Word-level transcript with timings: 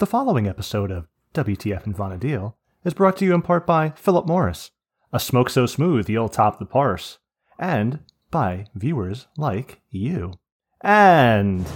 The 0.00 0.06
following 0.06 0.46
episode 0.46 0.90
of 0.90 1.08
WTF 1.34 1.84
and 1.84 1.94
Vana'diel 1.94 2.54
is 2.86 2.94
brought 2.94 3.18
to 3.18 3.26
you 3.26 3.34
in 3.34 3.42
part 3.42 3.66
by 3.66 3.90
Philip 3.90 4.26
Morris, 4.26 4.70
a 5.12 5.20
smoke 5.20 5.50
so 5.50 5.66
smooth 5.66 6.08
you'll 6.08 6.30
top 6.30 6.58
the 6.58 6.64
parse, 6.64 7.18
and 7.58 7.98
by 8.30 8.64
viewers 8.74 9.26
like 9.36 9.82
you. 9.90 10.32
And 10.80 11.66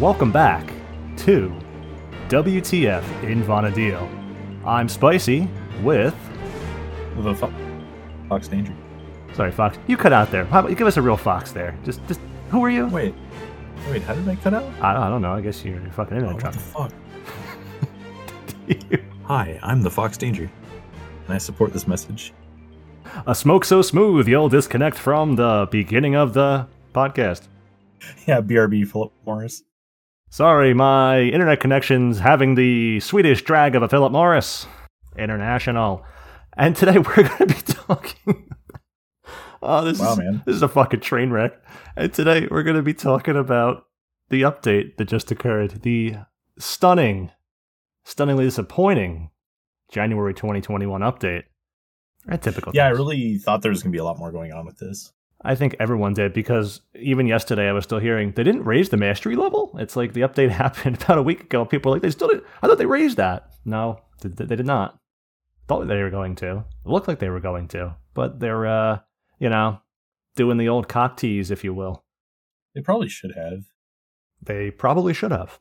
welcome 0.00 0.32
back 0.32 0.72
to 1.18 1.52
WTF 2.30 3.04
in 3.22 3.42
Vana'diel. 3.42 4.64
I'm 4.64 4.88
Spicy 4.88 5.46
with. 5.82 6.16
With 7.18 7.26
a 7.26 7.34
fo- 7.34 7.52
Fox 8.30 8.48
Danger. 8.48 8.74
Sorry, 9.34 9.52
Fox. 9.52 9.78
You 9.86 9.98
cut 9.98 10.14
out 10.14 10.30
there. 10.30 10.46
How 10.46 10.60
about 10.60 10.70
you 10.70 10.76
give 10.76 10.86
us 10.86 10.96
a 10.96 11.02
real 11.02 11.18
Fox 11.18 11.52
there? 11.52 11.76
Just, 11.84 12.00
just 12.08 12.20
who 12.48 12.64
are 12.64 12.70
you? 12.70 12.86
Wait, 12.86 13.14
wait, 13.90 14.00
how 14.04 14.14
did 14.14 14.26
I 14.26 14.36
cut 14.36 14.54
out? 14.54 14.64
I, 14.80 15.06
I 15.06 15.10
don't 15.10 15.20
know. 15.20 15.34
I 15.34 15.42
guess 15.42 15.62
you're, 15.62 15.82
you're 15.82 15.92
fucking 15.92 16.16
Oh, 16.16 16.30
internet 16.30 16.42
what 16.44 16.54
the 16.54 16.72
truck. 16.72 16.92
Fuck? 18.68 19.00
Hi, 19.24 19.58
I'm 19.62 19.82
the 19.82 19.90
Fox 19.90 20.16
Danger, 20.16 20.50
and 21.26 21.34
I 21.34 21.38
support 21.38 21.72
this 21.72 21.86
message. 21.86 22.32
A 23.26 23.34
smoke 23.34 23.64
so 23.64 23.82
smooth 23.82 24.28
you'll 24.28 24.48
disconnect 24.48 24.96
from 24.96 25.36
the 25.36 25.68
beginning 25.70 26.14
of 26.14 26.34
the 26.34 26.66
podcast. 26.94 27.48
Yeah, 28.28 28.40
BRB 28.40 28.86
Philip 28.86 29.12
Morris. 29.26 29.64
Sorry, 30.30 30.72
my 30.72 31.20
internet 31.22 31.58
connection's 31.58 32.20
having 32.20 32.54
the 32.54 33.00
Swedish 33.00 33.42
drag 33.42 33.74
of 33.74 33.82
a 33.82 33.88
Philip 33.88 34.12
Morris. 34.12 34.66
International. 35.16 36.04
And 36.56 36.76
today 36.76 36.98
we're 36.98 37.14
going 37.28 37.38
to 37.38 37.46
be 37.46 37.54
talking. 37.54 38.50
oh, 39.60 39.84
this 39.84 39.98
Wow, 39.98 40.12
is 40.12 40.18
man. 40.18 40.42
this 40.46 40.54
is 40.54 40.62
a 40.62 40.68
fucking 40.68 41.00
train 41.00 41.30
wreck. 41.30 41.60
And 41.96 42.12
today 42.14 42.46
we're 42.48 42.62
going 42.62 42.76
to 42.76 42.82
be 42.82 42.94
talking 42.94 43.36
about 43.36 43.86
the 44.28 44.42
update 44.42 44.96
that 44.98 45.06
just 45.06 45.32
occurred, 45.32 45.82
the 45.82 46.18
stunning, 46.56 47.32
stunningly 48.08 48.44
disappointing 48.44 49.30
January 49.92 50.32
2021 50.32 51.02
update. 51.02 51.44
A 52.26 52.38
typical. 52.38 52.72
Yeah, 52.74 52.86
I 52.86 52.90
really 52.90 53.38
thought 53.38 53.62
there 53.62 53.70
was 53.70 53.82
gonna 53.82 53.92
be 53.92 53.98
a 53.98 54.04
lot 54.04 54.18
more 54.18 54.32
going 54.32 54.52
on 54.52 54.66
with 54.66 54.78
this. 54.78 55.12
I 55.42 55.54
think 55.54 55.76
everyone 55.78 56.14
did 56.14 56.32
because 56.32 56.80
even 56.98 57.26
yesterday 57.26 57.68
I 57.68 57.72
was 57.72 57.84
still 57.84 58.00
hearing 58.00 58.32
they 58.32 58.42
didn't 58.42 58.64
raise 58.64 58.88
the 58.88 58.96
mastery 58.96 59.36
level. 59.36 59.76
It's 59.78 59.94
like 59.94 60.14
the 60.14 60.22
update 60.22 60.50
happened 60.64 61.00
about 61.02 61.18
a 61.18 61.22
week 61.22 61.42
ago. 61.42 61.64
People 61.64 61.90
were 61.90 61.96
like, 61.96 62.02
they 62.02 62.10
still 62.10 62.28
did. 62.28 62.42
I 62.62 62.66
thought 62.66 62.78
they 62.78 62.86
raised 62.86 63.18
that. 63.18 63.50
No, 63.64 64.00
they, 64.20 64.30
they 64.30 64.56
did 64.56 64.66
not. 64.66 64.98
Thought 65.68 65.86
they 65.86 66.02
were 66.02 66.10
going 66.10 66.34
to. 66.36 66.64
It 66.84 66.88
looked 66.90 67.08
like 67.08 67.18
they 67.18 67.28
were 67.28 67.40
going 67.40 67.68
to, 67.68 67.94
but 68.14 68.40
they're, 68.40 68.66
uh, 68.66 69.00
you 69.38 69.50
know, 69.50 69.80
doing 70.34 70.56
the 70.56 70.68
old 70.68 70.88
cock 70.88 71.18
tease, 71.18 71.50
if 71.50 71.62
you 71.62 71.74
will. 71.74 72.04
They 72.74 72.80
probably 72.80 73.08
should 73.08 73.34
have, 73.36 73.66
They 74.42 74.70
probably 74.70 75.12
should 75.12 75.30
have. 75.30 75.58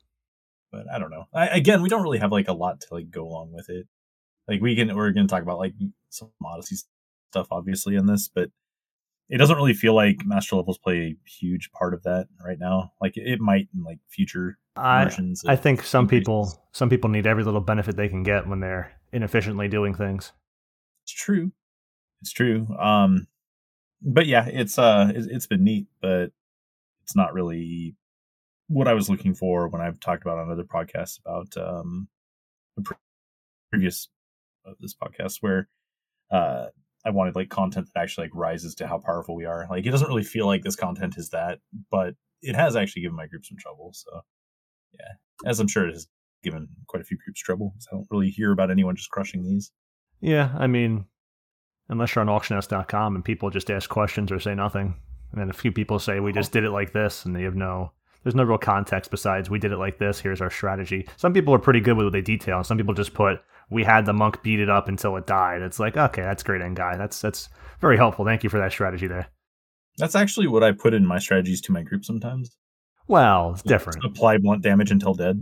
But 0.72 0.86
I 0.94 1.00
don't 1.00 1.12
know. 1.12 1.26
I, 1.34 1.48
again, 1.48 1.82
we 1.82 1.90
don't 1.90 2.04
really 2.04 2.20
have 2.20 2.32
like 2.32 2.48
a 2.48 2.54
lot 2.54 2.82
to 2.82 2.88
like 2.92 3.10
go 3.10 3.26
along 3.26 3.52
with 3.54 3.70
it. 3.70 3.88
Like 4.48 4.62
we 4.62 4.76
can, 4.76 4.96
we're 4.96 5.12
gonna 5.12 5.28
talk 5.28 5.44
about 5.44 5.60
like 5.60 5.74
some 6.10 6.32
Odyssey 6.44 6.78
stuff, 7.32 7.48
obviously, 7.52 7.96
in 7.96 8.06
this, 8.06 8.28
but 8.28 8.50
it 9.30 9.38
doesn't 9.38 9.58
really 9.58 9.74
feel 9.74 9.94
like 9.94 10.26
master 10.26 10.56
levels 10.56 10.78
play 10.78 10.98
a 10.98 11.30
huge 11.30 11.70
part 11.72 11.94
of 11.94 12.04
that 12.04 12.28
right 12.46 12.60
now. 12.60 12.94
Like 13.02 13.18
it 13.18 13.40
might 13.40 13.68
in 13.76 13.84
like 13.84 14.00
future 14.08 14.58
I, 14.76 15.04
versions. 15.04 15.44
I 15.46 15.56
think 15.56 15.84
some 15.84 16.08
people, 16.08 16.64
some 16.72 16.90
people 16.90 17.10
need 17.10 17.28
every 17.28 17.44
little 17.44 17.62
benefit 17.62 17.98
they 17.98 18.08
can 18.08 18.24
get 18.24 18.48
when 18.48 18.62
they're 18.62 18.94
inefficiently 19.12 19.68
doing 19.68 19.94
things. 19.94 20.32
It's 21.04 21.14
true. 21.14 21.52
It's 22.22 22.32
true. 22.32 22.68
Um, 22.80 23.28
but 24.02 24.28
yeah, 24.28 24.46
it's 24.46 24.78
uh, 24.78 25.12
it's, 25.14 25.28
it's 25.28 25.48
been 25.48 25.64
neat, 25.64 25.88
but 26.02 26.32
it's 27.04 27.16
not 27.16 27.34
really 27.34 27.96
what 28.68 28.88
I 28.88 28.94
was 28.94 29.10
looking 29.10 29.34
for 29.34 29.68
when 29.70 29.82
I've 29.82 30.00
talked 30.00 30.24
about 30.24 30.38
on 30.40 30.52
other 30.52 30.64
podcasts 30.64 31.20
about 31.26 31.56
um, 31.58 32.08
the 32.76 32.84
pre- 32.84 32.98
previous 33.72 34.10
of 34.66 34.76
this 34.80 34.94
podcast 34.96 35.38
where 35.42 35.70
uh, 36.32 36.66
I 37.06 37.10
wanted 37.12 37.36
like 37.36 37.50
content 37.50 37.88
that 37.94 38.02
actually 38.02 38.26
like 38.26 38.36
rises 38.36 38.76
to 38.76 38.88
how 38.88 38.98
powerful 38.98 39.36
we 39.36 39.46
are. 39.46 39.68
Like 39.70 39.86
it 39.86 39.92
doesn't 39.92 40.08
really 40.10 40.24
feel 40.24 40.46
like 40.46 40.64
this 40.64 40.76
content 40.76 41.16
is 41.18 41.30
that, 41.30 41.60
but 41.90 42.16
it 42.42 42.56
has 42.56 42.76
actually 42.76 43.04
given 43.04 43.16
my 43.16 43.28
group 43.28 43.46
some 43.46 43.58
trouble. 43.58 43.92
So 43.94 44.22
yeah, 44.94 45.14
as 45.50 45.60
I'm 45.60 45.68
sure 45.68 45.88
it 45.88 45.94
has 45.94 46.08
given 46.44 46.68
quite 46.88 47.02
a 47.02 47.06
few 47.06 47.18
groups 47.24 47.40
trouble. 47.42 47.72
'cause 47.76 47.88
I 47.92 47.96
don't 47.96 48.08
really 48.12 48.30
hear 48.30 48.52
about 48.52 48.70
anyone 48.72 48.96
just 48.96 49.10
crushing 49.12 49.44
these. 49.44 49.72
Yeah, 50.22 50.54
I 50.58 50.68
mean, 50.68 51.06
unless 51.90 52.14
you're 52.16 52.28
on 52.28 52.40
auctionhouse.com 52.40 53.16
and 53.16 53.24
people 53.24 53.50
just 53.50 53.72
ask 53.72 53.90
questions 53.90 54.32
or 54.32 54.40
say 54.40 54.54
nothing. 54.56 54.96
And 55.32 55.42
then 55.42 55.50
a 55.50 55.54
few 55.54 55.72
people 55.72 56.00
say, 56.00 56.20
we 56.20 56.32
just 56.32 56.52
did 56.52 56.64
it 56.64 56.72
like 56.72 56.92
this, 56.94 57.26
and 57.26 57.36
they 57.36 57.44
have 57.44 57.56
no, 57.56 57.92
there's 58.24 58.36
no 58.36 58.44
real 58.44 58.58
context 58.58 59.12
besides, 59.12 59.50
we 59.50 59.60
did 59.60 59.72
it 59.72 59.78
like 59.78 59.98
this, 59.98 60.20
here's 60.20 60.42
our 60.42 60.50
strategy. 60.50 61.08
Some 61.18 61.34
people 61.34 61.54
are 61.54 61.60
pretty 61.60 61.80
good 61.80 61.98
with 61.98 62.06
what 62.06 62.14
they 62.14 62.22
detail, 62.22 62.58
and 62.58 62.66
some 62.66 62.78
people 62.78 62.94
just 62.94 63.14
put, 63.14 63.40
we 63.70 63.84
had 63.84 64.06
the 64.06 64.14
monk 64.14 64.42
beat 64.44 64.60
it 64.60 64.70
up 64.70 64.88
until 64.88 65.16
it 65.18 65.28
died. 65.28 65.62
It's 65.62 65.80
like, 65.80 65.98
okay, 65.98 66.22
that's 66.22 66.44
great, 66.44 66.62
end 66.62 66.76
guy. 66.76 66.98
That's, 66.98 67.22
that's 67.22 67.50
very 67.80 67.98
helpful. 67.98 68.26
Thank 68.26 68.44
you 68.44 68.50
for 68.50 68.60
that 68.60 68.72
strategy 68.72 69.08
there. 69.08 69.28
That's 69.98 70.16
actually 70.16 70.48
what 70.48 70.64
I 70.64 70.72
put 70.72 70.94
in 70.94 71.06
my 71.06 71.20
strategies 71.20 71.62
to 71.62 71.72
my 71.72 71.82
group 71.82 72.06
sometimes. 72.06 72.56
Well, 73.08 73.52
it's 73.54 73.64
different. 73.64 74.04
Apply 74.04 74.38
blunt 74.38 74.62
damage 74.62 74.92
until 74.92 75.14
dead. 75.14 75.42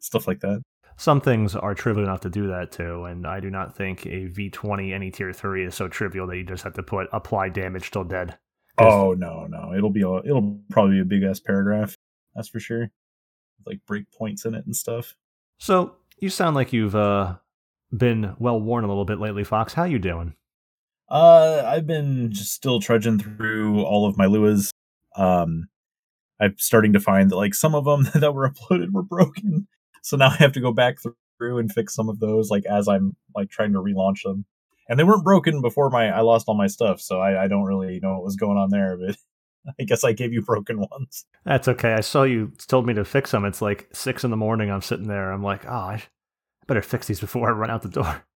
Stuff 0.00 0.26
like 0.26 0.40
that. 0.40 0.62
Some 0.96 1.20
things 1.20 1.54
are 1.54 1.74
trivial 1.74 2.06
enough 2.06 2.20
to 2.20 2.30
do 2.30 2.46
that 2.48 2.72
too, 2.72 3.04
and 3.04 3.26
I 3.26 3.40
do 3.40 3.50
not 3.50 3.76
think 3.76 4.06
a 4.06 4.28
V20 4.28 4.94
any 4.94 5.10
tier 5.10 5.32
3 5.32 5.66
is 5.66 5.74
so 5.74 5.88
trivial 5.88 6.26
that 6.28 6.36
you 6.36 6.44
just 6.44 6.64
have 6.64 6.72
to 6.74 6.82
put 6.82 7.08
apply 7.12 7.50
damage 7.50 7.90
till 7.90 8.04
dead. 8.04 8.38
Oh 8.78 9.14
no, 9.14 9.46
no. 9.46 9.72
It'll 9.74 9.90
be 9.90 10.02
a 10.02 10.16
it'll 10.18 10.60
probably 10.70 10.96
be 10.96 11.00
a 11.00 11.04
big 11.04 11.22
ass 11.22 11.40
paragraph. 11.40 11.96
That's 12.34 12.48
for 12.48 12.60
sure. 12.60 12.90
With, 13.58 13.66
like 13.66 13.80
break 13.86 14.10
points 14.12 14.44
in 14.44 14.54
it 14.54 14.66
and 14.66 14.76
stuff. 14.76 15.14
So 15.58 15.96
you 16.18 16.28
sound 16.30 16.56
like 16.56 16.72
you've 16.72 16.96
uh, 16.96 17.36
been 17.96 18.34
well 18.38 18.60
worn 18.60 18.84
a 18.84 18.88
little 18.88 19.04
bit 19.04 19.18
lately, 19.18 19.44
Fox. 19.44 19.74
How 19.74 19.84
you 19.84 19.98
doing? 19.98 20.34
Uh 21.08 21.62
I've 21.64 21.86
been 21.86 22.32
just 22.32 22.52
still 22.52 22.80
trudging 22.80 23.18
through 23.20 23.82
all 23.84 24.06
of 24.08 24.18
my 24.18 24.26
Luas. 24.26 24.70
Um 25.16 25.68
I'm 26.40 26.54
starting 26.58 26.92
to 26.94 27.00
find 27.00 27.30
that 27.30 27.36
like 27.36 27.54
some 27.54 27.74
of 27.74 27.84
them 27.84 28.08
that 28.20 28.34
were 28.34 28.50
uploaded 28.50 28.92
were 28.92 29.02
broken. 29.02 29.68
So 30.02 30.16
now 30.16 30.28
I 30.30 30.36
have 30.36 30.52
to 30.52 30.60
go 30.60 30.72
back 30.72 30.98
through 31.38 31.58
and 31.58 31.72
fix 31.72 31.94
some 31.94 32.08
of 32.08 32.18
those 32.18 32.50
like 32.50 32.64
as 32.66 32.88
I'm 32.88 33.16
like 33.34 33.50
trying 33.50 33.72
to 33.72 33.80
relaunch 33.80 34.22
them. 34.24 34.44
And 34.88 34.98
they 34.98 35.04
weren't 35.04 35.24
broken 35.24 35.60
before 35.60 35.90
my 35.90 36.08
I 36.08 36.20
lost 36.20 36.46
all 36.48 36.54
my 36.54 36.68
stuff, 36.68 37.00
so 37.00 37.20
I, 37.20 37.44
I 37.44 37.48
don't 37.48 37.64
really 37.64 37.98
know 38.00 38.14
what 38.14 38.24
was 38.24 38.36
going 38.36 38.56
on 38.56 38.70
there, 38.70 38.96
but 38.96 39.16
I 39.80 39.84
guess 39.84 40.04
I 40.04 40.12
gave 40.12 40.32
you 40.32 40.42
broken 40.42 40.78
ones. 40.78 41.24
That's 41.44 41.68
okay. 41.68 41.94
I 41.94 42.00
saw 42.00 42.22
you 42.22 42.52
told 42.68 42.86
me 42.86 42.94
to 42.94 43.04
fix 43.04 43.32
them. 43.32 43.44
It's 43.44 43.62
like 43.62 43.88
six 43.92 44.22
in 44.24 44.30
the 44.30 44.36
morning. 44.36 44.70
I'm 44.70 44.82
sitting 44.82 45.08
there. 45.08 45.32
I'm 45.32 45.42
like, 45.42 45.66
oh, 45.66 45.70
I 45.70 46.02
better 46.66 46.82
fix 46.82 47.06
these 47.06 47.20
before 47.20 47.48
I 47.48 47.52
run 47.52 47.70
out 47.70 47.82
the 47.82 47.88
door. 47.88 48.24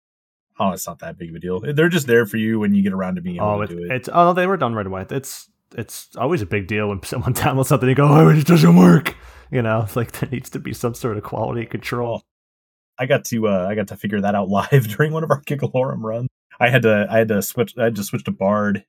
Oh, 0.60 0.72
it's 0.72 0.88
not 0.88 0.98
that 0.98 1.16
big 1.16 1.30
of 1.30 1.36
a 1.36 1.38
deal. 1.38 1.60
They're 1.60 1.88
just 1.88 2.08
there 2.08 2.26
for 2.26 2.36
you 2.36 2.58
when 2.58 2.74
you 2.74 2.82
get 2.82 2.92
around 2.92 3.14
to 3.14 3.20
being 3.20 3.36
able 3.36 3.46
oh, 3.46 3.56
to 3.58 3.62
it, 3.62 3.68
do 3.68 3.84
it. 3.84 3.92
it's 3.92 4.08
oh, 4.12 4.32
they 4.32 4.44
were 4.44 4.56
done 4.56 4.74
right 4.74 4.88
away. 4.88 5.06
It's 5.08 5.48
it's 5.76 6.08
always 6.16 6.42
a 6.42 6.46
big 6.46 6.66
deal 6.66 6.88
when 6.88 7.00
someone 7.04 7.32
downloads 7.32 7.66
something. 7.66 7.88
You 7.88 7.94
go, 7.94 8.08
oh, 8.08 8.28
it 8.28 8.44
doesn't 8.44 8.74
work. 8.74 9.14
You 9.52 9.62
know, 9.62 9.82
it's 9.82 9.94
like 9.94 10.10
there 10.12 10.28
needs 10.28 10.50
to 10.50 10.58
be 10.58 10.72
some 10.72 10.94
sort 10.94 11.16
of 11.16 11.22
quality 11.22 11.64
control. 11.64 12.24
I 12.98 13.06
got 13.06 13.24
to 13.26 13.48
uh, 13.48 13.66
I 13.68 13.74
got 13.74 13.88
to 13.88 13.96
figure 13.96 14.20
that 14.20 14.34
out 14.34 14.48
live 14.48 14.88
during 14.88 15.12
one 15.12 15.22
of 15.22 15.30
our 15.30 15.40
Gigalorum 15.42 16.02
runs. 16.02 16.27
I 16.60 16.68
had 16.70 16.82
to 16.82 17.06
I 17.10 17.18
had 17.18 17.28
to 17.28 17.42
switch 17.42 17.74
I 17.78 17.84
had 17.84 17.96
to 17.96 18.04
switch 18.04 18.24
to 18.24 18.30
Bard 18.30 18.84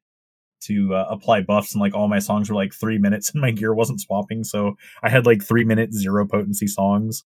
to 0.61 0.93
uh, 0.93 1.05
apply 1.09 1.41
buffs 1.41 1.73
and 1.73 1.81
like 1.81 1.93
all 1.95 2.07
my 2.09 2.19
songs 2.19 2.49
were 2.49 2.55
like 2.55 2.73
three 2.73 2.97
minutes 2.97 3.31
and 3.31 3.39
my 3.41 3.51
gear 3.51 3.73
wasn't 3.73 4.01
swapping, 4.01 4.43
so 4.43 4.75
I 5.01 5.09
had 5.09 5.25
like 5.25 5.43
three 5.43 5.63
minute 5.63 5.93
zero 5.93 6.27
potency 6.27 6.67
songs. 6.67 7.23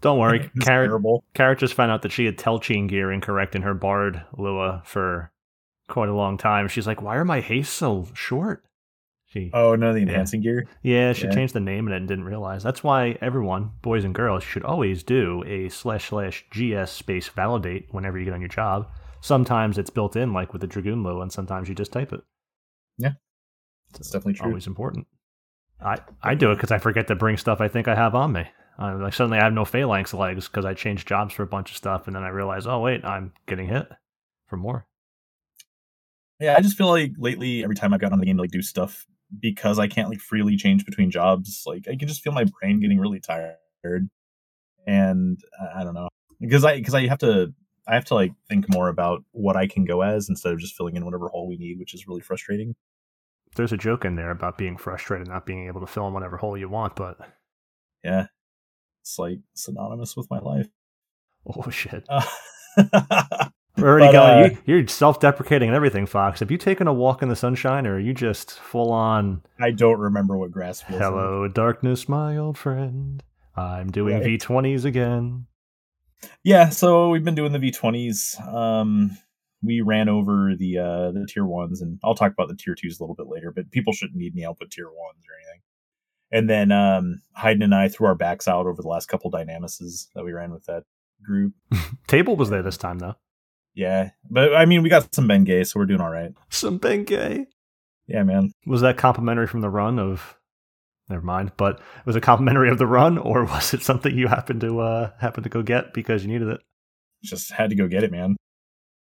Don't 0.00 0.18
worry, 0.18 0.38
Carrot 0.60 0.88
terrible. 0.88 1.24
Carrot 1.34 1.58
just 1.58 1.74
found 1.74 1.90
out 1.90 2.02
that 2.02 2.12
she 2.12 2.24
had 2.24 2.38
Telchine 2.38 2.88
gear 2.88 3.10
incorrect 3.10 3.56
in 3.56 3.62
her 3.62 3.74
Bard 3.74 4.22
Lua 4.36 4.82
for 4.84 5.32
quite 5.88 6.08
a 6.08 6.14
long 6.14 6.38
time. 6.38 6.68
She's 6.68 6.86
like, 6.86 7.02
why 7.02 7.16
are 7.16 7.24
my 7.24 7.40
haste 7.40 7.72
so 7.74 8.06
short? 8.14 8.64
She 9.26 9.50
Oh 9.52 9.74
no, 9.74 9.92
the 9.92 10.00
enhancing 10.00 10.40
gear. 10.42 10.66
Yeah, 10.82 11.12
she 11.12 11.24
Yeah. 11.26 11.32
changed 11.34 11.54
the 11.54 11.60
name 11.60 11.86
in 11.88 11.92
it 11.92 11.96
and 11.96 12.08
didn't 12.08 12.24
realize. 12.24 12.62
That's 12.62 12.84
why 12.84 13.18
everyone, 13.20 13.72
boys 13.82 14.04
and 14.04 14.14
girls, 14.14 14.44
should 14.44 14.62
always 14.64 15.02
do 15.02 15.42
a 15.46 15.68
slash 15.68 16.08
slash 16.10 16.46
GS 16.50 16.90
space 16.92 17.28
validate 17.28 17.88
whenever 17.90 18.18
you 18.18 18.24
get 18.24 18.34
on 18.34 18.40
your 18.40 18.48
job. 18.48 18.88
Sometimes 19.20 19.78
it's 19.78 19.90
built 19.90 20.16
in, 20.16 20.32
like 20.32 20.52
with 20.52 20.60
the 20.60 20.66
Dragoon 20.68 21.02
Lua, 21.02 21.20
and 21.22 21.32
sometimes 21.32 21.68
you 21.68 21.74
just 21.74 21.92
type 21.92 22.12
it. 22.12 22.20
Yeah. 22.98 23.12
It's 23.90 24.10
definitely 24.10 24.34
true. 24.34 24.48
Always 24.48 24.66
important. 24.66 25.06
I, 25.80 25.98
I 26.22 26.34
do 26.34 26.50
it 26.50 26.56
because 26.56 26.70
I 26.72 26.78
forget 26.78 27.06
to 27.08 27.14
bring 27.14 27.36
stuff 27.36 27.60
I 27.60 27.68
think 27.68 27.88
I 27.88 27.94
have 27.94 28.14
on 28.14 28.32
me. 28.32 28.44
Like 28.80 29.12
suddenly 29.14 29.38
I 29.38 29.44
have 29.44 29.52
no 29.52 29.64
phalanx 29.64 30.14
legs 30.14 30.46
because 30.46 30.64
I 30.64 30.72
changed 30.74 31.08
jobs 31.08 31.34
for 31.34 31.42
a 31.42 31.46
bunch 31.46 31.70
of 31.70 31.76
stuff, 31.76 32.06
and 32.06 32.14
then 32.14 32.22
I 32.22 32.28
realize, 32.28 32.66
oh 32.66 32.78
wait, 32.80 33.04
I'm 33.04 33.32
getting 33.46 33.66
hit 33.68 33.88
for 34.46 34.56
more. 34.56 34.86
Yeah, 36.40 36.54
I 36.56 36.60
just 36.60 36.76
feel 36.76 36.88
like 36.88 37.12
lately 37.18 37.64
every 37.64 37.74
time 37.74 37.92
I've 37.92 38.00
gotten 38.00 38.12
on 38.12 38.20
the 38.20 38.26
game 38.26 38.36
to 38.36 38.42
like 38.42 38.52
do 38.52 38.62
stuff 38.62 39.04
because 39.40 39.80
I 39.80 39.88
can't 39.88 40.08
like 40.08 40.20
freely 40.20 40.56
change 40.56 40.84
between 40.84 41.10
jobs, 41.10 41.64
like 41.66 41.88
I 41.88 41.96
can 41.96 42.06
just 42.06 42.22
feel 42.22 42.32
my 42.32 42.44
brain 42.60 42.78
getting 42.80 42.98
really 43.00 43.18
tired. 43.20 43.56
And 44.86 45.38
I- 45.60 45.80
I 45.80 45.84
don't 45.84 45.94
know. 45.94 46.08
Because 46.40 46.64
I 46.64 46.76
because 46.76 46.94
I 46.94 47.08
have 47.08 47.18
to 47.18 47.52
I 47.88 47.94
have 47.94 48.04
to 48.06 48.14
like 48.14 48.32
think 48.48 48.66
more 48.68 48.88
about 48.88 49.24
what 49.32 49.56
I 49.56 49.66
can 49.66 49.84
go 49.84 50.02
as 50.02 50.28
instead 50.28 50.52
of 50.52 50.58
just 50.60 50.76
filling 50.76 50.96
in 50.96 51.04
whatever 51.04 51.28
hole 51.28 51.48
we 51.48 51.56
need, 51.56 51.78
which 51.78 51.94
is 51.94 52.06
really 52.06 52.20
frustrating. 52.20 52.74
There's 53.56 53.72
a 53.72 53.76
joke 53.78 54.04
in 54.04 54.14
there 54.16 54.30
about 54.30 54.58
being 54.58 54.76
frustrated, 54.76 55.26
not 55.26 55.46
being 55.46 55.66
able 55.68 55.80
to 55.80 55.86
fill 55.86 56.06
in 56.06 56.12
whatever 56.12 56.36
hole 56.36 56.56
you 56.56 56.68
want, 56.68 56.94
but 56.96 57.18
Yeah. 58.04 58.26
It's 59.02 59.18
like 59.18 59.38
synonymous 59.54 60.16
with 60.16 60.28
my 60.30 60.38
life. 60.38 60.68
Oh 61.46 61.70
shit. 61.70 62.04
Uh, 62.08 62.22
We're 63.78 63.88
already 63.88 64.06
but, 64.08 64.12
going. 64.12 64.44
uh, 64.44 64.48
you, 64.66 64.76
you're 64.78 64.88
self-deprecating 64.88 65.68
and 65.68 65.76
everything, 65.76 66.04
Fox. 66.06 66.40
Have 66.40 66.50
you 66.50 66.58
taken 66.58 66.88
a 66.88 66.92
walk 66.92 67.22
in 67.22 67.28
the 67.28 67.36
sunshine, 67.36 67.86
or 67.86 67.94
are 67.94 67.98
you 68.00 68.12
just 68.12 68.58
full 68.58 68.90
on? 68.92 69.42
I 69.60 69.70
don't 69.70 69.98
remember 70.00 70.36
what 70.36 70.50
grass 70.50 70.80
feels 70.82 71.00
like. 71.00 71.08
Hello, 71.08 71.46
darkness, 71.48 72.08
my 72.08 72.36
old 72.36 72.58
friend. 72.58 73.22
I'm 73.56 73.90
doing 73.90 74.16
Right. 74.18 74.40
V20s 74.40 74.84
again. 74.84 75.46
Yeah, 76.44 76.68
so 76.68 77.10
we've 77.10 77.24
been 77.24 77.34
doing 77.34 77.52
the 77.52 77.58
V20s. 77.58 78.40
Um, 78.52 79.16
we 79.62 79.80
ran 79.80 80.08
over 80.08 80.54
the 80.56 80.78
uh, 80.78 81.10
the 81.12 81.26
tier 81.28 81.44
ones, 81.44 81.80
and 81.80 81.98
I'll 82.04 82.14
talk 82.14 82.32
about 82.32 82.48
the 82.48 82.56
tier 82.56 82.74
twos 82.74 82.98
a 82.98 83.02
little 83.02 83.16
bit 83.16 83.26
later. 83.26 83.50
But 83.50 83.70
people 83.70 83.92
shouldn't 83.92 84.16
need 84.16 84.32
any 84.34 84.42
help 84.42 84.60
with 84.60 84.70
tier 84.70 84.86
ones 84.86 85.24
or 85.28 85.34
anything. 85.34 85.62
And 86.30 86.50
then 86.50 86.72
um, 86.72 87.22
Hayden 87.36 87.62
and 87.62 87.74
I 87.74 87.88
threw 87.88 88.06
our 88.06 88.14
backs 88.14 88.46
out 88.46 88.66
over 88.66 88.82
the 88.82 88.88
last 88.88 89.06
couple 89.06 89.30
Dynamises 89.30 90.08
that 90.14 90.24
we 90.24 90.32
ran 90.32 90.52
with 90.52 90.64
that 90.66 90.84
group. 91.22 91.54
Table 92.06 92.36
was 92.36 92.50
there 92.50 92.62
this 92.62 92.76
time 92.76 92.98
though. 92.98 93.14
Yeah, 93.74 94.10
but 94.28 94.54
I 94.54 94.64
mean, 94.64 94.82
we 94.82 94.88
got 94.88 95.14
some 95.14 95.28
Bengay, 95.28 95.66
so 95.66 95.78
we're 95.78 95.86
doing 95.86 96.00
all 96.00 96.10
right. 96.10 96.32
Some 96.50 96.80
Bengay. 96.80 97.46
Yeah, 98.06 98.22
man. 98.22 98.52
Was 98.66 98.80
that 98.80 98.96
complimentary 98.96 99.46
from 99.46 99.60
the 99.60 99.70
run 99.70 99.98
of? 99.98 100.37
Never 101.08 101.22
mind. 101.22 101.52
But 101.56 101.80
was 102.04 102.16
it 102.16 102.22
complimentary 102.22 102.70
of 102.70 102.78
the 102.78 102.86
run, 102.86 103.18
or 103.18 103.44
was 103.46 103.74
it 103.74 103.82
something 103.82 104.16
you 104.16 104.28
happened 104.28 104.60
to 104.62 104.80
uh 104.80 105.10
happen 105.20 105.42
to 105.42 105.48
go 105.48 105.62
get 105.62 105.92
because 105.94 106.24
you 106.24 106.32
needed 106.32 106.48
it? 106.48 106.60
Just 107.22 107.52
had 107.52 107.70
to 107.70 107.76
go 107.76 107.88
get 107.88 108.04
it, 108.04 108.12
man. 108.12 108.36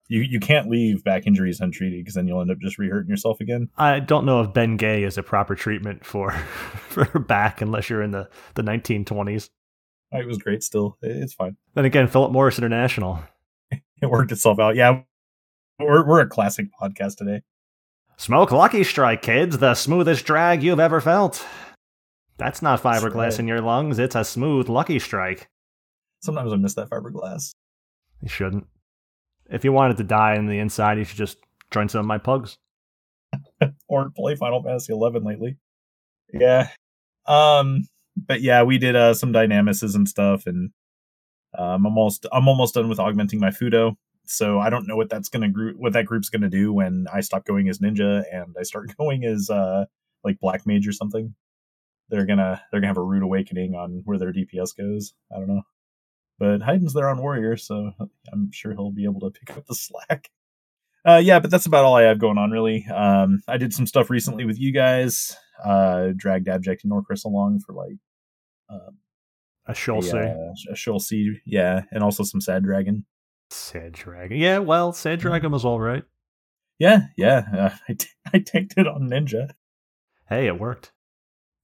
You 0.07 0.21
you 0.21 0.39
can't 0.39 0.69
leave 0.69 1.03
back 1.03 1.27
injuries 1.27 1.59
untreated 1.59 1.99
because 1.99 2.15
then 2.15 2.27
you'll 2.27 2.41
end 2.41 2.51
up 2.51 2.59
just 2.59 2.77
re-hurting 2.77 3.09
yourself 3.09 3.41
again. 3.41 3.69
I 3.77 3.99
don't 3.99 4.25
know 4.25 4.41
if 4.41 4.53
Ben 4.53 4.77
Gay 4.77 5.03
is 5.03 5.17
a 5.17 5.23
proper 5.23 5.55
treatment 5.55 6.05
for 6.05 6.31
for 6.89 7.05
back 7.19 7.61
unless 7.61 7.89
you're 7.89 8.01
in 8.01 8.11
the 8.11 8.29
the 8.55 8.63
1920s. 8.63 9.49
It 10.13 10.25
was 10.25 10.37
great. 10.37 10.63
Still, 10.63 10.97
it's 11.01 11.33
fine. 11.33 11.57
Then 11.73 11.83
again, 11.83 12.07
Philip 12.07 12.31
Morris 12.31 12.57
International. 12.57 13.19
It 13.99 14.11
worked 14.11 14.31
itself 14.31 14.59
out. 14.59 14.75
Yeah, 14.75 15.01
we're 15.79 16.05
we're 16.07 16.21
a 16.21 16.27
classic 16.27 16.67
podcast 16.79 17.17
today. 17.17 17.41
Smoke 18.15 18.51
Lucky 18.51 18.83
Strike, 18.83 19.23
kids, 19.23 19.57
the 19.57 19.73
smoothest 19.73 20.23
drag 20.23 20.61
you've 20.61 20.79
ever 20.79 21.01
felt. 21.01 21.43
That's 22.37 22.61
not 22.61 22.81
fiberglass 22.81 23.39
in 23.39 23.47
your 23.47 23.61
lungs, 23.61 23.99
it's 23.99 24.15
a 24.15 24.23
smooth 24.23 24.69
Lucky 24.69 24.99
Strike. 24.99 25.49
Sometimes 26.21 26.53
I 26.53 26.55
miss 26.55 26.75
that 26.75 26.89
fiberglass. 26.89 27.53
You 28.21 28.29
shouldn't. 28.29 28.67
If 29.49 29.63
you 29.63 29.71
wanted 29.71 29.97
to 29.97 30.03
die 30.03 30.35
in 30.35 30.47
the 30.47 30.59
inside, 30.59 30.97
you 30.97 31.03
should 31.03 31.17
just 31.17 31.37
join 31.71 31.89
some 31.89 31.99
of 31.99 32.05
my 32.05 32.17
pugs. 32.17 32.57
or 33.87 34.09
play 34.15 34.35
Final 34.35 34.63
Fantasy 34.63 34.93
eleven 34.93 35.23
lately. 35.23 35.57
Yeah. 36.33 36.69
Um 37.25 37.87
but 38.15 38.41
yeah, 38.41 38.63
we 38.63 38.77
did 38.77 38.95
uh 38.95 39.13
some 39.13 39.31
dynamices 39.31 39.95
and 39.95 40.07
stuff 40.07 40.45
and 40.45 40.71
um 41.57 41.85
I'm 41.85 41.97
almost 41.97 42.25
I'm 42.31 42.47
almost 42.47 42.75
done 42.75 42.89
with 42.89 42.99
augmenting 42.99 43.39
my 43.39 43.49
Fudo. 43.49 43.95
So 44.25 44.59
I 44.59 44.69
don't 44.69 44.87
know 44.87 44.95
what 44.95 45.09
that's 45.09 45.29
gonna 45.29 45.49
group 45.49 45.77
what 45.77 45.93
that 45.93 46.05
group's 46.05 46.29
gonna 46.29 46.49
do 46.49 46.73
when 46.73 47.07
I 47.13 47.21
stop 47.21 47.45
going 47.45 47.69
as 47.69 47.79
ninja 47.79 48.23
and 48.31 48.55
I 48.59 48.63
start 48.63 48.95
going 48.97 49.25
as 49.25 49.49
uh 49.49 49.85
like 50.23 50.39
black 50.39 50.65
mage 50.65 50.87
or 50.87 50.93
something. 50.93 51.33
They're 52.09 52.25
gonna 52.25 52.61
they're 52.71 52.79
gonna 52.79 52.87
have 52.89 52.97
a 52.97 53.03
rude 53.03 53.23
awakening 53.23 53.75
on 53.75 54.01
where 54.05 54.17
their 54.17 54.31
DPS 54.33 54.75
goes. 54.77 55.13
I 55.35 55.39
don't 55.39 55.47
know. 55.47 55.63
But 56.39 56.61
Hayden's 56.61 56.93
there 56.93 57.09
on 57.09 57.17
warrior, 57.19 57.57
so 57.57 57.91
I'm 58.31 58.51
sure 58.51 58.71
he'll 58.73 58.91
be 58.91 59.05
able 59.05 59.19
to 59.21 59.31
pick 59.31 59.57
up 59.57 59.65
the 59.65 59.73
slack. 59.75 60.29
Uh, 61.05 61.17
yeah, 61.23 61.39
but 61.39 61.49
that's 61.49 61.65
about 61.65 61.85
all 61.85 61.95
I 61.95 62.03
have 62.03 62.19
going 62.19 62.37
on, 62.37 62.51
really. 62.51 62.85
Um, 62.93 63.41
I 63.47 63.57
did 63.57 63.73
some 63.73 63.87
stuff 63.87 64.09
recently 64.09 64.45
with 64.45 64.59
you 64.59 64.71
guys. 64.73 65.35
Uh, 65.63 66.09
dragged 66.15 66.47
Abject 66.47 66.83
and 66.83 66.91
Norcris 66.91 67.23
along 67.25 67.61
for 67.65 67.73
like 67.73 67.97
um, 68.69 68.97
A 69.67 69.73
Sea. 69.73 69.91
uh, 69.93 70.71
a 70.71 70.75
Sheol 70.75 70.99
C, 70.99 71.39
yeah, 71.45 71.83
and 71.91 72.03
also 72.03 72.23
some 72.23 72.41
Sad 72.41 72.63
Dragon. 72.63 73.05
Sad 73.49 73.93
Dragon. 73.93 74.37
Yeah, 74.37 74.59
well, 74.59 74.91
Sad 74.93 75.19
Dragon 75.19 75.51
was 75.51 75.65
alright. 75.65 76.03
Yeah, 76.77 77.07
yeah. 77.17 77.43
Uh, 77.51 77.69
I, 77.89 77.93
t- 77.93 78.07
I 78.33 78.39
tanked 78.39 78.75
it 78.77 78.87
on 78.87 79.09
Ninja. 79.09 79.51
Hey, 80.29 80.45
it 80.47 80.59
worked. 80.59 80.91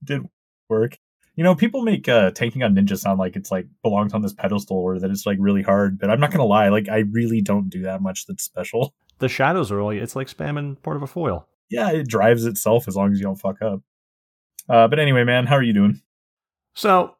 did 0.04 0.24
work. 0.73 0.97
You 1.35 1.43
know, 1.43 1.55
people 1.55 1.81
make 1.81 2.07
uh, 2.07 2.31
tanking 2.31 2.63
on 2.63 2.75
Ninja 2.75 2.97
sound 2.97 3.19
like 3.19 3.35
it's 3.35 3.51
like 3.51 3.67
belongs 3.81 4.13
on 4.13 4.21
this 4.21 4.33
pedestal 4.33 4.77
or 4.77 4.99
that 4.99 5.09
it's 5.09 5.25
like 5.25 5.37
really 5.39 5.63
hard, 5.63 5.99
but 5.99 6.09
I'm 6.09 6.19
not 6.19 6.31
gonna 6.31 6.45
lie, 6.45 6.69
like 6.69 6.89
I 6.89 6.99
really 7.11 7.41
don't 7.41 7.69
do 7.69 7.83
that 7.83 8.01
much 8.01 8.25
that's 8.27 8.43
special. 8.43 8.93
The 9.19 9.29
shadows 9.29 9.71
are 9.71 9.79
all, 9.79 9.91
it's 9.91 10.15
like 10.15 10.27
spamming 10.27 10.81
part 10.81 10.97
of 10.97 11.03
a 11.03 11.07
Foil. 11.07 11.47
Yeah, 11.69 11.91
it 11.91 12.07
drives 12.09 12.45
itself 12.45 12.87
as 12.87 12.95
long 12.95 13.13
as 13.13 13.19
you 13.19 13.23
don't 13.23 13.39
fuck 13.39 13.61
up. 13.61 13.79
Uh, 14.67 14.87
but 14.87 14.99
anyway, 14.99 15.23
man, 15.23 15.45
how 15.45 15.55
are 15.55 15.63
you 15.63 15.71
doing? 15.71 16.01
So, 16.73 17.15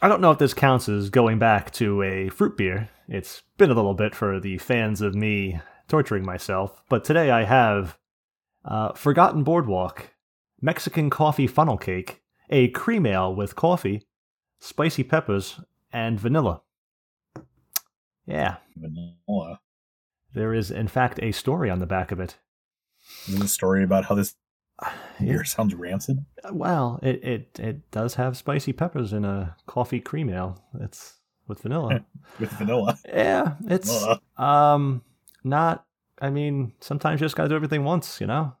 I 0.00 0.08
don't 0.08 0.20
know 0.20 0.30
if 0.30 0.38
this 0.38 0.54
counts 0.54 0.88
as 0.88 1.10
going 1.10 1.38
back 1.38 1.72
to 1.72 2.02
a 2.02 2.28
fruit 2.30 2.56
beer. 2.56 2.88
It's 3.08 3.42
been 3.58 3.70
a 3.70 3.74
little 3.74 3.92
bit 3.92 4.14
for 4.14 4.40
the 4.40 4.56
fans 4.58 5.02
of 5.02 5.14
me 5.14 5.60
torturing 5.88 6.24
myself, 6.24 6.82
but 6.88 7.04
today 7.04 7.30
I 7.30 7.42
have 7.44 7.98
uh, 8.64 8.92
Forgotten 8.92 9.42
Boardwalk, 9.42 10.10
Mexican 10.62 11.10
coffee 11.10 11.48
funnel 11.48 11.76
cake, 11.76 12.22
a 12.50 12.68
cream 12.68 13.06
ale 13.06 13.34
with 13.34 13.56
coffee, 13.56 14.06
spicy 14.58 15.02
peppers, 15.04 15.60
and 15.92 16.20
vanilla. 16.20 16.62
Yeah, 18.26 18.56
Vanilla. 18.76 19.60
there 20.34 20.54
is 20.54 20.70
in 20.70 20.88
fact 20.88 21.18
a 21.22 21.32
story 21.32 21.70
on 21.70 21.78
the 21.78 21.86
back 21.86 22.12
of 22.12 22.20
it. 22.20 22.36
Is 23.26 23.34
it 23.34 23.42
a 23.42 23.48
story 23.48 23.82
about 23.82 24.04
how 24.04 24.14
this 24.14 24.36
beer 25.20 25.44
sounds 25.44 25.74
rancid? 25.74 26.24
Well, 26.52 27.00
it, 27.02 27.24
it 27.24 27.58
it 27.60 27.90
does 27.90 28.14
have 28.14 28.36
spicy 28.36 28.72
peppers 28.72 29.12
in 29.12 29.24
a 29.24 29.56
coffee 29.66 30.00
cream 30.00 30.30
ale. 30.30 30.62
It's 30.80 31.14
with 31.48 31.62
vanilla. 31.62 32.04
with 32.38 32.50
vanilla. 32.52 32.98
yeah, 33.08 33.54
it's 33.66 33.90
Ugh. 34.04 34.20
um 34.36 35.02
not. 35.42 35.86
I 36.22 36.28
mean, 36.30 36.72
sometimes 36.80 37.20
you 37.20 37.24
just 37.24 37.34
gotta 37.34 37.48
do 37.48 37.56
everything 37.56 37.82
once, 37.82 38.20
you 38.20 38.26
know. 38.26 38.54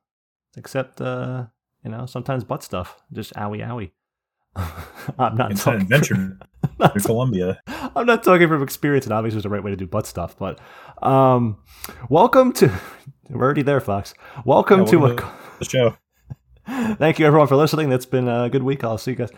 Except, 0.56 1.00
uh, 1.00 1.44
you 1.84 1.90
know, 1.90 2.06
sometimes 2.06 2.44
butt 2.44 2.62
stuff. 2.62 3.00
Just 3.12 3.34
owie 3.34 3.60
owie. 3.66 3.90
I'm 5.18 5.36
not 5.36 5.52
It's 5.52 5.60
an 5.66 5.72
talking 5.72 5.80
adventure 5.82 6.38
not 6.78 6.94
to 6.94 7.00
Colombia. 7.00 7.60
I'm 7.94 8.06
not 8.06 8.22
talking 8.24 8.48
from 8.48 8.62
experience, 8.62 9.06
and 9.06 9.12
obviously, 9.12 9.38
it's 9.38 9.44
the 9.44 9.48
right 9.50 9.62
way 9.62 9.70
to 9.70 9.76
do 9.76 9.86
butt 9.86 10.06
stuff. 10.06 10.36
But, 10.36 10.58
um, 11.02 11.58
welcome 12.08 12.52
to. 12.54 12.72
We're 13.30 13.44
already 13.44 13.62
there, 13.62 13.80
Fox. 13.80 14.12
Welcome 14.44 14.80
Yeah, 14.80 14.86
to 14.86 14.96
welcome 14.98 15.28
a. 15.28 15.58
The 15.60 15.64
show. 15.64 15.96
Thank 16.96 17.18
you, 17.18 17.26
everyone, 17.26 17.46
for 17.48 17.56
listening. 17.56 17.88
That's 17.90 18.06
been 18.06 18.28
a 18.28 18.50
good 18.50 18.62
week. 18.64 18.82
I'll 18.82 18.98
see 18.98 19.12
you 19.12 19.16
guys. 19.16 19.30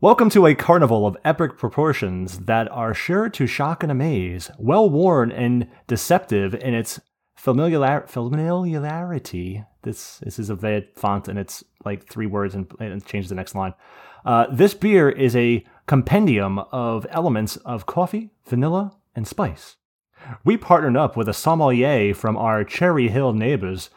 Welcome 0.00 0.28
to 0.30 0.46
a 0.46 0.54
carnival 0.54 1.06
of 1.06 1.16
epic 1.24 1.56
proportions 1.56 2.40
that 2.40 2.70
are 2.70 2.92
sure 2.92 3.30
to 3.30 3.46
shock 3.46 3.82
and 3.82 3.90
amaze, 3.90 4.50
well 4.58 4.88
worn 4.90 5.32
and 5.32 5.68
deceptive 5.86 6.54
in 6.54 6.74
its 6.74 7.00
familiar- 7.36 8.04
familiarity. 8.06 9.64
This 9.84 10.18
this 10.18 10.38
is 10.38 10.50
a 10.50 10.84
font, 10.96 11.28
and 11.28 11.38
it's 11.38 11.62
like 11.84 12.06
three 12.06 12.26
words, 12.26 12.54
and, 12.54 12.66
and 12.80 13.04
changes 13.06 13.28
the 13.28 13.36
next 13.36 13.54
line. 13.54 13.74
Uh, 14.24 14.46
this 14.50 14.74
beer 14.74 15.08
is 15.08 15.36
a 15.36 15.64
compendium 15.86 16.58
of 16.72 17.06
elements 17.10 17.56
of 17.58 17.86
coffee, 17.86 18.30
vanilla, 18.46 18.96
and 19.14 19.28
spice. 19.28 19.76
We 20.44 20.56
partnered 20.56 20.96
up 20.96 21.16
with 21.16 21.28
a 21.28 21.34
sommelier 21.34 22.14
from 22.14 22.36
our 22.36 22.64
Cherry 22.64 23.08
Hill 23.08 23.34
neighbors, 23.34 23.90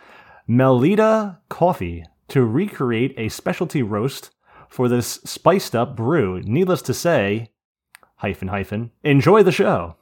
Melita 0.45 1.39
Coffee, 1.49 2.05
to 2.27 2.43
recreate 2.43 3.13
a 3.17 3.29
specialty 3.29 3.81
roast 3.81 4.31
for 4.69 4.89
this 4.89 5.21
spiced 5.23 5.75
up 5.75 5.95
brew. 5.95 6.41
Needless 6.41 6.81
to 6.83 6.93
say, 6.93 7.51
hyphen 8.17 8.49
hyphen, 8.49 8.91
enjoy 9.03 9.43
the 9.43 9.51
show. 9.51 9.95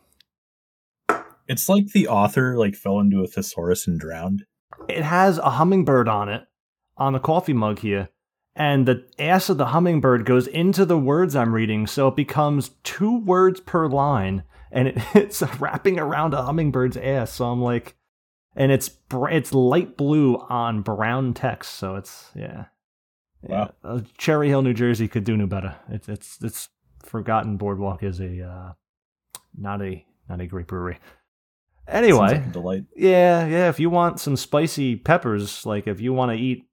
It's 1.47 1.69
like 1.69 1.87
the 1.93 2.07
author 2.07 2.57
like 2.57 2.75
fell 2.75 2.99
into 2.99 3.21
a 3.21 3.27
thesaurus 3.27 3.85
and 3.85 3.99
drowned. 3.99 4.45
It 4.87 5.03
has 5.03 5.37
a 5.37 5.51
hummingbird 5.51 6.07
on 6.07 6.29
it, 6.29 6.47
on 6.97 7.13
the 7.13 7.19
coffee 7.19 7.53
mug 7.53 7.79
here, 7.79 8.09
and 8.55 8.85
the 8.85 9.05
ass 9.19 9.49
of 9.49 9.57
the 9.57 9.67
hummingbird 9.67 10.25
goes 10.25 10.47
into 10.47 10.85
the 10.85 10.97
words 10.97 11.35
I'm 11.35 11.53
reading, 11.53 11.87
so 11.87 12.07
it 12.07 12.15
becomes 12.15 12.71
two 12.83 13.19
words 13.19 13.59
per 13.59 13.87
line, 13.87 14.43
and 14.71 14.89
it, 14.89 14.97
it's 15.15 15.41
wrapping 15.59 15.99
around 15.99 16.33
a 16.33 16.43
hummingbird's 16.43 16.97
ass. 16.97 17.31
So 17.31 17.45
I'm 17.45 17.61
like, 17.61 17.95
and 18.55 18.71
it's 18.71 18.91
it's 19.11 19.53
light 19.53 19.97
blue 19.97 20.37
on 20.49 20.81
brown 20.81 21.33
text, 21.33 21.75
so 21.75 21.95
it's 21.95 22.31
yeah. 22.35 22.65
Wow. 23.41 23.71
Yeah, 23.83 23.89
uh, 23.89 24.01
Cherry 24.17 24.47
Hill, 24.49 24.63
New 24.63 24.73
Jersey 24.73 25.07
could 25.07 25.23
do 25.23 25.37
no 25.37 25.45
better. 25.45 25.75
It's 25.89 26.09
it's 26.09 26.37
it's 26.41 26.69
Forgotten 27.03 27.57
Boardwalk 27.57 28.01
is 28.01 28.19
a 28.19 28.41
uh, 28.41 28.73
not 29.55 29.81
a 29.81 30.05
not 30.27 30.41
a 30.41 30.47
great 30.47 30.67
brewery. 30.67 30.97
Anyway, 31.87 32.43
like 32.53 32.83
yeah, 32.95 33.45
yeah. 33.45 33.69
If 33.69 33.79
you 33.79 33.89
want 33.89 34.19
some 34.19 34.35
spicy 34.35 34.95
peppers, 34.95 35.65
like 35.65 35.87
if 35.87 36.01
you 36.01 36.13
want 36.13 36.31
to 36.31 36.37
eat 36.37 36.65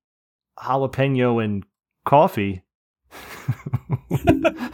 jalapeno 0.59 1.43
and 1.43 1.65
coffee, 2.05 2.63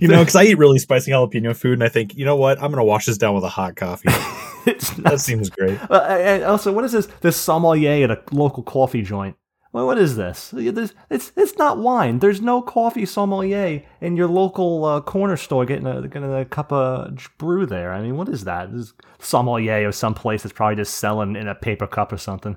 You 0.00 0.08
know, 0.08 0.18
because 0.18 0.36
I 0.36 0.44
eat 0.44 0.58
really 0.58 0.78
spicy 0.78 1.12
jalapeno 1.12 1.54
food, 1.54 1.74
and 1.74 1.84
I 1.84 1.88
think, 1.88 2.16
you 2.16 2.24
know 2.24 2.36
what? 2.36 2.60
I'm 2.62 2.70
gonna 2.70 2.84
wash 2.84 3.06
this 3.06 3.18
down 3.18 3.34
with 3.34 3.44
a 3.44 3.48
hot 3.48 3.76
coffee. 3.76 4.08
that 4.66 4.98
not. 4.98 5.20
seems 5.20 5.48
great. 5.48 5.78
Uh, 5.88 6.42
also, 6.46 6.72
what 6.72 6.84
is 6.84 6.92
this? 6.92 7.06
This 7.20 7.36
sommelier 7.36 8.04
at 8.04 8.10
a 8.10 8.22
local 8.32 8.62
coffee 8.62 9.02
joint 9.02 9.36
well, 9.72 9.86
what 9.86 9.98
is 9.98 10.16
this? 10.16 10.50
There's, 10.52 10.94
it's 11.10 11.32
it's 11.36 11.58
not 11.58 11.78
wine. 11.78 12.20
There's 12.20 12.40
no 12.40 12.62
coffee 12.62 13.04
sommelier 13.04 13.82
in 14.00 14.16
your 14.16 14.28
local 14.28 14.84
uh, 14.84 15.00
corner 15.00 15.36
store 15.36 15.66
getting 15.66 15.86
a 15.86 16.06
getting 16.08 16.32
a 16.32 16.44
cup 16.44 16.72
of 16.72 17.18
brew 17.38 17.66
there. 17.66 17.92
I 17.92 18.00
mean, 18.00 18.16
what 18.16 18.28
is 18.28 18.44
that? 18.44 18.72
This 18.72 18.92
sommelier 19.18 19.86
of 19.86 19.94
some 19.94 20.14
place 20.14 20.42
that's 20.42 20.52
probably 20.52 20.76
just 20.76 20.96
selling 20.96 21.36
in 21.36 21.48
a 21.48 21.54
paper 21.54 21.86
cup 21.86 22.12
or 22.12 22.16
something. 22.16 22.56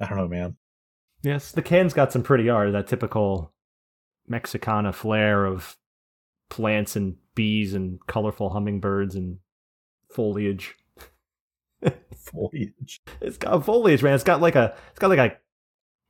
I 0.00 0.08
don't 0.08 0.18
know, 0.18 0.28
man. 0.28 0.56
Yes, 1.22 1.52
the 1.52 1.62
can's 1.62 1.94
got 1.94 2.12
some 2.12 2.22
pretty 2.22 2.48
art. 2.48 2.72
That 2.72 2.88
typical 2.88 3.52
Mexicana 4.26 4.92
flair 4.92 5.44
of 5.44 5.76
plants 6.48 6.96
and 6.96 7.16
bees 7.34 7.74
and 7.74 7.98
colorful 8.06 8.50
hummingbirds 8.50 9.14
and 9.14 9.38
foliage. 10.10 10.74
foliage. 12.16 13.02
It's 13.20 13.36
got 13.36 13.64
foliage, 13.64 14.02
man. 14.02 14.14
It's 14.14 14.24
got 14.24 14.40
like 14.40 14.56
a 14.56 14.74
it's 14.90 14.98
got 14.98 15.10
like 15.10 15.18
a 15.18 15.36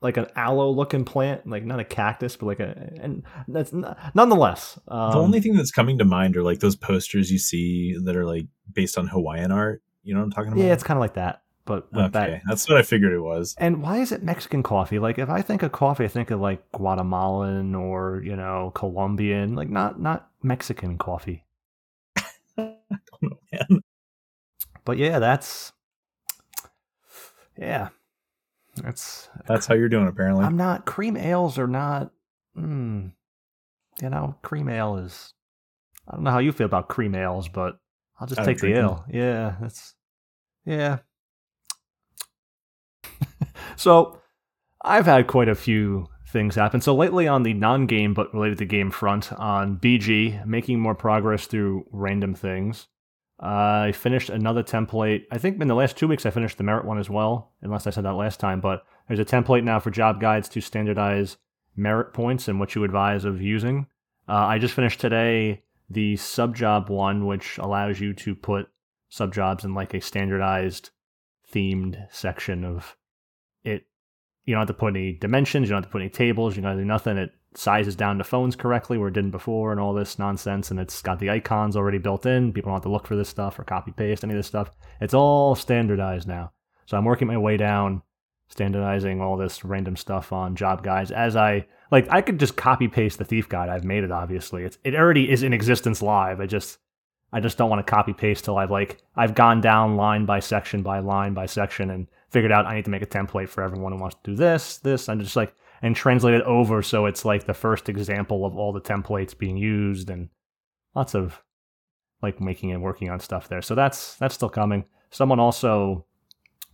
like 0.02 0.16
an 0.16 0.26
aloe 0.36 0.70
looking 0.70 1.04
plant, 1.04 1.46
like 1.46 1.64
not 1.64 1.80
a 1.80 1.84
cactus, 1.84 2.36
but 2.36 2.46
like 2.46 2.60
a 2.60 2.92
and 3.00 3.22
that's 3.48 3.72
nonetheless. 4.14 4.78
Um, 4.88 5.12
the 5.12 5.18
only 5.18 5.40
thing 5.40 5.54
that's 5.54 5.70
coming 5.70 5.98
to 5.98 6.04
mind 6.04 6.36
are 6.36 6.42
like 6.42 6.60
those 6.60 6.76
posters 6.76 7.30
you 7.30 7.38
see 7.38 7.96
that 8.04 8.16
are 8.16 8.26
like 8.26 8.46
based 8.72 8.98
on 8.98 9.06
Hawaiian 9.06 9.52
art. 9.52 9.82
You 10.02 10.14
know 10.14 10.20
what 10.20 10.24
I'm 10.24 10.30
talking 10.32 10.52
about? 10.52 10.62
Yeah, 10.62 10.72
it's 10.72 10.82
kind 10.82 10.98
of 10.98 11.00
like 11.00 11.14
that. 11.14 11.42
But 11.64 11.86
okay, 11.96 12.08
that, 12.08 12.42
that's 12.48 12.68
what 12.68 12.76
I 12.76 12.82
figured 12.82 13.12
it 13.12 13.20
was. 13.20 13.54
And 13.56 13.82
why 13.82 13.98
is 13.98 14.10
it 14.10 14.24
Mexican 14.24 14.64
coffee? 14.64 14.98
Like 14.98 15.18
if 15.18 15.28
I 15.28 15.42
think 15.42 15.62
of 15.62 15.70
coffee, 15.70 16.04
I 16.04 16.08
think 16.08 16.32
of 16.32 16.40
like 16.40 16.60
Guatemalan 16.72 17.76
or 17.76 18.20
you 18.24 18.34
know 18.34 18.72
Colombian, 18.74 19.54
like 19.54 19.68
not 19.68 20.00
not 20.00 20.28
Mexican 20.42 20.98
coffee. 20.98 21.44
I 22.58 22.74
don't 22.90 23.22
know, 23.22 23.38
man. 23.52 23.80
But 24.84 24.98
yeah, 24.98 25.20
that's 25.20 25.72
yeah, 27.56 27.90
that's 28.76 29.28
that's 29.46 29.66
how 29.66 29.74
you're 29.74 29.88
doing. 29.88 30.08
Apparently, 30.08 30.44
I'm 30.44 30.56
not. 30.56 30.86
Cream 30.86 31.16
ales 31.16 31.58
are 31.58 31.66
not. 31.66 32.10
Mm, 32.56 33.12
you 34.00 34.10
know, 34.10 34.36
cream 34.42 34.68
ale 34.68 34.96
is. 34.96 35.34
I 36.08 36.14
don't 36.14 36.24
know 36.24 36.30
how 36.30 36.38
you 36.38 36.52
feel 36.52 36.66
about 36.66 36.88
cream 36.88 37.14
ales, 37.14 37.48
but 37.48 37.78
I'll 38.18 38.26
just 38.26 38.42
take 38.44 38.58
the 38.58 38.74
ale. 38.74 39.04
Yeah, 39.08 39.56
that's 39.60 39.94
yeah. 40.64 40.98
so, 43.76 44.20
I've 44.82 45.06
had 45.06 45.26
quite 45.26 45.48
a 45.48 45.54
few 45.54 46.08
things 46.32 46.54
happen. 46.54 46.80
So 46.80 46.94
lately 46.94 47.28
on 47.28 47.42
the 47.42 47.52
non-game 47.52 48.14
but 48.14 48.32
related 48.32 48.58
to 48.58 48.64
game 48.64 48.90
front 48.90 49.32
on 49.34 49.76
BG, 49.76 50.44
making 50.46 50.80
more 50.80 50.94
progress 50.94 51.46
through 51.46 51.86
random 51.92 52.34
things. 52.34 52.88
I 53.42 53.90
finished 53.90 54.30
another 54.30 54.62
template. 54.62 55.24
I 55.32 55.38
think 55.38 55.60
in 55.60 55.66
the 55.66 55.74
last 55.74 55.96
two 55.96 56.06
weeks 56.06 56.24
I 56.24 56.30
finished 56.30 56.58
the 56.58 56.64
merit 56.64 56.84
one 56.84 56.98
as 56.98 57.10
well, 57.10 57.50
unless 57.60 57.88
I 57.88 57.90
said 57.90 58.04
that 58.04 58.14
last 58.14 58.38
time. 58.38 58.60
But 58.60 58.84
there's 59.08 59.18
a 59.18 59.24
template 59.24 59.64
now 59.64 59.80
for 59.80 59.90
job 59.90 60.20
guides 60.20 60.48
to 60.50 60.60
standardize 60.60 61.38
merit 61.74 62.14
points 62.14 62.46
and 62.46 62.60
what 62.60 62.76
you 62.76 62.84
advise 62.84 63.24
of 63.24 63.42
using. 63.42 63.88
Uh, 64.28 64.46
I 64.46 64.58
just 64.58 64.74
finished 64.74 65.00
today 65.00 65.64
the 65.90 66.14
subjob 66.14 66.88
one, 66.88 67.26
which 67.26 67.58
allows 67.58 67.98
you 68.00 68.14
to 68.14 68.36
put 68.36 68.68
subjobs 69.10 69.64
in 69.64 69.74
like 69.74 69.92
a 69.92 70.00
standardized 70.00 70.90
themed 71.52 72.06
section 72.10 72.64
of 72.64 72.96
it. 73.64 73.86
You 74.44 74.54
don't 74.54 74.60
have 74.60 74.68
to 74.68 74.74
put 74.74 74.94
any 74.94 75.14
dimensions, 75.14 75.68
you 75.68 75.70
don't 75.70 75.82
have 75.82 75.90
to 75.90 75.92
put 75.92 76.02
any 76.02 76.10
tables, 76.10 76.54
you 76.54 76.62
don't 76.62 76.70
have 76.70 76.78
to 76.78 76.82
do 76.82 76.88
nothing. 76.88 77.18
It 77.18 77.30
sizes 77.54 77.96
down 77.96 78.18
the 78.18 78.24
phones 78.24 78.56
correctly 78.56 78.98
where 78.98 79.08
it 79.08 79.14
didn't 79.14 79.30
before 79.30 79.72
and 79.72 79.80
all 79.80 79.92
this 79.92 80.18
nonsense 80.18 80.70
and 80.70 80.80
it's 80.80 81.02
got 81.02 81.18
the 81.18 81.30
icons 81.30 81.76
already 81.76 81.98
built 81.98 82.26
in. 82.26 82.52
People 82.52 82.70
don't 82.70 82.76
have 82.76 82.82
to 82.82 82.88
look 82.88 83.06
for 83.06 83.16
this 83.16 83.28
stuff 83.28 83.58
or 83.58 83.64
copy 83.64 83.92
paste 83.92 84.24
any 84.24 84.32
of 84.32 84.38
this 84.38 84.46
stuff. 84.46 84.70
It's 85.00 85.14
all 85.14 85.54
standardized 85.54 86.26
now. 86.26 86.52
So 86.86 86.96
i'm 86.96 87.04
working 87.04 87.28
my 87.28 87.38
way 87.38 87.56
down 87.56 88.02
standardizing 88.48 89.20
all 89.20 89.36
this 89.36 89.64
random 89.64 89.96
stuff 89.96 90.32
on 90.32 90.54
job 90.54 90.82
guides 90.82 91.10
as 91.10 91.36
i 91.36 91.66
like 91.90 92.06
i 92.10 92.20
could 92.20 92.38
just 92.38 92.56
copy 92.56 92.88
paste 92.88 93.18
the 93.18 93.24
thief 93.24 93.48
guide. 93.48 93.68
I've 93.68 93.84
made 93.84 94.04
it 94.04 94.12
obviously. 94.12 94.64
It's 94.64 94.78
it 94.84 94.94
already 94.94 95.30
is 95.30 95.42
in 95.42 95.52
existence 95.52 96.02
live. 96.02 96.40
I 96.40 96.46
just 96.46 96.78
i 97.32 97.40
just 97.40 97.58
don't 97.58 97.70
want 97.70 97.84
to 97.84 97.90
copy 97.90 98.12
paste 98.12 98.44
till 98.44 98.58
i've 98.58 98.70
like 98.70 98.98
i've 99.16 99.34
gone 99.34 99.60
down 99.60 99.96
line 99.96 100.24
by 100.26 100.40
section 100.40 100.82
by 100.82 100.98
line 100.98 101.34
by 101.34 101.46
section 101.46 101.90
and 101.90 102.06
figured 102.30 102.52
out 102.52 102.66
i 102.66 102.74
need 102.74 102.84
to 102.84 102.90
make 102.90 103.02
a 103.02 103.06
template 103.06 103.48
for 103.48 103.62
everyone 103.62 103.92
who 103.92 103.98
wants 103.98 104.16
to 104.22 104.30
do 104.30 104.36
this 104.36 104.78
this 104.78 105.08
i'm 105.08 105.20
just 105.20 105.36
like 105.36 105.54
and 105.82 105.96
translate 105.96 106.34
it 106.34 106.42
over 106.42 106.80
so 106.80 107.06
it's 107.06 107.24
like 107.24 107.44
the 107.44 107.54
first 107.54 107.88
example 107.88 108.46
of 108.46 108.56
all 108.56 108.72
the 108.72 108.80
templates 108.80 109.36
being 109.36 109.56
used 109.56 110.08
and 110.08 110.28
lots 110.94 111.14
of 111.14 111.42
like 112.22 112.40
making 112.40 112.70
and 112.70 112.82
working 112.82 113.10
on 113.10 113.20
stuff 113.20 113.48
there. 113.48 113.62
So 113.62 113.74
that's 113.74 114.14
that's 114.16 114.34
still 114.34 114.48
coming. 114.48 114.84
Someone 115.10 115.40
also 115.40 116.06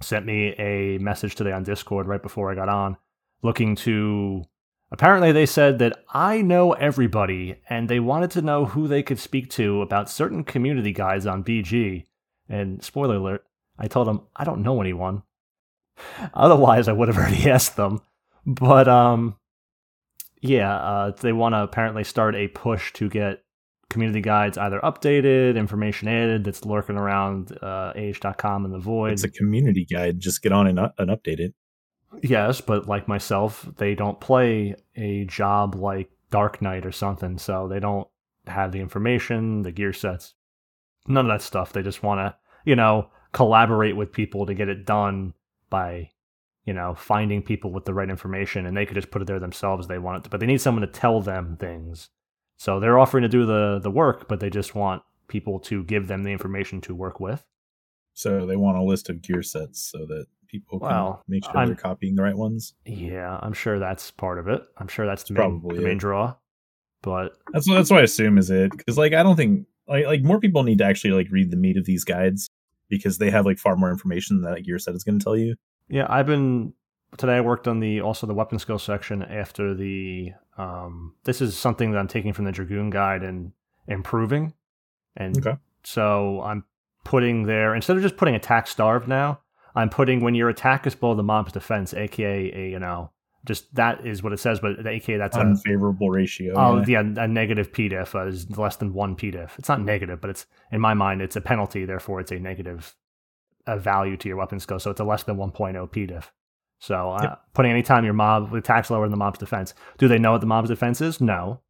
sent 0.01 0.27
me 0.27 0.55
a 0.59 0.99
message 0.99 1.35
today 1.35 1.53
on 1.53 1.65
Discord 1.65 2.07
right 2.07 2.23
before 2.23 2.53
I 2.53 2.55
got 2.55 2.69
on 2.69 2.97
looking 3.43 3.75
to 3.77 4.45
apparently 4.93 5.33
they 5.33 5.47
said 5.47 5.79
that 5.79 6.05
I 6.11 6.43
know 6.43 6.73
everybody 6.73 7.61
and 7.69 7.89
they 7.89 8.01
wanted 8.01 8.31
to 8.33 8.43
know 8.43 8.67
who 8.67 8.87
they 8.87 9.03
could 9.03 9.19
speak 9.19 9.51
to 9.51 9.83
about 9.83 10.11
certain 10.11 10.45
community 10.45 10.93
guys 10.93 11.27
on 11.27 11.45
BG. 11.45 12.05
And 12.49 12.83
spoiler 12.83 13.17
alert, 13.17 13.45
I 13.79 13.89
told 13.89 14.09
them 14.09 14.23
I 14.37 14.45
don't 14.45 14.63
know 14.63 14.81
anyone. 14.81 15.23
Otherwise, 16.35 16.89
I 16.89 16.93
would 16.93 17.09
have 17.09 17.19
already 17.19 17.51
asked 17.51 17.77
them. 17.77 18.01
But 18.47 18.89
um, 18.89 19.37
yeah, 20.41 20.75
uh, 20.77 21.11
they 21.13 21.33
want 21.33 21.55
to 21.55 21.63
apparently 21.63 22.05
start 22.05 22.35
a 22.35 22.49
push 22.49 22.93
to 22.95 23.09
get 23.09 23.43
community 23.91 24.21
guides 24.21 24.59
either 24.59 24.81
updated, 24.81 25.57
information 25.57 26.09
added 26.09 26.45
that's 26.45 26.65
lurking 26.65 26.97
around 26.97 27.57
uh, 27.63 27.93
age.com 27.95 28.65
and 28.65 28.75
the 28.75 28.79
void. 28.79 29.13
It's 29.13 29.25
a 29.25 29.31
community 29.31 29.87
guide. 29.91 30.21
Just 30.21 30.43
get 30.43 30.53
on 30.53 30.67
and, 30.67 30.79
uh, 30.79 30.91
and 30.99 31.11
update 31.11 31.41
it. 31.41 31.55
Yes, 32.23 32.61
but 32.61 32.89
like 32.89 33.09
myself, 33.09 33.69
they 33.77 33.95
don't 33.95 34.21
play 34.21 34.75
a 34.97 35.25
job 35.25 35.75
like 35.75 36.11
Dark 36.31 36.63
Knight 36.63 36.87
or 36.87 36.93
something, 36.93 37.39
so 37.39 37.69
they 37.69 37.81
don't 37.81 38.09
have 38.47 38.73
the 38.73 38.81
information, 38.81 39.63
the 39.63 39.73
gear 39.73 39.93
sets, 39.93 40.35
none 41.07 41.27
of 41.27 41.33
that 41.33 41.45
stuff. 41.45 41.73
They 41.73 41.83
just 41.83 42.03
want 42.03 42.19
to, 42.19 42.37
you 42.65 42.77
know, 42.77 43.11
collaborate 43.33 43.97
with 43.97 44.13
people 44.13 44.47
to 44.47 44.55
get 44.55 44.69
it 44.69 44.87
done 44.87 45.35
by 45.69 46.11
you 46.69 46.75
know, 46.75 46.95
finding 46.95 47.41
people 47.41 47.73
with 47.73 47.87
the 47.87 47.95
right 47.95 48.11
information 48.11 48.67
and 48.67 48.77
they 48.77 48.85
could 48.85 48.95
just 48.95 49.11
put 49.11 49.23
it 49.23 49.25
there 49.25 49.41
themselves 49.41 49.89
they 49.89 49.99
want 49.99 50.19
it 50.19 50.25
to, 50.25 50.29
but 50.29 50.39
they 50.39 50.45
need 50.45 50.61
someone 50.61 50.83
to 50.83 50.87
tell 50.87 51.23
them 51.23 51.57
things. 51.59 52.11
So 52.59 52.79
they're 52.79 52.99
offering 52.99 53.23
to 53.23 53.29
do 53.29 53.47
the 53.47 53.81
the 53.83 53.91
work, 53.91 54.29
but 54.29 54.39
they 54.39 54.51
just 54.51 54.75
want 54.75 55.03
people 55.29 55.61
to 55.61 55.83
give 55.85 56.09
them 56.09 56.25
the 56.25 56.31
information 56.31 56.83
to 56.83 56.95
work 56.95 57.21
with. 57.21 57.43
So 58.13 58.45
they 58.45 58.57
want 58.57 58.77
a 58.77 58.83
list 58.83 59.09
of 59.09 59.23
gear 59.23 59.43
sets 59.43 59.81
so 59.81 60.05
that 60.09 60.27
people 60.47 60.79
can 60.79 60.89
well, 60.89 61.25
make 61.27 61.43
sure 61.43 61.57
I'm, 61.57 61.69
they're 61.69 61.77
copying 61.77 62.17
the 62.17 62.23
right 62.23 62.37
ones. 62.37 62.75
Yeah, 62.85 63.39
I'm 63.41 63.55
sure 63.55 63.79
that's 63.79 64.11
part 64.11 64.39
of 64.39 64.47
it. 64.49 64.61
I'm 64.77 64.89
sure 64.89 65.07
that's 65.07 65.23
the 65.23 65.33
main, 65.33 65.61
probably 65.61 65.79
the 65.79 65.87
main 65.87 65.97
draw. 65.97 66.35
But 67.01 67.33
that's 67.55 67.67
that's 67.67 67.91
what 67.91 68.01
I 68.01 68.03
assume 68.03 68.37
is 68.37 68.51
it 68.51 68.73
because 68.77 68.99
like 68.99 69.15
I 69.15 69.23
don't 69.23 69.37
think 69.37 69.67
like 69.87 70.05
like 70.05 70.23
more 70.23 70.39
people 70.39 70.65
need 70.65 70.79
to 70.79 70.85
actually 70.85 71.13
like 71.13 71.29
read 71.31 71.51
the 71.51 71.57
meat 71.57 71.79
of 71.79 71.87
these 71.87 72.05
guides 72.05 72.47
because 72.91 73.17
they 73.17 73.31
have 73.31 73.47
like 73.47 73.59
far 73.59 73.75
more 73.75 73.91
information 73.91 74.43
that 74.43 74.65
gear 74.65 74.79
set 74.79 74.95
is 74.95 75.03
going 75.03 75.19
to 75.19 75.25
tell 75.25 75.37
you. 75.37 75.55
Yeah, 75.89 76.07
I've 76.09 76.27
been 76.27 76.75
today. 77.17 77.37
I 77.37 77.41
worked 77.41 77.69
on 77.69 77.81
the 77.81 78.01
also 78.01 78.27
the 78.27 78.35
weapon 78.35 78.59
skill 78.59 78.79
section 78.79 79.23
after 79.23 79.75
the. 79.75 80.33
Um, 80.57 81.15
this 81.25 81.41
is 81.41 81.57
something 81.57 81.93
that 81.93 81.99
I'm 81.99 82.09
taking 82.09 82.33
from 82.33 82.45
the 82.45 82.53
Dragoon 82.53 82.91
guide 82.91 83.23
and 83.23 83.53
improving, 83.87 84.55
and 85.17 85.39
okay. 85.39 85.59
so 85.85 86.43
I'm 86.43 86.65
putting 87.05 87.45
there 87.45 87.75
instead 87.75 87.97
of 87.97 88.03
just 88.03 88.17
putting 88.17 88.35
attack 88.35 88.67
starved 88.67 89.09
now. 89.09 89.41
I'm 89.75 89.89
putting 89.89 90.21
when 90.21 90.35
your 90.35 90.49
attack 90.49 90.87
is 90.87 90.95
below 90.95 91.15
the 91.15 91.23
mob's 91.23 91.53
defense, 91.53 91.95
aka 91.95 92.53
a 92.53 92.71
you 92.71 92.79
know 92.79 93.11
just 93.45 93.75
that 93.77 94.07
is 94.07 94.23
what 94.23 94.33
it 94.33 94.41
says, 94.41 94.61
but 94.61 94.83
the 94.83 94.91
aka 94.91 95.17
that's 95.17 95.37
unfavorable 95.37 96.09
a, 96.09 96.11
ratio. 96.11 96.55
Oh 96.57 96.85
yeah. 96.87 97.03
yeah, 97.03 97.25
a 97.25 97.29
negative 97.29 97.73
PDIF 97.73 98.15
uh, 98.15 98.27
is 98.27 98.59
less 98.59 98.77
than 98.77 98.93
one 98.93 99.17
PDIF. 99.17 99.59
It's 99.59 99.69
not 99.69 99.81
negative, 99.81 100.21
but 100.21 100.31
it's 100.31 100.47
in 100.73 100.81
my 100.81 100.95
mind 100.95 101.23
it's 101.23 101.37
a 101.37 101.41
penalty. 101.41 101.85
Therefore, 101.85 102.21
it's 102.21 102.33
a 102.33 102.39
negative 102.39 102.95
a 103.69 103.79
value 103.79 104.17
to 104.17 104.29
your 104.29 104.37
weapon 104.37 104.59
skill, 104.59 104.81
so 104.81 104.91
it's 104.91 104.99
a 104.99 105.05
less 105.05 105.23
than 105.23 105.37
1.0 105.37 105.91
PDIF. 105.91 106.25
So 106.81 107.13
uh, 107.13 107.23
yep. 107.23 107.41
putting 107.55 107.71
any 107.71 107.83
time 107.83 108.05
your 108.05 108.15
mob 108.15 108.53
attacks 108.55 108.91
lower 108.91 109.05
than 109.05 109.11
the 109.11 109.17
mob's 109.17 109.39
defense. 109.39 109.75
Do 109.99 110.09
they 110.09 110.19
know 110.19 110.33
what 110.33 110.41
the 110.41 110.47
mob's 110.47 110.69
defense 110.69 111.01
is? 111.01 111.21
No. 111.21 111.61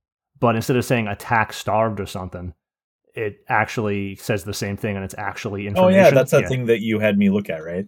But 0.41 0.55
instead 0.55 0.77
of 0.77 0.85
saying 0.85 1.09
attack 1.09 1.53
starved 1.53 1.99
or 1.99 2.07
something, 2.07 2.55
it 3.15 3.39
actually 3.49 4.15
says 4.17 4.45
the 4.45 4.55
same 4.55 4.77
thing 4.77 4.97
and 4.97 5.05
it's 5.05 5.15
actually 5.19 5.67
information. 5.67 6.01
Oh 6.01 6.03
yeah, 6.05 6.11
that's 6.11 6.31
that 6.31 6.43
yeah. 6.43 6.49
thing 6.49 6.67
that 6.67 6.81
you 6.81 7.01
had 7.01 7.19
me 7.19 7.31
look 7.31 7.51
at, 7.51 7.65
right? 7.65 7.87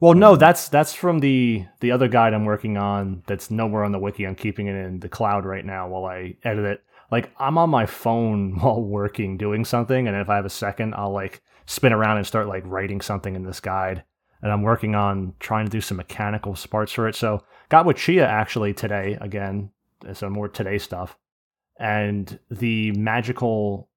Well, 0.00 0.14
no, 0.14 0.32
um, 0.32 0.38
that's 0.38 0.68
that's 0.68 0.92
from 0.92 1.20
the 1.20 1.64
the 1.80 1.92
other 1.92 2.08
guide 2.08 2.34
I'm 2.34 2.44
working 2.44 2.76
on. 2.76 3.22
That's 3.26 3.50
nowhere 3.50 3.84
on 3.84 3.92
the 3.92 3.98
wiki. 3.98 4.26
I'm 4.26 4.34
keeping 4.34 4.66
it 4.66 4.74
in 4.74 5.00
the 5.00 5.08
cloud 5.08 5.44
right 5.44 5.64
now 5.64 5.88
while 5.88 6.04
I 6.04 6.36
edit 6.42 6.64
it. 6.64 6.84
Like 7.10 7.30
I'm 7.38 7.58
on 7.58 7.70
my 7.70 7.86
phone 7.86 8.58
while 8.60 8.82
working, 8.82 9.36
doing 9.36 9.64
something, 9.64 10.08
and 10.08 10.16
if 10.16 10.28
I 10.28 10.36
have 10.36 10.46
a 10.46 10.50
second, 10.50 10.94
I'll 10.94 11.12
like 11.12 11.42
spin 11.66 11.92
around 11.92 12.16
and 12.16 12.26
start 12.26 12.48
like 12.48 12.62
writing 12.66 13.00
something 13.00 13.34
in 13.34 13.44
this 13.44 13.60
guide. 13.60 14.04
And 14.42 14.52
I'm 14.52 14.62
working 14.62 14.94
on 14.94 15.34
trying 15.40 15.66
to 15.66 15.70
do 15.70 15.80
some 15.80 15.96
mechanical 15.96 16.56
parts 16.70 16.92
for 16.92 17.08
it. 17.08 17.14
So 17.14 17.42
got 17.68 17.86
with 17.86 17.96
Chia 17.96 18.26
actually 18.26 18.72
today 18.72 19.18
again, 19.20 19.70
some 20.12 20.32
more 20.32 20.48
today 20.48 20.78
stuff. 20.78 21.16
And 21.78 22.38
the 22.50 22.92
magical 22.92 23.88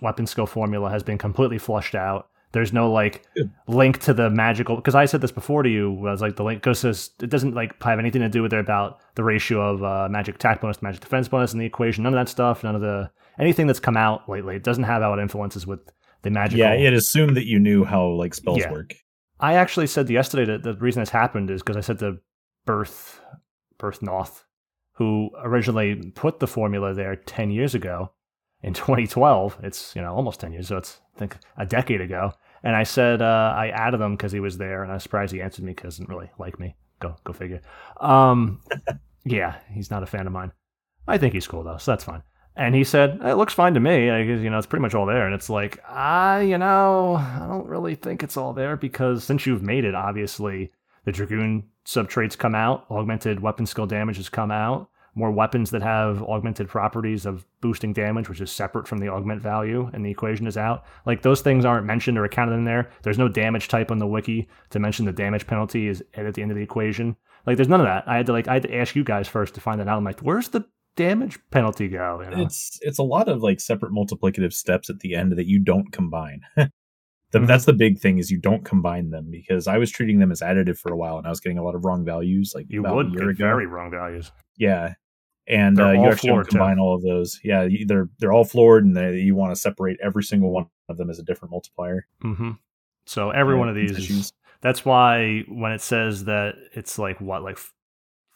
weapon 0.00 0.26
skill 0.26 0.46
formula 0.46 0.90
has 0.90 1.02
been 1.02 1.18
completely 1.18 1.58
flushed 1.58 1.94
out. 1.94 2.28
There's 2.52 2.72
no 2.72 2.90
like 2.90 3.24
link 3.66 4.00
to 4.00 4.14
the 4.14 4.30
magical 4.30 4.76
because 4.76 4.94
I 4.94 5.04
said 5.04 5.20
this 5.20 5.32
before 5.32 5.62
to 5.62 5.68
you. 5.68 5.92
I 6.06 6.12
was 6.12 6.22
like 6.22 6.36
the 6.36 6.44
link 6.44 6.62
goes 6.62 6.78
says 6.78 7.10
it 7.20 7.28
doesn't 7.28 7.54
like 7.54 7.80
have 7.82 7.98
anything 7.98 8.22
to 8.22 8.28
do 8.28 8.42
with 8.42 8.52
it 8.52 8.60
about 8.60 9.00
the 9.14 9.24
ratio 9.24 9.74
of 9.74 9.82
uh, 9.82 10.08
magic 10.10 10.36
attack 10.36 10.62
bonus 10.62 10.78
to 10.78 10.84
magic 10.84 11.00
defense 11.00 11.28
bonus 11.28 11.52
in 11.52 11.58
the 11.58 11.66
equation. 11.66 12.04
None 12.04 12.14
of 12.14 12.18
that 12.18 12.30
stuff. 12.30 12.64
None 12.64 12.74
of 12.74 12.80
the 12.80 13.10
anything 13.38 13.66
that's 13.66 13.80
come 13.80 13.96
out 13.96 14.28
lately. 14.28 14.56
It 14.56 14.64
doesn't 14.64 14.84
have 14.84 15.02
how 15.02 15.12
it 15.12 15.20
influences 15.20 15.66
with 15.66 15.80
the 16.26 16.30
magical. 16.30 16.58
Yeah, 16.60 16.72
it 16.74 16.92
assumed 16.92 17.36
that 17.36 17.46
you 17.46 17.58
knew 17.58 17.84
how 17.84 18.06
like 18.08 18.34
spells 18.34 18.58
Yeah. 18.58 18.72
work. 18.72 18.94
I 19.40 19.54
actually 19.54 19.86
said 19.86 20.08
yesterday 20.10 20.44
that 20.52 20.62
the 20.62 20.74
reason 20.74 21.00
this 21.02 21.10
happened 21.10 21.50
is 21.50 21.62
because 21.62 21.76
I 21.76 21.80
said 21.80 21.98
to 22.00 22.18
Birth 22.64 23.20
Birth 23.78 24.02
Noth, 24.02 24.44
who 24.92 25.30
originally 25.42 26.10
put 26.14 26.40
the 26.40 26.46
formula 26.46 26.94
there 26.94 27.16
ten 27.16 27.50
years 27.50 27.74
ago, 27.74 28.12
in 28.62 28.72
2012. 28.74 29.58
It's 29.62 29.94
you 29.94 30.02
know 30.02 30.14
almost 30.14 30.40
ten 30.40 30.52
years, 30.52 30.68
so 30.68 30.76
it's 30.76 31.00
I 31.14 31.18
think 31.18 31.36
a 31.56 31.66
decade 31.66 32.00
ago. 32.00 32.32
And 32.62 32.74
I 32.74 32.82
said 32.82 33.22
uh, 33.22 33.54
I 33.56 33.68
added 33.68 34.00
him 34.00 34.16
because 34.16 34.32
he 34.32 34.40
was 34.40 34.58
there, 34.58 34.82
and 34.82 34.90
I 34.90 34.94
was 34.94 35.02
surprised 35.02 35.32
he 35.32 35.40
answered 35.42 35.64
me 35.64 35.72
because 35.72 35.96
he 35.96 36.02
doesn't 36.04 36.14
really 36.14 36.30
like 36.38 36.58
me. 36.58 36.74
Go 37.00 37.14
go 37.24 37.32
figure. 37.32 37.60
Um, 38.00 38.60
yeah, 39.24 39.56
he's 39.70 39.90
not 39.90 40.02
a 40.02 40.06
fan 40.06 40.26
of 40.26 40.32
mine. 40.32 40.52
I 41.06 41.18
think 41.18 41.34
he's 41.34 41.46
cool 41.46 41.62
though, 41.62 41.76
so 41.76 41.92
that's 41.92 42.04
fine. 42.04 42.22
And 42.56 42.74
he 42.74 42.84
said, 42.84 43.20
"It 43.22 43.34
looks 43.34 43.52
fine 43.52 43.74
to 43.74 43.80
me. 43.80 44.08
I 44.08 44.20
you 44.22 44.48
know, 44.48 44.58
it's 44.58 44.66
pretty 44.66 44.82
much 44.82 44.94
all 44.94 45.06
there." 45.06 45.26
And 45.26 45.34
it's 45.34 45.50
like, 45.50 45.82
ah, 45.88 46.38
you 46.38 46.56
know, 46.56 47.16
I 47.16 47.46
don't 47.46 47.66
really 47.66 47.94
think 47.94 48.22
it's 48.22 48.36
all 48.36 48.54
there 48.54 48.76
because 48.76 49.24
since 49.24 49.44
you've 49.46 49.62
made 49.62 49.84
it, 49.84 49.94
obviously 49.94 50.72
the 51.04 51.12
dragoon 51.12 51.64
subtraits 51.84 52.34
come 52.34 52.54
out, 52.54 52.86
augmented 52.90 53.40
weapon 53.40 53.66
skill 53.66 53.86
damage 53.86 54.16
has 54.16 54.28
come 54.28 54.50
out, 54.50 54.88
more 55.14 55.30
weapons 55.30 55.70
that 55.70 55.82
have 55.82 56.22
augmented 56.22 56.68
properties 56.68 57.24
of 57.24 57.46
boosting 57.60 57.92
damage, 57.92 58.28
which 58.28 58.40
is 58.40 58.50
separate 58.50 58.88
from 58.88 58.98
the 58.98 59.08
augment 59.08 59.40
value, 59.40 59.90
and 59.92 60.04
the 60.04 60.10
equation 60.10 60.46
is 60.46 60.56
out. 60.56 60.84
Like 61.06 61.22
those 61.22 61.40
things 61.40 61.64
aren't 61.64 61.86
mentioned 61.86 62.18
or 62.18 62.24
accounted 62.24 62.56
in 62.56 62.64
there. 62.64 62.90
There's 63.02 63.18
no 63.18 63.28
damage 63.28 63.68
type 63.68 63.90
on 63.90 63.98
the 63.98 64.06
wiki 64.06 64.48
to 64.70 64.78
mention 64.78 65.06
the 65.06 65.12
damage 65.12 65.46
penalty 65.46 65.88
is 65.88 66.02
at 66.14 66.34
the 66.34 66.42
end 66.42 66.50
of 66.50 66.56
the 66.56 66.62
equation. 66.62 67.16
Like 67.46 67.56
there's 67.56 67.68
none 67.68 67.80
of 67.80 67.86
that. 67.86 68.06
I 68.06 68.16
had 68.16 68.26
to 68.26 68.32
like 68.32 68.48
I 68.48 68.54
had 68.54 68.62
to 68.64 68.76
ask 68.76 68.94
you 68.94 69.04
guys 69.04 69.28
first 69.28 69.54
to 69.54 69.60
find 69.60 69.80
that 69.80 69.88
out. 69.88 69.96
I'm 69.96 70.04
like, 70.04 70.20
where's 70.20 70.48
the 70.48 70.66
damage 70.96 71.38
penalty 71.50 71.88
go? 71.88 72.20
You 72.22 72.30
know? 72.30 72.42
It's 72.42 72.78
it's 72.82 72.98
a 72.98 73.02
lot 73.02 73.28
of 73.28 73.42
like 73.42 73.60
separate 73.60 73.92
multiplicative 73.92 74.52
steps 74.52 74.90
at 74.90 74.98
the 75.00 75.14
end 75.14 75.32
that 75.32 75.46
you 75.46 75.58
don't 75.58 75.92
combine. 75.92 76.40
the, 76.56 76.70
Mhm. 77.34 77.46
That's 77.46 77.64
the 77.66 77.72
big 77.72 77.98
thing 77.98 78.18
is 78.18 78.30
you 78.30 78.38
don't 78.38 78.64
combine 78.64 79.10
them 79.10 79.28
because 79.30 79.66
I 79.68 79.78
was 79.78 79.90
treating 79.90 80.18
them 80.18 80.32
as 80.32 80.40
additive 80.40 80.78
for 80.78 80.92
a 80.92 80.96
while 80.96 81.18
and 81.18 81.26
I 81.26 81.30
was 81.30 81.40
getting 81.40 81.58
a 81.58 81.62
lot 81.64 81.74
of 81.74 81.84
wrong 81.84 82.04
values 82.04 82.52
like 82.54 82.66
you 82.68 82.82
would 82.82 83.12
get 83.14 83.36
very 83.36 83.66
wrong 83.66 83.90
values. 83.90 84.32
Yeah. 84.56 84.94
And 85.48 85.78
uh, 85.78 85.90
you 85.92 85.98
all 86.00 86.10
actually 86.10 86.30
floored, 86.30 86.46
too. 86.46 86.50
combine 86.58 86.78
all 86.80 86.94
of 86.96 87.02
those. 87.02 87.38
Yeah, 87.44 87.62
you- 87.64 87.86
they're 87.86 88.08
they're 88.18 88.32
all 88.32 88.44
floored, 88.44 88.84
and 88.84 88.96
they, 88.96 89.18
you 89.18 89.36
want 89.36 89.54
to 89.54 89.60
separate 89.60 89.96
every 90.02 90.24
single 90.24 90.50
one 90.50 90.66
of 90.88 90.96
them 90.96 91.08
as 91.08 91.20
a 91.20 91.22
different 91.22 91.52
multiplier. 91.52 92.06
hmm 92.20 92.52
So 93.06 93.30
every 93.30 93.54
Yeah, 93.54 93.60
one 93.60 93.68
of 93.68 93.76
these 93.76 93.96
issues. 93.96 94.32
That's 94.62 94.84
why 94.84 95.44
when 95.48 95.70
it 95.70 95.80
says 95.82 96.24
that 96.24 96.54
it's 96.72 96.98
like 96.98 97.20
what, 97.20 97.44
like 97.44 97.58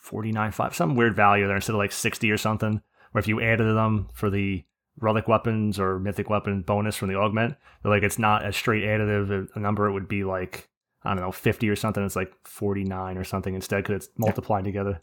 forty 0.01 0.33
nine 0.33 0.53
five, 0.53 0.75
some 0.75 0.97
weird 0.97 1.15
value 1.15 1.47
there 1.47 1.57
instead 1.57 1.75
of 1.75 1.79
like 1.79 1.93
sixty 1.93 2.31
or 2.31 2.37
something. 2.37 2.81
Or 3.15 3.19
if 3.19 3.29
you 3.29 3.41
added 3.41 3.65
them 3.77 4.09
for 4.13 4.31
the 4.31 4.65
relic 4.99 5.29
weapons 5.29 5.79
or 5.79 5.99
mythic 5.99 6.29
weapon 6.29 6.63
bonus 6.63 6.97
from 6.97 7.09
the 7.09 7.17
augment, 7.17 7.57
they're 7.83 7.93
like 7.93 8.03
it's 8.03 8.19
not 8.19 8.45
a 8.45 8.53
straight 8.53 8.85
additive. 8.85 9.49
A 9.55 9.61
number 9.61 9.87
it 9.87 9.93
would 9.93 10.09
be 10.09 10.25
like 10.25 10.69
I 11.05 11.15
don't 11.15 11.23
know 11.23 11.33
fifty 11.33 11.69
or 11.69 11.77
something. 11.77 12.05
It's 12.05 12.17
like 12.17 12.33
forty 12.45 12.85
nine 12.85 13.17
or 13.17 13.25
something 13.25 13.55
instead 13.55 13.85
because 13.85 14.07
it's 14.07 14.19
multiplied 14.19 14.65
together. 14.65 15.01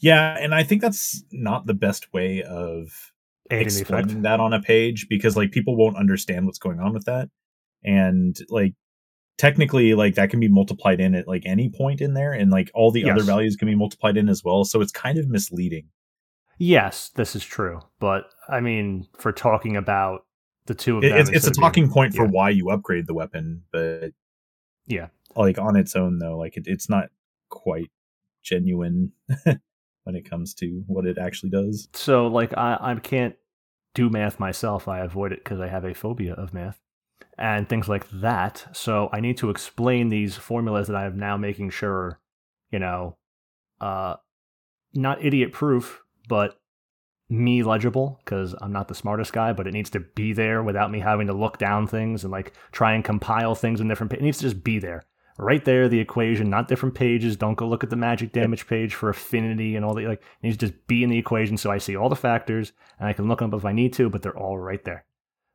Yeah, 0.00 0.36
and 0.38 0.54
I 0.54 0.62
think 0.62 0.80
that's 0.80 1.22
not 1.30 1.66
the 1.66 1.74
best 1.74 2.12
way 2.12 2.42
of 2.42 3.12
Adding 3.50 3.66
explaining 3.66 4.22
that 4.22 4.40
on 4.40 4.52
a 4.52 4.60
page 4.60 5.08
because 5.08 5.36
like 5.36 5.52
people 5.52 5.76
won't 5.76 5.96
understand 5.96 6.46
what's 6.46 6.58
going 6.58 6.80
on 6.80 6.92
with 6.92 7.04
that, 7.04 7.28
and 7.84 8.36
like 8.48 8.74
technically 9.38 9.94
like 9.94 10.14
that 10.14 10.30
can 10.30 10.40
be 10.40 10.48
multiplied 10.48 11.00
in 11.00 11.14
at 11.14 11.26
like 11.28 11.42
any 11.46 11.68
point 11.70 12.00
in 12.00 12.14
there, 12.14 12.32
and 12.32 12.50
like 12.50 12.70
all 12.74 12.90
the 12.90 13.08
other 13.10 13.22
values 13.22 13.56
can 13.56 13.66
be 13.66 13.74
multiplied 13.74 14.16
in 14.16 14.28
as 14.28 14.42
well. 14.44 14.64
So 14.64 14.80
it's 14.80 14.92
kind 14.92 15.18
of 15.18 15.28
misleading. 15.28 15.88
Yes, 16.58 17.10
this 17.14 17.34
is 17.34 17.44
true, 17.44 17.80
but 17.98 18.24
I 18.48 18.60
mean, 18.60 19.08
for 19.18 19.32
talking 19.32 19.76
about 19.76 20.26
the 20.66 20.74
two 20.74 20.96
of 20.96 21.02
them, 21.02 21.12
it's 21.18 21.30
it's 21.30 21.46
a 21.46 21.50
of 21.50 21.54
being- 21.54 21.62
talking 21.62 21.90
point 21.90 22.14
for 22.14 22.24
yeah. 22.24 22.30
why 22.30 22.50
you 22.50 22.70
upgrade 22.70 23.06
the 23.06 23.14
weapon, 23.14 23.62
but 23.72 24.12
Yeah. 24.86 25.08
like 25.34 25.58
on 25.58 25.76
its 25.76 25.96
own 25.96 26.18
though, 26.18 26.36
like 26.38 26.56
it, 26.56 26.64
it's 26.66 26.88
not 26.88 27.08
quite 27.48 27.90
genuine 28.42 29.12
when 30.04 30.14
it 30.14 30.28
comes 30.28 30.54
to 30.54 30.84
what 30.86 31.06
it 31.06 31.18
actually 31.18 31.50
does. 31.50 31.88
So 31.94 32.26
like 32.28 32.56
I, 32.56 32.76
I 32.80 32.94
can't 32.96 33.34
do 33.94 34.08
math 34.10 34.38
myself. 34.38 34.86
I 34.88 35.00
avoid 35.00 35.32
it 35.32 35.42
because 35.42 35.58
I 35.60 35.68
have 35.68 35.84
a 35.84 35.94
phobia 35.94 36.34
of 36.34 36.54
math 36.54 36.78
and 37.38 37.68
things 37.68 37.88
like 37.88 38.08
that. 38.10 38.66
So 38.72 39.08
I 39.12 39.20
need 39.20 39.36
to 39.38 39.50
explain 39.50 40.08
these 40.08 40.36
formulas 40.36 40.88
that 40.88 40.96
I 40.96 41.06
am 41.06 41.18
now 41.18 41.36
making 41.36 41.70
sure, 41.70 42.20
you 42.70 42.78
know, 42.78 43.16
uh, 43.80 44.16
not 44.94 45.24
idiot 45.24 45.52
proof, 45.52 46.02
but 46.28 46.60
me 47.28 47.62
legible 47.62 48.20
because 48.24 48.54
I'm 48.60 48.72
not 48.72 48.88
the 48.88 48.94
smartest 48.94 49.32
guy, 49.32 49.52
but 49.52 49.66
it 49.66 49.72
needs 49.72 49.90
to 49.90 50.00
be 50.00 50.32
there 50.32 50.62
without 50.62 50.90
me 50.90 51.00
having 51.00 51.26
to 51.28 51.32
look 51.32 51.58
down 51.58 51.86
things 51.86 52.24
and 52.24 52.30
like 52.30 52.52
try 52.72 52.92
and 52.92 53.04
compile 53.04 53.54
things 53.54 53.80
in 53.80 53.88
different. 53.88 54.10
Pa- 54.10 54.18
it 54.18 54.22
needs 54.22 54.38
to 54.38 54.50
just 54.50 54.62
be 54.62 54.78
there, 54.78 55.04
right 55.38 55.64
there. 55.64 55.88
The 55.88 55.98
equation, 55.98 56.50
not 56.50 56.68
different 56.68 56.94
pages. 56.94 57.36
Don't 57.36 57.56
go 57.56 57.66
look 57.66 57.82
at 57.82 57.90
the 57.90 57.96
magic 57.96 58.32
damage 58.32 58.66
page 58.66 58.94
for 58.94 59.08
affinity 59.08 59.74
and 59.76 59.84
all 59.84 59.94
the 59.94 60.06
like. 60.06 60.20
It 60.20 60.42
needs 60.42 60.58
to 60.58 60.66
just 60.66 60.86
be 60.86 61.02
in 61.02 61.10
the 61.10 61.18
equation 61.18 61.56
so 61.56 61.70
I 61.70 61.78
see 61.78 61.96
all 61.96 62.10
the 62.10 62.16
factors 62.16 62.72
and 62.98 63.08
I 63.08 63.14
can 63.14 63.28
look 63.28 63.38
them 63.38 63.52
up 63.52 63.58
if 63.58 63.64
I 63.64 63.72
need 63.72 63.94
to, 63.94 64.10
but 64.10 64.22
they're 64.22 64.36
all 64.36 64.58
right 64.58 64.84
there. 64.84 65.06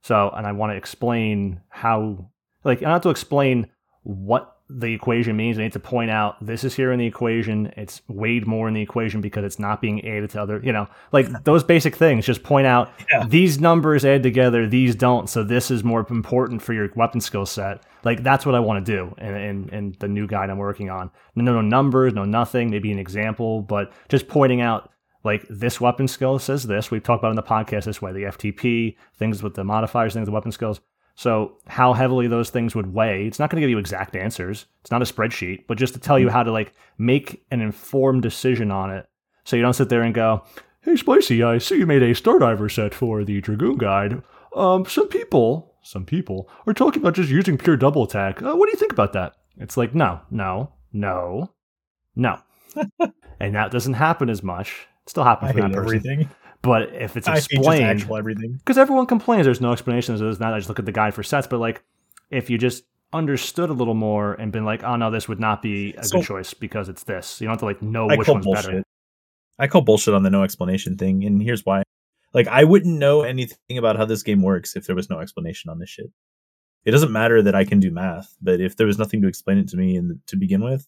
So, 0.01 0.31
and 0.35 0.45
I 0.47 0.51
want 0.51 0.71
to 0.71 0.77
explain 0.77 1.61
how, 1.69 2.29
like, 2.63 2.83
I 2.83 2.91
have 2.91 3.01
to 3.01 3.09
explain 3.09 3.67
what 4.03 4.53
the 4.69 4.93
equation 4.93 5.37
means. 5.37 5.57
I 5.57 5.63
need 5.63 5.73
to 5.73 5.79
point 5.79 6.11
out 6.11 6.45
this 6.45 6.63
is 6.65 6.75
here 6.75 6.91
in 6.91 6.99
the 6.99 7.05
equation. 7.05 7.71
It's 7.77 8.01
weighed 8.09 8.45
more 8.45 8.67
in 8.67 8.73
the 8.73 8.81
equation 8.81 9.21
because 9.21 9.45
it's 9.45 9.59
not 9.59 9.79
being 9.81 10.05
added 10.05 10.29
to 10.31 10.41
other, 10.41 10.59
you 10.61 10.73
know, 10.73 10.87
like 11.13 11.27
those 11.45 11.63
basic 11.63 11.95
things. 11.95 12.25
Just 12.25 12.43
point 12.43 12.67
out 12.67 12.91
Yeah. 13.11 13.25
these 13.27 13.61
numbers 13.61 14.03
add 14.03 14.23
together, 14.23 14.67
these 14.67 14.93
don't. 14.93 15.29
So 15.29 15.41
this 15.43 15.71
is 15.71 15.85
more 15.85 16.05
important 16.09 16.61
for 16.61 16.73
your 16.73 16.89
weapon 16.95 17.21
skill 17.21 17.45
set. 17.45 17.83
Like 18.03 18.23
that's 18.23 18.45
what 18.45 18.55
I 18.55 18.59
want 18.59 18.85
to 18.85 18.91
do 18.91 19.15
in, 19.19 19.35
in, 19.35 19.69
in 19.69 19.95
the 19.99 20.07
new 20.09 20.27
guide 20.27 20.49
I'm 20.49 20.57
working 20.57 20.89
on. 20.89 21.11
No, 21.35 21.53
no 21.53 21.61
numbers, 21.61 22.13
no 22.13 22.25
nothing, 22.25 22.69
maybe 22.69 22.91
an 22.91 22.99
example, 22.99 23.61
but 23.61 23.93
just 24.09 24.27
pointing 24.27 24.59
out 24.59 24.91
like 25.27 25.45
this 25.49 25.79
weapon 25.79 26.07
skill 26.07 26.39
says 26.39 26.63
this. 26.63 26.89
We've 26.89 27.03
talked 27.03 27.21
about 27.21 27.29
in 27.29 27.35
the 27.35 27.43
podcast 27.43 27.83
this 27.83 28.01
way, 28.01 28.11
the 28.11 28.23
FTP, 28.23 28.95
things 29.15 29.43
with 29.43 29.53
the 29.53 29.63
modifiers, 29.63 30.13
things 30.13 30.27
with 30.27 30.33
weapon 30.33 30.51
skills. 30.51 30.79
So 31.15 31.57
how 31.67 31.93
heavily 31.93 32.27
those 32.27 32.49
things 32.49 32.75
would 32.75 32.93
weigh, 32.93 33.25
it's 33.25 33.39
not 33.39 33.49
going 33.49 33.57
to 33.57 33.61
give 33.61 33.71
you 33.71 33.79
exact 33.79 34.15
answers. 34.15 34.67
It's 34.81 34.91
not 34.91 35.01
a 35.01 35.05
spreadsheet, 35.05 35.65
but 35.67 35.77
just 35.77 35.93
to 35.95 35.99
tell 35.99 36.17
you 36.17 36.29
how 36.29 36.43
to 36.43 36.51
like 36.51 36.73
make 36.97 37.43
an 37.51 37.59
informed 37.59 38.21
decision 38.21 38.71
on 38.71 38.91
it. 38.91 39.07
So 39.43 39.55
you 39.55 39.61
don't 39.61 39.73
sit 39.73 39.89
there 39.89 40.03
and 40.03 40.13
go, 40.13 40.43
Hey 40.81 40.95
Spicy, 40.95 41.43
I 41.43 41.57
see 41.57 41.77
you 41.77 41.85
made 41.85 42.03
a 42.03 42.13
Stardiver 42.13 42.71
set 42.71 42.93
for 42.93 43.23
the 43.23 43.41
Dragoon 43.41 43.77
Guide. 43.77 44.21
Um, 44.55 44.85
some 44.85 45.07
people, 45.07 45.75
some 45.81 46.05
people 46.05 46.49
are 46.65 46.73
talking 46.73 47.01
about 47.01 47.15
just 47.15 47.29
using 47.29 47.57
pure 47.57 47.77
double 47.77 48.03
attack. 48.03 48.41
Uh, 48.41 48.55
what 48.55 48.67
do 48.67 48.71
you 48.71 48.79
think 48.79 48.93
about 48.93 49.13
that? 49.13 49.33
It's 49.57 49.75
like, 49.75 49.93
no, 49.93 50.21
no, 50.29 50.71
no, 50.93 51.51
no. 52.15 52.39
and 53.39 53.55
that 53.55 53.71
doesn't 53.71 53.93
happen 53.93 54.29
as 54.29 54.43
much. 54.43 54.87
Still 55.07 55.23
happens 55.23 55.51
I 55.51 55.53
hate 55.53 55.61
that 55.61 55.71
person. 55.73 55.85
everything. 55.97 56.29
But 56.61 56.93
if 56.93 57.15
it's 57.17 57.27
I 57.27 57.31
hate 57.31 57.37
just 57.37 57.53
explained, 57.53 58.05
everything. 58.11 58.53
because 58.57 58.77
everyone 58.77 59.05
complains 59.05 59.45
there's 59.45 59.61
no 59.61 59.71
explanations 59.71 60.21
of 60.21 60.27
this 60.27 60.39
and. 60.39 60.53
I 60.53 60.57
just 60.57 60.69
look 60.69 60.79
at 60.79 60.85
the 60.85 60.91
guide 60.91 61.13
for 61.13 61.23
sets, 61.23 61.47
but 61.47 61.59
like 61.59 61.83
if 62.29 62.49
you 62.49 62.57
just 62.57 62.83
understood 63.13 63.69
a 63.69 63.73
little 63.73 63.93
more 63.93 64.33
and 64.33 64.51
been 64.51 64.65
like, 64.65 64.83
oh 64.83 64.95
no, 64.97 65.09
this 65.09 65.27
would 65.29 65.39
not 65.39 65.61
be 65.61 65.93
a 65.93 66.03
So- 66.03 66.17
good 66.19 66.25
choice 66.25 66.53
because 66.53 66.89
it's 66.89 67.03
this. 67.03 67.39
You 67.39 67.45
don't 67.47 67.53
have 67.53 67.59
to 67.59 67.65
like 67.65 67.81
know 67.81 68.09
I 68.09 68.15
which 68.17 68.27
one's 68.27 68.45
bullshit. 68.45 68.65
better. 68.65 68.83
I 69.59 69.67
call 69.67 69.81
bullshit 69.81 70.13
on 70.13 70.23
the 70.23 70.29
no 70.29 70.43
explanation 70.43 70.97
thing, 70.97 71.23
and 71.23 71.41
here's 71.41 71.65
why. 71.65 71.83
Like, 72.33 72.47
I 72.47 72.63
wouldn't 72.65 72.99
know 72.99 73.21
anything 73.21 73.77
about 73.77 73.95
how 73.97 74.05
this 74.05 74.21
game 74.21 74.43
works 74.43 74.75
if 74.75 74.85
there 74.85 74.95
was 74.95 75.09
no 75.09 75.19
explanation 75.19 75.71
on 75.71 75.79
this 75.79 75.89
shit. 75.89 76.11
It 76.85 76.91
doesn't 76.91 77.11
matter 77.11 77.41
that 77.41 77.55
I 77.55 77.63
can 77.63 77.79
do 77.79 77.89
math, 77.89 78.35
but 78.41 78.59
if 78.61 78.75
there 78.75 78.85
was 78.85 78.99
nothing 78.99 79.21
to 79.23 79.27
explain 79.27 79.57
it 79.57 79.67
to 79.69 79.77
me 79.77 79.95
in 79.95 80.09
the, 80.09 80.19
to 80.27 80.35
begin 80.35 80.63
with, 80.63 80.85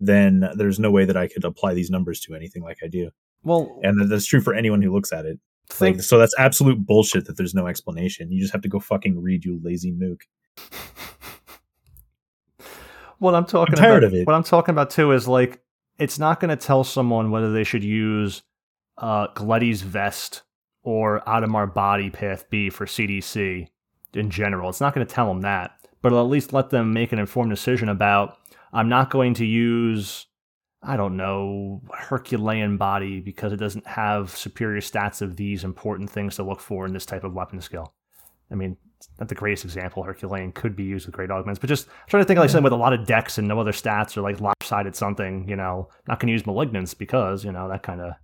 then 0.00 0.48
there's 0.56 0.80
no 0.80 0.90
way 0.90 1.04
that 1.04 1.16
I 1.16 1.28
could 1.28 1.44
apply 1.44 1.74
these 1.74 1.90
numbers 1.90 2.18
to 2.20 2.34
anything 2.34 2.62
like 2.64 2.78
I 2.82 2.88
do. 2.88 3.10
Well, 3.44 3.78
And 3.82 4.10
that's 4.10 4.26
true 4.26 4.40
for 4.40 4.54
anyone 4.54 4.82
who 4.82 4.92
looks 4.92 5.12
at 5.12 5.26
it. 5.26 5.38
think 5.68 5.98
Like, 5.98 6.04
so 6.04 6.18
that's 6.18 6.34
absolute 6.38 6.84
bullshit 6.84 7.26
that 7.26 7.36
there's 7.36 7.54
no 7.54 7.66
explanation. 7.66 8.30
You 8.30 8.40
just 8.40 8.52
have 8.52 8.62
to 8.62 8.68
go 8.68 8.80
fucking 8.80 9.20
read, 9.20 9.44
you 9.44 9.60
lazy 9.62 9.92
mook. 9.92 10.24
what 13.18 13.34
I'm 13.34 13.46
talking 13.46 13.74
I'm 13.74 13.80
tired 13.80 14.04
about, 14.04 14.14
of 14.14 14.20
it. 14.20 14.26
What 14.26 14.34
I'm 14.34 14.44
talking 14.44 14.72
about 14.72 14.90
too 14.90 15.12
is 15.12 15.26
like 15.26 15.60
it's 15.98 16.18
not 16.18 16.40
going 16.40 16.50
to 16.50 16.56
tell 16.56 16.84
someone 16.84 17.30
whether 17.30 17.52
they 17.52 17.64
should 17.64 17.84
use 17.84 18.42
uh, 18.98 19.28
Gleti's 19.28 19.82
vest 19.82 20.42
or 20.82 21.22
Adhemar 21.26 21.72
body 21.72 22.10
path 22.10 22.48
B 22.50 22.70
for 22.70 22.86
CDC 22.86 23.68
in 24.14 24.30
general. 24.30 24.68
It's 24.68 24.80
not 24.80 24.94
going 24.94 25.06
to 25.06 25.14
tell 25.14 25.28
them 25.28 25.42
that, 25.42 25.72
but 26.00 26.08
it'll 26.08 26.24
at 26.24 26.30
least 26.30 26.52
let 26.52 26.70
them 26.70 26.92
make 26.92 27.12
an 27.12 27.18
informed 27.18 27.50
decision 27.50 27.88
about. 27.88 28.38
I'm 28.72 28.88
not 28.88 29.10
going 29.10 29.34
to 29.34 29.46
use, 29.46 30.26
I 30.82 30.96
don't 30.96 31.16
know, 31.16 31.80
Herculean 31.92 32.76
body 32.76 33.20
because 33.20 33.52
it 33.52 33.58
doesn't 33.58 33.86
have 33.86 34.36
superior 34.36 34.80
stats 34.80 35.22
of 35.22 35.36
these 35.36 35.62
important 35.62 36.10
things 36.10 36.36
to 36.36 36.42
look 36.42 36.60
for 36.60 36.86
in 36.86 36.92
this 36.92 37.06
type 37.06 37.22
of 37.22 37.34
weapon 37.34 37.60
skill. 37.60 37.94
I 38.50 38.56
mean, 38.56 38.76
not 39.18 39.28
the 39.28 39.34
greatest 39.34 39.64
example. 39.64 40.02
Herculean 40.02 40.52
could 40.52 40.74
be 40.74 40.84
used 40.84 41.06
with 41.06 41.14
great 41.14 41.30
augments, 41.30 41.58
but 41.58 41.68
just 41.68 41.88
trying 42.08 42.22
to 42.22 42.26
think 42.26 42.38
like 42.38 42.50
something 42.50 42.64
with 42.64 42.72
a 42.72 42.76
lot 42.76 42.92
of 42.92 43.06
decks 43.06 43.38
and 43.38 43.46
no 43.46 43.60
other 43.60 43.72
stats 43.72 44.16
or 44.16 44.22
like 44.22 44.40
lopsided 44.40 44.96
something. 44.96 45.48
You 45.48 45.56
know, 45.56 45.88
not 46.08 46.18
going 46.18 46.28
to 46.28 46.32
use 46.32 46.42
malignance 46.42 46.94
because 46.96 47.44
you 47.44 47.52
know 47.52 47.68
that 47.68 47.82
kind 47.82 48.00
of 48.00 48.14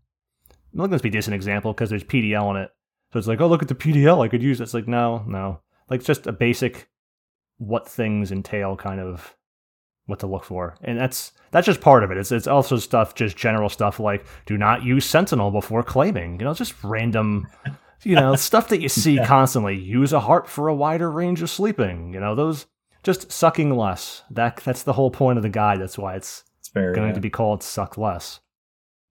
malignance 0.75 1.03
be 1.03 1.09
a 1.09 1.13
decent 1.13 1.35
example 1.35 1.73
because 1.73 1.91
there's 1.91 2.05
PDL 2.05 2.51
in 2.51 2.63
it. 2.63 2.71
So 3.13 3.19
it's 3.19 3.29
like, 3.29 3.41
oh 3.41 3.47
look 3.47 3.63
at 3.63 3.69
the 3.69 3.75
PDL, 3.75 4.25
I 4.25 4.29
could 4.29 4.43
use. 4.43 4.61
It's 4.61 4.75
like 4.75 4.89
no, 4.89 5.25
no, 5.27 5.61
like 5.89 6.03
just 6.03 6.27
a 6.27 6.33
basic 6.33 6.89
what 7.59 7.89
things 7.89 8.31
entail 8.31 8.77
kind 8.77 9.01
of 9.01 9.35
what 10.09 10.19
to 10.21 10.27
look 10.27 10.45
for, 10.45 10.75
and 10.83 10.99
that's 10.99 11.33
that's 11.51 11.67
just 11.67 11.81
part 11.81 12.03
of 12.03 12.11
it. 12.11 12.19
It's 12.19 12.33
it's 12.33 12.47
also 12.47 12.77
stuff, 12.79 13.15
just 13.15 13.37
general 13.37 13.69
stuff 13.69 14.01
like 14.01 14.27
do 14.47 14.59
not 14.59 14.83
use 14.83 15.05
Sentinel 15.05 15.51
before 15.51 15.83
claiming. 15.83 16.41
You 16.41 16.47
know, 16.47 16.55
just 16.55 16.75
random 16.83 17.47
you 18.03 18.15
know, 18.15 18.35
stuff 18.37 18.69
that 18.69 18.81
you 18.81 18.89
see 18.89 19.17
yeah. 19.17 19.27
constantly. 19.27 19.77
Use 19.77 20.13
a 20.13 20.21
heart 20.21 20.49
for 20.49 20.69
a 20.69 20.75
wider 20.75 21.11
range 21.11 21.43
of 21.43 21.51
sleeping. 21.51 22.13
You 22.13 22.21
know, 22.21 22.35
those 22.35 22.67
just 23.03 23.31
sucking 23.31 23.77
less. 23.77 24.23
That 24.31 24.57
that's 24.57 24.83
the 24.83 24.95
whole 24.95 25.11
point 25.11 25.39
of 25.39 25.43
the 25.43 25.49
guide. 25.49 25.81
That's 25.81 25.99
why 25.99 26.17
it's, 26.17 26.45
it's 26.61 26.69
fair, 26.69 26.93
going 26.93 27.09
yeah. 27.09 27.15
to 27.15 27.21
be 27.21 27.31
called 27.31 27.63
suck 27.63 27.99
less. 27.99 28.41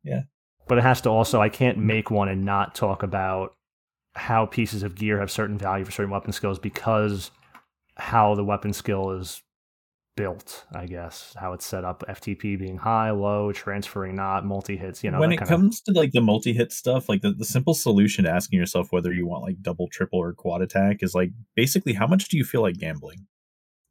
Yeah. 0.04 0.24
But 0.68 0.78
it 0.78 0.84
has 0.84 1.02
to 1.02 1.10
also 1.10 1.42
I 1.42 1.50
can't 1.50 1.78
make 1.78 2.12
one 2.12 2.30
and 2.30 2.44
not 2.44 2.76
talk 2.76 3.04
about 3.04 3.56
how 4.16 4.46
pieces 4.46 4.84
of 4.84 4.96
gear 4.96 5.20
have 5.20 5.32
certain 5.32 5.58
value 5.58 5.86
for 5.86 5.92
certain 5.92 6.12
weapon 6.12 6.32
skills 6.32 6.60
because 6.60 7.32
how 7.96 8.36
the 8.36 8.44
weapon 8.44 8.74
skill 8.74 9.12
is 9.12 9.42
built, 10.18 10.66
I 10.76 10.86
guess, 10.86 11.34
how 11.38 11.54
it's 11.54 11.66
set 11.66 11.86
up. 11.86 12.04
FTP 12.10 12.60
being 12.60 12.76
high, 12.76 13.12
low, 13.12 13.54
transferring 13.54 14.18
not, 14.18 14.44
multi 14.44 14.76
hits, 14.76 15.02
you 15.02 15.12
know. 15.12 15.20
When 15.22 15.32
it 15.32 15.38
comes 15.38 15.80
of... 15.88 15.94
to 15.94 16.00
like 16.00 16.12
the 16.12 16.20
multi 16.20 16.52
hit 16.52 16.74
stuff, 16.74 17.08
like 17.08 17.22
the, 17.22 17.32
the 17.32 17.46
simple 17.46 17.74
solution 17.74 18.26
to 18.26 18.32
asking 18.32 18.60
yourself 18.60 18.92
whether 18.92 19.14
you 19.14 19.26
want 19.26 19.44
like 19.44 19.62
double, 19.62 19.88
triple, 19.88 20.20
or 20.20 20.34
quad 20.34 20.62
attack 20.62 20.98
is 21.02 21.16
like 21.16 21.32
basically 21.56 21.94
how 21.94 22.08
much 22.08 22.28
do 22.28 22.36
you 22.36 22.44
feel 22.44 22.62
like 22.62 22.78
gambling? 22.78 23.28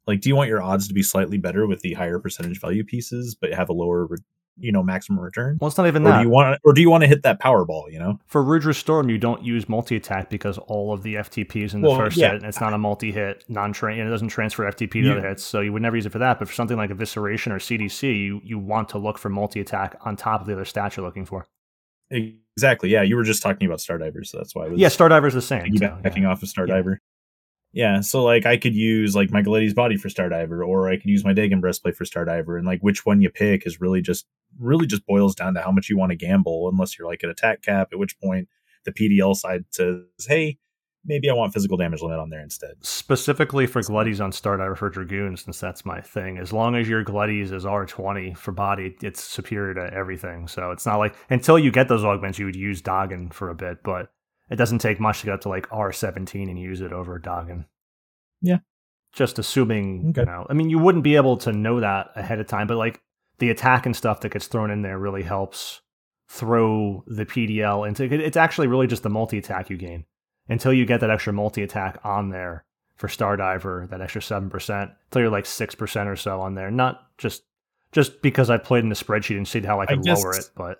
Like, 0.05 0.21
do 0.21 0.29
you 0.29 0.35
want 0.35 0.49
your 0.49 0.61
odds 0.61 0.87
to 0.87 0.93
be 0.93 1.03
slightly 1.03 1.37
better 1.37 1.65
with 1.65 1.81
the 1.81 1.93
higher 1.93 2.19
percentage 2.19 2.61
value 2.61 2.83
pieces, 2.83 3.35
but 3.35 3.53
have 3.53 3.69
a 3.69 3.73
lower 3.73 4.05
you 4.59 4.71
know 4.71 4.83
maximum 4.83 5.19
return. 5.19 5.57
Well, 5.59 5.67
it's 5.67 5.77
not 5.77 5.87
even 5.87 6.05
or 6.05 6.11
that. 6.11 6.17
Do 6.17 6.23
you 6.23 6.29
want 6.29 6.59
or 6.63 6.73
do 6.73 6.81
you 6.81 6.89
want 6.89 7.03
to 7.03 7.07
hit 7.07 7.23
that 7.23 7.39
Powerball? 7.41 7.91
You 7.91 7.99
know, 7.99 8.19
for 8.27 8.43
Rudra 8.43 8.73
Storm, 8.73 9.09
you 9.09 9.17
don't 9.17 9.43
use 9.43 9.67
multi 9.69 9.95
attack 9.95 10.29
because 10.29 10.57
all 10.57 10.93
of 10.93 11.03
the 11.03 11.15
FTPs 11.15 11.73
in 11.73 11.81
the 11.81 11.89
well, 11.89 11.97
first 11.97 12.17
yeah. 12.17 12.33
hit. 12.33 12.43
it's 12.43 12.59
not 12.59 12.73
a 12.73 12.77
multi 12.77 13.11
hit, 13.11 13.43
non 13.47 13.73
train. 13.73 13.99
It 13.99 14.09
doesn't 14.09 14.29
transfer 14.29 14.63
FTP 14.63 14.91
to 14.91 14.99
yeah. 15.01 15.11
other 15.13 15.27
hits, 15.27 15.43
so 15.43 15.61
you 15.61 15.73
would 15.73 15.81
never 15.81 15.95
use 15.95 16.05
it 16.05 16.11
for 16.11 16.19
that. 16.19 16.39
But 16.39 16.47
for 16.47 16.53
something 16.53 16.77
like 16.77 16.89
Evisceration 16.89 17.51
or 17.51 17.59
CDC, 17.59 18.03
you 18.03 18.41
you 18.43 18.59
want 18.59 18.89
to 18.89 18.97
look 18.97 19.17
for 19.17 19.29
multi 19.29 19.59
attack 19.59 19.95
on 20.01 20.15
top 20.15 20.41
of 20.41 20.47
the 20.47 20.53
other 20.53 20.65
stat 20.65 20.97
you're 20.97 21.05
looking 21.05 21.25
for. 21.25 21.47
Exactly. 22.09 22.89
Yeah, 22.89 23.03
you 23.03 23.15
were 23.15 23.23
just 23.23 23.43
talking 23.43 23.67
about 23.67 23.79
Stardivers, 23.79 24.27
so 24.27 24.37
that's 24.37 24.55
why. 24.55 24.65
I 24.65 24.69
was 24.69 24.79
yeah, 24.79 24.87
Stardiver's 24.87 25.33
the 25.33 25.41
same. 25.41 25.73
Backing 25.73 25.79
so, 25.79 26.15
yeah. 26.15 26.29
off 26.29 26.41
of 26.41 26.49
Stardiver. 26.49 26.97
Yeah, 27.73 27.99
so 28.01 28.23
like 28.23 28.45
I 28.45 28.57
could 28.57 28.75
use 28.75 29.15
like 29.15 29.31
my 29.31 29.41
Gleti's 29.41 29.73
body 29.73 29.97
for 29.97 30.09
Stardiver, 30.09 30.65
or 30.65 30.89
I 30.89 30.97
could 30.97 31.09
use 31.09 31.23
my 31.23 31.33
Dagon 31.33 31.59
breastplate 31.59 31.95
for 31.95 32.05
Stardiver, 32.05 32.57
and 32.57 32.65
like 32.65 32.81
which 32.81 33.05
one 33.05 33.21
you 33.21 33.29
pick 33.29 33.67
is 33.67 33.81
really 33.81 34.01
just 34.01 34.25
really 34.59 34.87
just 34.87 35.05
boils 35.05 35.35
down 35.35 35.53
to 35.53 35.61
how 35.61 35.71
much 35.71 35.89
you 35.89 35.97
want 35.97 36.11
to 36.11 36.15
gamble. 36.15 36.69
Unless 36.71 36.97
you're 36.97 37.07
like 37.07 37.23
an 37.23 37.29
attack 37.29 37.61
cap, 37.61 37.89
at 37.91 37.99
which 37.99 38.19
point 38.19 38.47
the 38.85 38.91
PDL 38.91 39.35
side 39.35 39.65
says, 39.69 39.99
"Hey, 40.27 40.57
maybe 41.05 41.29
I 41.29 41.33
want 41.33 41.53
physical 41.53 41.77
damage 41.77 42.01
limit 42.01 42.19
on 42.19 42.29
there 42.29 42.41
instead." 42.41 42.75
Specifically 42.81 43.67
for 43.67 43.81
Gleti's 43.81 44.21
on 44.21 44.31
Stardiver 44.31 44.77
for 44.77 44.89
Dragoon, 44.89 45.35
since 45.35 45.59
that's 45.59 45.85
my 45.85 45.99
thing. 46.01 46.37
As 46.37 46.53
long 46.53 46.75
as 46.75 46.87
your 46.87 47.03
Gleti's 47.03 47.51
is 47.51 47.65
R20 47.65 48.37
for 48.37 48.53
body, 48.53 48.95
it's 49.03 49.23
superior 49.23 49.73
to 49.75 49.93
everything. 49.93 50.47
So 50.47 50.71
it's 50.71 50.85
not 50.85 50.97
like 50.97 51.15
until 51.29 51.59
you 51.59 51.71
get 51.71 51.89
those 51.89 52.05
augments, 52.05 52.39
you 52.39 52.45
would 52.45 52.55
use 52.55 52.81
Dagon 52.81 53.29
for 53.29 53.49
a 53.49 53.55
bit, 53.55 53.83
but 53.83 54.09
it 54.49 54.55
doesn't 54.55 54.79
take 54.79 54.99
much 54.99 55.19
to 55.19 55.25
get 55.25 55.33
up 55.35 55.41
to 55.41 55.49
like 55.49 55.69
R17 55.69 56.49
and 56.49 56.59
use 56.59 56.81
it 56.81 56.93
over 56.93 57.19
Dagon. 57.19 57.65
Yeah. 58.41 58.59
Just 59.13 59.39
assuming, 59.39 60.09
okay. 60.09 60.21
you 60.21 60.25
know, 60.25 60.45
I 60.49 60.53
mean, 60.53 60.69
you 60.69 60.79
wouldn't 60.79 61.03
be 61.03 61.15
able 61.15 61.37
to 61.37 61.51
know 61.51 61.79
that 61.79 62.11
ahead 62.15 62.39
of 62.39 62.47
time, 62.47 62.67
but 62.67 62.77
like 62.77 63.01
the 63.39 63.49
attack 63.49 63.85
and 63.85 63.95
stuff 63.95 64.21
that 64.21 64.31
gets 64.31 64.47
thrown 64.47 64.71
in 64.71 64.81
there 64.81 64.97
really 64.97 65.23
helps 65.23 65.81
throw 66.29 67.03
the 67.07 67.25
PDL 67.25 67.87
into 67.87 68.03
it's 68.03 68.35
actually 68.35 68.67
really 68.67 68.87
just 68.87 69.03
the 69.03 69.09
multi 69.09 69.37
attack 69.37 69.69
you 69.69 69.77
gain 69.77 70.03
until 70.49 70.73
you 70.73 70.85
get 70.85 70.99
that 70.99 71.09
extra 71.09 71.31
multi 71.31 71.63
attack 71.63 71.99
on 72.03 72.29
there 72.29 72.65
for 72.95 73.07
Stardiver, 73.07 73.87
that 73.89 74.01
extra 74.01 74.21
7%, 74.21 74.91
until 75.05 75.21
you're 75.21 75.31
like 75.31 75.45
6% 75.45 76.05
or 76.07 76.15
so 76.15 76.41
on 76.41 76.55
there. 76.55 76.71
Not 76.71 77.17
just 77.17 77.43
just 77.91 78.21
because 78.21 78.49
I 78.49 78.57
played 78.57 78.83
in 78.83 78.89
the 78.89 78.95
spreadsheet 78.95 79.37
and 79.37 79.47
see 79.47 79.61
how 79.61 79.79
I 79.79 79.85
could 79.85 79.99
I 79.99 80.01
guess, 80.01 80.21
lower 80.21 80.35
it, 80.35 80.49
but 80.55 80.79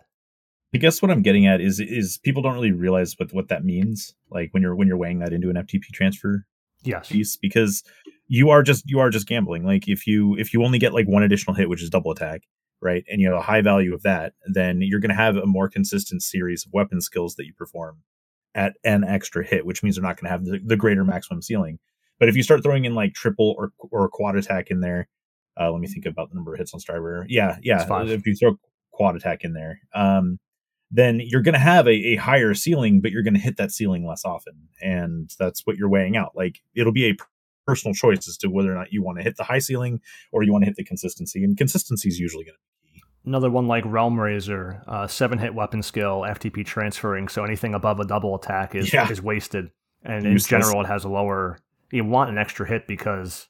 I 0.74 0.78
guess 0.80 1.02
what 1.02 1.12
I'm 1.12 1.22
getting 1.22 1.48
at 1.48 1.62
is 1.62 1.80
is 1.80 2.20
people 2.24 2.42
don't 2.42 2.54
really 2.54 2.72
realize 2.72 3.16
what 3.18 3.34
what 3.34 3.48
that 3.50 3.64
means. 3.64 4.14
Like 4.30 4.50
when 4.52 4.62
you're 4.62 4.76
when 4.76 4.88
you're 4.88 4.98
weighing 4.98 5.20
that 5.20 5.34
into 5.34 5.50
an 5.50 5.56
FTP 5.56 5.86
transfer 5.94 6.46
yes. 6.84 7.10
piece, 7.10 7.38
because 7.38 7.84
you 8.28 8.50
are 8.50 8.64
just 8.64 8.84
you 8.90 9.00
are 9.00 9.10
just 9.10 9.28
gambling. 9.28 9.66
Like 9.66 9.88
if 9.88 10.06
you 10.06 10.36
if 10.38 10.54
you 10.54 10.64
only 10.64 10.80
get 10.80 10.94
like 10.94 11.08
one 11.08 11.24
additional 11.24 11.56
hit, 11.56 11.70
which 11.70 11.82
is 11.82 11.90
double 11.90 12.12
attack, 12.12 12.42
right, 12.82 13.04
and 13.10 13.22
you 13.22 13.30
have 13.30 13.38
a 13.38 13.44
high 13.44 13.62
value 13.62 13.94
of 13.94 14.04
that, 14.04 14.34
then 14.46 14.82
you're 14.82 15.00
going 15.00 15.10
to 15.10 15.16
have 15.16 15.38
a 15.38 15.46
more 15.46 15.70
consistent 15.70 16.22
series 16.22 16.66
of 16.66 16.74
weapon 16.74 17.00
skills 17.00 17.36
that 17.36 17.46
you 17.46 17.54
perform 17.54 18.00
at 18.54 18.74
an 18.84 19.04
extra 19.04 19.46
hit, 19.46 19.66
which 19.66 19.84
means 19.84 19.96
they're 19.96 20.04
not 20.04 20.20
going 20.20 20.26
to 20.26 20.32
have 20.32 20.46
the, 20.46 20.60
the 20.66 20.76
greater 20.76 21.06
maximum 21.06 21.42
ceiling. 21.42 21.80
But 22.20 22.28
if 22.28 22.36
you 22.36 22.44
start 22.44 22.64
throwing 22.64 22.86
in 22.86 22.96
like 22.96 23.14
triple 23.14 23.56
or 23.58 23.72
or 23.92 24.10
quad 24.10 24.36
attack 24.36 24.70
in 24.70 24.82
there, 24.82 25.08
uh, 25.60 25.72
let 25.72 25.80
me 25.80 25.88
think 25.88 26.06
about 26.06 26.30
the 26.30 26.36
number 26.36 26.54
of 26.54 26.60
hits 26.60 26.74
on 26.74 26.80
Stardiver. 26.82 27.26
Yeah, 27.30 27.58
yeah. 27.62 27.86
If 27.90 28.26
you 28.26 28.36
throw 28.36 28.58
quad 28.92 29.16
attack 29.16 29.44
in 29.44 29.54
there, 29.54 29.80
um, 29.94 30.40
then 30.90 31.22
you're 31.24 31.42
going 31.42 31.54
to 31.54 31.60
have 31.60 31.88
a, 31.88 31.92
a 31.92 32.16
higher 32.16 32.54
ceiling, 32.54 33.02
but 33.02 33.12
you're 33.12 33.24
going 33.24 33.34
to 33.34 33.40
hit 33.40 33.58
that 33.58 33.72
ceiling 33.72 34.06
less 34.06 34.24
often. 34.24 34.70
And 34.82 35.30
that's 35.38 35.66
what 35.66 35.78
you're 35.78 35.90
weighing 35.90 36.16
out. 36.16 36.32
Like 36.36 36.62
it'll 36.76 36.94
be 36.94 37.10
a 37.10 37.16
personal 37.66 37.94
choice 37.94 38.28
as 38.28 38.38
to 38.38 38.48
whether 38.48 38.72
or 38.72 38.76
not 38.76 38.94
you 38.94 39.04
want 39.04 39.18
to 39.18 39.24
hit 39.24 39.36
the 39.36 39.44
high 39.44 39.60
ceiling 39.60 40.00
or 40.32 40.44
you 40.44 40.52
want 40.52 40.64
to 40.64 40.68
hit 40.68 40.78
the 40.78 40.84
consistency. 40.84 41.44
And 41.44 41.58
consistency 41.58 42.08
is 42.08 42.20
usually 42.20 42.46
going 42.46 42.56
to 42.56 42.94
be. 42.94 43.04
Another 43.26 43.52
one 43.52 43.68
like 43.68 43.84
Realmrazer, 43.84 44.82
uh, 44.88 45.08
seven 45.08 45.38
hit 45.38 45.54
weapon 45.54 45.84
skill, 45.84 46.22
FTP 46.22 46.66
transferring. 46.66 47.28
So 47.28 47.44
anything 47.44 47.74
above 47.74 48.00
a 48.00 48.06
double 48.06 48.36
attack 48.36 48.74
is, 48.74 48.94
yeah. 48.94 49.12
is 49.12 49.22
wasted. 49.22 49.70
And 50.04 50.26
in 50.26 50.38
general, 50.38 50.82
it 50.82 50.88
has 50.88 51.04
a 51.04 51.10
lower. 51.10 51.60
You 51.92 52.06
want 52.06 52.30
an 52.30 52.38
extra 52.38 52.66
hit 52.66 52.88
because 52.88 53.48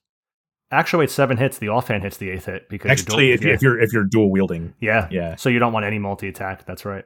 actually 0.71 1.05
it's 1.05 1.13
seven 1.13 1.37
hits. 1.37 1.59
The 1.59 1.69
offhand 1.69 2.03
hits 2.03 2.17
the 2.17 2.31
eighth 2.31 2.45
hit 2.45 2.69
because 2.69 2.89
actually, 2.89 3.31
if, 3.31 3.45
if 3.45 3.61
you're 3.61 3.79
if 3.79 3.93
you're 3.93 4.05
dual 4.05 4.31
wielding, 4.31 4.73
yeah, 4.79 5.07
yeah. 5.11 5.35
So 5.35 5.49
you 5.49 5.59
don't 5.59 5.73
want 5.73 5.85
any 5.85 5.99
multi 5.99 6.27
attack. 6.27 6.65
That's 6.65 6.85
right. 6.85 7.05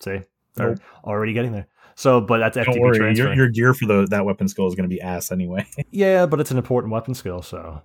See, 0.00 0.20
they're 0.54 0.70
nope. 0.70 0.80
already 1.04 1.32
getting 1.32 1.52
there. 1.52 1.66
So, 1.94 2.20
but 2.20 2.38
that's 2.38 2.56
Don't 2.56 2.66
FTP 2.66 2.80
worry, 2.80 2.98
transfer. 2.98 3.24
Your, 3.24 3.34
your 3.34 3.48
gear 3.48 3.74
for 3.74 3.86
the 3.86 4.06
that 4.10 4.24
weapon 4.24 4.48
skill 4.48 4.66
is 4.66 4.74
going 4.74 4.88
to 4.88 4.94
be 4.94 5.00
ass 5.00 5.32
anyway. 5.32 5.66
yeah, 5.90 6.26
but 6.26 6.40
it's 6.40 6.50
an 6.50 6.58
important 6.58 6.92
weapon 6.92 7.14
skill, 7.14 7.40
so 7.40 7.82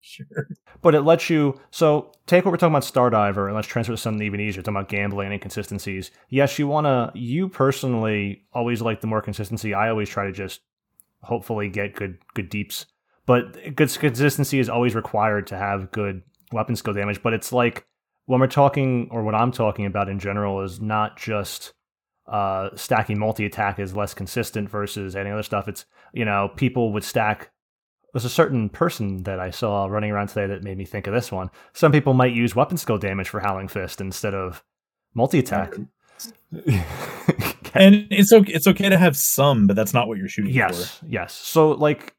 sure. 0.00 0.48
But 0.80 0.94
it 0.94 1.02
lets 1.02 1.28
you. 1.28 1.60
So 1.70 2.12
take 2.26 2.44
what 2.44 2.52
we're 2.52 2.56
talking 2.56 2.72
about, 2.72 2.84
Stardiver, 2.84 3.46
and 3.46 3.54
let's 3.54 3.68
transfer 3.68 3.92
to 3.92 3.98
something 3.98 4.26
even 4.26 4.40
easier. 4.40 4.62
Talking 4.62 4.76
about 4.76 4.88
gambling 4.88 5.26
and 5.26 5.34
inconsistencies. 5.34 6.10
Yes, 6.30 6.58
you 6.58 6.66
want 6.68 6.86
to. 6.86 7.12
You 7.18 7.50
personally 7.50 8.44
always 8.54 8.80
like 8.80 9.02
the 9.02 9.06
more 9.06 9.20
consistency. 9.20 9.74
I 9.74 9.90
always 9.90 10.08
try 10.08 10.24
to 10.24 10.32
just 10.32 10.62
hopefully 11.22 11.68
get 11.68 11.94
good 11.94 12.18
good 12.32 12.48
deeps. 12.48 12.86
But 13.26 13.76
good 13.76 13.94
consistency 13.94 14.58
is 14.58 14.70
always 14.70 14.94
required 14.94 15.46
to 15.48 15.58
have 15.58 15.90
good 15.90 16.22
weapon 16.52 16.76
skill 16.76 16.94
damage. 16.94 17.22
But 17.22 17.34
it's 17.34 17.52
like 17.52 17.86
when 18.26 18.40
we're 18.40 18.46
talking, 18.46 19.08
or 19.10 19.22
what 19.22 19.34
I'm 19.34 19.52
talking 19.52 19.86
about 19.86 20.08
in 20.08 20.18
general, 20.18 20.62
is 20.62 20.80
not 20.80 21.16
just 21.16 21.72
uh, 22.26 22.70
stacking 22.74 23.18
multi 23.18 23.44
attack 23.44 23.78
is 23.78 23.94
less 23.94 24.14
consistent 24.14 24.70
versus 24.70 25.14
any 25.14 25.30
other 25.30 25.42
stuff. 25.42 25.68
It's, 25.68 25.84
you 26.12 26.24
know, 26.24 26.50
people 26.56 26.92
would 26.92 27.04
stack. 27.04 27.50
There's 28.12 28.24
a 28.24 28.30
certain 28.30 28.68
person 28.68 29.24
that 29.24 29.40
I 29.40 29.50
saw 29.50 29.86
running 29.86 30.10
around 30.10 30.28
today 30.28 30.46
that 30.46 30.62
made 30.62 30.78
me 30.78 30.84
think 30.84 31.06
of 31.06 31.12
this 31.12 31.32
one. 31.32 31.50
Some 31.72 31.92
people 31.92 32.14
might 32.14 32.32
use 32.32 32.54
weapon 32.54 32.76
skill 32.76 32.96
damage 32.96 33.28
for 33.28 33.40
Howling 33.40 33.68
Fist 33.68 34.00
instead 34.00 34.34
of 34.34 34.62
multi 35.14 35.40
attack. 35.40 35.74
and 37.74 38.06
it's 38.10 38.32
okay. 38.32 38.52
It's 38.52 38.68
okay 38.68 38.88
to 38.88 38.96
have 38.96 39.16
some, 39.16 39.66
but 39.66 39.76
that's 39.76 39.92
not 39.92 40.08
what 40.08 40.16
you're 40.16 40.28
shooting 40.28 40.54
yes, 40.54 40.70
for. 40.70 40.80
Yes, 40.80 41.02
yes. 41.08 41.32
So 41.34 41.72
like, 41.72 42.14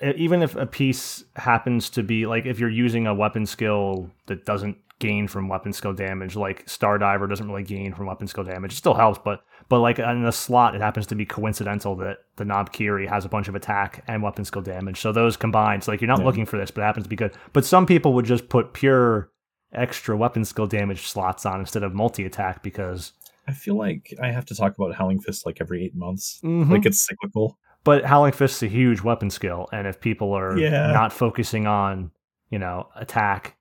even 0.00 0.42
if 0.42 0.56
a 0.56 0.66
piece 0.66 1.24
happens 1.36 1.90
to 1.90 2.02
be 2.02 2.26
like, 2.26 2.46
if 2.46 2.58
you're 2.58 2.70
using 2.70 3.06
a 3.06 3.14
weapon 3.14 3.44
skill 3.44 4.10
that 4.26 4.46
doesn't 4.46 4.78
gain 5.00 5.26
from 5.26 5.48
weapon 5.48 5.72
skill 5.72 5.92
damage. 5.92 6.36
Like 6.36 6.66
Stardiver 6.66 7.28
doesn't 7.28 7.48
really 7.48 7.64
gain 7.64 7.92
from 7.92 8.06
weapon 8.06 8.28
skill 8.28 8.44
damage. 8.44 8.74
It 8.74 8.76
still 8.76 8.94
helps, 8.94 9.18
but 9.24 9.42
but 9.68 9.80
like 9.80 9.98
in 9.98 10.22
the 10.22 10.30
slot, 10.30 10.76
it 10.76 10.80
happens 10.80 11.06
to 11.08 11.16
be 11.16 11.26
coincidental 11.26 11.96
that 11.96 12.18
the 12.36 12.44
Nob 12.44 12.72
Kiri 12.72 13.06
has 13.08 13.24
a 13.24 13.28
bunch 13.28 13.48
of 13.48 13.56
attack 13.56 14.04
and 14.06 14.22
weapon 14.22 14.44
skill 14.44 14.62
damage. 14.62 15.00
So 15.00 15.10
those 15.10 15.36
combined, 15.36 15.82
so 15.82 15.90
like 15.90 16.00
you're 16.00 16.08
not 16.08 16.20
yeah. 16.20 16.26
looking 16.26 16.46
for 16.46 16.58
this, 16.58 16.70
but 16.70 16.82
it 16.82 16.84
happens 16.84 17.04
to 17.06 17.10
be 17.10 17.16
good. 17.16 17.32
But 17.52 17.64
some 17.64 17.86
people 17.86 18.12
would 18.12 18.26
just 18.26 18.48
put 18.48 18.72
pure 18.74 19.32
extra 19.72 20.16
weapon 20.16 20.44
skill 20.44 20.66
damage 20.66 21.08
slots 21.08 21.44
on 21.44 21.60
instead 21.60 21.82
of 21.82 21.94
multi 21.94 22.24
attack 22.24 22.62
because 22.62 23.12
I 23.48 23.52
feel 23.52 23.76
like 23.76 24.14
I 24.22 24.30
have 24.30 24.44
to 24.46 24.54
talk 24.54 24.76
about 24.76 24.94
Howling 24.94 25.20
Fist 25.20 25.46
like 25.46 25.58
every 25.60 25.84
eight 25.84 25.94
months. 25.96 26.40
Mm-hmm. 26.44 26.70
Like 26.70 26.86
it's 26.86 27.04
cyclical. 27.04 27.58
But 27.82 28.04
Howling 28.04 28.32
Fist 28.32 28.56
is 28.56 28.64
a 28.64 28.72
huge 28.72 29.00
weapon 29.00 29.30
skill, 29.30 29.66
and 29.72 29.86
if 29.86 30.00
people 30.00 30.34
are 30.34 30.58
yeah. 30.58 30.92
not 30.92 31.14
focusing 31.14 31.66
on, 31.66 32.10
you 32.50 32.58
know, 32.58 32.90
attack 32.94 33.56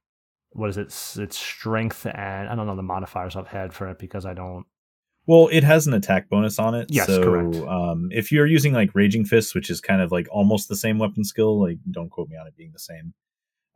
what 0.51 0.69
is 0.69 0.77
it? 0.77 0.87
It's 1.21 1.37
strength 1.37 2.05
and 2.05 2.49
I 2.49 2.55
don't 2.55 2.67
know 2.67 2.75
the 2.75 2.81
modifiers 2.81 3.35
I've 3.35 3.47
had 3.47 3.73
for 3.73 3.87
it 3.89 3.99
because 3.99 4.25
I 4.25 4.33
don't. 4.33 4.65
Well, 5.27 5.47
it 5.51 5.63
has 5.63 5.85
an 5.85 5.93
attack 5.93 6.27
bonus 6.27 6.57
on 6.57 6.73
it. 6.73 6.87
Yes, 6.89 7.05
so, 7.05 7.23
correct. 7.23 7.55
Um, 7.67 8.09
if 8.11 8.31
you're 8.31 8.47
using 8.47 8.73
like 8.73 8.95
Raging 8.95 9.25
Fist, 9.25 9.53
which 9.53 9.69
is 9.69 9.79
kind 9.79 10.01
of 10.01 10.11
like 10.11 10.27
almost 10.31 10.69
the 10.69 10.75
same 10.75 10.97
weapon 10.97 11.23
skill, 11.23 11.61
like 11.61 11.77
don't 11.91 12.09
quote 12.09 12.29
me 12.29 12.37
on 12.37 12.47
it 12.47 12.57
being 12.57 12.71
the 12.71 12.79
same. 12.79 13.13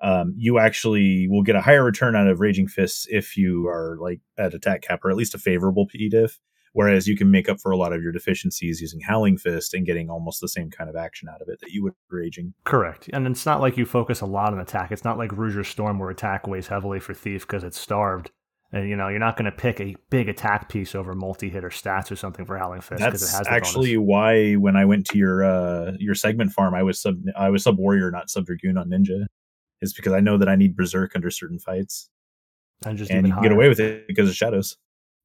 Um, 0.01 0.33
you 0.35 0.57
actually 0.57 1.27
will 1.29 1.43
get 1.43 1.55
a 1.55 1.61
higher 1.61 1.83
return 1.83 2.15
out 2.15 2.27
of 2.27 2.39
Raging 2.39 2.67
Fists 2.67 3.07
if 3.09 3.37
you 3.37 3.67
are 3.67 3.97
like 4.01 4.19
at 4.37 4.53
attack 4.53 4.81
cap 4.81 5.05
or 5.05 5.11
at 5.11 5.15
least 5.15 5.35
a 5.35 5.37
favorable 5.37 5.85
P 5.85 6.09
diff. 6.09 6.39
Whereas 6.73 7.07
you 7.07 7.15
can 7.15 7.29
make 7.29 7.47
up 7.47 7.61
for 7.61 7.71
a 7.71 7.77
lot 7.77 7.93
of 7.93 8.01
your 8.01 8.11
deficiencies 8.11 8.81
using 8.81 8.99
Howling 8.99 9.37
Fist 9.37 9.75
and 9.75 9.85
getting 9.85 10.09
almost 10.09 10.41
the 10.41 10.47
same 10.47 10.71
kind 10.71 10.89
of 10.89 10.95
action 10.95 11.29
out 11.29 11.41
of 11.41 11.47
it 11.47 11.59
that 11.61 11.71
you 11.71 11.83
would 11.83 11.93
Raging. 12.09 12.53
Correct. 12.63 13.09
And 13.13 13.27
it's 13.27 13.45
not 13.45 13.61
like 13.61 13.77
you 13.77 13.85
focus 13.85 14.21
a 14.21 14.25
lot 14.25 14.53
on 14.53 14.59
attack. 14.59 14.91
It's 14.91 15.03
not 15.03 15.17
like 15.17 15.31
Rudra's 15.31 15.67
Storm 15.67 15.99
where 15.99 16.09
attack 16.09 16.47
weighs 16.47 16.67
heavily 16.67 16.99
for 16.99 17.13
Thief 17.13 17.41
because 17.41 17.63
it's 17.63 17.79
starved. 17.79 18.31
And 18.71 18.89
you 18.89 18.95
know, 18.95 19.07
you're 19.07 19.19
not 19.19 19.37
going 19.37 19.45
to 19.45 19.51
pick 19.51 19.79
a 19.79 19.95
big 20.09 20.29
attack 20.29 20.67
piece 20.67 20.95
over 20.95 21.13
multi-hit 21.13 21.63
or 21.63 21.69
stats 21.69 22.11
or 22.11 22.15
something 22.15 22.45
for 22.45 22.57
Howling 22.57 22.81
Fist 22.81 23.03
because 23.03 23.21
it 23.21 23.25
That's 23.25 23.37
has 23.37 23.47
actually 23.47 23.95
bonus. 23.95 24.07
why 24.07 24.53
when 24.53 24.75
I 24.75 24.85
went 24.85 25.05
to 25.07 25.17
your 25.17 25.43
uh 25.43 25.91
your 25.99 26.15
segment 26.15 26.51
farm, 26.51 26.73
I 26.73 26.81
was 26.81 26.99
sub 26.99 27.17
I 27.37 27.49
was 27.51 27.63
sub 27.63 27.77
warrior, 27.77 28.09
not 28.09 28.31
sub 28.31 28.45
dragoon 28.45 28.77
on 28.77 28.89
ninja. 28.89 29.25
Is 29.81 29.93
because 29.93 30.13
I 30.13 30.21
know 30.21 30.37
that 30.37 30.49
I 30.49 30.55
need 30.55 30.75
berserk 30.75 31.11
under 31.15 31.29
certain 31.29 31.59
fights, 31.59 32.09
and 32.85 32.97
just 32.97 33.11
and 33.11 33.27
you 33.27 33.33
can 33.33 33.43
get 33.43 33.51
away 33.51 33.69
with 33.69 33.79
it 33.79 34.07
because 34.07 34.27
of 34.29 34.35
shadows. 34.35 34.77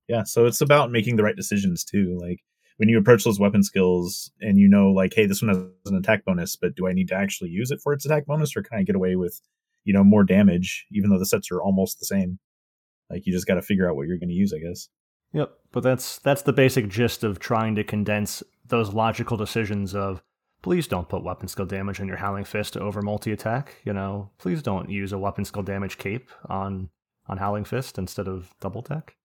Yeah, 0.08 0.24
so 0.24 0.46
it's 0.46 0.60
about 0.60 0.90
making 0.90 1.16
the 1.16 1.22
right 1.22 1.36
decisions 1.36 1.84
too. 1.84 2.18
Like 2.20 2.40
when 2.78 2.88
you 2.88 2.98
approach 2.98 3.24
those 3.24 3.38
weapon 3.38 3.62
skills, 3.62 4.30
and 4.40 4.58
you 4.58 4.68
know, 4.68 4.90
like, 4.90 5.12
hey, 5.14 5.26
this 5.26 5.42
one 5.42 5.54
has 5.54 5.92
an 5.92 5.96
attack 5.96 6.24
bonus, 6.24 6.56
but 6.56 6.74
do 6.74 6.88
I 6.88 6.92
need 6.92 7.08
to 7.08 7.14
actually 7.14 7.50
use 7.50 7.70
it 7.70 7.80
for 7.82 7.92
its 7.92 8.06
attack 8.06 8.26
bonus, 8.26 8.56
or 8.56 8.62
can 8.62 8.78
I 8.78 8.82
get 8.84 8.96
away 8.96 9.16
with, 9.16 9.40
you 9.84 9.92
know, 9.92 10.04
more 10.04 10.24
damage, 10.24 10.86
even 10.92 11.10
though 11.10 11.18
the 11.18 11.26
sets 11.26 11.50
are 11.50 11.60
almost 11.60 11.98
the 11.98 12.06
same? 12.06 12.38
Like 13.10 13.26
you 13.26 13.32
just 13.32 13.46
got 13.46 13.54
to 13.54 13.62
figure 13.62 13.88
out 13.88 13.96
what 13.96 14.06
you're 14.06 14.18
going 14.18 14.28
to 14.28 14.34
use, 14.34 14.52
I 14.54 14.58
guess. 14.58 14.88
Yep, 15.32 15.52
but 15.72 15.82
that's 15.82 16.18
that's 16.20 16.42
the 16.42 16.52
basic 16.52 16.88
gist 16.88 17.22
of 17.22 17.38
trying 17.38 17.74
to 17.74 17.84
condense 17.84 18.42
those 18.66 18.94
logical 18.94 19.36
decisions 19.36 19.94
of 19.94 20.22
please 20.62 20.86
don't 20.86 21.08
put 21.08 21.24
weapon 21.24 21.48
skill 21.48 21.66
damage 21.66 22.00
on 22.00 22.08
your 22.08 22.16
Howling 22.16 22.44
Fist 22.44 22.76
over 22.76 23.02
multi 23.02 23.32
attack. 23.32 23.76
You 23.84 23.92
know, 23.92 24.30
please 24.38 24.62
don't 24.62 24.88
use 24.88 25.12
a 25.12 25.18
weapon 25.18 25.44
skill 25.44 25.62
damage 25.62 25.98
cape 25.98 26.30
on 26.48 26.88
on 27.26 27.38
Howling 27.38 27.64
Fist 27.64 27.98
instead 27.98 28.28
of 28.28 28.54
double 28.60 28.82
tech. 28.82 29.16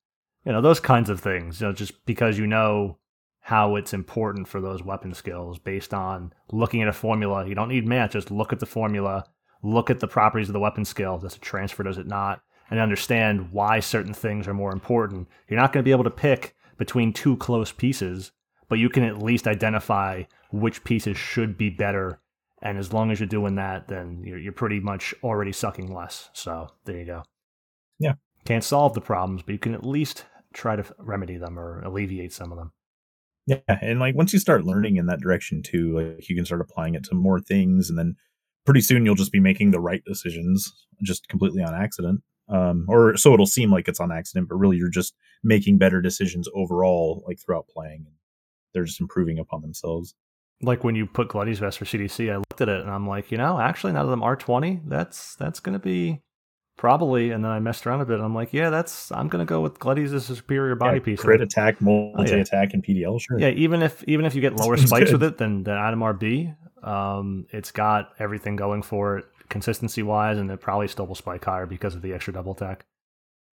You 0.46 0.52
know, 0.52 0.62
those 0.62 0.80
kinds 0.80 1.10
of 1.10 1.20
things. 1.20 1.62
You 1.62 1.68
know, 1.68 1.74
just 1.74 2.06
because 2.06 2.38
you 2.38 2.48
know 2.48 2.98
how 3.44 3.76
it's 3.76 3.94
important 3.94 4.48
for 4.48 4.62
those 4.62 4.82
weapon 4.82 5.14
skills 5.14 5.60
based 5.60 5.94
on 5.94 6.32
looking 6.54 6.82
at 6.82 6.88
a 6.88 6.94
formula. 6.94 7.46
You 7.46 7.56
don't 7.56 7.68
need 7.68 7.86
math, 7.86 8.12
just 8.12 8.32
look 8.32 8.54
at 8.54 8.60
the 8.62 8.66
formula, 8.66 9.26
look 9.62 9.90
at 9.90 10.00
the 10.00 10.08
properties 10.08 10.48
of 10.48 10.54
the 10.54 10.62
weapon 10.62 10.86
skill. 10.86 11.18
Does 11.18 11.36
it 11.36 11.42
transfer, 11.42 11.84
does 11.84 11.98
it 11.98 12.08
not? 12.08 12.42
And 12.72 12.80
understand 12.80 13.52
why 13.52 13.82
certain 13.82 14.14
things 14.14 14.48
are 14.48 14.54
more 14.54 14.72
important. 14.72 15.28
You're 15.50 15.60
not 15.60 15.74
going 15.74 15.84
to 15.84 15.88
be 15.88 15.92
able 15.92 16.06
to 16.06 16.10
pick 16.10 16.56
between 16.78 17.12
two 17.12 17.36
close 17.36 17.74
pieces, 17.74 18.32
but 18.70 18.80
you 18.80 18.90
can 18.90 19.04
at 19.04 19.22
least 19.22 19.46
identify 19.46 20.24
which 20.52 20.86
pieces 20.86 21.18
should 21.18 21.58
be 21.58 21.70
better. 21.70 22.22
And 22.62 22.78
as 22.78 22.94
long 22.94 23.12
as 23.12 23.20
you're 23.20 23.28
doing 23.28 23.56
that, 23.56 23.90
then 23.90 24.24
you're, 24.26 24.40
you're 24.40 24.54
pretty 24.54 24.80
much 24.80 25.14
already 25.22 25.52
sucking 25.52 25.94
less. 25.94 26.30
So 26.32 26.70
there 26.86 26.98
you 26.98 27.06
go. 27.06 27.24
Yeah. 28.00 28.14
Can't 28.46 28.64
solve 28.64 28.94
the 28.94 29.02
problems, 29.02 29.42
but 29.42 29.52
you 29.52 29.60
can 29.60 29.74
at 29.74 29.86
least 29.86 30.24
try 30.54 30.76
to 30.76 30.86
remedy 30.98 31.38
them 31.38 31.60
or 31.60 31.82
alleviate 31.82 32.34
some 32.34 32.52
of 32.52 32.58
them. 32.58 32.72
Yeah, 33.46 33.58
and 33.68 34.00
like 34.00 34.16
once 34.16 34.32
you 34.32 34.40
start 34.40 34.64
learning 34.64 34.96
in 34.96 35.08
that 35.08 35.20
direction 35.20 35.62
too, 35.62 36.00
like 36.00 36.30
you 36.30 36.36
can 36.36 36.46
start 36.46 36.62
applying 36.62 36.96
it 36.96 37.04
to 37.06 37.16
more 37.16 37.40
things, 37.40 37.90
and 37.90 37.98
then 38.00 38.16
pretty 38.66 38.82
soon 38.82 39.06
you'll 39.06 39.16
just 39.16 39.34
be 39.34 39.40
making 39.40 39.72
the 39.72 39.80
right 39.80 40.04
decisions, 40.06 40.72
just 41.04 41.28
completely 41.28 41.62
on 41.62 41.74
accident. 41.76 42.22
Um, 42.50 42.86
or 42.88 43.18
so 43.18 43.34
it'll 43.34 43.46
seem 43.46 43.72
like 43.72 43.88
it's 43.88 44.00
on 44.00 44.12
accident, 44.12 44.50
but 44.50 44.56
really 44.56 44.78
you're 44.78 44.90
just 44.90 45.16
making 45.44 45.78
better 45.78 46.02
decisions 46.02 46.48
overall, 46.54 47.24
like 47.28 47.40
throughout 47.40 47.68
playing. 47.68 48.06
They're 48.74 48.86
just 48.86 49.02
improving 49.02 49.40
upon 49.40 49.62
themselves. 49.62 50.16
Like 50.62 50.84
when 50.84 50.96
you 50.96 51.06
put 51.06 51.30
Gladius 51.30 51.60
Vest 51.60 51.78
for 51.78 51.86
CDC, 51.86 52.32
I 52.32 52.38
looked 52.38 52.62
at 52.62 52.70
it 52.70 52.82
and 52.82 52.90
I'm 52.90 53.08
like, 53.08 53.32
you 53.32 53.38
know, 53.38 53.60
actually, 53.60 53.94
now 53.94 54.06
that 54.06 54.12
I'm 54.12 54.22
R20, 54.22 54.82
that's 54.88 55.36
that's 55.36 55.60
going 55.60 55.74
to 55.74 55.80
be 55.80 56.22
probably. 56.78 57.32
And 57.32 57.44
then 57.44 57.52
I 57.52 57.60
messed 57.60 57.86
around 57.88 58.02
a 58.02 58.06
bit. 58.06 58.16
And 58.16 58.24
I'm 58.24 58.36
like, 58.36 58.54
yeah, 58.54 58.70
that's 58.70 59.12
I'm 59.12 59.30
to 59.30 59.46
go 59.50 59.62
with 59.62 59.80
Gladius 59.80 60.14
as 60.14 60.30
a 60.30 60.36
superior 60.36 60.76
body 60.76 60.98
Yeah, 61.00 61.04
piece. 61.06 61.20
crit 61.22 61.42
attack, 61.42 61.82
multi 61.82 62.32
Oh, 62.32 62.36
yeah. 62.36 62.42
attack, 62.42 62.74
and 62.74 62.84
PDL. 62.84 63.20
Sure. 63.22 63.40
Yeah, 63.40 63.50
even 63.50 63.82
if 63.82 64.04
even 64.06 64.26
if 64.26 64.36
you 64.36 64.42
get 64.42 64.56
lower 64.56 64.78
Sounds 64.78 64.90
spikes 64.90 65.12
good. 65.12 65.22
with 65.22 65.24
it 65.34 65.38
than 65.38 65.64
than 65.64 65.76
Adam 65.78 66.00
RB, 66.02 66.56
um, 66.84 67.46
it's 67.52 67.72
got 67.72 68.10
everything 68.20 68.56
going 68.56 68.82
for 68.82 69.18
it 69.20 69.26
consistency 69.50 70.02
wise, 70.04 70.38
and 70.38 70.50
it 70.52 70.60
probably 70.60 70.88
still 70.88 71.06
will 71.06 71.16
spike 71.16 71.46
higher 71.46 71.66
because 71.66 71.96
of 71.96 72.02
the 72.02 72.12
extra 72.14 72.34
double 72.34 72.54
attack 72.54 72.86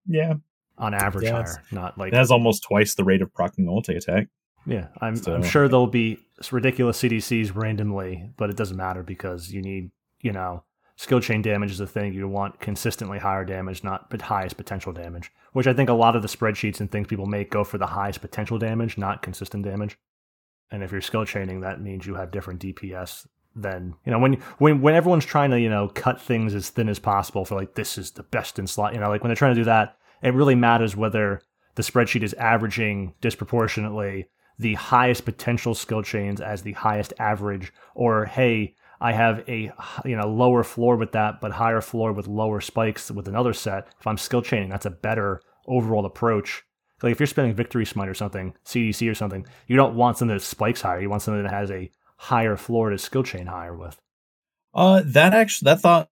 yeah. 0.06 0.34
on 0.78 0.94
average 0.94 1.24
Yeah, 1.26 1.32
higher, 1.42 1.62
not 1.72 1.98
like 1.98 2.10
that's 2.12 2.30
almost 2.30 2.62
twice 2.62 2.94
the 2.94 3.04
rate 3.04 3.20
of 3.22 3.32
proccing 3.34 3.66
multi 3.66 3.94
attack. 3.94 4.28
yeah. 4.66 4.88
I'm 5.00 5.14
So- 5.16 5.34
I'm 5.34 5.42
sure 5.42 5.68
there'll 5.68 5.86
be 5.86 6.18
ridiculous 6.50 6.98
CDCs 7.02 7.54
randomly, 7.54 8.30
but 8.38 8.48
it 8.50 8.56
doesn't 8.56 8.76
matter 8.78 9.02
because 9.02 9.52
you 9.52 9.60
need 9.62 9.90
you 10.22 10.32
know 10.32 10.64
skill 11.00 11.18
chain 11.18 11.40
damage 11.40 11.70
is 11.70 11.78
the 11.78 11.86
thing 11.86 12.12
you 12.12 12.28
want 12.28 12.60
consistently 12.60 13.18
higher 13.18 13.42
damage, 13.42 13.82
not 13.82 14.10
but 14.10 14.20
highest 14.20 14.58
potential 14.58 14.92
damage. 14.92 15.32
Which 15.54 15.66
I 15.66 15.72
think 15.72 15.88
a 15.88 15.94
lot 15.94 16.14
of 16.14 16.20
the 16.20 16.28
spreadsheets 16.28 16.78
and 16.78 16.92
things 16.92 17.06
people 17.06 17.24
make 17.24 17.50
go 17.50 17.64
for 17.64 17.78
the 17.78 17.86
highest 17.86 18.20
potential 18.20 18.58
damage, 18.58 18.98
not 18.98 19.22
consistent 19.22 19.64
damage. 19.64 19.96
And 20.70 20.82
if 20.82 20.92
you're 20.92 21.00
skill 21.00 21.24
chaining, 21.24 21.62
that 21.62 21.80
means 21.80 22.06
you 22.06 22.16
have 22.16 22.30
different 22.30 22.60
DPS 22.60 23.26
than 23.56 23.94
you 24.04 24.12
know 24.12 24.18
when 24.18 24.34
when 24.58 24.82
when 24.82 24.94
everyone's 24.94 25.24
trying 25.24 25.50
to 25.50 25.58
you 25.58 25.70
know 25.70 25.88
cut 25.88 26.20
things 26.20 26.54
as 26.54 26.68
thin 26.68 26.88
as 26.88 26.98
possible 26.98 27.44
for 27.46 27.56
like 27.56 27.74
this 27.74 27.96
is 27.96 28.10
the 28.10 28.22
best 28.22 28.58
in 28.58 28.66
slot. 28.66 28.92
You 28.92 29.00
know, 29.00 29.08
like 29.08 29.22
when 29.22 29.30
they're 29.30 29.36
trying 29.36 29.54
to 29.54 29.60
do 29.60 29.64
that, 29.64 29.96
it 30.22 30.34
really 30.34 30.54
matters 30.54 30.94
whether 30.94 31.40
the 31.76 31.82
spreadsheet 31.82 32.22
is 32.22 32.34
averaging 32.34 33.14
disproportionately 33.22 34.28
the 34.58 34.74
highest 34.74 35.24
potential 35.24 35.74
skill 35.74 36.02
chains 36.02 36.42
as 36.42 36.60
the 36.60 36.72
highest 36.72 37.14
average, 37.18 37.72
or 37.94 38.26
hey, 38.26 38.74
I 39.00 39.12
have 39.12 39.48
a 39.48 39.72
you 40.04 40.16
know 40.16 40.28
lower 40.28 40.62
floor 40.62 40.96
with 40.96 41.12
that, 41.12 41.40
but 41.40 41.52
higher 41.52 41.80
floor 41.80 42.12
with 42.12 42.26
lower 42.26 42.60
spikes 42.60 43.10
with 43.10 43.28
another 43.28 43.52
set. 43.52 43.88
If 43.98 44.06
I'm 44.06 44.18
skill 44.18 44.42
chaining, 44.42 44.68
that's 44.68 44.86
a 44.86 44.90
better 44.90 45.40
overall 45.66 46.04
approach. 46.04 46.62
Like 47.02 47.12
if 47.12 47.20
you're 47.20 47.26
spending 47.26 47.54
Victory 47.54 47.86
Smite 47.86 48.08
or 48.08 48.14
something, 48.14 48.54
CDC 48.66 49.10
or 49.10 49.14
something, 49.14 49.46
you 49.66 49.76
don't 49.76 49.94
want 49.94 50.18
something 50.18 50.36
that 50.36 50.42
spikes 50.42 50.82
higher. 50.82 51.00
You 51.00 51.08
want 51.08 51.22
something 51.22 51.42
that 51.42 51.52
has 51.52 51.70
a 51.70 51.90
higher 52.16 52.56
floor 52.56 52.90
to 52.90 52.98
skill 52.98 53.22
chain 53.22 53.46
higher 53.46 53.74
with. 53.74 53.98
Uh, 54.74 55.02
that 55.06 55.32
actually 55.32 55.66
that 55.66 55.80
thought 55.80 56.10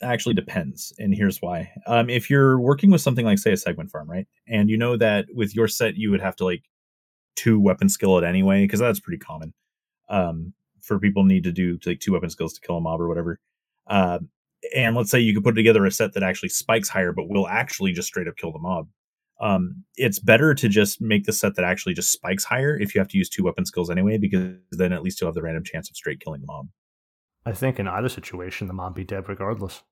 actually 0.00 0.34
depends, 0.34 0.94
and 0.98 1.14
here's 1.14 1.42
why. 1.42 1.70
Um, 1.86 2.08
if 2.08 2.30
you're 2.30 2.58
working 2.58 2.90
with 2.90 3.02
something 3.02 3.26
like 3.26 3.38
say 3.38 3.52
a 3.52 3.56
segment 3.56 3.90
farm, 3.90 4.10
right, 4.10 4.26
and 4.48 4.70
you 4.70 4.78
know 4.78 4.96
that 4.96 5.26
with 5.34 5.54
your 5.54 5.68
set 5.68 5.96
you 5.96 6.10
would 6.10 6.22
have 6.22 6.36
to 6.36 6.44
like 6.44 6.62
two 7.36 7.60
weapon 7.60 7.90
skill 7.90 8.16
it 8.16 8.24
anyway, 8.24 8.64
because 8.64 8.80
that's 8.80 9.00
pretty 9.00 9.18
common. 9.18 9.52
Um, 10.08 10.54
for 10.84 10.98
people 10.98 11.24
need 11.24 11.44
to 11.44 11.52
do 11.52 11.78
like 11.86 12.00
two 12.00 12.12
weapon 12.12 12.30
skills 12.30 12.52
to 12.54 12.60
kill 12.60 12.76
a 12.76 12.80
mob 12.80 13.00
or 13.00 13.08
whatever. 13.08 13.40
Uh, 13.86 14.18
and 14.74 14.96
let's 14.96 15.10
say 15.10 15.18
you 15.18 15.34
could 15.34 15.44
put 15.44 15.54
together 15.54 15.84
a 15.84 15.90
set 15.90 16.14
that 16.14 16.22
actually 16.22 16.48
spikes 16.48 16.88
higher, 16.88 17.12
but 17.12 17.28
will 17.28 17.48
actually 17.48 17.92
just 17.92 18.08
straight 18.08 18.28
up 18.28 18.36
kill 18.36 18.52
the 18.52 18.58
mob. 18.58 18.88
Um, 19.40 19.84
it's 19.96 20.18
better 20.18 20.54
to 20.54 20.68
just 20.68 21.00
make 21.00 21.24
the 21.24 21.32
set 21.32 21.56
that 21.56 21.64
actually 21.64 21.94
just 21.94 22.12
spikes 22.12 22.44
higher 22.44 22.78
if 22.78 22.94
you 22.94 23.00
have 23.00 23.08
to 23.08 23.18
use 23.18 23.28
two 23.28 23.44
weapon 23.44 23.66
skills 23.66 23.90
anyway, 23.90 24.16
because 24.16 24.54
then 24.70 24.92
at 24.92 25.02
least 25.02 25.20
you'll 25.20 25.28
have 25.28 25.34
the 25.34 25.42
random 25.42 25.64
chance 25.64 25.90
of 25.90 25.96
straight 25.96 26.20
killing 26.20 26.40
the 26.40 26.46
mob. 26.46 26.68
I 27.44 27.52
think 27.52 27.78
in 27.78 27.88
either 27.88 28.08
situation, 28.08 28.68
the 28.68 28.72
mob 28.72 28.94
be 28.94 29.04
dead 29.04 29.28
regardless. 29.28 29.82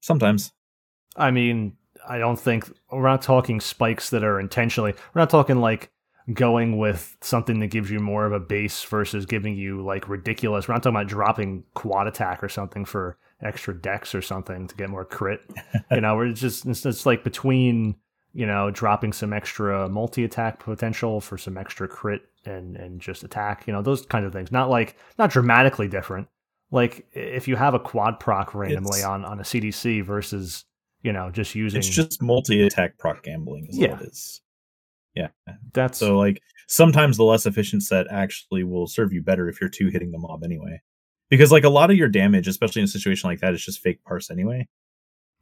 Sometimes. 0.00 0.52
I 1.16 1.30
mean, 1.30 1.76
I 2.08 2.18
don't 2.18 2.38
think 2.38 2.70
we're 2.90 3.02
not 3.02 3.22
talking 3.22 3.60
spikes 3.60 4.10
that 4.10 4.24
are 4.24 4.40
intentionally. 4.40 4.94
We're 5.14 5.20
not 5.20 5.30
talking 5.30 5.60
like 5.60 5.90
going 6.32 6.78
with 6.78 7.16
something 7.20 7.60
that 7.60 7.68
gives 7.68 7.90
you 7.90 7.98
more 7.98 8.26
of 8.26 8.32
a 8.32 8.40
base 8.40 8.82
versus 8.84 9.26
giving 9.26 9.56
you 9.56 9.82
like 9.82 10.08
ridiculous. 10.08 10.68
We're 10.68 10.74
not 10.74 10.82
talking 10.82 10.96
about 10.96 11.08
dropping 11.08 11.64
quad 11.74 12.06
attack 12.06 12.42
or 12.42 12.48
something 12.48 12.84
for 12.84 13.16
extra 13.42 13.74
dex 13.74 14.14
or 14.14 14.22
something 14.22 14.68
to 14.68 14.74
get 14.74 14.90
more 14.90 15.04
crit. 15.04 15.40
you 15.90 16.00
know, 16.00 16.16
we're 16.16 16.32
just 16.32 16.66
it's, 16.66 16.84
it's 16.86 17.06
like 17.06 17.24
between 17.24 17.96
you 18.32 18.46
know 18.46 18.70
dropping 18.70 19.12
some 19.12 19.32
extra 19.32 19.88
multi 19.88 20.24
attack 20.24 20.60
potential 20.60 21.20
for 21.20 21.36
some 21.36 21.56
extra 21.56 21.88
crit 21.88 22.22
and 22.44 22.76
and 22.76 23.00
just 23.00 23.24
attack. 23.24 23.66
You 23.66 23.72
know, 23.72 23.82
those 23.82 24.04
kind 24.06 24.24
of 24.24 24.32
things. 24.32 24.52
Not 24.52 24.70
like 24.70 24.96
not 25.18 25.30
dramatically 25.30 25.88
different. 25.88 26.28
Like 26.70 27.06
if 27.12 27.48
you 27.48 27.56
have 27.56 27.74
a 27.74 27.80
quad 27.80 28.20
proc 28.20 28.54
randomly 28.54 29.00
It's- 29.00 29.04
on 29.04 29.24
on 29.24 29.40
a 29.40 29.42
CDC 29.44 30.04
versus 30.04 30.64
you 31.02 31.12
know 31.12 31.30
just 31.30 31.54
using 31.54 31.78
It's 31.78 31.88
just 31.88 32.22
multi 32.22 32.62
attack 32.62 32.98
proc 32.98 33.22
gambling 33.22 33.66
is 33.66 33.78
Yeah. 33.78 33.98
All 35.16 35.22
it 35.24 35.26
is. 35.26 35.30
Yeah. 35.46 35.54
that's 35.72 35.98
So 35.98 36.16
like 36.18 36.40
sometimes 36.68 37.16
the 37.16 37.24
less 37.24 37.46
efficient 37.46 37.82
set 37.82 38.06
actually 38.10 38.64
will 38.64 38.86
serve 38.86 39.12
you 39.12 39.22
better 39.22 39.48
if 39.48 39.60
you're 39.60 39.70
two 39.70 39.88
hitting 39.88 40.10
the 40.12 40.18
mob 40.18 40.44
anyway. 40.44 40.80
Because 41.28 41.52
like 41.52 41.64
a 41.64 41.68
lot 41.70 41.90
of 41.90 41.96
your 41.96 42.08
damage, 42.08 42.48
especially 42.48 42.80
in 42.80 42.84
a 42.84 42.88
situation 42.88 43.28
like 43.30 43.40
that, 43.40 43.54
is 43.54 43.64
just 43.64 43.80
fake 43.80 44.02
parse 44.04 44.30
anyway. 44.30 44.68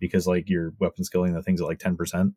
Because 0.01 0.27
like 0.27 0.49
you're 0.49 0.75
weapon 0.79 1.03
skilling 1.05 1.33
the 1.33 1.43
things 1.43 1.61
at 1.61 1.67
like 1.67 1.79
ten 1.79 1.97
percent. 1.97 2.35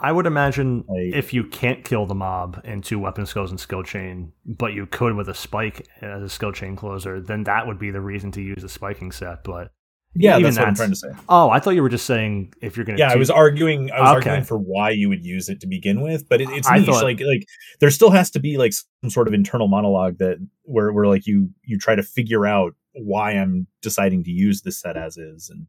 I 0.00 0.10
would 0.12 0.26
imagine 0.26 0.84
Like- 0.88 1.14
if 1.14 1.34
you 1.34 1.44
can't 1.44 1.84
kill 1.84 2.06
the 2.06 2.14
mob 2.14 2.60
in 2.64 2.80
two 2.82 2.98
weapon 2.98 3.26
skills 3.26 3.50
and 3.50 3.60
skill 3.60 3.82
chain, 3.82 4.32
but 4.46 4.72
you 4.72 4.86
could 4.86 5.14
with 5.14 5.28
a 5.28 5.34
spike 5.34 5.86
as 6.00 6.22
a 6.22 6.28
skill 6.28 6.52
chain 6.52 6.74
closer, 6.76 7.20
then 7.20 7.44
that 7.44 7.66
would 7.66 7.78
be 7.78 7.90
the 7.90 8.00
reason 8.00 8.30
to 8.32 8.40
use 8.40 8.64
a 8.64 8.68
spiking 8.68 9.12
set. 9.12 9.44
But 9.44 9.72
Yeah, 10.18 10.38
Even 10.38 10.44
that's 10.44 10.58
what 10.58 10.68
I'm 10.68 10.74
trying 10.74 10.90
to 10.90 10.96
say. 10.96 11.08
Oh, 11.28 11.50
I 11.50 11.58
thought 11.60 11.70
you 11.74 11.82
were 11.82 11.88
just 11.88 12.06
saying 12.06 12.52
if 12.60 12.76
you're 12.76 12.84
gonna. 12.86 12.98
Yeah, 12.98 13.12
I 13.12 13.16
was 13.16 13.30
arguing. 13.30 13.90
I 13.92 14.00
was 14.00 14.08
Okay. 14.08 14.30
arguing 14.30 14.44
for 14.44 14.58
why 14.58 14.90
you 14.90 15.08
would 15.08 15.24
use 15.24 15.48
it 15.48 15.60
to 15.60 15.66
begin 15.66 16.00
with, 16.00 16.28
but 16.28 16.40
it, 16.40 16.48
it's 16.50 16.68
I 16.68 16.78
niche. 16.78 16.86
thought- 16.86 17.02
like, 17.04 17.20
like 17.20 17.46
there 17.80 17.90
still 17.90 18.10
has 18.10 18.30
to 18.32 18.40
be 18.40 18.56
like 18.56 18.72
some 18.72 19.10
sort 19.10 19.28
of 19.28 19.34
internal 19.34 19.68
monologue 19.68 20.18
that 20.18 20.38
where 20.62 20.92
where 20.92 21.06
like 21.06 21.26
you 21.26 21.50
you 21.64 21.78
try 21.78 21.94
to 21.94 22.02
figure 22.02 22.46
out 22.46 22.74
why 22.94 23.32
I'm 23.32 23.66
deciding 23.82 24.24
to 24.24 24.30
use 24.30 24.62
this 24.62 24.80
set 24.80 24.96
as 24.96 25.16
is, 25.18 25.50
and 25.50 25.66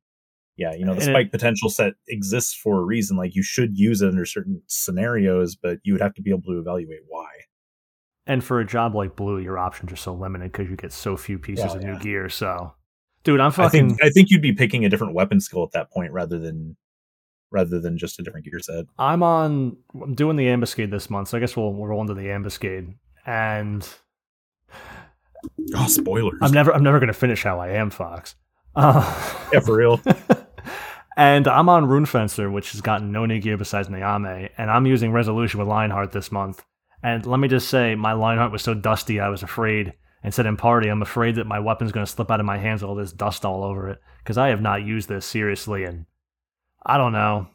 yeah, 0.55 0.73
you 0.73 0.85
know, 0.85 0.93
the 0.95 1.01
And 1.01 1.09
it- 1.09 1.13
spike 1.13 1.31
potential 1.31 1.69
set 1.69 1.93
exists 2.07 2.53
for 2.55 2.79
a 2.79 2.83
reason. 2.83 3.15
Like, 3.17 3.35
you 3.35 3.43
should 3.43 3.77
use 3.77 4.01
it 4.01 4.07
under 4.09 4.25
certain 4.25 4.61
scenarios, 4.65 5.55
but 5.55 5.77
you 5.83 5.93
would 5.93 6.01
have 6.01 6.15
to 6.15 6.21
be 6.21 6.31
able 6.31 6.41
to 6.43 6.57
evaluate 6.59 7.01
why. 7.07 7.27
And 8.25 8.43
for 8.43 8.59
a 8.59 8.65
job 8.65 8.95
like 8.95 9.15
Blue, 9.15 9.37
your 9.39 9.57
options 9.57 9.91
are 9.91 9.95
so 9.97 10.13
limited 10.13 10.51
because 10.51 10.69
you 10.69 10.75
get 10.75 10.91
so 10.91 11.15
few 11.15 11.37
pieces 11.37 11.73
of 11.75 11.81
yeah. 11.81 11.93
new 11.93 11.99
gear. 11.99 12.27
So, 12.27 12.73
dude, 13.27 13.41
I'm 13.41 13.47
I 13.47 13.51
fucking. 13.51 13.89
think 13.89 14.03
I 14.03 14.09
think 14.09 14.29
you'd 14.31 14.41
be 14.41 14.53
picking 14.53 14.85
a 14.85 14.89
different 14.89 15.13
weapon 15.13 15.39
skill 15.41 15.63
at 15.63 15.71
that 15.73 15.91
point 15.91 16.13
rather 16.13 16.39
than 16.39 16.77
rather 17.51 17.79
than 17.79 17.97
just 17.97 18.19
a 18.19 18.23
different 18.23 18.45
gear 18.45 18.59
set. 18.59 18.85
I'm 18.97 19.21
on. 19.21 19.77
I'm 20.01 20.15
doing 20.15 20.37
the 20.37 20.47
ambuscade 20.47 20.89
this 20.91 21.09
month, 21.09 21.27
so 21.27 21.37
I 21.37 21.41
guess 21.41 21.55
we'll 21.55 21.73
we'll 21.73 21.87
roll 21.87 22.01
into 22.01 22.13
the 22.13 22.31
ambuscade. 22.31 22.93
And 23.25 23.87
Oh, 25.75 25.87
spoilers! 25.87 26.39
I'm 26.41 26.51
never 26.51 26.73
I'm 26.73 26.83
never 26.83 26.99
gonna 26.99 27.13
finish 27.13 27.43
how 27.43 27.59
I 27.59 27.69
am, 27.73 27.89
Fox. 27.89 28.35
Uh, 28.75 29.01
yeah, 29.53 29.59
for 29.59 29.75
real. 29.75 29.99
and 31.17 31.47
I'm 31.47 31.67
on 31.69 31.85
Rune 31.87 32.05
Fencer, 32.05 32.49
which 32.49 32.71
has 32.71 32.81
gotten 32.81 33.11
no 33.11 33.25
new 33.25 33.39
gear 33.39 33.57
besides 33.57 33.89
Nyame, 33.89 34.49
and 34.57 34.71
I'm 34.71 34.85
using 34.85 35.11
Resolution 35.11 35.59
with 35.59 35.67
Lionheart 35.67 36.11
this 36.11 36.31
month. 36.31 36.63
And 37.03 37.25
let 37.25 37.39
me 37.39 37.47
just 37.47 37.69
say, 37.69 37.95
my 37.95 38.13
Lionheart 38.13 38.51
was 38.51 38.63
so 38.63 38.73
dusty, 38.73 39.19
I 39.19 39.29
was 39.29 39.43
afraid. 39.43 39.93
And 40.27 40.33
said 40.33 40.45
in 40.45 40.57
party, 40.57 40.89
I'm 40.89 41.01
afraid 41.01 41.35
that 41.35 41.47
my 41.47 41.61
weapon's 41.61 41.93
going 41.93 42.05
to 42.05 42.11
slip 42.11 42.29
out 42.29 42.41
of 42.41 42.45
my 42.45 42.57
hands 42.57 42.81
with 42.81 42.89
all 42.89 42.95
this 42.95 43.13
dust 43.13 43.45
all 43.45 43.63
over 43.63 43.87
it 43.87 44.01
because 44.17 44.37
I 44.37 44.49
have 44.49 44.59
not 44.59 44.83
used 44.83 45.07
this 45.07 45.25
seriously. 45.25 45.85
And 45.85 46.05
I 46.85 46.97
don't 46.97 47.13
know 47.13 47.47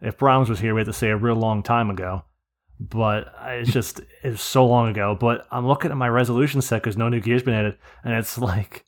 if 0.00 0.18
Browns 0.18 0.48
was 0.50 0.58
here, 0.58 0.74
we 0.74 0.80
had 0.80 0.86
to 0.86 0.92
say 0.92 1.10
a 1.10 1.16
real 1.16 1.36
long 1.36 1.62
time 1.62 1.88
ago. 1.88 2.24
But 2.80 3.32
uh, 3.40 3.50
it's 3.50 3.70
just 3.70 4.00
it's 4.24 4.42
so 4.42 4.66
long 4.66 4.88
ago. 4.88 5.14
But 5.14 5.46
I'm 5.52 5.68
looking 5.68 5.92
at 5.92 5.96
my 5.96 6.08
resolution 6.08 6.60
set 6.62 6.82
because 6.82 6.96
no 6.96 7.08
new 7.08 7.20
gear's 7.20 7.44
been 7.44 7.54
added, 7.54 7.78
and 8.02 8.12
it's 8.14 8.36
like 8.38 8.84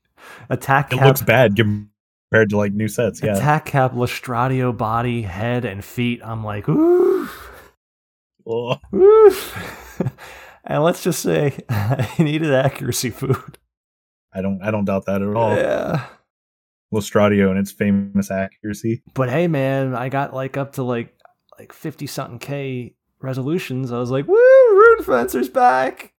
attack 0.50 0.90
Cap, 0.90 1.00
It 1.00 1.06
looks 1.06 1.22
bad 1.22 1.54
compared 1.54 2.50
to 2.50 2.56
like 2.56 2.72
new 2.72 2.88
sets. 2.88 3.22
Yeah. 3.22 3.36
attack 3.36 3.66
cap, 3.66 3.92
Lustratio 3.92 4.76
body, 4.76 5.22
head, 5.22 5.64
and 5.64 5.84
feet. 5.84 6.20
I'm 6.24 6.42
like, 6.42 6.68
ooh, 6.68 7.28
ooh. 8.48 8.76
and 10.64 10.82
let's 10.82 11.02
just 11.02 11.20
say 11.20 11.58
I 11.68 12.08
needed 12.18 12.52
accuracy 12.52 13.10
food. 13.10 13.58
I 14.32 14.40
don't 14.40 14.62
I 14.62 14.70
don't 14.70 14.84
doubt 14.84 15.06
that 15.06 15.22
at 15.22 15.34
all. 15.34 15.56
Yeah. 15.56 16.06
Lustratio 16.92 17.50
and 17.50 17.58
its 17.58 17.72
famous 17.72 18.30
accuracy. 18.30 19.02
But 19.14 19.30
hey, 19.30 19.48
man, 19.48 19.94
I 19.94 20.08
got 20.08 20.34
like 20.34 20.56
up 20.56 20.72
to 20.74 20.82
like 20.82 21.14
like 21.58 21.72
fifty 21.72 22.06
something 22.06 22.38
k 22.38 22.94
resolutions. 23.20 23.92
I 23.92 23.98
was 23.98 24.10
like, 24.10 24.26
woo, 24.26 24.34
Rune 24.36 25.04
Fencer's 25.04 25.48
back. 25.48 26.12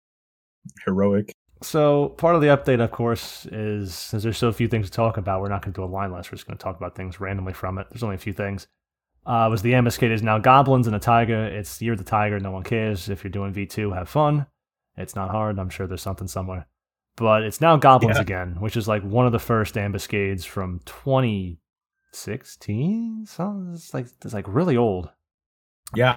Heroic. 0.85 1.33
So 1.63 2.11
part 2.11 2.35
of 2.35 2.41
the 2.41 2.49
update, 2.49 2.83
of 2.83 2.91
course, 2.91 3.47
is 3.47 3.95
since 3.95 4.23
there's 4.23 4.39
so 4.39 4.51
few 4.53 4.69
things 4.69 4.87
to 4.87 4.93
talk 4.93 5.17
about, 5.17 5.41
we're 5.41 5.49
not 5.49 5.63
going 5.63 5.73
to 5.73 5.81
do 5.81 5.85
a 5.85 5.87
line 5.87 6.13
list. 6.13 6.31
We're 6.31 6.37
just 6.37 6.47
going 6.47 6.59
to 6.59 6.63
talk 6.63 6.77
about 6.77 6.97
things 6.97 7.21
randomly 7.21 7.53
from 7.53 7.79
it. 7.79 7.87
There's 7.91 8.03
only 8.03 8.17
a 8.17 8.19
few 8.19 8.33
things. 8.33 8.67
Uh, 9.25 9.47
was 9.51 9.63
the 9.63 9.75
ambuscade 9.75 10.11
is 10.11 10.23
now 10.23 10.39
goblins 10.39 10.87
and 10.89 10.97
a 10.97 10.99
tiger. 10.99 11.45
It's 11.45 11.81
you're 11.81 11.95
the 11.97 12.03
tiger. 12.05 12.41
No 12.41 12.51
one 12.51 12.65
cares. 12.65 13.09
If 13.09 13.23
you're 13.23 13.31
doing 13.31 13.53
V2, 13.55 13.95
have 13.95 14.09
fun. 14.09 14.47
It's 14.97 15.15
not 15.15 15.31
hard. 15.31 15.59
I'm 15.59 15.71
sure 15.71 15.87
there's 15.87 16.03
something 16.03 16.27
somewhere. 16.29 16.67
But 17.17 17.43
it's 17.45 17.61
now 17.61 17.77
goblins 17.77 18.17
Yeah. 18.17 18.23
again, 18.23 18.57
which 18.61 18.77
is 18.77 18.89
like 18.89 19.03
one 19.03 19.27
of 19.27 19.33
the 19.33 19.39
first 19.39 19.77
ambuscades 19.77 20.45
from 20.45 20.81
2016. 22.13 23.27
So 23.27 23.67
it's 23.73 23.95
like 23.95 24.07
it's 24.25 24.35
like 24.35 24.47
really 24.49 24.77
old. 24.77 25.11
Yeah. 25.95 26.17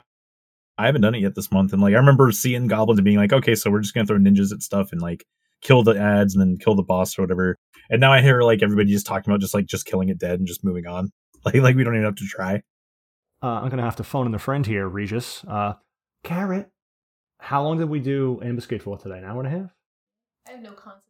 I 0.78 0.88
haven't 0.88 1.02
done 1.02 1.16
it 1.16 1.22
yet 1.22 1.36
this 1.36 1.52
month. 1.52 1.72
And 1.74 1.82
like 1.82 1.94
I 1.94 1.98
remember 1.98 2.32
seeing 2.32 2.68
goblins 2.68 3.00
and 3.00 3.06
being 3.06 3.18
like, 3.18 3.32
okay, 3.34 3.56
so 3.56 3.72
we're 3.72 3.80
just 3.82 3.94
gonna 3.94 4.06
throw 4.08 4.18
ninjas 4.18 4.52
at 4.54 4.62
stuff 4.62 4.92
and 4.92 5.02
like 5.02 5.26
kill 5.62 5.84
the 5.84 5.98
ads 6.00 6.36
and 6.36 6.42
then 6.42 6.58
kill 6.58 6.76
the 6.76 6.84
boss 6.84 7.18
or 7.18 7.22
whatever. 7.24 7.56
And 7.90 8.02
now 8.02 8.12
I 8.12 8.22
hear 8.22 8.42
like 8.42 8.62
everybody 8.64 8.90
just 8.92 9.06
talking 9.06 9.32
about 9.32 9.42
just 9.42 9.54
like 9.54 9.68
just 9.68 9.86
killing 9.86 10.10
it 10.10 10.18
dead 10.18 10.40
and 10.40 10.48
just 10.48 10.64
moving 10.64 10.88
on. 10.88 11.12
Like 11.46 11.56
like 11.56 11.76
we 11.76 11.84
don't 11.84 11.94
even 11.94 12.06
have 12.06 12.16
to 12.16 12.26
try. 12.26 12.64
Uh, 13.42 13.62
I'm 13.62 13.70
gonna 13.70 13.84
have 13.84 13.98
to 13.98 14.04
phone 14.04 14.26
in 14.26 14.34
a 14.34 14.40
friend 14.40 14.66
here, 14.66 14.88
Regis. 14.88 15.44
Uh, 15.48 15.74
Carrot, 16.24 16.72
how 17.40 17.64
long 17.64 17.78
did 17.78 17.90
we 17.90 18.00
do 18.00 18.40
ambuscade 18.44 18.82
for 18.82 18.98
today? 18.98 19.20
An 19.20 19.24
hour 19.26 19.40
and 19.44 19.48
a 19.48 19.60
half? 19.60 19.76
I 20.48 20.52
have 20.52 20.62
no 20.62 20.72
concept. 20.72 21.06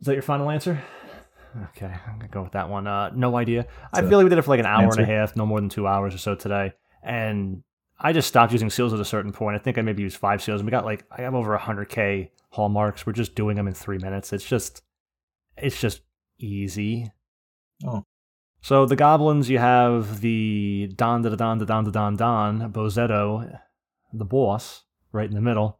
Is 0.00 0.06
that 0.06 0.12
your 0.14 0.22
final 0.22 0.50
answer? 0.50 0.82
Yes. 1.06 1.68
Okay, 1.70 1.92
I'm 2.06 2.18
gonna 2.18 2.28
go 2.28 2.42
with 2.42 2.52
that 2.52 2.68
one. 2.68 2.86
Uh, 2.86 3.10
no 3.14 3.36
idea. 3.36 3.66
I 3.92 4.02
feel 4.02 4.18
like 4.18 4.24
we 4.24 4.30
did 4.30 4.38
it 4.38 4.42
for 4.42 4.50
like 4.50 4.60
an 4.60 4.66
hour 4.66 4.84
and 4.84 5.00
a 5.00 5.06
half, 5.06 5.36
no 5.36 5.46
more 5.46 5.60
than 5.60 5.68
two 5.68 5.86
hours 5.86 6.14
or 6.14 6.18
so 6.18 6.34
today. 6.34 6.72
And 7.02 7.62
I 7.98 8.12
just 8.12 8.28
stopped 8.28 8.52
using 8.52 8.68
seals 8.68 8.92
at 8.92 9.00
a 9.00 9.04
certain 9.04 9.32
point. 9.32 9.56
I 9.56 9.58
think 9.58 9.78
I 9.78 9.82
maybe 9.82 10.02
used 10.02 10.18
five 10.18 10.42
seals, 10.42 10.60
and 10.60 10.66
we 10.66 10.70
got 10.70 10.84
like 10.84 11.04
I 11.10 11.22
have 11.22 11.34
over 11.34 11.56
hundred 11.56 11.88
k 11.88 12.30
hallmarks. 12.50 13.06
We're 13.06 13.12
just 13.14 13.34
doing 13.34 13.56
them 13.56 13.68
in 13.68 13.74
three 13.74 13.98
minutes. 13.98 14.32
It's 14.32 14.44
just, 14.44 14.82
it's 15.56 15.80
just 15.80 16.02
easy. 16.38 17.10
Oh. 17.86 18.04
So 18.66 18.84
the 18.84 18.96
goblins, 18.96 19.48
you 19.48 19.58
have 19.58 20.22
the 20.22 20.90
Don 20.96 21.22
da 21.22 21.28
Don 21.36 21.58
da 21.58 21.64
Don 21.64 21.84
da 21.84 21.90
Don 21.92 22.16
Don 22.16 22.72
Bozzetto, 22.72 23.60
the 24.12 24.24
boss, 24.24 24.82
right 25.12 25.28
in 25.28 25.36
the 25.36 25.40
middle. 25.40 25.78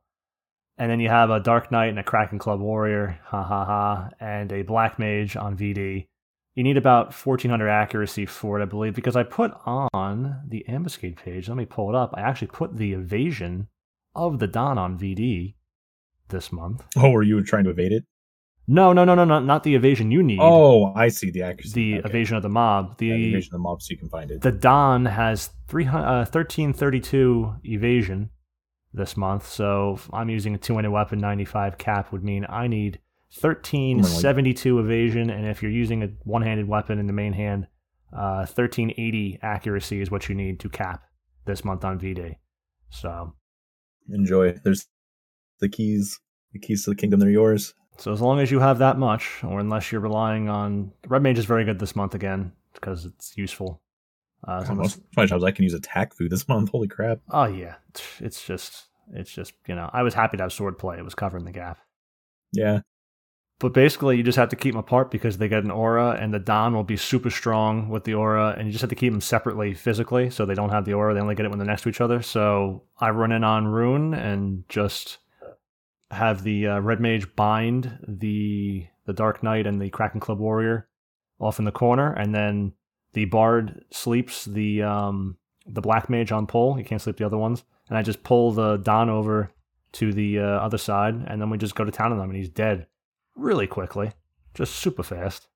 And 0.79 0.89
then 0.89 1.01
you 1.01 1.09
have 1.09 1.31
a 1.31 1.41
Dark 1.41 1.73
Knight 1.73 1.89
and 1.89 1.99
a 1.99 2.05
Kraken 2.05 2.39
Club 2.39 2.61
Warrior, 2.61 3.19
ha 3.25 3.43
ha 3.43 3.65
ha, 3.65 4.11
and 4.21 4.53
a 4.53 4.63
Black 4.63 5.01
Mage 5.01 5.35
on 5.35 5.57
VD. 5.57 6.07
You 6.55 6.63
need 6.63 6.77
about 6.77 7.13
1400 7.13 7.69
accuracy 7.69 8.25
for 8.25 8.61
it, 8.61 8.63
I 8.63 8.67
believe, 8.67 8.95
because 8.95 9.17
I 9.17 9.25
put 9.25 9.51
on 9.67 10.43
the 10.47 10.65
ambuscade 10.69 11.17
page. 11.17 11.49
Let 11.49 11.57
me 11.57 11.65
pull 11.65 11.89
it 11.89 11.97
up. 11.97 12.15
I 12.17 12.21
actually 12.21 12.53
put 12.53 12.77
the 12.77 12.93
evasion 12.93 13.67
of 14.15 14.39
the 14.39 14.47
Don 14.47 14.79
on 14.79 14.97
VD 14.97 15.57
this 16.29 16.53
month. 16.53 16.85
Oh, 16.97 17.11
were 17.11 17.25
you 17.25 17.43
trying 17.43 17.65
to 17.65 17.71
evade 17.71 17.91
it? 17.91 18.05
No, 18.69 18.93
no, 18.93 19.05
no, 19.05 19.15
no, 19.15 19.25
no, 19.25 19.39
not 19.39 19.63
the 19.63 19.75
evasion 19.77 20.11
you 20.11 20.23
need. 20.23 20.39
Oh, 20.41 20.93
I 20.95 21.09
see 21.09 21.31
the 21.31 21.43
accuracy. 21.43 21.73
the 21.93 21.99
Okay. 22.01 22.09
evasion 22.09 22.37
of 22.37 22.43
the 22.43 22.49
mob. 22.49 22.99
The 22.99 23.07
Yeah, 23.07 23.15
the 23.17 23.29
evasion 23.31 23.49
of 23.55 23.59
the 23.59 23.63
mob 23.63 23.81
so 23.83 23.93
you 23.93 23.97
can 23.97 24.09
find 24.09 24.31
it. 24.31 24.41
the 24.41 24.51
Don 24.53 25.05
has 25.07 25.51
300, 25.69 26.05
uh, 26.05 26.25
1332 26.25 27.55
evasion 27.65 28.31
this 28.93 29.17
month, 29.17 29.47
so 29.47 29.99
I'm 30.13 30.29
using 30.31 30.55
a 30.55 30.59
two-handed 30.59 30.91
weapon. 30.91 31.21
95 31.21 31.79
cap 31.79 32.11
would 32.13 32.25
mean 32.25 32.45
I 32.49 32.67
need 32.67 32.99
1372 33.41 34.79
evasion, 34.79 35.31
and 35.31 35.47
if 35.47 35.63
you're 35.63 35.71
using 35.71 36.03
a 36.03 36.09
one-handed 36.25 36.67
weapon 36.67 36.99
in 36.99 37.07
the 37.07 37.13
main 37.13 37.33
hand, 37.35 37.67
uh, 38.13 38.47
1380 38.47 39.39
accuracy 39.43 40.01
is 40.01 40.11
what 40.11 40.29
you 40.29 40.35
need 40.35 40.59
to 40.61 40.69
cap 40.69 41.03
this 41.45 41.65
month 41.65 41.85
on 41.85 41.99
V-Day. 41.99 42.39
So, 42.91 43.35
Enjoy. 44.09 44.53
There's 44.63 44.87
the 45.61 45.69
keys. 45.69 46.21
The 46.53 46.61
keys 46.61 46.85
to 46.85 46.91
the 46.91 46.97
kingdom. 46.97 47.19
They're 47.21 47.29
yours. 47.31 47.75
So 47.99 48.13
as 48.13 48.21
long 48.21 48.41
as 48.41 48.51
you 48.51 48.61
have 48.61 48.79
that 48.79 48.99
much, 48.99 49.43
or 49.45 49.61
unless 49.61 49.91
you're 49.91 50.01
relying 50.01 50.49
on 50.49 50.93
Red 51.07 51.23
Mage 51.23 51.39
is 51.39 51.45
very 51.45 51.65
good 51.65 51.79
this 51.79 51.97
month 51.97 52.15
again 52.15 52.53
because 52.75 53.05
it's 53.05 53.37
useful. 53.37 53.81
Uh, 54.47 54.63
so 54.63 54.69
God, 54.69 54.77
most 54.77 54.97
of 54.99 55.05
my 55.17 55.27
jobs 55.27 55.45
I 55.45 55.51
can 55.51 55.65
use 55.65 55.75
attack 55.75 56.15
food 56.15 56.31
this 56.31 56.49
month. 56.49 56.71
Holy 56.71 56.89
crap! 56.89 57.21
Oh 57.31 57.47
yeah, 57.47 57.77
it's 58.21 58.45
just 58.45 58.87
it's 59.13 59.33
just 59.33 59.55
you 59.67 59.75
know 59.75 59.91
I 59.93 60.03
was 60.03 60.15
happy 60.15 60.37
to 60.37 60.43
have 60.45 60.53
swordplay. 60.53 60.99
It 60.99 61.05
was 61.05 61.15
covering 61.15 61.45
the 61.45 61.53
gap. 61.53 61.79
Yeah. 62.53 62.81
But 63.59 63.73
basically, 63.73 64.19
you 64.19 64.23
just 64.23 64.37
have 64.37 64.51
to 64.51 64.57
keep 64.57 64.75
them 64.75 64.81
apart 64.81 65.11
because 65.11 65.39
they 65.39 65.49
get 65.49 65.65
an 65.65 65.71
aura, 65.71 66.11
and 66.21 66.33
the 66.33 66.39
Don 66.39 66.75
will 66.75 66.85
be 66.85 66.99
super 66.99 67.31
strong 67.31 67.89
with 67.89 68.05
the 68.05 68.13
aura, 68.13 68.55
and 68.59 68.67
you 68.67 68.73
just 68.73 68.83
have 68.83 68.91
to 68.91 68.97
keep 68.97 69.13
them 69.13 69.23
separately 69.23 69.73
physically 69.73 70.29
so 70.29 70.45
they 70.45 70.55
don't 70.55 70.69
have 70.69 70.85
the 70.85 70.93
aura. 70.93 71.15
They 71.15 71.21
only 71.21 71.35
get 71.35 71.47
it 71.47 71.49
when 71.49 71.59
they're 71.59 71.67
next 71.67 71.83
to 71.83 71.89
each 71.89 72.03
other. 72.03 72.21
So 72.21 72.83
I 73.01 73.11
run 73.11 73.33
in 73.33 73.45
on 73.45 73.67
Rune 73.67 74.13
and 74.13 74.65
just 74.69 75.19
have 76.11 76.43
the 76.43 76.67
uh, 76.67 76.81
Red 76.81 77.01
Mage 77.01 77.35
bind 77.35 77.99
the 78.07 78.87
the 79.07 79.13
Dark 79.13 79.43
Knight 79.43 79.67
and 79.67 79.81
the 79.81 79.91
Kraken 79.91 80.21
Club 80.21 80.39
Warrior 80.39 80.89
off 81.39 81.59
in 81.59 81.65
the 81.65 81.73
corner, 81.73 82.13
and 82.13 82.35
then 82.35 82.73
the 83.13 83.25
Bard 83.27 83.85
sleeps 83.91 84.45
the 84.45 84.83
um, 84.83 85.37
the 85.67 85.81
Black 85.81 86.09
Mage 86.09 86.33
on 86.33 86.47
pull. 86.47 86.75
He 86.75 86.85
can't 86.85 87.01
sleep 87.01 87.17
the 87.17 87.27
other 87.27 87.39
ones, 87.39 87.65
and 87.89 87.99
I 87.99 88.03
just 88.03 88.23
pull 88.23 88.53
the 88.53 88.77
Don 88.77 89.11
over 89.11 89.51
to 89.93 90.13
the 90.13 90.41
uh, 90.41 90.43
other 90.43 90.79
side, 90.79 91.15
and 91.27 91.41
then 91.41 91.51
we 91.51 91.59
just 91.59 91.75
go 91.75 91.85
to 91.85 91.93
town 91.93 92.13
on 92.13 92.19
him, 92.19 92.31
and 92.31 92.37
he's 92.37 92.49
dead 92.49 92.87
really 93.35 93.67
quickly, 93.67 94.13
just 94.55 94.75
super 94.77 95.03
fast. 95.03 95.49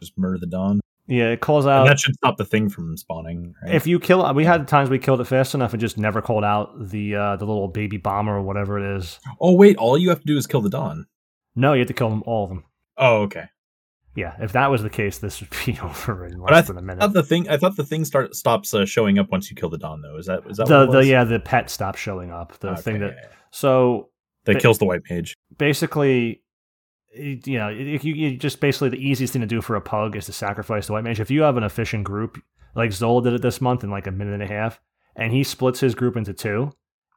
Just 0.00 0.18
murder 0.18 0.38
the 0.38 0.46
dawn. 0.46 0.80
Yeah, 1.10 1.30
it 1.30 1.40
calls 1.40 1.64
and 1.66 1.74
out. 1.74 1.86
that 1.88 1.98
should 1.98 2.14
stop 2.14 2.36
the 2.36 2.44
thing 2.44 2.68
from 2.70 2.96
spawning. 2.96 3.52
Right? 3.64 3.74
If 3.74 3.86
you 3.86 3.98
kill, 3.98 4.32
we 4.32 4.44
had 4.44 4.66
times 4.68 4.88
we 4.88 4.98
killed 5.00 5.20
it 5.20 5.24
fast 5.26 5.54
enough 5.54 5.72
and 5.74 5.80
just 5.80 5.98
never 5.98 6.22
called 6.22 6.44
out 6.44 6.70
the 6.88 7.16
uh, 7.16 7.36
the 7.36 7.44
little 7.44 7.66
baby 7.68 7.96
bomber 7.96 8.36
or 8.36 8.42
whatever 8.42 8.78
it 8.78 8.96
is. 8.96 9.18
oh 9.40 9.52
wait, 9.54 9.76
all 9.76 9.98
you 9.98 10.08
have 10.10 10.20
to 10.20 10.26
do 10.26 10.36
is 10.38 10.46
kill 10.46 10.60
the 10.60 10.70
dawn. 10.70 11.06
No, 11.56 11.72
you 11.72 11.80
have 11.80 11.88
to 11.88 11.94
kill 11.94 12.10
them 12.10 12.22
all 12.26 12.44
of 12.44 12.48
them. 12.50 12.64
Oh 12.96 13.22
okay. 13.22 13.46
Yeah, 14.16 14.34
if 14.40 14.52
that 14.52 14.70
was 14.70 14.82
the 14.82 14.90
case, 14.90 15.18
this 15.18 15.40
would 15.40 15.50
be 15.66 15.78
over 15.82 16.26
in 16.26 16.40
I 16.46 16.52
less 16.52 16.66
than 16.68 16.78
a 16.78 16.82
minute. 16.82 17.00
thought 17.00 17.12
the 17.12 17.22
thing. 17.22 17.48
I 17.48 17.56
thought 17.56 17.76
the 17.76 17.84
thing 17.84 18.04
start 18.04 18.34
stops 18.34 18.72
uh, 18.74 18.84
showing 18.86 19.18
up 19.18 19.30
once 19.30 19.50
you 19.50 19.56
kill 19.56 19.68
the 19.70 19.78
dawn. 19.78 20.02
Though 20.02 20.16
is 20.16 20.26
that 20.26 20.42
is 20.48 20.58
that 20.58 20.68
the 20.68 20.86
what 20.86 20.88
it 20.88 20.92
the 21.02 21.06
yeah 21.06 21.24
the 21.24 21.40
pet 21.40 21.70
stops 21.70 21.98
showing 22.00 22.30
up. 22.30 22.56
The 22.60 22.70
Okay, 22.70 22.82
thing 22.82 22.98
that 23.00 23.14
yeah, 23.16 23.20
yeah. 23.22 23.28
so 23.50 24.10
that 24.44 24.60
kills 24.60 24.78
the 24.78 24.84
white 24.84 25.04
page. 25.04 25.36
basically 25.58 26.42
you 27.12 27.58
know, 27.58 27.68
you, 27.68 27.98
you 28.02 28.36
just 28.36 28.60
basically 28.60 28.88
the 28.88 29.08
easiest 29.08 29.32
thing 29.32 29.40
to 29.40 29.46
do 29.46 29.60
for 29.60 29.76
a 29.76 29.80
pug 29.80 30.16
is 30.16 30.26
to 30.26 30.32
sacrifice 30.32 30.86
the 30.86 30.92
white 30.92 31.04
mage. 31.04 31.20
If 31.20 31.30
you 31.30 31.42
have 31.42 31.56
an 31.56 31.64
efficient 31.64 32.04
group, 32.04 32.42
like 32.74 32.92
Zola 32.92 33.22
did 33.22 33.34
it 33.34 33.42
this 33.42 33.60
month 33.60 33.84
in 33.84 33.90
like 33.90 34.06
a 34.06 34.12
minute 34.12 34.34
and 34.34 34.42
a 34.42 34.46
half, 34.46 34.80
and 35.16 35.32
he 35.32 35.42
splits 35.42 35.80
his 35.80 35.94
group 35.94 36.16
into 36.16 36.32
two, 36.32 36.72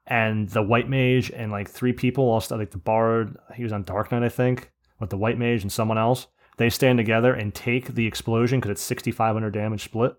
and 0.08 0.50
the 0.50 0.64
white 0.64 0.90
mage 0.90 1.32
and 1.32 1.52
like 1.52 1.70
three 1.70 1.94
people, 1.94 2.26
also 2.26 2.58
like 2.58 2.72
the 2.72 2.78
bard, 2.78 3.38
he 3.56 3.64
was 3.64 3.74
on 3.74 3.84
Dark 3.84 4.12
Knight, 4.12 4.24
I 4.24 4.30
think, 4.30 4.72
with 5.00 5.10
the 5.10 5.18
white 5.18 5.38
mage 5.38 5.62
and 5.62 5.72
someone 5.72 5.98
else. 5.98 6.28
They 6.58 6.70
stand 6.70 6.98
together 6.98 7.34
and 7.34 7.54
take 7.54 7.96
the 7.96 8.06
explosion 8.06 8.60
because 8.60 8.72
it's 8.72 8.82
6,500 8.82 9.52
damage 9.52 9.84
split, 9.84 10.16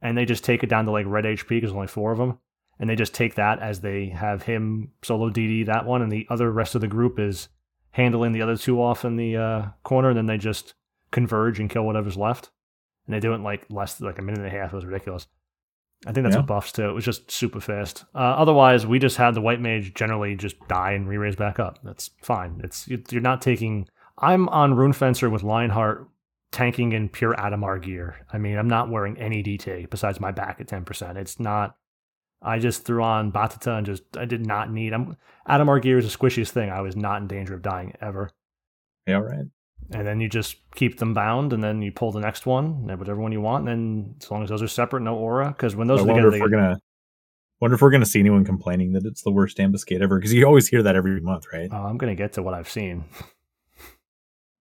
and 0.00 0.16
they 0.16 0.24
just 0.24 0.44
take 0.44 0.62
it 0.62 0.70
down 0.70 0.84
to 0.86 0.90
like 0.90 1.06
red 1.06 1.24
HP 1.24 1.48
because 1.48 1.72
only 1.72 1.86
four 1.86 2.12
of 2.12 2.18
them 2.18 2.38
and 2.80 2.88
they 2.88 2.96
just 2.96 3.14
take 3.14 3.34
that 3.34 3.60
as 3.60 3.80
they 3.80 4.06
have 4.06 4.42
him 4.42 4.90
solo 5.02 5.28
DD 5.28 5.66
that 5.66 5.84
one, 5.84 6.00
and 6.00 6.10
the 6.10 6.26
other 6.30 6.50
rest 6.50 6.74
of 6.74 6.80
the 6.80 6.88
group 6.88 7.20
is 7.20 7.48
handling 7.92 8.32
the 8.32 8.42
other 8.42 8.56
two 8.56 8.80
off 8.82 9.04
in 9.04 9.16
the 9.16 9.36
uh, 9.36 9.62
corner, 9.82 10.08
and 10.10 10.18
then 10.18 10.26
they 10.26 10.38
just 10.38 10.74
converge 11.10 11.58
and 11.58 11.68
kill 11.70 11.84
whatever's 11.84 12.16
left. 12.16 12.50
And 13.06 13.14
they 13.14 13.20
do 13.20 13.32
it 13.32 13.36
in 13.36 13.42
like 13.42 13.66
less 13.70 13.94
than 13.94 14.06
like 14.06 14.18
a 14.18 14.22
minute 14.22 14.38
and 14.38 14.46
a 14.46 14.50
half. 14.50 14.72
It 14.72 14.76
was 14.76 14.84
ridiculous. 14.86 15.26
I 16.06 16.12
think 16.12 16.24
that's 16.24 16.34
Yeah. 16.34 16.40
what 16.40 16.46
buffs 16.46 16.72
too. 16.72 16.88
It 16.88 16.92
was 16.92 17.04
just 17.04 17.30
super 17.30 17.60
fast. 17.60 18.04
Uh, 18.14 18.18
otherwise, 18.18 18.86
we 18.86 18.98
just 18.98 19.16
had 19.18 19.34
the 19.34 19.40
white 19.40 19.60
mage 19.60 19.92
generally 19.94 20.34
just 20.34 20.56
die 20.68 20.92
and 20.92 21.06
re-raise 21.08 21.36
back 21.36 21.58
up. 21.58 21.78
That's 21.82 22.10
fine. 22.22 22.60
It's 22.64 22.88
you're 22.88 23.20
not 23.20 23.42
taking. 23.42 23.86
I'm 24.18 24.48
on 24.50 24.74
Rune 24.74 24.92
Fencer 24.92 25.28
with 25.28 25.42
Lionheart 25.42 26.08
tanking 26.52 26.92
in 26.92 27.08
pure 27.08 27.34
Adhemar 27.34 27.82
gear. 27.82 28.16
I 28.32 28.38
mean, 28.38 28.56
I'm 28.56 28.68
not 28.68 28.88
wearing 28.90 29.18
any 29.18 29.42
DT 29.42 29.88
besides 29.90 30.20
my 30.20 30.30
back 30.32 30.60
at 30.60 30.68
10%. 30.68 31.16
It's 31.16 31.38
not. 31.38 31.76
I 32.42 32.58
just 32.58 32.84
threw 32.84 33.02
on 33.02 33.32
Batata 33.32 33.76
and 33.76 33.86
just 33.86 34.02
I 34.16 34.24
did 34.24 34.46
not 34.46 34.70
need. 34.70 34.92
I'm 34.92 35.16
Adhemar 35.48 35.82
gear 35.82 35.98
is 35.98 36.10
the 36.10 36.16
squishiest 36.16 36.50
thing. 36.50 36.70
I 36.70 36.80
was 36.80 36.96
not 36.96 37.20
in 37.20 37.28
danger 37.28 37.54
of 37.54 37.62
dying 37.62 37.94
ever. 38.00 38.30
Yeah, 39.06 39.16
all 39.16 39.22
right. 39.22 39.46
And 39.92 40.06
then 40.06 40.20
you 40.20 40.28
just 40.28 40.56
keep 40.74 40.98
them 40.98 41.14
bound, 41.14 41.52
and 41.52 41.64
then 41.64 41.82
you 41.82 41.90
pull 41.90 42.12
the 42.12 42.20
next 42.20 42.46
one, 42.46 42.86
whatever 42.86 43.20
one 43.20 43.32
you 43.32 43.40
want. 43.40 43.68
And 43.68 43.68
then 43.68 44.14
as 44.22 44.30
long 44.30 44.44
as 44.44 44.48
those 44.48 44.62
are 44.62 44.68
separate, 44.68 45.00
no 45.00 45.16
aura, 45.16 45.48
because 45.48 45.74
when 45.74 45.88
those 45.88 46.00
I 46.00 46.04
are 46.04 46.06
wonder 46.06 46.30
together, 46.30 46.36
if 46.36 46.42
we're 46.42 46.56
gonna 46.56 46.80
wonder 47.60 47.74
if 47.74 47.82
we're 47.82 47.90
gonna 47.90 48.06
see 48.06 48.20
anyone 48.20 48.44
complaining 48.44 48.92
that 48.92 49.04
it's 49.04 49.22
the 49.22 49.32
worst 49.32 49.58
ambuscade 49.58 50.00
ever 50.00 50.18
because 50.18 50.32
you 50.32 50.44
always 50.46 50.68
hear 50.68 50.82
that 50.84 50.96
every 50.96 51.20
month, 51.20 51.46
right? 51.52 51.68
oh, 51.72 51.84
I'm 51.84 51.98
gonna 51.98 52.14
get 52.14 52.34
to 52.34 52.42
what 52.42 52.54
I've 52.54 52.68
seen. 52.68 53.04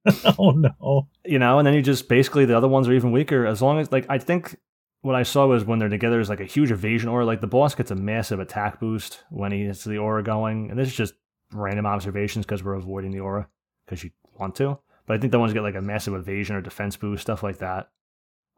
oh 0.40 0.52
no. 0.52 1.08
you 1.26 1.40
know, 1.40 1.60
and 1.60 1.68
then 1.68 1.76
you 1.76 1.82
just 1.82 2.10
basically 2.10 2.46
the 2.46 2.58
other 2.58 2.68
ones 2.68 2.88
are 2.88 2.94
even 2.94 3.12
weaker. 3.12 3.46
As 3.46 3.62
long 3.62 3.80
as 3.80 3.92
like 3.92 4.06
I 4.10 4.18
think 4.18 4.58
what 5.02 5.16
I 5.16 5.24
saw 5.24 5.48
was 5.48 5.64
when 5.64 5.80
they're 5.80 5.90
together 5.90 6.20
is 6.20 6.30
like 6.30 6.42
a 6.42 6.46
huge 6.46 6.72
evasion 6.72 7.10
aura. 7.10 7.26
Like 7.26 7.42
the 7.42 7.48
boss 7.48 7.76
gets 7.76 7.92
a 7.92 7.96
massive 7.96 8.40
attack 8.40 8.80
boost 8.80 9.24
when 9.30 9.52
he 9.52 9.66
gets 9.66 9.84
the 9.84 9.98
aura 9.98 10.24
going, 10.24 10.70
and 10.70 10.78
this 10.78 10.90
is 10.90 10.96
just 10.96 11.14
random 11.54 11.86
observations 11.86 12.46
because 12.46 12.64
we're 12.64 12.74
avoiding 12.74 13.12
the 13.12 13.20
aura 13.20 13.48
because 13.86 14.04
you 14.04 14.12
want 14.38 14.56
to. 14.56 14.78
But 15.06 15.18
I 15.18 15.20
think 15.20 15.32
the 15.32 15.40
ones 15.40 15.54
get 15.54 15.64
like 15.64 15.76
a 15.76 15.82
massive 15.82 16.14
evasion 16.14 16.56
or 16.56 16.62
defense 16.62 16.96
boost, 16.98 17.22
stuff 17.22 17.44
like 17.44 17.60
that. 17.60 17.90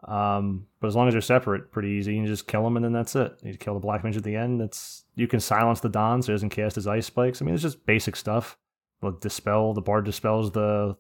Um, 0.04 0.66
but 0.80 0.88
as 0.88 0.96
long 0.96 1.08
as 1.08 1.14
they're 1.14 1.22
separate, 1.22 1.72
pretty 1.72 1.90
easy. 1.90 2.14
You 2.14 2.22
can 2.22 2.28
just 2.28 2.48
kill 2.48 2.64
them, 2.64 2.76
and 2.76 2.84
then 2.84 2.92
that's 2.92 3.16
it. 3.16 3.40
You 3.44 3.56
kill 3.56 3.76
the 3.76 3.80
black 3.80 4.04
mage 4.04 4.18
at 4.18 4.24
the 4.24 4.36
end. 4.36 4.60
That's 4.60 5.06
you 5.16 5.28
can 5.28 5.40
silence 5.40 5.80
the 5.80 5.90
Don 5.90 6.22
so 6.22 6.32
he 6.32 6.34
doesn't 6.34 6.50
cast 6.50 6.76
his 6.76 6.88
ice 6.88 7.06
spikes. 7.06 7.42
I 7.42 7.46
mean, 7.46 7.54
it's 7.54 7.64
just 7.64 7.86
basic 7.86 8.16
stuff. 8.16 8.58
Well, 9.02 9.14
dispel 9.14 9.74
the 9.74 9.82
bard 9.82 10.06
dispels 10.06 10.52
the 10.52 10.98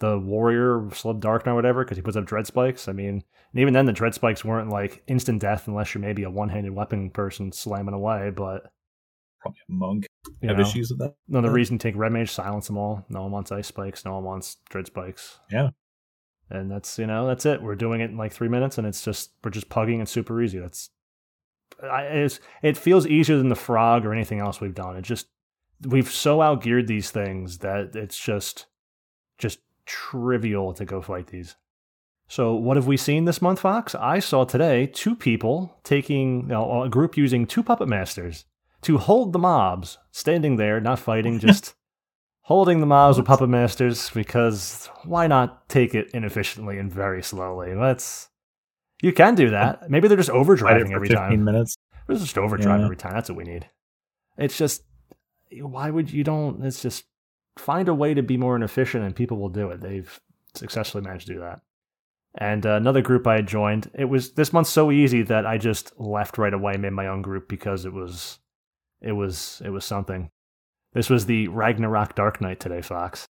the 0.00 0.18
warrior 0.18 0.80
slub 0.90 1.20
dark 1.20 1.46
or 1.46 1.54
whatever 1.54 1.84
because 1.84 1.96
he 1.96 2.02
puts 2.02 2.16
up 2.16 2.24
dread 2.26 2.46
spikes. 2.46 2.88
I 2.88 2.92
mean, 2.92 3.22
and 3.52 3.60
even 3.60 3.72
then 3.74 3.86
the 3.86 3.92
dread 3.92 4.14
spikes 4.14 4.44
weren't 4.44 4.70
like 4.70 5.02
instant 5.06 5.40
death 5.40 5.68
unless 5.68 5.94
you're 5.94 6.00
maybe 6.02 6.22
a 6.24 6.30
one 6.30 6.48
handed 6.48 6.72
weapon 6.74 7.10
person 7.10 7.52
slamming 7.52 7.94
away. 7.94 8.30
But 8.30 8.72
Probably 9.40 9.60
a 9.68 9.72
monk. 9.72 10.06
you 10.42 10.48
have 10.48 10.58
know, 10.58 10.62
issues 10.64 10.90
with 10.90 10.98
that. 10.98 11.14
no, 11.28 11.40
the 11.40 11.48
Yeah. 11.48 11.54
reason 11.54 11.78
to 11.78 11.82
take 11.88 11.96
red 11.96 12.12
mage, 12.12 12.30
silence 12.30 12.66
them 12.66 12.76
all. 12.76 13.04
No 13.08 13.22
one 13.22 13.30
wants 13.30 13.52
ice 13.52 13.68
spikes. 13.68 14.04
No 14.04 14.14
one 14.14 14.24
wants 14.24 14.56
dread 14.68 14.86
spikes. 14.86 15.38
Yeah. 15.50 15.70
And 16.50 16.70
that's 16.70 16.98
you 16.98 17.06
know 17.06 17.26
that's 17.28 17.46
it. 17.46 17.62
We're 17.62 17.76
doing 17.76 18.00
it 18.00 18.10
in 18.10 18.16
like 18.16 18.32
three 18.32 18.48
minutes, 18.48 18.76
and 18.78 18.86
it's 18.86 19.04
just 19.04 19.32
we're 19.44 19.50
just 19.52 19.68
pugging. 19.68 20.02
It's 20.02 20.10
super 20.10 20.42
easy. 20.42 20.58
That's 20.58 20.90
I, 21.82 22.02
it's, 22.02 22.40
it 22.62 22.76
feels 22.76 23.06
easier 23.06 23.36
than 23.38 23.48
the 23.48 23.54
frog 23.54 24.04
or 24.04 24.12
anything 24.12 24.40
else 24.40 24.60
we've 24.60 24.74
done. 24.74 24.96
It 24.96 25.02
just 25.02 25.28
we've 25.86 26.10
so 26.10 26.38
outgeared 26.38 26.86
these 26.88 27.10
things 27.10 27.58
that 27.58 27.94
it's 27.94 28.18
just 28.18 28.66
just 29.38 29.60
trivial 29.90 30.72
to 30.74 30.84
go 30.84 31.02
fight 31.02 31.26
these. 31.28 31.56
So 32.28 32.54
what 32.54 32.76
have 32.76 32.86
we 32.86 32.96
seen 32.96 33.24
this 33.24 33.42
month, 33.42 33.60
Fox? 33.60 33.94
I 33.96 34.20
saw 34.20 34.44
today 34.44 34.86
two 34.86 35.16
people 35.16 35.76
taking 35.82 36.42
you 36.42 36.46
know, 36.48 36.82
a 36.84 36.88
group 36.88 37.16
using 37.16 37.44
two 37.44 37.62
puppet 37.64 37.88
masters 37.88 38.44
to 38.82 38.98
hold 38.98 39.32
the 39.32 39.38
mobs, 39.38 39.98
standing 40.12 40.56
there, 40.56 40.80
not 40.80 41.00
fighting, 41.00 41.38
just 41.48 41.74
holding 42.42 42.78
the 42.80 42.86
mobs 42.86 43.16
with 43.16 43.26
puppet 43.26 43.48
masters 43.48 44.10
because 44.10 44.88
why 45.04 45.26
not 45.26 45.68
take 45.68 45.94
it 45.94 46.10
inefficiently 46.14 46.78
and 46.78 46.92
very 46.92 47.22
slowly? 47.22 47.74
Let's 47.74 48.28
you 49.02 49.12
can 49.12 49.34
do 49.34 49.50
that. 49.50 49.90
Maybe 49.90 50.06
they're 50.06 50.16
just 50.16 50.30
overdriving 50.30 50.92
every 50.92 51.08
15 51.08 51.16
time. 51.16 51.44
minutes. 51.44 51.74
We're 52.06 52.16
just 52.16 52.38
overdrive 52.38 52.78
Yeah. 52.80 52.84
every 52.84 52.96
time. 52.96 53.14
That's 53.14 53.28
what 53.30 53.38
we 53.38 53.44
need. 53.44 53.66
It's 54.38 54.56
just 54.56 54.82
why 55.60 55.90
would 55.90 56.12
you 56.12 56.22
don't? 56.22 56.64
It's 56.64 56.80
just 56.80 57.04
find 57.60 57.88
a 57.88 57.94
way 57.94 58.14
to 58.14 58.22
be 58.22 58.36
more 58.36 58.56
inefficient, 58.56 59.04
and 59.04 59.14
people 59.14 59.38
will 59.38 59.48
do 59.48 59.70
it. 59.70 59.80
They've 59.80 60.20
successfully 60.54 61.04
managed 61.04 61.26
to 61.28 61.34
do 61.34 61.40
that. 61.40 61.60
And 62.36 62.64
uh, 62.64 62.74
another 62.74 63.02
group 63.02 63.26
I 63.26 63.36
had 63.36 63.46
joined. 63.46 63.90
It 63.94 64.04
was 64.04 64.32
this 64.32 64.52
month 64.52 64.68
so 64.68 64.90
easy 64.90 65.22
that 65.22 65.46
I 65.46 65.58
just 65.58 65.98
left 65.98 66.38
right 66.38 66.54
away, 66.54 66.76
made 66.76 66.92
my 66.92 67.08
own 67.08 67.22
group 67.22 67.48
because 67.48 67.84
it 67.84 67.92
was, 67.92 68.38
it 69.00 69.12
was, 69.12 69.60
it 69.64 69.70
was 69.70 69.84
something. 69.84 70.30
This 70.92 71.10
was 71.10 71.26
the 71.26 71.48
Ragnarok 71.48 72.14
Dark 72.14 72.40
Knight 72.40 72.60
today, 72.60 72.82
Fox. 72.82 73.26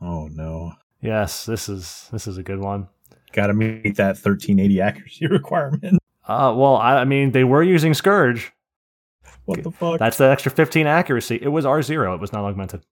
Oh 0.00 0.28
no. 0.28 0.72
Yes, 1.00 1.46
this 1.46 1.68
is 1.68 2.08
this 2.12 2.26
is 2.26 2.38
a 2.38 2.42
good 2.42 2.60
one. 2.60 2.88
Got 3.32 3.48
to 3.48 3.54
meet 3.54 3.96
that 3.96 4.16
1380 4.16 4.80
accuracy 4.80 5.26
requirement. 5.30 5.98
Uh, 6.26 6.52
well, 6.56 6.76
I, 6.76 6.98
I 6.98 7.04
mean, 7.04 7.32
they 7.32 7.44
were 7.44 7.62
using 7.62 7.94
Scourge. 7.94 8.52
What 9.44 9.62
the 9.62 9.70
fuck? 9.70 9.98
That's 9.98 10.16
the 10.16 10.28
extra 10.28 10.50
15 10.50 10.86
accuracy. 10.86 11.38
It 11.40 11.48
was 11.48 11.64
R0. 11.64 12.14
It 12.14 12.20
was 12.20 12.32
not 12.32 12.44
augmented. 12.44 12.82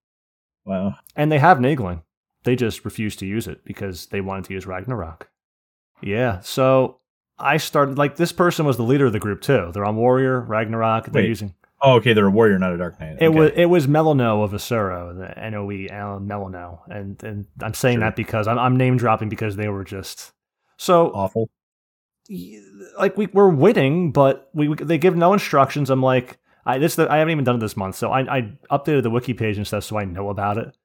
Wow. 0.65 0.95
And 1.17 1.31
they 1.31 1.39
have 1.39 1.59
Nagling. 1.59 2.03
They 2.45 2.57
just 2.57 2.85
refused 2.85 3.19
to 3.21 3.27
use 3.27 3.47
it 3.49 3.65
because 3.65 4.07
they 4.07 4.21
wanted 4.21 4.45
to 4.47 4.55
use 4.55 4.67
Ragnarok. 4.67 5.31
Yeah, 6.03 6.41
so 6.41 6.99
I 7.39 7.57
started 7.57 7.97
like 7.99 8.17
this 8.17 8.33
person 8.33 8.67
was 8.67 8.77
the 8.77 8.83
leader 8.83 9.07
of 9.07 9.13
the 9.13 9.19
group 9.21 9.41
too. 9.41 9.71
They're 9.73 9.85
on 9.85 9.97
Warrior, 9.97 10.41
Ragnarok. 10.41 11.07
They're 11.07 11.23
Wait. 11.23 11.29
using 11.29 11.55
Oh, 11.87 11.97
okay. 11.97 12.15
They're 12.15 12.27
a 12.27 12.31
warrior, 12.31 12.59
not 12.59 12.73
a 12.73 12.79
dark 12.79 12.99
knight. 12.99 13.19
it 13.21 13.27
Okay. 13.27 13.39
was 13.39 13.51
it 13.57 13.67
was 13.67 13.87
Melano 13.87 14.43
of 14.43 14.55
Asura, 14.55 15.13
the 15.15 15.39
N 15.39 15.55
O 15.55 15.71
E 15.71 15.89
L 15.91 16.19
Melano, 16.21 16.81
and 16.89 17.23
and 17.23 17.47
I'm 17.63 17.75
saying 17.75 17.97
Sure. 17.99 18.05
that 18.05 18.17
because 18.17 18.47
I'm 18.49 18.59
I'm 18.59 18.77
name 18.77 18.97
dropping 18.97 19.29
because 19.29 19.57
they 19.57 19.69
were 19.69 19.85
just 19.85 20.33
so 20.79 21.09
awful. 21.11 21.51
like 22.99 23.17
we 23.17 23.27
we're 23.27 23.51
winning, 23.51 24.13
but 24.13 24.49
we 24.55 24.69
we- 24.69 24.77
they 24.77 24.99
give 24.99 25.17
no 25.17 25.33
instructions. 25.33 25.91
I'm 25.91 26.03
like, 26.03 26.39
I 26.67 26.79
this 26.79 26.99
I 26.99 27.19
haven't 27.19 27.33
even 27.33 27.45
done 27.45 27.57
it 27.57 27.61
this 27.61 27.77
month, 27.77 27.97
so 27.97 28.11
I 28.11 28.39
I 28.39 28.53
updated 28.71 29.03
the 29.03 29.11
wiki 29.11 29.35
page 29.35 29.57
and 29.57 29.67
stuff 29.67 29.85
so 29.85 29.99
I 29.99 30.05
know 30.05 30.31
about 30.31 30.59
it. 30.59 30.77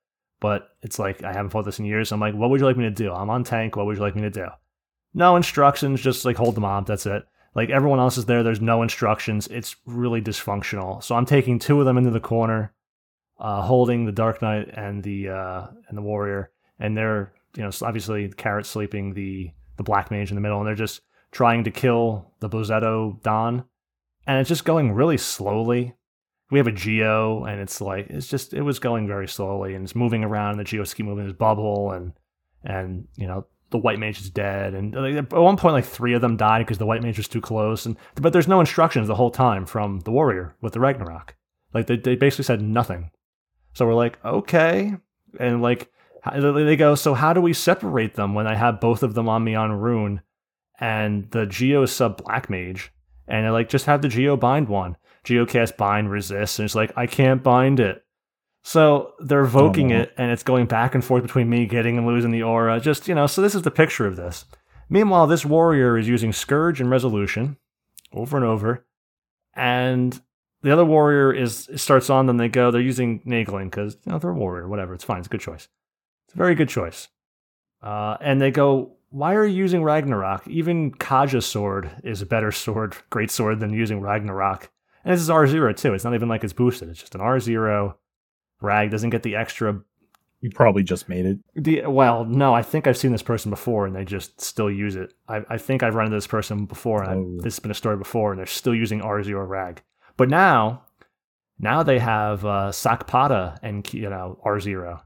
But 0.42 0.70
it's 0.82 1.00
like 1.00 1.24
I 1.24 1.34
haven't 1.34 1.50
fought 1.50 1.66
this 1.66 1.80
in 1.80 1.86
years. 1.86 2.12
I'm 2.12 2.20
like, 2.20 2.34
what 2.34 2.50
would 2.50 2.60
you 2.60 2.66
like 2.66 2.78
me 2.78 2.86
to 2.86 2.92
do? 2.92 3.12
I'm 3.12 3.30
on 3.30 3.44
tank. 3.44 3.76
What 3.76 3.86
would 3.86 3.98
you 3.98 4.02
like 4.02 4.16
me 4.16 4.22
to 4.22 4.30
do? 4.30 4.48
No 5.14 5.36
instructions, 5.36 6.02
just 6.02 6.26
like 6.26 6.38
hold 6.38 6.56
the 6.56 6.62
mob. 6.62 6.88
That's 6.88 7.06
it. 7.06 7.24
Like 7.56 7.70
everyone 7.70 8.00
else 8.00 8.18
is 8.18 8.26
there. 8.26 8.44
There's 8.44 8.62
no 8.62 8.84
instructions. 8.84 9.48
It's 9.48 9.76
really 9.86 10.22
dysfunctional. 10.22 11.04
So 11.04 11.16
I'm 11.16 11.26
taking 11.26 11.60
two 11.60 11.80
of 11.80 11.86
them 11.86 11.98
into 11.98 12.12
the 12.12 12.20
corner, 12.20 12.74
uh, 13.40 13.62
holding 13.62 14.06
the 14.06 14.12
Dark 14.12 14.42
Knight 14.42 14.70
and 14.74 15.04
the 15.04 15.30
uh, 15.30 15.68
and 15.88 15.98
the 15.98 16.02
Warrior, 16.02 16.52
and 16.80 16.96
they're 16.96 17.34
you 17.56 17.64
know 17.64 17.72
obviously 17.82 18.30
Carrot 18.30 18.66
sleeping 18.66 19.14
the 19.14 19.52
the 19.78 19.84
Black 19.84 20.12
Mage 20.12 20.30
in 20.30 20.36
the 20.36 20.42
middle, 20.42 20.60
and 20.60 20.68
they're 20.68 20.76
just 20.76 21.02
trying 21.32 21.64
to 21.64 21.72
kill 21.72 22.32
the 22.40 22.50
Bozzetto 22.50 23.22
Don, 23.24 23.64
and 24.30 24.38
it's 24.38 24.48
just 24.48 24.64
going 24.64 24.92
really 24.92 25.18
slowly. 25.18 25.96
We 26.52 26.60
have 26.60 26.68
a 26.68 26.72
Geo, 26.72 27.46
and 27.46 27.60
it's 27.60 27.82
like 27.82 28.12
it's 28.12 28.28
just 28.28 28.54
it 28.54 28.62
was 28.62 28.78
going 28.78 29.08
very 29.08 29.28
slowly, 29.28 29.74
and 29.74 29.84
it's 29.84 29.96
moving 29.96 30.24
around. 30.24 30.52
And 30.52 30.60
the 30.60 30.66
geo 30.66 30.86
keep 30.86 31.08
moving 31.08 31.26
his 31.26 31.34
bubble, 31.34 31.92
and 31.92 32.14
and 32.64 33.08
you 33.16 33.26
know 33.26 33.48
the 33.72 33.80
White 33.80 33.98
Mage 33.98 34.22
is 34.22 34.30
dead, 34.30 34.76
and 34.76 34.94
like, 34.94 35.16
at 35.16 35.34
one 35.34 35.58
point 35.58 35.74
like 35.74 35.86
three 35.86 36.14
of 36.14 36.22
them 36.22 36.38
died 36.38 36.60
because 36.60 36.78
the 36.78 36.86
White 36.86 37.02
Mage 37.02 37.18
was 37.18 37.28
too 37.28 37.42
close, 37.42 37.88
and 37.88 37.98
but 38.22 38.32
there's 38.32 38.48
no 38.48 38.60
instructions 38.60 39.08
the 39.08 39.16
whole 39.16 39.32
time 39.32 39.66
from 39.66 40.02
the 40.02 40.12
Warrior 40.12 40.56
with 40.62 40.74
the 40.74 40.80
Ragnarok. 40.80 41.36
Like 41.74 41.88
they 41.88 41.98
they 41.98 42.16
basically 42.16 42.46
said 42.46 42.62
nothing. 42.62 43.10
So 43.74 43.88
we're 43.88 43.96
like 43.96 44.24
okay, 44.24 44.94
and 45.40 45.64
like 45.64 45.92
they 46.36 46.76
go. 46.76 46.94
So 46.94 47.16
how 47.16 47.34
do 47.34 47.42
we 47.42 47.54
separate 47.54 48.14
them 48.14 48.36
when 48.36 48.46
I 48.46 48.54
have 48.54 48.80
both 48.80 49.02
of 49.02 49.16
them 49.16 49.28
on 49.28 49.44
me 49.44 49.56
on 49.56 49.72
Rune, 49.72 50.22
and 50.80 51.32
the 51.32 51.48
Geo 51.48 51.88
sub 51.88 52.24
Black 52.24 52.48
Mage, 52.48 52.92
and 53.30 53.52
like 53.54 53.70
just 53.70 53.86
have 53.86 54.02
the 54.02 54.08
Geo 54.08 54.36
bind 54.36 54.68
one. 54.68 54.98
Geocast 55.26 55.78
bind 55.78 56.12
resist, 56.12 56.60
and 56.60 56.66
it's 56.66 56.76
like 56.76 56.92
I 56.98 57.08
can't 57.08 57.44
bind 57.44 57.80
it. 57.80 58.04
So 58.64 59.14
they're 59.20 59.44
evoking 59.44 59.92
it, 59.92 60.14
and 60.18 60.32
it's 60.32 60.44
going 60.44 60.66
back 60.66 60.94
and 60.94 61.04
forth 61.04 61.24
between 61.24 61.50
me 61.50 61.66
getting 61.66 61.98
and 61.98 62.06
losing 62.06 62.32
the 62.32 62.44
aura. 62.44 62.80
Just 62.80 63.08
you 63.08 63.16
know, 63.16 63.28
so 63.28 63.42
this 63.42 63.56
is 63.56 63.62
the 63.62 63.72
picture 63.72 64.06
of 64.06 64.16
this. 64.16 64.46
Meanwhile, 64.90 65.28
this 65.28 65.46
warrior 65.46 65.98
is 65.98 66.08
using 66.08 66.34
Scourge 66.34 66.82
and 66.82 66.90
Resolution 66.90 67.58
over 68.12 68.36
and 68.38 68.46
over, 68.46 68.86
and 69.54 70.20
the 70.62 70.72
other 70.72 70.86
warrior 70.86 71.32
is 71.32 71.70
starts 71.76 72.10
on 72.10 72.26
them. 72.26 72.38
They 72.38 72.50
go. 72.50 72.72
They're 72.72 72.82
using 72.82 73.22
Nagling 73.22 73.66
because 73.66 73.98
you 74.06 74.12
know 74.12 74.20
they're 74.20 74.32
a 74.32 74.34
warrior. 74.34 74.68
Whatever, 74.68 74.94
it's 74.94 75.04
fine. 75.04 75.20
It's 75.20 75.28
a 75.28 75.32
good 75.32 75.42
choice. 75.42 75.68
It's 76.26 76.36
a 76.36 76.38
very 76.38 76.56
good 76.56 76.70
choice. 76.70 77.08
Uh, 77.82 78.18
and 78.20 78.42
they 78.42 78.52
go, 78.52 78.98
why 79.10 79.36
are 79.36 79.46
you 79.46 79.56
using 79.56 79.84
Ragnarok? 79.84 80.48
Even 80.48 80.92
Kaja's 80.92 81.46
sword 81.46 81.90
is 82.04 82.22
a 82.22 82.26
better 82.26 82.52
sword, 82.52 82.96
great 83.10 83.32
sword 83.32 83.60
than 83.60 83.74
using 83.74 84.02
Ragnarok. 84.02 84.70
And 85.04 85.14
this 85.14 85.22
is 85.22 85.30
R0 85.30 85.76
too. 85.78 85.94
It's 85.94 86.04
not 86.04 86.14
even 86.14 86.30
like 86.30 86.44
it's 86.44 86.54
boosted. 86.54 86.90
It's 86.90 87.00
just 87.00 87.16
an 87.16 87.22
R0. 87.22 87.96
Rag 88.62 88.92
doesn't 88.92 89.10
get 89.12 89.24
the 89.24 89.36
extra. 89.36 89.82
You 90.42 90.50
probably 90.52 90.84
just 90.84 91.10
made 91.10 91.26
it. 91.26 91.40
The, 91.56 91.86
well, 91.88 92.24
no, 92.26 92.54
I 92.54 92.62
think 92.62 92.88
I've 92.88 92.98
seen 92.98 93.12
this 93.12 93.22
person 93.24 93.50
before 93.50 93.86
and 93.86 93.96
they 93.96 94.06
just 94.06 94.40
still 94.40 94.70
use 94.72 94.96
it. 94.96 95.14
I, 95.28 95.42
I 95.50 95.58
think 95.58 95.84
I've 95.84 95.96
run 95.96 96.06
into 96.08 96.18
this 96.18 96.28
person 96.28 96.66
before 96.66 97.04
and 97.04 97.12
I- 97.12 97.16
Oh. 97.16 97.38
this 97.42 97.56
has 97.56 97.60
been 97.60 97.72
a 97.72 97.76
story 97.76 97.98
before 97.98 98.32
and 98.32 98.40
they're 98.40 98.46
still 98.46 98.76
using 98.76 99.02
R0 99.02 99.48
Rag. 99.48 99.82
But 100.18 100.30
now, 100.30 100.84
now 101.60 101.84
they 101.84 102.00
have 102.00 102.46
uh, 102.46 102.70
Sakpata 102.72 103.58
and 103.64 103.92
you 103.94 104.10
know 104.10 104.40
R0. 104.46 105.02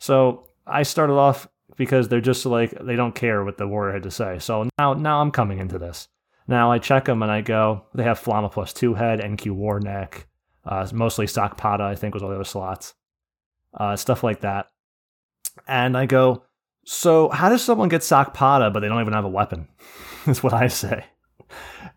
So 0.00 0.48
I 0.66 0.82
started 0.84 1.14
off 1.14 1.48
because 1.78 2.08
they're 2.08 2.20
just 2.20 2.44
like 2.44 2.72
they 2.84 2.96
don't 2.96 3.14
care 3.14 3.42
what 3.44 3.56
the 3.56 3.66
warrior 3.66 3.94
had 3.94 4.02
to 4.02 4.10
say. 4.10 4.38
So 4.40 4.68
now 4.78 4.92
now 4.92 5.22
I'm 5.22 5.30
coming 5.30 5.58
into 5.58 5.78
this. 5.78 6.08
Now 6.46 6.70
I 6.70 6.78
check 6.78 7.06
them 7.06 7.22
and 7.22 7.32
I 7.32 7.40
go, 7.40 7.84
they 7.94 8.02
have 8.02 8.20
Flamma 8.20 8.50
plus 8.52 8.72
two 8.74 8.94
head, 8.94 9.20
NQ 9.20 9.52
war 9.52 9.80
neck, 9.80 10.26
uh, 10.66 10.86
mostly 10.92 11.26
Sakpata, 11.26 11.80
I 11.80 11.94
think 11.94 12.14
was 12.14 12.22
all 12.22 12.30
the 12.30 12.34
other 12.34 12.44
slots, 12.44 12.94
uh, 13.74 13.96
stuff 13.96 14.22
like 14.22 14.40
that. 14.40 14.66
And 15.66 15.96
I 15.96 16.06
go, 16.06 16.42
so 16.84 17.28
how 17.28 17.48
does 17.48 17.62
someone 17.62 17.88
get 17.88 18.00
Sakpata 18.00 18.72
but 18.72 18.80
they 18.80 18.88
don't 18.88 19.00
even 19.00 19.12
have 19.12 19.24
a 19.24 19.28
weapon? 19.28 19.68
That's 20.26 20.42
what 20.42 20.54
I 20.54 20.68
say. 20.68 21.04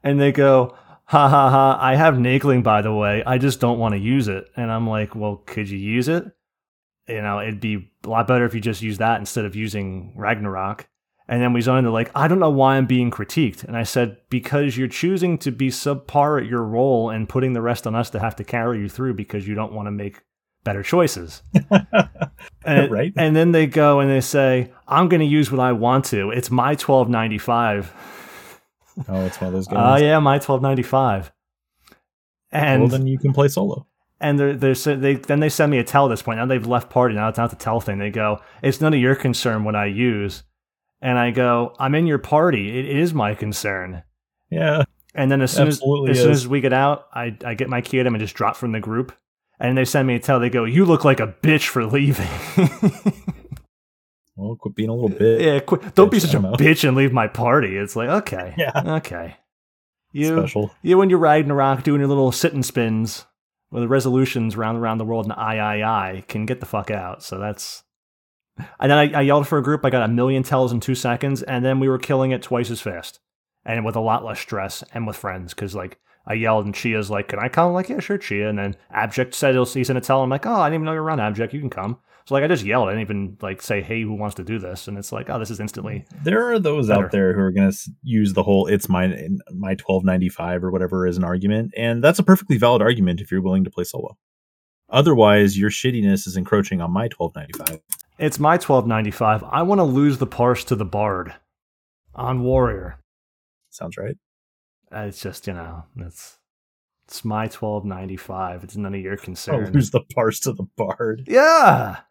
And 0.03 0.19
they 0.19 0.31
go, 0.31 0.75
ha 1.05 1.27
ha 1.27 1.49
ha, 1.49 1.77
I 1.81 1.95
have 1.95 2.15
Nagling 2.15 2.61
by 2.61 2.81
the 2.81 2.93
way, 2.93 3.23
I 3.25 3.37
just 3.37 3.59
don't 3.59 3.79
want 3.79 3.93
to 3.93 3.99
use 3.99 4.27
it. 4.27 4.49
And 4.55 4.71
I'm 4.71 4.87
like, 4.87 5.15
well, 5.15 5.37
could 5.37 5.69
you 5.69 5.77
use 5.77 6.07
it? 6.07 6.25
You 7.11 7.21
know, 7.21 7.39
it'd 7.39 7.59
be 7.59 7.91
a 8.05 8.09
lot 8.09 8.27
better 8.27 8.45
if 8.45 8.53
you 8.53 8.61
just 8.61 8.81
use 8.81 8.97
that 8.99 9.19
instead 9.19 9.45
of 9.45 9.55
using 9.55 10.13
Ragnarok. 10.15 10.87
And 11.27 11.41
then 11.41 11.53
we 11.53 11.61
zone 11.61 11.79
into 11.79 11.91
like, 11.91 12.11
I 12.13 12.27
don't 12.27 12.39
know 12.39 12.49
why 12.49 12.75
I'm 12.75 12.85
being 12.85 13.09
critiqued. 13.09 13.63
And 13.63 13.77
I 13.77 13.83
said, 13.83 14.17
because 14.29 14.77
you're 14.77 14.87
choosing 14.87 15.37
to 15.39 15.51
be 15.51 15.69
subpar 15.69 16.41
at 16.41 16.49
your 16.49 16.63
role 16.63 17.09
and 17.09 17.29
putting 17.29 17.53
the 17.53 17.61
rest 17.61 17.87
on 17.87 17.95
us 17.95 18.09
to 18.09 18.19
have 18.19 18.35
to 18.37 18.43
carry 18.43 18.79
you 18.79 18.89
through 18.89 19.13
because 19.13 19.47
you 19.47 19.55
don't 19.55 19.71
want 19.71 19.87
to 19.87 19.91
make 19.91 20.21
better 20.63 20.83
choices. 20.83 21.41
And, 22.63 22.91
Right. 22.91 23.13
And 23.17 23.35
then 23.35 23.51
they 23.51 23.65
go 23.65 23.99
and 23.99 24.09
they 24.09 24.21
say, 24.21 24.71
I'm 24.87 25.09
going 25.09 25.19
to 25.21 25.25
use 25.25 25.51
what 25.51 25.59
I 25.59 25.71
want 25.71 26.05
to. 26.05 26.31
It's 26.31 26.51
my 26.51 26.71
1295. 26.71 27.93
Oh, 29.07 29.25
it's 29.25 29.41
one 29.41 29.47
of 29.47 29.53
those 29.53 29.67
uh, 29.69 29.71
games. 29.71 29.81
Oh, 29.83 29.95
yeah, 29.95 30.19
my 30.19 30.33
1295. 30.33 31.31
And 32.51 32.81
well, 32.81 32.89
then 32.89 33.07
you 33.07 33.17
can 33.17 33.33
play 33.33 33.47
solo. 33.47 33.87
And 34.21 34.39
they're, 34.39 34.53
they're 34.55 34.75
so 34.75 34.95
they 34.95 35.15
then 35.15 35.39
they 35.39 35.49
send 35.49 35.71
me 35.71 35.79
a 35.79 35.83
tell 35.83 36.05
at 36.05 36.09
this 36.09 36.21
point. 36.21 36.37
Now 36.39 36.45
they've 36.45 36.65
left 36.65 36.89
party. 36.89 37.15
Now 37.15 37.27
it's 37.27 37.37
not 37.37 37.49
the 37.49 37.55
tell 37.55 37.79
thing. 37.81 37.97
They 37.97 38.09
go, 38.11 38.41
it's 38.61 38.79
none 38.79 38.93
of 38.93 38.99
your 38.99 39.15
concern 39.15 39.63
what 39.63 39.75
I 39.75 39.85
use. 39.87 40.43
And 41.01 41.17
I 41.17 41.31
go, 41.31 41.73
I'm 41.79 41.95
in 41.95 42.05
your 42.07 42.19
party. 42.19 42.77
It 42.79 42.85
is 42.97 43.13
my 43.13 43.33
concern. 43.35 44.03
Yeah. 44.49 44.83
And 45.15 45.29
then 45.31 45.41
as 45.41 45.51
soon 45.51 45.67
as 45.67 45.81
as 46.09 46.19
soon 46.21 46.31
as 46.31 46.47
we 46.47 46.61
get 46.61 46.73
out, 46.73 47.07
I, 47.13 47.35
I 47.43 47.55
get 47.55 47.67
my 47.69 47.81
key 47.81 47.99
him 47.99 48.07
and 48.13 48.19
just 48.19 48.35
drop 48.35 48.55
from 48.55 48.71
the 48.71 48.79
group. 48.79 49.11
And 49.59 49.77
they 49.77 49.85
send 49.85 50.07
me 50.07 50.15
a 50.15 50.19
tell. 50.19 50.39
They 50.39 50.49
go, 50.49 50.63
you 50.65 50.85
look 50.85 51.03
like 51.03 51.19
a 51.19 51.27
bitch 51.41 51.67
for 51.67 51.85
leaving. 51.85 52.27
Well, 54.37 54.55
quit 54.55 54.75
being 54.75 54.89
a 54.89 54.93
little 54.93 55.09
bit 55.09 55.41
yeah, 55.41 55.59
quit, 55.59 55.93
don't 55.93 56.09
be 56.09 56.19
such 56.19 56.33
a 56.33 56.39
know. 56.39 56.53
bitch 56.53 56.87
and 56.87 56.95
leave 56.97 57.11
my 57.13 57.27
party. 57.27 57.77
It's 57.77 57.95
like 57.95 58.09
okay, 58.09 58.55
Yeah. 58.57 58.71
okay. 58.97 59.35
You 60.13 60.37
special. 60.39 60.71
you 60.81 60.99
and 61.01 61.11
your 61.11 61.19
Ragnarok 61.19 61.83
doing 61.83 61.99
your 61.99 62.07
little 62.07 62.31
sit 62.31 62.53
and 62.53 62.65
spins 62.65 63.25
with 63.71 63.83
the 63.83 63.87
resolutions 63.87 64.55
round 64.55 64.77
around 64.77 64.97
the 64.97 65.05
world 65.05 65.25
and 65.25 65.33
I 65.33 65.57
I 65.57 66.09
I 66.09 66.23
can 66.27 66.45
get 66.45 66.59
the 66.59 66.65
fuck 66.65 66.91
out. 66.91 67.23
So 67.23 67.39
that's. 67.39 67.83
And 68.79 68.91
then 68.91 68.97
I, 68.97 69.19
I 69.19 69.21
yelled 69.21 69.47
for 69.47 69.57
a 69.57 69.63
group. 69.63 69.83
I 69.85 69.89
got 69.89 70.07
a 70.07 70.13
million 70.13 70.43
tells 70.43 70.71
in 70.71 70.81
two 70.81 70.93
seconds, 70.93 71.41
and 71.41 71.65
then 71.65 71.79
we 71.79 71.89
were 71.89 71.97
killing 71.97 72.31
it 72.31 72.43
twice 72.43 72.69
as 72.69 72.81
fast, 72.81 73.19
and 73.65 73.85
with 73.85 73.95
a 73.95 74.01
lot 74.01 74.25
less 74.25 74.39
stress, 74.39 74.83
and 74.93 75.07
with 75.07 75.15
friends. 75.15 75.53
Because 75.53 75.73
like 75.73 75.99
I 76.27 76.33
yelled, 76.33 76.65
and 76.65 76.75
Chia's 76.75 77.09
like, 77.09 77.29
"Can 77.29 77.39
I 77.39 77.47
come?" 77.47 77.69
I'm 77.69 77.73
like, 77.73 77.89
"Yeah, 77.89 77.99
sure, 77.99 78.17
Chia." 78.17 78.49
And 78.49 78.59
then 78.59 78.75
Abject 78.91 79.33
said 79.33 79.55
he'll 79.55 79.65
he's 79.65 79.87
gonna 79.87 80.01
tell. 80.01 80.21
I'm 80.21 80.29
like, 80.29 80.45
"Oh, 80.45 80.53
I 80.53 80.67
didn't 80.67 80.81
even 80.81 80.85
know 80.85 80.93
you're 80.93 81.01
around, 81.01 81.21
Abject. 81.21 81.53
You 81.53 81.61
can 81.61 81.69
come." 81.69 81.99
So 82.25 82.35
like 82.35 82.43
I 82.43 82.47
just 82.47 82.63
yelled. 82.63 82.87
I 82.87 82.91
didn't 82.91 83.01
even 83.01 83.37
like 83.41 83.61
say, 83.61 83.81
"Hey, 83.81 84.01
who 84.03 84.13
wants 84.13 84.35
to 84.35 84.43
do 84.43 84.59
this?" 84.59 84.87
And 84.87 84.97
it's 84.97 85.11
like, 85.11 85.29
"Oh, 85.29 85.39
this 85.39 85.49
is 85.49 85.59
instantly." 85.59 86.05
There 86.23 86.51
are 86.51 86.59
those 86.59 86.87
Better. 86.87 87.05
out 87.05 87.11
there 87.11 87.33
who 87.33 87.39
are 87.41 87.51
going 87.51 87.71
to 87.71 87.77
use 88.03 88.33
the 88.33 88.43
whole 88.43 88.67
"it's 88.67 88.87
my 88.89 89.29
my 89.53 89.75
twelve 89.75 90.03
ninety 90.03 90.29
five 90.29 90.63
or 90.63 90.71
whatever" 90.71 91.07
as 91.07 91.17
an 91.17 91.23
argument, 91.23 91.73
and 91.75 92.03
that's 92.03 92.19
a 92.19 92.23
perfectly 92.23 92.57
valid 92.57 92.81
argument 92.81 93.21
if 93.21 93.31
you're 93.31 93.41
willing 93.41 93.63
to 93.63 93.71
play 93.71 93.83
solo. 93.83 94.17
Otherwise, 94.89 95.57
your 95.57 95.69
shittiness 95.69 96.27
is 96.27 96.37
encroaching 96.37 96.81
on 96.81 96.91
my 96.91 97.07
twelve 97.07 97.33
ninety 97.35 97.53
five. 97.57 97.79
It's 98.19 98.37
my 98.39 98.51
1295. 98.53 99.43
I 99.45 99.63
want 99.63 99.79
to 99.79 99.83
lose 99.83 100.19
the 100.19 100.27
parse 100.27 100.63
to 100.65 100.75
the 100.75 100.85
bard 100.85 101.33
on 102.13 102.43
warrior. 102.43 102.99
Sounds 103.71 103.97
right. 103.97 104.15
Uh, 104.93 105.05
It's 105.07 105.21
just, 105.21 105.47
you 105.47 105.53
know, 105.53 105.85
it's 105.97 106.37
it's 107.07 107.25
my 107.25 107.47
1295. 107.47 108.63
It's 108.63 108.75
none 108.77 108.93
of 108.93 109.01
your 109.01 109.17
concern. 109.17 109.71
lose 109.73 109.89
the 109.89 110.01
parse 110.13 110.39
to 110.41 110.53
the 110.53 110.67
bard. 110.77 111.23
yeah. 111.27 112.01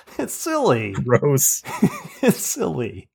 It's 0.18 0.34
silly. 0.34 0.92
Gross. 0.92 1.62
it's 2.22 2.38
silly. 2.40 3.08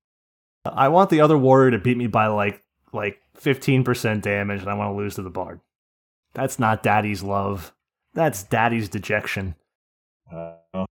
I 0.65 0.87
want 0.87 1.09
the 1.11 1.21
other 1.21 1.37
warrior 1.37 1.71
to 1.71 1.77
beat 1.79 1.97
me 1.97 2.07
by 2.07 2.27
like 2.27 2.63
like 2.93 3.19
15% 3.39 4.21
damage 4.21 4.61
and 4.61 4.69
I 4.69 4.73
want 4.75 4.91
to 4.91 4.97
lose 4.97 5.15
to 5.15 5.21
the 5.21 5.29
bard. 5.29 5.59
That's 6.33 6.57
not 6.59 6.81
daddy's 6.83 7.21
love. 7.21 7.73
That's 8.13 8.43
daddy's 8.43 8.89
dejection. 8.89 9.55
Uh, 10.33 10.85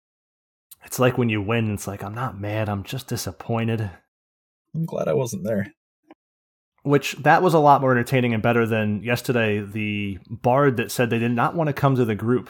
It's 0.84 1.00
like 1.00 1.18
when 1.18 1.30
you 1.30 1.42
win, 1.42 1.72
it's 1.74 1.88
like 1.88 2.04
I'm 2.04 2.16
not 2.16 2.40
mad, 2.40 2.68
I'm 2.68 2.84
just 2.84 3.08
disappointed. 3.08 3.90
I'm 4.76 4.86
glad 4.86 5.08
I 5.08 5.14
wasn't 5.14 5.44
there. 5.44 5.68
which 6.84 7.14
that 7.18 7.44
was 7.44 7.54
a 7.54 7.60
lot 7.60 7.82
more 7.82 7.92
entertaining 7.92 8.34
and 8.34 8.42
better 8.44 8.66
than 8.66 9.04
yesterday 9.04 9.60
the 9.62 10.18
bard 10.30 10.78
that 10.78 10.92
said 10.92 11.10
they 11.10 11.20
did 11.20 11.32
not 11.32 11.56
want 11.56 11.68
to 11.68 11.74
come 11.74 11.96
to 11.96 12.06
the 12.06 12.16
group 12.16 12.50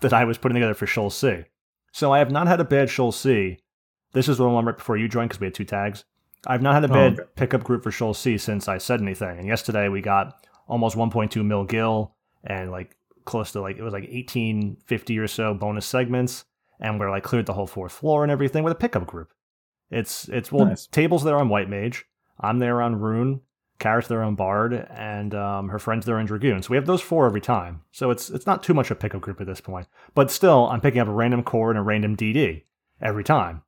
that 0.00 0.12
I 0.12 0.24
was 0.24 0.36
putting 0.38 0.54
together 0.56 0.74
for 0.74 0.86
Sheol 0.86 1.10
C. 1.10 1.44
So 1.92 2.12
I 2.12 2.18
have 2.18 2.30
not 2.30 2.46
had 2.48 2.60
a 2.60 2.64
bad 2.64 2.90
Sheol 2.90 3.12
C. 3.12 3.58
This 4.12 4.28
is 4.28 4.38
the 4.38 4.48
one 4.48 4.64
right 4.64 4.76
before 4.76 4.96
you 4.96 5.08
joined 5.08 5.28
because 5.30 5.40
we 5.40 5.46
had 5.46 5.54
two 5.54 5.64
tags. 5.64 6.04
I've 6.46 6.62
not 6.62 6.74
had 6.74 6.84
a 6.84 6.90
Oh, 6.90 6.92
bad 6.94 7.12
okay. 7.20 7.28
pickup 7.36 7.62
group 7.64 7.82
for 7.84 7.90
Sheol 7.90 8.14
C 8.14 8.36
since 8.38 8.66
I 8.68 8.78
said 8.78 9.00
anything. 9.00 9.38
And 9.38 9.46
yesterday 9.46 9.88
we 9.88 10.00
got 10.00 10.46
almost 10.66 10.96
1.2 10.96 11.44
mil 11.44 11.64
gil 11.64 12.14
and 12.44 12.70
like 12.70 12.96
close 13.24 13.52
to 13.52 13.60
like 13.60 13.76
it 13.78 13.82
was 13.82 13.92
like 13.92 14.02
1850 14.10 15.18
or 15.18 15.28
so 15.28 15.54
bonus 15.54 15.86
segments 15.86 16.44
and 16.80 16.98
we're 16.98 17.10
like 17.10 17.22
cleared 17.22 17.46
the 17.46 17.52
whole 17.52 17.66
fourth 17.68 17.92
floor 17.92 18.22
and 18.24 18.32
everything 18.32 18.64
with 18.64 18.72
a 18.72 18.76
pickup 18.76 19.06
group. 19.06 19.32
It's 19.90 20.28
it's 20.28 20.50
well 20.50 20.66
Nice. 20.66 20.86
tables 20.86 21.22
there 21.24 21.36
on 21.36 21.48
White 21.48 21.68
Mage. 21.68 22.04
I'm 22.40 22.58
there 22.58 22.80
on 22.82 22.96
Rune. 22.98 23.40
Carrot's 23.82 24.08
their 24.08 24.22
own 24.22 24.36
Bard, 24.36 24.86
and 24.90 25.34
um, 25.34 25.68
her 25.68 25.78
friends 25.78 26.06
their 26.06 26.18
own 26.18 26.26
Dragoon. 26.26 26.62
So 26.62 26.70
we 26.70 26.76
have 26.76 26.86
those 26.86 27.02
four 27.02 27.26
every 27.26 27.40
time. 27.40 27.82
So 27.90 28.10
it's 28.10 28.30
it's 28.30 28.46
not 28.46 28.62
too 28.62 28.74
much 28.74 28.90
a 28.90 28.94
pickup 28.94 29.20
group 29.20 29.40
at 29.40 29.46
this 29.46 29.60
point. 29.60 29.88
But 30.14 30.30
still, 30.30 30.68
I'm 30.68 30.80
picking 30.80 31.00
up 31.00 31.08
a 31.08 31.12
random 31.12 31.42
core 31.42 31.70
and 31.70 31.78
a 31.78 31.82
random 31.82 32.16
DD 32.16 32.62
every 33.00 33.24
time. 33.24 33.62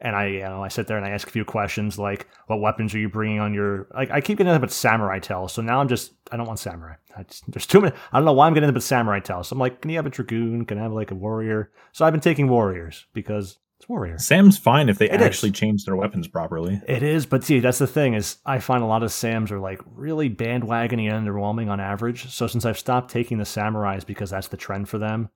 And 0.00 0.16
I, 0.16 0.26
you 0.26 0.40
know, 0.40 0.64
I 0.64 0.66
sit 0.66 0.88
there 0.88 0.96
and 0.96 1.06
I 1.06 1.10
ask 1.10 1.28
a 1.28 1.30
few 1.30 1.44
questions 1.44 1.96
like, 1.96 2.26
"What 2.48 2.60
weapons 2.60 2.92
are 2.92 2.98
you 2.98 3.08
bringing 3.08 3.38
on 3.38 3.54
your?" 3.54 3.86
Like, 3.94 4.10
I 4.10 4.20
keep 4.20 4.38
getting 4.38 4.52
up 4.52 4.64
at 4.64 4.72
samurai 4.72 5.20
tells. 5.20 5.52
So 5.52 5.62
now 5.62 5.80
I'm 5.80 5.86
just, 5.86 6.12
I 6.32 6.36
don't 6.36 6.46
want 6.46 6.58
samurai. 6.58 6.96
Just, 7.28 7.48
there's 7.48 7.66
too 7.66 7.80
many. 7.80 7.94
I 8.12 8.18
don't 8.18 8.24
know 8.24 8.32
why 8.32 8.48
I'm 8.48 8.54
getting 8.54 8.68
up 8.68 8.74
at 8.74 8.82
samurai 8.82 9.20
tells. 9.20 9.48
So 9.48 9.54
I'm 9.54 9.60
like, 9.60 9.80
can 9.80 9.90
you 9.90 9.96
have 9.96 10.06
a 10.06 10.10
dragoon? 10.10 10.64
Can 10.64 10.78
I 10.78 10.82
have 10.82 10.92
like 10.92 11.12
a 11.12 11.14
warrior? 11.14 11.70
So 11.92 12.04
I've 12.04 12.12
been 12.12 12.20
taking 12.20 12.48
warriors 12.48 13.06
because 13.12 13.58
it's 13.82 13.88
warrior. 13.88 14.16
Sam's 14.16 14.56
fine 14.56 14.88
if 14.88 14.98
they 14.98 15.10
It 15.10 15.20
is. 15.20 15.26
actually 15.26 15.50
change 15.50 15.84
their 15.84 15.96
weapons 15.96 16.28
properly. 16.28 16.80
It 16.86 17.02
is, 17.02 17.26
but 17.26 17.42
see, 17.42 17.58
that's 17.58 17.78
the 17.78 17.86
thing 17.88 18.14
is 18.14 18.36
I 18.46 18.60
find 18.60 18.80
a 18.80 18.86
lot 18.86 19.02
of 19.02 19.10
Sams 19.10 19.50
are 19.50 19.58
like 19.58 19.80
really 19.92 20.30
bandwagony 20.30 21.12
and 21.12 21.26
underwhelming 21.26 21.68
on 21.68 21.80
average. 21.80 22.30
So 22.30 22.46
since 22.46 22.64
I've 22.64 22.78
stopped 22.78 23.10
taking 23.10 23.38
the 23.38 23.44
samurais 23.44 24.06
because 24.06 24.30
that's 24.30 24.46
the 24.46 24.56
trend 24.56 24.88
for 24.88 24.98
them, 24.98 25.30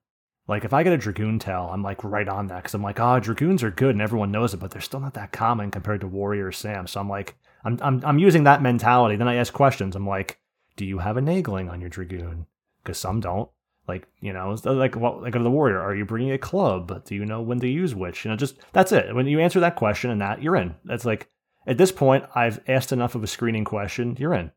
like 0.47 0.63
if 0.63 0.71
I 0.71 0.83
get 0.83 0.93
a 0.93 0.97
dragoon 0.97 1.39
tail, 1.39 1.69
I'm 1.73 1.83
like 1.83 2.01
right 2.05 2.27
on 2.29 2.47
that 2.47 2.63
because 2.63 2.73
I'm 2.73 2.81
like, 2.81 3.01
oh, 3.01 3.19
dragoons 3.19 3.63
are 3.63 3.71
good 3.71 3.91
and 3.95 4.01
everyone 4.01 4.31
knows 4.31 4.53
it, 4.53 4.61
but 4.61 4.71
they're 4.71 4.79
still 4.79 5.01
not 5.01 5.15
that 5.15 5.33
common 5.33 5.69
compared 5.69 5.99
to 5.99 6.07
warrior 6.07 6.53
Sam. 6.53 6.87
So 6.87 7.01
I'm 7.01 7.09
like, 7.09 7.35
I'm 7.65 7.77
I'm 7.81 8.01
I'm 8.05 8.17
using 8.19 8.45
that 8.45 8.61
mentality. 8.61 9.17
Then 9.17 9.27
I 9.27 9.35
ask 9.35 9.51
questions. 9.51 9.93
I'm 9.93 10.07
like, 10.07 10.39
do 10.77 10.85
you 10.85 10.99
have 10.99 11.17
a 11.17 11.21
nagling 11.21 11.69
on 11.69 11.81
your 11.81 11.89
dragoon? 11.89 12.45
Because 12.81 12.97
some 12.97 13.19
don't. 13.19 13.49
Like 13.87 14.07
you 14.19 14.33
know, 14.33 14.55
like 14.65 14.95
what 14.95 15.21
like 15.21 15.33
the 15.33 15.49
warrior, 15.49 15.79
are 15.79 15.95
you 15.95 16.05
bringing 16.05 16.31
a 16.31 16.37
club? 16.37 17.05
Do 17.05 17.15
you 17.15 17.25
know 17.25 17.41
when 17.41 17.59
to 17.61 17.67
use 17.67 17.95
which? 17.95 18.25
You 18.25 18.31
know, 18.31 18.37
just 18.37 18.57
that's 18.73 18.91
it. 18.91 19.15
When 19.15 19.27
you 19.27 19.39
answer 19.39 19.59
that 19.61 19.75
question 19.75 20.09
and 20.09 20.21
that, 20.21 20.41
you're 20.41 20.57
in. 20.57 20.75
That's 20.83 21.05
like 21.05 21.29
at 21.65 21.77
this 21.77 21.91
point, 21.91 22.25
I've 22.33 22.61
asked 22.67 22.91
enough 22.91 23.15
of 23.15 23.23
a 23.23 23.27
screening 23.27 23.65
question. 23.65 24.15
You're 24.17 24.33
in. 24.33 24.51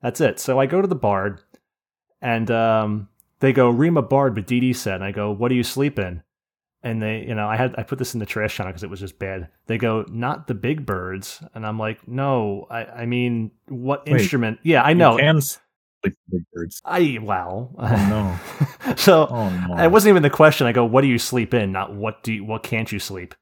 That's 0.00 0.20
it. 0.20 0.38
So 0.38 0.58
I 0.58 0.66
go 0.66 0.80
to 0.80 0.88
the 0.88 0.94
bard, 0.94 1.40
and 2.20 2.50
um, 2.50 3.08
they 3.40 3.52
go 3.52 3.68
Rima 3.68 4.02
Bard, 4.02 4.34
but 4.34 4.46
DD 4.46 4.74
said, 4.74 4.96
and 4.96 5.04
I 5.04 5.12
go, 5.12 5.30
"What 5.30 5.48
do 5.48 5.54
you 5.54 5.64
sleep 5.64 5.98
in?" 5.98 6.22
And 6.84 7.00
they, 7.00 7.24
you 7.26 7.34
know, 7.34 7.46
I 7.46 7.56
had 7.56 7.74
I 7.78 7.84
put 7.84 7.98
this 7.98 8.14
in 8.14 8.20
the 8.20 8.26
trash 8.26 8.56
channel 8.56 8.72
because 8.72 8.82
it 8.82 8.90
was 8.90 9.00
just 9.00 9.18
bad. 9.18 9.48
They 9.66 9.78
go, 9.78 10.04
"Not 10.08 10.46
the 10.46 10.54
big 10.54 10.86
birds," 10.86 11.42
and 11.54 11.66
I'm 11.66 11.78
like, 11.78 12.06
"No, 12.08 12.66
I, 12.70 12.84
I 12.84 13.06
mean, 13.06 13.52
what 13.68 14.06
Wait, 14.06 14.20
instrument?" 14.20 14.58
Yeah, 14.62 14.82
I 14.82 14.92
know. 14.92 15.12
You 15.12 15.18
can 15.18 15.42
with 16.02 16.14
big 16.30 16.42
birds. 16.52 16.80
I 16.84 17.18
well, 17.22 17.74
Oh, 17.78 18.38
no. 18.86 18.94
so 18.96 19.26
Oh 19.30 19.48
no. 19.68 19.82
it 19.82 19.90
wasn't 19.90 20.10
even 20.10 20.22
the 20.22 20.30
question. 20.30 20.66
I 20.66 20.72
go, 20.72 20.84
"What 20.84 21.02
do 21.02 21.08
you 21.08 21.18
sleep 21.18 21.54
in?" 21.54 21.72
Not 21.72 21.94
what 21.94 22.22
do 22.22 22.32
you, 22.32 22.44
what 22.44 22.62
can't 22.62 22.90
you 22.90 22.98
sleep? 22.98 23.34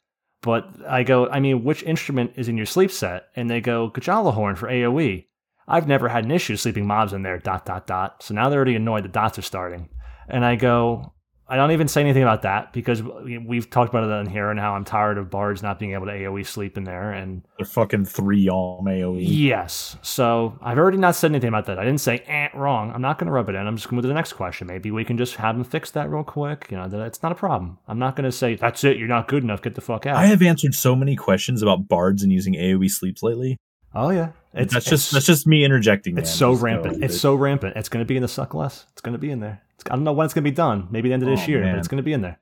But 0.42 0.68
I 0.88 1.02
go, 1.02 1.28
I 1.28 1.38
mean, 1.40 1.64
which 1.64 1.82
instrument 1.82 2.32
is 2.36 2.48
in 2.48 2.56
your 2.56 2.64
sleep 2.66 2.90
set? 2.90 3.24
And 3.36 3.50
they 3.50 3.60
go, 3.60 3.90
Gjallarhorn 3.90 4.56
for 4.56 4.68
AoE. 4.68 5.26
I've 5.68 5.86
never 5.86 6.08
had 6.08 6.24
an 6.24 6.30
issue 6.30 6.56
sleeping 6.56 6.86
mobs 6.86 7.12
in 7.12 7.22
there, 7.22 7.38
dot, 7.38 7.66
dot, 7.66 7.86
dot. 7.86 8.22
So 8.22 8.32
now 8.34 8.48
they're 8.48 8.56
already 8.58 8.74
annoyed 8.74 9.04
the 9.04 9.08
dots 9.08 9.38
are 9.38 9.42
starting. 9.42 9.90
And 10.28 10.42
I 10.44 10.56
go, 10.56 11.12
I 11.50 11.56
don't 11.56 11.72
even 11.72 11.88
say 11.88 12.00
anything 12.00 12.22
about 12.22 12.42
that 12.42 12.72
because 12.72 13.02
we- 13.02 13.38
we've 13.38 13.68
talked 13.68 13.88
about 13.92 14.04
it 14.04 14.10
on 14.12 14.26
here 14.26 14.50
and 14.50 14.60
how 14.60 14.74
I'm 14.74 14.84
tired 14.84 15.18
of 15.18 15.30
bards 15.30 15.62
not 15.64 15.80
being 15.80 15.94
able 15.94 16.06
to 16.06 16.12
AoE 16.12 16.44
sleep 16.46 16.78
in 16.78 16.84
there. 16.84 17.10
And 17.12 17.42
They're 17.58 17.66
fucking 17.66 18.04
three 18.04 18.46
Yalm 18.46 18.84
AoE. 18.84 19.18
yes, 19.26 19.96
so 20.00 20.56
I've 20.62 20.78
already 20.78 20.98
not 20.98 21.16
said 21.16 21.32
anything 21.32 21.48
about 21.48 21.66
that. 21.66 21.78
I 21.78 21.84
didn't 21.84 22.00
say, 22.00 22.18
eh, 22.28 22.48
wrong. 22.54 22.92
I'm 22.94 23.02
not 23.02 23.18
going 23.18 23.26
to 23.26 23.32
rub 23.32 23.48
it 23.48 23.56
in. 23.56 23.66
I'm 23.66 23.74
just 23.76 23.86
going 23.88 23.90
to 23.90 23.94
move 23.96 24.02
to 24.04 24.08
the 24.08 24.14
next 24.14 24.34
question. 24.34 24.68
Maybe 24.68 24.90
we 24.92 25.04
can 25.04 25.18
just 25.18 25.34
have 25.36 25.56
them 25.56 25.64
fix 25.64 25.90
that 25.90 26.08
real 26.08 26.22
quick. 26.22 26.68
You 26.70 26.76
know, 26.76 26.88
that 26.88 27.00
it's 27.00 27.22
not 27.22 27.32
a 27.32 27.34
problem. 27.34 27.78
I'm 27.88 27.98
not 27.98 28.14
going 28.14 28.24
to 28.30 28.32
say, 28.32 28.54
that's 28.54 28.84
it. 28.84 28.96
You're 28.96 29.08
not 29.08 29.26
good 29.26 29.42
enough. 29.42 29.60
Get 29.60 29.74
the 29.74 29.80
fuck 29.80 30.06
out. 30.06 30.16
I 30.16 30.26
have 30.26 30.42
answered 30.42 30.74
so 30.74 30.94
many 30.94 31.16
questions 31.16 31.62
about 31.62 31.88
bards 31.88 32.22
and 32.22 32.32
using 32.32 32.54
AoE 32.54 32.88
sleeps 32.90 33.22
lately. 33.24 33.56
Oh, 33.94 34.10
yeah. 34.10 34.30
It's, 34.54 34.72
that's 34.72 34.86
it's- 34.86 34.90
just 35.02 35.12
that's 35.12 35.26
just 35.26 35.46
me 35.46 35.64
interjecting. 35.64 36.18
It's 36.18 36.30
man. 36.30 36.36
so 36.36 36.52
Just 36.52 36.62
rampant. 36.62 37.04
It's 37.04 37.20
so 37.20 37.34
rampant. 37.34 37.76
It's 37.76 37.88
going 37.88 38.04
to 38.04 38.08
be 38.08 38.16
in 38.16 38.22
the 38.22 38.28
suck 38.28 38.54
less. 38.54 38.86
It's 38.92 39.00
going 39.00 39.12
to 39.14 39.18
be 39.18 39.30
in 39.30 39.40
there. 39.40 39.62
It's, 39.76 39.84
I 39.90 39.94
don't 39.94 40.04
know 40.04 40.12
when 40.12 40.24
it's 40.24 40.34
going 40.34 40.44
to 40.44 40.50
be 40.50 40.54
done. 40.54 40.88
Maybe 40.90 41.08
the 41.08 41.14
end 41.14 41.22
of 41.22 41.28
this 41.28 41.40
Oh, 41.44 41.48
year, 41.48 41.62
but 41.62 41.78
it's 41.78 41.88
going 41.88 41.96
to 41.98 42.02
be 42.04 42.12
in 42.12 42.20
there. 42.22 42.38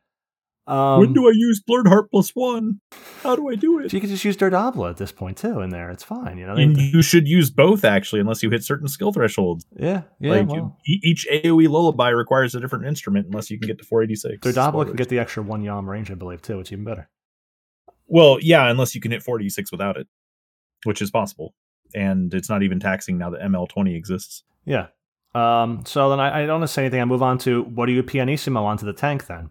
Um, 0.67 1.01
when 1.01 1.13
do 1.15 1.27
I 1.27 1.33
use 1.35 1.63
Blurred 1.67 1.87
Harp 1.89 2.11
plus 2.11 2.31
one? 2.35 2.81
How 3.23 3.35
do 3.35 3.49
I 3.49 3.55
do 3.55 3.79
it? 3.79 3.91
you 3.91 4.01
can 4.01 4.11
just 4.11 4.23
use 4.23 4.37
Daurdabla 4.37 4.91
at 4.91 4.97
this 4.99 5.11
point 5.13 5.39
too. 5.39 5.61
In 5.61 5.71
there, 5.71 5.89
it's 5.91 6.05
fine. 6.05 6.37
You 6.37 6.47
know. 6.47 6.57
They- 6.57 6.65
And 6.65 6.77
you 6.77 7.01
should 7.01 7.27
use 7.27 7.49
both 7.51 7.87
actually, 7.87 8.21
unless 8.21 8.43
you 8.43 8.51
hit 8.51 8.63
certain 8.65 8.87
skill 8.87 9.11
thresholds. 9.11 9.65
yeah, 9.75 10.03
yeah. 10.21 10.31
like 10.33 10.49
well, 10.49 10.77
e- 10.87 11.01
each 11.03 11.27
AOE 11.33 11.69
lullaby 11.71 12.11
requires 12.11 12.55
a 12.55 12.61
different 12.61 12.85
instrument, 12.85 13.29
unless 13.29 13.51
you 13.51 13.59
can 13.59 13.67
get 13.67 13.79
to 13.79 13.85
486. 13.85 14.47
Daurdabla 14.47 14.87
can 14.89 14.97
get 14.97 15.09
the 15.09 15.19
extra 15.19 15.43
one 15.43 15.63
yalm 15.63 15.87
range, 15.87 16.11
I 16.11 16.15
believe, 16.15 16.43
too. 16.43 16.61
It's 16.61 16.71
even 16.71 16.85
better. 16.85 17.09
well, 18.07 18.37
yeah, 18.43 18.69
unless 18.71 18.95
you 18.95 19.01
can 19.01 19.11
hit 19.13 19.23
486 19.23 19.73
without 19.73 19.97
it, 19.97 20.07
which 20.85 21.03
is 21.03 21.11
possible, 21.11 21.55
and 21.95 22.33
it's 22.35 22.49
not 22.49 22.63
even 22.63 22.81
taxing 22.81 23.19
now 23.19 23.31
that 23.31 23.41
ML20 23.41 23.95
exists. 23.97 24.43
Yeah. 24.65 24.87
Um, 25.35 25.85
so 25.85 26.11
then 26.11 26.21
I, 26.21 26.43
I 26.43 26.47
don't 26.47 26.61
want 26.61 26.69
to 26.69 26.73
say 26.73 26.83
anything. 26.83 27.01
I 27.01 27.05
move 27.05 27.23
on 27.23 27.39
to 27.39 27.63
what 27.63 27.87
do 27.87 27.93
you 27.93 28.03
pianissimo 28.03 28.65
onto 28.65 28.87
the 28.87 28.93
tank 28.93 29.27
then? 29.27 29.51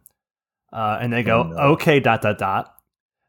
Uh, 0.74 0.98
and 1.00 1.14
they 1.14 1.24
go, 1.24 1.42
Oh, 1.42 1.44
no. 1.44 1.58
okay, 1.74 2.00
dot, 2.00 2.22
dot, 2.22 2.38
dot. 2.38 2.74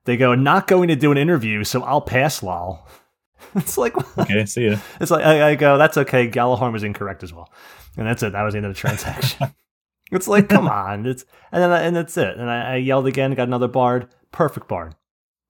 They 0.04 0.16
go, 0.16 0.34
not 0.34 0.66
going 0.66 0.88
to 0.88 0.96
do 0.96 1.12
an 1.12 1.18
interview, 1.18 1.62
so 1.64 1.82
I'll 1.84 2.00
pass 2.00 2.42
lol. 2.42 2.86
it's 3.54 3.76
like, 3.78 3.94
Okay, 4.18 4.44
see 4.46 4.66
ya. 4.68 4.78
it's 5.00 5.10
like, 5.10 5.24
I, 5.24 5.50
I 5.50 5.54
go, 5.54 5.76
that's 5.78 5.96
okay. 5.98 6.28
Gjallarhorn 6.28 6.72
was 6.72 6.82
incorrect 6.82 7.22
as 7.22 7.32
well. 7.32 7.52
And 7.96 8.06
that's 8.06 8.22
it. 8.22 8.32
That 8.32 8.42
was 8.42 8.54
the 8.54 8.58
end 8.58 8.66
of 8.66 8.74
the 8.74 8.78
transaction. 8.80 9.48
it's 10.12 10.26
like, 10.26 10.48
come 10.48 10.66
on. 10.68 11.06
It's, 11.06 11.24
and 11.52 11.62
then, 11.62 11.70
I- 11.70 11.82
and 11.82 11.94
that's 11.94 12.16
it. 12.16 12.36
And 12.38 12.50
I, 12.50 12.72
I 12.72 12.76
yelled 12.76 13.06
again, 13.06 13.34
got 13.34 13.46
another 13.46 13.68
bard. 13.68 14.08
Perfect 14.32 14.66
bard. 14.68 14.94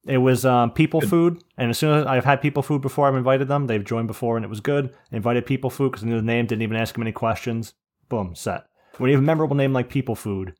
It 0.06 0.18
was 0.18 0.44
um, 0.46 0.70
people 0.70 1.00
Good. 1.00 1.10
food, 1.10 1.44
and 1.58 1.70
as 1.70 1.78
soon 1.78 1.92
as 1.98 2.06
I've 2.06 2.24
had 2.24 2.40
people 2.40 2.62
food 2.62 2.80
before, 2.80 3.08
I've 3.08 3.14
invited 3.16 3.48
them. 3.48 3.66
They've 3.66 3.84
joined 3.84 4.06
before, 4.06 4.36
and 4.36 4.44
it 4.44 4.48
was 4.48 4.60
good. 4.60 4.94
I 5.12 5.16
Invited 5.16 5.44
people 5.44 5.70
food 5.70 5.90
because 5.92 6.04
I 6.04 6.06
knew 6.08 6.16
the 6.16 6.22
name, 6.22 6.46
didn't 6.46 6.62
even 6.62 6.76
ask 6.76 6.94
them 6.94 7.02
any 7.02 7.12
questions. 7.12 7.74
Boom, 8.08 8.34
set. 8.34 8.64
When 8.98 9.10
you 9.10 9.16
have 9.16 9.22
a 9.22 9.26
memorable 9.26 9.56
name 9.56 9.72
like 9.72 9.90
people 9.90 10.14
food, 10.14 10.54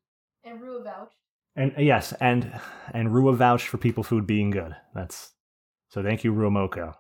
And 0.45 0.61
Rua 0.61 0.83
vouched. 0.85 1.15
and 1.57 1.73
yes, 1.79 2.13
and 2.21 2.61
and 2.93 3.15
Rua 3.15 3.33
vouched 3.33 3.69
for 3.69 3.79
people 3.79 4.03
food 4.03 4.27
being 4.27 4.51
good. 4.51 4.75
That's 4.95 5.33
so. 5.89 6.03
Thank 6.03 6.25
you, 6.25 6.33
Rua 6.33 6.51
Moko. 6.51 6.95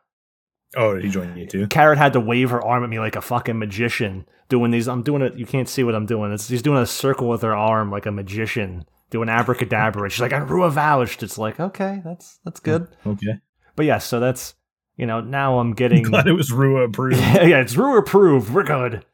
Oh, 0.76 0.94
did 0.94 1.04
he 1.04 1.10
join 1.10 1.36
you 1.36 1.46
too? 1.46 1.66
Carrot 1.68 1.98
had 1.98 2.12
to 2.14 2.20
wave 2.20 2.50
her 2.50 2.62
arm 2.64 2.84
at 2.84 2.90
me 2.90 2.98
like 2.98 3.16
a 3.16 3.20
fucking 3.22 3.58
magician, 3.58 4.26
doing 4.48 4.70
these. 4.70 4.86
I'm 4.88 5.02
doing 5.02 5.22
it. 5.22 5.34
You 5.34 5.46
can't 5.46 5.68
see 5.68 5.82
what 5.82 5.94
I'm 5.94 6.06
doing. 6.06 6.32
It's, 6.32 6.46
she's 6.46 6.62
doing 6.62 6.78
a 6.82 6.86
circle 6.86 7.28
with 7.28 7.42
her 7.42 7.54
arm 7.56 7.90
like 7.90 8.04
a 8.06 8.12
magician, 8.12 8.84
doing 9.10 9.28
abracadabra. 9.28 10.04
And 10.04 10.12
she's 10.12 10.20
like, 10.20 10.32
"I'm 10.32 10.46
Rua 10.46 10.70
vouched." 10.70 11.22
It's 11.22 11.38
like, 11.38 11.60
okay, 11.60 12.00
that's 12.04 12.38
that's 12.44 12.60
good. 12.60 12.88
Okay. 13.06 13.40
But 13.76 13.86
yeah, 13.86 13.98
so 13.98 14.20
that's 14.20 14.54
you 14.96 15.06
know 15.06 15.20
now 15.20 15.58
I'm 15.58 15.68
I'm 15.68 15.74
getting 15.74 16.02
glad 16.10 16.26
it 16.26 16.32
was 16.32 16.52
Rua 16.52 16.84
approved. 16.84 17.18
yeah, 17.20 17.60
it's 17.60 17.76
Rua 17.76 17.98
approved. 17.98 18.52
We're 18.52 18.64
good. 18.64 19.04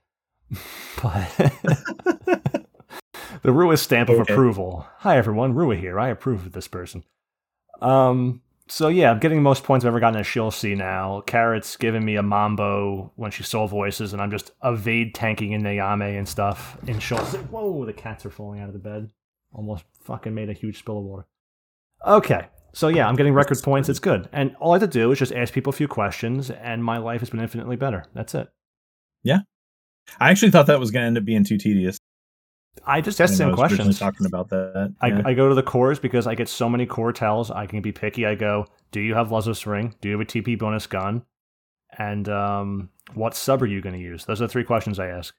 But 1.03 1.29
the 3.43 3.53
Rua 3.53 3.77
stamp 3.77 4.09
of 4.09 4.21
approval. 4.21 4.87
Hi 4.99 5.19
everyone, 5.19 5.55
Rua 5.55 5.77
here. 5.77 6.01
I 6.01 6.09
approve 6.09 6.47
of 6.47 6.53
this 6.53 6.69
person. 6.69 7.05
Um. 7.83 8.41
So 8.67 8.89
yeah, 8.89 9.11
I'm 9.11 9.19
getting 9.19 9.39
the 9.39 9.43
most 9.43 9.65
points 9.65 9.85
I've 9.85 9.89
ever 9.89 10.01
gotten 10.01 10.19
a 10.19 10.25
Sheol 10.25 10.51
now. 10.63 11.23
Carrot's 11.27 11.77
giving 11.77 12.03
me 12.03 12.17
a 12.17 12.23
Mambo 12.23 13.13
when 13.17 13.31
she 13.31 13.43
soul 13.43 13.67
voices, 13.67 14.15
and 14.15 14.23
I'm 14.23 14.31
just 14.31 14.53
evade 14.63 15.15
tanking 15.15 15.53
in 15.53 15.63
Nyame 15.63 16.17
and 16.17 16.27
stuff 16.27 16.79
in 16.87 16.99
Sheol. 16.99 17.19
Whoa, 17.19 17.85
the 17.85 17.93
cats 17.93 18.25
are 18.25 18.31
falling 18.31 18.61
out 18.61 18.69
of 18.69 18.73
the 18.73 18.79
bed. 18.79 19.11
Almost 19.55 19.85
fucking 20.03 20.35
made 20.35 20.51
a 20.51 20.53
huge 20.53 20.79
spill 20.79 20.99
of 20.99 21.05
water. 21.05 21.27
Okay. 22.07 22.49
So 22.73 22.89
yeah, 22.89 23.09
I'm 23.09 23.15
getting 23.15 23.35
record 23.35 23.63
points. 23.63 23.89
It's 23.89 24.01
good. 24.01 24.29
And 24.33 24.57
all 24.61 24.73
I 24.73 24.79
have 24.79 24.83
to 24.83 24.87
do 24.89 25.13
is 25.13 25.19
just 25.19 25.33
ask 25.33 25.55
people 25.55 25.71
a 25.71 25.77
few 25.77 25.89
questions, 25.89 26.51
and 26.51 26.83
my 26.83 26.99
life 26.99 27.21
has 27.21 27.31
been 27.31 27.41
infinitely 27.41 27.77
better. 27.77 28.05
That's 28.15 28.35
it. 28.35 28.49
Yeah. 29.23 29.41
I 30.21 30.31
actually 30.31 30.51
thought 30.51 30.67
that 30.67 30.81
was 30.81 30.91
going 30.91 31.03
to 31.03 31.07
end 31.07 31.19
up 31.19 31.25
being 31.25 31.45
too 31.45 31.57
tedious. 31.57 31.99
I 32.85 33.01
just 33.01 33.21
ask 33.21 33.31
the 33.31 33.33
when 33.33 33.39
same 33.39 33.47
I 33.47 33.51
was 33.51 33.59
questions. 33.77 33.99
Talking 33.99 34.27
about 34.27 34.51
that. 34.51 34.95
I, 35.01 35.07
yeah. 35.07 35.23
I 35.25 35.35
go 35.35 35.49
to 35.49 35.55
the 35.55 35.63
cores 35.63 35.99
because 35.99 36.27
I 36.27 36.35
get 36.35 36.49
so 36.49 36.69
many 36.69 36.87
core 36.87 37.13
tells. 37.13 37.51
I 37.51 37.67
can 37.67 37.81
be 37.81 37.93
picky. 37.93 38.27
I 38.27 38.35
go, 38.35 38.67
do 38.91 39.01
you 39.01 39.15
have 39.15 39.29
Luzaf's 39.29 39.67
Ring? 39.67 39.95
Do 40.01 40.09
you 40.09 40.19
have 40.19 40.21
a 40.21 40.29
TP 40.29 40.59
bonus 40.59 40.87
gun? 40.87 41.23
And 41.97 42.29
um, 42.29 42.91
what 43.15 43.35
sub 43.37 43.63
are 43.63 43.67
you 43.67 43.81
going 43.81 43.95
to 43.95 44.01
use? 44.01 44.25
Those 44.25 44.43
are 44.43 44.47
the 44.47 44.53
three 44.53 44.65
questions 44.65 44.99
I 44.99 45.09
ask. 45.09 45.35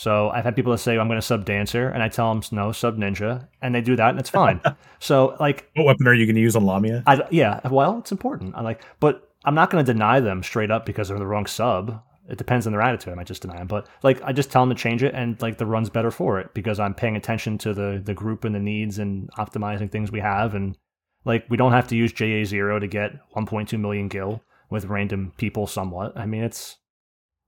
So 0.00 0.30
I've 0.30 0.44
had 0.44 0.56
people 0.56 0.72
that 0.72 0.78
say 0.78 0.96
I'm 0.96 1.08
going 1.08 1.20
to 1.20 1.26
sub 1.26 1.44
Dancer, 1.44 1.90
and 1.90 2.02
I 2.02 2.08
tell 2.08 2.32
them 2.32 2.42
no, 2.52 2.72
sub 2.72 2.96
Ninja, 2.96 3.46
and 3.60 3.74
they 3.74 3.82
do 3.82 3.96
that, 3.96 4.08
and 4.08 4.18
it's 4.18 4.30
fine. 4.30 4.58
so 4.98 5.36
like, 5.38 5.68
what 5.76 5.84
weapon 5.84 6.08
are 6.08 6.14
you 6.14 6.24
going 6.24 6.36
to 6.36 6.40
use 6.40 6.56
on 6.56 6.64
Lamia? 6.64 7.02
I 7.06 7.20
yeah, 7.30 7.60
well, 7.68 7.98
it's 7.98 8.10
important. 8.10 8.54
I 8.54 8.62
like, 8.62 8.82
but 8.98 9.30
I'm 9.44 9.54
not 9.54 9.68
going 9.68 9.84
to 9.84 9.92
deny 9.92 10.18
them 10.18 10.42
straight 10.42 10.70
up 10.70 10.86
because 10.86 11.08
they're 11.08 11.18
the 11.18 11.26
wrong 11.26 11.44
sub. 11.44 12.02
It 12.30 12.38
depends 12.38 12.66
on 12.66 12.72
their 12.72 12.80
attitude. 12.80 13.12
I 13.12 13.16
might 13.16 13.26
just 13.26 13.42
deny 13.42 13.58
them, 13.58 13.66
but 13.66 13.88
like 14.02 14.22
I 14.22 14.32
just 14.32 14.50
tell 14.50 14.62
them 14.62 14.74
to 14.74 14.82
change 14.82 15.02
it, 15.02 15.14
and 15.14 15.36
like 15.42 15.58
the 15.58 15.66
run's 15.66 15.90
better 15.90 16.10
for 16.10 16.40
it 16.40 16.54
because 16.54 16.80
I'm 16.80 16.94
paying 16.94 17.16
attention 17.16 17.58
to 17.58 17.74
the 17.74 18.00
the 18.02 18.14
group 18.14 18.46
and 18.46 18.54
the 18.54 18.58
needs 18.58 18.98
and 18.98 19.30
optimizing 19.32 19.92
things 19.92 20.10
we 20.10 20.20
have, 20.20 20.54
and 20.54 20.78
like 21.26 21.44
we 21.50 21.58
don't 21.58 21.72
have 21.72 21.88
to 21.88 21.94
use 21.94 22.10
JA 22.10 22.46
zero 22.46 22.78
to 22.78 22.86
get 22.86 23.12
1.2 23.36 23.78
million 23.78 24.08
gil 24.08 24.40
with 24.70 24.86
random 24.86 25.34
people. 25.36 25.66
Somewhat. 25.66 26.16
I 26.16 26.24
mean, 26.24 26.42
it's 26.42 26.78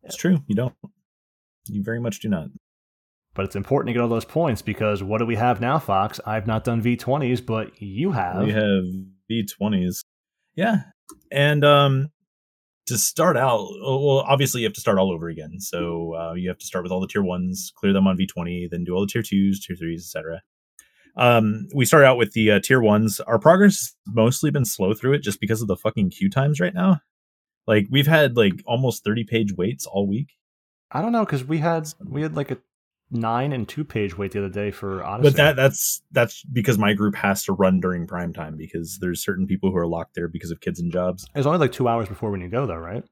It's 0.02 0.16
true. 0.16 0.42
You 0.48 0.54
don't. 0.54 0.74
You 1.66 1.82
very 1.82 2.00
much 2.00 2.20
do 2.20 2.28
not. 2.28 2.48
but 3.34 3.44
it's 3.46 3.56
important 3.56 3.88
to 3.88 3.92
get 3.94 4.02
all 4.02 4.08
those 4.08 4.24
points 4.24 4.60
because 4.62 5.02
what 5.02 5.18
do 5.18 5.26
we 5.26 5.36
have 5.36 5.60
now, 5.60 5.78
Fox? 5.78 6.20
I've 6.26 6.46
not 6.46 6.64
done 6.64 6.82
V20s, 6.82 7.44
but 7.44 7.70
you 7.80 8.12
have. 8.12 8.42
We 8.44 8.52
have 8.52 8.84
V20s. 9.30 10.04
Yeah. 10.54 10.82
And 11.30 11.64
um 11.64 12.08
to 12.86 12.98
start 12.98 13.36
out, 13.36 13.68
well, 13.80 14.24
obviously 14.28 14.60
you 14.62 14.66
have 14.66 14.74
to 14.74 14.80
start 14.80 14.98
all 14.98 15.12
over 15.12 15.28
again. 15.28 15.60
So 15.60 16.14
uh, 16.16 16.32
you 16.34 16.48
have 16.48 16.58
to 16.58 16.66
start 16.66 16.82
with 16.82 16.90
all 16.90 17.00
the 17.00 17.06
tier 17.06 17.22
ones, 17.22 17.72
clear 17.76 17.92
them 17.92 18.08
on 18.08 18.18
V20, 18.18 18.68
then 18.70 18.82
do 18.82 18.92
all 18.94 19.02
the 19.02 19.06
tier 19.06 19.22
twos, 19.22 19.64
tier 19.64 19.76
threes, 19.76 20.02
etc. 20.04 20.42
Um, 21.16 21.68
we 21.74 21.84
start 21.84 22.04
out 22.04 22.16
with 22.18 22.32
the 22.32 22.50
uh, 22.50 22.60
tier 22.60 22.80
ones. 22.80 23.20
Our 23.20 23.38
progress 23.38 23.74
has 23.74 23.94
mostly 24.06 24.50
been 24.50 24.64
slow 24.64 24.94
through 24.94 25.12
it 25.12 25.22
just 25.22 25.40
because 25.40 25.62
of 25.62 25.68
the 25.68 25.76
fucking 25.76 26.10
queue 26.10 26.28
times 26.28 26.58
right 26.58 26.74
now. 26.74 27.00
Like 27.68 27.86
we've 27.88 28.08
had 28.08 28.36
like 28.36 28.54
almost 28.66 29.04
30 29.04 29.24
page 29.24 29.52
waits 29.56 29.86
all 29.86 30.08
week. 30.08 30.30
I 30.92 31.00
don't 31.00 31.12
know 31.12 31.24
because 31.24 31.44
we 31.44 31.58
had 31.58 31.88
we 32.04 32.22
had 32.22 32.36
like 32.36 32.50
a 32.50 32.58
nine 33.10 33.52
and 33.52 33.68
two 33.68 33.84
page 33.84 34.16
wait 34.16 34.32
the 34.32 34.40
other 34.40 34.48
day 34.48 34.70
for 34.70 35.02
Odyssey. 35.04 35.30
But 35.30 35.36
that 35.36 35.56
that's 35.56 36.02
that's 36.12 36.44
because 36.44 36.78
my 36.78 36.92
group 36.92 37.14
has 37.16 37.44
to 37.44 37.52
run 37.52 37.80
during 37.80 38.06
prime 38.06 38.32
time 38.32 38.56
because 38.56 38.98
there's 39.00 39.22
certain 39.22 39.46
people 39.46 39.70
who 39.70 39.76
are 39.76 39.86
locked 39.86 40.14
there 40.14 40.28
because 40.28 40.50
of 40.50 40.60
kids 40.60 40.80
and 40.80 40.92
jobs. 40.92 41.24
It 41.34 41.38
was 41.38 41.46
only 41.46 41.58
like 41.58 41.72
two 41.72 41.88
hours 41.88 42.08
before 42.08 42.30
when 42.30 42.40
you 42.40 42.48
go, 42.48 42.66
though, 42.66 42.76
right? 42.76 43.04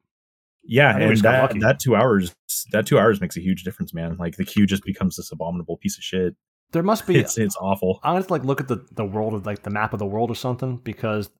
Yeah, 0.62 0.91
I 0.91 0.99
think 0.99 1.09
we 1.09 1.09
and 1.11 1.20
that, 1.22 1.61
that 1.61 1.81
two 1.81 1.97
hours 1.97 2.35
that 2.72 2.87
two 2.87 2.99
hours 2.99 3.20
makes 3.20 3.37
a 3.37 3.41
huge 3.41 3.64
difference, 3.64 3.95
man. 3.95 4.16
Like 4.18 4.37
the 4.37 4.45
queue 4.45 4.66
just 4.66 4.85
becomes 4.85 5.16
this 5.16 5.33
abominable 5.33 5.78
piece 5.78 5.97
of 5.97 6.05
shit. 6.05 6.35
There 6.72 6.83
must 6.83 7.07
be. 7.07 7.16
It's 7.18 7.39
it's 7.39 7.57
awful. 7.57 8.01
I 8.03 8.14
have 8.14 8.26
to 8.26 8.33
like 8.33 8.45
look 8.45 8.61
at 8.61 8.68
the 8.68 8.85
the 8.93 9.05
world 9.05 9.35
of 9.35 9.47
like 9.47 9.62
the 9.62 9.70
map 9.70 9.93
of 9.93 9.99
the 9.99 10.07
world 10.07 10.31
or 10.31 10.35
something 10.35 10.76
because 10.76 11.31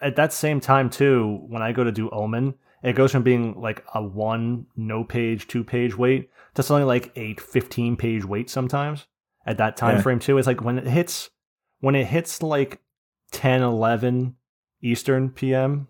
at 0.00 0.16
that 0.16 0.32
same 0.32 0.60
time 0.60 0.88
too, 0.88 1.40
when 1.48 1.62
I 1.62 1.72
go 1.72 1.84
to 1.84 1.92
do 1.92 2.08
Omen, 2.10 2.54
it 2.82 2.94
goes 2.94 3.12
from 3.12 3.22
being 3.22 3.60
like 3.60 3.84
a 3.94 4.02
one 4.02 4.66
no 4.76 5.04
page, 5.04 5.46
two 5.48 5.64
page 5.64 5.96
wait 5.96 6.30
to 6.54 6.62
something 6.62 6.86
like 6.86 7.12
a 7.16 7.34
15 7.34 7.96
page 7.96 8.24
wait 8.24 8.48
sometimes 8.50 9.06
at 9.46 9.58
that 9.58 9.76
time 9.76 9.96
Yeah. 9.96 10.02
frame 10.02 10.18
too. 10.18 10.38
It's 10.38 10.46
like 10.46 10.62
when 10.62 10.78
it 10.78 10.86
hits 10.86 11.30
when 11.80 11.94
it 11.94 12.06
hits 12.06 12.42
like 12.42 12.80
10, 13.32 13.62
11 13.62 14.36
Eastern 14.82 15.30
PM, 15.30 15.88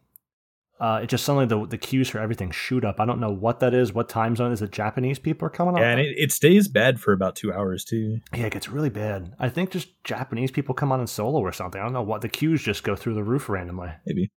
uh, 0.80 1.00
it 1.02 1.08
just 1.08 1.24
suddenly 1.24 1.46
the 1.46 1.66
the 1.66 1.76
queues 1.78 2.08
for 2.08 2.18
everything 2.18 2.50
shoot 2.50 2.84
up. 2.84 3.00
I 3.00 3.04
don't 3.04 3.20
know 3.20 3.30
what 3.32 3.60
that 3.60 3.74
is. 3.74 3.92
What 3.92 4.08
time 4.08 4.34
zone 4.34 4.50
is 4.52 4.62
it? 4.62 4.70
Japanese 4.72 5.18
people 5.18 5.46
are 5.46 5.50
coming 5.50 5.74
up. 5.74 5.80
Yeah, 5.80 5.90
and 5.92 6.00
it, 6.00 6.14
it 6.16 6.32
stays 6.32 6.68
bad 6.68 6.98
for 7.00 7.12
about 7.12 7.36
two 7.36 7.52
hours 7.52 7.84
too. 7.84 8.18
Yeah, 8.34 8.46
it 8.46 8.52
gets 8.52 8.68
really 8.68 8.88
bad. 8.88 9.34
I 9.38 9.48
think 9.50 9.70
just 9.70 10.02
Japanese 10.04 10.50
people 10.50 10.74
come 10.74 10.90
on 10.90 11.00
in 11.00 11.06
solo 11.06 11.38
or 11.40 11.52
something. 11.52 11.80
I 11.80 11.84
don't 11.84 11.92
know 11.92 12.02
what 12.02 12.22
the 12.22 12.28
queues 12.30 12.62
just 12.62 12.82
go 12.82 12.96
through 12.96 13.14
the 13.14 13.22
roof 13.22 13.48
randomly. 13.48 13.90
Maybe. 14.06 14.30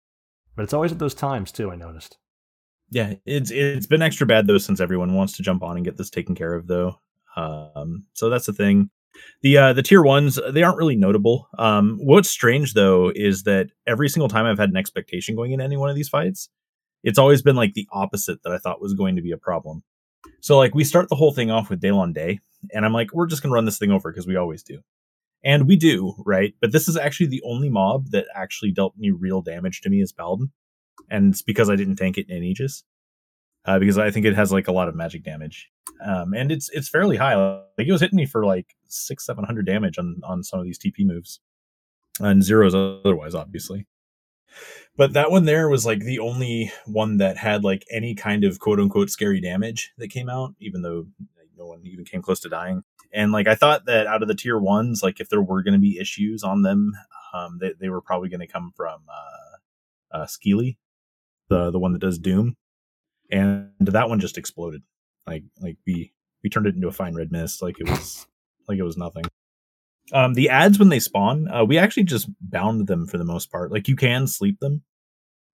But 0.55 0.63
it's 0.63 0.73
always 0.73 0.91
at 0.91 0.99
those 0.99 1.13
times 1.13 1.51
too. 1.51 1.69
I 1.71 1.75
noticed. 1.75 2.17
Yeah, 2.91 3.13
it's 3.25 3.51
it's 3.51 3.87
been 3.87 4.01
extra 4.01 4.27
bad 4.27 4.47
though 4.47 4.57
since 4.57 4.81
everyone 4.81 5.13
wants 5.13 5.37
to 5.37 5.43
jump 5.43 5.63
on 5.63 5.77
and 5.77 5.85
get 5.85 5.97
this 5.97 6.09
taken 6.09 6.35
care 6.35 6.53
of 6.53 6.67
though. 6.67 6.99
Um, 7.37 8.05
so 8.13 8.29
that's 8.29 8.45
the 8.45 8.53
thing. 8.53 8.89
The 9.41 9.57
uh, 9.57 9.73
the 9.73 9.81
tier 9.81 10.03
ones 10.03 10.37
they 10.51 10.61
aren't 10.61 10.77
really 10.77 10.97
notable. 10.97 11.47
Um, 11.57 11.97
what's 12.01 12.29
strange 12.29 12.73
though 12.73 13.11
is 13.15 13.43
that 13.43 13.67
every 13.87 14.09
single 14.09 14.27
time 14.27 14.45
I've 14.45 14.59
had 14.59 14.69
an 14.69 14.77
expectation 14.77 15.35
going 15.37 15.53
into 15.53 15.63
any 15.63 15.77
one 15.77 15.89
of 15.89 15.95
these 15.95 16.09
fights, 16.09 16.49
it's 17.01 17.17
always 17.17 17.41
been 17.41 17.55
like 17.55 17.73
the 17.73 17.87
opposite 17.93 18.43
that 18.43 18.51
I 18.51 18.57
thought 18.57 18.81
was 18.81 18.93
going 18.93 19.15
to 19.15 19.21
be 19.21 19.31
a 19.31 19.37
problem. 19.37 19.83
So 20.41 20.57
like 20.57 20.75
we 20.75 20.83
start 20.83 21.07
the 21.07 21.15
whole 21.15 21.31
thing 21.31 21.49
off 21.49 21.69
with 21.69 21.81
Dealan-dihe, 21.81 22.39
and 22.73 22.85
I'm 22.85 22.93
like, 22.93 23.13
we're 23.13 23.27
just 23.27 23.41
gonna 23.41 23.55
run 23.55 23.65
this 23.65 23.77
thing 23.77 23.91
over 23.91 24.11
because 24.11 24.27
we 24.27 24.35
always 24.35 24.63
do. 24.63 24.81
And 25.45 25.65
we 25.67 25.77
do, 25.77 26.13
right? 26.25 26.53
But 26.59 26.73
this 26.73 26.89
is 26.89 26.97
actually 26.97 27.27
the 27.27 27.41
only 27.43 27.69
mob 27.69 28.11
that 28.11 28.25
actually 28.35 28.71
dealt 28.71 28.93
any 28.99 29.11
real 29.11 29.41
damage 29.41 29.81
to 29.81 29.89
me 29.89 30.01
as 30.01 30.11
Paladin. 30.11 30.51
And 31.09 31.33
it's 31.33 31.41
because 31.41 31.69
I 31.69 31.75
didn't 31.75 31.97
tank 31.97 32.17
it 32.17 32.29
in 32.29 32.43
Aegis. 32.43 32.83
Uh, 33.63 33.77
because 33.77 33.99
I 33.99 34.09
think 34.09 34.25
it 34.25 34.35
has 34.35 34.51
like 34.51 34.67
a 34.67 34.71
lot 34.71 34.87
of 34.87 34.95
magic 34.95 35.23
damage. 35.23 35.69
Um, 36.03 36.33
and 36.33 36.51
it's 36.51 36.69
it's 36.69 36.89
fairly 36.89 37.17
high. 37.17 37.35
Like 37.35 37.87
it 37.87 37.91
was 37.91 38.01
hitting 38.01 38.17
me 38.17 38.25
for 38.25 38.43
like 38.43 38.75
six, 38.87 39.25
seven 39.25 39.43
hundred 39.43 39.67
damage 39.67 39.99
on 39.99 40.19
on 40.23 40.43
some 40.43 40.59
of 40.59 40.65
these 40.65 40.79
TP 40.79 41.05
moves. 41.05 41.39
And 42.19 42.43
zeros 42.43 42.73
otherwise, 42.73 43.35
obviously. 43.35 43.87
But 44.97 45.13
that 45.13 45.31
one 45.31 45.45
there 45.45 45.69
was 45.69 45.85
like 45.85 45.99
the 45.99 46.19
only 46.19 46.71
one 46.85 47.17
that 47.17 47.37
had 47.37 47.63
like 47.63 47.85
any 47.91 48.15
kind 48.15 48.43
of 48.43 48.59
quote 48.59 48.79
unquote 48.79 49.09
scary 49.09 49.39
damage 49.39 49.93
that 49.97 50.09
came 50.09 50.29
out, 50.29 50.53
even 50.59 50.81
though 50.81 51.05
no 51.57 51.67
one 51.67 51.81
even 51.85 52.05
came 52.05 52.21
close 52.21 52.39
to 52.41 52.49
dying. 52.49 52.83
And 53.13 53.31
like 53.31 53.47
I 53.47 53.55
thought 53.55 53.85
that 53.85 54.07
out 54.07 54.21
of 54.21 54.27
the 54.27 54.35
tier 54.35 54.57
ones, 54.57 55.01
like 55.03 55.19
if 55.19 55.29
there 55.29 55.41
were 55.41 55.63
going 55.63 55.73
to 55.73 55.79
be 55.79 55.99
issues 55.99 56.43
on 56.43 56.61
them, 56.61 56.93
um, 57.33 57.57
they, 57.59 57.73
they 57.79 57.89
were 57.89 58.01
probably 58.01 58.29
going 58.29 58.41
to 58.41 58.47
come 58.47 58.71
from 58.75 59.01
uh, 59.09 59.50
uh, 60.13 60.25
Skeely, 60.25 60.77
the 61.49 61.71
the 61.71 61.79
one 61.79 61.93
that 61.93 61.99
does 61.99 62.17
Doom, 62.17 62.55
and 63.31 63.69
that 63.79 64.09
one 64.09 64.19
just 64.19 64.37
exploded. 64.37 64.81
Like 65.27 65.43
like 65.59 65.77
we 65.85 66.13
we 66.43 66.49
turned 66.49 66.67
it 66.67 66.75
into 66.75 66.87
a 66.87 66.91
fine 66.91 67.15
red 67.15 67.31
mist, 67.31 67.61
like 67.61 67.79
it 67.79 67.89
was 67.89 68.25
like 68.67 68.79
it 68.79 68.83
was 68.83 68.97
nothing. 68.97 69.25
Um, 70.13 70.33
the 70.33 70.49
ads 70.49 70.77
when 70.77 70.89
they 70.89 70.99
spawn, 70.99 71.47
uh, 71.47 71.63
we 71.63 71.77
actually 71.77 72.03
just 72.03 72.29
bound 72.41 72.87
them 72.87 73.07
for 73.07 73.17
the 73.17 73.23
most 73.23 73.51
part. 73.51 73.71
Like 73.71 73.87
you 73.87 73.95
can 73.95 74.27
sleep 74.27 74.59
them, 74.59 74.83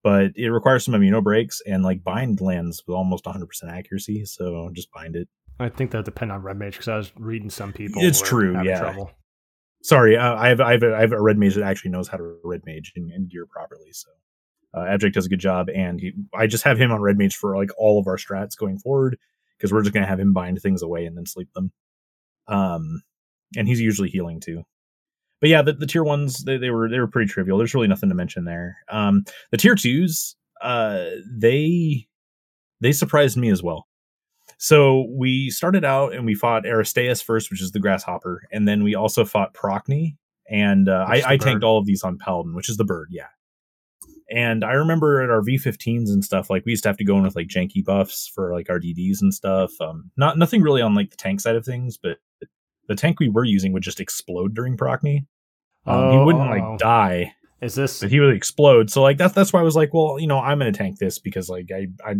but 0.03 0.31
it 0.35 0.49
requires 0.49 0.85
some 0.85 0.93
amino 0.93 1.21
breaks 1.23 1.61
and 1.65 1.83
like 1.83 2.03
bind 2.03 2.41
lands 2.41 2.81
with 2.87 2.95
almost 2.95 3.25
100% 3.25 3.45
accuracy. 3.69 4.25
So 4.25 4.69
just 4.73 4.91
bind 4.91 5.15
it. 5.15 5.27
I 5.59 5.69
think 5.69 5.91
that 5.91 6.05
depend 6.05 6.31
on 6.31 6.41
red 6.41 6.57
mage 6.57 6.73
because 6.73 6.87
I 6.87 6.97
was 6.97 7.11
reading 7.17 7.49
some 7.49 7.73
people. 7.73 8.01
It's 8.01 8.21
true, 8.21 8.61
yeah. 8.63 8.79
Trouble. 8.79 9.11
Sorry, 9.83 10.17
uh, 10.17 10.35
I 10.35 10.49
have 10.49 10.59
I 10.59 10.71
have 10.73 10.83
a, 10.83 10.95
I 10.95 11.01
have 11.01 11.11
a 11.11 11.21
red 11.21 11.37
mage 11.37 11.55
that 11.55 11.63
actually 11.63 11.91
knows 11.91 12.07
how 12.07 12.17
to 12.17 12.37
red 12.43 12.61
mage 12.65 12.93
and, 12.95 13.11
and 13.11 13.29
gear 13.29 13.45
properly. 13.45 13.91
So 13.91 14.09
uh, 14.73 14.81
Abject 14.81 15.15
does 15.15 15.25
a 15.25 15.29
good 15.29 15.39
job, 15.39 15.69
and 15.69 15.99
he, 15.99 16.13
I 16.33 16.47
just 16.47 16.63
have 16.63 16.79
him 16.79 16.91
on 16.91 17.01
red 17.01 17.17
mage 17.17 17.35
for 17.35 17.57
like 17.57 17.69
all 17.77 17.99
of 17.99 18.07
our 18.07 18.17
strats 18.17 18.57
going 18.57 18.79
forward 18.79 19.17
because 19.57 19.71
we're 19.71 19.81
just 19.81 19.93
gonna 19.93 20.07
have 20.07 20.19
him 20.19 20.33
bind 20.33 20.61
things 20.61 20.81
away 20.81 21.05
and 21.05 21.17
then 21.17 21.25
sleep 21.25 21.49
them. 21.53 21.71
Um, 22.47 23.01
and 23.55 23.67
he's 23.67 23.81
usually 23.81 24.09
healing 24.09 24.39
too. 24.39 24.63
But 25.39 25.49
yeah, 25.49 25.61
the, 25.61 25.73
the 25.73 25.87
tier 25.87 26.03
ones 26.03 26.43
they, 26.43 26.57
they 26.57 26.69
were 26.69 26.89
they 26.89 26.99
were 26.99 27.07
pretty 27.07 27.31
trivial. 27.31 27.57
There's 27.57 27.73
really 27.73 27.87
nothing 27.87 28.09
to 28.09 28.15
mention 28.15 28.45
there. 28.45 28.77
Um, 28.89 29.23
the 29.51 29.57
tier 29.57 29.75
twos, 29.75 30.35
uh, 30.61 31.05
they 31.29 32.07
they 32.81 32.91
surprised 32.91 33.37
me 33.37 33.49
as 33.49 33.61
well. 33.61 33.87
So 34.57 35.07
we 35.11 35.49
started 35.49 35.85
out 35.85 36.13
and 36.13 36.25
we 36.25 36.33
fought 36.33 36.65
Aristaeus 36.65 37.23
first, 37.23 37.51
which 37.51 37.61
is 37.61 37.71
the 37.71 37.79
grasshopper, 37.79 38.47
and 38.51 38.67
then 38.67 38.83
we 38.83 38.95
also 38.95 39.25
fought 39.25 39.53
Procne. 39.53 40.17
And 40.49 40.87
uh, 40.87 41.05
I, 41.07 41.21
I 41.33 41.37
tanked 41.37 41.63
all 41.63 41.77
of 41.77 41.85
these 41.85 42.03
on 42.03 42.17
Paladin, 42.17 42.55
which 42.55 42.69
is 42.69 42.77
the 42.77 42.85
bird, 42.85 43.09
yeah. 43.11 43.27
And 44.29 44.63
I 44.63 44.73
remember 44.73 45.21
at 45.21 45.29
our 45.29 45.41
V15s 45.41 46.09
and 46.09 46.23
stuff, 46.23 46.49
like 46.49 46.65
we 46.65 46.71
used 46.73 46.83
to 46.83 46.89
have 46.89 46.97
to 46.97 47.05
go 47.05 47.17
in 47.17 47.23
with 47.23 47.35
like 47.35 47.47
janky 47.47 47.83
buffs 47.83 48.27
for 48.27 48.53
like 48.53 48.69
our 48.69 48.79
DDs 48.79 49.21
and 49.21 49.33
stuff. 49.33 49.71
Um, 49.79 50.11
not 50.17 50.37
nothing 50.37 50.61
really 50.61 50.81
on 50.81 50.95
like 50.95 51.11
the 51.11 51.17
tank 51.17 51.39
side 51.39 51.55
of 51.55 51.65
things, 51.65 51.97
but 51.97 52.17
the 52.87 52.95
tank 52.95 53.19
we 53.19 53.29
were 53.29 53.45
using 53.45 53.71
would 53.73 53.83
just 53.83 53.99
explode 53.99 54.53
during 54.53 54.75
Procne. 54.77 55.25
Um, 55.85 56.11
he 56.11 56.17
wouldn't 56.17 56.45
Oh. 56.49 56.49
like 56.69 56.79
die, 56.79 57.33
Is 57.61 57.75
this 57.75 58.01
but 58.01 58.09
he 58.11 58.19
would 58.19 58.35
explode. 58.35 58.89
So 58.89 59.01
like 59.01 59.17
that's 59.17 59.33
that's 59.33 59.53
why 59.53 59.61
I 59.61 59.63
was 59.63 59.75
like, 59.77 59.93
well, 59.93 60.19
you 60.19 60.27
know, 60.27 60.39
I'm 60.39 60.59
going 60.59 60.71
to 60.71 60.77
tank 60.77 60.99
this 60.99 61.19
because 61.19 61.49
like 61.49 61.69
I 61.73 61.87
I 62.05 62.15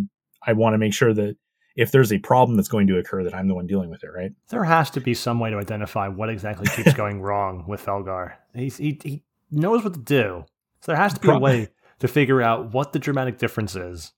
I 0.45 0.53
want 0.53 0.73
to 0.75 0.77
make 0.77 0.93
sure 0.93 1.13
that 1.13 1.35
if 1.75 1.91
there's 1.91 2.11
a 2.13 2.17
problem 2.19 2.55
that's 2.55 2.69
going 2.69 2.87
to 2.87 2.97
occur, 2.97 3.23
that 3.25 3.35
I'm 3.35 3.47
the 3.49 3.53
one 3.53 3.67
dealing 3.67 3.89
with 3.89 4.03
it, 4.03 4.07
right? 4.15 4.31
there 4.49 4.63
has 4.63 4.89
to 4.91 5.01
be 5.01 5.13
some 5.13 5.39
way 5.39 5.49
to 5.51 5.57
identify 5.57 6.07
what 6.07 6.29
exactly 6.29 6.67
keeps 6.75 6.93
going 7.01 7.21
wrong 7.21 7.65
with 7.67 7.85
Felgar. 7.85 8.33
He's, 8.55 8.77
he 8.77 8.97
he 9.03 9.23
knows 9.51 9.83
what 9.83 9.93
to 9.93 9.99
do. 9.99 10.45
So 10.81 10.91
there 10.93 11.01
has 11.01 11.13
to 11.15 11.19
be 11.19 11.29
a 11.29 11.37
way 11.37 11.67
to 11.99 12.07
figure 12.07 12.41
out 12.41 12.73
what 12.73 12.93
the 12.93 12.99
dramatic 12.99 13.37
difference 13.37 13.75
is. 13.75 14.13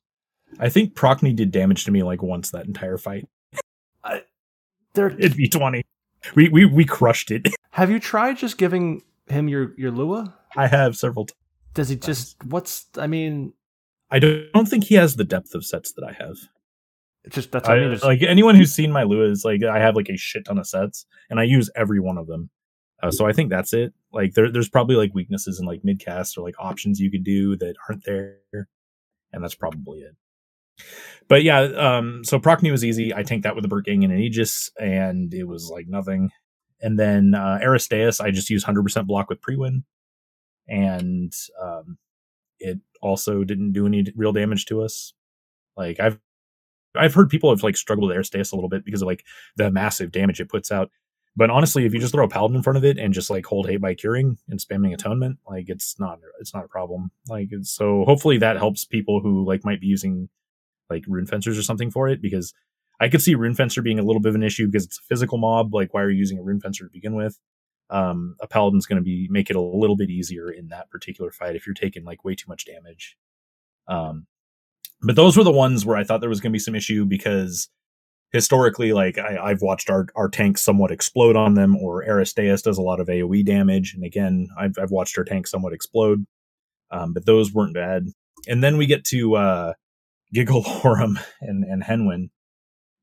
I 0.60 0.70
think 0.70 0.96
Procne 0.96 1.36
did 1.36 1.52
damage 1.52 1.86
to 1.86 1.92
me 1.92 2.04
like 2.04 2.22
once 2.24 2.52
that 2.52 2.66
entire 2.66 2.98
fight. 2.98 3.28
There, 4.96 5.10
It'd 5.12 5.38
be 5.38 5.48
twenty. 5.48 5.84
We 6.36 6.50
we 6.50 6.66
we 6.66 6.84
crushed 6.84 7.32
it. 7.32 7.48
have 7.72 7.92
you 7.92 8.00
tried 8.00 8.38
just 8.38 8.58
giving 8.58 9.04
him 9.28 9.48
your 9.48 9.74
your 9.78 9.92
Lua? 9.92 10.36
I 10.56 10.68
have 10.68 10.98
several. 10.98 11.26
T- 11.26 11.36
Does 11.76 11.90
he 11.90 11.96
just 11.96 12.44
what's? 12.46 12.88
I 12.98 13.06
mean, 13.08 13.54
I 14.10 14.18
don't 14.20 14.68
think 14.68 14.86
he 14.86 14.96
has 14.96 15.16
the 15.16 15.24
depth 15.24 15.54
of 15.54 15.64
sets 15.64 15.94
that 15.94 16.04
I 16.04 16.14
have. 16.14 16.38
it's 17.24 17.36
just 17.36 17.52
that's 17.52 17.68
what 17.68 17.78
I, 17.78 17.82
I, 17.82 17.84
mean. 17.84 17.92
It's- 17.94 18.04
like 18.04 18.24
anyone 18.24 18.56
who's 18.56 18.74
seen 18.74 18.92
my 18.92 19.04
Lua 19.04 19.30
is 19.30 19.46
like 19.46 19.64
I 19.64 19.78
have 19.80 19.96
like 19.96 20.10
a 20.10 20.18
shit 20.18 20.46
ton 20.46 20.58
of 20.58 20.68
sets, 20.68 21.06
and 21.30 21.40
I 21.40 21.44
use 21.44 21.70
every 21.76 22.00
one 22.00 22.18
of 22.18 22.26
them. 22.26 22.50
Uh, 23.02 23.12
so 23.12 23.28
I 23.28 23.32
think 23.32 23.52
that's 23.52 23.72
it. 23.72 23.94
Like 24.12 24.34
there, 24.34 24.51
there's 24.51 24.70
probably 24.70 24.95
like 24.95 25.14
weaknesses 25.14 25.60
in 25.60 25.66
like 25.66 25.84
midcast 25.84 26.38
or 26.38 26.41
like 26.41 26.55
options 26.60 26.99
you 26.99 27.12
could 27.12 27.24
do 27.24 27.55
that 27.57 27.76
aren't 27.88 28.03
there, 28.05 28.38
and 29.32 29.43
that's 29.43 29.55
probably 29.55 29.99
it. 29.99 30.16
But 31.28 31.43
yeah, 31.43 31.60
um, 31.60 32.24
so 32.24 32.39
Procne 32.39 32.72
was 32.72 32.84
easy. 32.84 33.14
I 33.14 33.24
tanked 33.24 33.43
that 33.43 33.55
with 33.55 33.66
a 33.66 33.68
Burtgang 33.68 34.03
and 34.03 34.12
an 34.12 34.20
Aegis, 34.20 34.72
and 34.80 35.34
it 35.34 35.47
was 35.47 35.70
like 35.72 35.88
nothing. 35.88 36.32
And 36.82 36.97
then 36.97 37.36
uh, 37.36 37.60
Aristaeus, 37.62 38.22
I 38.22 38.32
just 38.32 38.49
used 38.49 38.66
100% 38.66 39.05
block 39.05 39.30
with 39.30 39.41
Priwen, 39.41 39.84
and 40.68 41.34
um, 41.62 41.97
it 42.60 42.80
also 43.01 43.43
didn't 43.43 43.74
do 43.74 43.86
any 43.86 44.05
real 44.16 44.32
damage 44.32 44.66
to 44.68 44.82
us. 44.82 45.14
Like 45.78 45.99
I've 45.99 46.20
I've 46.95 47.14
heard 47.14 47.30
people 47.30 47.49
have 47.51 47.64
like 47.64 47.78
struggled 47.78 48.10
with 48.10 48.18
Aristaeus 48.18 48.51
a 48.51 48.55
little 48.55 48.70
bit 48.70 48.84
because 48.84 49.01
of 49.01 49.07
like 49.07 49.24
the 49.55 49.72
massive 49.72 50.12
damage 50.12 50.41
it 50.41 50.49
puts 50.49 50.72
out. 50.72 50.89
But 51.40 51.50
honestly, 51.50 51.86
if 51.86 51.94
you 51.94 52.02
just 52.02 52.12
throw 52.14 52.26
a 52.26 52.28
paladin 52.28 52.58
in 52.58 52.64
front 52.64 52.76
of 52.76 52.84
it 52.84 52.98
and 52.98 53.14
just 53.14 53.30
like 53.30 53.46
hold 53.46 53.70
hate 53.70 53.80
by 53.80 53.94
curing 53.94 54.38
and 54.50 54.60
spamming 54.60 54.94
atonement, 54.94 55.40
like 55.48 55.70
it's 55.70 55.98
not 55.98 56.20
it's 56.42 56.54
not 56.54 56.66
a 56.66 56.68
problem. 56.68 57.12
Like 57.30 57.48
so 57.62 58.04
hopefully 58.04 58.38
that 58.40 58.58
helps 58.58 58.84
people 58.84 59.22
who 59.22 59.46
like 59.46 59.64
might 59.64 59.80
be 59.80 59.88
using 59.88 60.28
like 60.90 61.06
rune 61.08 61.26
fencers 61.26 61.58
or 61.58 61.64
something 61.64 61.92
for 61.92 62.10
it 62.10 62.22
because 62.22 62.54
I 63.00 63.08
could 63.08 63.22
see 63.22 63.36
rune 63.36 63.56
fencer 63.56 63.82
being 63.82 64.00
a 64.00 64.04
little 64.04 64.20
bit 64.22 64.28
of 64.28 64.36
an 64.36 64.44
issue 64.44 64.66
because 64.66 64.84
it's 64.84 65.00
a 65.00 65.08
physical 65.08 65.38
mob. 65.38 65.74
Like 65.74 65.94
why 65.94 66.02
are 66.02 66.10
you 66.10 66.20
using 66.20 66.40
a 66.40 66.44
rune 66.44 66.60
fencer 66.60 66.84
to 66.84 66.92
begin 66.92 67.16
with? 67.16 67.40
Um, 67.90 68.36
a 68.42 68.48
paladin's 68.48 68.86
going 68.86 68.98
to 68.98 69.02
be 69.02 69.30
make 69.32 69.50
it 69.50 69.56
a 69.56 69.62
little 69.62 69.96
bit 69.96 70.10
easier 70.10 70.52
in 70.52 70.68
that 70.68 70.90
particular 70.90 71.32
fight 71.32 71.56
if 71.56 71.66
you're 71.66 71.74
taking 71.74 72.04
like 72.04 72.26
way 72.26 72.36
too 72.36 72.50
much 72.50 72.66
damage. 72.66 73.16
Um, 73.88 74.28
but 75.02 75.16
those 75.16 75.38
were 75.38 75.46
the 75.46 75.54
ones 75.54 75.86
where 75.86 75.96
I 75.96 76.04
thought 76.04 76.20
there 76.20 76.30
was 76.30 76.42
going 76.42 76.52
to 76.52 76.58
be 76.58 76.60
some 76.60 76.76
issue 76.76 77.06
because 77.06 77.70
historically, 78.32 78.94
like 78.94 79.18
I, 79.18 79.38
I've 79.38 79.62
watched 79.62 79.90
our 79.90 80.08
our 80.16 80.30
tanks 80.30 80.62
somewhat 80.62 80.92
explode 80.92 81.36
on 81.36 81.56
them, 81.56 81.76
or 81.78 82.04
Aristaeus 82.04 82.62
does 82.62 82.78
a 82.78 82.84
lot 82.84 83.00
of 83.00 83.08
AOE 83.08 83.46
damage, 83.46 83.94
and 83.94 84.04
again, 84.04 84.48
I've 84.58 84.76
I've 84.82 84.92
watched 84.92 85.18
our 85.18 85.24
tank 85.24 85.48
somewhat 85.48 85.74
explode. 85.74 86.26
Um, 86.92 87.14
but 87.14 87.26
those 87.26 87.54
weren't 87.54 87.76
bad. 87.76 88.08
And 88.48 88.64
then 88.64 88.78
we 88.78 88.88
get 88.88 89.04
to 89.06 89.36
uh, 89.36 89.74
Gigelorum 90.34 91.24
and 91.42 91.64
and 91.64 91.84
Henwen, 91.84 92.30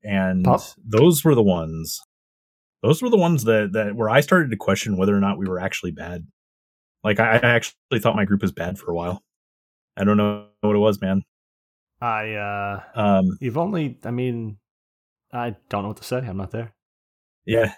and 0.03 0.45
Pop. 0.45 0.61
those 0.83 1.23
were 1.23 1.35
the 1.35 1.43
ones. 1.43 2.01
Those 2.83 3.01
were 3.01 3.09
the 3.09 3.17
ones 3.17 3.43
that 3.45 3.71
that 3.73 3.95
where 3.95 4.09
I 4.09 4.21
started 4.21 4.51
to 4.51 4.57
question 4.57 4.97
whether 4.97 5.15
or 5.15 5.19
not 5.19 5.37
we 5.37 5.47
were 5.47 5.59
actually 5.59 5.91
bad. 5.91 6.27
Like 7.03 7.19
I, 7.19 7.37
I 7.37 7.55
actually 7.55 7.99
thought 7.99 8.15
my 8.15 8.25
group 8.25 8.41
was 8.41 8.51
bad 8.51 8.77
for 8.77 8.91
a 8.91 8.95
while. 8.95 9.23
I 9.95 10.03
don't 10.03 10.17
know 10.17 10.47
what 10.61 10.75
it 10.75 10.79
was, 10.79 11.01
man. 11.01 11.23
I 11.99 12.33
uh, 12.33 12.81
Um, 12.95 13.37
you've 13.39 13.57
only. 13.57 13.97
I 14.03 14.11
mean, 14.11 14.57
I 15.37 15.55
don't 15.69 15.83
know 15.83 15.89
what 15.89 15.97
to 15.97 16.03
say. 16.03 16.17
I'm 16.17 16.37
not 16.37 16.51
there. 16.51 16.73
Yeah. 17.45 17.73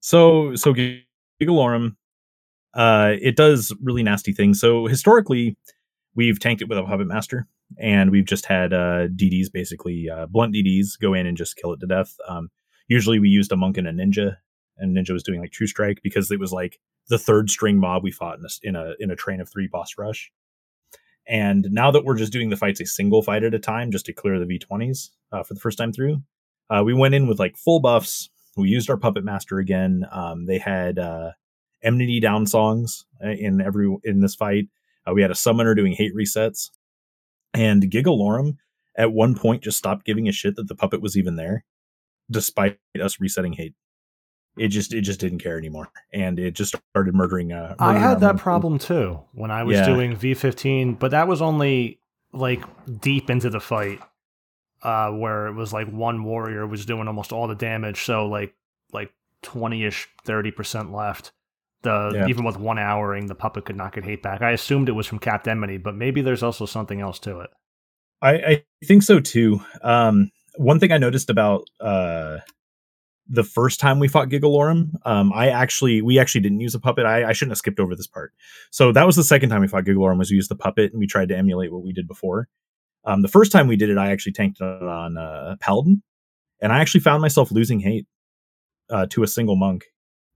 So 0.00 0.54
so 0.56 0.74
Gigelorum, 0.74 1.96
uh, 2.74 3.12
it 3.20 3.36
does 3.36 3.72
really 3.82 4.02
nasty 4.02 4.32
things. 4.32 4.60
So 4.60 4.86
historically, 4.86 5.56
we've 6.14 6.40
tanked 6.40 6.62
it 6.62 6.68
with 6.68 6.78
a 6.78 6.82
puppet 6.82 7.06
master, 7.06 7.46
and 7.78 8.10
we've 8.10 8.24
just 8.24 8.46
had 8.46 8.72
uh, 8.72 9.08
DDs 9.08 9.52
basically 9.52 10.08
uh, 10.10 10.26
blunt 10.26 10.54
DDs 10.54 10.98
go 11.00 11.14
in 11.14 11.26
and 11.26 11.36
just 11.36 11.56
kill 11.56 11.72
it 11.72 11.80
to 11.80 11.86
death. 11.86 12.16
Um, 12.28 12.50
usually, 12.88 13.18
we 13.18 13.28
used 13.28 13.52
a 13.52 13.56
monk 13.56 13.76
and 13.76 13.86
a 13.86 13.92
ninja, 13.92 14.36
and 14.78 14.96
ninja 14.96 15.12
was 15.12 15.22
doing 15.22 15.40
like 15.40 15.52
true 15.52 15.66
strike 15.66 16.00
because 16.02 16.30
it 16.30 16.40
was 16.40 16.52
like 16.52 16.80
the 17.08 17.18
third 17.18 17.50
string 17.50 17.78
mob 17.78 18.02
we 18.02 18.10
fought 18.10 18.38
in 18.38 18.44
a 18.44 18.48
in 18.62 18.76
a, 18.76 18.94
in 18.98 19.10
a 19.10 19.16
train 19.16 19.40
of 19.40 19.50
three 19.50 19.68
boss 19.70 19.94
rush. 19.98 20.32
And 21.28 21.68
now 21.70 21.92
that 21.92 22.04
we're 22.04 22.16
just 22.16 22.32
doing 22.32 22.50
the 22.50 22.56
fights 22.56 22.80
a 22.80 22.86
single 22.86 23.22
fight 23.22 23.44
at 23.44 23.54
a 23.54 23.58
time, 23.58 23.92
just 23.92 24.06
to 24.06 24.12
clear 24.12 24.40
the 24.40 24.58
V20s 24.58 25.10
uh, 25.30 25.44
for 25.44 25.54
the 25.54 25.60
first 25.60 25.78
time 25.78 25.92
through, 25.92 26.20
uh, 26.72 26.82
we 26.84 26.94
went 26.94 27.14
in 27.14 27.26
with 27.26 27.38
like 27.38 27.56
full 27.56 27.80
buffs. 27.80 28.30
We 28.56 28.68
used 28.68 28.88
our 28.90 28.96
puppet 28.96 29.24
master 29.24 29.58
again. 29.58 30.04
Um, 30.10 30.46
they 30.46 30.58
had 30.58 30.98
uh, 30.98 31.32
enmity 31.82 32.20
down 32.20 32.46
songs 32.46 33.04
uh, 33.24 33.28
in 33.30 33.60
every 33.60 33.94
in 34.04 34.20
this 34.20 34.34
fight. 34.34 34.68
Uh, 35.06 35.12
we 35.14 35.22
had 35.22 35.30
a 35.30 35.34
summoner 35.34 35.74
doing 35.74 35.92
hate 35.92 36.14
resets, 36.14 36.70
and 37.54 37.82
Gigelorum 37.82 38.56
at 38.96 39.12
one 39.12 39.34
point 39.34 39.62
just 39.62 39.78
stopped 39.78 40.04
giving 40.04 40.28
a 40.28 40.32
shit 40.32 40.56
that 40.56 40.68
the 40.68 40.74
puppet 40.74 41.00
was 41.02 41.16
even 41.16 41.36
there, 41.36 41.64
despite 42.30 42.78
us 43.02 43.20
resetting 43.20 43.54
hate. 43.54 43.74
it 44.58 44.68
just 44.68 44.92
it 44.92 45.00
just 45.00 45.18
didn't 45.18 45.38
care 45.38 45.56
anymore, 45.58 45.88
and 46.12 46.38
it 46.38 46.54
just 46.54 46.76
started 46.90 47.14
murdering. 47.14 47.52
Uh, 47.52 47.74
I 47.78 47.86
murdering 47.86 48.02
our 48.04 48.08
had 48.10 48.20
that 48.20 48.36
problem 48.36 48.78
too 48.78 49.20
when 49.32 49.50
I 49.50 49.62
was 49.64 49.78
Yeah. 49.78 49.86
doing 49.86 50.14
V15, 50.14 50.98
but 50.98 51.10
that 51.12 51.26
was 51.26 51.40
only 51.40 51.98
like 52.34 52.62
deep 53.00 53.30
into 53.30 53.48
the 53.50 53.60
fight, 53.60 54.00
uh, 54.82 55.10
where 55.10 55.46
it 55.46 55.54
was 55.54 55.72
like 55.72 55.88
one 55.88 56.24
warrior 56.24 56.66
was 56.66 56.86
doing 56.86 57.06
almost 57.08 57.32
all 57.32 57.48
the 57.48 57.54
damage. 57.54 58.04
So 58.04 58.26
like 58.26 58.54
like 58.92 59.12
twenty 59.42 59.84
ish, 59.84 60.08
thirty 60.24 60.50
percent 60.50 60.92
left. 60.92 61.32
The 61.82 62.12
Yeah. 62.14 62.26
even 62.28 62.44
with 62.44 62.56
one 62.58 62.76
houring, 62.76 63.26
the 63.26 63.34
puppet 63.34 63.64
could 63.64 63.76
not 63.76 63.94
get 63.94 64.04
hate 64.04 64.22
back. 64.22 64.42
I 64.42 64.52
assumed 64.52 64.88
it 64.88 64.92
was 64.92 65.06
from 65.06 65.18
Capt 65.18 65.48
Enmity, 65.48 65.78
but 65.78 65.94
maybe 65.96 66.22
there's 66.22 66.42
also 66.42 66.66
something 66.66 67.00
else 67.00 67.18
to 67.20 67.40
it. 67.40 67.50
I, 68.20 68.32
I 68.34 68.64
think 68.84 69.02
so 69.02 69.18
too. 69.18 69.60
Um, 69.82 70.30
one 70.56 70.78
thing 70.78 70.92
I 70.92 70.98
noticed 70.98 71.28
about 71.28 71.68
uh, 71.80 72.38
the 73.28 73.42
first 73.42 73.80
time 73.80 73.98
we 73.98 74.06
fought 74.06 74.28
Gigelorum, 74.28 74.90
um, 75.04 75.32
I 75.32 75.48
actually 75.48 76.02
we 76.02 76.18
actually 76.20 76.42
didn't 76.42 76.60
use 76.60 76.74
a 76.74 76.80
puppet. 76.80 77.04
I, 77.04 77.28
I 77.28 77.32
shouldn't 77.32 77.52
have 77.52 77.58
skipped 77.58 77.80
over 77.80 77.96
this 77.96 78.06
part. 78.06 78.32
So 78.70 78.92
that 78.92 79.06
was 79.06 79.16
the 79.16 79.24
second 79.24 79.48
time 79.50 79.60
we 79.60 79.68
fought 79.68 79.84
Gigelorum 79.84 80.18
was 80.18 80.30
we 80.30 80.36
used 80.36 80.50
the 80.50 80.56
puppet 80.56 80.92
and 80.92 81.00
we 81.00 81.06
tried 81.06 81.30
to 81.30 81.36
emulate 81.36 81.72
what 81.72 81.82
we 81.82 81.92
did 81.92 82.06
before. 82.06 82.48
Um, 83.04 83.22
the 83.22 83.28
first 83.28 83.52
time 83.52 83.66
we 83.66 83.76
did 83.76 83.90
it, 83.90 83.98
I 83.98 84.12
actually 84.12 84.32
tanked 84.32 84.60
it 84.60 84.64
on 84.64 85.16
uh, 85.16 85.56
Paladin, 85.60 86.02
and 86.60 86.72
I 86.72 86.80
actually 86.80 87.00
found 87.00 87.20
myself 87.20 87.50
losing 87.50 87.80
hate 87.80 88.06
uh, 88.90 89.06
to 89.10 89.22
a 89.22 89.26
single 89.26 89.56
monk, 89.56 89.84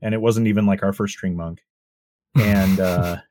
and 0.03 0.15
it 0.15 0.21
wasn't 0.21 0.49
even 0.49 0.67
like 0.67 0.83
our 0.83 0.93
first 0.93 1.15
string 1.15 1.37
monk, 1.37 1.61
and. 2.37 2.81
Uh, 2.81 3.17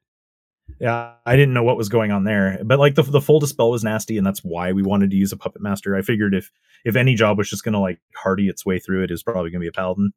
yeah, 0.79 1.13
I 1.25 1.35
didn't 1.35 1.53
know 1.53 1.63
what 1.63 1.77
was 1.77 1.89
going 1.89 2.11
on 2.11 2.23
there, 2.23 2.59
but 2.63 2.79
like 2.79 2.95
the 2.95 3.03
the 3.03 3.21
full 3.21 3.39
dispel 3.39 3.71
was 3.71 3.83
nasty, 3.83 4.17
and 4.17 4.25
that's 4.25 4.43
why 4.43 4.71
we 4.71 4.83
wanted 4.83 5.11
to 5.11 5.15
use 5.15 5.31
a 5.31 5.37
puppet 5.37 5.61
master. 5.61 5.95
I 5.95 6.01
figured 6.01 6.33
if 6.33 6.51
if 6.83 6.95
any 6.95 7.15
job 7.15 7.37
was 7.37 7.49
just 7.49 7.63
gonna 7.63 7.79
like 7.79 7.99
hardy 8.15 8.47
its 8.47 8.65
way 8.65 8.79
through 8.79 9.03
it, 9.03 9.11
it 9.11 9.13
was 9.13 9.23
probably 9.23 9.51
gonna 9.51 9.61
be 9.61 9.67
a 9.67 9.71
paladin. 9.71 10.11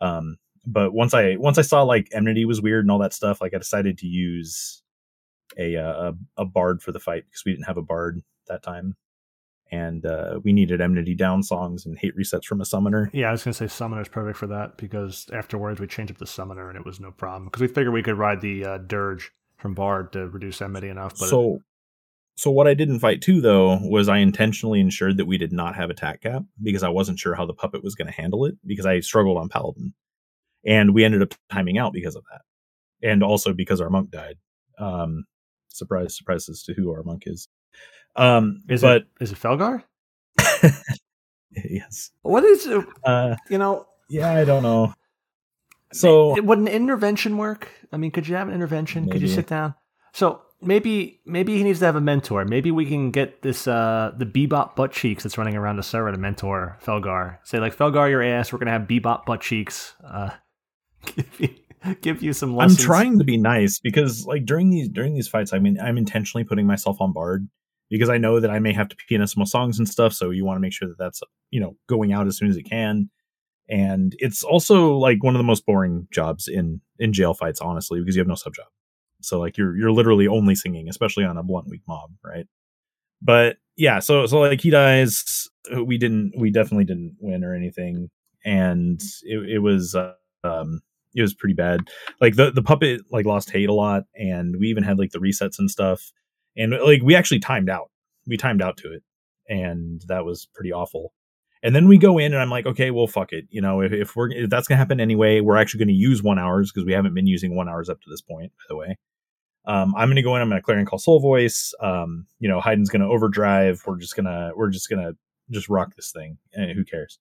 Um, 0.00 0.38
but 0.64 0.92
once 0.92 1.14
I 1.14 1.36
once 1.36 1.58
I 1.58 1.62
saw 1.62 1.82
like 1.82 2.08
enmity 2.12 2.44
was 2.44 2.62
weird 2.62 2.84
and 2.84 2.90
all 2.90 2.98
that 3.00 3.12
stuff, 3.12 3.40
like 3.40 3.54
I 3.54 3.58
decided 3.58 3.98
to 3.98 4.06
use 4.06 4.82
a 5.56 5.76
uh, 5.76 6.12
a, 6.36 6.42
a 6.42 6.44
bard 6.44 6.82
for 6.82 6.92
the 6.92 7.00
fight 7.00 7.24
because 7.26 7.44
we 7.44 7.52
didn't 7.52 7.66
have 7.66 7.76
a 7.76 7.82
bard 7.82 8.22
that 8.48 8.62
time, 8.62 8.96
and 9.70 10.06
uh, 10.06 10.40
we 10.42 10.52
needed 10.52 10.80
enmity 10.80 11.14
down 11.14 11.42
songs 11.42 11.86
and 11.86 11.98
hate 11.98 12.16
resets 12.16 12.44
from 12.44 12.60
a 12.60 12.64
summoner. 12.64 13.10
Yeah, 13.12 13.28
I 13.28 13.32
was 13.32 13.44
gonna 13.44 13.54
say 13.54 13.66
summoner 13.66 14.02
is 14.02 14.08
perfect 14.08 14.38
for 14.38 14.46
that 14.48 14.76
because 14.76 15.26
afterwards 15.32 15.80
we 15.80 15.86
changed 15.86 16.12
up 16.12 16.18
the 16.18 16.26
Summoner 16.26 16.68
and 16.68 16.78
it 16.78 16.84
was 16.84 17.00
no 17.00 17.10
problem 17.10 17.46
because 17.46 17.62
we 17.62 17.68
figured 17.68 17.92
we 17.92 18.02
could 18.02 18.18
ride 18.18 18.40
the 18.40 18.64
uh, 18.64 18.78
Dirge 18.78 19.32
from 19.56 19.74
Bard 19.74 20.12
to 20.12 20.28
reduce 20.28 20.60
enmity 20.62 20.88
enough. 20.88 21.18
But 21.18 21.28
so 21.28 21.60
so 22.36 22.50
what 22.50 22.68
I 22.68 22.74
did 22.74 22.88
in 22.88 22.98
fight 22.98 23.22
two 23.22 23.40
though 23.40 23.78
was 23.82 24.08
I 24.08 24.18
intentionally 24.18 24.80
ensured 24.80 25.16
that 25.16 25.26
we 25.26 25.38
did 25.38 25.52
not 25.52 25.74
have 25.76 25.90
attack 25.90 26.22
cap 26.22 26.42
because 26.62 26.82
I 26.82 26.90
wasn't 26.90 27.18
sure 27.18 27.34
how 27.34 27.46
the 27.46 27.54
puppet 27.54 27.82
was 27.82 27.94
going 27.94 28.08
to 28.08 28.12
handle 28.20 28.44
it 28.44 28.56
because 28.64 28.86
I 28.86 29.00
struggled 29.00 29.38
on 29.38 29.48
paladin, 29.48 29.94
and 30.64 30.94
we 30.94 31.04
ended 31.04 31.22
up 31.22 31.34
timing 31.50 31.78
out 31.78 31.92
because 31.92 32.14
of 32.14 32.24
that, 32.30 32.42
and 33.08 33.22
also 33.22 33.52
because 33.52 33.80
our 33.80 33.90
monk 33.90 34.10
died. 34.10 34.36
Um, 34.78 35.24
surprise, 35.76 36.16
surprise 36.16 36.48
as 36.48 36.62
to 36.64 36.74
who 36.74 36.90
our 36.92 37.02
monk 37.02 37.24
is. 37.26 37.48
Um, 38.16 38.62
is 38.68 38.82
but 38.82 39.02
it 39.02 39.08
is 39.20 39.32
it 39.32 39.38
Felgar? 39.38 39.82
yes, 41.52 42.10
What 42.22 42.44
is 42.44 42.66
it? 42.66 42.84
uh, 43.04 43.36
You 43.50 43.58
know, 43.58 43.86
yeah, 44.08 44.32
I 44.34 44.44
don't 44.44 44.62
know. 44.62 44.94
So 45.92 46.36
it- 46.36 46.44
would 46.44 46.58
an 46.58 46.68
intervention 46.68 47.36
work? 47.38 47.68
I 47.92 47.96
mean, 47.96 48.10
could 48.10 48.26
you 48.28 48.34
have 48.36 48.48
an 48.48 48.54
intervention? 48.54 49.08
Could 49.10 49.20
you 49.22 49.28
sit 49.28 49.46
down? 49.46 49.74
So 50.12 50.42
maybe 50.60 51.20
maybe 51.26 51.56
he 51.56 51.62
needs 51.62 51.78
to 51.80 51.84
have 51.86 51.96
a 51.96 52.00
mentor. 52.00 52.44
Maybe 52.44 52.70
we 52.70 52.86
can 52.86 53.10
get 53.10 53.42
this 53.42 53.66
uh 53.68 54.12
the 54.16 54.26
Bebop 54.26 54.74
butt 54.76 54.92
cheeks 54.92 55.22
that's 55.22 55.38
running 55.38 55.56
around 55.56 55.76
the 55.76 55.82
server 55.82 56.10
to 56.10 56.18
mentor 56.18 56.78
Felgar. 56.84 57.38
Say 57.44 57.60
like 57.60 57.76
Felgar, 57.76 58.10
your 58.10 58.22
ass. 58.22 58.52
We're 58.52 58.58
gonna 58.58 58.72
have 58.72 58.82
Bebop 58.82 59.24
butt 59.26 59.40
cheeks. 59.40 59.94
Uh, 60.04 60.30
give 61.16 61.40
you 61.40 61.48
give 62.00 62.22
you 62.22 62.32
some 62.32 62.58
I'm 62.58 62.76
trying 62.76 63.18
to 63.18 63.24
be 63.24 63.36
nice 63.36 63.78
because 63.78 64.26
like 64.26 64.44
during 64.44 64.70
these 64.70 64.88
during 64.88 65.14
these 65.14 65.28
fights, 65.28 65.52
I 65.52 65.58
mean 65.58 65.78
I'm 65.80 65.98
intentionally 65.98 66.44
putting 66.44 66.66
myself 66.66 67.00
on 67.00 67.12
bard 67.12 67.48
because 67.90 68.08
I 68.08 68.18
know 68.18 68.40
that 68.40 68.50
I 68.50 68.58
may 68.58 68.72
have 68.72 68.88
to 68.88 68.96
pianist 68.96 69.34
some 69.34 69.46
songs 69.46 69.78
and 69.78 69.88
stuff. 69.88 70.12
So 70.12 70.30
you 70.30 70.44
want 70.44 70.56
to 70.56 70.60
make 70.60 70.72
sure 70.72 70.88
that 70.88 70.98
that's 70.98 71.20
you 71.50 71.60
know 71.60 71.76
going 71.88 72.12
out 72.12 72.26
as 72.26 72.36
soon 72.36 72.48
as 72.48 72.56
it 72.56 72.64
can. 72.64 73.10
And 73.68 74.14
it's 74.18 74.42
also 74.44 74.96
like 74.96 75.22
one 75.24 75.34
of 75.34 75.38
the 75.38 75.44
most 75.44 75.66
boring 75.66 76.06
jobs 76.12 76.48
in 76.48 76.80
in 76.98 77.12
jail 77.12 77.34
fights, 77.34 77.60
honestly, 77.60 78.00
because 78.00 78.16
you 78.16 78.20
have 78.20 78.28
no 78.28 78.34
sub 78.34 78.54
job. 78.54 78.66
So 79.22 79.38
like 79.40 79.58
you're 79.58 79.76
you're 79.76 79.92
literally 79.92 80.28
only 80.28 80.54
singing, 80.54 80.88
especially 80.88 81.24
on 81.24 81.36
a 81.36 81.42
blunt 81.42 81.68
weak 81.68 81.82
mob, 81.88 82.10
right? 82.24 82.46
But 83.22 83.56
yeah, 83.76 83.98
so 83.98 84.26
so 84.26 84.40
like 84.40 84.60
he 84.60 84.70
dies. 84.70 85.48
We 85.84 85.98
didn't, 85.98 86.32
we 86.38 86.52
definitely 86.52 86.84
didn't 86.84 87.16
win 87.18 87.42
or 87.42 87.52
anything, 87.52 88.08
and 88.44 89.00
it, 89.24 89.56
it 89.56 89.58
was 89.58 89.96
uh, 89.96 90.12
um 90.44 90.80
it 91.16 91.22
was 91.22 91.34
pretty 91.34 91.54
bad. 91.54 91.80
Like 92.20 92.36
the 92.36 92.50
the 92.50 92.62
puppet 92.62 93.02
like 93.10 93.26
lost 93.26 93.50
hate 93.50 93.68
a 93.68 93.74
lot 93.74 94.04
and 94.14 94.56
we 94.58 94.68
even 94.68 94.82
had 94.82 94.98
like 94.98 95.10
the 95.10 95.18
resets 95.18 95.58
and 95.58 95.70
stuff 95.70 96.12
and 96.56 96.72
like 96.72 97.02
we 97.02 97.14
actually 97.14 97.40
timed 97.40 97.70
out. 97.70 97.90
We 98.26 98.36
timed 98.36 98.62
out 98.62 98.76
to 98.78 98.92
it 98.92 99.02
and 99.48 100.02
that 100.08 100.24
was 100.24 100.46
pretty 100.54 100.72
awful. 100.72 101.12
And 101.62 101.74
then 101.74 101.88
we 101.88 101.98
go 101.98 102.18
in 102.18 102.32
and 102.32 102.40
i'm 102.40 102.50
like 102.50 102.66
okay 102.66 102.92
well 102.92 103.08
fuck 103.08 103.32
it 103.32 103.46
you 103.50 103.60
know 103.60 103.80
if, 103.80 103.92
if 103.92 104.14
we're 104.14 104.30
if 104.30 104.50
that's 104.50 104.68
gonna 104.68 104.78
happen 104.78 105.00
anyway 105.00 105.40
we're 105.40 105.56
actually 105.56 105.80
gonna 105.80 105.92
use 105.92 106.22
one 106.22 106.38
hours 106.38 106.70
because 106.70 106.86
we 106.86 106.92
haven't 106.92 107.14
been 107.14 107.26
using 107.26 107.56
one 107.56 107.68
hours 107.68 107.88
up 107.88 108.00
to 108.02 108.10
this 108.10 108.20
point 108.20 108.52
by 108.52 108.64
the 108.68 108.76
way. 108.76 108.96
Um, 109.64 109.92
i'm 109.96 110.08
gonna 110.08 110.22
go 110.22 110.36
in 110.36 110.42
i'm 110.42 110.48
gonna 110.48 110.62
clear 110.62 110.78
and 110.78 110.86
call 110.86 111.00
soul 111.00 111.18
voice 111.18 111.74
um, 111.80 112.26
you 112.38 112.48
know 112.48 112.60
hayden's 112.60 112.90
gonna 112.90 113.08
overdrive 113.08 113.82
we're 113.84 113.96
just 113.96 114.14
gonna 114.14 114.52
we're 114.54 114.70
just 114.70 114.88
gonna 114.88 115.14
just 115.50 115.68
rock 115.68 115.94
this 115.96 116.10
thing 116.10 116.38
and 116.52 116.70
who 116.72 116.84
cares? 116.84 117.18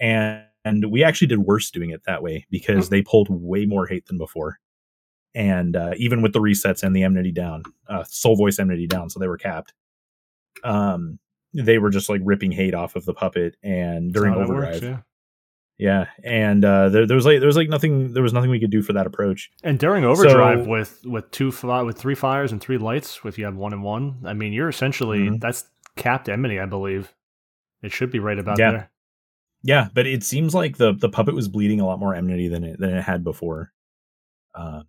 And 0.00 0.44
and 0.64 0.90
we 0.90 1.02
actually 1.04 1.26
did 1.28 1.38
worse 1.40 1.70
doing 1.70 1.90
it 1.90 2.02
that 2.04 2.22
way 2.22 2.46
because 2.50 2.88
they 2.90 3.02
pulled 3.02 3.28
way 3.30 3.64
more 3.66 3.86
hate 3.86 4.06
than 4.06 4.18
before 4.18 4.58
and 5.34 5.76
uh, 5.76 5.92
even 5.96 6.22
with 6.22 6.32
the 6.32 6.40
resets 6.40 6.82
and 6.82 6.94
the 6.94 7.02
enmity 7.02 7.32
down 7.32 7.62
uh, 7.88 8.04
soul 8.04 8.36
voice 8.36 8.58
enmity 8.58 8.86
down 8.86 9.08
so 9.08 9.18
they 9.20 9.28
were 9.28 9.38
capped 9.38 9.72
um 10.64 11.18
they 11.54 11.78
were 11.78 11.90
just 11.90 12.08
like 12.08 12.20
ripping 12.24 12.52
hate 12.52 12.74
off 12.74 12.96
of 12.96 13.04
the 13.04 13.14
puppet 13.14 13.56
and 13.62 14.12
during 14.12 14.34
overdrive 14.34 14.74
works, 14.74 14.82
yeah. 14.82 14.98
yeah 15.78 16.06
and 16.24 16.64
uh 16.64 16.88
there, 16.88 17.06
there 17.06 17.14
was 17.16 17.24
like 17.26 17.38
there 17.40 17.46
was 17.46 17.56
like 17.56 17.68
nothing 17.68 18.12
there 18.12 18.22
was 18.22 18.32
nothing 18.32 18.50
we 18.50 18.60
could 18.60 18.70
do 18.70 18.82
for 18.82 18.92
that 18.92 19.06
approach 19.06 19.50
And 19.62 19.78
during 19.78 20.04
overdrive 20.04 20.64
So- 20.64 20.70
with 20.70 21.00
with 21.04 21.30
two 21.30 21.50
fi- 21.52 21.82
with 21.82 21.96
three 21.98 22.14
fires 22.14 22.52
and 22.52 22.60
three 22.60 22.78
lights, 22.78 23.20
if 23.24 23.38
you 23.38 23.44
have 23.46 23.56
one 23.56 23.72
and 23.72 23.82
one, 23.82 24.16
I 24.24 24.32
mean, 24.34 24.52
you're 24.52 24.68
essentially 24.68 25.28
Mhm. 25.30 25.40
that's 25.40 25.64
capped 25.96 26.28
enmity, 26.28 26.58
I 26.60 26.66
believe. 26.66 27.14
It 27.82 27.92
should 27.92 28.10
be 28.10 28.18
right 28.18 28.38
about 28.38 28.58
Yeah. 28.58 28.70
there. 28.72 28.90
Yeah 29.62 29.88
but 29.92 30.06
it 30.06 30.22
seems 30.22 30.54
like 30.54 30.76
the 30.76 30.92
the 30.92 31.08
puppet 31.08 31.34
was 31.34 31.48
bleeding 31.48 31.80
a 31.80 31.86
lot 31.86 31.98
more 31.98 32.14
enmity 32.14 32.48
than 32.48 32.64
it 32.64 32.78
than 32.78 32.94
it 32.94 33.02
had 33.02 33.24
before. 33.24 33.72
Uh 34.54 34.82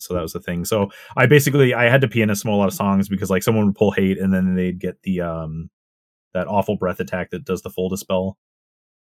so 0.00 0.14
that 0.14 0.22
was 0.22 0.32
the 0.32 0.40
thing. 0.40 0.64
So 0.64 0.90
i 1.16 1.26
basically 1.26 1.74
i 1.74 1.88
had 1.88 2.00
to 2.00 2.08
pianist 2.08 2.44
a 2.44 2.50
lot 2.50 2.68
of 2.68 2.74
songs 2.74 3.08
because 3.08 3.30
like 3.30 3.42
someone 3.42 3.66
would 3.66 3.76
pull 3.76 3.92
hate 3.92 4.18
and 4.18 4.32
then 4.32 4.54
they'd 4.54 4.78
get 4.78 5.02
the 5.02 5.20
um 5.20 5.70
that 6.34 6.46
awful 6.46 6.76
breath 6.76 7.00
attack 7.00 7.30
that 7.30 7.44
does 7.44 7.62
the 7.62 7.70
full 7.70 7.88
dispel 7.88 8.38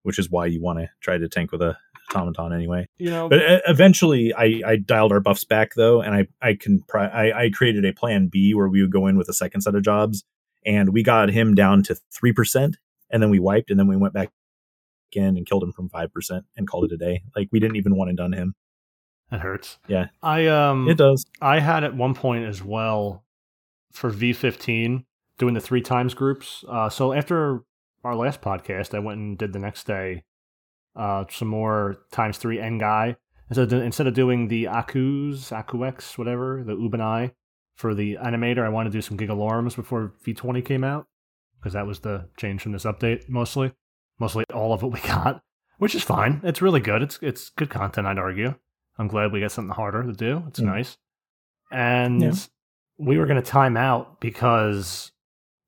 which 0.03 0.19
is 0.19 0.31
why 0.31 0.47
you 0.47 0.61
want 0.61 0.79
to 0.79 0.89
try 1.01 1.17
to 1.17 1.29
tank 1.29 1.51
with 1.51 1.63
a 1.63 1.77
automaton 2.15 2.53
anyway. 2.53 2.87
You 2.99 3.11
know, 3.11 3.29
but 3.29 3.39
uh, 3.43 3.61
eventually 3.67 4.35
I, 4.35 4.61
I 4.65 4.77
dialed 4.77 5.13
our 5.13 5.21
buffs 5.21 5.45
back 5.45 5.75
though 5.75 6.01
and 6.03 6.15
i 6.15 6.27
i 6.41 6.55
can 6.55 6.83
pri- 6.87 7.09
I, 7.09 7.45
I 7.45 7.51
created 7.51 7.85
a 7.85 7.93
plan 7.93 8.29
b 8.29 8.55
where 8.55 8.69
we 8.69 8.83
would 8.83 8.93
go 8.93 9.07
in 9.07 9.17
with 9.17 9.29
a 9.29 9.33
second 9.33 9.63
set 9.63 9.75
of 9.75 9.83
jobs 9.83 10.25
and 10.65 10.91
we 10.91 11.03
got 11.03 11.31
him 11.31 11.55
down 11.55 11.83
to 11.85 11.97
3% 12.23 12.75
and 13.11 13.23
then 13.23 13.31
we 13.31 13.39
wiped 13.39 13.71
and 13.71 13.79
then 13.79 13.87
we 13.87 13.97
went 13.97 14.15
back 14.15 14.31
in 15.13 15.37
and 15.37 15.47
killed 15.47 15.63
him 15.63 15.73
from 15.73 15.89
5% 15.89 16.43
and 16.57 16.69
called 16.69 16.85
it 16.85 16.93
a 16.93 16.97
day 16.97 17.23
like 17.37 17.49
we 17.53 17.61
didn't 17.61 17.77
even 17.77 17.97
want 17.97 18.11
to 18.11 18.17
done 18.17 18.33
him 18.33 18.55
that 19.31 19.41
hurts. 19.41 19.79
Yeah. 19.89 20.07
I 20.23 20.47
um 20.47 20.89
it 20.89 20.99
does 20.99 21.25
I 21.41 21.59
had 21.59 21.85
at 21.85 21.97
one 21.97 22.15
point 22.15 22.45
as 22.45 22.63
well 22.63 23.25
for 23.93 24.11
V15 24.11 25.05
doing 25.39 25.55
the 25.55 25.61
three 25.61 25.81
times 25.81 26.15
groups. 26.15 26.65
Uh, 26.69 26.89
so 26.89 27.13
after 27.13 27.63
our 28.05 28.15
last 28.15 28.41
podcast, 28.41 28.95
I 28.95 28.99
went 28.99 29.19
and 29.19 29.39
did 29.39 29.53
the 29.53 29.59
next 29.59 29.87
day 29.87 30.25
uh, 30.95 31.25
some 31.31 31.49
more 31.49 31.97
times 32.13 32.39
three 32.39 32.59
Ngai. 32.59 33.17
Instead 33.51 33.73
of, 33.73 33.83
instead 33.83 34.07
of 34.07 34.15
doing 34.15 34.49
the 34.49 34.65
Akus, 34.65 35.53
Akux, 35.53 36.17
whatever, 36.17 36.63
the 36.65 36.75
Ubanai 36.75 37.33
for 37.77 37.95
the 37.95 38.17
animator, 38.23 38.65
I 38.65 38.69
wanted 38.69 38.91
to 38.91 38.99
do 38.99 39.03
some 39.03 39.19
Gigelorums 39.19 39.77
before 39.77 40.15
V20 40.25 40.65
came 40.65 40.85
out 40.85 41.07
because 41.59 41.75
that 41.75 41.87
was 41.87 42.01
the 42.01 42.29
change 42.37 42.63
from 42.63 42.73
this 42.73 42.85
update 42.85 43.29
mostly. 43.29 43.73
Mostly 44.19 44.45
all 44.55 44.73
of 44.73 44.83
what 44.83 44.93
we 44.93 45.01
got, 45.07 45.43
which 45.79 45.95
is 45.95 46.03
fine. 46.03 46.41
It's 46.45 46.63
really 46.63 46.81
good. 46.81 47.03
It's 47.03 47.19
it's 47.23 47.51
good 47.51 47.71
content, 47.71 48.07
I'd 48.07 48.19
argue. 48.19 48.55
I'm 48.99 49.09
glad 49.09 49.33
we 49.33 49.41
got 49.41 49.51
something 49.53 49.75
harder 49.75 50.03
to 50.05 50.13
do. 50.13 50.45
It's 50.49 50.61
Mm. 50.61 50.67
nice. 50.67 50.97
And 51.73 52.23
Yeah. 52.23 52.33
we 52.99 53.19
were 53.19 53.27
going 53.27 53.43
to 53.43 53.51
time 53.51 53.77
out 53.77 54.21
because, 54.21 55.11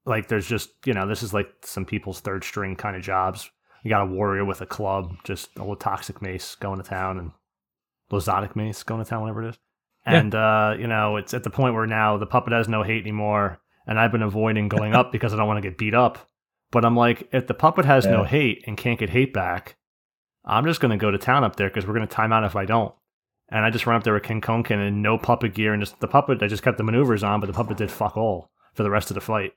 like, 0.05 0.29
there's 0.29 0.47
just, 0.47 0.71
you 0.87 0.93
know, 0.95 1.07
this 1.09 1.23
is 1.25 1.35
like 1.35 1.49
some 1.63 1.85
people's 1.85 2.21
third 2.21 2.45
string 2.45 2.77
kind 2.77 2.95
of 2.95 3.03
jobs. 3.03 3.51
You 3.83 3.89
got 3.89 4.03
a 4.03 4.07
warrior 4.07 4.45
with 4.45 4.61
a 4.61 4.67
club, 4.67 5.17
just 5.25 5.55
a 5.57 5.61
little 5.61 5.75
toxic 5.77 6.23
mace 6.23 6.55
going 6.55 6.81
to 6.81 6.89
town 6.89 7.19
and 7.19 7.33
Loxotic 8.11 8.55
mace 8.55 8.85
going 8.85 9.03
to 9.03 9.09
town, 9.09 9.23
whatever 9.23 9.43
it 9.45 9.49
is. 9.51 9.59
Yeah. 10.07 10.13
And, 10.21 10.35
uh, 10.37 10.75
you 10.79 10.87
know, 10.87 11.17
it's 11.17 11.35
at 11.35 11.43
the 11.43 11.51
point 11.51 11.75
where 11.75 11.87
now 11.87 12.17
the 12.17 12.27
puppet 12.27 12.53
has 12.53 12.69
no 12.69 12.85
hate 12.85 13.03
anymore. 13.03 13.59
And 13.89 13.99
I've 13.99 14.13
been 14.13 14.23
avoiding 14.23 14.69
going 14.69 14.95
up 14.95 15.11
because 15.13 15.35
I 15.35 15.37
don't 15.37 15.49
want 15.49 15.61
to 15.63 15.69
get 15.69 15.79
beat 15.79 15.95
up. 15.95 16.29
But 16.71 16.85
I'm 16.85 16.97
like, 16.97 17.29
if 17.33 17.47
the 17.47 17.55
puppet 17.55 17.85
has 17.85 18.07
no 18.07 18.25
hate 18.25 18.65
and 18.67 18.77
can't 18.77 18.99
get 18.99 19.11
hate 19.11 19.33
back, 19.33 19.77
I'm 20.45 20.65
just 20.65 20.81
gonna 20.81 20.97
go 20.97 21.11
to 21.11 21.19
town 21.19 21.45
up 21.45 21.57
there 21.57 21.69
because 21.69 21.87
we're 21.87 21.95
gonna 21.95 22.07
time 22.07 22.33
out 22.33 22.45
if 22.45 22.57
I 22.57 22.65
don't. 22.65 22.95
And 23.49 23.65
I 23.65 23.71
just 23.71 23.87
ran 23.87 23.97
up 23.97 24.03
there 24.05 24.15
with 24.15 24.25
Kenkonken 24.25 24.87
and 24.89 25.03
no 25.03 25.19
puppet 25.19 25.55
gear 25.55 25.73
and 25.73 25.81
just 25.81 26.01
the 26.01 26.09
puppet. 26.09 26.43
I 26.43 26.49
just 26.49 26.63
kept 26.65 26.79
the 26.79 26.85
maneuvers 26.85 27.23
on, 27.23 27.39
but 27.41 27.47
the 27.47 27.53
puppet 27.53 27.77
did 27.77 27.91
fuck 27.91 28.17
all 28.17 28.51
for 28.75 28.83
the 28.83 28.91
rest 28.91 29.11
of 29.11 29.15
the 29.15 29.21
fight. 29.21 29.53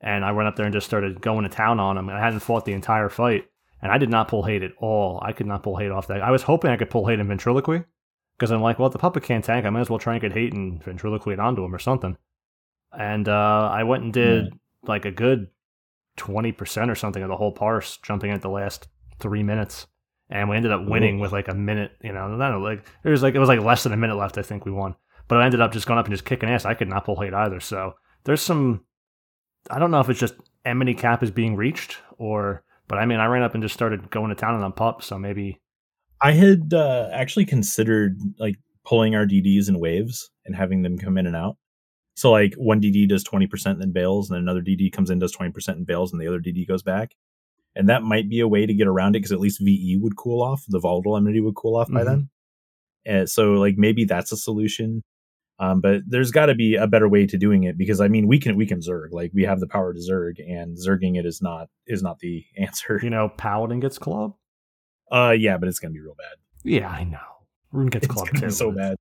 And 0.00 0.24
I 0.24 0.32
went 0.32 0.48
up 0.48 0.56
there 0.56 0.64
and 0.66 0.72
just 0.72 0.86
started 0.86 1.20
going 1.20 1.42
to 1.44 1.48
town 1.50 1.78
on 1.78 1.96
him. 1.98 2.08
I 2.08 2.18
hadn't 2.20 2.40
fought 2.40 2.64
the 2.64 2.72
entire 2.72 3.08
fight, 3.10 3.44
and 3.82 3.92
I 3.92 3.98
did 3.98 4.10
not 4.10 4.28
pull 4.28 4.42
hate 4.44 4.62
at 4.62 4.72
all. 4.78 5.18
I 5.22 5.32
could 5.32 5.46
not 5.46 5.62
pull 5.62 5.76
hate 5.76 5.90
off 5.90 6.06
that. 6.08 6.22
I 6.22 6.30
was 6.30 6.42
hoping 6.42 6.70
I 6.70 6.76
could 6.78 6.90
pull 6.90 7.06
hate 7.06 7.20
in 7.20 7.28
ventriloquy 7.28 7.84
because 8.36 8.50
I'm 8.50 8.62
like, 8.62 8.78
well, 8.78 8.88
the 8.90 8.98
puppet 8.98 9.22
can't 9.24 9.44
tank. 9.44 9.64
I 9.66 9.70
might 9.70 9.80
as 9.82 9.90
well 9.90 9.98
try 9.98 10.14
and 10.14 10.22
get 10.22 10.32
hate 10.32 10.52
and 10.54 10.82
ventriloquy 10.82 11.32
it 11.34 11.38
onto 11.40 11.64
him 11.64 11.74
or 11.74 11.78
something. 11.78 12.16
And 12.98 13.28
uh, 13.28 13.68
I 13.72 13.82
went 13.84 14.04
and 14.04 14.12
did 14.12 14.44
Yeah. 14.46 14.50
like 14.84 15.04
a 15.04 15.10
good 15.10 15.48
twenty 16.16 16.52
percent 16.52 16.90
or 16.90 16.94
something 16.94 17.22
of 17.22 17.28
the 17.28 17.36
whole 17.36 17.52
parse, 17.52 17.98
jumping 17.98 18.30
at 18.30 18.42
the 18.42 18.50
last 18.50 18.88
three 19.20 19.42
minutes, 19.42 19.86
and 20.30 20.48
we 20.48 20.56
ended 20.56 20.72
up 20.72 20.86
winning 20.86 21.18
Ooh. 21.18 21.22
with 21.22 21.32
like 21.32 21.48
a 21.48 21.54
minute. 21.54 21.92
You 22.02 22.12
know, 22.12 22.28
not 22.28 22.58
like 22.60 22.84
it 23.04 23.08
was 23.08 23.22
like 23.22 23.34
it 23.34 23.38
was 23.38 23.48
like 23.48 23.60
less 23.60 23.82
than 23.82 23.92
a 23.92 23.96
minute 23.96 24.16
left. 24.16 24.38
I 24.38 24.42
think 24.42 24.64
we 24.64 24.72
won, 24.72 24.94
but 25.28 25.40
I 25.40 25.44
ended 25.44 25.60
up 25.60 25.72
just 25.72 25.86
going 25.86 25.98
up 25.98 26.06
and 26.06 26.14
just 26.14 26.24
kicking 26.24 26.48
ass. 26.48 26.64
I 26.64 26.74
could 26.74 26.88
not 26.88 27.04
pull 27.04 27.20
hate 27.20 27.34
either. 27.34 27.60
So 27.60 27.94
there's 28.24 28.42
some. 28.42 28.84
I 29.70 29.78
don't 29.78 29.90
know 29.90 30.00
if 30.00 30.10
it's 30.10 30.20
just 30.20 30.34
enmity 30.64 30.94
cap 30.94 31.22
is 31.22 31.30
being 31.30 31.56
reached 31.56 31.98
or, 32.18 32.64
but 32.86 32.98
I 32.98 33.06
mean, 33.06 33.18
I 33.18 33.26
ran 33.26 33.42
up 33.42 33.54
and 33.54 33.62
just 33.62 33.74
started 33.74 34.10
going 34.10 34.28
to 34.28 34.34
town 34.34 34.60
on 34.62 34.72
pup. 34.72 35.02
So 35.02 35.18
maybe 35.18 35.60
I 36.20 36.32
had 36.32 36.72
uh, 36.74 37.08
actually 37.12 37.46
considered 37.46 38.18
like 38.38 38.56
pulling 38.84 39.14
our 39.14 39.26
DDs 39.26 39.68
in 39.68 39.78
waves 39.78 40.30
and 40.44 40.54
having 40.54 40.82
them 40.82 40.98
come 40.98 41.18
in 41.18 41.26
and 41.26 41.36
out. 41.36 41.56
So 42.14 42.30
like 42.30 42.54
one 42.56 42.80
DD 42.80 43.08
does 43.08 43.24
twenty 43.24 43.46
percent, 43.46 43.78
then 43.80 43.92
bails, 43.92 44.30
and 44.30 44.38
another 44.38 44.60
DD 44.62 44.92
comes 44.92 45.10
in 45.10 45.18
does 45.18 45.32
twenty 45.32 45.50
percent 45.52 45.78
and 45.78 45.86
bails, 45.86 46.12
and 46.12 46.20
the 46.20 46.28
other 46.28 46.40
DD 46.40 46.66
goes 46.68 46.82
back. 46.82 47.12
And 47.76 47.88
that 47.88 48.02
might 48.04 48.28
be 48.28 48.38
a 48.40 48.46
way 48.46 48.66
to 48.66 48.72
get 48.74 48.86
around 48.86 49.16
it 49.16 49.18
because 49.18 49.32
at 49.32 49.40
least 49.40 49.60
VE 49.60 49.98
would 50.00 50.16
cool 50.16 50.40
off, 50.42 50.62
the 50.68 50.78
volatile 50.78 51.16
enmity 51.16 51.40
would 51.40 51.56
cool 51.56 51.74
off 51.76 51.90
by 51.90 52.02
Mhm. 52.02 52.06
then. 52.06 52.28
And 53.04 53.28
so 53.28 53.54
like 53.54 53.74
maybe 53.76 54.04
that's 54.04 54.30
a 54.32 54.36
solution. 54.36 55.02
Um, 55.58 55.80
but 55.80 56.02
there's 56.06 56.30
got 56.30 56.46
to 56.46 56.54
be 56.54 56.74
a 56.76 56.86
better 56.86 57.08
way 57.08 57.26
to 57.26 57.36
doing 57.38 57.62
it 57.64 57.76
because 57.78 58.00
I 58.00 58.08
mean 58.08 58.26
we 58.28 58.38
can 58.40 58.56
we 58.56 58.66
can 58.66 58.78
zerg 58.80 59.08
like 59.12 59.30
we 59.34 59.42
have 59.44 59.60
the 59.60 59.66
power 59.68 59.92
to 59.92 60.00
zerg 60.00 60.34
and 60.48 60.76
zerging 60.76 61.16
it 61.18 61.26
is 61.26 61.40
not 61.42 61.68
is 61.86 62.02
not 62.02 62.18
the 62.20 62.44
answer. 62.58 63.00
you 63.02 63.10
know, 63.10 63.28
Paladin 63.28 63.80
gets 63.80 63.98
club. 63.98 64.34
Uh, 65.12 65.34
yeah, 65.36 65.56
but 65.58 65.68
it's 65.68 65.78
gonna 65.80 65.92
be 65.94 66.00
real 66.00 66.16
bad. 66.16 66.36
Yeah, 66.64 66.88
I 66.88 67.04
know. 67.04 67.18
Rune 67.72 67.88
gets 67.88 68.06
club 68.06 68.28
too. 68.36 68.50
so 68.50 68.70
bad. 68.72 68.96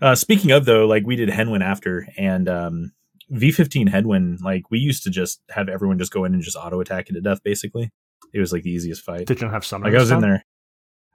Uh, 0.00 0.14
speaking 0.14 0.50
of 0.50 0.64
though, 0.64 0.86
like 0.86 1.06
we 1.06 1.16
did 1.16 1.28
Henwen 1.28 1.62
after, 1.62 2.06
and 2.16 2.48
um, 2.48 2.92
V15 3.32 3.88
Henwen, 3.88 4.40
like 4.42 4.70
we 4.70 4.78
used 4.78 5.04
to 5.04 5.10
just 5.10 5.40
have 5.50 5.68
everyone 5.68 5.98
just 5.98 6.12
go 6.12 6.24
in 6.24 6.34
and 6.34 6.42
just 6.42 6.56
auto 6.56 6.80
attack 6.80 7.08
it 7.08 7.14
to 7.14 7.20
death. 7.20 7.42
Basically, 7.42 7.90
it 8.32 8.40
was 8.40 8.52
like 8.52 8.62
the 8.62 8.70
easiest 8.70 9.02
fight. 9.02 9.26
Did 9.26 9.40
you 9.40 9.48
have 9.48 9.64
summoner? 9.64 9.90
Like 9.90 9.98
I 9.98 10.00
was 10.00 10.10
in 10.10 10.20
there. 10.20 10.44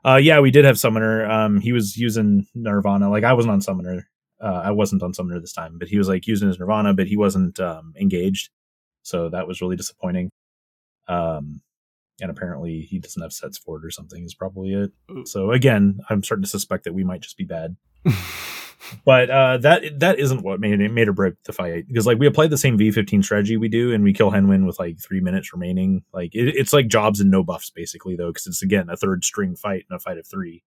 Uh, 0.04 0.16
yeah, 0.16 0.40
we 0.40 0.52
did 0.52 0.66
have 0.66 0.80
Summoner. 0.80 1.30
Um, 1.30 1.60
he 1.60 1.74
was 1.74 1.98
using 1.98 2.48
Nirvana. 2.56 3.10
Like 3.10 3.24
I 3.24 3.34
wasn't 3.34 3.54
on 3.54 3.62
Summoner. 3.62 4.10
Uh, 4.42 4.62
I 4.64 4.72
wasn't 4.72 5.04
on 5.04 5.14
Summoner 5.14 5.40
this 5.40 5.54
time, 5.54 5.78
but 5.78 5.90
he 5.90 5.98
was 5.98 6.08
like 6.08 6.26
using 6.26 6.48
his 6.48 6.60
Nirvana, 6.60 6.94
but 6.94 7.08
he 7.08 7.18
wasn't 7.18 7.60
um, 7.60 7.94
engaged. 8.00 8.50
So 9.04 9.30
that 9.30 9.48
was 9.48 9.62
really 9.62 9.76
disappointing. 9.76 10.30
Um, 11.08 11.62
and 12.22 12.32
apparently 12.32 12.82
he 12.82 13.00
doesn't 13.00 13.22
have 13.22 13.34
sets 13.34 13.58
for 13.58 13.78
it 13.78 13.86
or 13.86 13.92
something. 13.92 14.24
Is 14.24 14.36
probably 14.36 14.74
it. 14.74 14.92
So 15.28 15.52
again, 15.52 16.00
I'm 16.10 16.24
starting 16.24 16.44
to 16.44 16.50
suspect 16.50 16.86
that 16.86 16.94
we 16.94 17.04
might 17.04 17.22
just 17.22 17.38
be 17.38 17.46
bad. 17.46 17.76
But 19.06 19.30
uh, 19.30 19.58
that 19.58 20.00
that 20.00 20.20
isn't 20.20 20.42
what 20.42 20.60
made 20.60 20.80
it 20.80 20.92
made 20.92 21.08
or 21.08 21.14
broke 21.14 21.36
the 21.44 21.54
fight 21.54 21.88
because 21.88 22.06
like 22.06 22.18
we 22.18 22.28
applied 22.28 22.50
the 22.50 22.58
same 22.58 22.78
V15 22.78 23.24
strategy 23.24 23.58
we 23.58 23.68
do, 23.68 23.94
and 23.94 24.04
we 24.04 24.14
kill 24.14 24.32
Henwen 24.32 24.66
with 24.66 24.80
like 24.80 25.00
three 25.00 25.20
minutes 25.20 25.52
remaining. 25.52 26.04
Like 26.14 26.34
it, 26.34 26.56
it's 26.56 26.74
like 26.74 26.88
jobs 26.88 27.20
and 27.20 27.30
no 27.30 27.44
buffs 27.44 27.70
basically 27.70 28.16
though, 28.16 28.30
because 28.30 28.48
it's 28.48 28.62
again 28.62 28.90
a 28.90 28.96
third 28.96 29.24
string 29.24 29.56
fight 29.56 29.86
and 29.90 29.98
a 29.98 30.00
fight 30.00 30.18
of 30.18 30.28
three. 30.28 30.64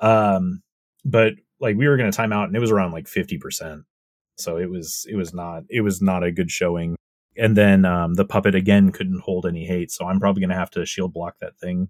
Um, 0.00 0.62
but 1.04 1.34
like 1.60 1.76
we 1.76 1.88
were 1.88 1.96
gonna 1.96 2.12
time 2.12 2.32
out, 2.32 2.46
and 2.46 2.56
it 2.56 2.60
was 2.60 2.70
around 2.70 2.92
like 2.92 3.08
fifty 3.08 3.38
percent, 3.38 3.84
so 4.36 4.56
it 4.56 4.70
was 4.70 5.06
it 5.08 5.16
was 5.16 5.34
not 5.34 5.64
it 5.68 5.80
was 5.80 6.00
not 6.00 6.22
a 6.22 6.32
good 6.32 6.50
showing. 6.50 6.96
And 7.36 7.56
then 7.56 7.84
um, 7.84 8.14
the 8.14 8.26
puppet 8.26 8.54
again 8.54 8.92
couldn't 8.92 9.20
hold 9.20 9.46
any 9.46 9.64
hate, 9.64 9.90
so 9.90 10.06
I'm 10.06 10.20
probably 10.20 10.42
gonna 10.42 10.54
have 10.54 10.70
to 10.72 10.86
shield 10.86 11.12
block 11.12 11.36
that 11.40 11.58
thing. 11.58 11.88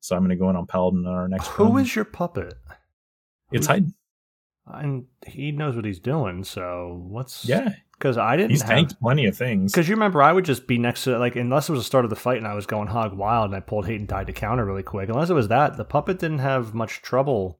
So 0.00 0.14
I'm 0.14 0.22
gonna 0.22 0.36
go 0.36 0.50
in 0.50 0.56
on 0.56 0.66
Paladin 0.66 1.06
on 1.06 1.14
our 1.14 1.28
next. 1.28 1.48
Who 1.48 1.78
is 1.78 1.96
your 1.96 2.04
puppet? 2.04 2.54
It's 3.50 3.66
Hyde. 3.66 3.92
And 4.66 5.06
he 5.26 5.52
knows 5.52 5.76
what 5.76 5.84
he's 5.84 5.98
doing. 5.98 6.42
So 6.44 7.04
what's 7.08 7.44
Yeah, 7.46 7.74
Because 7.92 8.16
I 8.16 8.36
didn't 8.36 8.50
he's 8.52 8.62
have 8.62 8.70
tanked 8.70 8.98
plenty 9.00 9.26
of 9.26 9.36
things. 9.36 9.72
Because 9.72 9.88
you 9.88 9.94
remember, 9.94 10.22
I 10.22 10.32
would 10.32 10.44
just 10.46 10.66
be 10.66 10.78
next 10.78 11.04
to 11.04 11.18
like, 11.18 11.36
unless 11.36 11.68
it 11.68 11.72
was 11.72 11.80
the 11.82 11.86
start 11.86 12.04
of 12.04 12.10
the 12.10 12.16
fight 12.16 12.38
and 12.38 12.46
I 12.46 12.54
was 12.54 12.64
going 12.66 12.88
hog 12.88 13.14
wild 13.16 13.46
and 13.46 13.56
I 13.56 13.60
pulled 13.60 13.86
hate 13.86 13.98
and 14.00 14.08
died 14.08 14.26
to 14.28 14.32
counter 14.32 14.64
really 14.64 14.82
quick. 14.82 15.08
Unless 15.10 15.30
it 15.30 15.34
was 15.34 15.48
that, 15.48 15.76
the 15.76 15.84
puppet 15.84 16.18
didn't 16.18 16.38
have 16.38 16.72
much 16.74 17.02
trouble. 17.02 17.58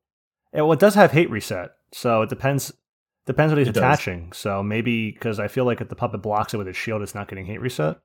It, 0.52 0.62
well, 0.62 0.72
it 0.72 0.78
does 0.80 0.94
have 0.94 1.12
hate 1.12 1.30
reset, 1.30 1.72
so 1.92 2.22
it 2.22 2.28
depends. 2.30 2.72
Depends 3.26 3.52
what 3.52 3.58
he's 3.58 3.68
It 3.68 3.72
does. 3.74 3.82
attaching. 3.82 4.32
So 4.32 4.62
maybe 4.62 5.10
because 5.10 5.40
I 5.40 5.48
feel 5.48 5.64
like 5.64 5.80
if 5.80 5.88
the 5.88 5.96
puppet 5.96 6.22
blocks 6.22 6.52
it 6.54 6.58
with 6.58 6.68
its 6.68 6.78
shield, 6.78 7.02
it's 7.02 7.14
not 7.14 7.26
getting 7.28 7.46
hate 7.46 7.60
reset. 7.60 7.98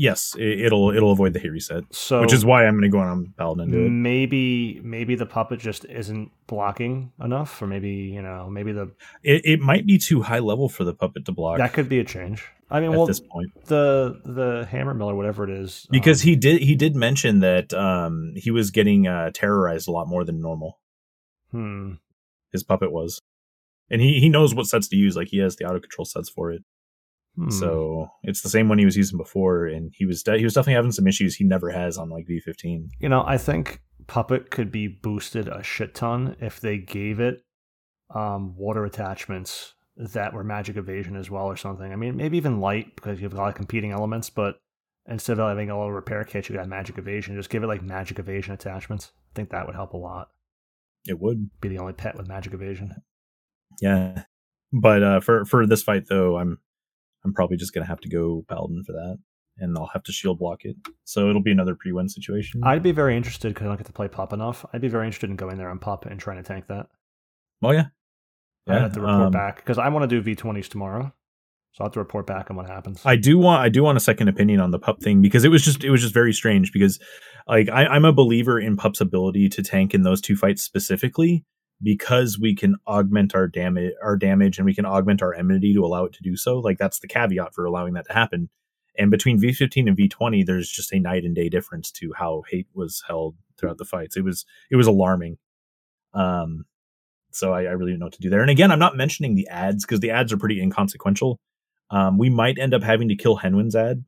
Yes, 0.00 0.36
it, 0.38 0.60
it'll 0.60 0.92
it'll 0.92 1.10
avoid 1.10 1.32
the 1.32 1.40
hit 1.40 1.50
reset, 1.50 1.82
So 1.90 2.20
which 2.20 2.32
is 2.32 2.44
why 2.44 2.64
I'm 2.64 2.74
going 2.74 2.82
to 2.82 2.88
go 2.88 3.00
on 3.00 3.34
Paladin 3.36 3.68
do 3.68 3.86
it. 3.86 3.88
maybe 3.90 4.80
maybe 4.84 5.16
the 5.16 5.26
puppet 5.26 5.58
just 5.58 5.84
isn't 5.86 6.30
blocking 6.46 7.10
enough, 7.20 7.60
or 7.60 7.66
maybe 7.66 7.90
you 7.90 8.22
know 8.22 8.48
maybe 8.48 8.70
the 8.70 8.92
it. 9.24 9.42
It 9.44 9.60
might 9.60 9.86
be 9.86 9.98
too 9.98 10.22
high 10.22 10.38
level 10.38 10.68
for 10.68 10.84
the 10.84 10.94
puppet 10.94 11.24
to 11.24 11.32
block 11.32 11.58
that 11.58 11.72
could 11.72 11.88
be 11.88 11.98
a 11.98 12.04
change. 12.04 12.44
I 12.70 12.78
mean, 12.78 12.92
at 12.92 12.96
well, 12.96 13.06
this 13.06 13.18
point 13.18 13.48
the 13.64 14.20
the 14.24 14.68
hammer 14.70 14.94
mill 14.94 15.10
or 15.10 15.16
whatever 15.16 15.42
it 15.42 15.50
is, 15.50 15.88
because 15.90 16.22
um, 16.22 16.28
he 16.28 16.36
did 16.36 16.62
he 16.62 16.76
did 16.76 16.94
mention 16.94 17.40
that 17.40 17.74
um 17.74 18.34
he 18.36 18.52
was 18.52 18.70
getting 18.70 19.08
uh, 19.08 19.32
terrorized 19.34 19.88
a 19.88 19.90
lot 19.90 20.06
more 20.06 20.22
than 20.22 20.40
normal. 20.40 20.78
hmm, 21.50 21.94
His 22.52 22.62
puppet 22.62 22.92
was, 22.92 23.20
and 23.90 24.00
he 24.00 24.20
he 24.20 24.28
knows 24.28 24.54
what 24.54 24.66
sets 24.66 24.86
to 24.88 24.96
use. 24.96 25.16
Like 25.16 25.28
he 25.28 25.38
has 25.38 25.56
the 25.56 25.64
auto 25.64 25.80
control 25.80 26.04
sets 26.04 26.28
for 26.28 26.52
it. 26.52 26.62
Hmm. 27.44 27.50
So 27.50 28.08
it's 28.22 28.42
the 28.42 28.48
same 28.48 28.68
one 28.68 28.78
he 28.78 28.84
was 28.84 28.96
using 28.96 29.18
before, 29.18 29.66
and 29.66 29.92
he 29.94 30.04
was 30.06 30.22
de- 30.22 30.38
he 30.38 30.44
was 30.44 30.54
definitely 30.54 30.74
having 30.74 30.92
some 30.92 31.06
issues 31.06 31.34
he 31.34 31.44
never 31.44 31.70
has 31.70 31.96
on 31.98 32.10
like 32.10 32.26
V15. 32.26 32.88
You 32.98 33.08
know, 33.08 33.24
I 33.26 33.38
think 33.38 33.80
Puppet 34.06 34.50
could 34.50 34.72
be 34.72 34.88
boosted 34.88 35.48
a 35.48 35.62
shit 35.62 35.94
ton 35.94 36.36
if 36.40 36.60
they 36.60 36.78
gave 36.78 37.20
it 37.20 37.44
um, 38.14 38.56
water 38.56 38.84
attachments 38.84 39.74
that 39.96 40.32
were 40.32 40.44
magic 40.44 40.76
evasion 40.76 41.16
as 41.16 41.30
well 41.30 41.44
or 41.44 41.56
something. 41.56 41.92
I 41.92 41.96
mean, 41.96 42.16
maybe 42.16 42.36
even 42.36 42.60
light 42.60 42.94
because 42.94 43.18
you 43.18 43.24
have 43.24 43.34
a 43.34 43.36
lot 43.36 43.48
of 43.48 43.54
competing 43.54 43.90
elements, 43.92 44.30
but 44.30 44.60
instead 45.08 45.38
of 45.38 45.48
having 45.48 45.70
a 45.70 45.76
little 45.76 45.92
repair 45.92 46.24
kit, 46.24 46.48
you 46.48 46.54
got 46.54 46.68
magic 46.68 46.98
evasion. 46.98 47.36
Just 47.36 47.50
give 47.50 47.62
it 47.62 47.66
like 47.66 47.82
magic 47.82 48.18
evasion 48.18 48.54
attachments. 48.54 49.12
I 49.32 49.34
think 49.34 49.50
that 49.50 49.66
would 49.66 49.74
help 49.74 49.92
a 49.94 49.96
lot. 49.96 50.28
It 51.06 51.18
would, 51.18 51.50
Be 51.60 51.68
the 51.68 51.78
only 51.78 51.94
pet 51.94 52.16
with 52.16 52.28
magic 52.28 52.52
evasion. 52.54 52.94
yeah. 53.80 54.24
But 54.72 55.02
uh, 55.02 55.20
for 55.20 55.46
for 55.46 55.66
this 55.66 55.82
fight 55.82 56.04
though, 56.08 56.36
I'm 56.36 56.58
I'm 57.28 57.34
probably 57.34 57.56
just 57.56 57.74
gonna 57.74 57.86
have 57.86 58.00
to 58.00 58.08
go 58.08 58.44
Paladin 58.48 58.82
for 58.84 58.92
that, 58.92 59.18
and 59.58 59.76
I'll 59.76 59.90
have 59.92 60.02
to 60.04 60.12
shield 60.12 60.38
block 60.38 60.64
it. 60.64 60.76
So 61.04 61.28
it'll 61.28 61.42
be 61.42 61.52
another 61.52 61.74
pre-win 61.74 62.08
situation. 62.08 62.62
I'd 62.64 62.82
be 62.82 62.92
very 62.92 63.16
interested 63.16 63.48
because 63.48 63.66
I 63.66 63.68
don't 63.68 63.76
get 63.76 63.86
to 63.86 63.92
play 63.92 64.08
Pup 64.08 64.32
enough. 64.32 64.64
I'd 64.72 64.80
be 64.80 64.88
very 64.88 65.06
interested 65.06 65.30
in 65.30 65.36
going 65.36 65.58
there 65.58 65.70
on 65.70 65.78
Pup 65.78 66.06
and 66.06 66.18
trying 66.18 66.38
to 66.38 66.42
tank 66.42 66.66
that. 66.68 66.86
oh 67.62 67.72
yeah, 67.72 67.86
I 68.66 68.78
have 68.78 68.92
to 68.94 69.00
report 69.00 69.20
um, 69.26 69.30
back 69.30 69.56
because 69.56 69.78
I 69.78 69.88
want 69.88 70.08
to 70.08 70.22
do 70.22 70.34
V20s 70.34 70.68
tomorrow. 70.68 71.12
So 71.72 71.84
I'll 71.84 71.88
have 71.88 71.92
to 71.92 72.00
report 72.00 72.26
back 72.26 72.50
on 72.50 72.56
what 72.56 72.66
happens. 72.66 73.02
I 73.04 73.16
do 73.16 73.38
want 73.38 73.62
I 73.62 73.68
do 73.68 73.82
want 73.82 73.96
a 73.96 74.00
second 74.00 74.28
opinion 74.28 74.60
on 74.60 74.70
the 74.70 74.78
pup 74.78 75.00
thing 75.00 75.22
because 75.22 75.44
it 75.44 75.48
was 75.48 75.62
just 75.62 75.84
it 75.84 75.90
was 75.90 76.00
just 76.00 76.14
very 76.14 76.32
strange 76.32 76.72
because 76.72 76.98
like 77.46 77.68
I, 77.68 77.86
I'm 77.86 78.04
a 78.04 78.12
believer 78.12 78.58
in 78.58 78.76
pup's 78.76 79.00
ability 79.00 79.48
to 79.50 79.62
tank 79.62 79.94
in 79.94 80.02
those 80.02 80.20
two 80.20 80.34
fights 80.34 80.62
specifically 80.62 81.44
because 81.82 82.38
we 82.38 82.54
can 82.54 82.76
augment 82.86 83.34
our 83.34 83.46
damage 83.46 83.92
our 84.02 84.16
damage 84.16 84.58
and 84.58 84.66
we 84.66 84.74
can 84.74 84.86
augment 84.86 85.22
our 85.22 85.34
enmity 85.34 85.72
to 85.74 85.84
allow 85.84 86.04
it 86.04 86.12
to 86.14 86.22
do 86.22 86.36
so. 86.36 86.58
Like 86.58 86.78
that's 86.78 86.98
the 86.98 87.08
caveat 87.08 87.54
for 87.54 87.64
allowing 87.64 87.94
that 87.94 88.06
to 88.06 88.12
happen. 88.12 88.48
And 88.98 89.12
between 89.12 89.40
V15 89.40 89.86
and 89.86 89.96
V20, 89.96 90.44
there's 90.44 90.68
just 90.68 90.92
a 90.92 90.98
night 90.98 91.24
and 91.24 91.34
day 91.34 91.48
difference 91.48 91.92
to 91.92 92.12
how 92.16 92.42
hate 92.50 92.66
was 92.74 93.04
held 93.06 93.36
throughout 93.56 93.78
the 93.78 93.84
fights. 93.84 94.16
It 94.16 94.24
was 94.24 94.44
it 94.70 94.76
was 94.76 94.86
alarming. 94.86 95.38
Um, 96.14 96.64
so 97.30 97.52
I, 97.52 97.64
I 97.64 97.72
really 97.72 97.92
don't 97.92 98.00
know 98.00 98.06
what 98.06 98.14
to 98.14 98.20
do 98.20 98.30
there. 98.30 98.40
And 98.40 98.50
again, 98.50 98.72
I'm 98.72 98.78
not 98.78 98.96
mentioning 98.96 99.34
the 99.34 99.46
ads 99.48 99.84
because 99.84 100.00
the 100.00 100.10
ads 100.10 100.32
are 100.32 100.38
pretty 100.38 100.60
inconsequential. 100.60 101.38
Um, 101.90 102.18
we 102.18 102.30
might 102.30 102.58
end 102.58 102.74
up 102.74 102.82
having 102.82 103.08
to 103.08 103.16
kill 103.16 103.38
Henwen's 103.38 103.76
ad 103.76 104.04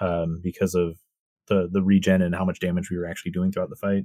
um, 0.00 0.40
because 0.42 0.74
of 0.74 0.96
the 1.48 1.68
the 1.70 1.82
regen 1.82 2.22
and 2.22 2.34
how 2.34 2.44
much 2.44 2.60
damage 2.60 2.90
we 2.90 2.96
were 2.96 3.06
actually 3.06 3.32
doing 3.32 3.52
throughout 3.52 3.70
the 3.70 3.76
fight. 3.76 4.04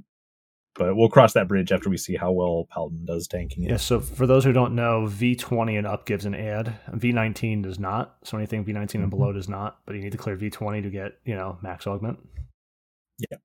But 0.74 0.94
we'll 0.96 1.08
cross 1.08 1.32
that 1.32 1.48
bridge 1.48 1.72
after 1.72 1.90
we 1.90 1.96
see 1.96 2.14
how 2.16 2.30
well 2.30 2.68
Paladin 2.70 3.04
does 3.04 3.26
tanking 3.26 3.64
it. 3.64 3.70
Yeah, 3.70 3.76
so 3.78 3.98
for 4.00 4.26
those 4.28 4.44
who 4.44 4.52
don't 4.52 4.74
know, 4.76 5.06
V20 5.08 5.76
and 5.76 5.86
up 5.86 6.06
gives 6.06 6.24
an 6.24 6.34
ad. 6.36 6.78
V19 6.92 7.62
does 7.64 7.80
not. 7.80 8.16
So 8.22 8.36
anything 8.36 8.64
V19 8.64 9.00
Mhm. 9.00 9.02
and 9.04 9.10
below 9.10 9.32
does 9.32 9.48
not. 9.48 9.78
But 9.86 9.96
you 9.96 10.02
need 10.02 10.12
to 10.12 10.18
clear 10.18 10.36
V20 10.36 10.82
to 10.82 10.90
get, 10.90 11.14
you 11.24 11.34
know, 11.34 11.58
max 11.62 11.86
augment. 11.86 12.18
Yeah. 13.18 13.38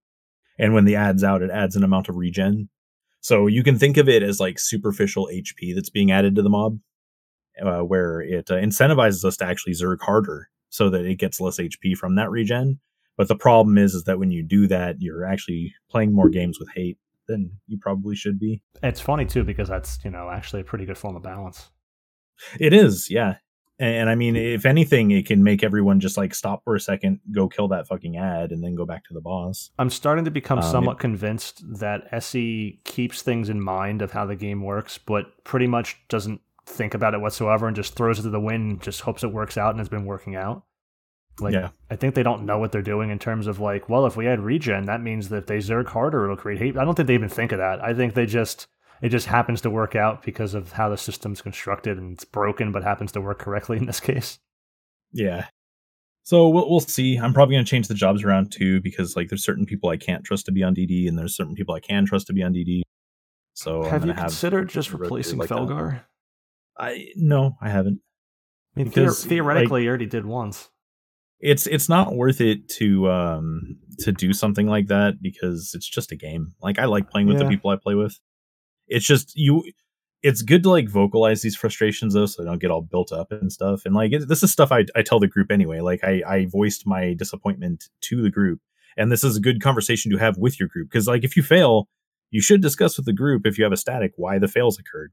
And 0.59 0.75
when 0.75 0.85
the 0.85 0.95
ad's 0.95 1.23
out, 1.23 1.41
it 1.41 1.49
adds 1.49 1.75
an 1.75 1.83
amount 1.83 2.07
of 2.07 2.15
regen. 2.17 2.69
So 3.21 3.47
you 3.47 3.63
can 3.63 3.79
think 3.79 3.97
of 3.97 4.07
it 4.07 4.21
as 4.21 4.39
like 4.39 4.59
superficial 4.59 5.27
HP 5.31 5.73
that's 5.73 5.89
being 5.89 6.11
added 6.11 6.35
to 6.35 6.43
the 6.43 6.49
mob, 6.49 6.79
uh, 7.59 7.81
where 7.81 8.21
it 8.21 8.51
uh, 8.51 8.55
incentivizes 8.55 9.25
us 9.25 9.37
to 9.37 9.45
actually 9.45 9.73
zerg 9.73 10.01
harder 10.01 10.49
so 10.69 10.89
that 10.91 11.05
it 11.05 11.15
gets 11.15 11.41
less 11.41 11.57
HP 11.59 11.95
from 11.97 12.13
that 12.15 12.29
regen. 12.29 12.79
But 13.17 13.27
the 13.27 13.35
problem 13.35 13.77
is, 13.77 13.95
is 13.95 14.03
that 14.03 14.19
when 14.19 14.29
you 14.29 14.43
do 14.43 14.67
that, 14.67 14.97
you're 14.99 15.25
actually 15.25 15.73
playing 15.89 16.13
more 16.13 16.29
games 16.29 16.59
with 16.59 16.69
hate 16.75 16.97
than 17.27 17.51
you 17.67 17.77
probably 17.79 18.15
should 18.15 18.39
be. 18.39 18.61
It's 18.81 18.99
funny 19.01 19.25
too 19.25 19.43
because 19.43 19.69
that's 19.69 19.99
you 20.03 20.11
know 20.11 20.29
actually 20.29 20.61
a 20.61 20.65
pretty 20.65 20.85
good 20.85 20.97
form 20.97 21.15
of 21.15 21.23
balance. 21.23 21.69
It 22.59 22.73
is, 22.73 23.09
yeah. 23.09 23.35
And, 23.79 23.95
and 23.95 24.09
I 24.09 24.15
mean, 24.15 24.35
if 24.35 24.65
anything, 24.65 25.11
it 25.11 25.25
can 25.25 25.43
make 25.43 25.63
everyone 25.63 25.99
just 25.99 26.17
like 26.17 26.35
stop 26.35 26.63
for 26.63 26.75
a 26.75 26.79
second, 26.79 27.19
go 27.31 27.47
kill 27.47 27.67
that 27.69 27.87
fucking 27.87 28.17
ad, 28.17 28.51
and 28.51 28.63
then 28.63 28.75
go 28.75 28.85
back 28.85 29.03
to 29.05 29.13
the 29.13 29.21
boss. 29.21 29.71
I'm 29.79 29.89
starting 29.89 30.25
to 30.25 30.31
become 30.31 30.59
Um, 30.59 30.63
somewhat 30.71 30.99
convinced 30.99 31.63
that 31.79 32.07
SE 32.11 32.79
keeps 32.83 33.21
things 33.21 33.49
in 33.49 33.61
mind 33.61 34.01
of 34.01 34.11
how 34.11 34.25
the 34.25 34.35
game 34.35 34.63
works, 34.63 34.97
but 34.97 35.43
pretty 35.43 35.67
much 35.67 35.97
doesn't 36.07 36.41
think 36.65 36.93
about 36.93 37.13
it 37.13 37.21
whatsoever 37.21 37.67
and 37.67 37.75
just 37.75 37.95
throws 37.95 38.19
it 38.19 38.23
to 38.23 38.29
the 38.29 38.39
wind, 38.39 38.81
just 38.81 39.01
hopes 39.01 39.23
it 39.23 39.31
works 39.33 39.57
out 39.57 39.71
and 39.71 39.79
has 39.79 39.89
been 39.89 40.05
working 40.05 40.35
out. 40.35 40.63
Like 41.39 41.53
Yeah. 41.53 41.69
I 41.89 41.95
think 41.95 42.15
they 42.15 42.23
don't 42.23 42.45
know 42.45 42.59
what 42.59 42.71
they're 42.71 42.81
doing 42.81 43.09
in 43.09 43.19
terms 43.19 43.47
of 43.47 43.59
like, 43.59 43.89
well, 43.89 44.05
if 44.05 44.15
we 44.15 44.27
add 44.27 44.39
regen, 44.39 44.85
that 44.85 45.01
means 45.01 45.29
that 45.29 45.37
if 45.37 45.45
they 45.47 45.57
zerg 45.57 45.87
harder, 45.87 46.23
it'll 46.25 46.37
create 46.37 46.59
hate. 46.59 46.77
I 46.77 46.85
don't 46.85 46.95
think 46.95 47.07
they 47.07 47.15
even 47.15 47.29
think 47.29 47.51
of 47.51 47.57
that. 47.59 47.83
I 47.83 47.93
think 47.93 48.13
they 48.13 48.25
just 48.25 48.67
it 49.01 49.09
just 49.09 49.27
happens 49.27 49.59
to 49.61 49.69
work 49.69 49.95
out 49.95 50.23
because 50.23 50.53
of 50.53 50.71
how 50.73 50.89
the 50.89 50.97
system's 50.97 51.41
constructed 51.41 51.97
and 51.97 52.13
it's 52.13 52.23
broken, 52.23 52.71
but 52.71 52.83
happens 52.83 53.11
to 53.13 53.21
work 53.21 53.39
correctly 53.39 53.77
in 53.77 53.85
this 53.85 53.99
case. 53.99 54.39
Yeah. 55.11 55.47
So 56.23 56.47
we'll 56.47 56.69
we'll 56.69 56.79
see. 56.79 57.17
I'm 57.17 57.33
probably 57.33 57.55
gonna 57.55 57.65
change 57.65 57.87
the 57.87 57.95
jobs 57.95 58.23
around 58.23 58.51
too 58.51 58.79
because 58.81 59.15
like 59.15 59.27
there's 59.29 59.43
certain 59.43 59.65
people 59.65 59.89
I 59.89 59.97
can't 59.97 60.23
trust 60.23 60.45
to 60.45 60.51
be 60.51 60.63
on 60.63 60.73
DD 60.73 61.07
and 61.07 61.17
there's 61.17 61.35
certain 61.35 61.55
people 61.55 61.75
I 61.75 61.79
can 61.79 62.05
trust 62.05 62.27
to 62.27 62.33
be 62.33 62.43
on 62.43 62.53
DD. 62.53 62.81
So 63.55 63.83
have 63.83 64.01
you 64.05 64.11
gonna 64.11 64.13
have 64.13 64.29
considered 64.29 64.69
just 64.69 64.93
replacing 64.93 65.37
like 65.37 65.49
that. 65.49 65.57
Felgar? 65.57 66.01
I 66.77 67.07
no, 67.15 67.57
I 67.61 67.69
haven't. 67.69 67.99
I 68.75 68.79
mean, 68.79 68.87
Because, 68.87 69.23
theor- 69.23 69.27
theoretically, 69.29 69.83
you 69.83 69.89
already 69.89 70.05
did 70.05 70.25
once. 70.25 70.69
It's 71.43 71.67
it's 71.67 71.89
not 71.89 72.15
worth 72.15 72.39
it 72.39 72.69
to 72.77 73.11
um 73.11 73.77
to 73.99 74.13
do 74.13 74.31
something 74.31 74.65
like 74.65 74.87
that 74.87 75.21
because 75.21 75.73
it's 75.75 75.87
just 75.87 76.13
a 76.13 76.15
game. 76.15 76.53
Like 76.61 76.79
I 76.79 76.85
like 76.85 77.09
playing 77.09 77.27
with 77.27 77.37
the 77.37 77.49
people 77.49 77.69
I 77.69 77.75
play 77.75 77.95
with. 77.95 78.17
It's 78.87 79.05
just 79.05 79.33
you 79.35 79.63
it's 80.21 80.41
good 80.41 80.63
to 80.63 80.69
like 80.69 80.87
vocalize 80.87 81.41
these 81.41 81.57
frustrations 81.57 82.13
though 82.13 82.27
so 82.27 82.41
they 82.41 82.49
don't 82.49 82.61
get 82.61 82.71
all 82.71 82.81
built 82.81 83.11
up 83.11 83.33
and 83.33 83.51
stuff. 83.51 83.81
And 83.85 83.93
like 83.93 84.13
it, 84.13 84.29
this 84.29 84.41
is 84.41 84.51
stuff 84.51 84.71
I 84.71 84.85
I 84.95 85.01
tell 85.01 85.19
the 85.19 85.27
group 85.27 85.51
anyway. 85.51 85.81
Like 85.81 86.01
I 86.01 86.23
I 86.25 86.45
voiced 86.45 86.87
my 86.87 87.13
disappointment 87.13 87.89
to 88.03 88.21
the 88.21 88.29
group 88.29 88.61
and 88.95 89.11
this 89.11 89.25
is 89.25 89.35
a 89.35 89.41
good 89.41 89.61
conversation 89.61 90.11
to 90.11 90.17
have 90.17 90.37
with 90.37 90.61
your 90.61 90.69
group 90.69 90.89
because 90.89 91.07
like 91.07 91.25
if 91.25 91.35
you 91.35 91.43
fail, 91.43 91.89
you 92.31 92.41
should 92.41 92.61
discuss 92.61 92.95
with 92.95 93.05
the 93.05 93.11
group 93.13 93.45
if 93.45 93.57
you 93.57 93.65
have 93.65 93.73
a 93.73 93.77
static 93.77 94.13
why 94.15 94.39
the 94.39 94.47
fails 94.47 94.79
occurred 94.79 95.11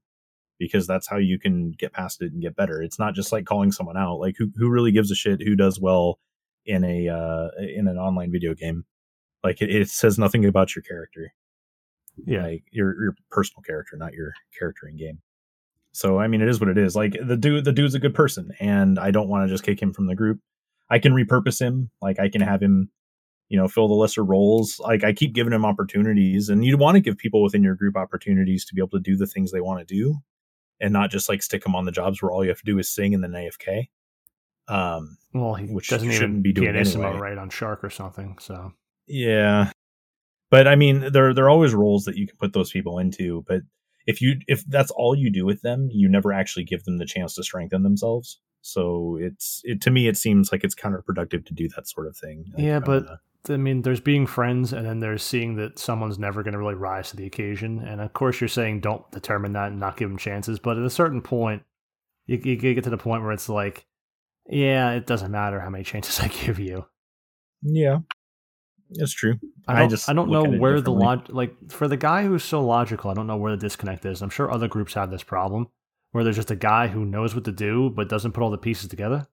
because 0.61 0.87
that's 0.87 1.09
how 1.09 1.17
you 1.17 1.39
can 1.39 1.73
get 1.73 1.95
past 1.95 2.21
it 2.23 2.33
and 2.33 2.43
get 2.43 2.55
better. 2.55 2.83
It's 2.83 2.99
not 2.99 3.15
just 3.15 3.33
like 3.33 3.47
calling 3.47 3.73
someone 3.73 3.97
out. 3.97 4.21
Like 4.21 4.37
who 4.39 4.53
who 4.57 4.69
really 4.69 4.93
gives 4.93 5.11
a 5.11 5.17
shit 5.17 5.43
who 5.43 5.57
does 5.57 5.81
well 5.81 6.21
in 6.67 6.85
a 6.85 7.09
uh 7.09 7.49
in 7.59 7.89
an 7.89 7.97
online 7.97 8.31
video 8.31 8.55
game? 8.55 8.85
Like 9.43 9.63
it, 9.63 9.75
it 9.75 9.89
says 9.89 10.19
nothing 10.19 10.45
about 10.45 10.77
your 10.77 10.83
character. 10.83 11.33
Yeah. 12.27 12.43
Like 12.43 12.65
your 12.71 13.03
your 13.03 13.15
personal 13.31 13.63
character, 13.63 13.97
not 13.97 14.13
your 14.13 14.35
character 14.57 14.87
in 14.87 14.99
game. 14.99 15.21
So 15.93 16.21
I 16.21 16.29
mean 16.29 16.43
it 16.43 16.49
is 16.49 16.61
what 16.61 16.69
it 16.69 16.79
is. 16.79 16.95
Like 16.95 17.17
the 17.21 17.39
dude 17.39 17.65
the 17.65 17.73
dude's 17.73 17.95
a 17.95 17.99
good 17.99 18.15
person 18.15 18.53
and 18.61 18.99
I 18.99 19.11
don't 19.11 19.29
want 19.29 19.49
to 19.49 19.53
just 19.53 19.65
kick 19.65 19.81
him 19.81 19.95
from 19.95 20.07
the 20.07 20.15
group. 20.15 20.41
I 20.91 20.99
can 20.99 21.15
repurpose 21.15 21.59
him. 21.59 21.91
Like 22.03 22.21
I 22.21 22.29
can 22.29 22.43
have 22.43 22.63
him 22.63 22.91
you 23.49 23.57
know 23.57 23.67
fill 23.67 23.89
the 23.89 23.95
lesser 23.95 24.23
roles 24.23 24.79
like 24.79 25.03
i 25.03 25.13
keep 25.13 25.35
giving 25.35 25.53
him 25.53 25.65
opportunities 25.65 26.49
and 26.49 26.65
you 26.65 26.79
want 26.79 26.95
to 26.95 27.01
give 27.01 27.19
people 27.19 27.43
within 27.43 27.65
your 27.65 27.75
group 27.75 27.97
opportunities 27.97 28.65
to 28.65 28.77
be 28.77 28.81
able 28.81 28.91
to 28.91 29.01
do 29.01 29.17
the 29.17 29.27
things 29.27 29.51
they 29.51 29.61
want 29.61 29.81
to 29.81 29.93
do 29.93 30.21
and 30.81 30.93
not 30.93 31.11
just 31.11 31.29
like 31.29 31.43
stick 31.43 31.63
them 31.63 31.75
on 31.77 31.85
the 31.85 31.93
jobs 31.93 32.21
where 32.23 32.31
all 32.31 32.43
you 32.45 32.51
have 32.51 32.59
to 32.59 32.65
do 32.65 32.79
is 32.79 32.89
sing 32.91 33.15
and 33.15 33.23
then 33.23 33.33
afk 33.33 33.89
um 34.69 35.17
Well, 35.35 35.55
he 35.55 35.67
which 35.67 35.89
doesn't 35.89 36.09
even 36.09 36.19
shouldn't 36.21 36.43
be 36.43 36.53
doing 36.53 36.67
pianissimo 36.69 37.09
anyway. 37.11 37.21
right 37.31 37.39
on 37.39 37.51
Shark 37.51 37.83
or 37.85 37.91
something. 37.91 38.37
So. 38.41 38.73
Yeah. 39.07 39.73
But 40.51 40.67
i 40.69 40.75
mean 40.77 41.13
there 41.13 41.33
there 41.35 41.45
are 41.45 41.51
always 41.51 41.75
roles 41.75 42.05
that 42.05 42.17
you 42.17 42.27
can 42.27 42.37
put 42.37 42.53
those 42.53 42.71
people 42.73 42.99
into 42.99 43.45
but 43.47 43.63
if 44.07 44.21
you 44.21 44.37
if 44.49 44.65
that's 44.67 44.91
all 44.93 45.15
you 45.15 45.31
do 45.31 45.45
with 45.45 45.63
them 45.63 45.89
you 45.93 46.09
never 46.09 46.33
actually 46.33 46.65
give 46.65 46.85
them 46.85 46.99
the 46.99 47.07
chance 47.07 47.35
to 47.35 47.43
strengthen 47.43 47.83
themselves. 47.83 48.39
So 48.63 49.17
it's 49.21 49.61
it 49.65 49.81
to 49.83 49.91
me 49.91 50.07
it 50.09 50.17
seems 50.17 50.53
like 50.53 50.65
it's 50.65 50.75
counterproductive 50.75 51.47
to 51.47 51.55
do 51.55 51.69
that 51.77 51.89
sort 51.89 52.07
of 52.07 52.17
thing. 52.17 52.45
Like, 52.55 52.65
Yeah, 52.65 52.79
but- 52.81 53.05
wanna- 53.05 53.21
I 53.49 53.57
mean, 53.57 53.83
there's 53.83 54.01
being 54.01 54.27
friends, 54.27 54.73
and 54.73 54.87
then 54.87 55.01
there's 55.01 55.23
seeing 55.23 55.57
that 55.57 55.79
someone's 55.79 56.19
never 56.19 56.43
going 56.43 56.53
to 56.53 56.59
really 56.59 56.75
rise 56.75 57.11
to 57.11 57.17
the 57.17 57.27
occasion. 57.27 57.79
And 57.79 58.01
of 58.01 58.13
course, 58.13 58.41
you're 58.41 58.49
saying 58.49 58.81
don't 58.81 59.11
determine 59.13 59.55
that 59.55 59.69
and 59.69 59.81
not 59.81 59.97
give 59.97 60.09
them 60.09 60.19
chances. 60.19 60.59
But 60.59 60.77
at 60.77 60.85
a 60.85 60.91
certain 60.91 61.23
point, 61.23 61.63
you, 62.27 62.39
you 62.43 62.57
get 62.57 62.85
to 62.85 62.91
the 62.91 62.99
point 62.99 63.23
where 63.23 63.33
it's 63.33 63.49
like, 63.49 63.87
yeah, 64.49 64.93
it 64.93 65.07
doesn't 65.07 65.31
matter 65.31 65.61
how 65.61 65.71
many 65.71 65.85
chances 65.85 66.21
I 66.21 66.29
give 66.29 66.59
you. 66.59 66.87
yeah 67.63 67.99
that's 68.93 69.13
true 69.13 69.39
I 69.69 69.75
don't, 69.75 69.83
I 69.83 69.89
just 69.89 70.07
don't 70.09 70.31
know 70.31 70.45
where 70.45 70.81
the 70.81 70.91
log 70.91 71.29
like 71.29 71.55
for 71.71 71.87
the 71.87 71.97
guy 71.97 72.25
who's 72.25 72.43
so 72.43 72.61
logical. 72.61 73.11
I 73.11 73.15
don't 73.15 73.29
know 73.29 73.37
where 73.37 73.53
the 73.53 73.61
disconnect 73.61 74.05
is. 74.05 74.21
I'm 74.21 74.31
sure 74.31 74.51
other 74.51 74.67
groups 74.67 74.95
have 74.95 75.11
this 75.11 75.23
problem 75.23 75.69
where 76.11 76.25
there's 76.25 76.37
just 76.37 76.51
a 76.51 76.57
guy 76.57 76.89
who 76.89 77.05
knows 77.05 77.35
what 77.35 77.45
to 77.45 77.53
do 77.53 77.91
but 77.91 78.09
doesn't 78.09 78.33
put 78.33 78.43
all 78.43 78.51
the 78.51 78.59
pieces 78.59 78.89
together. 78.89 79.29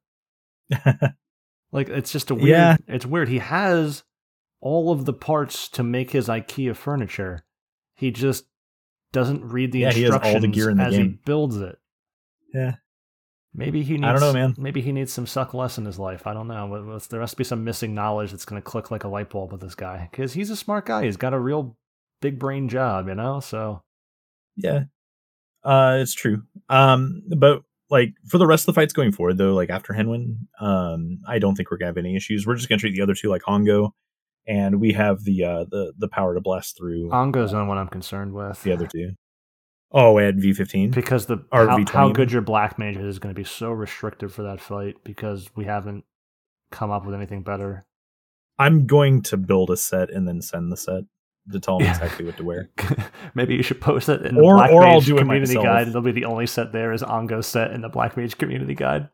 Like 1.71 1.89
it's 1.89 2.11
just 2.11 2.31
a 2.31 2.35
weird. 2.35 2.47
Yeah. 2.49 2.77
It's 2.87 3.05
weird. 3.05 3.29
He 3.29 3.39
has 3.39 4.03
all 4.61 4.91
of 4.91 5.05
the 5.05 5.13
parts 5.13 5.67
to 5.69 5.83
make 5.83 6.11
his 6.11 6.27
IKEA 6.27 6.75
furniture. 6.75 7.45
He 7.95 8.11
just 8.11 8.45
doesn't 9.11 9.43
read 9.43 9.71
the 9.71 9.79
Yeah, 9.79 9.91
he 9.93 10.03
has 10.03 10.13
all 10.15 10.39
the 10.39 10.47
gear 10.47 10.69
in 10.69 10.77
the 10.77 10.83
as 10.83 10.93
he 10.95 10.99
game. 11.03 11.19
builds 11.25 11.57
it. 11.57 11.77
Yeah. 12.53 12.75
Maybe 13.53 13.81
he 13.81 13.93
needs. 13.93 14.05
I 14.05 14.11
don't 14.11 14.21
know, 14.21 14.33
man. 14.33 14.55
Maybe 14.57 14.81
he 14.81 14.91
needs 14.91 15.11
some 15.11 15.25
suck 15.25 15.53
less 15.53 15.77
in 15.79 15.85
his 15.85 15.97
life. 15.97 16.27
I 16.27 16.33
don't 16.33 16.47
know. 16.47 16.99
There 17.09 17.19
must 17.19 17.37
be 17.37 17.43
some 17.43 17.63
missing 17.63 17.95
knowledge 17.95 18.31
that's 18.31 18.45
going 18.45 18.61
to 18.61 18.65
click 18.65 18.91
like 18.91 19.03
a 19.03 19.07
light 19.07 19.29
bulb 19.31 19.51
with 19.51 19.61
this 19.61 19.73
guy 19.73 20.07
because 20.11 20.33
he's 20.33 20.51
a 20.51 20.55
smart 20.55 20.85
guy. 20.85 21.05
He's 21.05 21.17
got 21.17 21.33
a 21.33 21.39
real 21.39 21.75
big 22.21 22.37
brain 22.37 22.69
job, 22.69 23.07
you 23.07 23.15
know. 23.15 23.39
So 23.39 23.81
Yeah. 24.55 24.83
Uh 25.63 25.97
it's 26.01 26.13
true. 26.13 26.43
Um 26.69 27.23
but 27.35 27.63
like 27.89 28.13
for 28.27 28.37
the 28.37 28.47
rest 28.47 28.67
of 28.67 28.73
the 28.73 28.79
fights 28.81 28.93
going 28.93 29.11
forward 29.11 29.37
though, 29.37 29.53
like 29.53 29.69
after 29.69 29.93
Henwen, 29.93 30.37
um 30.59 31.19
I 31.27 31.39
don't 31.39 31.55
think 31.55 31.71
we're 31.71 31.77
gonna 31.77 31.89
have 31.89 31.97
any 31.97 32.15
issues. 32.15 32.45
We're 32.45 32.55
just 32.55 32.69
gonna 32.69 32.79
treat 32.79 32.95
the 32.95 33.01
other 33.01 33.13
two 33.15 33.29
like 33.29 33.43
Ongo 33.43 33.91
and 34.47 34.79
we 34.79 34.93
have 34.93 35.23
the 35.23 35.43
uh 35.43 35.65
the 35.69 35.93
the 35.97 36.07
power 36.07 36.33
to 36.33 36.41
blast 36.41 36.77
through 36.77 37.09
Ongo's 37.09 37.51
the 37.51 37.57
only 37.57 37.67
one 37.69 37.77
I'm 37.77 37.87
concerned 37.89 38.33
with. 38.33 38.61
the 38.63 38.71
other 38.73 38.87
two. 38.87 39.11
Oh, 39.91 40.19
at 40.19 40.35
V 40.35 40.51
fifteen. 40.53 40.91
because 40.91 41.27
the 41.27 41.45
Or 41.51 41.67
how, 41.67 41.77
V20, 41.77 41.89
how 41.89 42.09
good 42.09 42.31
your 42.31 42.41
black 42.41 42.77
mage 42.77 42.97
is 42.97 43.05
is 43.05 43.19
going 43.19 43.33
to 43.33 43.39
be 43.39 43.45
so 43.45 43.71
restrictive 43.71 44.33
for 44.33 44.43
that 44.43 44.59
fight 44.59 44.95
because 45.05 45.49
we 45.55 45.63
haven't 45.63 46.03
come 46.71 46.91
up 46.91 47.05
with 47.05 47.15
anything 47.15 47.41
better. 47.41 47.85
I'm 48.59 48.85
going 48.85 49.21
to 49.23 49.37
build 49.37 49.69
a 49.69 49.77
set 49.77 50.09
and 50.09 50.27
then 50.27 50.41
send 50.41 50.71
the 50.73 50.77
set 50.77 51.03
to 51.51 51.59
tell 51.59 51.77
them 51.77 51.85
Yeah. 51.87 51.93
exactly 51.95 52.25
what 52.25 52.37
to 52.37 52.43
wear. 52.43 52.69
Maybe 53.35 53.55
you 53.55 53.63
should 53.63 53.79
post 53.81 54.09
it 54.09 54.25
in 54.25 54.35
the 54.35 54.41
Or- 54.41 54.55
Black 54.57 54.71
or 54.71 54.83
I'll 54.85 54.95
Mage 54.95 55.05
do 55.05 55.15
it 55.17 55.19
community 55.19 55.55
myself. 55.55 55.65
guide. 55.65 55.87
It'll 55.87 56.01
be 56.01 56.11
the 56.11 56.25
only 56.25 56.47
set 56.47 56.71
there 56.71 56.91
is 56.93 57.01
Ongo 57.03 57.43
set 57.43 57.71
in 57.71 57.81
the 57.81 57.89
Black 57.89 58.17
Mage 58.17 58.37
community 58.37 58.75
guide. 58.75 59.09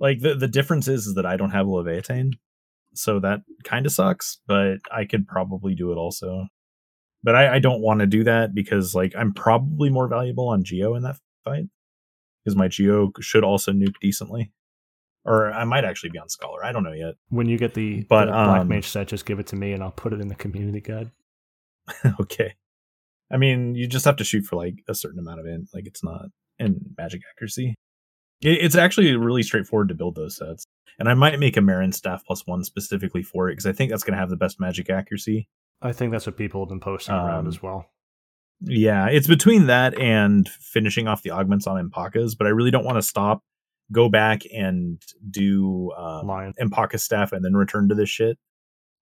Like 0.00 0.20
the 0.20 0.34
the 0.34 0.48
difference 0.48 0.88
is, 0.88 1.06
is 1.06 1.14
that 1.14 1.26
I 1.26 1.36
don't 1.36 1.50
have 1.50 1.66
Leviathan, 1.68 2.32
so 2.94 3.20
that 3.20 3.42
kind 3.64 3.86
of 3.86 3.92
sucks. 3.92 4.38
But 4.46 4.78
I 4.90 5.04
could 5.04 5.28
probably 5.28 5.74
do 5.74 5.92
it 5.92 5.96
also. 5.96 6.48
But 7.22 7.36
I, 7.36 7.54
I 7.54 7.58
don't 7.60 7.80
want 7.80 8.00
to 8.00 8.06
do 8.06 8.24
that 8.24 8.52
because 8.52 8.94
like 8.96 9.14
I'm 9.16 9.32
probably 9.32 9.90
more 9.90 10.08
valuable 10.08 10.48
on 10.48 10.64
Geo 10.64 10.96
in 10.96 11.02
that 11.04 11.18
fight 11.44 11.66
because 12.44 12.56
my 12.56 12.66
Geo 12.66 13.12
should 13.20 13.44
also 13.44 13.70
nuke 13.70 13.94
decently, 14.00 14.50
or 15.24 15.52
I 15.52 15.62
might 15.62 15.84
actually 15.84 16.10
be 16.10 16.18
on 16.18 16.28
Scholar. 16.28 16.64
I 16.64 16.72
don't 16.72 16.82
know 16.82 16.90
yet. 16.92 17.14
When 17.28 17.46
you 17.46 17.56
get 17.58 17.74
the, 17.74 18.02
But, 18.08 18.24
the 18.24 18.32
Black 18.32 18.60
um, 18.62 18.68
Mage 18.68 18.88
set, 18.88 19.06
just 19.06 19.24
give 19.24 19.38
it 19.38 19.46
to 19.48 19.56
me 19.56 19.72
and 19.72 19.84
I'll 19.84 19.92
put 19.92 20.12
it 20.12 20.20
in 20.20 20.26
the 20.26 20.34
community 20.34 20.80
guide. 20.80 21.12
okay. 22.20 22.54
I 23.30 23.36
mean, 23.36 23.74
you 23.74 23.86
just 23.86 24.04
have 24.04 24.16
to 24.16 24.24
shoot 24.24 24.44
for 24.44 24.56
like 24.56 24.82
a 24.88 24.94
certain 24.94 25.18
amount 25.18 25.40
of 25.40 25.46
int. 25.46 25.68
Like 25.72 25.86
it's 25.86 26.04
not 26.04 26.26
in 26.58 26.80
magic 26.98 27.22
accuracy. 27.30 27.74
It, 28.42 28.58
it's 28.60 28.76
actually 28.76 29.16
really 29.16 29.42
straightforward 29.42 29.88
to 29.88 29.94
build 29.94 30.14
those 30.14 30.36
sets. 30.36 30.64
And 30.98 31.08
I 31.08 31.14
might 31.14 31.38
make 31.38 31.56
a 31.56 31.62
Marin 31.62 31.92
staff 31.92 32.22
plus 32.26 32.46
one 32.46 32.62
specifically 32.64 33.22
for 33.22 33.48
it 33.48 33.52
because 33.52 33.66
I 33.66 33.72
think 33.72 33.90
that's 33.90 34.04
going 34.04 34.12
to 34.12 34.20
have 34.20 34.30
the 34.30 34.36
best 34.36 34.60
magic 34.60 34.90
accuracy. 34.90 35.48
I 35.80 35.92
think 35.92 36.12
that's 36.12 36.26
what 36.26 36.36
people 36.36 36.62
have 36.62 36.68
been 36.68 36.80
posting 36.80 37.14
around 37.14 37.40
Um, 37.40 37.48
as 37.48 37.62
well. 37.62 37.86
Yeah, 38.60 39.08
it's 39.08 39.26
between 39.26 39.66
that 39.66 39.98
and 39.98 40.48
finishing 40.48 41.08
off 41.08 41.22
the 41.22 41.32
augments 41.32 41.66
on 41.66 41.82
Impakas, 41.82 42.36
but 42.38 42.46
I 42.46 42.50
really 42.50 42.70
don't 42.70 42.84
want 42.84 42.98
to 42.98 43.02
stop, 43.02 43.42
go 43.90 44.08
back 44.08 44.42
and 44.54 45.02
do 45.28 45.90
um, 45.96 46.28
Lion. 46.28 46.54
Impaka 46.60 47.00
staff 47.00 47.32
and 47.32 47.44
then 47.44 47.54
return 47.54 47.88
to 47.88 47.94
this 47.96 48.08
shit. 48.08 48.38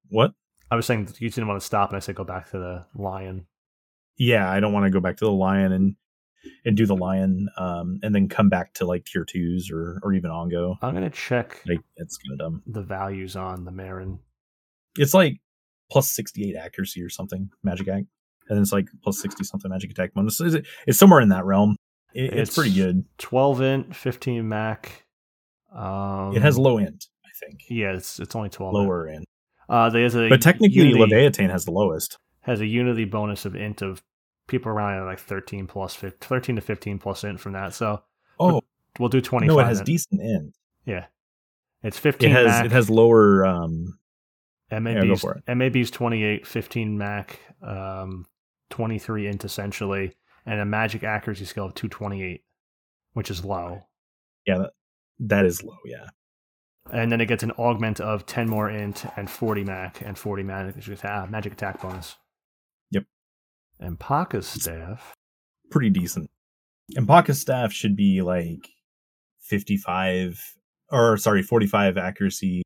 What? 0.09 0.33
I 0.71 0.77
was 0.77 0.87
saying 0.87 1.09
you 1.19 1.31
didn't 1.31 1.49
want 1.49 1.61
to 1.61 1.67
stop, 1.67 1.91
and 1.91 1.97
I 1.97 2.01
said 2.01 2.15
go 2.15 2.25
back 2.25 2.51
to 2.51 2.59
the 2.59 2.87
Lion. 2.95 3.47
yeah, 4.19 4.51
I 4.51 4.61
don't 4.61 4.73
want 4.73 4.85
to 4.87 4.91
go 4.91 5.01
back 5.01 5.17
to 5.19 5.25
the 5.25 5.33
lion 5.33 5.73
and 5.73 5.97
and 6.65 6.75
do 6.77 6.87
the 6.87 6.97
lion, 6.97 7.49
um, 7.59 7.99
and 8.03 8.15
then 8.15 8.29
come 8.29 8.49
back 8.49 8.73
to 8.75 8.87
like 8.87 9.05
tier 9.05 9.25
twos 9.25 9.71
or 9.71 9.99
or 10.03 10.13
even 10.15 10.31
ongo. 10.31 10.77
I'm 10.83 10.95
gonna 10.95 11.11
check 11.11 11.61
Like 11.67 11.81
it's 11.97 12.17
kind 12.19 12.33
of 12.33 12.39
dumb. 12.39 12.63
the 12.67 12.83
values 12.83 13.37
on 13.37 13.65
the 13.65 13.71
Marin. 13.73 14.21
It's 14.97 15.13
like 15.15 15.41
plus 15.91 16.11
sixty 16.11 16.49
eight 16.49 16.57
accuracy 16.57 17.03
or 17.03 17.09
something 17.11 17.51
magic 17.63 17.89
act, 17.89 18.07
and 18.49 18.57
then 18.57 18.63
it's 18.63 18.73
like 18.73 18.89
plus 19.03 19.21
sixty 19.21 19.45
something 19.45 19.71
magic 19.71 19.91
attack 19.91 20.15
bonus. 20.15 20.41
It's, 20.41 20.67
it's 20.87 20.99
somewhere 20.99 21.21
in 21.21 21.29
that 21.31 21.45
realm. 21.45 21.77
It, 22.15 22.25
it's, 22.25 22.33
It's- 22.33 22.55
pretty 22.57 22.75
good. 22.75 23.05
12 23.19 23.61
int, 23.63 23.95
15 23.97 24.49
Mac. 24.49 25.05
Um, 25.73 26.35
it 26.35 26.43
has 26.43 26.59
low 26.59 26.79
end, 26.79 27.07
I 27.25 27.29
think. 27.39 27.61
Yeah, 27.69 27.93
it's 27.93 28.19
it's 28.19 28.35
only 28.35 28.49
12. 28.49 28.75
int. 28.75 28.83
Lower 28.85 29.07
end. 29.09 29.25
Uh, 29.71 29.89
there's 29.89 30.15
a 30.17 30.29
But 30.29 30.43
technically, 30.43 30.77
unity, 30.77 30.99
Leviathan 30.99 31.49
has 31.51 31.65
the 31.65 31.71
lowest. 31.71 32.19
has 32.41 32.61
a 32.61 32.67
unity 32.67 33.05
bonus 33.05 33.45
of 33.45 33.55
int 33.55 33.81
of 33.83 34.03
people 34.49 34.71
around 34.73 35.07
like 35.07 35.21
13 35.21 35.67
plus 35.69 35.95
15, 35.95 36.19
13 36.21 36.57
to 36.57 36.63
15 36.63 36.99
plus 36.99 37.23
int 37.25 37.39
from 37.41 37.53
that. 37.53 37.73
So 37.73 38.03
Oh 38.41 38.61
we'll 38.99 39.09
do 39.09 39.21
25. 39.21 39.55
no, 39.57 39.61
it 39.63 39.67
has 39.67 39.81
decent 39.83 40.21
int. 40.21 40.55
Yeah. 40.85 41.07
It's 41.85 41.99
15 41.99 42.29
It 42.31 42.35
has 42.35 42.47
Mac. 42.47 42.65
it 42.67 42.73
has 42.73 42.91
lower. 42.91 43.47
um 43.47 43.97
MAB's, 44.73 45.25
it. 45.25 45.57
MAB's 45.57 45.91
28, 45.91 46.47
15 46.47 46.97
Mac, 46.99 47.41
um, 47.63 48.27
23 48.71 49.27
int 49.29 49.45
essentially, 49.45 50.15
and 50.47 50.61
a 50.61 50.65
magic 50.65 51.03
accuracy 51.05 51.45
skill 51.45 51.67
of 51.67 51.75
228, 51.75 52.45
which 53.15 53.31
is 53.31 53.45
low. 53.45 53.83
Yeah, 54.47 54.59
that, 54.59 54.71
that 55.21 55.45
is 55.45 55.63
low. 55.65 55.77
Yeah, 55.85 56.07
And 56.93 57.13
then 57.13 57.21
it 57.21 57.27
gets 57.27 57.43
an 57.43 57.53
augment 57.53 58.01
of 58.01 58.27
10 58.27 58.49
more 58.49 58.69
int 58.71 59.05
and 59.17 59.31
40 59.31 59.65
Mac 59.65 60.01
and 60.01 60.17
40 60.19 60.43
magic, 60.43 60.87
attack- 60.89 61.31
magic 61.31 61.53
attack 61.53 61.81
bonus. 61.83 62.17
Yep. 62.91 63.05
And 63.79 63.99
Paka's 64.01 64.47
staff. 64.47 65.15
pretty 65.71 65.91
decent. 65.91 66.29
And 66.97 67.07
Baka's 67.07 67.41
staff 67.41 67.73
should 67.73 67.95
be 67.97 68.23
like 68.23 68.69
fifty-five 69.41 70.41
or 70.91 71.17
sorry, 71.17 71.43
forty-five 71.43 71.97
accuracy, 71.97 72.63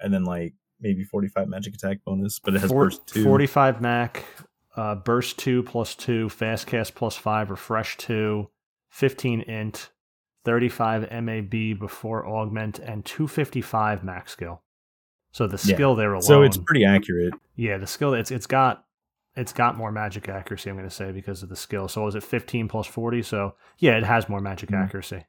and 0.00 0.12
then 0.12 0.24
like 0.24 0.54
maybe 0.80 1.04
forty-five 1.04 1.48
magic 1.48 1.74
attack 1.74 1.98
bonus. 2.04 2.38
But 2.38 2.54
it 2.54 2.60
has 2.60 2.70
Four- 2.70 2.84
burst 2.86 3.06
two. 3.06 3.24
45 3.24 3.80
Mac, 3.80 4.24
uh, 4.76 4.96
burst 4.96 5.38
2 5.38 5.62
plus 5.62 5.94
2, 5.94 6.28
fast 6.28 6.66
cast 6.66 6.94
plus 6.94 7.16
5, 7.16 7.50
refresh 7.50 7.96
2, 7.96 8.50
15 8.90 9.40
int, 9.42 9.90
35 10.44 11.10
MAB 11.10 11.78
before 11.78 12.26
augment, 12.26 12.78
and 12.78 13.04
255 13.04 14.02
max 14.04 14.32
skill. 14.32 14.62
So 15.32 15.46
the 15.46 15.52
Yeah. 15.68 15.74
skill 15.76 15.94
there 15.94 16.12
alone. 16.12 16.22
So 16.22 16.42
it's 16.42 16.56
pretty 16.58 16.84
accurate. 16.84 17.34
yeah, 17.56 17.78
the 17.78 17.86
skill 17.86 18.14
it's 18.14 18.30
it's 18.30 18.46
got 18.46 18.84
it's 19.36 19.52
got 19.52 19.76
more 19.76 19.92
magic 19.92 20.28
accuracy. 20.28 20.68
I'm 20.68 20.76
going 20.76 20.88
to 20.88 20.94
say 20.94 21.12
because 21.12 21.42
of 21.44 21.48
the 21.48 21.56
skill. 21.56 21.86
So 21.86 22.06
is 22.08 22.16
it 22.16 22.24
15 22.24 22.66
plus 22.66 22.86
40? 22.88 23.22
So 23.22 23.54
yeah, 23.78 23.96
it 23.96 24.02
has 24.04 24.28
more 24.28 24.40
magic 24.40 24.70
Mhm. 24.70 24.82
accuracy. 24.84 25.24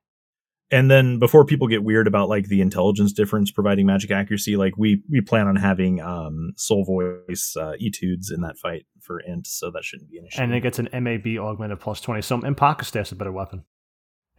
And 0.72 0.90
then 0.90 1.20
before 1.20 1.46
people 1.46 1.68
get 1.68 1.84
weird 1.84 2.08
about 2.08 2.30
like 2.30 2.48
the 2.48 2.62
intelligence 2.62 3.12
difference 3.14 3.52
providing 3.52 3.86
magic 3.86 4.10
accuracy, 4.10 4.56
like 4.56 4.74
we 4.78 5.04
we 5.10 5.22
plan 5.22 5.48
on 5.48 5.58
having 5.58 6.02
um 6.02 6.54
soul 6.56 6.84
voice 6.84 7.56
uh, 7.60 7.74
etudes 7.80 8.32
in 8.32 8.42
that 8.42 8.58
fight 8.58 8.86
for 9.02 9.20
int, 9.20 9.46
so 9.46 9.70
that 9.70 9.84
shouldn't 9.84 10.10
be 10.10 10.18
an 10.18 10.26
issue. 10.26 10.42
and 10.42 10.54
it 10.56 10.62
gets 10.62 10.80
an 10.80 10.88
MAB 10.94 11.38
augment 11.38 11.72
of 11.74 11.80
plus 11.80 12.02
20. 12.02 12.22
So 12.22 12.40
Pocket 12.56 12.86
Staff's 12.86 13.12
a 13.12 13.16
better 13.16 13.32
weapon. 13.32 13.66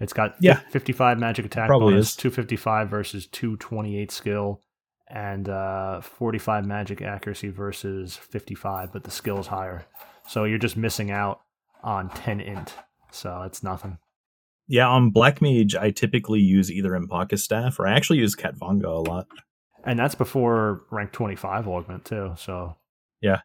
It's 0.02 0.12
got 0.12 0.34
Yeah. 0.40 0.60
55 0.70 1.18
magic 1.18 1.46
attack 1.46 1.68
Probably 1.68 1.94
bonus, 1.94 2.10
is. 2.10 2.16
255 2.16 2.88
versus 2.90 3.26
228 3.26 4.10
skill, 4.10 4.60
and 5.08 5.48
uh, 5.48 6.00
45 6.00 6.66
magic 6.66 7.00
accuracy 7.02 7.48
versus 7.50 8.16
55, 8.16 8.92
but 8.92 9.04
the 9.04 9.10
skill 9.10 9.38
is 9.38 9.46
higher. 9.46 9.86
So 10.28 10.44
you're 10.44 10.58
just 10.58 10.76
missing 10.76 11.10
out 11.10 11.40
on 11.82 12.08
10 12.10 12.40
int. 12.40 12.74
So 13.10 13.42
it's 13.42 13.62
nothing. 13.62 13.98
yeah, 14.68 14.88
on 14.88 15.10
Black 15.10 15.42
Mage, 15.42 15.74
I 15.76 15.90
typically 15.90 16.40
use 16.40 16.70
either 16.70 16.90
Impaka 16.92 17.38
staff 17.38 17.78
or 17.78 17.86
I 17.86 17.92
actually 17.92 18.18
use 18.20 18.34
Khatvanga 18.34 18.84
a 18.86 19.10
lot. 19.10 19.26
And 19.84 19.98
that's 19.98 20.14
before 20.14 20.82
rank 20.90 21.12
25 21.12 21.68
augment 21.68 22.04
too. 22.06 22.32
So 22.36 22.76
Yeah. 23.20 23.40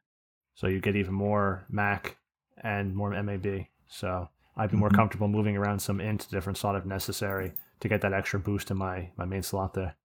So 0.55 0.67
you 0.67 0.79
get 0.79 0.95
even 0.95 1.13
more 1.13 1.65
Mac 1.69 2.17
and 2.63 2.95
more 2.95 3.11
MAB. 3.21 3.65
So 3.88 4.29
I'd 4.57 4.71
be 4.71 4.77
more 4.77 4.89
Mhm. 4.89 4.95
comfortable 4.95 5.27
moving 5.27 5.55
around 5.55 5.79
some 5.79 6.01
int 6.01 6.21
to 6.21 6.29
different 6.29 6.57
slot 6.57 6.75
if 6.75 6.84
necessary 6.85 7.53
to 7.79 7.88
get 7.88 8.01
that 8.01 8.11
extra 8.13 8.39
boost 8.39 8.71
in 8.71 8.77
my, 8.77 9.11
my 9.17 9.25
main 9.25 9.43
slot 9.43 9.73
there. 9.75 9.95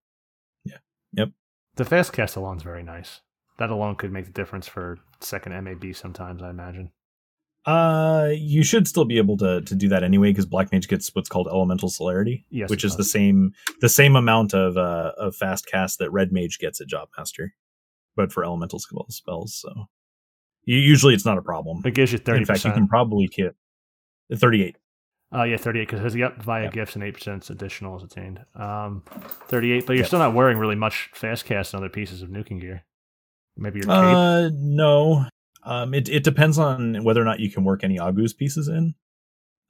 Yeah. 0.63 0.77
Yep. 1.13 1.31
The 1.75 1.85
fast 1.85 2.13
cast 2.13 2.35
alone's 2.35 2.63
very 2.63 2.83
nice. 2.83 3.21
That 3.57 3.69
alone 3.71 3.95
could 3.95 4.11
make 4.11 4.25
the 4.25 4.31
difference 4.31 4.67
for 4.67 4.99
second 5.19 5.53
MAB 5.53 5.93
sometimes, 5.95 6.41
I 6.43 6.49
imagine. 6.51 6.91
Uh, 7.65 8.29
you 8.35 8.61
should 8.61 8.87
still 8.89 9.05
be 9.05 9.17
able 9.17 9.37
to 9.37 9.61
to 9.61 9.73
do 9.73 9.87
that 9.87 10.03
anyway 10.03 10.31
because 10.31 10.45
Black 10.45 10.69
Mage 10.73 10.87
gets 10.89 11.09
what's 11.15 11.29
called 11.29 11.47
Elemental 11.47 11.89
Celerity, 11.89 12.45
Yes, 12.49 12.69
which 12.69 12.83
is 12.83 12.97
the 12.97 13.05
same 13.05 13.53
the 13.79 13.87
same 13.87 14.17
amount 14.17 14.53
of 14.53 14.75
uh 14.75 15.13
of 15.17 15.33
fast 15.35 15.65
cast 15.65 15.99
that 15.99 16.11
Red 16.11 16.33
Mage 16.33 16.59
gets 16.59 16.81
at 16.81 16.87
Job 16.87 17.07
Master, 17.17 17.55
but 18.17 18.33
for 18.33 18.43
elemental 18.43 18.79
spells. 18.79 19.55
So 19.55 19.87
U- 20.65 20.75
usually 20.77 21.13
it's 21.13 21.25
not 21.25 21.37
a 21.37 21.41
problem. 21.41 21.81
It 21.85 21.93
gives 21.95 22.11
you 22.11 22.19
30%. 22.19 22.37
In 22.37 22.45
fact, 22.45 22.65
you 22.65 22.71
can 22.73 22.87
probably 22.87 23.27
get 23.27 23.55
thirty 24.39 24.63
eight. 24.63 24.77
Uh, 25.35 25.43
yeah, 25.45 25.57
38 25.57 25.89
because 25.89 26.15
yep, 26.15 26.39
via 26.43 26.65
Yep. 26.65 26.73
gifts 26.73 26.93
and 26.95 27.03
8% 27.03 27.49
additional 27.49 27.97
is 27.97 28.03
attained. 28.03 28.39
Um, 28.53 29.01
38, 29.47 29.87
but 29.87 29.93
you're 29.93 30.01
Yep. 30.01 30.05
still 30.07 30.19
not 30.19 30.35
wearing 30.35 30.59
really 30.59 30.75
much 30.75 31.09
fast 31.11 31.45
cast 31.45 31.73
and 31.73 31.79
other 31.81 31.89
pieces 31.89 32.21
of 32.21 32.29
nuking 32.29 32.61
gear. 32.61 32.83
Maybe 33.57 33.79
your 33.79 33.87
cape. 33.87 34.15
Uh, 34.15 34.49
no. 34.53 35.25
Um, 35.63 35.95
it 35.95 36.07
it 36.07 36.23
depends 36.23 36.59
on 36.59 37.03
whether 37.03 37.19
or 37.19 37.25
not 37.25 37.39
you 37.39 37.49
can 37.49 37.63
work 37.63 37.83
any 37.83 37.97
Agwu's 37.97 38.33
pieces 38.33 38.67
in. 38.67 38.93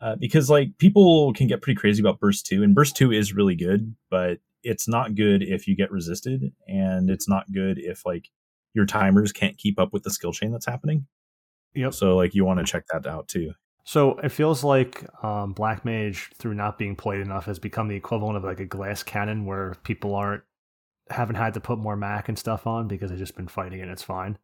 Uh, 0.02 0.18
because 0.18 0.50
like 0.50 0.78
people 0.80 1.32
can 1.34 1.48
get 1.48 1.62
pretty 1.62 1.80
crazy 1.80 2.02
about 2.02 2.20
burst 2.20 2.46
two, 2.46 2.62
and 2.62 2.76
burst 2.76 2.98
two 2.98 3.14
is 3.14 3.34
really 3.34 3.56
good, 3.56 3.96
but 4.10 4.40
it's 4.64 4.86
not 4.90 5.16
good 5.16 5.42
if 5.44 5.66
you 5.66 5.78
get 5.78 5.92
resisted, 5.92 6.52
and 6.68 7.10
it's 7.10 7.30
not 7.30 7.50
good 7.54 7.80
if 7.80 8.06
like 8.06 8.28
your 8.74 8.86
timers 8.86 9.32
can't 9.32 9.58
keep 9.58 9.80
up 9.80 9.94
with 9.94 10.04
the 10.04 10.10
skill 10.12 10.34
chain 10.34 10.52
that's 10.52 10.66
happening. 10.66 11.08
Yep. 11.76 11.94
So 11.94 12.18
like 12.18 12.36
you 12.36 12.44
want 12.44 12.60
to 12.60 12.66
check 12.66 12.84
that 12.92 13.08
out 13.08 13.30
too. 13.30 13.54
So 13.86 14.18
it 14.20 14.30
feels 14.30 14.64
like 14.64 15.06
um, 15.24 15.54
Black 15.54 15.84
Mage, 15.84 16.30
through 16.36 16.54
not 16.54 16.78
being 16.78 16.96
played 16.96 17.20
enough, 17.20 17.46
has 17.46 17.60
become 17.60 17.90
the 17.90 17.96
equivalent 17.96 18.38
of 18.38 18.44
like 18.44 18.62
a 18.62 18.66
glass 18.66 19.04
cannon, 19.04 19.46
where 19.46 19.76
people 19.84 20.16
aren't 20.16 20.44
haven't 21.10 21.36
had 21.36 21.54
to 21.56 21.60
put 21.60 21.78
more 21.78 21.98
Mac 21.98 22.30
and 22.30 22.40
stuff 22.40 22.66
on 22.66 22.88
because 22.88 23.10
they've 23.10 23.20
just 23.20 23.36
been 23.36 23.48
fighting 23.48 23.82
and 23.82 23.92
it's 23.92 24.04
fine. 24.04 24.38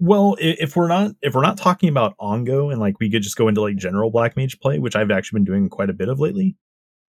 Well, 0.00 0.36
if 0.38 0.76
we're 0.76 0.88
not 0.88 1.12
if 1.22 1.34
we're 1.34 1.42
not 1.42 1.56
talking 1.56 1.88
about 1.88 2.16
ongo 2.18 2.70
and 2.70 2.80
like 2.80 3.00
we 3.00 3.10
could 3.10 3.22
just 3.22 3.36
go 3.36 3.48
into 3.48 3.62
like 3.62 3.76
general 3.76 4.10
black 4.10 4.36
mage 4.36 4.60
play, 4.60 4.78
which 4.78 4.94
I've 4.94 5.10
actually 5.10 5.38
been 5.38 5.46
doing 5.46 5.68
quite 5.68 5.90
a 5.90 5.94
bit 5.94 6.08
of 6.08 6.20
lately. 6.20 6.56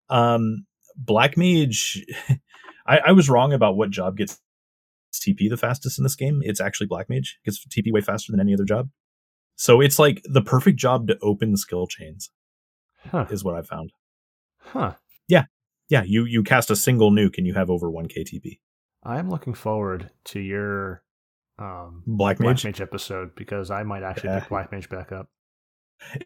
Um, 0.09 0.65
black 0.95 1.37
mage, 1.37 2.03
I, 2.87 2.99
I 3.07 3.11
was 3.11 3.29
wrong 3.29 3.53
about 3.53 3.75
what 3.75 3.91
job 3.91 4.17
gets 4.17 4.39
TP 5.13 5.49
the 5.49 5.57
fastest 5.57 5.99
in 5.99 6.03
this 6.03 6.15
game. 6.15 6.41
It's 6.43 6.61
actually 6.61 6.87
black 6.87 7.09
mage 7.09 7.37
gets 7.45 7.63
TP 7.67 7.91
way 7.91 8.01
faster 8.01 8.31
than 8.31 8.39
any 8.39 8.53
other 8.53 8.65
job. 8.65 8.89
So 9.61 9.81
it's 9.81 9.99
like 9.99 10.21
the 10.23 10.41
perfect 10.41 10.77
job 10.79 11.07
to 11.07 11.17
open 11.21 11.57
skill 11.57 11.85
chains 11.85 12.29
Huh. 13.11 13.25
is 13.29 13.43
what 13.43 13.55
I 13.55 13.61
found. 13.61 13.91
Huh. 14.61 14.93
Yeah, 15.27 15.45
Yeah, 15.89 16.03
you 16.03 16.23
you 16.23 16.43
cast 16.43 16.71
a 16.71 16.77
single 16.77 17.11
nuke 17.11 17.37
and 17.37 17.45
you 17.45 17.53
have 17.55 17.69
over 17.69 17.91
one 17.91 18.07
KTP. 18.07 18.59
I 19.03 19.19
am 19.19 19.29
looking 19.29 19.53
forward 19.53 20.11
to 20.25 20.39
your 20.39 21.03
um, 21.57 22.03
Black 22.07 22.37
Black 22.37 22.47
mage. 22.51 22.63
Mage 22.63 22.79
episode 22.79 23.35
because 23.35 23.69
I 23.69 23.83
might 23.83 24.01
actually 24.03 24.29
Yeah. 24.29 24.39
pick 24.39 24.49
Black 24.49 24.71
Mage 24.71 24.87
back 24.89 25.11
up. 25.11 25.27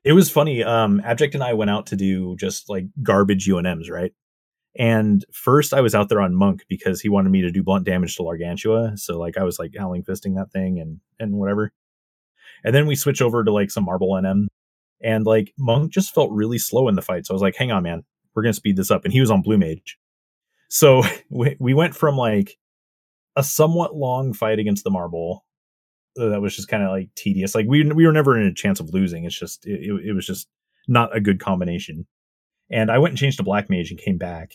it 0.03 0.13
was 0.13 0.29
funny. 0.29 0.63
Um, 0.63 1.01
Abject 1.03 1.33
and 1.33 1.43
I 1.43 1.53
went 1.53 1.71
out 1.71 1.87
to 1.87 1.95
do 1.95 2.35
just 2.35 2.69
like 2.69 2.85
garbage 3.01 3.47
UNMs, 3.47 3.89
right? 3.89 4.13
And 4.77 5.25
first, 5.31 5.73
I 5.73 5.81
was 5.81 5.95
out 5.95 6.09
there 6.09 6.21
on 6.21 6.35
Monk 6.35 6.65
because 6.69 7.01
he 7.01 7.09
wanted 7.09 7.29
me 7.31 7.41
to 7.41 7.51
do 7.51 7.63
blunt 7.63 7.85
damage 7.85 8.15
to 8.17 8.21
Largantua. 8.23 8.99
So 8.99 9.17
like 9.17 9.37
I 9.39 9.43
was 9.43 9.57
like 9.57 9.71
howling 9.77 10.03
fisting 10.03 10.35
that 10.35 10.51
thing 10.51 10.79
and 10.79 10.99
and 11.19 11.33
whatever. 11.33 11.71
And 12.63 12.73
then 12.73 12.87
we 12.87 12.95
switch 12.95 13.21
over 13.21 13.43
to 13.43 13.51
like 13.51 13.71
some 13.71 13.85
Marble 13.85 14.13
NM, 14.13 14.47
and 15.01 15.25
like 15.25 15.53
Monk 15.57 15.91
just 15.91 16.13
felt 16.13 16.31
really 16.31 16.57
slow 16.57 16.87
in 16.87 16.95
the 16.95 17.01
fight. 17.01 17.25
So 17.25 17.33
I 17.33 17.35
was 17.35 17.41
like, 17.41 17.55
"Hang 17.55 17.71
on, 17.71 17.83
man, 17.83 18.03
we're 18.33 18.43
gonna 18.43 18.53
speed 18.53 18.77
this 18.77 18.91
up." 18.91 19.03
And 19.03 19.13
he 19.13 19.19
was 19.21 19.31
on 19.31 19.41
Blue 19.41 19.57
Mage, 19.57 19.97
so 20.69 21.03
we 21.29 21.55
we 21.59 21.73
went 21.73 21.95
from 21.95 22.17
like 22.17 22.57
a 23.35 23.43
somewhat 23.43 23.95
long 23.95 24.33
fight 24.33 24.59
against 24.59 24.83
the 24.83 24.91
Marble 24.91 25.45
uh, 26.19 26.29
that 26.29 26.41
was 26.41 26.55
just 26.55 26.67
kind 26.67 26.83
of 26.83 26.91
like 26.91 27.09
tedious. 27.15 27.55
Like 27.55 27.65
we 27.67 27.83
we 27.91 28.05
were 28.05 28.11
never 28.11 28.39
in 28.39 28.47
a 28.47 28.53
chance 28.53 28.79
of 28.79 28.93
losing. 28.93 29.25
It's 29.25 29.37
just 29.37 29.65
it, 29.65 29.81
it, 29.81 30.09
it 30.09 30.13
was 30.13 30.25
just 30.25 30.47
not 30.87 31.15
a 31.15 31.21
good 31.21 31.39
combination. 31.39 32.07
And 32.69 32.91
I 32.91 32.97
went 32.97 33.11
and 33.11 33.17
changed 33.17 33.37
to 33.37 33.43
Black 33.43 33.69
Mage 33.69 33.91
and 33.91 33.99
came 33.99 34.17
back. 34.17 34.53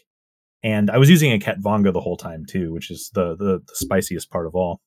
And 0.63 0.91
I 0.91 0.99
was 0.99 1.09
using 1.09 1.33
a 1.33 1.39
Khatvanga 1.39 1.93
the 1.93 2.01
whole 2.01 2.17
time 2.17 2.45
too, 2.45 2.73
which 2.73 2.91
is 2.91 3.11
the 3.15 3.37
the, 3.37 3.63
the 3.67 3.75
spiciest 3.75 4.31
part 4.31 4.47
of 4.47 4.55
all, 4.55 4.81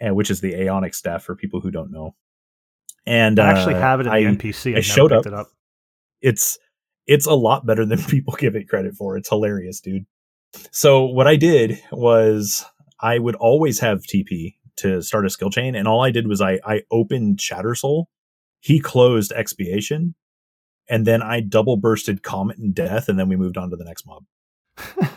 and 0.00 0.16
which 0.16 0.30
is 0.30 0.40
the 0.40 0.52
Aeonic 0.52 0.94
staff 0.94 1.22
for 1.22 1.36
people 1.36 1.60
who 1.60 1.70
don't 1.70 1.92
know. 1.92 2.14
And 3.06 3.38
I 3.38 3.50
actually 3.50 3.74
uh, 3.74 3.80
have 3.80 4.00
it 4.00 4.06
in 4.06 4.12
I- 4.12 4.20
the 4.22 4.36
NPC. 4.36 4.74
I 4.74 4.78
I 4.78 4.80
showed 4.80 5.12
up. 5.12 5.26
it 5.26 5.34
up. 5.34 5.48
it's 6.22 6.58
it's 7.06 7.26
a 7.26 7.34
lot 7.34 7.66
better 7.66 7.84
than 7.84 8.02
people 8.08 8.34
give 8.38 8.56
it 8.56 8.68
credit 8.68 8.94
for. 8.94 9.16
It's 9.16 9.28
hilarious, 9.28 9.80
dude. 9.80 10.06
So 10.70 11.04
what 11.04 11.26
I 11.26 11.36
did 11.36 11.78
was 11.92 12.64
I 13.00 13.18
would 13.18 13.34
always 13.34 13.80
have 13.80 14.02
TP 14.02 14.54
to 14.76 15.02
start 15.02 15.26
a 15.26 15.30
skill 15.30 15.50
chain, 15.50 15.74
and 15.74 15.86
all 15.86 16.02
I 16.02 16.10
did 16.10 16.26
was 16.28 16.40
I 16.40 16.60
I 16.64 16.82
opened 16.90 17.38
Shattersoul, 17.38 18.06
he 18.60 18.80
closed 18.80 19.32
Expiation, 19.32 20.14
and 20.88 21.06
then 21.06 21.22
I 21.22 21.40
double 21.40 21.76
bursted 21.76 22.22
Comet 22.22 22.56
and 22.58 22.74
Death, 22.74 23.08
and 23.08 23.18
then 23.18 23.28
we 23.28 23.36
moved 23.36 23.58
on 23.58 23.70
to 23.70 23.76
the 23.76 23.84
next 23.84 24.06
mob. 24.06 24.24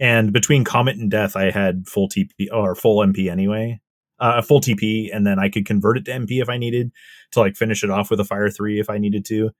And 0.00 0.32
between 0.32 0.64
Comet 0.64 0.96
and 0.96 1.08
Death, 1.08 1.36
I 1.36 1.52
had 1.52 1.86
full 1.86 2.08
TP 2.08 2.30
or 2.52 2.74
full 2.74 2.98
MP 3.06 3.30
anyway, 3.30 3.80
uh, 4.22 4.40
full 4.40 4.60
TP, 4.60 5.10
and 5.14 5.26
then 5.26 5.38
I 5.38 5.48
could 5.50 5.66
convert 5.66 5.98
it 5.98 6.04
to 6.06 6.12
MP 6.12 6.40
if 6.40 6.48
I 6.48 6.56
needed 6.56 6.90
to 7.32 7.40
like 7.40 7.56
finish 7.56 7.82
it 7.84 7.90
off 7.90 8.10
with 8.10 8.20
a 8.20 8.24
Fire 8.24 8.48
Three 8.50 8.80
if 8.80 8.88
I 8.88 8.96
needed 8.98 9.24
to 9.26 9.50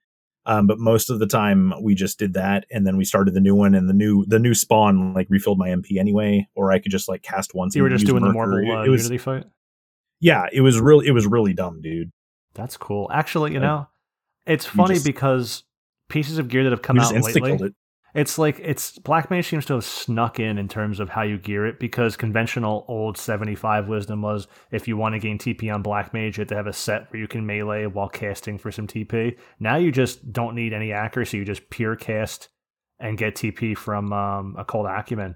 Um, 0.45 0.67
but 0.67 0.77
most 0.79 1.09
of 1.09 1.19
the 1.19 1.27
time 1.27 1.73
we 1.81 1.95
just 1.95 2.17
did 2.19 2.33
that, 2.33 2.65
and 2.71 2.85
then 2.87 2.97
we 2.97 3.05
started 3.05 3.33
the 3.33 3.39
new 3.41 3.55
one, 3.55 3.75
and 3.75 3.87
the 3.89 3.93
new 3.93 4.25
the 4.25 4.39
new 4.39 4.53
spawn 4.53 5.13
like 5.13 5.27
refilled 5.29 5.57
my 5.59 5.69
MP 5.69 5.97
anyway, 5.99 6.47
or 6.55 6.71
I 6.71 6.79
could 6.79 6.91
just 6.91 7.07
like 7.07 7.21
cast 7.23 7.53
once. 7.53 7.75
You 7.75 7.83
were 7.83 7.89
just 7.89 8.05
doing 8.05 8.23
the 8.23 8.29
Myrkr. 8.29 8.33
Marble 8.33 8.71
uh, 8.77 8.83
It 8.85 8.89
was 8.89 9.03
Unity 9.03 9.17
fight. 9.19 9.43
yeah, 10.19 10.47
it 10.51 10.61
was 10.61 10.79
really 10.79 11.07
it 11.07 11.11
was 11.11 11.25
really 11.27 11.53
dumb, 11.53 11.81
dude. 11.81 12.11
That's 12.55 12.77
cool. 12.77 13.09
Actually, 13.11 13.51
you 13.53 13.59
Like, 13.59 13.67
know, 13.67 13.87
it's 14.45 14.65
funny 14.65 14.95
just- 14.95 15.05
because 15.05 15.63
pieces 16.09 16.37
of 16.37 16.47
gear 16.49 16.63
that 16.63 16.71
have 16.71 16.81
come 16.81 16.99
out 16.99 17.13
lately. 17.13 17.53
it. 17.53 17.73
It's 18.13 18.37
like 18.37 18.59
it's 18.59 18.99
Black 18.99 19.31
Mage 19.31 19.47
seems 19.47 19.65
to 19.65 19.73
have 19.73 19.85
snuck 19.85 20.39
in 20.39 20.59
in 20.59 20.67
terms 20.67 20.99
of 20.99 21.09
how 21.09 21.23
you 21.23 21.37
gear 21.39 21.65
it 21.65 21.79
because 21.79 22.15
conventional 22.15 22.85
old 22.87 23.17
75 23.17 23.87
wisdom 23.87 24.21
was 24.21 24.47
if 24.71 24.87
you 24.87 24.97
want 24.97 25.13
to 25.13 25.19
gain 25.19 25.39
TP 25.39 25.73
on 25.73 25.81
Black 25.81 26.13
Mage, 26.13 26.37
you 26.37 26.41
have 26.41 26.49
to 26.49 26.55
have 26.55 26.67
a 26.67 26.73
set 26.73 27.11
where 27.11 27.19
you 27.19 27.27
can 27.27 27.45
melee 27.45 27.87
while 27.87 28.09
casting 28.09 28.59
for 28.59 28.71
some 28.71 28.85
TP. 28.85 29.37
Now 29.59 29.77
you 29.77 29.91
just 29.91 30.31
don't 30.31 30.53
need 30.55 30.73
any 30.73 30.91
accuracy, 30.91 31.37
you 31.39 31.45
just 31.45 31.69
pure 31.71 31.95
cast 31.95 32.49
and 32.99 33.17
get 33.17 33.35
TP 33.35 33.75
from 33.75 34.13
um, 34.13 34.55
occult 34.59 34.85
acumen. 34.87 35.35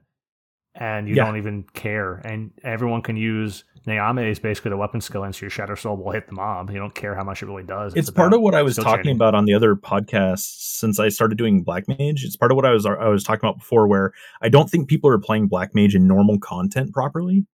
And 0.75 1.09
you 1.09 1.15
Yeah. 1.15 1.25
don't 1.25 1.37
even 1.37 1.63
care. 1.73 2.21
And 2.23 2.51
everyone 2.63 3.01
can 3.01 3.17
use 3.17 3.63
Nyame 3.88 4.30
is 4.30 4.38
basically 4.38 4.69
the 4.69 4.77
weapon 4.77 4.99
skill, 4.99 5.23
and 5.23 5.34
so 5.34 5.41
your 5.41 5.49
Shattersoul 5.49 5.97
will 5.97 6.11
hit 6.11 6.27
the 6.27 6.34
mob. 6.34 6.69
You 6.69 6.77
don't 6.77 6.93
care 6.93 7.15
how 7.15 7.23
much 7.23 7.41
it 7.41 7.45
really 7.45 7.64
does. 7.64 7.93
It's 7.95 8.09
part 8.09 8.34
of 8.34 8.41
what 8.41 8.53
I 8.53 8.61
was 8.61 8.76
talking 8.76 9.03
chaining. 9.03 9.15
about 9.15 9.34
on 9.34 9.45
the 9.45 9.53
other 9.53 9.76
podcast 9.76 10.77
since 10.77 10.99
I 10.99 11.09
started 11.09 11.38
doing 11.38 11.64
Black 11.64 11.88
Mage. 11.88 12.26
It's 12.26 12.35
part 12.35 12.51
of 12.51 12.57
what 12.57 12.65
I 12.65 12.72
was 12.72 12.85
I 12.85 13.07
was 13.07 13.23
talking 13.23 13.47
about 13.47 13.59
before, 13.59 13.88
where 13.88 14.14
I 14.41 14.49
don't 14.49 14.69
think 14.69 14.89
people 14.89 15.09
are 15.09 15.18
playing 15.18 15.47
Black 15.47 15.73
Mage 15.73 15.95
in 15.95 16.05
normal 16.05 16.38
content 16.38 16.93
properly, 16.93 17.45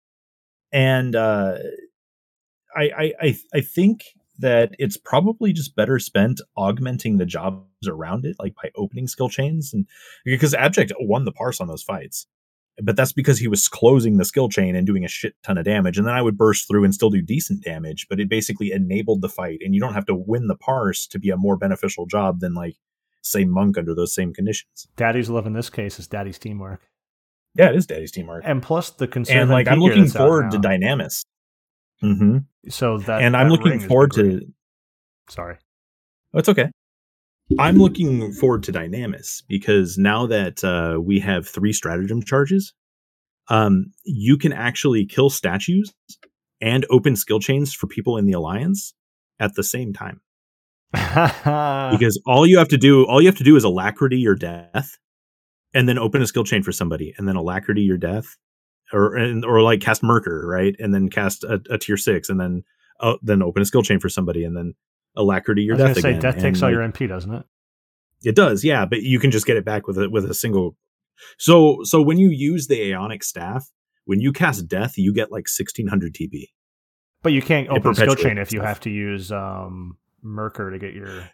and 0.72 1.15
uh, 1.15 1.57
I, 2.76 2.84
I 2.84 3.14
I 3.22 3.38
I 3.53 3.61
think 3.61 4.05
that 4.39 4.76
it's 4.80 4.97
probably 4.97 5.53
just 5.53 5.76
better 5.76 5.99
spent 5.99 6.41
augmenting 6.57 7.18
the 7.18 7.26
jobs 7.26 7.88
around 7.88 8.26
it, 8.26 8.35
like 8.39 8.55
by 8.55 8.72
opening 8.76 9.07
skill 9.07 9.30
chains, 9.30 9.72
and 9.72 9.85
because 10.26 10.55
Abject 10.55 10.91
won 10.99 11.26
the 11.26 11.31
parse 11.31 11.61
on 11.61 11.68
those 11.68 11.84
fights. 11.84 12.26
But 12.81 12.95
that's 12.95 13.13
because 13.13 13.37
he 13.37 13.47
was 13.47 13.67
closing 13.67 14.17
the 14.17 14.25
skill 14.25 14.49
chain 14.49 14.75
and 14.75 14.87
doing 14.87 15.05
a 15.05 15.07
shit 15.07 15.35
ton 15.43 15.59
of 15.59 15.65
damage. 15.65 15.97
And 15.97 16.07
then 16.07 16.15
I 16.15 16.23
would 16.23 16.37
burst 16.37 16.67
through 16.67 16.83
and 16.83 16.93
still 16.93 17.11
do 17.11 17.21
decent 17.21 17.63
damage, 17.63 18.07
but 18.09 18.19
it 18.19 18.29
basically 18.29 18.71
enabled 18.71 19.21
the 19.21 19.29
fight. 19.29 19.59
And 19.63 19.75
you 19.75 19.79
don't 19.79 19.93
have 19.93 20.07
to 20.07 20.15
win 20.15 20.47
the 20.47 20.55
parse 20.55 21.05
to 21.07 21.19
be 21.19 21.29
a 21.29 21.37
more 21.37 21.55
beneficial 21.55 22.07
job 22.07 22.39
than, 22.39 22.55
like, 22.55 22.75
say, 23.21 23.45
Monk 23.45 23.77
under 23.77 23.93
those 23.93 24.13
same 24.15 24.33
conditions. 24.33 24.87
Daddy's 24.95 25.29
love 25.29 25.45
in 25.45 25.53
this 25.53 25.69
case 25.69 25.99
is 25.99 26.07
Daddy's 26.07 26.39
teamwork. 26.39 26.81
Yeah, 27.55 27.69
it 27.69 27.75
is 27.75 27.85
Daddy's 27.85 28.11
teamwork. 28.11 28.43
And 28.45 28.63
plus 28.63 28.89
the 28.89 29.07
concern 29.07 29.37
And, 29.37 29.51
like, 29.51 29.67
I'm 29.67 29.79
looking 29.79 30.07
forward 30.07 30.49
to 30.51 30.57
Dynamis. 30.57 31.23
hmm 32.01 32.39
So 32.69 32.97
that 32.97 33.21
And 33.21 33.37
I'm 33.37 33.49
looking 33.49 33.79
forward 33.79 34.13
to. 34.13 34.41
Sorry. 35.29 35.57
Oh, 36.33 36.39
it's 36.39 36.49
okay. 36.49 36.69
I'm 37.59 37.77
looking 37.77 38.31
forward 38.34 38.63
to 38.63 38.71
Dynamis 38.71 39.43
because 39.47 39.97
now 39.97 40.25
that 40.27 40.63
uh, 40.63 40.99
we 40.99 41.19
have 41.19 41.47
three 41.47 41.73
stratagem 41.73 42.23
charges, 42.23 42.73
um, 43.49 43.91
you 44.03 44.38
can 44.38 44.53
actually 44.53 45.05
kill 45.05 45.30
statues 45.30 45.93
and 46.61 46.85
open 46.89 47.15
skill 47.15 47.39
chains 47.39 47.73
for 47.73 47.88
people 47.88 48.17
in 48.17 48.25
the 48.25 48.34
alliance 48.34 48.93
at 49.39 49.55
the 49.55 49.63
same 49.63 49.93
time. 49.93 50.21
Because 51.91 52.21
all 52.25 52.47
you 52.47 52.57
have 52.57 52.69
to 52.69 52.77
do, 52.77 53.05
all 53.05 53.21
you 53.21 53.27
have 53.27 53.38
to 53.38 53.43
do 53.43 53.55
is 53.55 53.63
alacrity 53.63 54.17
your 54.17 54.35
death, 54.35 54.97
and 55.73 55.88
then 55.89 55.97
open 55.97 56.21
a 56.21 56.27
skill 56.27 56.43
chain 56.43 56.63
for 56.63 56.71
somebody, 56.71 57.13
and 57.17 57.27
then 57.27 57.35
alacrity 57.35 57.81
your 57.81 57.97
death, 57.97 58.38
or 58.91 59.15
and, 59.15 59.43
or 59.43 59.61
like 59.61 59.81
cast 59.81 60.01
Myrkr, 60.01 60.43
right, 60.43 60.75
and 60.80 60.93
then 60.93 61.09
cast 61.09 61.43
a, 61.43 61.61
a 61.69 61.77
tier 61.77 61.97
six, 61.97 62.30
and 62.30 62.39
then 62.39 62.63
uh, 62.99 63.15
then 63.21 63.41
open 63.43 63.61
a 63.61 63.65
skill 63.65 63.81
chain 63.81 63.99
for 63.99 64.09
somebody, 64.09 64.43
and 64.43 64.55
then 64.55 64.75
alacrity 65.15 65.64
I 65.64 65.65
your 65.65 65.76
was 65.76 65.95
death 65.95 65.99
say 66.02 66.10
again. 66.10 66.22
death 66.22 66.40
takes 66.40 66.60
and, 66.60 66.64
all 66.64 66.72
your 66.72 66.81
MP, 66.81 67.07
doesn't 67.07 67.34
it? 67.34 67.45
it 68.23 68.35
does, 68.35 68.64
yeah, 68.64 68.85
but 68.85 69.02
you 69.02 69.19
can 69.19 69.31
just 69.31 69.45
get 69.45 69.57
it 69.57 69.65
back 69.65 69.85
with 69.88 69.98
a 69.98 70.10
with 70.10 70.30
a 70.30 70.34
single. 70.34 70.77
So 71.38 71.80
so 71.84 72.02
when 72.02 72.18
you 72.18 72.30
use 72.30 72.68
the 72.68 72.80
Aeonic 72.80 73.23
staff, 73.23 73.69
when 74.06 74.19
you 74.19 74.31
cast 74.31 74.68
death, 74.68 74.98
you 74.98 75.14
get 75.14 75.31
like 75.31 75.48
sixteen 75.48 75.88
hundred 75.88 76.14
TP. 76.14 76.49
But 77.22 77.31
you 77.34 77.41
can't 77.41 77.69
open 77.69 77.94
skill 77.95 78.15
chain 78.15 78.38
if 78.38 78.52
you 78.52 78.60
stuff. 78.60 78.68
have 78.68 78.80
to 78.81 78.90
use 78.90 79.31
um 79.31 79.98
Myrkr 80.26 80.72
to 80.72 80.80
get 80.80 80.94
your 80.94 81.30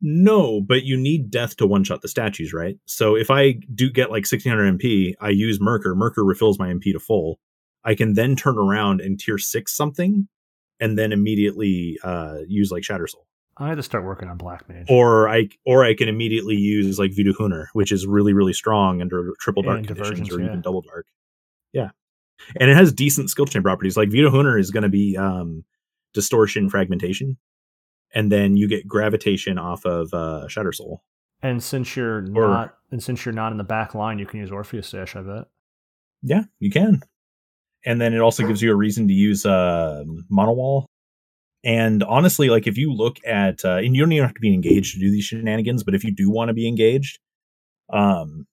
No, 0.00 0.60
but 0.60 0.84
you 0.84 0.96
need 0.96 1.30
death 1.30 1.56
to 1.56 1.66
one 1.66 1.84
shot 1.84 2.02
the 2.02 2.08
statues, 2.08 2.52
right? 2.52 2.76
So 2.86 3.14
if 3.16 3.30
I 3.30 3.54
do 3.74 3.90
get 3.90 4.10
like 4.10 4.26
sixteen 4.26 4.50
hundred 4.52 4.78
MP, 4.78 5.14
I 5.20 5.30
use 5.30 5.58
Myrkr. 5.58 5.94
Myrkr 5.96 6.26
refills 6.26 6.58
my 6.58 6.68
MP 6.68 6.92
to 6.92 7.00
full. 7.00 7.40
I 7.84 7.94
can 7.94 8.14
then 8.14 8.36
turn 8.36 8.56
around 8.58 9.00
and 9.00 9.18
tier 9.18 9.38
six 9.38 9.76
something, 9.76 10.28
and 10.82 10.98
then 10.98 11.12
immediately 11.12 11.96
uh, 12.02 12.38
use 12.48 12.72
like 12.72 12.82
Shattersoul. 12.82 13.24
I 13.56 13.68
had 13.68 13.76
to 13.76 13.82
start 13.82 14.04
working 14.04 14.28
on 14.28 14.36
Black 14.36 14.68
Mage. 14.68 14.86
or 14.88 15.28
I 15.28 15.48
or 15.64 15.84
I 15.84 15.94
can 15.94 16.08
immediately 16.08 16.56
use 16.56 16.98
like 16.98 17.12
Vidohunir, 17.12 17.66
which 17.72 17.92
is 17.92 18.06
really 18.06 18.32
really 18.32 18.52
strong 18.52 19.00
under 19.00 19.32
triple 19.38 19.62
dark 19.62 19.78
and 19.78 19.86
conditions 19.86 20.32
or 20.32 20.40
yeah. 20.40 20.46
even 20.46 20.60
double 20.60 20.82
dark. 20.82 21.06
Yeah, 21.72 21.90
and 22.58 22.68
it 22.70 22.76
has 22.76 22.92
decent 22.92 23.30
skill 23.30 23.46
chain 23.46 23.62
properties. 23.62 23.96
Like 23.96 24.08
Vidohunir 24.08 24.58
is 24.58 24.70
going 24.70 24.82
to 24.82 24.88
be 24.88 25.16
um, 25.16 25.64
distortion 26.12 26.68
fragmentation, 26.68 27.36
and 28.12 28.32
then 28.32 28.56
you 28.56 28.68
get 28.68 28.88
gravitation 28.88 29.58
off 29.58 29.86
of 29.86 30.12
uh, 30.12 30.46
Shattersoul. 30.48 30.98
and 31.42 31.62
since 31.62 31.94
you're 31.94 32.24
or- 32.34 32.48
not 32.48 32.74
and 32.90 33.02
since 33.02 33.24
you're 33.24 33.34
not 33.34 33.52
in 33.52 33.58
the 33.58 33.64
back 33.64 33.94
line, 33.94 34.18
you 34.18 34.26
can 34.26 34.40
use 34.40 34.50
Orpheus 34.50 34.88
Sash, 34.88 35.14
I 35.14 35.22
bet. 35.22 35.44
Yeah, 36.22 36.44
you 36.58 36.70
can. 36.70 37.02
And 37.84 38.00
then 38.00 38.14
it 38.14 38.20
also 38.20 38.46
gives 38.46 38.62
you 38.62 38.70
a 38.72 38.76
reason 38.76 39.08
to 39.08 39.14
use 39.14 39.44
uh, 39.44 40.04
Mana 40.28 40.52
Wall. 40.52 40.86
And 41.64 42.02
honestly, 42.02 42.48
like 42.48 42.66
if 42.66 42.76
you 42.76 42.92
look 42.92 43.18
at, 43.26 43.64
uh, 43.64 43.76
and 43.76 43.94
you 43.94 44.02
don't 44.02 44.12
even 44.12 44.26
have 44.26 44.34
to 44.34 44.40
be 44.40 44.54
engaged 44.54 44.94
to 44.94 45.00
do 45.00 45.10
these 45.10 45.24
shenanigans, 45.24 45.84
but 45.84 45.94
if 45.94 46.04
you 46.04 46.12
do 46.12 46.30
want 46.30 46.48
to 46.48 46.54
be 46.54 46.66
engaged, 46.66 47.18
um, 47.92 48.46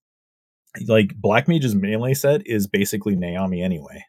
like 0.87 1.15
Black 1.15 1.47
Mage's 1.47 1.75
melee 1.75 2.13
set 2.13 2.45
is 2.45 2.67
basically 2.67 3.15
Nyame 3.15 3.63
anyway. 3.63 4.05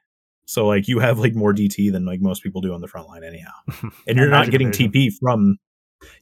So 0.46 0.66
like 0.66 0.88
you 0.88 0.98
have 0.98 1.18
like 1.18 1.34
more 1.34 1.54
DT 1.54 1.92
than 1.92 2.04
like 2.04 2.20
most 2.20 2.42
people 2.42 2.60
do 2.60 2.74
on 2.74 2.80
the 2.80 2.88
front 2.88 3.08
line 3.08 3.22
anyhow, 3.22 3.52
and 4.06 4.18
you're 4.18 4.28
not 4.28 4.50
getting. 4.50 4.70
TP 4.72 5.12
from, 5.16 5.58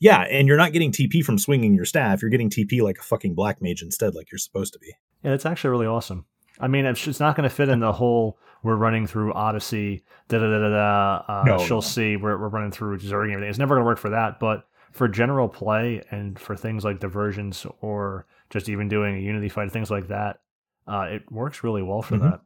yeah, 0.01 0.21
and 0.21 0.47
you're 0.47 0.59
not 0.59 0.73
getting 0.73 0.93
TP 0.93 1.25
from 1.25 1.39
swinging 1.39 1.75
your 1.75 1.87
staff. 1.87 2.21
You're 2.21 2.31
getting 2.31 2.51
TP 2.51 2.83
like 2.83 2.99
a 2.99 3.03
fucking 3.03 3.35
Black 3.35 3.63
Mage 3.63 3.81
instead, 3.81 4.15
like 4.15 4.31
you're 4.31 4.39
supposed 4.39 4.75
to 4.75 4.79
be. 4.79 4.93
Yeah, 5.25 5.33
it's 5.33 5.47
actually 5.47 5.71
really 5.71 5.87
awesome. 5.87 6.27
I 6.61 6.69
mean, 6.69 6.85
it's 6.85 7.21
not 7.21 7.37
going 7.37 7.49
to 7.49 7.55
fit 7.55 7.71
in 7.71 7.81
the 7.81 7.93
whole 7.93 8.39
we're 8.63 8.77
running 8.77 9.07
through 9.07 9.33
Odyssey, 9.35 10.03
da 10.29 10.39
da 10.39 10.47
da 10.51 10.59
da 10.59 10.69
da. 10.69 11.25
Uh, 11.29 11.45
No, 11.47 11.59
she'll 11.59 11.77
no. 11.77 11.81
see 11.81 12.17
we're, 12.17 12.39
we're 12.39 12.49
running 12.49 12.71
through 12.71 12.99
Zerg 12.99 13.25
and 13.25 13.33
everything. 13.33 13.51
It's 13.51 13.59
never 13.59 13.75
going 13.75 13.85
to 13.85 13.87
work 13.87 13.99
for 13.99 14.11
that. 14.11 14.41
But 14.41 14.67
for 14.93 15.07
general 15.09 15.49
play 15.49 16.03
and 16.11 16.39
for 16.39 16.57
things 16.57 16.85
like 16.85 16.99
diversions 17.01 17.67
or 17.81 18.27
just 18.51 18.69
even 18.69 18.89
doing 18.89 19.17
a 19.17 19.21
Unity 19.21 19.49
fight, 19.49 19.71
things 19.71 19.91
like 19.91 20.09
that, 20.09 20.41
uh, 20.87 21.07
it 21.11 21.31
works 21.31 21.63
really 21.63 21.83
well 21.83 22.03
for 22.03 22.17
Mhm. 22.17 22.23
that. 22.31 22.41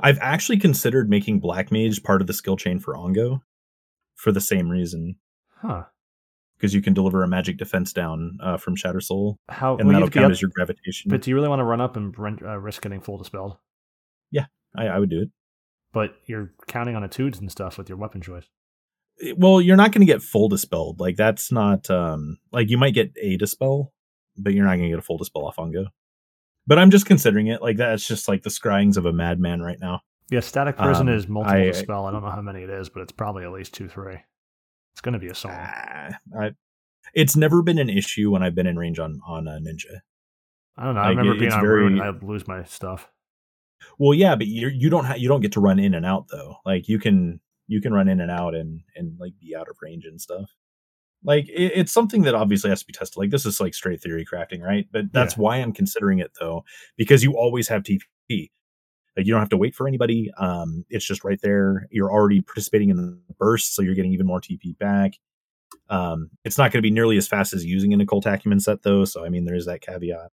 I've 0.00 0.18
actually 0.20 0.58
considered 0.58 1.08
making 1.10 1.40
Black 1.40 1.70
Mage 1.72 2.02
part 2.02 2.20
of 2.20 2.26
the 2.26 2.32
skill 2.32 2.56
chain 2.56 2.78
for 2.78 2.94
Ongo 2.94 3.40
for 4.14 4.32
the 4.32 4.40
same 4.40 4.68
reason. 4.70 5.16
Huh. 5.56 5.84
Because 6.56 6.74
you 6.74 6.80
can 6.80 6.94
deliver 6.94 7.22
a 7.22 7.28
magic 7.28 7.58
defense 7.58 7.92
down 7.92 8.38
uh, 8.42 8.56
from 8.56 8.76
Shattersoul, 8.76 9.36
How 9.48 9.76
and 9.76 9.88
well, 9.88 9.94
that'll 9.94 10.08
count 10.10 10.26
up- 10.26 10.32
as 10.32 10.40
your 10.40 10.50
gravitation. 10.54 11.10
But 11.10 11.20
do 11.22 11.30
you 11.30 11.36
really 11.36 11.48
want 11.48 11.60
to 11.60 11.64
run 11.64 11.80
up 11.82 11.96
and 11.96 12.14
uh, 12.42 12.58
risk 12.58 12.80
getting 12.82 13.00
full 13.00 13.18
dispelled? 13.18 13.58
I, 14.76 14.86
I 14.88 14.98
would 14.98 15.10
do 15.10 15.22
it. 15.22 15.30
But 15.92 16.14
you're 16.26 16.52
counting 16.66 16.94
on 16.96 17.02
etudes 17.02 17.38
and 17.40 17.50
stuff 17.50 17.78
with 17.78 17.88
your 17.88 17.98
weapon 17.98 18.20
choice. 18.20 18.44
It- 19.18 19.38
Well, 19.38 19.60
you're 19.60 19.76
not 19.76 19.92
going 19.92 20.06
to 20.06 20.12
get 20.12 20.22
full 20.22 20.48
dispelled. 20.48 21.00
Like 21.00 21.16
that's 21.16 21.50
not 21.50 21.88
um 21.90 22.38
like 22.52 22.68
you 22.70 22.76
might 22.78 22.94
get 22.94 23.12
a 23.20 23.36
dispel, 23.36 23.92
but 24.36 24.52
you're 24.52 24.64
not 24.64 24.72
going 24.76 24.84
to 24.84 24.88
get 24.90 24.98
a 24.98 25.02
full 25.02 25.18
dispel 25.18 25.46
off 25.46 25.56
Ongo. 25.56 25.86
But 26.66 26.78
I'm 26.78 26.90
just 26.90 27.06
considering 27.06 27.46
it 27.46 27.62
like 27.62 27.76
that's 27.78 28.06
just 28.06 28.28
like 28.28 28.42
the 28.42 28.50
scryings 28.50 28.96
of 28.96 29.06
a 29.06 29.12
madman 29.12 29.62
right 29.62 29.78
now. 29.80 30.00
Yeah, 30.28 30.40
static 30.40 30.76
prison 30.76 31.08
Um, 31.08 31.14
is 31.14 31.28
multiple 31.28 31.56
I- 31.60 31.64
dispel. 31.66 32.06
I 32.06 32.10
don't 32.10 32.22
know 32.24 32.30
how 32.30 32.42
many 32.42 32.62
it 32.62 32.70
is, 32.70 32.88
but 32.88 33.00
it's 33.02 33.12
probably 33.12 33.44
at 33.44 33.52
least 33.52 33.72
two, 33.72 33.88
three. 33.88 34.18
It's 34.92 35.00
going 35.00 35.12
to 35.12 35.18
be 35.20 35.28
a 35.28 35.34
song. 35.34 35.52
Ah, 35.54 36.18
I, 36.38 36.50
it's 37.14 37.36
never 37.36 37.62
been 37.62 37.78
an 37.78 37.88
issue 37.88 38.30
when 38.32 38.42
I've 38.42 38.54
been 38.54 38.66
in 38.66 38.76
range 38.76 38.98
on 38.98 39.20
on 39.26 39.46
a 39.46 39.52
ninja. 39.60 40.00
I 40.76 40.84
don't 40.84 40.94
know. 40.94 41.00
I 41.00 41.08
like, 41.08 41.16
remember 41.16 41.36
it- 41.36 41.38
being 41.40 41.52
on 41.52 41.60
very- 41.60 41.86
and 41.86 42.02
I'd 42.02 42.22
lose 42.22 42.46
my 42.48 42.64
stuff. 42.64 43.08
Well, 43.98 44.14
yeah, 44.14 44.36
but 44.36 44.46
you 44.46 44.68
you 44.68 44.90
don't 44.90 45.04
ha- 45.04 45.14
you 45.14 45.28
don't 45.28 45.40
get 45.40 45.52
to 45.52 45.60
run 45.60 45.78
in 45.78 45.94
and 45.94 46.06
out 46.06 46.28
though. 46.30 46.56
Like 46.64 46.88
you 46.88 46.98
can 46.98 47.40
you 47.66 47.80
can 47.80 47.92
run 47.92 48.08
in 48.08 48.20
and 48.20 48.30
out 48.30 48.54
and 48.54 48.80
and 48.94 49.18
like 49.18 49.32
be 49.40 49.54
out 49.56 49.68
of 49.68 49.76
range 49.82 50.04
and 50.04 50.20
stuff. 50.20 50.50
Like 51.24 51.48
it, 51.48 51.72
it's 51.74 51.92
something 51.92 52.22
that 52.22 52.34
obviously 52.34 52.70
has 52.70 52.80
to 52.80 52.86
be 52.86 52.92
tested. 52.92 53.18
Like 53.18 53.30
this 53.30 53.46
is 53.46 53.60
like 53.60 53.74
straight 53.74 54.02
theory 54.02 54.24
crafting, 54.24 54.62
right? 54.62 54.86
But 54.92 55.12
that's 55.12 55.36
why 55.36 55.56
I'm 55.56 55.72
considering 55.72 56.18
it 56.18 56.32
though, 56.38 56.64
because 56.96 57.24
you 57.24 57.32
always 57.36 57.68
have 57.68 57.82
TP. 57.82 58.50
Like 59.16 59.26
you 59.26 59.32
don't 59.32 59.40
have 59.40 59.48
to 59.50 59.56
wait 59.56 59.74
for 59.74 59.88
anybody. 59.88 60.30
Um, 60.38 60.84
it's 60.90 61.06
just 61.06 61.24
right 61.24 61.40
there. 61.42 61.88
You're 61.90 62.12
already 62.12 62.42
participating 62.42 62.90
in 62.90 62.96
the 62.96 63.34
burst, 63.38 63.74
so 63.74 63.82
you're 63.82 63.94
getting 63.94 64.12
even 64.12 64.26
more 64.26 64.40
TP 64.40 64.78
back. 64.78 65.14
Um, 65.88 66.30
it's 66.44 66.58
not 66.58 66.70
going 66.70 66.78
to 66.78 66.86
be 66.86 66.90
nearly 66.90 67.16
as 67.16 67.26
fast 67.26 67.52
as 67.54 67.64
using 67.64 67.94
an 67.94 68.00
occult 68.00 68.26
acumen 68.26 68.60
set 68.60 68.82
though. 68.82 69.04
So 69.04 69.24
I 69.24 69.30
mean, 69.30 69.46
there 69.46 69.54
is 69.54 69.66
that 69.66 69.80
caveat. 69.80 70.30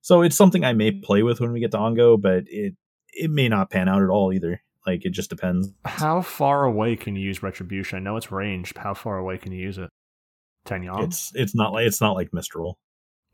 So 0.00 0.20
it's 0.22 0.36
something 0.36 0.64
I 0.64 0.74
may 0.74 0.90
play 0.90 1.22
with 1.22 1.40
when 1.40 1.52
we 1.52 1.60
get 1.60 1.70
to 1.70 1.78
Ongo, 1.78 2.20
but 2.20 2.44
it 2.48 2.74
it 3.14 3.30
may 3.30 3.48
not 3.48 3.70
pan 3.70 3.88
out 3.88 4.02
at 4.02 4.08
all 4.08 4.32
either. 4.32 4.62
Like 4.86 5.04
it 5.04 5.10
just 5.10 5.30
depends. 5.30 5.72
How 5.84 6.20
far 6.20 6.64
away 6.64 6.96
can 6.96 7.16
you 7.16 7.22
use 7.22 7.42
retribution? 7.42 7.98
I 7.98 8.00
know 8.00 8.16
it's 8.16 8.30
ranged. 8.30 8.76
How 8.76 8.94
far 8.94 9.18
away 9.18 9.38
can 9.38 9.52
you 9.52 9.60
use 9.60 9.78
it? 9.78 9.88
Ten 10.64 10.82
yards. 10.82 11.04
It's 11.04 11.32
it's 11.34 11.54
not 11.54 11.72
like 11.72 11.86
it's 11.86 12.00
not 12.00 12.12
like 12.12 12.32
Mistral 12.32 12.78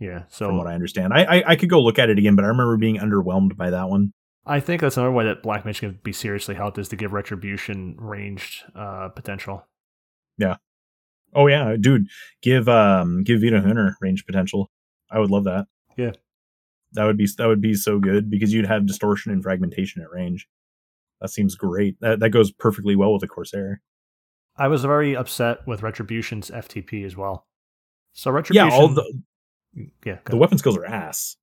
yeah. 0.00 0.22
So 0.30 0.46
from 0.46 0.58
what 0.58 0.66
I 0.66 0.74
understand. 0.74 1.12
I, 1.12 1.24
I 1.24 1.42
I 1.52 1.56
could 1.56 1.70
go 1.70 1.80
look 1.80 1.98
at 1.98 2.10
it 2.10 2.18
again, 2.18 2.34
but 2.34 2.44
I 2.44 2.48
remember 2.48 2.76
being 2.76 2.96
underwhelmed 2.96 3.56
by 3.56 3.70
that 3.70 3.88
one. 3.88 4.12
I 4.46 4.58
think 4.58 4.80
that's 4.80 4.96
another 4.96 5.12
way 5.12 5.26
that 5.26 5.42
Black 5.42 5.64
Mage 5.64 5.80
can 5.80 6.00
be 6.02 6.12
seriously 6.12 6.54
helped 6.54 6.78
is 6.78 6.88
to 6.88 6.96
give 6.96 7.12
Retribution 7.12 7.94
ranged 7.98 8.64
uh, 8.74 9.10
potential. 9.10 9.68
Yeah. 10.38 10.56
Oh 11.34 11.46
yeah, 11.46 11.76
dude, 11.78 12.06
give 12.42 12.68
um 12.68 13.22
give 13.22 13.40
Vidohunir 13.40 13.94
range 14.00 14.26
potential. 14.26 14.70
I 15.10 15.18
would 15.20 15.30
love 15.30 15.44
that. 15.44 15.66
Yeah. 15.96 16.12
That 16.92 17.04
would 17.04 17.16
be 17.16 17.28
that 17.38 17.46
would 17.46 17.60
be 17.60 17.74
so 17.74 17.98
good 17.98 18.30
because 18.30 18.52
you'd 18.52 18.66
have 18.66 18.86
distortion 18.86 19.32
and 19.32 19.42
fragmentation 19.42 20.02
at 20.02 20.10
range. 20.10 20.48
That 21.20 21.28
seems 21.30 21.54
great. 21.54 21.96
That 22.00 22.20
that 22.20 22.30
goes 22.30 22.50
perfectly 22.50 22.96
well 22.96 23.12
with 23.12 23.20
the 23.20 23.28
Corsair. 23.28 23.80
I 24.56 24.68
was 24.68 24.84
very 24.84 25.16
upset 25.16 25.66
with 25.66 25.82
Retribution's 25.82 26.50
FTP 26.50 27.04
as 27.06 27.16
well. 27.16 27.46
So 28.12 28.30
Retribution, 28.30 28.68
Yeah, 28.68 28.74
all 28.74 28.88
the 28.88 29.22
yeah, 30.04 30.18
the 30.26 30.36
weapon 30.36 30.58
skills 30.58 30.76
are 30.76 30.84
ass. 30.84 31.36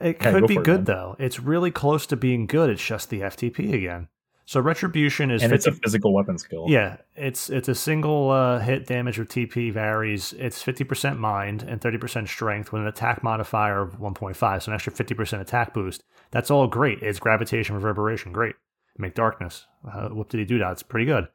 it 0.00 0.18
yeah, 0.20 0.32
could 0.32 0.40
go 0.42 0.46
be 0.46 0.56
it, 0.56 0.64
good 0.64 0.86
though. 0.86 1.16
It's 1.18 1.40
really 1.40 1.70
close 1.70 2.06
to 2.06 2.16
being 2.16 2.46
good. 2.46 2.68
It's 2.70 2.84
just 2.84 3.08
the 3.08 3.20
FTP 3.22 3.72
again. 3.72 4.08
So 4.46 4.60
Retribution 4.60 5.32
is 5.32 5.42
and 5.42 5.50
50, 5.50 5.56
it's 5.56 5.66
a 5.66 5.80
physical 5.80 6.14
weapon 6.14 6.38
skill. 6.38 6.66
Yeah, 6.68 6.98
it's 7.16 7.50
it's 7.50 7.68
a 7.68 7.74
single 7.74 8.30
uh, 8.30 8.60
hit 8.60 8.86
damage 8.86 9.18
with 9.18 9.28
TP 9.28 9.72
varies. 9.72 10.32
It's 10.34 10.62
fifty 10.62 10.84
percent 10.84 11.18
mind 11.18 11.64
and 11.64 11.80
thirty 11.80 11.98
percent 11.98 12.28
strength 12.28 12.72
with 12.72 12.82
an 12.82 12.88
attack 12.88 13.24
modifier 13.24 13.82
of 13.82 13.98
one 13.98 14.14
point 14.14 14.36
five, 14.36 14.62
so 14.62 14.70
an 14.70 14.76
extra 14.76 14.92
fifty 14.92 15.14
percent 15.14 15.42
attack 15.42 15.74
boost. 15.74 16.04
That's 16.30 16.50
all 16.50 16.68
great. 16.68 17.02
It's 17.02 17.18
gravitation 17.18 17.74
reverberation, 17.74 18.32
great. 18.32 18.54
Make 18.98 19.14
darkness. 19.14 19.66
Uh, 19.84 20.10
what 20.10 20.28
did 20.28 20.38
he 20.38 20.46
do 20.46 20.58
that? 20.60 20.72
It's 20.72 20.82
pretty 20.82 21.06
good. 21.06 21.26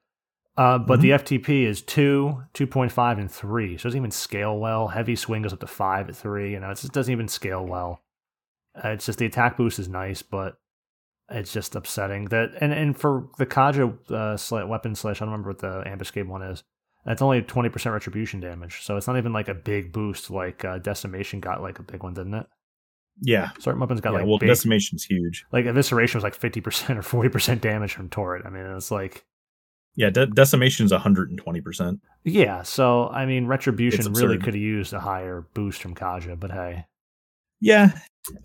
Uh, 0.57 0.77
but 0.77 1.01
the 1.01 1.11
FTP 1.11 1.65
is 1.65 1.81
two, 1.81 2.43
two 2.53 2.65
point 2.65 2.93
five, 2.93 3.19
and 3.19 3.29
three, 3.29 3.77
so 3.77 3.81
it 3.81 3.89
doesn't 3.89 3.99
even 3.99 4.11
scale 4.11 4.57
well. 4.57 4.87
Heavy 4.87 5.17
swing 5.17 5.41
goes 5.41 5.51
up 5.51 5.59
to 5.59 5.67
five 5.67 6.07
at 6.07 6.15
three. 6.15 6.53
You 6.53 6.61
know, 6.61 6.69
it 6.69 6.77
just 6.77 6.93
doesn't 6.93 7.11
even 7.11 7.27
scale 7.27 7.65
well. 7.65 8.01
Uh, 8.73 8.89
it's 8.89 9.05
just 9.05 9.19
the 9.19 9.25
attack 9.25 9.57
boost 9.57 9.79
is 9.79 9.89
nice, 9.89 10.21
but 10.21 10.60
it's 11.31 11.53
just 11.53 11.75
upsetting 11.75 12.25
that 12.25 12.49
and 12.61 12.73
and 12.73 12.97
for 12.97 13.27
the 13.37 13.45
Kaja 13.45 13.93
uh, 14.11 14.67
weapon 14.67 14.95
slash 14.95 15.17
I 15.21 15.25
don't 15.25 15.31
remember 15.31 15.49
what 15.49 15.59
the 15.59 15.83
ambuscade 15.87 16.27
one 16.27 16.41
is. 16.43 16.63
That's 17.05 17.21
only 17.21 17.41
twenty 17.41 17.69
percent 17.69 17.93
retribution 17.93 18.39
damage, 18.39 18.81
so 18.83 18.97
it's 18.97 19.07
not 19.07 19.17
even 19.17 19.33
like 19.33 19.47
a 19.47 19.53
big 19.55 19.91
boost 19.91 20.29
like 20.29 20.63
uh, 20.63 20.77
decimation 20.79 21.39
got 21.39 21.61
like 21.61 21.79
a 21.79 21.83
big 21.83 22.03
one, 22.03 22.13
didn't 22.13 22.35
it? 22.35 22.45
Yeah. 23.21 23.49
Certain 23.59 23.79
weapons 23.79 24.01
got 24.01 24.11
yeah 24.13 24.19
like 24.19 24.27
well, 24.27 24.37
big, 24.37 24.49
decimation's 24.49 25.03
huge. 25.03 25.45
like 25.51 25.65
evisceration 25.65 26.15
was 26.15 26.23
like 26.23 26.35
fifty 26.35 26.61
percent 26.61 26.97
or 26.99 27.01
forty 27.01 27.29
percent 27.29 27.61
damage 27.61 27.93
from 27.93 28.09
turret. 28.09 28.45
I 28.45 28.49
mean, 28.49 28.65
it's 28.65 28.91
like 28.91 29.25
Yeah, 29.95 30.09
de- 30.11 30.27
decimation's 30.27 30.91
120%. 30.93 31.99
yeah. 32.23 32.61
So 32.63 33.07
I 33.09 33.25
mean, 33.25 33.47
retribution 33.47 34.13
really 34.13 34.37
could 34.37 34.53
have 34.53 34.61
used 34.61 34.93
a 34.93 34.99
higher 34.99 35.45
boost 35.53 35.81
from 35.81 35.95
Kaja, 35.95 36.39
but 36.39 36.51
hey, 36.51 36.85
Yeah, 37.61 37.91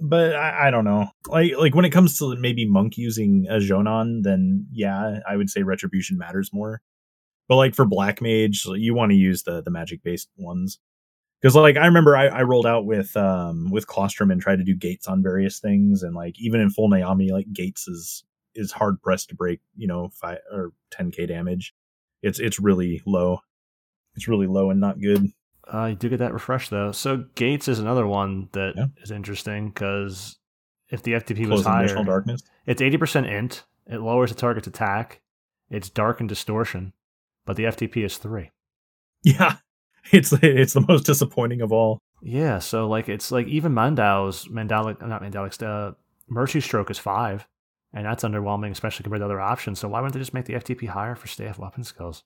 but 0.01 0.34
I, 0.36 0.68
I 0.68 0.70
don't 0.70 0.84
know. 0.84 1.09
Like 1.28 1.56
like 1.56 1.74
when 1.74 1.84
it 1.84 1.90
comes 1.90 2.18
to 2.18 2.36
maybe 2.36 2.66
monk 2.66 2.97
using 2.98 3.47
a 3.48 3.59
Jonan, 3.60 4.22
then 4.22 4.66
yeah, 4.72 5.20
I 5.28 5.36
would 5.36 5.51
say 5.51 5.62
retribution 5.62 6.18
matters 6.18 6.52
more. 6.52 6.82
But 7.48 7.56
like 7.56 7.74
for 7.74 7.86
black 7.86 8.20
mage, 8.22 8.66
you 8.66 8.94
want 8.94 9.10
to 9.12 9.16
use 9.16 9.43
the 9.44 9.62
the 9.62 9.70
magic 9.70 10.02
based 10.02 10.28
ones. 10.36 10.78
Because 11.40 11.56
like 11.56 11.76
I 11.76 11.86
remember 11.86 12.16
I, 12.16 12.26
I 12.28 12.43
rolled 12.43 12.66
out 12.66 12.86
with 12.86 13.16
um 13.16 13.70
with 13.70 13.86
Claustrum 13.86 14.32
and 14.32 14.40
tried 14.40 14.56
to 14.59 14.64
do 14.64 14.76
gates 14.76 15.09
on 15.09 15.22
various 15.22 15.60
things, 15.60 16.02
and 16.02 16.14
like 16.14 16.38
even 16.40 16.60
in 16.60 16.70
full 16.70 16.90
Nyame, 16.90 17.30
like 17.32 17.52
gates 17.52 17.88
is 17.88 18.24
is 18.55 18.72
hard 18.72 19.01
pressed 19.02 19.30
to 19.30 19.34
break, 19.36 19.60
you 19.76 19.86
know, 19.86 20.09
five 20.10 20.38
or 20.52 20.72
ten 20.90 21.10
k 21.10 21.26
damage. 21.26 21.74
It's 22.22 22.40
it's 22.40 22.60
really 22.60 23.02
low. 23.06 23.40
It's 24.16 24.28
really 24.28 24.47
low 24.47 24.70
and 24.70 24.80
not 24.80 25.01
good. 25.01 25.28
Uh, 25.72 25.86
you 25.86 25.94
do 25.97 26.09
get 26.09 26.18
that 26.20 26.32
refresh 26.32 26.68
though. 26.68 26.93
So 26.93 27.24
Gates 27.34 27.66
is 27.68 27.78
another 27.80 28.06
one 28.06 28.48
that 28.52 28.74
is 29.02 29.10
Yeah. 29.10 29.16
interesting 29.16 29.68
because 29.68 30.38
if 30.90 31.02
the 31.02 31.12
FTP 31.14 31.40
was 31.48 31.62
Closing 31.62 31.72
higher, 31.97 32.05
darkness. 32.05 32.43
it's 32.66 32.80
eighty 32.82 32.97
percent 32.97 33.26
int. 33.26 33.64
It 33.88 34.01
lowers 34.01 34.30
the 34.30 34.36
target's 34.36 34.66
attack. 34.66 35.20
It's 35.70 35.88
dark 35.90 36.20
and 36.20 36.28
distortion, 36.28 36.93
but 37.44 37.56
the 37.56 37.64
FTP 37.64 38.05
is 38.05 38.18
three. 38.18 38.51
Yeah, 39.24 39.56
it's 40.12 40.32
it's 40.43 40.72
the 40.74 40.84
most 40.86 41.05
disappointing 41.06 41.60
of 41.60 41.72
all. 41.72 41.98
Yeah, 42.22 42.60
so 42.60 42.88
like 42.88 43.09
it's 43.09 43.32
like 43.32 43.47
even 43.48 43.74
Mandal's 43.74 44.47
Mandalic, 44.47 45.05
not 45.06 45.22
Mandalic's, 45.22 45.60
uh, 45.62 45.93
Mercy 46.28 46.60
Stroke 46.60 46.90
is 46.90 46.98
five, 46.98 47.47
and 47.93 48.06
that's 48.06 48.24
underwhelming, 48.24 48.70
especially 48.70 49.02
compared 49.02 49.20
to 49.20 49.24
other 49.26 49.40
options. 49.40 49.80
So 49.80 49.88
why 49.88 50.01
wouldn't 50.01 50.14
they 50.14 50.20
just 50.20 50.34
make 50.34 50.44
the 50.47 50.55
FTP 50.55 50.88
higher 50.88 51.14
for 51.16 51.26
staff 51.26 51.59
weapon 51.59 51.82
skills? 51.84 52.22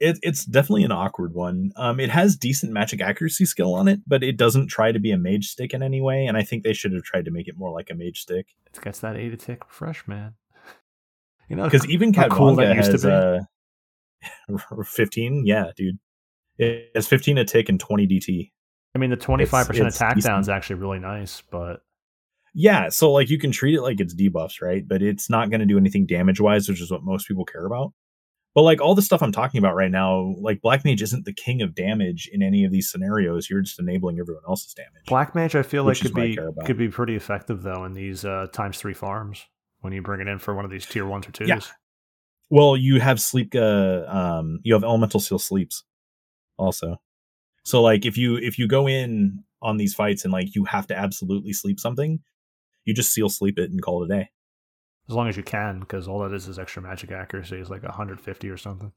It, 0.00 0.18
it's 0.22 0.44
definitely 0.44 0.84
an 0.84 0.92
awkward 0.92 1.34
one. 1.34 1.72
Um, 1.76 2.00
it 2.00 2.10
has 2.10 2.36
decent 2.36 2.72
magic 2.72 3.00
accuracy 3.00 3.44
skill 3.44 3.74
on 3.74 3.86
it, 3.88 4.00
but 4.06 4.22
it 4.22 4.36
doesn't 4.36 4.66
try 4.66 4.90
to 4.92 4.98
be 4.98 5.12
a 5.12 5.16
mage 5.16 5.46
stick 5.48 5.72
in 5.72 5.82
any 5.82 6.00
way. 6.00 6.26
And 6.26 6.36
I 6.36 6.42
think 6.42 6.62
they 6.64 6.72
should 6.72 6.92
have 6.92 7.04
tried 7.04 7.24
to 7.26 7.30
make 7.30 7.46
it 7.48 7.56
more 7.56 7.70
like 7.70 7.90
a 7.90 7.94
mage 7.94 8.20
stick. 8.20 8.48
It 8.66 8.80
gets 8.82 8.98
that 9.00 9.16
eight 9.16 9.38
tick 9.38 9.64
refresh, 9.66 10.06
man. 10.06 10.34
You 11.48 11.56
know, 11.56 11.64
Because 11.64 11.86
even 11.88 12.12
how 12.14 12.28
cool 12.28 12.54
that 12.56 12.74
used 12.74 12.90
to 13.02 13.46
be. 14.48 14.54
uh, 14.54 14.82
15. 14.84 15.44
Yeah, 15.46 15.70
dude. 15.76 15.98
It 16.58 16.90
has 16.94 17.06
15 17.06 17.38
a 17.38 17.44
tick 17.44 17.68
and 17.68 17.78
20 17.78 18.06
DT. 18.06 18.50
I 18.94 18.98
mean, 18.98 19.10
the 19.10 19.16
twenty 19.16 19.44
five 19.44 19.66
percent 19.66 19.88
it's 19.88 19.96
attack 19.96 20.14
decent. 20.14 20.30
down 20.30 20.40
is 20.40 20.48
actually 20.48 20.76
really 20.76 21.00
nice, 21.00 21.42
but 21.50 21.80
Yeah, 22.54 22.88
so 22.88 23.10
like 23.12 23.28
you 23.28 23.38
can 23.38 23.50
treat 23.50 23.74
it 23.74 23.82
like 23.82 23.98
it's 24.00 24.14
debuffs, 24.14 24.62
right? 24.62 24.86
But 24.86 25.02
it's 25.02 25.28
not 25.28 25.50
going 25.50 25.60
to 25.60 25.66
do 25.66 25.76
anything 25.76 26.06
damage 26.06 26.40
wise, 26.40 26.68
which 26.68 26.80
is 26.80 26.90
what 26.92 27.02
most 27.02 27.26
people 27.26 27.44
care 27.44 27.66
about. 27.66 27.92
But 28.54 28.62
like 28.62 28.80
all 28.80 28.94
the 28.94 29.02
stuff 29.02 29.20
I'm 29.20 29.32
talking 29.32 29.58
about 29.58 29.74
right 29.74 29.90
now, 29.90 30.36
like 30.38 30.62
Black 30.62 30.84
Mage 30.84 31.02
isn't 31.02 31.24
the 31.24 31.32
king 31.32 31.60
of 31.60 31.74
damage 31.74 32.30
in 32.32 32.40
any 32.40 32.64
of 32.64 32.70
these 32.70 32.88
scenarios. 32.88 33.50
You're 33.50 33.62
just 33.62 33.80
enabling 33.80 34.20
everyone 34.20 34.44
else's 34.48 34.74
damage. 34.74 35.06
Black 35.08 35.34
Mage, 35.34 35.56
I 35.56 35.62
feel 35.62 35.82
like 35.84 36.00
could 36.00 36.14
be 36.14 36.38
could 36.64 36.78
be 36.78 36.88
pretty 36.88 37.16
effective 37.16 37.62
though 37.62 37.84
in 37.84 37.94
these 37.94 38.24
uh, 38.24 38.46
times 38.52 38.78
three 38.78 38.94
farms 38.94 39.44
when 39.80 39.92
you 39.92 40.02
bring 40.02 40.20
it 40.20 40.28
in 40.28 40.38
for 40.38 40.54
one 40.54 40.64
of 40.64 40.70
these 40.70 40.86
tier 40.86 41.04
ones 41.04 41.26
or 41.26 41.32
twos. 41.32 41.48
Yeah. 41.48 41.60
Well, 42.48 42.76
you 42.76 43.00
have 43.00 43.20
sleep. 43.20 43.54
Uh, 43.54 44.04
um, 44.06 44.60
you 44.62 44.74
have 44.74 44.84
elemental 44.84 45.18
seal 45.18 45.40
sleeps, 45.40 45.82
also. 46.56 47.00
So 47.64 47.82
like 47.82 48.06
if 48.06 48.16
you 48.16 48.36
if 48.36 48.58
you 48.58 48.68
go 48.68 48.86
in 48.86 49.42
on 49.62 49.78
these 49.78 49.94
fights 49.94 50.24
and 50.24 50.32
like 50.32 50.54
you 50.54 50.64
have 50.66 50.86
to 50.88 50.96
absolutely 50.96 51.52
sleep 51.52 51.80
something, 51.80 52.20
you 52.84 52.94
just 52.94 53.12
seal 53.12 53.28
sleep 53.28 53.58
it 53.58 53.70
and 53.70 53.82
call 53.82 54.02
it 54.02 54.12
a 54.12 54.20
day. 54.20 54.30
As 55.08 55.14
long 55.14 55.28
as 55.28 55.36
you 55.36 55.42
can, 55.42 55.80
because 55.80 56.08
all 56.08 56.20
that 56.20 56.32
is 56.32 56.48
is 56.48 56.58
extra 56.58 56.80
magic 56.82 57.10
accuracy 57.12 57.56
is 57.58 57.68
like 57.70 57.82
150 57.82 58.48
or 58.50 58.56
something. 58.56 58.92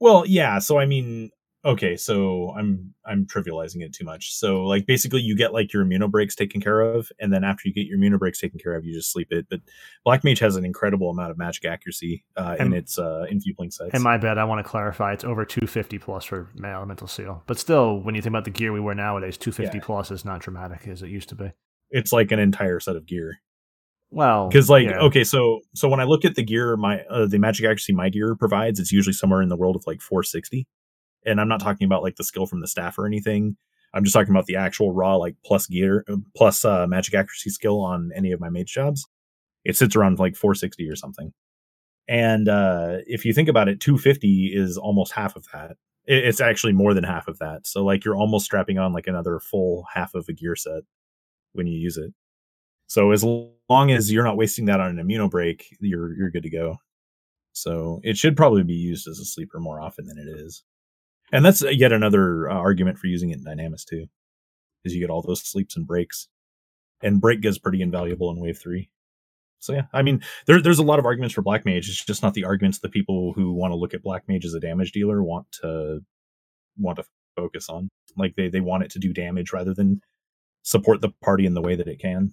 Well, 0.00 0.24
yeah. 0.26 0.58
So 0.58 0.78
I 0.78 0.86
mean, 0.86 1.30
okay. 1.64 1.96
So 1.96 2.54
I'm 2.56 2.94
I'm 3.04 3.26
trivializing 3.26 3.82
it 3.82 3.92
too 3.92 4.04
much. 4.04 4.34
So 4.34 4.62
like 4.64 4.86
basically, 4.86 5.20
you 5.20 5.36
get 5.36 5.52
like 5.52 5.72
your 5.72 5.84
immuno 5.84 6.10
breaks 6.10 6.34
taken 6.34 6.60
care 6.60 6.80
of, 6.80 7.10
and 7.18 7.32
then 7.32 7.44
after 7.44 7.68
you 7.68 7.74
get 7.74 7.86
your 7.86 7.98
immuno 7.98 8.18
breaks 8.18 8.40
taken 8.40 8.58
care 8.58 8.74
of, 8.74 8.84
you 8.84 8.94
just 8.94 9.12
sleep 9.12 9.28
it. 9.30 9.46
But 9.50 9.60
Black 10.04 10.24
Mage 10.24 10.38
has 10.38 10.56
an 10.56 10.64
incredible 10.64 11.10
amount 11.10 11.30
of 11.30 11.38
magic 11.38 11.64
accuracy 11.66 12.24
uh, 12.36 12.56
in 12.58 12.72
its 12.72 12.98
uh, 12.98 13.26
in 13.30 13.38
Viewplink 13.40 13.72
sites. 13.74 13.92
And 13.94 14.02
my 14.02 14.16
bad, 14.18 14.38
I 14.38 14.44
want 14.44 14.64
to 14.64 14.70
clarify, 14.70 15.12
it's 15.12 15.24
over 15.24 15.44
250 15.44 15.98
plus 15.98 16.24
for 16.24 16.50
my 16.54 16.72
elemental 16.74 17.08
seal. 17.08 17.42
But 17.46 17.58
still, 17.58 18.00
when 18.00 18.14
you 18.14 18.22
think 18.22 18.32
about 18.32 18.44
the 18.44 18.50
gear 18.50 18.72
we 18.72 18.80
wear 18.80 18.94
nowadays, 18.94 19.36
250 19.38 19.78
Yeah. 19.78 19.84
plus 19.84 20.10
is 20.10 20.24
not 20.24 20.40
dramatic 20.40 20.86
as 20.88 21.02
it 21.02 21.08
used 21.10 21.28
to 21.30 21.34
be. 21.34 21.52
it's 21.90 22.12
like 22.12 22.32
an 22.32 22.38
entire 22.38 22.80
set 22.80 22.96
of 22.96 23.06
gear. 23.06 23.38
Well, 24.10 24.48
because 24.48 24.70
like 24.70 24.86
yeah. 24.86 25.00
okay 25.00 25.24
so 25.24 25.60
so 25.74 25.88
when 25.88 26.00
i 26.00 26.04
look 26.04 26.24
at 26.24 26.36
the 26.36 26.44
gear 26.44 26.76
my 26.76 27.00
uh, 27.10 27.26
the 27.26 27.38
magic 27.38 27.64
accuracy 27.64 27.92
my 27.92 28.08
gear 28.08 28.36
provides 28.36 28.78
it's 28.78 28.92
usually 28.92 29.12
somewhere 29.12 29.42
in 29.42 29.48
the 29.48 29.56
world 29.56 29.74
of 29.76 29.82
like 29.86 30.00
460 30.00 30.66
and 31.26 31.40
i'm 31.40 31.48
not 31.48 31.60
talking 31.60 31.84
about 31.84 32.04
like 32.04 32.16
the 32.16 32.24
skill 32.24 32.46
from 32.46 32.60
the 32.60 32.68
staff 32.68 32.98
or 32.98 33.06
anything. 33.06 33.56
I'm 33.94 34.04
just 34.04 34.12
talking 34.12 34.30
about 34.30 34.46
the 34.46 34.56
actual 34.56 34.92
raw 34.92 35.16
like 35.16 35.36
plus 35.44 35.66
gear 35.66 36.04
uh, 36.08 36.16
plus 36.36 36.64
uh 36.64 36.86
magic 36.86 37.14
accuracy 37.14 37.50
skill 37.50 37.80
on 37.80 38.10
any 38.14 38.30
of 38.32 38.40
my 38.40 38.50
mage 38.50 38.72
jobs. 38.72 39.06
It 39.64 39.76
sits 39.76 39.96
around 39.96 40.18
like 40.18 40.36
460 40.36 40.88
or 40.88 40.96
something. 40.96 41.32
And 42.08 42.48
uh 42.48 42.98
if 43.06 43.24
you 43.24 43.32
think 43.32 43.48
about 43.48 43.68
it 43.68 43.80
250 43.80 44.52
is 44.54 44.76
almost 44.76 45.12
half 45.12 45.34
of 45.34 45.46
that. 45.52 45.76
It's 46.04 46.40
actually 46.40 46.72
more 46.72 46.94
than 46.94 47.04
half 47.04 47.26
of 47.26 47.38
that. 47.38 47.66
So 47.66 47.84
like 47.84 48.04
you're 48.04 48.16
almost 48.16 48.44
strapping 48.44 48.78
on 48.78 48.92
like 48.92 49.08
another 49.08 49.40
full 49.40 49.86
half 49.94 50.14
of 50.14 50.26
a 50.28 50.32
gear 50.32 50.54
set 50.54 50.82
when 51.52 51.66
you 51.66 51.78
use 51.78 51.96
it 51.96 52.12
so 52.86 53.10
as 53.12 53.24
long 53.24 53.90
as 53.90 54.12
you're 54.12 54.24
not 54.24 54.36
wasting 54.36 54.66
that 54.66 54.80
on 54.80 54.98
an 54.98 55.06
immuno 55.06 55.30
break, 55.30 55.66
you're 55.80 56.16
you're 56.16 56.30
good 56.30 56.44
to 56.44 56.50
go. 56.50 56.76
So 57.52 58.00
it 58.04 58.16
should 58.16 58.36
probably 58.36 58.62
be 58.62 58.74
used 58.74 59.08
as 59.08 59.18
a 59.18 59.24
sleeper 59.24 59.58
more 59.58 59.80
often 59.80 60.06
than 60.06 60.18
it 60.18 60.28
is. 60.28 60.62
And 61.32 61.44
that's 61.44 61.62
yet 61.62 61.92
another 61.92 62.50
uh, 62.50 62.54
argument 62.54 62.98
for 62.98 63.06
using 63.06 63.30
it 63.30 63.38
in 63.38 63.44
Dynamis 63.44 63.84
too, 63.84 64.06
is 64.84 64.94
you 64.94 65.00
get 65.00 65.10
all 65.10 65.22
those 65.22 65.42
sleeps 65.42 65.76
and 65.76 65.86
breaks. 65.86 66.28
And 67.02 67.20
break 67.20 67.40
gets 67.40 67.58
pretty 67.58 67.82
invaluable 67.82 68.30
in 68.30 68.40
wave 68.40 68.58
three. 68.58 68.90
So 69.58 69.72
yeah, 69.72 69.86
I 69.92 70.02
mean, 70.02 70.22
there, 70.46 70.62
there's 70.62 70.78
a 70.78 70.84
lot 70.84 70.98
of 70.98 71.06
arguments 71.06 71.34
for 71.34 71.42
Black 71.42 71.64
Mage. 71.64 71.88
It's 71.88 72.04
just 72.04 72.22
not 72.22 72.34
the 72.34 72.44
arguments 72.44 72.78
the 72.78 72.88
people 72.88 73.32
who 73.34 73.52
want 73.52 73.72
to 73.72 73.76
look 73.76 73.94
at 73.94 74.02
Black 74.02 74.24
Mage 74.28 74.44
as 74.44 74.54
a 74.54 74.60
damage 74.60 74.92
dealer 74.92 75.22
want 75.22 75.46
to 75.62 76.00
want 76.78 76.98
to 76.98 77.04
focus 77.36 77.68
on. 77.68 77.88
Like 78.16 78.34
they 78.36 78.48
they 78.48 78.60
want 78.60 78.84
it 78.84 78.90
to 78.92 78.98
do 78.98 79.12
damage 79.12 79.52
rather 79.52 79.74
than 79.74 80.00
support 80.62 81.00
the 81.00 81.10
party 81.22 81.46
in 81.46 81.54
the 81.54 81.62
way 81.62 81.74
that 81.74 81.88
it 81.88 82.00
can. 82.00 82.32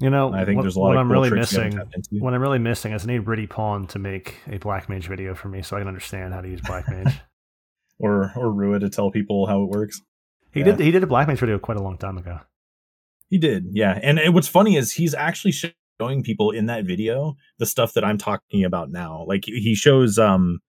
You 0.00 0.08
know, 0.10 0.32
I 0.32 0.44
think 0.44 0.56
what, 0.56 0.62
there's 0.62 0.76
a 0.76 0.80
lot 0.80 0.88
what 0.88 0.96
I'm 0.98 1.12
really 1.12 1.28
tricks 1.28 1.52
you 1.52 1.60
haven't 1.60 1.76
missing. 1.94 2.20
What 2.20 2.32
I'm 2.32 2.40
really 2.40 2.58
missing 2.58 2.92
is 2.92 3.04
I 3.04 3.06
need 3.06 3.26
Riddy 3.26 3.46
Pawn 3.46 3.86
to 3.88 3.98
make 3.98 4.36
a 4.48 4.56
Black 4.58 4.88
Mage 4.88 5.06
video 5.08 5.34
for 5.34 5.48
me 5.48 5.60
so 5.62 5.76
I 5.76 5.80
can 5.80 5.88
understand 5.88 6.32
how 6.32 6.40
to 6.40 6.48
use 6.48 6.60
Black 6.62 6.88
Mage. 6.88 7.20
or 7.98 8.32
or 8.34 8.50
Rua 8.50 8.78
to 8.80 8.88
tell 8.88 9.10
people 9.10 9.46
how 9.46 9.62
it 9.62 9.68
works. 9.68 10.00
He 10.52 10.60
Yeah. 10.60 10.66
did 10.66 10.80
he 10.80 10.90
did 10.90 11.02
a 11.02 11.06
Black 11.06 11.28
Mage 11.28 11.38
video 11.38 11.58
quite 11.58 11.76
a 11.76 11.82
long 11.82 11.98
time 11.98 12.16
ago. 12.16 12.40
He 13.28 13.36
did, 13.38 13.66
yeah. 13.72 13.98
And, 14.02 14.18
and 14.18 14.34
what's 14.34 14.48
funny 14.48 14.76
is 14.76 14.92
he's 14.92 15.14
actually 15.14 15.52
showing 15.52 16.22
people 16.24 16.50
in 16.50 16.66
that 16.66 16.84
video 16.84 17.36
the 17.58 17.66
stuff 17.66 17.92
that 17.92 18.04
I'm 18.04 18.16
talking 18.18 18.64
about 18.64 18.90
now. 18.90 19.24
Like 19.28 19.44
he 19.44 19.74
shows 19.74 20.18
um 20.18 20.60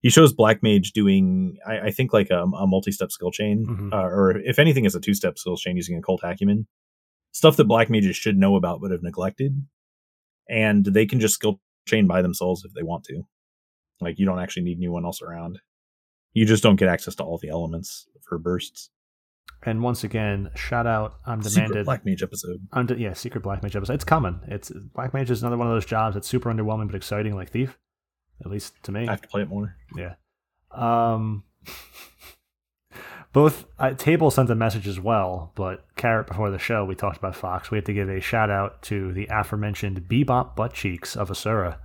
he 0.00 0.08
shows 0.08 0.32
Black 0.32 0.62
Mage 0.62 0.92
doing 0.92 1.58
I, 1.66 1.78
I 1.80 1.90
think 1.90 2.12
like 2.14 2.30
a, 2.30 2.42
a 2.44 2.66
multi-step 2.66 3.10
skill 3.12 3.30
chain, 3.32 3.66
Mhm. 3.66 3.92
uh, 3.92 4.06
or 4.06 4.38
if 4.38 4.58
anything, 4.58 4.86
is 4.86 4.94
a 4.94 5.00
two-step 5.00 5.38
skill 5.38 5.56
chain 5.58 5.76
using 5.76 5.96
occult 5.98 6.22
acumen. 6.24 6.66
Stuff 7.32 7.56
that 7.56 7.64
Black 7.64 7.90
Mages 7.90 8.16
should 8.16 8.36
know 8.36 8.56
about 8.56 8.80
but 8.80 8.90
have 8.90 9.02
neglected, 9.02 9.66
and 10.48 10.84
they 10.84 11.06
can 11.06 11.20
just 11.20 11.34
skill 11.34 11.60
chain 11.86 12.06
by 12.06 12.22
themselves 12.22 12.64
if 12.64 12.72
they 12.74 12.82
want 12.82 13.04
to. 13.04 13.22
Like 14.00 14.18
you 14.18 14.26
don't 14.26 14.38
actually 14.40 14.62
need 14.62 14.78
anyone 14.78 15.04
else 15.04 15.22
around. 15.22 15.60
You 16.32 16.46
just 16.46 16.62
don't 16.62 16.76
get 16.76 16.88
access 16.88 17.14
to 17.16 17.24
all 17.24 17.38
the 17.38 17.48
elements 17.48 18.06
for 18.28 18.38
bursts. 18.38 18.90
And 19.64 19.82
once 19.82 20.04
again, 20.04 20.50
shout 20.54 20.86
out 20.86 21.16
on 21.26 21.42
Secret. 21.42 21.84
Black 21.84 22.04
Mage 22.04 22.22
episode. 22.22 22.60
on 22.72 22.86
de- 22.86 22.98
yeah, 22.98 23.12
secret 23.12 23.42
Black 23.42 23.62
Mage 23.62 23.74
episode. 23.74 23.94
It's 23.94 24.04
coming. 24.04 24.40
It's 24.46 24.70
Black 24.94 25.12
Mage 25.14 25.30
is 25.30 25.42
another 25.42 25.56
one 25.56 25.66
of 25.66 25.72
those 25.72 25.86
jobs 25.86 26.14
that's 26.14 26.28
super 26.28 26.52
underwhelming 26.52 26.86
but 26.86 26.94
exciting, 26.94 27.34
like 27.34 27.50
Thief. 27.50 27.76
At 28.44 28.50
least 28.52 28.74
to 28.84 28.92
me. 28.92 29.08
I 29.08 29.10
have 29.10 29.22
to 29.22 29.28
play 29.28 29.42
it 29.42 29.48
more. 29.48 29.74
Yeah. 29.96 30.14
Um, 30.70 31.42
both 33.32 33.66
uh, 33.78 33.94
Table 33.94 34.30
sent 34.30 34.50
a 34.50 34.54
message 34.54 34.88
as 34.88 34.98
well, 34.98 35.52
but 35.54 35.84
Carrot 35.96 36.26
before 36.26 36.50
the 36.50 36.58
show 36.58 36.84
we 36.84 36.94
talked 36.94 37.18
about 37.18 37.36
Fox. 37.36 37.70
We 37.70 37.78
have 37.78 37.84
to 37.84 37.92
give 37.92 38.08
a 38.08 38.20
shout 38.20 38.50
out 38.50 38.82
to 38.82 39.12
the 39.12 39.28
aforementioned 39.30 40.08
Bebop 40.08 40.56
butt 40.56 40.72
cheeks 40.72 41.16
of 41.16 41.30
Asura. 41.30 41.78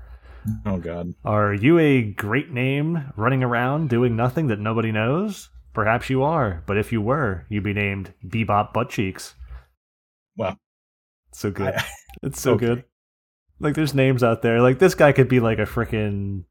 Oh 0.65 0.77
God. 0.77 1.13
Are 1.23 1.53
you 1.53 1.79
a 1.79 2.01
great 2.01 2.51
name 2.51 3.11
running 3.15 3.43
around 3.43 3.89
doing 3.89 4.15
nothing 4.15 4.47
that 4.47 4.59
nobody 4.59 4.91
knows? 4.91 5.49
Perhaps 5.73 6.09
you 6.09 6.23
are, 6.23 6.63
but 6.65 6.77
if 6.77 6.91
you 6.91 7.01
were, 7.01 7.45
you'd 7.49 7.63
be 7.63 7.73
named 7.73 8.13
Bebop 8.25 8.73
butt 8.73 8.89
cheeks. 8.89 9.35
Wow. 10.37 10.57
So 11.31 11.51
good. 11.51 11.75
I- 11.75 11.85
it's 12.23 12.41
so 12.41 12.53
okay. 12.53 12.65
good. 12.65 12.83
Like 13.59 13.75
there's 13.75 13.93
names 13.93 14.23
out 14.23 14.41
there. 14.41 14.61
Like 14.61 14.79
this 14.79 14.95
guy 14.95 15.11
could 15.11 15.29
be 15.29 15.39
like 15.39 15.59
a 15.59 15.63
freaking 15.63 16.43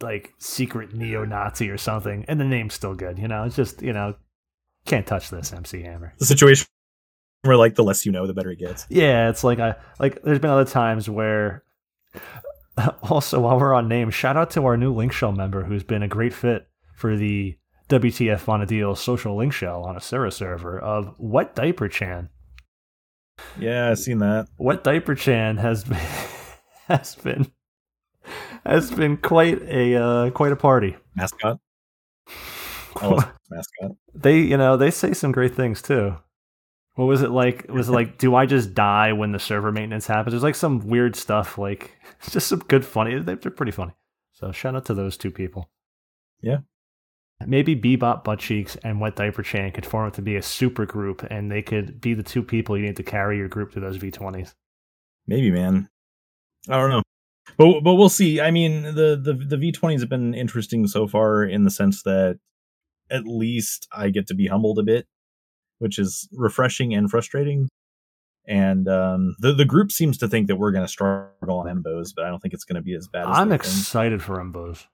like 0.00 0.32
secret 0.38 0.94
neo-Nazi 0.94 1.68
or 1.68 1.78
something, 1.78 2.24
and 2.26 2.40
the 2.40 2.44
name's 2.44 2.74
still 2.74 2.94
good. 2.94 3.18
You 3.18 3.28
know, 3.28 3.44
it's 3.44 3.56
just 3.56 3.82
you 3.82 3.92
know 3.92 4.14
can't 4.86 5.06
touch 5.06 5.30
this 5.30 5.52
MC 5.52 5.82
Hammer. 5.82 6.14
the 6.18 6.26
situation 6.26 6.66
where 7.42 7.56
like 7.56 7.74
the 7.74 7.84
less 7.84 8.04
you 8.04 8.12
know, 8.12 8.26
the 8.26 8.34
better 8.34 8.50
it 8.50 8.58
gets. 8.58 8.86
Yeah, 8.88 9.28
it's 9.28 9.44
like 9.44 9.58
I 9.58 9.76
like. 9.98 10.22
There's 10.22 10.38
been 10.38 10.50
other 10.50 10.70
times 10.70 11.08
where. 11.08 11.64
Also, 13.02 13.40
while 13.40 13.58
we're 13.58 13.74
on 13.74 13.88
names, 13.88 14.14
shout 14.14 14.38
out 14.38 14.52
to 14.52 14.64
our 14.64 14.74
new 14.74 14.94
Link 14.94 15.12
Shell 15.12 15.32
member 15.32 15.64
who's 15.64 15.82
been 15.82 16.02
a 16.02 16.08
great 16.08 16.32
fit 16.32 16.66
for 16.94 17.14
the 17.14 17.58
WTF 17.90 18.48
on 18.48 18.62
a 18.62 18.66
deal 18.66 18.94
social 18.94 19.36
link 19.36 19.52
shell 19.52 19.82
on 19.82 19.96
Asura 19.96 20.30
server 20.30 20.78
of 20.78 21.14
Wet 21.18 21.54
Diaper 21.54 21.88
Chan. 21.88 22.30
Yeah, 23.58 23.90
I've 23.90 23.98
seen 23.98 24.18
that. 24.18 24.46
Wet 24.58 24.84
Diaper 24.84 25.14
Chan 25.16 25.56
has 25.56 25.84
been 25.84 25.98
has 26.86 27.16
been 27.16 27.50
has 28.64 28.90
been 28.92 29.16
quite 29.16 29.60
a 29.62 29.96
uh, 29.96 30.30
quite 30.30 30.52
a 30.52 30.56
party. 30.56 30.96
Mascot. 31.16 31.58
Mascot. 33.50 33.96
they 34.14 34.38
you 34.38 34.56
know 34.56 34.76
they 34.76 34.90
say 34.90 35.12
some 35.12 35.32
great 35.32 35.54
things 35.54 35.82
too. 35.82 36.16
What 36.94 37.06
was 37.06 37.22
it 37.22 37.30
like? 37.30 37.66
Was 37.70 37.88
it 37.88 37.92
like, 38.00 38.18
do 38.18 38.34
I 38.34 38.46
just 38.46 38.74
die 38.74 39.12
when 39.12 39.32
the 39.32 39.38
server 39.38 39.72
maintenance 39.72 40.06
happens? 40.06 40.32
There's 40.32 40.42
like 40.42 40.54
some 40.54 40.86
weird 40.86 41.16
stuff. 41.16 41.58
Like 41.58 41.96
just 42.30 42.48
some 42.48 42.60
good 42.60 42.84
funny. 42.84 43.18
They're 43.18 43.36
they're 43.36 43.50
pretty 43.50 43.72
funny. 43.72 43.92
So 44.32 44.52
shout 44.52 44.76
out 44.76 44.86
to 44.86 44.94
those 44.94 45.16
two 45.16 45.30
people. 45.30 45.70
Yeah. 46.40 46.58
Maybe 47.46 47.74
Bebop 47.74 48.22
Butt 48.22 48.38
Cheeks 48.38 48.76
and 48.84 49.00
Wet 49.00 49.16
Diaper 49.16 49.42
Chan 49.42 49.72
could 49.72 49.86
form 49.86 50.06
up 50.06 50.12
to 50.14 50.22
be 50.22 50.36
a 50.36 50.42
super 50.42 50.84
group, 50.84 51.26
and 51.30 51.50
they 51.50 51.62
could 51.62 51.98
be 51.98 52.12
the 52.12 52.22
two 52.22 52.42
people 52.42 52.76
you 52.76 52.84
need 52.84 52.96
to 52.96 53.02
carry 53.02 53.38
your 53.38 53.48
group 53.48 53.72
to 53.72 53.80
those 53.80 53.96
V20s. 53.96 54.52
Maybe, 55.26 55.50
man. 55.50 55.88
I 56.68 56.76
don't 56.76 56.90
know. 56.90 57.02
But 57.56 57.80
but 57.80 57.94
we'll 57.94 58.10
see. 58.10 58.40
I 58.40 58.50
mean, 58.50 58.82
the 58.82 59.18
the 59.22 59.32
the 59.32 59.56
V20s 59.56 60.00
have 60.00 60.08
been 60.08 60.34
interesting 60.34 60.86
so 60.86 61.06
far 61.06 61.44
in 61.44 61.64
the 61.64 61.70
sense 61.70 62.02
that 62.02 62.38
at 63.10 63.24
least 63.26 63.86
I 63.92 64.10
get 64.10 64.26
to 64.28 64.34
be 64.34 64.46
humbled 64.46 64.78
a 64.78 64.82
bit, 64.82 65.06
which 65.78 65.98
is 65.98 66.28
refreshing 66.32 66.94
and 66.94 67.10
frustrating. 67.10 67.68
And 68.46 68.88
um, 68.88 69.36
the 69.38 69.52
the 69.52 69.64
group 69.64 69.92
seems 69.92 70.18
to 70.18 70.28
think 70.28 70.46
that 70.48 70.56
we're 70.56 70.72
going 70.72 70.84
to 70.84 70.88
struggle 70.88 71.58
on 71.58 71.66
Embos, 71.66 72.12
but 72.14 72.24
I 72.24 72.28
don't 72.28 72.40
think 72.40 72.54
it's 72.54 72.64
going 72.64 72.76
to 72.76 72.82
be 72.82 72.94
as 72.94 73.06
bad. 73.06 73.22
as 73.28 73.36
I'm 73.38 73.48
they 73.48 73.54
think. 73.58 73.64
excited 73.64 74.22
for 74.22 74.38
Umbos. 74.38 74.86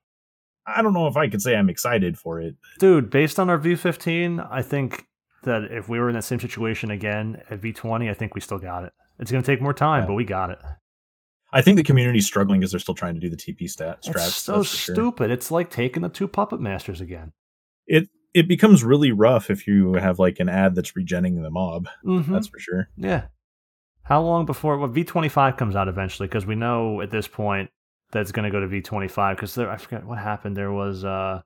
I 0.66 0.82
don't 0.82 0.92
know 0.92 1.06
if 1.06 1.16
I 1.16 1.28
could 1.28 1.40
say 1.40 1.54
I'm 1.56 1.70
excited 1.70 2.18
for 2.18 2.40
it. 2.40 2.56
Dude, 2.80 3.08
based 3.08 3.38
on 3.38 3.48
our 3.48 3.58
V15, 3.58 4.46
I 4.50 4.62
think 4.62 5.06
that 5.44 5.64
if 5.70 5.88
we 5.88 6.00
were 6.00 6.08
in 6.08 6.16
that 6.16 6.24
same 6.24 6.40
situation 6.40 6.90
again 6.90 7.40
at 7.48 7.60
V20, 7.60 8.10
I 8.10 8.14
think 8.14 8.34
we 8.34 8.40
still 8.40 8.58
got 8.58 8.82
it. 8.84 8.92
It's 9.20 9.30
going 9.30 9.42
to 9.44 9.46
take 9.46 9.62
more 9.62 9.72
time, 9.72 10.02
Yeah. 10.02 10.06
but 10.08 10.14
we 10.14 10.24
got 10.24 10.50
it. 10.50 10.58
I 11.52 11.62
think 11.62 11.76
the 11.76 11.84
community's 11.84 12.26
struggling 12.26 12.58
because 12.60 12.72
they're 12.72 12.80
still 12.80 12.96
trying 12.96 13.14
to 13.14 13.20
do 13.20 13.30
the 13.30 13.36
TP 13.36 13.70
stat 13.70 14.02
strats. 14.02 14.26
It's 14.26 14.34
so 14.36 14.58
for 14.58 14.64
sure. 14.64 14.94
stupid. 14.96 15.30
It's 15.30 15.52
like 15.52 15.70
taking 15.70 16.02
the 16.02 16.08
two 16.08 16.26
puppet 16.26 16.60
masters 16.60 17.00
again. 17.00 17.32
It 17.86 18.08
it 18.34 18.48
becomes 18.48 18.84
really 18.84 19.12
rough 19.12 19.50
if 19.50 19.66
you 19.66 19.94
have 19.94 20.18
like 20.18 20.40
an 20.40 20.48
ad 20.48 20.74
that's 20.74 20.92
regenning 20.92 21.42
the 21.42 21.50
mob. 21.50 21.88
Mm-hmm. 22.04 22.32
That's 22.32 22.48
for 22.48 22.58
sure. 22.58 22.88
yeah. 22.96 23.26
How 24.02 24.22
long 24.22 24.46
before 24.46 24.78
well, 24.78 24.88
V25 24.88 25.56
comes 25.58 25.74
out 25.74 25.88
eventually? 25.88 26.28
Because 26.28 26.46
we 26.46 26.54
know 26.54 27.00
at 27.00 27.10
this 27.10 27.26
point 27.26 27.70
that 28.12 28.20
it's 28.20 28.30
going 28.30 28.44
to 28.44 28.50
go 28.50 28.60
to 28.60 28.68
V25. 28.68 29.34
Because 29.34 29.54
there, 29.54 29.70
I 29.70 29.78
forget 29.78 30.06
what 30.06 30.18
happened. 30.18 30.56
There 30.56 30.70
was 30.70 31.04
uh 31.04 31.42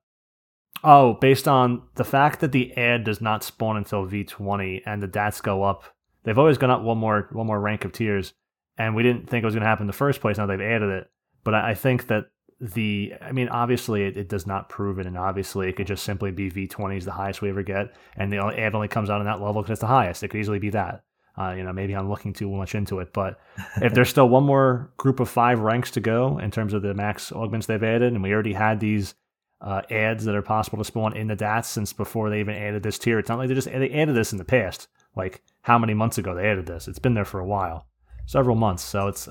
oh, 0.85 1.15
based 1.15 1.49
on 1.49 1.83
the 1.95 2.05
fact 2.05 2.41
that 2.41 2.53
the 2.53 2.77
ad 2.77 3.05
does 3.05 3.21
not 3.21 3.45
spawn 3.45 3.77
until 3.77 4.07
V20 4.07 4.83
and 4.85 5.03
the 5.03 5.07
DATs 5.07 5.41
go 5.41 5.63
up. 5.63 5.85
They've 6.25 6.39
always 6.39 6.59
gone 6.59 6.71
up 6.71 6.83
one 6.83 6.99
more 6.99 7.29
one 7.33 7.47
more 7.47 7.61
rank 7.61 7.85
of 7.85 7.93
tiers, 7.93 8.35
and 8.77 8.95
we 8.95 9.03
didn't 9.03 9.29
think 9.29 9.43
it 9.43 9.47
was 9.47 9.55
going 9.55 9.63
to 9.63 9.69
happen 9.69 9.85
in 9.85 9.87
the 9.87 9.93
first 9.93 10.21
place. 10.21 10.37
Now 10.37 10.47
they've 10.47 10.61
added 10.61 10.91
it, 10.91 11.11
but 11.45 11.55
I, 11.55 11.71
I 11.71 11.75
think 11.75 12.09
that 12.09 12.27
the 12.61 13.15
I 13.21 13.33
mean, 13.33 13.49
obviously 13.49 14.05
it, 14.05 14.17
it 14.17 14.29
does 14.29 14.47
not 14.47 14.69
prove 14.69 14.99
it, 14.99 15.07
and 15.07 15.17
obviously 15.17 15.69
it 15.69 15.77
could 15.77 15.87
just 15.87 16.05
simply 16.05 16.31
be 16.31 16.51
V20 16.51 16.99
is 16.99 17.05
the 17.05 17.13
highest 17.13 17.41
we 17.41 17.49
ever 17.49 17.63
get, 17.63 17.95
and 18.17 18.33
the 18.33 18.39
ad 18.39 18.75
only 18.75 18.89
comes 18.89 19.09
out 19.09 19.21
on 19.21 19.27
that 19.27 19.41
level 19.41 19.63
because 19.63 19.73
it's 19.73 19.81
the 19.81 19.87
highest. 19.87 20.23
It 20.23 20.29
could 20.29 20.41
easily 20.41 20.59
be 20.59 20.71
that. 20.71 21.05
Uh, 21.39 21.55
you 21.57 21.63
know, 21.63 21.73
maybe 21.73 21.95
I'm 21.95 22.11
looking 22.11 22.33
too 22.33 22.51
much 22.51 22.75
into 22.75 23.01
it, 23.01 23.13
but 23.15 23.41
if 23.83 23.95
there's 23.95 24.11
still 24.11 24.29
one 24.29 24.45
more 24.45 24.93
group 24.99 25.21
of 25.21 25.29
five 25.29 25.61
ranks 25.61 25.91
to 25.93 26.01
go 26.01 26.39
in 26.39 26.51
terms 26.51 26.75
of 26.75 26.83
the 26.83 26.93
max 26.93 27.33
augments 27.33 27.67
they've 27.67 27.83
added, 27.83 28.13
and 28.13 28.23
we 28.23 28.33
already 28.33 28.53
had 28.53 28.81
these 28.81 29.15
uh, 29.63 29.83
ads 29.91 30.25
that 30.25 30.35
are 30.35 30.43
possible 30.43 30.79
to 30.79 30.85
spawn 30.85 31.17
in 31.17 31.29
the 31.29 31.37
DATs 31.37 31.69
since 31.69 31.93
before 31.93 32.31
they 32.31 32.41
even 32.41 32.55
added 32.55 32.83
this 32.83 32.99
tier. 32.99 33.19
It's 33.19 33.29
not 33.29 33.39
like 33.39 33.49
they 33.49 33.55
just 33.55 33.71
they 33.71 33.91
added 33.91 34.15
this 34.15 34.33
in 34.33 34.39
the 34.39 34.45
past. 34.45 34.89
Like 35.17 35.43
how 35.63 35.79
many 35.79 35.95
months 35.95 36.19
ago 36.19 36.35
they 36.35 36.49
added 36.49 36.67
this? 36.67 36.89
It's 36.89 36.99
been 36.99 37.15
there 37.15 37.25
for 37.25 37.41
a 37.41 37.47
while, 37.47 37.87
several 38.27 38.57
months. 38.57 38.83
So 38.83 39.09
it's 39.09 39.29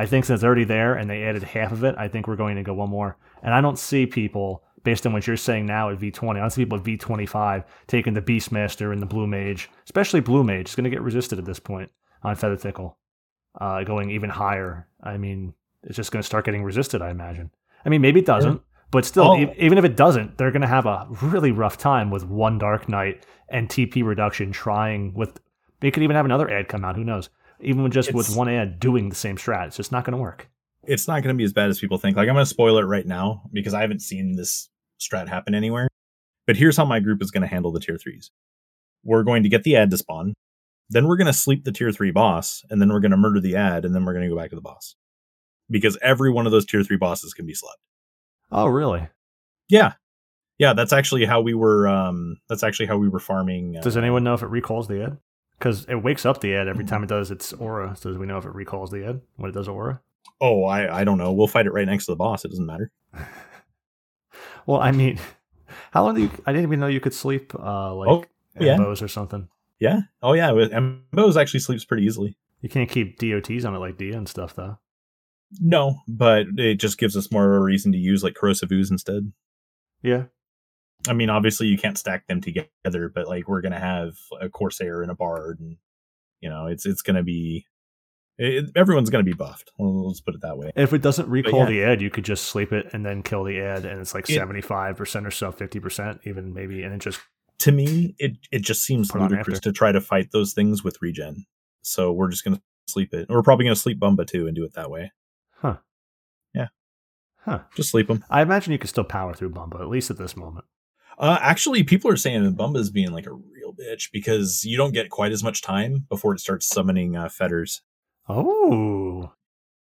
I 0.00 0.06
think 0.06 0.24
since 0.24 0.38
it's 0.38 0.44
already 0.44 0.64
there 0.64 0.94
and 0.94 1.08
they 1.10 1.24
added 1.24 1.42
half 1.42 1.72
of 1.72 1.84
it, 1.84 1.94
I 1.98 2.08
think 2.08 2.26
we're 2.26 2.36
going 2.36 2.56
to 2.56 2.62
go 2.62 2.74
one 2.74 2.90
more. 2.90 3.16
And 3.42 3.52
I 3.54 3.60
don't 3.60 3.78
see 3.78 4.06
people 4.06 4.62
based 4.82 5.06
on 5.06 5.12
what 5.12 5.26
you're 5.26 5.36
saying 5.36 5.66
now 5.66 5.90
at 5.90 5.98
V20. 5.98 6.36
I 6.36 6.40
don't 6.40 6.50
see 6.50 6.64
people 6.64 6.78
at 6.78 6.84
V25 6.84 7.64
taking 7.86 8.14
the 8.14 8.22
Beastmaster 8.22 8.92
and 8.92 9.02
the 9.02 9.06
Blue 9.06 9.26
Mage, 9.26 9.68
especially 9.84 10.20
Blue 10.20 10.42
Mage. 10.44 10.60
It's 10.62 10.74
going 10.74 10.84
to 10.84 10.90
get 10.90 11.02
resisted 11.02 11.38
at 11.38 11.44
this 11.44 11.60
point 11.60 11.90
on 12.22 12.34
Feather 12.36 12.56
Tickle, 12.56 12.96
uh, 13.60 13.82
going 13.84 14.10
even 14.10 14.30
higher. 14.30 14.88
I 15.02 15.18
mean, 15.18 15.52
it's 15.82 15.96
just 15.96 16.12
going 16.12 16.22
to 16.22 16.26
start 16.26 16.44
getting 16.46 16.64
resisted. 16.64 17.02
I 17.02 17.10
imagine. 17.10 17.50
I 17.84 17.88
mean, 17.90 18.00
maybe 18.00 18.20
it 18.20 18.26
doesn't. 18.26 18.62
But 18.90 19.04
still, 19.04 19.32
Oh. 19.32 19.36
e- 19.38 19.52
even 19.58 19.78
if 19.78 19.84
it 19.84 19.96
doesn't, 19.96 20.36
they're 20.38 20.50
going 20.50 20.62
to 20.62 20.68
have 20.68 20.86
a 20.86 21.06
really 21.22 21.52
rough 21.52 21.76
time 21.78 22.10
with 22.10 22.24
one 22.24 22.58
Dark 22.58 22.88
Knight 22.88 23.24
and 23.48 23.68
TP 23.68 24.02
reduction 24.04 24.50
trying 24.50 25.12
with. 25.14 25.40
They 25.80 25.90
could 25.90 26.02
even 26.02 26.16
have 26.16 26.24
another 26.26 26.50
ad 26.50 26.68
come 26.68 26.84
out. 26.84 26.96
Who 26.96 27.04
knows? 27.04 27.30
Even 27.62 27.82
with 27.82 27.92
just 27.92 28.14
with 28.14 28.34
one 28.34 28.48
ad 28.48 28.80
doing 28.80 29.08
the 29.08 29.14
same 29.14 29.36
strat, 29.36 29.68
it's 29.68 29.76
just 29.76 29.92
not 29.92 30.04
going 30.04 30.16
to 30.16 30.22
work. 30.22 30.48
It's 30.84 31.06
not 31.06 31.22
going 31.22 31.34
to 31.34 31.38
be 31.38 31.44
as 31.44 31.52
bad 31.52 31.68
as 31.68 31.78
people 31.78 31.98
think. 31.98 32.16
Like 32.16 32.28
I'm 32.28 32.34
going 32.34 32.44
to 32.44 32.48
spoil 32.48 32.78
it 32.78 32.84
right 32.84 33.06
now 33.06 33.42
because 33.52 33.74
I 33.74 33.82
haven't 33.82 34.00
seen 34.00 34.36
this 34.36 34.70
strat 35.00 35.28
happen 35.28 35.54
anywhere. 35.54 35.88
But 36.46 36.56
here's 36.56 36.76
how 36.76 36.84
my 36.84 37.00
group 37.00 37.22
is 37.22 37.30
going 37.30 37.42
to 37.42 37.48
handle 37.48 37.70
the 37.70 37.80
tier 37.80 37.98
threes. 37.98 38.30
We're 39.04 39.22
going 39.22 39.42
to 39.42 39.48
get 39.48 39.62
the 39.62 39.76
ad 39.76 39.90
to 39.90 39.98
spawn. 39.98 40.34
Then 40.88 41.06
we're 41.06 41.16
going 41.16 41.26
to 41.26 41.32
sleep 41.32 41.64
the 41.64 41.72
tier 41.72 41.92
three 41.92 42.10
boss, 42.10 42.64
and 42.68 42.80
then 42.80 42.88
we're 42.88 43.00
going 43.00 43.12
to 43.12 43.16
murder 43.16 43.40
the 43.40 43.56
ad, 43.56 43.84
and 43.84 43.94
then 43.94 44.04
we're 44.04 44.12
going 44.12 44.24
to 44.24 44.34
go 44.34 44.36
back 44.36 44.50
to 44.50 44.56
the 44.56 44.62
boss. 44.62 44.96
Because 45.70 45.96
every 46.02 46.30
one 46.30 46.46
of 46.46 46.52
those 46.52 46.66
tier 46.66 46.82
three 46.82 46.96
bosses 46.96 47.32
can 47.32 47.46
be 47.46 47.54
slept. 47.54 47.78
Oh, 48.50 48.66
really? 48.66 49.08
Yeah. 49.68 49.92
Yeah, 50.58 50.74
that's 50.74 50.92
actually 50.92 51.24
how 51.24 51.40
we 51.40 51.54
were 51.54 51.88
um 51.88 52.36
that's 52.48 52.62
actually 52.62 52.86
how 52.86 52.98
we 52.98 53.08
were 53.08 53.18
farming 53.18 53.78
uh, 53.78 53.80
Does 53.80 53.96
anyone 53.96 54.24
know 54.24 54.34
if 54.34 54.42
it 54.42 54.48
recalls 54.48 54.88
the 54.88 55.02
ad? 55.04 55.18
Because 55.60 55.84
it 55.88 55.96
wakes 55.96 56.24
up 56.26 56.40
the 56.40 56.56
ad 56.56 56.66
every 56.66 56.84
time 56.86 57.04
it 57.04 57.08
does 57.08 57.30
its 57.30 57.52
aura. 57.52 57.94
So 57.94 58.12
we 58.14 58.26
know 58.26 58.38
if 58.38 58.46
it 58.46 58.54
recalls 58.54 58.90
the 58.90 59.06
ad 59.06 59.20
when 59.36 59.50
it 59.50 59.54
does 59.54 59.68
aura? 59.68 60.00
Oh, 60.40 60.64
I 60.64 61.00
I 61.00 61.04
don't 61.04 61.18
know. 61.18 61.32
We'll 61.32 61.46
fight 61.46 61.66
it 61.66 61.72
right 61.72 61.86
next 61.86 62.06
to 62.06 62.12
the 62.12 62.16
boss. 62.16 62.44
It 62.44 62.48
doesn't 62.48 62.66
matter. 62.66 62.90
Well, 64.66 64.80
I 64.80 64.92
mean, 64.92 65.18
how 65.90 66.04
long 66.04 66.14
do 66.14 66.22
you? 66.22 66.30
I 66.46 66.52
didn't 66.52 66.66
even 66.68 66.80
know 66.80 66.86
you 66.86 67.00
could 67.00 67.14
sleep 67.14 67.54
uh, 67.54 67.94
like 67.94 68.08
Oh, 68.08 68.24
yeah. 68.60 68.76
bows 68.76 69.02
or 69.02 69.08
something. 69.08 69.48
Yeah. 69.78 70.00
Oh 70.22 70.34
yeah, 70.34 70.50
with 70.52 70.70
Mboze 70.72 71.40
actually 71.40 71.60
sleeps 71.60 71.84
pretty 71.84 72.04
easily. 72.04 72.36
You 72.60 72.68
can't 72.68 72.90
keep 72.90 73.18
DOTs 73.18 73.64
on 73.64 73.74
it 73.74 73.78
like 73.78 73.96
Dia 73.96 74.16
and 74.16 74.28
stuff, 74.28 74.54
though. 74.54 74.78
No, 75.58 75.96
but 76.06 76.46
it 76.58 76.74
just 76.74 76.98
gives 76.98 77.16
us 77.16 77.32
more 77.32 77.46
of 77.54 77.60
a 77.60 77.64
reason 77.64 77.90
to 77.92 77.98
use 77.98 78.22
like 78.22 78.34
corrosive 78.34 78.70
ooze 78.70 78.90
instead. 78.90 79.32
Yeah. 80.02 80.24
I 81.08 81.12
mean, 81.12 81.30
obviously 81.30 81.66
you 81.66 81.78
can't 81.78 81.98
stack 81.98 82.26
them 82.26 82.40
together, 82.40 83.10
but 83.14 83.26
like 83.28 83.48
we're 83.48 83.62
gonna 83.62 83.78
have 83.80 84.16
a 84.40 84.48
Corsair 84.48 85.02
and 85.02 85.10
a 85.10 85.14
Bard, 85.14 85.60
and 85.60 85.76
you 86.40 86.48
know, 86.48 86.66
it's 86.66 86.86
it's 86.86 87.02
gonna 87.02 87.22
be 87.22 87.66
it, 88.38 88.70
everyone's 88.76 89.10
gonna 89.10 89.24
be 89.24 89.32
buffed. 89.32 89.70
Well, 89.78 90.08
let's 90.08 90.20
put 90.20 90.34
it 90.34 90.40
that 90.42 90.58
way. 90.58 90.72
If 90.76 90.92
it 90.92 91.02
doesn't 91.02 91.28
recall 91.28 91.60
yeah. 91.60 91.66
the 91.66 91.84
ad, 91.84 92.02
you 92.02 92.10
could 92.10 92.24
just 92.24 92.44
sleep 92.44 92.72
it 92.72 92.88
and 92.92 93.04
then 93.04 93.22
kill 93.22 93.44
the 93.44 93.60
ad, 93.60 93.84
and 93.84 94.00
it's 94.00 94.14
like 94.14 94.26
seventy 94.26 94.60
five 94.60 94.96
percent 94.96 95.26
or 95.26 95.30
so, 95.30 95.52
fifty 95.52 95.80
percent, 95.80 96.20
even 96.24 96.52
maybe, 96.54 96.82
and 96.82 96.94
it 96.94 97.00
just 97.00 97.20
To 97.60 97.72
me, 97.72 98.14
it 98.18 98.32
it 98.50 98.62
just 98.62 98.82
seems 98.82 99.10
Put 99.10 99.20
on 99.20 99.30
ludicrous 99.30 99.60
to 99.60 99.72
try 99.72 99.92
to 99.92 100.00
fight 100.00 100.30
those 100.32 100.52
things 100.54 100.82
with 100.82 100.96
regen. 101.02 101.44
So 101.82 102.12
we're 102.12 102.30
just 102.30 102.44
gonna 102.44 102.60
sleep 102.88 103.12
it. 103.12 103.28
We're 103.28 103.42
probably 103.42 103.64
gonna 103.66 103.76
sleep 103.76 103.98
Bumba 104.00 104.26
too 104.26 104.46
and 104.46 104.54
do 104.56 104.64
it 104.64 104.72
that 104.74 104.90
way. 104.90 105.12
huh, 105.56 105.76
Yeah. 106.54 106.68
huh. 107.44 107.60
Just 107.74 107.90
sleep 107.90 108.08
them. 108.08 108.24
I 108.30 108.40
imagine 108.42 108.72
you 108.72 108.78
could 108.78 108.90
still 108.90 109.04
power 109.04 109.34
through 109.34 109.50
Bumba 109.50 109.80
at 109.80 109.88
least 109.88 110.10
at 110.10 110.16
this 110.18 110.36
moment. 110.36 110.64
Uh, 111.18 111.38
actually, 111.40 111.82
people 111.82 112.10
are 112.10 112.16
saying 112.16 112.44
that 112.44 112.56
Bumba 112.56 112.78
is 112.78 112.90
being 112.90 113.12
like 113.12 113.26
a 113.26 113.32
real 113.32 113.74
bitch 113.74 114.10
because 114.12 114.64
you 114.64 114.76
don't 114.76 114.94
get 114.94 115.10
quite 115.10 115.32
as 115.32 115.42
much 115.42 115.62
time 115.62 116.06
before 116.08 116.34
it 116.34 116.40
starts 116.40 116.66
summoning 116.66 117.16
uh, 117.16 117.28
fetters. 117.28 117.82
Oh, 118.28 119.32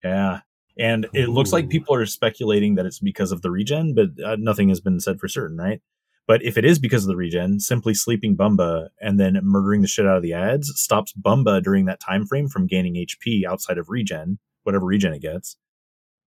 Yeah. 0.03 0.41
And 0.77 1.07
it 1.13 1.29
looks 1.29 1.53
like 1.53 1.69
people 1.69 1.95
are 1.95 2.05
speculating 2.05 2.75
that 2.75 2.85
it's 2.85 2.99
because 2.99 3.31
of 3.31 3.41
the 3.41 3.49
regen, 3.49 3.95
but 3.95 4.09
uh, 4.23 4.35
nothing 4.37 4.67
has 4.69 4.81
been 4.81 4.99
said 4.99 5.19
for 5.19 5.29
certain, 5.29 5.57
right? 5.57 5.81
But 6.27 6.43
if 6.43 6.57
it 6.57 6.65
is 6.65 6.79
because 6.79 7.03
of 7.03 7.07
the 7.07 7.15
regen, 7.15 7.59
simply 7.59 7.93
sleeping 7.93 8.35
Bumba 8.35 8.89
and 8.99 9.19
then 9.19 9.39
murdering 9.43 9.81
the 9.81 9.87
shit 9.87 10.07
out 10.07 10.17
of 10.17 10.23
the 10.23 10.33
ads 10.33 10.71
stops 10.75 11.13
Bumba 11.13 11.61
during 11.63 11.85
that 11.85 11.99
time 11.99 12.25
frame 12.25 12.47
from 12.47 12.67
gaining 12.67 12.95
HP 12.95 13.45
outside 13.45 13.77
of 13.77 13.89
regen, 13.89 14.39
whatever 14.63 14.85
regen 14.85 15.13
it 15.13 15.21
gets, 15.21 15.55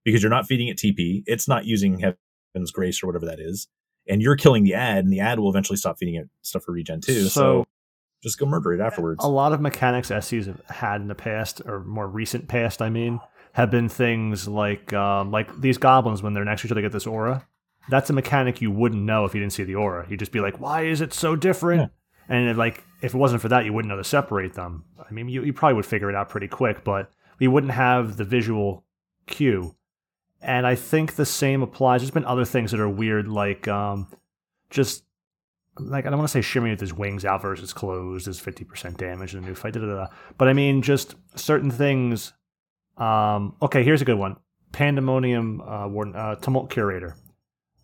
because 0.03 0.23
you're 0.23 0.29
not 0.29 0.47
feeding 0.47 0.69
it 0.69 0.77
TP. 0.77 1.23
It's 1.25 1.47
not 1.47 1.65
using 1.65 1.99
Heaven's 1.99 2.71
Grace 2.71 3.03
or 3.03 3.07
whatever 3.07 3.25
that 3.25 3.39
is, 3.39 3.67
and 4.09 4.21
you're 4.21 4.35
killing 4.35 4.63
the 4.63 4.73
ad, 4.73 5.03
and 5.03 5.13
the 5.13 5.19
ad 5.19 5.39
will 5.39 5.49
eventually 5.49 5.77
stop 5.77 5.97
feeding 5.99 6.15
it 6.15 6.27
stuff 6.41 6.63
for 6.63 6.71
regen 6.73 7.01
too. 7.01 7.23
So, 7.23 7.29
So- 7.29 7.67
just 8.21 8.37
go 8.37 8.45
murder 8.45 8.73
it 8.73 8.81
afterwards. 8.81 9.23
a 9.23 9.29
lot 9.29 9.53
of 9.53 9.61
mechanics 9.61 10.11
SE's 10.11 10.45
have 10.47 10.61
had 10.69 10.99
in 11.01 11.07
the 11.07 11.15
past, 11.15 11.61
or 11.65 11.79
more 11.85 12.05
recent 12.07 12.49
past, 12.49 12.81
I 12.81 12.89
mean, 12.89 13.21
have 13.53 13.71
been 13.71 13.87
things 13.87 14.45
like 14.47 14.91
um, 14.93 15.31
like 15.31 15.61
these 15.61 15.77
goblins 15.77 16.21
when 16.21 16.33
they're 16.33 16.43
next 16.43 16.61
to 16.63 16.67
each 16.67 16.71
other 16.71 16.81
get 16.81 16.91
this 16.91 17.07
aura. 17.07 17.47
That's 17.89 18.09
a 18.09 18.13
mechanic 18.13 18.61
you 18.61 18.71
wouldn't 18.71 19.01
know 19.01 19.23
if 19.25 19.33
you 19.33 19.39
didn't 19.39 19.53
see 19.53 19.63
the 19.63 19.75
aura. 19.75 20.05
You'd 20.09 20.19
just 20.19 20.31
be 20.33 20.41
like, 20.41 20.59
"Why 20.59 20.81
is 20.83 20.99
it 21.01 21.13
so 21.13 21.35
different?" 21.37 21.81
Yeah. 21.81 21.87
And 22.35 22.49
it, 22.49 22.57
like, 22.57 22.83
if 23.01 23.15
it 23.15 23.17
wasn't 23.17 23.41
for 23.41 23.47
that, 23.47 23.65
you 23.65 23.73
wouldn't 23.73 23.89
know 23.89 23.97
to 23.97 24.03
separate 24.03 24.53
them. 24.53 24.83
I 24.99 25.11
mean, 25.11 25.29
you, 25.29 25.43
you 25.43 25.53
probably 25.53 25.73
would 25.75 25.85
figure 25.87 26.09
it 26.09 26.15
out 26.15 26.29
pretty 26.29 26.47
quick, 26.47 26.83
but 26.83 27.09
you 27.39 27.49
wouldn't 27.49 27.73
have 27.73 28.17
the 28.17 28.23
visual 28.25 28.83
cue. 29.25 29.75
And 30.41 30.65
I 30.65 30.75
think 30.75 31.15
the 31.15 31.25
same 31.25 31.61
applies. 31.61 32.01
There's 32.01 32.11
been 32.11 32.25
other 32.25 32.45
things 32.45 32.71
that 32.71 32.79
are 32.79 32.89
weird, 32.89 33.27
like 33.27 33.67
um, 33.67 34.07
just 34.69 35.03
like 35.77 36.05
I 36.05 36.09
don't 36.09 36.19
want 36.19 36.29
to 36.29 36.33
say 36.33 36.41
shimmering 36.41 36.71
with 36.71 36.79
his 36.79 36.93
wings 36.93 37.25
out 37.25 37.41
versus 37.41 37.73
closed 37.73 38.27
is 38.27 38.39
fifty 38.39 38.63
percent 38.63 38.97
damage 38.97 39.35
in 39.35 39.41
the 39.41 39.47
new 39.47 39.55
fight. 39.55 39.73
Da, 39.73 39.81
da, 39.81 39.87
da. 39.87 40.07
But 40.37 40.47
I 40.47 40.53
mean, 40.53 40.81
just 40.81 41.15
certain 41.35 41.71
things. 41.71 42.33
Um, 42.97 43.55
okay, 43.61 43.83
here's 43.83 44.01
a 44.01 44.05
good 44.05 44.17
one: 44.17 44.37
Pandemonium 44.71 45.61
uh, 45.61 45.87
Warden, 45.87 46.15
uh, 46.15 46.35
Tumult 46.35 46.69
Curator. 46.69 47.15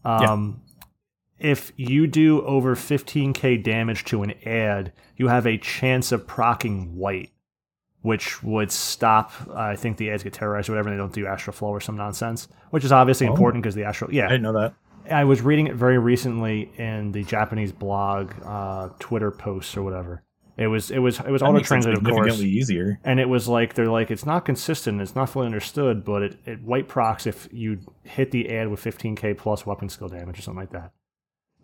Um, 0.03 0.61
If 1.38 1.73
you 1.76 2.07
do 2.07 2.41
over 2.45 2.76
15k 2.76 3.61
damage 3.64 4.06
to 4.06 4.23
an 4.23 4.34
ad, 4.45 4.94
you 5.18 5.27
have 5.27 5.45
a 5.45 5.57
chance 5.57 6.14
of 6.14 6.26
procking 6.26 6.95
white, 6.95 7.32
which 8.06 8.44
would 8.44 8.72
stop. 8.72 9.32
Uh, 9.49 9.53
I 9.56 9.76
think 9.76 9.98
the 9.98 10.11
ads 10.11 10.22
get 10.23 10.34
terrorized 10.34 10.69
or 10.69 10.73
whatever. 10.73 10.90
And 10.90 10.98
they 10.98 11.02
don't 11.02 11.11
do 11.14 11.26
astral 11.26 11.53
flow 11.53 11.69
or 11.69 11.82
some 11.82 11.98
nonsense, 11.98 12.48
which 12.69 12.86
is 12.86 12.91
obviously 12.91 13.27
Oh. 13.27 13.32
important 13.32 13.64
because 13.64 13.73
the 13.76 13.84
astral. 13.84 14.14
Yeah, 14.14 14.26
I 14.26 14.30
didn't 14.30 14.44
know 14.44 14.53
that. 14.60 14.73
I 15.11 15.23
was 15.23 15.41
reading 15.41 15.68
it 15.68 15.76
very 15.76 15.98
recently 15.98 16.72
in 16.77 17.11
the 17.11 17.23
Japanese 17.23 17.72
blog, 17.72 18.32
uh, 18.45 18.90
Twitter 18.99 19.32
posts 19.32 19.76
or 19.76 19.82
whatever. 19.84 20.22
It 20.57 20.68
was 20.68 20.90
it 20.91 20.99
was 20.99 21.19
it 21.19 21.30
was 21.32 21.41
auto 21.41 21.60
translated, 21.60 21.98
of 21.99 22.06
course, 22.14 22.40
easier. 22.41 22.99
and 23.03 23.19
it 23.19 23.27
was 23.27 23.48
like 23.48 23.73
they're 23.73 23.88
like 23.90 24.10
it's 24.10 24.26
not 24.26 24.45
consistent, 24.45 25.02
it's 25.02 25.15
not 25.15 25.30
fully 25.30 25.48
understood, 25.48 26.06
but 26.06 26.22
it, 26.23 26.38
it 26.45 26.61
white 26.64 26.88
procs 26.88 27.27
if 27.27 27.48
you 27.52 27.80
hit 28.03 28.32
the 28.32 28.49
ad 28.56 28.69
with 28.69 28.82
15k 28.82 29.38
plus 29.38 29.65
weapon 29.65 29.90
skill 29.90 30.07
damage 30.07 30.40
or 30.40 30.41
something 30.44 30.61
like 30.61 30.72
that. 30.72 30.91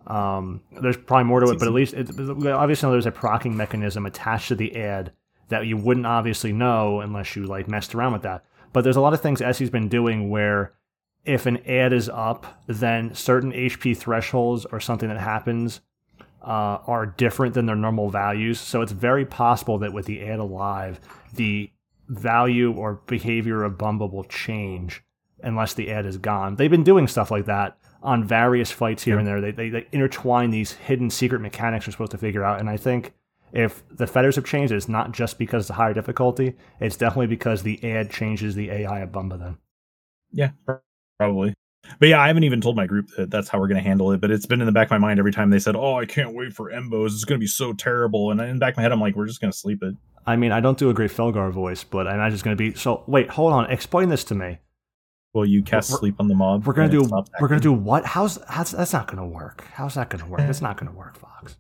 Um, 0.08 0.62
there's 0.82 0.98
probably 0.98 1.24
more 1.26 1.40
to 1.40 1.52
it, 1.52 1.60
but 1.60 1.68
at 1.68 1.74
least 1.74 1.94
it, 1.94 2.10
obviously 2.48 2.90
there's 2.92 3.06
a 3.06 3.12
procking 3.12 3.56
mechanism 3.56 4.06
attached 4.06 4.50
to 4.50 4.56
the 4.56 4.76
ad 4.76 5.12
that 5.52 5.68
you 5.68 5.78
wouldn't 5.78 6.06
obviously 6.08 6.52
know 6.52 7.00
unless 7.02 7.36
you 7.36 7.44
like 7.46 7.68
messed 7.68 7.94
around 7.96 8.14
with 8.14 8.24
that. 8.24 8.44
But 8.74 8.84
there's 8.84 8.96
a 8.96 9.02
lot 9.02 9.14
of 9.14 9.22
things 9.22 9.40
SE's 9.40 9.70
been 9.70 9.88
doing 9.88 10.30
where 10.30 10.74
if 11.24 11.46
an 11.46 11.58
ad 11.68 11.94
is 11.94 12.10
up, 12.10 12.62
then 12.68 13.14
certain 13.14 13.52
HP 13.52 13.96
thresholds 13.96 14.66
or 14.66 14.80
something 14.80 15.10
that 15.10 15.20
happens 15.20 15.82
uh, 16.42 16.80
are 16.88 17.06
different 17.06 17.54
than 17.54 17.66
their 17.68 17.76
normal 17.76 18.10
values. 18.10 18.60
So 18.60 18.82
it's 18.82 18.92
very 18.94 19.26
possible 19.26 19.78
that 19.80 19.94
with 19.94 20.06
the 20.08 20.24
ad 20.24 20.40
alive, 20.40 21.00
the 21.34 21.70
value 22.08 22.74
or 22.74 23.02
behavior 23.06 23.64
of 23.64 23.74
Bumba 23.74 24.12
will 24.12 24.24
change 24.24 25.04
unless 25.44 25.74
the 25.74 25.92
ad 25.92 26.06
is 26.06 26.18
gone. 26.18 26.56
They've 26.56 26.72
been 26.72 26.84
doing 26.84 27.08
stuff 27.08 27.30
like 27.30 27.46
that 27.46 27.78
on 28.02 28.24
various 28.24 28.72
fights 28.72 29.04
here 29.04 29.16
Yeah. 29.16 29.20
and 29.20 29.28
there. 29.28 29.42
They, 29.42 29.52
they, 29.52 29.70
they 29.70 29.88
intertwine 29.92 30.50
these 30.50 30.72
hidden 30.72 31.10
secret 31.10 31.40
mechanics 31.42 31.86
you're 31.86 31.92
supposed 31.92 32.12
to 32.12 32.18
figure 32.18 32.44
out. 32.44 32.60
And 32.60 32.70
I 32.70 32.78
think 32.78 33.14
if 33.54 33.84
the 33.90 34.08
feathers 34.08 34.36
have 34.36 34.46
changed, 34.46 34.72
it's 34.74 34.88
not 34.90 35.12
just 35.12 35.38
because 35.38 35.64
it's 35.64 35.70
a 35.70 35.74
higher 35.74 35.94
difficulty. 35.94 36.56
It's 36.80 36.96
definitely 36.98 37.28
because 37.28 37.64
the 37.64 37.84
ad 37.84 38.10
changes 38.12 38.56
the 38.56 38.70
AI 38.70 39.00
of 39.02 39.12
Bumba 39.12 39.40
then. 39.40 39.58
Yeah, 40.32 40.52
probably. 41.18 41.54
But 42.00 42.10
yeah, 42.10 42.22
I 42.22 42.28
haven't 42.28 42.44
even 42.44 42.62
told 42.62 42.76
my 42.76 42.86
group 42.86 43.08
that 43.18 43.32
that's 43.32 43.50
how 43.50 43.60
we're 43.60 43.68
going 43.68 43.82
to 43.82 43.88
handle 43.88 44.12
it. 44.12 44.22
But 44.22 44.32
it's 44.32 44.46
been 44.46 44.62
in 44.62 44.66
the 44.68 44.72
back 44.72 44.88
of 44.88 44.92
my 44.92 44.98
mind 45.00 45.20
every 45.20 45.32
time 45.34 45.50
they 45.50 45.60
said, 45.60 45.76
"Oh, 45.76 45.96
I 45.98 46.06
can't 46.06 46.34
wait 46.36 46.54
for 46.54 46.72
Mboze. 46.72 47.08
It's 47.08 47.26
going 47.26 47.40
to 47.40 47.44
be 47.44 47.48
so 47.48 47.74
terrible." 47.74 48.32
And 48.32 48.40
in 48.40 48.56
the 48.56 48.60
back 48.60 48.74
of 48.74 48.78
my 48.78 48.84
head, 48.84 48.92
I'm 48.92 49.02
like, 49.02 49.16
"We're 49.16 49.26
just 49.26 49.42
going 49.42 49.52
to 49.52 49.58
sleep 49.58 49.82
it." 49.84 49.96
I 50.26 50.36
mean, 50.36 50.52
I 50.52 50.60
don't 50.60 50.78
do 50.78 50.90
a 50.90 50.94
great 50.94 51.10
Felgar 51.12 51.52
voice, 51.52 51.84
but 51.84 52.08
I 52.08 52.14
imagine 52.14 52.34
it's 52.36 52.44
going 52.44 52.56
to 52.56 52.64
be. 52.72 52.76
So 52.78 53.04
wait, 53.08 53.30
hold 53.30 53.52
on. 53.52 53.70
Explain 53.72 54.10
this 54.10 54.24
to 54.26 54.36
me. 54.36 54.60
Well, 55.34 55.46
you 55.46 55.64
cast 55.64 55.90
We're- 55.90 56.00
sleep 56.00 56.16
on 56.20 56.28
the 56.28 56.36
mob. 56.36 56.68
We're 56.68 56.74
gonna 56.74 56.90
do. 56.90 57.04
We're 57.40 57.48
gonna 57.48 57.62
do 57.62 57.74
what? 57.74 58.06
How's, 58.06 58.38
how's 58.48 58.72
that's 58.72 58.94
not 58.94 59.08
gonna 59.08 59.26
work? 59.26 59.66
How's 59.74 59.96
that 59.96 60.10
gonna 60.10 60.28
work? 60.28 60.42
It's 60.42 60.62
not 60.62 60.78
gonna 60.78 60.92
work, 60.92 61.18
Fox. 61.20 61.58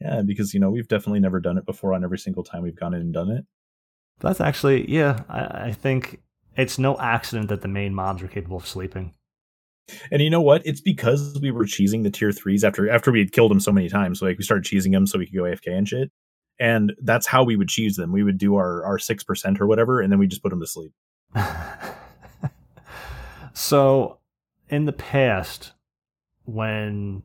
Yeah, 0.00 0.22
because 0.22 0.54
you 0.54 0.60
know 0.60 0.70
we've 0.70 0.88
definitely 0.88 1.20
never 1.20 1.40
done 1.40 1.58
it 1.58 1.66
before. 1.66 1.94
On 1.94 2.04
every 2.04 2.18
single 2.18 2.42
time 2.42 2.62
we've 2.62 2.78
gone 2.78 2.94
in 2.94 3.00
and 3.00 3.12
done 3.12 3.30
it. 3.30 3.44
That's 4.20 4.40
actually, 4.40 4.90
yeah. 4.90 5.22
I, 5.28 5.68
I 5.68 5.72
think 5.72 6.20
it's 6.56 6.78
no 6.78 6.98
accident 6.98 7.48
that 7.48 7.62
the 7.62 7.68
main 7.68 7.94
mobs 7.94 8.22
are 8.22 8.28
capable 8.28 8.58
of 8.58 8.66
sleeping. 8.66 9.14
And 10.10 10.22
you 10.22 10.30
know 10.30 10.42
what? 10.42 10.62
It's 10.64 10.80
because 10.80 11.38
we 11.40 11.50
were 11.50 11.64
cheesing 11.64 12.02
the 12.04 12.10
tier 12.10 12.30
threes 12.32 12.62
after 12.62 12.88
after 12.90 13.10
we 13.10 13.18
had 13.18 13.32
killed 13.32 13.50
them 13.50 13.60
so 13.60 13.72
many 13.72 13.88
times. 13.88 14.22
Like 14.22 14.38
we 14.38 14.44
started 14.44 14.64
cheesing 14.64 14.92
them 14.92 15.06
so 15.06 15.18
we 15.18 15.26
could 15.26 15.34
go 15.34 15.42
AFK 15.42 15.76
and 15.76 15.88
shit. 15.88 16.10
And 16.58 16.92
that's 17.02 17.26
how 17.26 17.42
we 17.42 17.56
would 17.56 17.68
cheese 17.68 17.96
them. 17.96 18.12
We 18.12 18.22
would 18.22 18.38
do 18.38 18.56
our 18.56 18.84
our 18.84 18.98
six 18.98 19.24
percent 19.24 19.60
or 19.60 19.66
whatever, 19.66 20.00
and 20.00 20.12
then 20.12 20.18
we 20.18 20.26
just 20.26 20.42
put 20.42 20.50
them 20.50 20.60
to 20.60 20.66
sleep. 20.66 20.92
so, 23.54 24.18
in 24.68 24.84
the 24.84 24.92
past, 24.92 25.72
when 26.44 27.22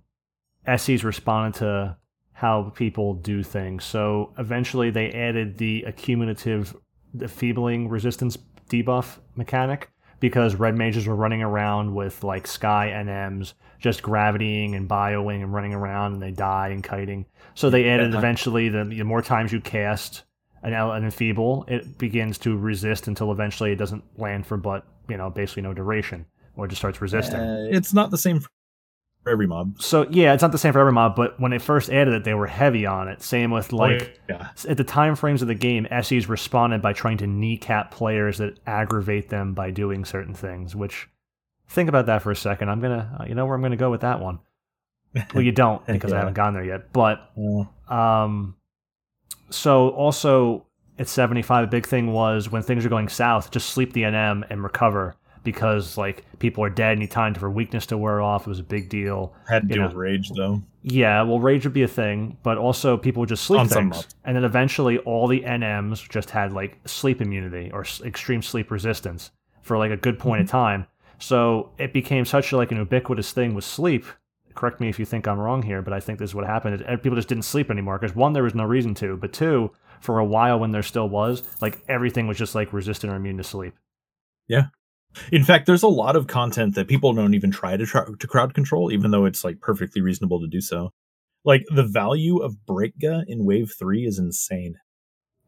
SEs 0.78 1.04
responded 1.04 1.60
to 1.60 1.98
how 2.38 2.72
people 2.76 3.14
do 3.16 3.42
things, 3.44 3.84
so 3.84 4.34
eventually 4.38 4.90
they 4.92 5.10
added 5.12 5.58
the 5.58 5.84
accumulative 5.88 6.76
defeebling 7.16 7.90
resistance 7.90 8.38
debuff 8.70 9.20
mechanic 9.36 9.90
because 10.20 10.56
red 10.56 10.76
mages 10.78 11.08
were 11.08 11.16
running 11.16 11.42
around 11.42 11.94
with 11.94 12.24
like 12.24 12.48
sky 12.48 12.92
NMs, 12.94 13.54
just 13.80 14.02
gravitying 14.02 14.76
and 14.76 14.90
bioing 14.90 15.44
and 15.44 15.54
running 15.54 15.74
around, 15.74 16.14
and 16.14 16.22
they 16.22 16.32
die 16.32 16.70
and 16.70 16.84
kiting. 16.84 17.26
So 17.54 17.70
they 17.70 17.88
added 17.90 18.12
Yeah. 18.12 18.18
eventually 18.18 18.70
the, 18.70 18.84
the 18.86 19.04
more 19.04 19.22
times 19.22 19.52
you 19.52 19.62
cast 19.62 20.24
an, 20.64 20.74
an 20.74 21.04
enfeeble, 21.06 21.66
it 21.68 21.98
begins 21.98 22.38
to 22.40 22.58
resist 22.58 23.08
until 23.08 23.32
eventually 23.32 23.72
it 23.72 23.76
doesn't 23.78 24.04
land 24.18 24.46
for 24.48 24.58
but 24.58 24.86
you 25.08 25.16
know 25.18 25.30
basically 25.30 25.64
no 25.64 25.74
duration 25.74 26.26
or 26.58 26.68
just 26.68 26.82
starts 26.82 27.02
resisting. 27.02 27.40
Uh, 27.40 27.68
it's 27.70 27.94
not 27.94 28.12
the 28.12 28.18
same 28.18 28.40
for 29.26 29.32
every 29.32 29.48
mob. 29.48 29.82
so 29.82 30.08
yeah, 30.12 30.34
it's 30.34 30.44
not 30.44 30.52
the 30.52 30.58
same 30.58 30.72
for 30.72 30.80
every 30.80 30.92
mob, 30.92 31.16
but 31.16 31.40
when 31.40 31.50
they 31.50 31.58
first 31.58 31.90
added 31.90 32.14
it, 32.14 32.24
they 32.24 32.36
were 32.36 32.46
heavy 32.46 32.86
on 32.86 33.08
it. 33.08 33.24
Same 33.24 33.50
with 33.50 33.74
like 33.74 34.22
yeah, 34.30 34.50
at 34.70 34.78
the 34.78 34.84
time 34.84 35.16
frames 35.16 35.42
of 35.42 35.48
the 35.48 35.56
game, 35.56 35.88
SEs 36.04 36.30
responded 36.30 36.82
by 36.82 36.94
trying 36.94 37.18
to 37.18 37.28
kneecap 37.28 37.90
players 37.90 38.38
that 38.38 38.60
aggravate 38.68 39.30
them 39.30 39.56
by 39.56 39.72
doing 39.72 40.06
certain 40.06 40.36
things. 40.36 40.76
Which, 40.76 41.10
think 41.68 41.90
about 41.90 42.06
that 42.06 42.22
for 42.22 42.30
a 42.30 42.36
second. 42.36 42.70
I'm 42.70 42.80
gonna, 42.80 43.18
uh, 43.20 43.26
you 43.26 43.34
know, 43.34 43.48
where 43.48 43.56
I'm 43.56 43.64
gonna 43.64 43.76
go 43.76 43.90
with 43.90 44.02
that 44.02 44.22
one. 44.22 44.40
Well, 45.34 45.44
you 45.44 45.52
don't 45.52 45.84
because 45.88 46.14
I 46.14 46.20
haven't 46.20 46.36
gone 46.36 46.54
there 46.54 46.64
yet. 46.64 46.94
But 46.94 47.32
um, 47.90 48.56
so 49.50 49.90
also 49.90 50.68
at 51.00 51.08
75, 51.08 51.64
a 51.64 51.68
big 51.68 51.88
thing 51.88 52.14
was 52.14 52.52
when 52.52 52.62
things 52.62 52.86
are 52.86 52.90
going 52.90 53.10
south, 53.10 53.50
just 53.50 53.70
sleep 53.70 53.94
the 53.94 54.04
NM 54.04 54.46
and 54.52 54.64
recover 54.64 55.16
because 55.46 55.98
like 55.98 56.26
people 56.40 56.64
are 56.64 56.70
dead. 56.70 57.00
Need 57.00 57.12
time 57.12 57.34
for 57.34 57.50
weakness 57.50 57.86
to 57.88 57.98
wear 57.98 58.20
off. 58.22 58.46
It 58.46 58.50
was 58.50 58.60
a 58.60 58.64
big 58.64 58.90
deal. 58.90 59.34
had 59.48 59.62
to 59.62 59.68
You 59.70 59.74
deal 59.76 59.82
know. 59.84 59.88
with 59.88 59.96
rage 59.96 60.30
though. 60.36 60.62
Yeah, 60.82 61.22
well, 61.24 61.40
rage 61.40 61.64
would 61.64 61.74
be 61.74 61.84
a 61.84 61.88
thing, 61.88 62.38
but 62.44 62.58
also 62.58 62.98
people 62.98 63.22
would 63.22 63.30
just 63.30 63.44
sleep 63.46 63.62
On 63.62 63.68
things, 63.68 64.08
and 64.26 64.36
then 64.36 64.44
eventually 64.44 64.98
all 65.00 65.28
the 65.28 65.42
NMs 65.42 66.08
just 66.10 66.30
had 66.30 66.52
like 66.52 66.78
sleep 66.86 67.22
immunity 67.22 67.72
or 67.74 67.82
s- 67.82 68.02
extreme 68.04 68.42
sleep 68.42 68.70
resistance 68.70 69.32
for 69.62 69.78
like 69.78 69.92
a 69.92 69.98
good 69.98 70.20
point 70.20 70.40
Mm-hmm. 70.42 70.46
of 70.48 70.52
time. 70.52 70.88
So 71.18 71.72
it 71.78 71.94
became 71.94 72.26
such 72.26 72.52
like 72.52 72.72
an 72.72 72.78
ubiquitous 72.78 73.32
thing 73.32 73.54
with 73.54 73.64
sleep 73.64 74.04
correct 74.54 74.80
me 74.80 74.88
if 74.88 74.98
you 74.98 75.04
think 75.04 75.28
I'm 75.28 75.38
wrong 75.38 75.62
here, 75.64 75.82
but 75.82 75.92
I 75.92 76.00
think 76.00 76.18
this 76.18 76.30
is 76.30 76.36
what 76.36 76.46
happened. 76.46 76.76
Is 76.82 77.00
people 77.02 77.18
just 77.18 77.28
didn't 77.28 77.44
sleep 77.44 77.70
anymore 77.70 78.00
because 78.00 78.16
one, 78.16 78.32
there 78.32 78.42
was 78.44 78.56
no 78.56 78.64
reason 78.64 78.94
to, 78.96 79.18
but 79.18 79.34
two, 79.34 79.70
for 80.00 80.18
a 80.20 80.24
while 80.24 80.58
when 80.60 80.72
there 80.72 80.82
still 80.82 81.10
was, 81.10 81.44
like 81.60 81.84
everything 81.90 82.26
was 82.26 82.38
just 82.38 82.56
like 82.56 82.72
resistant 82.72 83.12
or 83.12 83.18
immune 83.18 83.36
to 83.36 83.44
sleep. 83.44 83.74
In 85.32 85.44
fact, 85.44 85.66
there's 85.66 85.84
a 85.84 85.88
lot 85.88 86.16
of 86.16 86.28
content 86.28 86.76
that 86.76 86.88
people 86.88 87.14
don't 87.14 87.34
even 87.34 87.52
try 87.52 87.78
to 87.78 87.86
try 87.86 88.06
to 88.20 88.28
crowd 88.28 88.54
control, 88.54 88.92
even 88.92 89.12
though 89.12 89.26
it's 89.26 89.44
like 89.44 89.60
perfectly 89.62 90.02
reasonable 90.02 90.40
to 90.42 90.48
do 90.48 90.62
so. 90.62 90.92
Like 91.44 91.64
the 91.74 91.84
value 91.84 92.38
of 92.40 92.56
Breakga 92.68 93.24
in 93.28 93.46
Wave 93.46 93.72
Three 93.78 94.06
is 94.06 94.18
insane. 94.20 94.76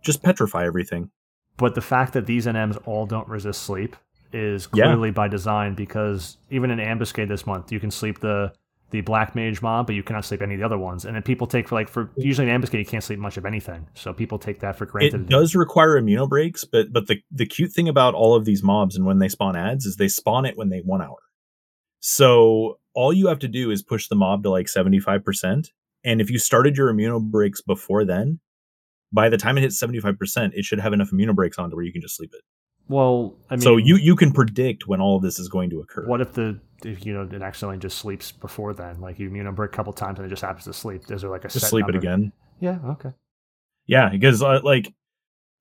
Just 0.03 0.23
petrify 0.23 0.65
everything. 0.65 1.09
But 1.57 1.73
the 1.75 1.81
fact 1.81 2.13
that 2.13 2.27
these 2.27 2.45
NMs 2.45 2.79
all 2.85 3.05
don't 3.07 3.27
resist 3.27 3.63
sleep 3.63 3.95
is 4.31 4.67
Yeah. 4.73 4.85
clearly 4.85 5.11
by 5.11 5.27
design 5.27 5.73
because 5.73 6.37
even 6.51 6.69
in 6.69 6.79
Ambuscade 6.79 7.27
this 7.29 7.47
month, 7.47 7.71
you 7.71 7.79
can 7.79 7.89
sleep 7.91 8.19
the 8.19 8.53
the 8.89 9.01
Black 9.01 9.35
Mage 9.35 9.61
mob, 9.61 9.87
but 9.87 9.95
you 9.95 10.03
cannot 10.03 10.23
sleep 10.23 10.41
any 10.41 10.53
of 10.53 10.59
the 10.59 10.65
other 10.65 10.77
ones. 10.77 11.03
And 11.05 11.15
then 11.15 11.23
people 11.23 11.45
take 11.45 11.67
for 11.67 11.75
like 11.75 11.89
for 11.89 12.09
usually 12.15 12.49
in 12.49 12.61
Ambuscade 12.61 12.79
you 12.79 12.85
can't 12.85 13.03
sleep 13.03 13.19
much 13.19 13.37
of 13.37 13.45
anything, 13.45 13.87
so 13.93 14.13
people 14.13 14.39
take 14.39 14.59
that 14.59 14.77
for 14.77 14.85
granted. 14.85 15.21
It 15.21 15.29
does 15.29 15.55
require 15.55 15.99
immuno 16.01 16.27
breaks, 16.27 16.63
but 16.63 16.93
but 16.93 17.07
the 17.07 17.21
the 17.31 17.45
cute 17.45 17.73
thing 17.73 17.89
about 17.89 18.13
all 18.13 18.35
of 18.35 18.45
these 18.45 18.63
mobs 18.63 18.95
and 18.95 19.05
when 19.05 19.19
they 19.19 19.29
spawn 19.29 19.55
ads 19.55 19.85
is 19.85 19.97
they 19.97 20.07
spawn 20.07 20.45
it 20.45 20.57
when 20.57 20.69
they 20.69 20.79
one 20.79 21.01
hour. 21.01 21.17
So 21.99 22.79
all 22.93 23.11
you 23.11 23.27
have 23.27 23.39
to 23.39 23.47
do 23.47 23.71
is 23.71 23.83
push 23.83 24.07
the 24.07 24.15
mob 24.15 24.43
to 24.43 24.49
like 24.49 24.69
seventy 24.69 24.99
five 24.99 25.23
percent, 25.25 25.71
and 26.03 26.21
if 26.21 26.31
you 26.31 26.39
started 26.39 26.77
your 26.77 26.93
immuno 26.93 27.21
breaks 27.21 27.61
before 27.61 28.05
then, 28.05 28.39
by 29.11 29.27
the 29.27 29.37
time 29.37 29.57
it 29.57 29.61
hits 29.61 29.77
seventy 29.77 29.99
five 29.99 30.17
percent, 30.17 30.53
it 30.55 30.63
should 30.63 30.79
have 30.79 30.93
enough 30.93 31.11
immuno 31.11 31.35
breaks 31.35 31.59
on 31.59 31.69
to 31.69 31.75
where 31.75 31.85
you 31.85 31.91
can 31.91 32.01
just 32.01 32.15
sleep 32.15 32.31
it. 32.33 32.43
Well, 32.89 33.35
I 33.49 33.55
mean, 33.55 33.61
so 33.61 33.77
you 33.77 33.97
you 33.97 34.15
can 34.15 34.31
predict 34.31 34.87
when 34.87 35.01
all 35.01 35.17
of 35.17 35.21
this 35.21 35.39
is 35.39 35.49
going 35.49 35.69
to 35.71 35.81
occur. 35.81 36.05
What 36.05 36.21
if 36.21 36.33
the 36.33 36.59
if 36.83 37.05
you 37.05 37.13
know 37.13 37.23
it 37.23 37.41
accidentally 37.41 37.79
just 37.79 37.97
sleeps 37.97 38.31
before 38.31 38.73
then? 38.73 39.01
Like 39.01 39.19
you 39.19 39.27
immune 39.27 39.53
break 39.55 39.71
a 39.73 39.75
couple 39.75 39.93
times 39.93 40.19
and 40.19 40.25
it 40.25 40.29
just 40.29 40.41
happens 40.41 40.65
to 40.65 40.73
sleep. 40.73 41.09
Is 41.09 41.21
there 41.21 41.29
like 41.29 41.45
a 41.45 41.49
just 41.49 41.61
set 41.61 41.69
sleep 41.69 41.89
it 41.89 41.95
again? 41.95 42.31
Yeah. 42.59 42.79
Okay. 42.85 43.11
Yeah, 43.85 44.09
because 44.09 44.41
uh, 44.41 44.61
like 44.63 44.93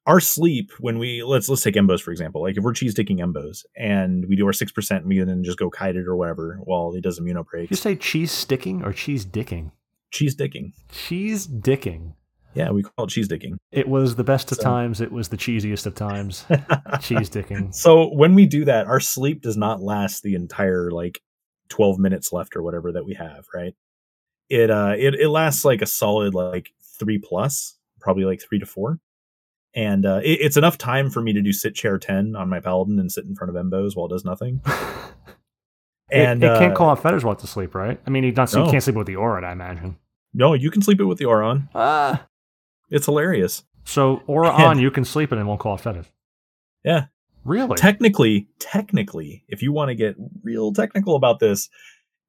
our 0.07 0.21
sleep 0.21 0.71
when 0.79 0.99
we 0.99 1.23
let's 1.25 1.49
let's 1.49 1.63
take 1.63 1.75
Mboze 1.75 2.01
for 2.01 2.13
example. 2.13 2.43
Like 2.43 2.57
if 2.57 2.63
we're 2.63 2.73
cheese 2.73 2.95
dicking 2.95 3.19
Mboze 3.19 3.65
and 3.77 4.27
we 4.29 4.37
do 4.37 4.47
our 4.47 4.53
six 4.53 4.71
percent 4.71 5.03
and 5.03 5.09
we 5.09 5.19
then 5.23 5.43
just 5.43 5.59
go 5.59 5.69
kite 5.69 5.97
it 5.97 6.07
or 6.07 6.17
whatever 6.17 6.61
while 6.65 6.93
he 6.93 7.01
does 7.01 7.19
immuno 7.19 7.45
Did 7.53 7.71
you 7.71 7.77
say 7.77 7.97
cheese 7.97 8.31
sticking 8.31 8.85
or 8.85 8.93
cheese 8.93 9.27
dicking? 9.27 9.73
Cheese 10.13 10.37
dicking. 10.37 10.73
Cheese 10.91 11.47
dicking. 11.47 12.15
Yeah, 12.57 12.71
we 12.71 12.83
call 12.83 13.05
it 13.05 13.11
cheese 13.11 13.29
dicking. 13.29 13.57
It 13.71 13.87
was 13.87 14.17
the 14.17 14.25
best 14.25 14.51
of 14.51 14.57
So- 14.57 14.65
times. 14.65 15.01
It 15.01 15.13
was 15.13 15.29
the 15.29 15.37
cheesiest 15.37 15.85
of 15.87 15.95
times. 15.95 16.45
cheese 17.01 17.29
dicking. 17.31 17.75
So 17.75 18.13
when 18.15 18.35
we 18.35 18.47
do 18.47 18.65
that, 18.65 18.87
our 18.87 18.99
sleep 19.01 19.43
does 19.43 19.57
not 19.57 19.83
last 19.83 20.23
the 20.23 20.35
entire 20.35 20.91
like 20.91 21.21
12 21.69 21.99
minutes 21.99 22.33
left 22.33 22.57
or 22.57 22.63
whatever 22.63 22.93
that 22.93 23.05
we 23.05 23.15
have, 23.15 23.45
right? 23.55 23.75
It 24.49 24.71
uh 24.71 24.95
it, 24.97 25.15
it 25.17 25.29
lasts 25.29 25.65
like 25.65 25.83
a 25.83 25.87
solid 25.87 26.33
like 26.35 26.71
three 26.99 27.19
plus, 27.19 27.77
probably 28.01 28.25
like 28.25 28.41
three 28.41 28.59
to 28.61 28.67
four. 28.67 29.01
And 29.75 30.07
uh 30.07 30.21
it, 30.25 30.39
it's 30.41 30.57
enough 30.57 30.79
time 30.79 31.11
for 31.11 31.21
me 31.21 31.33
to 31.35 31.43
do 31.43 31.53
sit 31.53 31.75
chair 31.75 31.99
10 31.99 32.37
on 32.37 32.49
my 32.49 32.61
paladin 32.61 32.99
and 32.99 33.13
sit 33.13 33.25
in 33.27 33.35
front 33.35 33.55
of 33.55 33.63
Mboze 33.67 33.95
while 33.97 34.07
it 34.07 34.11
does 34.11 34.25
nothing. 34.25 34.63
And 36.11 36.45
it, 36.45 36.47
it 36.53 36.59
can't 36.61 36.73
uh, 36.73 36.77
call 36.77 36.91
out 36.91 37.03
feathers 37.03 37.25
while 37.25 37.35
to 37.35 37.47
sleep, 37.49 37.75
right? 37.75 38.01
I 38.07 38.11
mean, 38.11 38.23
you 38.23 38.31
not 38.33 38.53
No. 38.55 38.71
can't 38.71 38.81
sleep 38.83 38.95
with 38.95 39.09
the 39.09 39.17
aura, 39.17 39.45
I 39.45 39.51
imagine. 39.51 39.97
no, 40.33 40.55
you 40.55 40.71
can 40.71 40.81
sleep 40.81 41.01
it 41.01 41.05
with 41.05 41.19
the 41.19 41.25
aura 41.25 41.49
on. 41.49 41.69
Ah. 41.75 42.27
It's 42.91 43.07
hilarious. 43.07 43.65
So 43.85 44.23
aura 44.27 44.51
on, 44.51 44.79
you 44.81 44.91
can 44.91 45.05
sleep 45.05 45.33
it 45.33 45.39
and 45.39 45.47
it 45.47 45.49
won't 45.49 45.61
call 45.61 45.75
out 45.75 45.81
feathers. 45.81 46.07
Yeah. 46.85 47.07
Really? 47.45 47.77
technically 47.77 48.49
technically 48.59 49.45
if 49.47 49.63
you 49.63 49.73
want 49.73 49.91
to 49.91 49.95
get 49.95 50.17
real 50.43 50.73
technical 50.73 51.15
about 51.15 51.39
this 51.39 51.69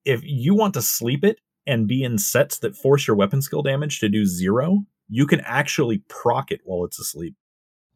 if 0.06 0.22
you 0.24 0.54
want 0.54 0.76
to 0.76 0.82
sleep 0.84 1.24
it 1.24 1.40
and 1.66 1.88
be 1.88 2.04
in 2.04 2.20
sets 2.20 2.60
that 2.60 2.76
force 2.76 3.08
your 3.08 3.16
weapon 3.16 3.42
skill 3.42 3.64
damage 3.64 4.00
to 4.00 4.10
do 4.10 4.28
zero 4.28 4.86
you 5.10 5.26
can 5.26 5.40
actually 5.42 6.04
proc 6.08 6.52
it 6.52 6.62
while 6.66 6.86
it's 6.86 7.00
asleep 7.00 7.34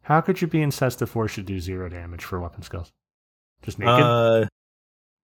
How 0.02 0.20
could 0.22 0.42
you 0.42 0.48
be 0.48 0.64
in 0.64 0.72
sets 0.72 0.96
to 0.96 1.06
force 1.06 1.38
you 1.38 1.44
to 1.44 1.48
do 1.48 1.60
zero 1.60 1.90
damage 1.90 2.24
for 2.24 2.40
weapon 2.40 2.64
skills? 2.64 2.92
Just 3.62 3.78
naked? 3.78 4.04
uh 4.04 4.46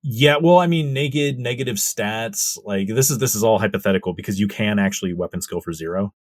yeah 0.03 0.38
well 0.39 0.59
i 0.59 0.68
mean 0.68 0.93
naked 0.93 1.39
negative 1.39 1.77
stats 1.77 2.59
like 2.64 2.89
this 2.89 3.09
is 3.09 3.18
this 3.18 3.34
is 3.34 3.43
all 3.43 3.57
hypothetical 3.57 4.14
because 4.14 4.39
you 4.39 4.47
can 4.47 4.77
actually 4.77 5.15
weapon 5.15 5.41
skill 5.41 5.61
for 5.61 5.73
zero 5.73 6.14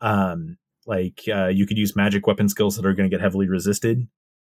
um 0.00 0.56
like 0.86 1.22
uh 1.32 1.48
you 1.48 1.66
could 1.66 1.78
use 1.78 1.94
magic 1.94 2.26
weapon 2.26 2.48
skills 2.48 2.76
that 2.76 2.86
are 2.86 2.94
going 2.94 3.08
to 3.08 3.14
get 3.14 3.20
heavily 3.20 3.48
resisted 3.48 4.08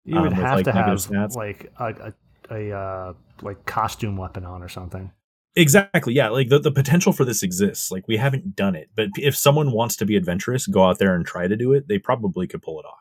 you 0.05 0.21
would 0.21 0.33
um, 0.33 0.33
have 0.33 0.55
like, 0.55 0.65
to 0.65 0.71
have 0.71 0.85
stats. 0.97 1.35
like 1.35 1.71
a, 1.79 2.13
a, 2.49 2.55
a 2.55 2.77
uh, 2.77 3.13
like 3.41 3.65
costume 3.65 4.17
weapon 4.17 4.45
on 4.45 4.61
or 4.61 4.69
something. 4.69 5.11
Exactly. 5.55 6.13
Yeah. 6.13 6.29
Like 6.29 6.49
the, 6.49 6.59
the 6.59 6.71
potential 6.71 7.11
for 7.11 7.25
this 7.25 7.41
exists. 7.41 7.91
Like 7.91 8.07
we 8.07 8.17
haven't 8.17 8.55
done 8.55 8.75
it, 8.75 8.89
but 8.95 9.07
if 9.17 9.35
someone 9.35 9.71
wants 9.71 9.95
to 9.97 10.05
be 10.05 10.15
adventurous, 10.15 10.67
go 10.67 10.83
out 10.83 10.99
there 10.99 11.15
and 11.15 11.25
try 11.25 11.47
to 11.47 11.55
do 11.55 11.73
it, 11.73 11.87
they 11.87 11.97
probably 11.97 12.45
could 12.45 12.61
pull 12.61 12.79
it 12.79 12.85
off. 12.85 12.99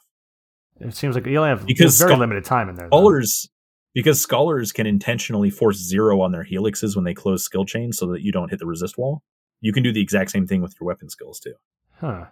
It 0.80 0.94
seems 0.94 1.14
like 1.14 1.26
you 1.26 1.36
only 1.36 1.50
have 1.50 1.66
Because 1.66 1.98
very 1.98 2.12
scho- 2.12 2.18
limited 2.18 2.44
time 2.44 2.68
in 2.68 2.76
there. 2.76 2.88
though. 2.90 2.96
Scholars, 2.96 3.50
because 3.92 4.20
scholars 4.20 4.72
can 4.72 4.86
intentionally 4.86 5.50
force 5.50 5.76
zero 5.76 6.20
on 6.20 6.32
their 6.32 6.44
helixes 6.44 6.96
when 6.96 7.04
they 7.04 7.14
close 7.14 7.44
skill 7.44 7.64
chains 7.64 7.98
so 7.98 8.06
that 8.06 8.22
you 8.22 8.32
don't 8.32 8.50
hit 8.50 8.60
the 8.60 8.66
resist 8.66 8.96
wall. 8.96 9.22
You 9.60 9.72
can 9.72 9.82
do 9.82 9.92
the 9.92 10.00
exact 10.00 10.30
same 10.30 10.46
thing 10.46 10.62
with 10.62 10.74
your 10.80 10.86
weapon 10.86 11.10
skills 11.10 11.38
too. 11.38 11.54
Huh. 12.00 12.26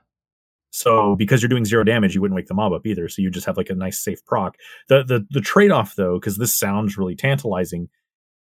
So 0.71 1.17
because 1.17 1.43
you're 1.43 1.51
doing 1.51 1.67
zero 1.67 1.85
damage, 1.85 2.15
you 2.15 2.21
wouldn't 2.21 2.37
wake 2.37 2.47
the 2.47 2.55
mob 2.55 2.73
up 2.73 2.87
either. 2.87 3.09
So 3.09 3.21
you 3.21 3.31
just 3.31 3.47
have 3.47 3.59
like 3.59 3.69
a 3.71 3.75
nice 3.75 4.03
safe 4.03 4.25
proc. 4.25 4.57
The 4.89 5.05
the 5.05 5.27
the 5.31 5.41
trade 5.41 5.71
off 5.71 5.97
though, 5.97 6.19
because 6.19 6.39
this 6.39 6.55
sounds 6.55 6.97
really 6.97 7.15
tantalizing, 7.15 7.89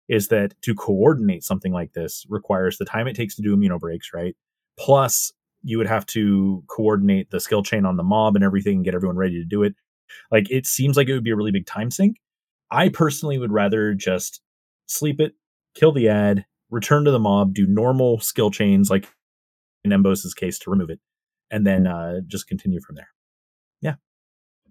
is 0.08 0.28
that 0.28 0.54
to 0.62 0.74
coordinate 0.74 1.44
something 1.44 1.72
like 1.72 1.92
this 1.92 2.24
requires 2.28 2.78
the 2.78 2.86
time 2.86 3.06
it 3.06 3.14
takes 3.14 3.34
to 3.36 3.42
do 3.42 3.54
immuno 3.54 3.78
breaks, 3.78 4.10
right? 4.14 4.34
Plus 4.78 5.32
you 5.62 5.78
would 5.78 5.86
have 5.86 6.06
to 6.06 6.62
coordinate 6.68 7.30
the 7.30 7.40
skill 7.40 7.62
chain 7.62 7.84
on 7.84 7.96
the 7.96 8.02
mob 8.02 8.36
and 8.36 8.44
everything 8.44 8.76
and 8.76 8.84
get 8.84 8.94
everyone 8.94 9.16
ready 9.16 9.38
to 9.38 9.44
do 9.44 9.62
it. 9.62 9.74
Like 10.30 10.50
it 10.50 10.66
seems 10.66 10.96
like 10.96 11.08
it 11.08 11.14
would 11.14 11.24
be 11.24 11.30
a 11.30 11.36
really 11.36 11.52
big 11.52 11.66
time 11.66 11.90
sink. 11.90 12.16
I 12.70 12.88
personally 12.88 13.38
would 13.38 13.52
rather 13.52 13.94
just 13.94 14.40
sleep 14.86 15.20
it, 15.20 15.34
kill 15.74 15.92
the 15.92 16.08
ad, 16.08 16.46
return 16.70 17.04
to 17.04 17.10
the 17.10 17.18
mob, 17.18 17.54
do 17.54 17.66
normal 17.66 18.18
skill 18.20 18.50
chains 18.50 18.90
like 18.90 19.08
in 19.84 19.90
Mboze's 19.90 20.34
case 20.34 20.58
to 20.60 20.70
remove 20.70 20.90
it, 20.90 21.00
and 21.50 21.66
then 21.66 21.86
uh, 21.86 22.20
just 22.26 22.46
continue 22.48 22.80
from 22.80 22.96
there. 22.96 23.08
Yeah, 23.80 23.94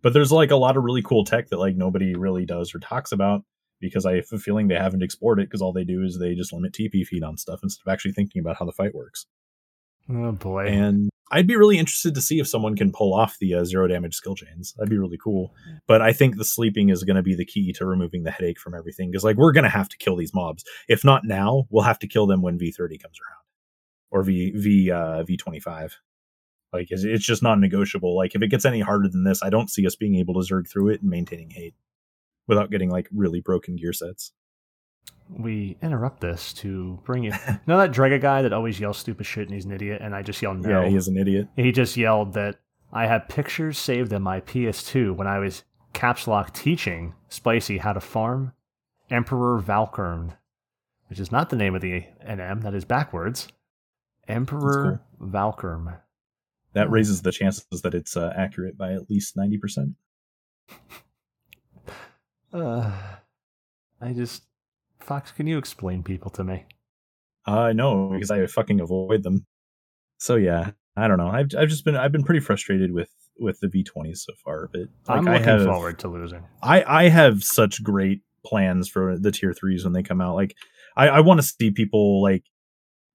but 0.02 0.14
there's 0.14 0.32
like 0.32 0.52
a 0.52 0.56
lot 0.56 0.78
of 0.78 0.84
really 0.84 1.02
cool 1.02 1.24
tech 1.24 1.50
that 1.50 1.60
like 1.60 1.76
nobody 1.76 2.16
really 2.16 2.46
does 2.46 2.74
or 2.74 2.80
talks 2.80 3.12
about 3.12 3.44
because 3.80 4.06
I 4.06 4.16
have 4.16 4.28
a 4.32 4.38
feeling 4.38 4.68
they 4.68 4.76
haven't 4.76 5.04
explored 5.04 5.40
it 5.40 5.50
because 5.50 5.62
all 5.62 5.74
they 5.74 5.84
do 5.84 6.04
is 6.04 6.18
they 6.18 6.36
just 6.36 6.54
limit 6.54 6.74
TP 6.74 7.06
feed 7.06 7.24
on 7.24 7.38
stuff 7.38 7.60
instead 7.64 7.84
of 7.86 7.92
actually 7.92 8.14
thinking 8.14 8.40
about 8.40 8.58
how 8.58 8.66
the 8.66 8.72
fight 8.72 8.96
works. 8.96 9.26
Oh 10.10 10.32
boy. 10.32 10.68
And 10.68 11.10
I'd 11.32 11.48
be 11.48 11.56
really 11.56 11.78
interested 11.78 12.16
to 12.16 12.22
see 12.22 12.40
if 12.40 12.48
someone 12.48 12.76
can 12.76 12.92
pull 12.92 13.14
off 13.14 13.38
the 13.40 13.56
uh, 13.56 13.66
zero 13.66 13.88
damage 13.88 14.16
skill 14.16 14.36
chains. 14.36 14.74
That'd 14.78 14.90
be 14.90 14.98
really 14.98 15.18
cool. 15.22 15.54
But 15.88 16.02
I 16.02 16.14
think 16.14 16.38
the 16.38 16.46
sleeping 16.46 16.90
is 16.90 17.04
going 17.04 17.16
to 17.16 17.24
be 17.24 17.36
the 17.36 17.46
key 17.46 17.74
to 17.74 17.86
removing 17.86 18.24
the 18.24 18.32
headache 18.32 18.60
from 18.60 18.74
everything 18.74 19.12
because 19.12 19.24
like 19.24 19.38
we're 19.38 19.52
going 19.52 19.64
to 19.64 19.70
have 19.70 19.90
to 19.90 19.98
kill 19.98 20.16
these 20.16 20.34
mobs. 20.34 20.64
If 20.88 21.04
not 21.04 21.24
now, 21.26 21.66
we'll 21.70 21.84
have 21.84 22.00
to 22.00 22.08
kill 22.08 22.28
them 22.28 22.42
when 22.42 22.60
V30 22.60 23.02
comes 23.02 23.18
around 23.20 23.44
or 24.14 24.24
V 24.24 24.52
V 24.56 24.92
uh, 24.92 25.24
V25. 25.24 25.94
Like 26.72 26.88
it's, 26.90 27.04
it's 27.04 27.26
just 27.26 27.44
non 27.44 27.60
negotiable. 27.60 28.16
Like 28.16 28.36
if 28.36 28.42
it 28.42 28.48
gets 28.48 28.64
any 28.64 28.80
harder 28.80 29.10
than 29.10 29.26
this, 29.26 29.44
I 29.44 29.50
don't 29.50 29.70
see 29.70 29.86
us 29.86 29.96
being 29.96 30.16
able 30.16 30.36
to 30.36 30.40
zerg 30.40 30.70
through 30.70 30.90
it 30.90 31.02
and 31.02 31.10
maintaining 31.10 31.50
hate 31.50 31.76
without 32.48 32.72
getting 32.72 32.90
like 32.90 33.10
really 33.12 33.42
broken 33.42 33.76
gear 33.76 33.92
sets. 33.94 34.32
we 35.30 35.78
interrupt 35.82 36.22
this 36.22 36.54
to 36.54 37.00
bring 37.04 37.24
you. 37.24 37.32
know 37.68 37.78
that 37.78 37.92
Drega 37.92 38.22
guy 38.22 38.44
that 38.44 38.54
always 38.54 38.80
yells 38.80 38.98
stupid 38.98 39.26
shit 39.26 39.48
and 39.48 39.54
he's 39.54 39.66
an 39.66 39.72
idiot, 39.72 40.02
and 40.02 40.16
I 40.16 40.22
just 40.22 40.42
yell 40.42 40.54
no. 40.54 40.82
Yeah, 40.82 40.90
he 40.90 40.96
is 40.96 41.08
an 41.08 41.18
idiot. 41.18 41.48
He 41.56 41.72
just 41.72 41.98
yelled 41.98 42.34
that 42.34 42.60
I 42.92 43.08
have 43.08 43.28
pictures 43.28 43.78
saved 43.78 44.14
in 44.14 44.22
my 44.22 44.42
PS2 44.42 45.16
when 45.16 45.28
I 45.28 45.40
was 45.40 45.64
caps 45.94 46.28
lock 46.28 46.54
teaching 46.54 47.14
Spicy 47.30 47.80
how 47.80 47.94
to 47.94 48.00
farm 48.00 48.54
Emperor 49.10 49.62
Valkurm, 49.62 50.36
which 51.08 51.20
is 51.20 51.32
not 51.32 51.50
the 51.50 51.56
name 51.56 51.76
of 51.76 51.82
the 51.82 52.04
NM, 52.28 52.62
that 52.64 52.74
is 52.74 52.86
backwards. 52.86 53.48
Emperor 54.28 55.02
Valkurm. 55.22 55.98
That 56.74 56.90
raises 56.90 57.22
the 57.22 57.32
chances 57.32 57.82
that 57.84 57.94
it's 57.94 58.18
uh, 58.18 58.34
accurate 58.36 58.78
by 58.78 58.94
at 58.94 59.10
least 59.10 59.38
ninety 59.38 59.58
percent. 59.58 59.92
Uh, 62.52 62.92
I 64.00 64.14
just. 64.14 64.44
Fox, 65.00 65.32
can 65.32 65.48
you 65.48 65.58
explain 65.58 66.04
people 66.04 66.30
to 66.30 66.44
me? 66.44 66.66
Uh 67.46 67.74
know 67.74 68.10
because 68.10 68.30
I 68.32 68.46
fucking 68.46 68.80
avoid 68.80 69.24
them. 69.24 69.46
So 70.18 70.36
yeah, 70.36 70.72
I 70.96 71.08
don't 71.08 71.18
know. 71.18 71.30
I've 71.30 71.48
I've 71.58 71.70
just 71.70 71.84
been 71.84 71.96
I've 71.96 72.12
been 72.12 72.24
pretty 72.24 72.40
frustrated 72.40 72.94
with 72.94 73.10
with 73.40 73.60
the 73.60 73.68
V20s 73.68 74.18
so 74.18 74.34
far, 74.44 74.70
but 74.72 74.82
like, 75.08 75.18
I'm 75.18 75.28
I 75.28 75.34
looking 75.34 75.48
have 75.48 75.66
forward 75.66 76.00
to 76.00 76.08
losing. 76.08 76.44
I 76.62 76.84
I 76.84 77.10
have 77.10 77.44
such 77.44 77.84
great 77.84 78.22
plans 78.46 78.88
for 78.88 79.18
the 79.18 79.32
tier 79.32 79.54
threes 79.54 79.84
when 79.84 79.94
they 79.94 80.04
come 80.04 80.22
out. 80.22 80.36
Like 80.36 80.56
I 80.96 81.10
I 81.10 81.20
want 81.22 81.42
to 81.42 81.46
see 81.48 81.72
people 81.72 82.22
like 82.22 82.44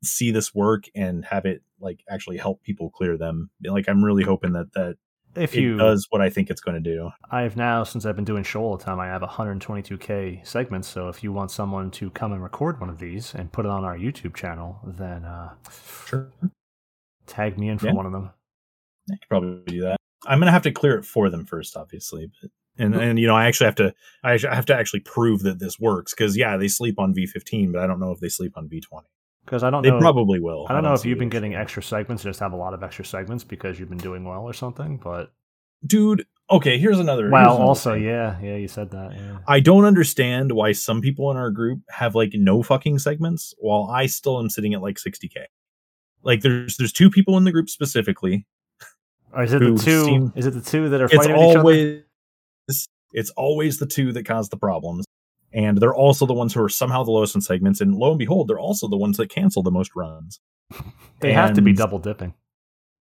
see 0.03 0.31
this 0.31 0.55
work 0.55 0.85
and 0.95 1.25
have 1.25 1.45
it 1.45 1.63
like 1.81 2.05
actually 2.09 2.37
help 2.37 2.63
people 2.63 2.91
clear 2.91 3.17
them. 3.17 3.51
Like 3.65 3.89
I'm 3.89 4.05
really 4.05 4.25
hoping 4.25 4.53
that 4.53 4.73
that 4.75 4.97
if 5.35 5.55
it 5.55 5.61
you, 5.61 5.77
does 5.77 6.07
what 6.11 6.21
I 6.21 6.31
think 6.31 6.51
it's 6.51 6.61
going 6.61 6.83
to 6.83 6.95
do. 6.95 7.11
I've 7.31 7.57
now 7.57 7.85
since 7.85 8.07
I've 8.07 8.17
been 8.17 8.25
doing 8.25 8.43
Sheol 8.43 8.65
all 8.65 8.77
the 8.77 8.85
time, 8.85 8.99
I 8.99 9.07
have 9.07 9.23
122k 9.23 10.47
segments. 10.47 10.89
So 10.89 11.09
if 11.09 11.23
you 11.23 11.33
want 11.33 11.51
someone 11.51 11.91
to 11.93 12.11
come 12.11 12.33
and 12.33 12.43
record 12.43 12.81
one 12.81 12.89
of 12.91 12.99
these 12.99 13.35
and 13.35 13.53
put 13.53 13.65
it 13.65 13.71
on 13.71 13.85
our 13.85 13.97
YouTube 13.97 14.35
channel, 14.35 14.81
then 14.85 15.25
uh, 15.25 15.51
Sure, 16.07 16.33
tag 17.27 17.59
me 17.59 17.69
in 17.69 17.79
for 17.79 17.87
Yeah. 17.87 17.93
one 17.93 18.07
of 18.07 18.13
them. 18.13 18.31
I 19.11 19.15
could 19.15 19.29
probably 19.29 19.63
do 19.67 19.81
that. 19.83 19.97
I'm 20.27 20.39
gonna 20.41 20.51
have 20.51 20.63
to 20.63 20.73
clear 20.73 20.97
it 20.99 21.05
for 21.05 21.31
them 21.31 21.45
first, 21.45 21.77
obviously, 21.77 22.31
but 22.41 22.51
and 22.79 22.95
and 22.95 23.19
you 23.19 23.27
know 23.27 23.37
I 23.37 23.47
actually 23.47 23.67
have 23.67 23.75
to 23.77 23.95
I 24.23 24.39
have 24.39 24.67
to 24.67 24.75
actually 24.75 25.01
prove 25.01 25.43
that 25.43 25.59
this 25.59 25.79
works 25.79 26.15
because 26.15 26.37
yeah 26.37 26.57
they 26.57 26.69
sleep 26.69 26.99
on 26.99 27.15
V15, 27.15 27.73
but 27.73 27.83
I 27.83 27.87
don't 27.87 28.01
know 28.01 28.13
if 28.13 28.21
they 28.21 28.29
sleep 28.29 28.57
on 28.57 28.69
V20. 28.69 29.03
Because 29.49 29.63
I 29.63 29.71
don't 29.71 29.83
They 29.83 29.91
know. 29.91 29.99
probably 29.99 30.41
will. 30.41 30.67
I 30.69 30.75
don't 30.75 30.83
know 30.83 30.93
if 30.93 31.07
you've 31.07 31.19
been 31.19 31.31
getting 31.31 31.55
extra 31.55 31.83
segments, 31.83 32.23
just 32.23 32.39
have 32.41 32.53
a 32.53 32.57
lot 32.57 32.75
of 32.75 32.83
extra 32.83 33.03
segments 33.05 33.45
because 33.45 33.81
you've 33.81 33.89
been 33.89 33.97
doing 33.97 34.25
well 34.25 34.43
or 34.43 34.53
something. 34.53 34.99
But 35.03 35.33
dude. 35.87 36.27
Okay, 36.51 36.79
here's 36.79 36.99
another. 36.99 37.25
here's 37.25 37.33
another 37.35 37.63
also, 37.63 37.95
thing. 37.95 38.05
yeah, 38.05 38.39
yeah, 38.43 38.57
you 38.57 38.69
said 38.69 38.91
that. 38.93 39.13
Yeah. 39.15 39.39
I 39.47 39.61
don't 39.61 39.85
understand 39.85 40.53
why 40.53 40.73
some 40.73 41.01
people 41.03 41.31
in 41.31 41.37
our 41.37 41.51
group 41.51 41.81
have 41.91 42.15
like 42.15 42.33
no 42.35 42.63
fucking 42.63 42.99
segments, 43.01 43.55
while 43.59 43.89
I 43.91 44.07
still 44.07 44.39
am 44.39 44.49
sitting 44.51 44.73
at 44.75 44.81
like 44.83 44.97
60k. 44.97 45.45
Like 46.23 46.41
there's 46.43 46.77
there's 46.79 46.93
two 46.93 47.11
people 47.11 47.37
in 47.39 47.45
the 47.45 47.53
group 47.53 47.69
specifically. 47.71 48.47
Or 49.33 49.43
is 49.45 49.53
it 49.53 49.59
the 49.61 49.77
two? 49.79 50.05
seem- 50.05 50.33
is 50.37 50.47
it 50.47 50.53
the 50.55 50.61
two 50.63 50.89
that 50.91 51.01
are 51.03 51.05
It's 51.07 51.17
fighting 51.17 51.37
each 51.37 51.51
other? 51.51 51.59
always 51.61 52.03
it's 53.13 53.31
always 53.31 53.79
the 53.79 53.87
two 53.87 54.13
that 54.13 54.25
cause 54.27 54.49
the 54.49 54.57
problems, 54.57 55.05
and 55.53 55.79
they're 55.79 55.95
also 55.95 56.27
the 56.27 56.35
ones 56.35 56.53
who 56.55 56.63
are 56.63 56.69
somehow 56.69 57.03
the 57.05 57.11
lowest 57.11 57.35
in 57.35 57.41
segments. 57.41 57.81
And 57.81 57.95
lo 57.97 58.11
and 58.11 58.19
behold, 58.19 58.49
they're 58.49 58.59
also 58.59 58.89
the 58.89 58.97
ones 58.97 59.17
that 59.17 59.29
cancel 59.31 59.63
the 59.63 59.71
most 59.71 59.93
runs, 59.97 60.41
They 61.21 61.33
have 61.33 61.55
to 61.55 61.63
be 61.63 61.73
double 61.73 61.99
dipping. 61.99 62.35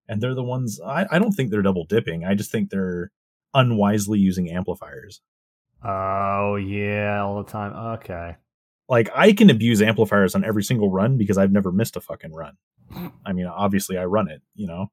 and 0.07 0.21
they're 0.21 0.33
the 0.35 0.43
ones. 0.43 0.79
I, 0.85 1.05
I 1.11 1.19
don't 1.19 1.31
think 1.33 1.51
they're 1.51 1.61
double 1.61 1.85
dipping. 1.85 2.23
I 2.25 2.33
just 2.35 2.51
think 2.51 2.69
they're 2.69 3.11
unwisely 3.53 4.19
using 4.19 4.49
amplifiers. 4.49 5.21
Oh 5.83 6.55
yeah, 6.55 7.21
all 7.23 7.43
the 7.43 7.49
time. 7.51 7.73
Okay. 7.99 8.35
like 8.89 9.09
I 9.15 9.31
can 9.33 9.49
abuse 9.49 9.81
amplifiers 9.81 10.33
on 10.35 10.43
every 10.43 10.63
single 10.63 10.89
run 10.89 11.17
because 11.17 11.37
I've 11.37 11.51
never 11.51 11.71
missed 11.71 11.95
a 11.95 12.01
fucking 12.01 12.33
run. 12.33 12.57
I 13.25 13.33
mean, 13.33 13.45
obviously 13.47 13.97
I 13.97 14.05
run 14.05 14.29
it, 14.29 14.41
you 14.55 14.65
know. 14.67 14.87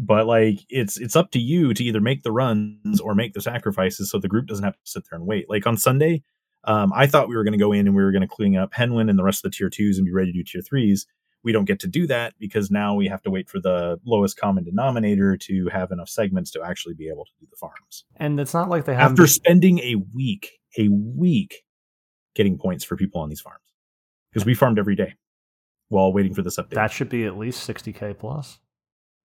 But 0.00 0.26
like 0.26 0.60
it's 0.68 0.96
it's 0.98 1.16
up 1.16 1.32
to 1.32 1.38
you 1.40 1.74
to 1.74 1.82
either 1.84 2.00
make 2.00 2.22
the 2.22 2.30
runs 2.32 3.00
or 3.00 3.14
make 3.14 3.32
the 3.34 3.40
sacrifices 3.42 4.10
so 4.10 4.18
the 4.18 4.28
group 4.28 4.46
doesn't 4.46 4.64
have 4.64 4.74
to 4.74 4.80
sit 4.84 5.02
there 5.10 5.18
and 5.18 5.26
wait. 5.26 5.50
Like 5.50 5.66
on 5.66 5.76
Sunday, 5.76 6.22
um, 6.68 6.92
I 6.94 7.06
thought 7.06 7.30
we 7.30 7.34
were 7.34 7.44
going 7.44 7.52
to 7.52 7.58
go 7.58 7.72
in 7.72 7.86
and 7.86 7.96
we 7.96 8.02
were 8.02 8.12
going 8.12 8.22
to 8.22 8.28
clean 8.28 8.54
up 8.54 8.74
Henwen 8.74 9.08
and 9.08 9.18
the 9.18 9.24
rest 9.24 9.42
of 9.44 9.50
the 9.50 9.56
tier 9.56 9.70
twos 9.70 9.96
and 9.96 10.04
be 10.04 10.12
ready 10.12 10.32
to 10.32 10.38
do 10.38 10.44
tier 10.44 10.60
threes. 10.60 11.06
We 11.42 11.50
don't 11.50 11.64
get 11.64 11.80
to 11.80 11.86
do 11.86 12.06
that 12.08 12.34
because 12.38 12.70
now 12.70 12.94
we 12.94 13.08
have 13.08 13.22
to 13.22 13.30
wait 13.30 13.48
for 13.48 13.58
the 13.58 13.98
lowest 14.04 14.38
common 14.38 14.64
denominator 14.64 15.38
to 15.38 15.68
have 15.68 15.90
enough 15.92 16.10
segments 16.10 16.50
to 16.50 16.62
actually 16.62 16.92
be 16.92 17.08
able 17.08 17.24
to 17.24 17.30
do 17.40 17.46
the 17.50 17.56
farms. 17.56 18.04
And 18.16 18.38
it's 18.38 18.52
not 18.52 18.68
like 18.68 18.84
they 18.84 18.94
have 18.94 19.12
After 19.12 19.26
spending 19.26 19.78
a 19.78 19.94
week, 20.14 20.58
a 20.76 20.88
week 20.88 21.62
getting 22.34 22.58
points 22.58 22.84
for 22.84 22.96
people 22.96 23.22
on 23.22 23.30
these 23.30 23.40
farms. 23.40 23.62
Because 24.30 24.44
we 24.44 24.52
farmed 24.52 24.78
every 24.78 24.94
day 24.94 25.14
while 25.88 26.12
waiting 26.12 26.34
for 26.34 26.42
this 26.42 26.58
update. 26.58 26.74
that 26.74 26.92
should 26.92 27.08
be 27.08 27.24
at 27.24 27.38
least 27.38 27.66
60k 27.66 28.18
plus. 28.18 28.58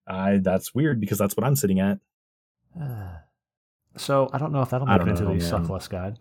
I, 0.08 0.38
that's 0.38 0.74
weird 0.74 1.02
because 1.02 1.18
that's 1.18 1.36
what 1.36 1.46
I'm 1.46 1.58
sitting 1.58 1.82
at. 1.82 2.00
So 3.96 4.28
I 4.34 4.40
don't 4.40 4.52
know 4.52 4.64
if 4.64 4.72
that'll 4.72 4.88
make 4.88 5.02
it 5.02 5.08
into 5.08 5.26
the 5.26 5.40
suck 5.40 5.70
less 5.70 5.88
guide. 5.88 6.18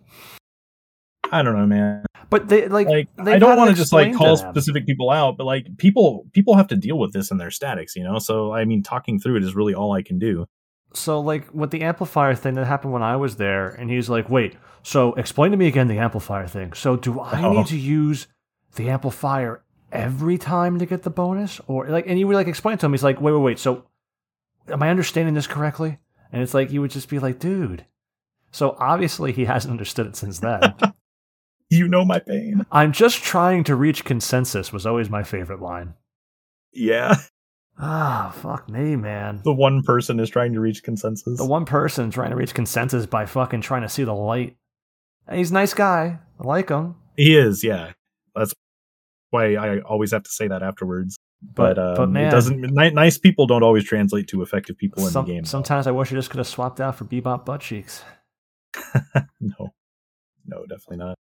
I 1.32 1.42
don't 1.42 1.56
know, 1.56 1.66
man. 1.66 2.04
But 2.30 2.48
they 2.48 2.68
like, 2.68 2.86
Like 2.86 3.08
I 3.18 3.38
don't 3.38 3.56
want 3.56 3.70
to 3.70 3.76
just 3.76 3.92
like 3.92 4.14
call 4.14 4.36
specific 4.36 4.86
people 4.86 5.10
out, 5.10 5.36
but 5.36 5.44
like 5.44 5.76
people 5.78 6.26
people 6.32 6.56
have 6.56 6.68
to 6.68 6.76
deal 6.76 6.98
with 6.98 7.12
this 7.12 7.30
in 7.30 7.38
their 7.38 7.50
statics, 7.50 7.96
you 7.96 8.04
know? 8.04 8.18
So 8.18 8.52
I 8.52 8.64
mean 8.64 8.82
talking 8.82 9.18
through 9.18 9.36
it 9.36 9.44
is 9.44 9.54
really 9.54 9.74
all 9.74 9.92
I 9.92 10.02
can 10.02 10.18
do. 10.18 10.46
so 10.94 11.20
like 11.20 11.52
with 11.54 11.70
the 11.70 11.80
amplifier 11.82 12.34
thing 12.34 12.54
that 12.54 12.66
happened 12.66 12.92
when 12.92 13.02
I 13.02 13.16
was 13.16 13.36
there, 13.36 13.68
and 13.70 13.90
he's 13.90 14.08
like, 14.10 14.28
"Wait, 14.28 14.56
so 14.82 15.14
explain 15.14 15.50
to 15.52 15.56
me 15.56 15.66
again 15.66 15.88
the 15.88 15.98
amplifier 15.98 16.46
thing. 16.46 16.74
So 16.74 16.96
do 16.96 17.18
I 17.20 17.42
Oh. 17.42 17.52
need 17.54 17.66
to 17.68 17.78
use 17.78 18.26
the 18.76 18.90
amplifier 18.90 19.62
every 19.90 20.36
time 20.38 20.78
to 20.78 20.86
get 20.86 21.02
the 21.02 21.10
bonus, 21.10 21.60
or 21.66 21.88
like?" 21.88 22.06
And 22.06 22.18
you 22.18 22.26
would 22.28 22.36
like 22.36 22.46
explain 22.46 22.76
to 22.78 22.86
him. 22.86 22.92
He's 22.92 23.02
like, 23.04 23.20
"Wait, 23.22 23.32
wait, 23.32 23.40
wait. 23.40 23.58
So 23.58 23.84
am 24.68 24.82
I 24.82 24.90
understanding 24.90 25.34
this 25.34 25.46
correctly?" 25.46 25.98
And 26.30 26.42
it's 26.42 26.52
like 26.54 26.70
you 26.70 26.80
would 26.82 26.90
just 26.90 27.08
be 27.08 27.18
like, 27.18 27.38
"Dude." 27.38 27.86
So 28.50 28.76
obviously 28.78 29.32
he 29.32 29.46
hasn't 29.46 29.72
understood 29.72 30.06
it 30.06 30.16
since 30.16 30.38
then. 30.40 30.74
You 31.72 31.88
know 31.88 32.04
my 32.04 32.18
pain. 32.18 32.66
I'm 32.70 32.92
just 32.92 33.22
trying 33.22 33.64
to 33.64 33.74
reach 33.74 34.04
consensus 34.04 34.74
was 34.74 34.84
always 34.84 35.08
my 35.08 35.22
favorite 35.22 35.62
line. 35.62 35.94
Yeah. 36.70 37.14
Ah, 37.78 38.30
fuck 38.36 38.68
me, 38.68 38.94
man. 38.94 39.40
The 39.42 39.54
one 39.54 39.82
person 39.82 40.20
is 40.20 40.28
trying 40.28 40.52
to 40.52 40.60
reach 40.60 40.82
consensus. 40.82 41.38
The 41.38 41.46
one 41.46 41.64
person 41.64 42.10
trying 42.10 42.28
to 42.28 42.36
reach 42.36 42.52
consensus 42.52 43.06
by 43.06 43.24
fucking 43.24 43.62
trying 43.62 43.80
to 43.82 43.88
see 43.88 44.04
the 44.04 44.12
light. 44.12 44.56
And 45.26 45.38
he's 45.38 45.50
a 45.50 45.54
nice 45.54 45.72
guy. 45.72 46.18
I 46.38 46.46
like 46.46 46.68
him. 46.68 46.96
He 47.16 47.34
is, 47.34 47.64
yeah. 47.64 47.92
That's 48.36 48.52
why 49.30 49.54
I 49.54 49.80
always 49.80 50.12
have 50.12 50.24
to 50.24 50.30
say 50.30 50.48
that 50.48 50.62
afterwards. 50.62 51.16
But 51.40 51.76
But, 51.76 51.78
um, 51.78 51.94
but 51.96 52.10
man, 52.10 52.26
it 52.28 52.30
doesn't. 52.32 52.60
Ni- 52.60 52.90
nice 52.90 53.16
people 53.16 53.46
don't 53.46 53.62
always 53.62 53.84
translate 53.84 54.28
to 54.28 54.42
effective 54.42 54.76
people 54.76 55.06
in 55.06 55.10
some- 55.10 55.24
the 55.24 55.32
game. 55.32 55.44
sometimes 55.46 55.86
I 55.86 55.90
wish 55.92 56.12
I 56.12 56.16
just 56.16 56.28
could 56.28 56.38
have 56.38 56.46
swapped 56.46 56.82
out 56.82 56.96
for 56.96 57.06
Bebop 57.06 57.46
butt 57.46 57.62
cheeks. 57.62 58.04
no, 59.40 59.70
no, 60.46 60.66
definitely 60.68 60.98
not. 60.98 61.16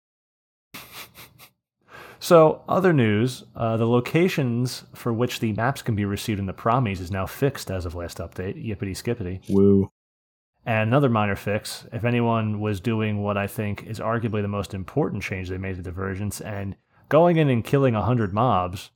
So, 2.22 2.62
other 2.68 2.92
news: 2.92 3.42
uh, 3.56 3.76
the 3.76 3.88
locations 3.88 4.84
for 4.94 5.12
which 5.12 5.40
the 5.40 5.54
maps 5.54 5.82
can 5.82 5.96
be 5.96 6.04
received 6.04 6.38
in 6.38 6.46
the 6.46 6.52
Promies 6.52 7.00
is 7.00 7.10
now 7.10 7.26
fixed 7.26 7.68
as 7.68 7.84
of 7.84 7.96
last 7.96 8.18
update. 8.18 8.64
Yippity 8.64 8.96
skippity! 8.96 9.40
Woo. 9.48 9.90
And 10.64 10.88
another 10.88 11.08
minor 11.08 11.34
fix: 11.34 11.84
if 11.92 12.04
anyone 12.04 12.60
was 12.60 12.78
doing 12.78 13.24
what 13.24 13.36
I 13.36 13.48
think 13.48 13.88
is 13.88 13.98
arguably 13.98 14.40
the 14.40 14.46
most 14.46 14.72
important 14.72 15.24
change 15.24 15.48
they 15.48 15.58
made 15.58 15.74
to 15.74 15.82
Divergence 15.82 16.40
and 16.40 16.76
going 17.08 17.38
in 17.38 17.50
and 17.50 17.64
killing 17.64 17.94
hundred 17.94 18.32
mobs 18.32 18.92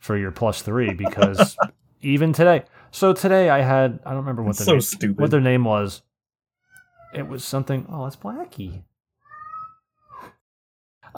for 0.00 0.18
your 0.18 0.32
plus 0.32 0.60
three, 0.60 0.92
because 0.92 1.56
even 2.00 2.32
today, 2.32 2.64
so 2.90 3.12
today 3.12 3.48
I 3.48 3.60
had 3.60 4.00
I 4.04 4.10
don't 4.10 4.24
remember 4.24 4.42
what 4.42 4.56
the 4.56 4.64
so 4.64 4.72
name, 4.72 4.80
stupid. 4.80 5.20
what 5.20 5.30
their 5.30 5.40
name 5.40 5.62
was. 5.62 6.02
It 7.14 7.28
was 7.28 7.44
something. 7.44 7.86
Oh, 7.88 8.06
it's 8.06 8.16
Blackie. 8.16 8.82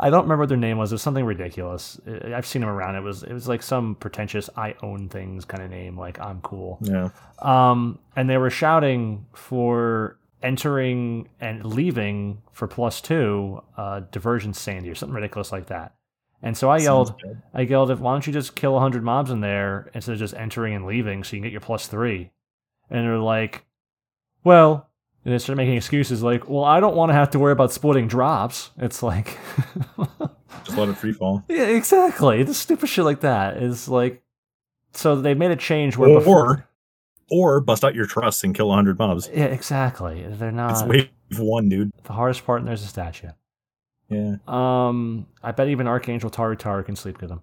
I 0.01 0.11
don't 0.11 0.23
remember 0.23 0.43
what 0.43 0.49
their 0.49 0.59
name 0.59 0.79
was. 0.79 0.93
It 0.93 0.95
was 0.95 1.03
something 1.03 1.25
ridiculous. 1.25 2.01
I've 2.07 2.47
seen 2.47 2.61
them 2.61 2.70
around. 2.70 2.97
It 2.97 3.03
was 3.03 3.23
it 3.23 3.33
was 3.33 3.49
like 3.49 3.62
some 3.62 3.95
pretentious 3.97 4.49
"I 4.57 4.75
own 4.83 5.09
things" 5.09 5.45
kind 5.45 5.62
of 5.62 5.70
name, 5.70 5.99
like 5.99 6.20
"I'm 6.20 6.41
cool." 6.41 6.79
yeah. 6.83 7.11
Um, 7.41 7.99
and 8.16 8.29
they 8.29 8.37
were 8.37 8.51
shouting 8.51 9.27
for 9.35 10.19
entering 10.43 11.29
and 11.41 11.65
leaving 11.65 12.43
for 12.53 12.69
plus 12.69 13.01
two, 13.01 13.62
uh, 13.77 14.01
diversion 14.11 14.55
Sandy 14.55 14.89
or 14.89 14.95
something 14.95 15.15
ridiculous 15.15 15.51
like 15.53 15.66
that. 15.66 15.95
And 16.43 16.57
so 16.57 16.70
I 16.70 16.79
yelled. 16.79 17.15
I 17.53 17.62
yelled, 17.62 17.91
"If 17.91 17.99
why 17.99 18.12
don't 18.12 18.27
you 18.27 18.33
just 18.33 18.55
kill 18.55 18.79
hundred 18.79 19.03
mobs 19.03 19.31
in 19.31 19.41
there 19.41 19.91
instead 19.95 20.12
of 20.12 20.19
just 20.19 20.35
entering 20.35 20.75
and 20.75 20.87
leaving, 20.87 21.25
so 21.25 21.35
you 21.35 21.41
can 21.41 21.45
get 21.45 21.53
your 21.53 21.61
plus 21.61 21.89
three? 21.89 22.31
And 22.91 23.05
they're 23.05 23.19
like, 23.19 23.65
"Well," 24.45 24.88
and 25.24 25.35
they 25.35 25.39
started 25.39 25.57
making 25.57 25.77
excuses 25.77 26.23
like, 26.23 26.49
"Well, 26.49 26.65
I 26.65 26.81
don't 26.81 26.97
want 26.97 27.11
to 27.11 27.15
have 27.15 27.31
to 27.31 27.39
worry 27.39 27.53
about 27.53 27.73
splitting 27.73 28.09
drops." 28.09 28.70
It's 28.78 29.03
like, 29.03 29.36
Just 30.65 30.77
let 30.78 30.89
it 30.89 30.97
free 30.97 31.12
fall. 31.12 31.45
yeah, 31.49 31.65
exactly. 31.66 32.43
The 32.43 32.55
stupid 32.55 32.89
shit 32.89 33.05
like 33.05 33.20
that 33.20 33.57
is 33.62 33.89
like. 33.89 34.23
So 34.93 35.16
they 35.16 35.35
made 35.35 35.51
a 35.51 35.57
change 35.57 35.97
where 35.97 36.09
Or- 36.09 36.19
before, 36.19 36.69
Or 37.31 37.61
bust 37.61 37.85
out 37.85 37.95
your 37.95 38.07
trusts 38.07 38.43
and 38.43 38.55
kill 38.55 38.73
hundred 38.73 38.99
mobs. 38.99 39.28
yeah, 39.32 39.45
exactly. 39.45 40.23
They're 40.28 40.49
It's 40.49 40.57
not 40.57 40.89
wave 40.89 41.09
one, 41.39 41.69
dude. 41.69 41.93
the 42.05 42.15
hardest 42.15 42.45
part. 42.47 42.61
And 42.61 42.69
there's 42.69 42.82
a 42.82 42.86
statue. 42.86 43.28
Yeah. 44.09 44.36
Um, 44.49 45.27
I 45.43 45.53
bet 45.53 45.69
even 45.69 45.86
Archangel 45.86 46.31
Taru 46.31 46.57
Taru 46.59 46.85
can 46.85 46.97
sleep 46.97 47.20
with 47.20 47.28
them. 47.28 47.43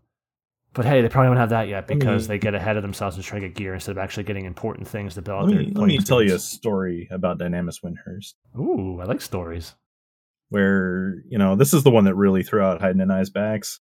But 0.76 0.85
hey, 0.85 1.02
they 1.02 1.10
probably 1.10 1.30
don't 1.30 1.38
have 1.38 1.49
that 1.49 1.68
yet 1.69 1.88
because 1.88 2.27
me- 2.27 2.35
they 2.35 2.39
get 2.39 2.53
ahead 2.53 2.76
of 2.76 2.84
themselves 2.84 3.15
and 3.15 3.23
try 3.26 3.39
to 3.39 3.47
get 3.47 3.56
gear 3.56 3.73
instead 3.73 3.91
of 3.91 3.97
actually 3.97 4.23
getting 4.26 4.45
important 4.45 4.88
things 4.88 5.14
to 5.15 5.22
build 5.22 5.43
Let 5.45 5.56
their 5.56 5.65
me, 5.65 5.72
let 5.73 5.88
me 5.88 5.97
tell 5.99 6.22
you 6.22 6.35
a 6.35 6.39
story 6.39 7.07
about 7.11 7.39
Dynamis 7.39 7.81
Windurst. 7.81 8.34
Ooh, 8.60 8.99
I 9.02 9.06
like 9.06 9.22
stories. 9.22 9.73
where 10.49 11.15
you 11.27 11.38
know 11.38 11.56
this 11.56 11.73
is 11.73 11.84
the 11.84 11.91
one 11.91 12.03
that 12.06 12.15
really 12.15 12.43
threw 12.43 12.61
out 12.61 12.81
Hayden 12.81 13.02
and 13.02 13.11
I's 13.11 13.30
backs. 13.30 13.80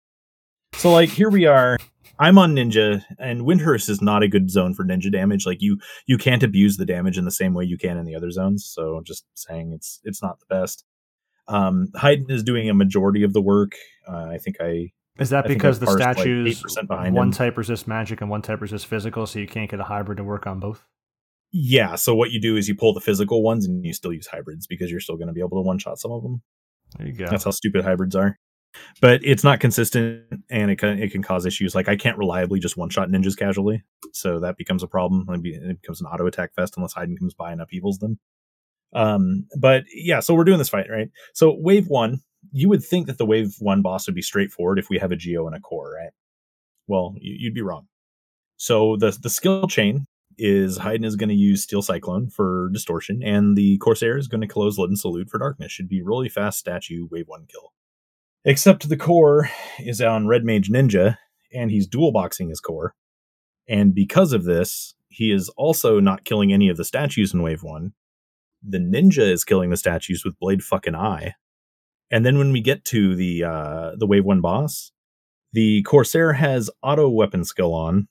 So 0.76 0.91
like 0.91 1.10
here 1.10 1.30
we 1.30 1.45
are. 1.45 1.78
I'm 2.20 2.38
on 2.38 2.53
Ninja, 2.56 3.03
and 3.18 3.41
Windurst 3.41 3.90
is 3.90 4.02
not 4.02 4.22
a 4.22 4.28
good 4.28 4.49
zone 4.52 4.76
for 4.76 4.84
Ninja 4.84 5.11
damage. 5.11 5.48
Like 5.48 5.61
you, 5.61 5.80
you 6.06 6.18
can't 6.20 6.44
abuse 6.44 6.78
the 6.78 6.86
damage 6.86 7.18
in 7.18 7.26
the 7.26 7.32
same 7.32 7.56
way 7.56 7.64
you 7.65 7.78
can 7.78 7.98
in 7.98 8.06
the 8.06 8.15
other 8.15 8.30
zones. 8.30 8.65
So 8.65 9.02
just 9.03 9.26
saying, 9.34 9.74
it's 9.74 9.99
it's 10.03 10.22
not 10.22 10.40
the 10.40 10.45
best. 10.48 10.86
Um, 11.48 11.90
Hayden 11.99 12.30
is 12.30 12.44
doing 12.44 12.70
a 12.70 12.74
majority 12.74 13.24
of 13.24 13.34
the 13.34 13.41
work. 13.41 13.74
Uh, 14.07 14.28
I 14.32 14.38
think 14.38 14.57
I 14.61 14.91
Is 15.19 15.30
that 15.30 15.45
I 15.45 15.48
because 15.48 15.80
the 15.80 15.85
parsed, 15.85 15.99
like, 15.99 16.18
statues 16.18 16.64
one 16.90 17.15
him. 17.27 17.31
type 17.31 17.57
resist 17.57 17.88
magic 17.88 18.22
and 18.22 18.30
one 18.30 18.41
type 18.41 18.61
resist 18.61 18.88
physical, 18.88 19.27
so 19.27 19.40
you 19.40 19.48
can't 19.48 19.69
get 19.69 19.80
a 19.80 19.84
hybrid 19.84 20.18
to 20.18 20.23
work 20.23 20.48
on 20.48 20.60
both? 20.60 20.84
yeah. 21.52 21.94
So 21.95 22.15
what 22.15 22.31
you 22.31 22.41
do 22.41 22.56
is 22.57 22.68
you 22.68 22.76
pull 22.76 22.94
the 22.94 22.99
physical 22.99 23.44
ones, 23.44 23.65
and 23.65 23.85
you 23.85 23.94
still 23.94 24.11
use 24.11 24.26
hybrids 24.27 24.65
because 24.65 24.90
you're 24.90 24.99
still 24.99 25.18
going 25.18 25.27
to 25.27 25.34
be 25.34 25.41
able 25.41 25.61
to 25.61 25.61
one 25.61 25.77
shot 25.77 25.99
some 25.99 26.11
of 26.11 26.23
them. 26.23 26.41
There 26.98 27.07
you 27.07 27.14
go. 27.14 27.27
That's 27.30 27.44
how 27.44 27.52
stupid 27.52 27.84
hybrids 27.84 28.15
are. 28.15 28.40
but 29.02 29.22
it's 29.23 29.44
not 29.44 29.60
consistent 29.60 30.23
and 30.49 30.72
it 30.72 30.77
can, 30.77 31.02
it 31.02 31.11
can 31.11 31.22
cause 31.22 31.45
issues. 31.45 31.76
Like 31.76 31.88
I 31.88 31.95
can't 31.95 32.18
reliably 32.18 32.60
just 32.60 32.77
one 32.77 32.90
shot 32.90 33.10
ninjas 33.10 33.38
casually, 33.38 33.84
so 34.14 34.40
that 34.40 34.57
becomes 34.57 34.84
a 34.84 34.88
problem. 34.88 35.27
It 35.30 35.81
becomes 35.81 36.02
an 36.02 36.07
auto 36.07 36.26
attack 36.26 36.53
fest 36.56 36.73
unless 36.77 36.94
Hayden 36.94 37.18
comes 37.18 37.34
by 37.34 37.52
and 37.52 37.61
upheavals 37.61 37.99
them. 37.99 38.19
Um, 38.94 39.48
but 39.60 39.84
yeah, 39.94 40.19
so 40.19 40.34
we're 40.34 40.44
doing 40.44 40.60
this 40.60 40.69
fight 40.69 40.88
right. 40.90 41.10
So 41.34 41.56
wave 41.57 41.88
one, 41.88 42.22
you 42.53 42.69
would 42.69 42.84
think 42.84 43.07
that 43.07 43.17
the 43.17 43.25
wave 43.25 43.55
one 43.59 43.81
boss 43.81 44.05
would 44.07 44.15
be 44.15 44.21
straightforward 44.21 44.80
if 44.80 44.89
we 44.89 44.99
have 44.99 45.11
a 45.11 45.17
geo 45.17 45.47
and 45.47 45.55
a 45.55 45.59
core, 45.59 45.95
right? 45.99 46.11
Well, 46.88 47.15
you'd 47.19 47.55
be 47.55 47.61
wrong. 47.61 47.88
So 48.57 48.95
the 48.95 49.17
the 49.21 49.30
skill 49.30 49.67
chain 49.67 50.05
is 50.38 50.77
Hayden 50.77 51.03
is 51.03 51.15
going 51.15 51.30
to 51.30 51.35
use 51.35 51.63
Steel 51.63 51.81
Cyclone 51.81 52.30
for 52.30 52.69
distortion, 52.71 53.21
and 53.23 53.57
the 53.57 53.77
Corsair 53.80 54.17
is 54.17 54.27
going 54.27 54.41
to 54.41 54.47
close 54.47 54.77
Leaden 54.77 54.95
Salute 54.95 55.30
for 55.30 55.39
darkness. 55.39 55.71
Should 55.71 55.89
be 55.89 56.01
really 56.01 56.30
fast 56.30 56.59
statue 56.59 57.07
wave 57.11 57.27
one 57.27 57.45
kill. 57.47 57.73
Except 58.45 58.88
the 58.88 58.97
core 58.97 59.49
is 59.80 60.01
on 60.01 60.27
Red 60.27 60.43
Mage 60.43 60.69
Ninja, 60.69 61.17
and 61.53 61.71
he's 61.71 61.88
dual 61.88 62.11
boxing 62.11 62.49
his 62.49 62.59
core. 62.59 62.93
And 63.67 63.95
because 63.95 64.34
of 64.34 64.43
this, 64.43 64.95
he 65.07 65.31
is 65.31 65.49
also 65.49 65.99
not 65.99 66.25
killing 66.25 66.51
any 66.51 66.69
of 66.69 66.77
the 66.77 66.84
statues 66.84 67.34
in 67.34 67.41
wave 67.41 67.63
one. 67.63 67.93
The 68.61 68.80
ninja 68.80 69.30
is 69.31 69.43
killing 69.43 69.69
the 69.69 69.77
statues 69.77 70.23
with 70.25 70.39
Blade 70.39 70.63
fucking 70.63 70.95
Eye. 70.95 71.35
And 72.14 72.23
then 72.23 72.38
when 72.38 72.52
we 72.52 72.61
get 72.61 72.85
to 72.85 73.15
the 73.15 73.44
uh, 73.44 73.91
the 73.98 74.06
wave 74.06 74.23
one 74.23 74.40
boss, 74.40 74.91
the 75.52 75.81
Corsair 75.81 76.34
has 76.34 76.69
auto 76.84 77.10
weapon 77.10 77.44
skill 77.44 77.73
on, 77.73 78.07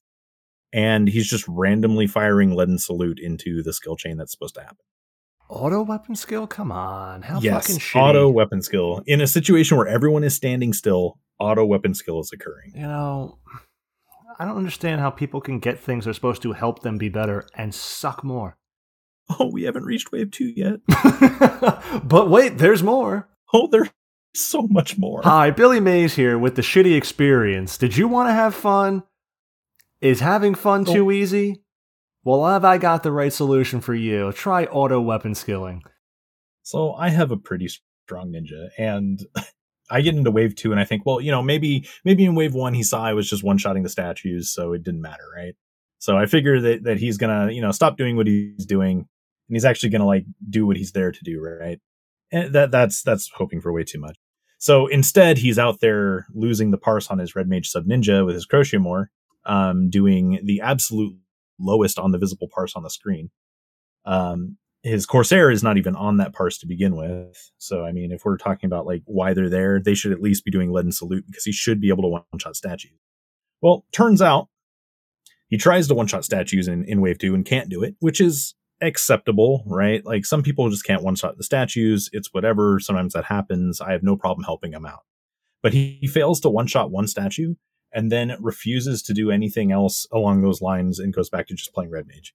and 0.73 1.09
he's 1.09 1.31
just 1.31 1.47
randomly 1.47 2.09
firing 2.09 2.51
leaden 2.51 2.79
salute 2.79 3.21
into 3.21 3.63
the 3.63 3.73
skill 3.73 3.95
chain 3.95 4.17
that's 4.17 4.33
supposed 4.33 4.57
to 4.57 4.61
happen. 4.61 4.85
Auto 5.49 5.83
weapon 5.83 6.17
skill? 6.17 6.49
Come 6.49 6.73
on. 6.73 7.23
How 7.23 7.39
yes, 7.39 7.69
fucking 7.69 7.79
shitty. 7.79 8.01
auto 8.01 8.29
weapon 8.29 8.61
skill. 8.61 9.05
In 9.07 9.21
a 9.21 9.27
situation 9.29 9.77
where 9.77 9.87
everyone 9.87 10.25
is 10.25 10.35
standing 10.35 10.73
still, 10.73 11.21
auto 11.39 11.65
weapon 11.65 11.95
skill 11.95 12.19
is 12.19 12.33
occurring. 12.33 12.73
You 12.75 12.83
know, 12.83 13.39
I 14.37 14.45
don't 14.45 14.57
understand 14.57 15.01
how 15.01 15.11
people 15.11 15.41
can 15.41 15.61
get 15.61 15.79
things 15.79 16.07
that 16.07 16.11
are 16.11 16.15
supposed 16.15 16.43
to 16.43 16.55
help 16.55 16.83
them 16.83 16.99
be 16.99 17.09
better 17.09 17.47
and 17.55 17.73
suck 17.73 18.25
more. 18.25 18.57
Oh, 19.39 19.49
we 19.53 19.63
haven't 19.63 19.85
reached 19.85 20.11
wave 20.11 20.33
two 20.33 20.53
yet. 20.57 20.81
but 22.03 22.29
wait, 22.29 22.59
there's 22.59 22.83
more. 22.83 23.29
Oh, 23.55 23.67
there's 23.67 23.91
so 24.35 24.67
much 24.67 24.97
more. 24.97 25.21
Hi, 25.25 25.51
Billy 25.51 25.79
Mays 25.79 26.15
here 26.15 26.39
with 26.39 26.57
the 26.57 26.63
shitty 26.63 26.97
experience. 26.97 27.77
Did 27.77 27.99
you 27.99 28.09
want 28.09 28.31
to 28.31 28.33
have 28.33 28.55
fun? 28.55 29.03
Is 30.01 30.21
having 30.21 30.55
fun 30.55 30.87
too 30.87 31.13
easy? 31.13 31.63
Well, 32.25 32.47
have 32.47 32.65
I 32.65 32.79
got 32.79 33.03
the 33.03 33.13
right 33.13 33.33
solution 33.33 33.81
for 33.81 33.95
you? 33.95 34.33
Try 34.33 34.65
auto 34.65 35.01
weapon 35.01 35.35
skilling. 35.35 35.83
So 36.63 36.95
I 36.95 37.11
have 37.11 37.31
a 37.31 37.37
pretty 37.37 37.69
strong 38.07 38.33
ninja, 38.33 38.69
and 38.79 39.21
I 39.91 40.01
get 40.01 40.15
into 40.15 40.31
wave 40.31 40.57
two, 40.57 40.71
and 40.71 40.81
I 40.81 40.85
think, 40.85 41.05
well, 41.05 41.21
you 41.21 41.31
know, 41.31 41.43
maybe 41.43 41.87
maybe 42.05 42.25
in 42.25 42.35
wave 42.35 42.55
one 42.55 42.73
he 42.73 42.83
saw 42.83 43.05
I 43.05 43.13
was 43.13 43.29
just 43.29 43.45
one 43.45 43.59
shotting 43.59 43.83
the 43.83 43.89
statues, 43.91 44.53
so 44.53 44.73
it 44.73 44.83
didn't 44.83 45.03
matter, 45.03 45.25
right? 45.37 45.55
So 45.99 46.17
I 46.17 46.25
figure 46.25 46.59
that 46.61 46.85
that 46.85 46.99
he's 46.99 47.19
gonna, 47.19 47.51
you 47.51 47.61
know, 47.61 47.71
stop 47.71 47.99
doing 47.99 48.17
what 48.17 48.27
he's 48.27 48.65
doing, 48.65 48.99
and 48.99 49.57
he's 49.57 49.67
actually 49.67 49.91
gonna 49.91 50.07
like 50.07 50.25
do 50.49 50.67
what 50.67 50.79
he's 50.79 50.93
there 50.93 51.13
to 51.13 51.21
do, 51.23 51.41
right? 51.41 51.81
And 52.33 52.53
that 52.55 52.71
that's 52.71 53.03
that's 53.03 53.31
hoping 53.35 53.61
for 53.61 53.73
way 53.73 53.85
too 53.85 54.01
much. 54.01 54.17
So 54.59 54.87
instead, 54.87 55.39
he's 55.39 55.59
out 55.59 55.81
there 55.81 56.27
losing 56.35 56.71
the 56.71 56.79
parse 56.79 57.11
on 57.11 57.19
his 57.19 57.35
red 57.37 57.49
mage 57.49 57.69
sub 57.69 57.85
ninja 57.85 58.25
with 58.25 58.35
his 58.35 58.47
Crocea 58.47 58.81
Mors, 58.81 59.09
um, 59.45 59.91
doing 59.91 60.41
the 60.45 60.61
absolute 60.61 61.17
lowest 61.59 61.99
on 61.99 62.13
the 62.13 62.19
visible 62.19 62.49
parse 62.53 62.75
on 62.75 62.83
the 62.83 62.91
screen. 62.91 63.31
Um, 64.05 64.57
his 64.83 65.07
Corsair 65.07 65.51
is 65.51 65.63
not 65.63 65.79
even 65.79 65.95
on 65.95 66.17
that 66.17 66.33
parse 66.33 66.59
to 66.59 66.67
begin 66.67 66.97
with. 66.97 67.51
So, 67.59 67.85
I 67.85 67.93
mean, 67.93 68.11
if 68.11 68.25
we're 68.25 68.37
talking 68.37 68.67
about 68.67 68.87
like 68.87 69.03
why 69.05 69.33
they're 69.33 69.49
there, 69.49 69.81
they 69.81 69.95
should 69.95 70.13
at 70.13 70.23
least 70.23 70.45
be 70.45 70.51
doing 70.51 70.73
leaden 70.73 70.93
salute 70.93 71.25
because 71.27 71.45
he 71.45 71.53
should 71.53 71.81
be 71.81 71.89
able 71.89 72.03
to 72.03 72.09
one 72.09 72.23
shot 72.39 72.57
statues. 72.57 72.99
Well, 73.61 73.85
turns 73.93 74.21
out 74.21 74.49
he 75.49 75.57
tries 75.57 75.87
to 75.89 75.95
one 75.95 76.09
shot 76.09 76.25
statues 76.25 76.67
in, 76.67 76.85
in 76.85 77.01
wave 77.01 77.19
two 77.19 77.35
and 77.35 77.45
can't 77.45 77.69
do 77.69 77.83
it, 77.83 77.95
which 78.01 78.21
is 78.21 78.55
acceptable, 78.83 79.65
right? 79.67 80.05
Like 80.05 80.27
some 80.27 80.43
people 80.43 80.69
just 80.69 80.85
can't 80.85 81.03
one 81.03 81.15
shot 81.15 81.37
the 81.37 81.45
statues. 81.45 82.11
It's 82.13 82.33
whatever. 82.35 82.79
Sometimes 82.81 83.15
that 83.15 83.25
happens. 83.25 83.81
I 83.81 83.93
have 83.93 84.03
no 84.03 84.17
problem 84.17 84.45
helping 84.45 84.73
him 84.73 84.85
out. 84.85 85.05
But 85.63 85.73
he, 85.73 85.99
he 86.01 86.09
fails 86.09 86.41
to 86.41 86.51
one 86.51 86.67
shot 86.67 86.91
one 86.91 87.07
statue 87.07 87.55
and 87.93 88.11
then 88.11 88.37
refuses 88.41 89.03
to 89.03 89.15
do 89.15 89.31
anything 89.31 89.71
else 89.71 90.07
along 90.11 90.43
those 90.43 90.61
lines 90.61 90.99
and 90.99 91.15
goes 91.15 91.31
back 91.31 91.47
to 91.49 91.55
just 91.55 91.73
playing 91.73 91.91
red 91.91 92.07
mage. 92.07 92.35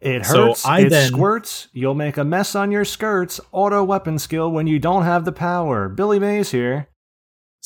It 0.00 0.26
hurts. 0.26 0.60
So 0.60 0.68
I 0.68 0.80
it 0.80 0.90
then, 0.90 1.08
squirts. 1.08 1.68
You'll 1.72 1.94
make 1.94 2.16
a 2.16 2.24
mess 2.24 2.54
on 2.54 2.70
your 2.70 2.84
skirts. 2.84 3.40
Auto 3.52 3.82
weapon 3.82 4.18
skill 4.18 4.50
when 4.50 4.66
you 4.66 4.78
don't 4.78 5.04
have 5.04 5.24
the 5.24 5.32
power. 5.32 5.88
Billy 5.88 6.18
Mays 6.18 6.50
here. 6.50 6.88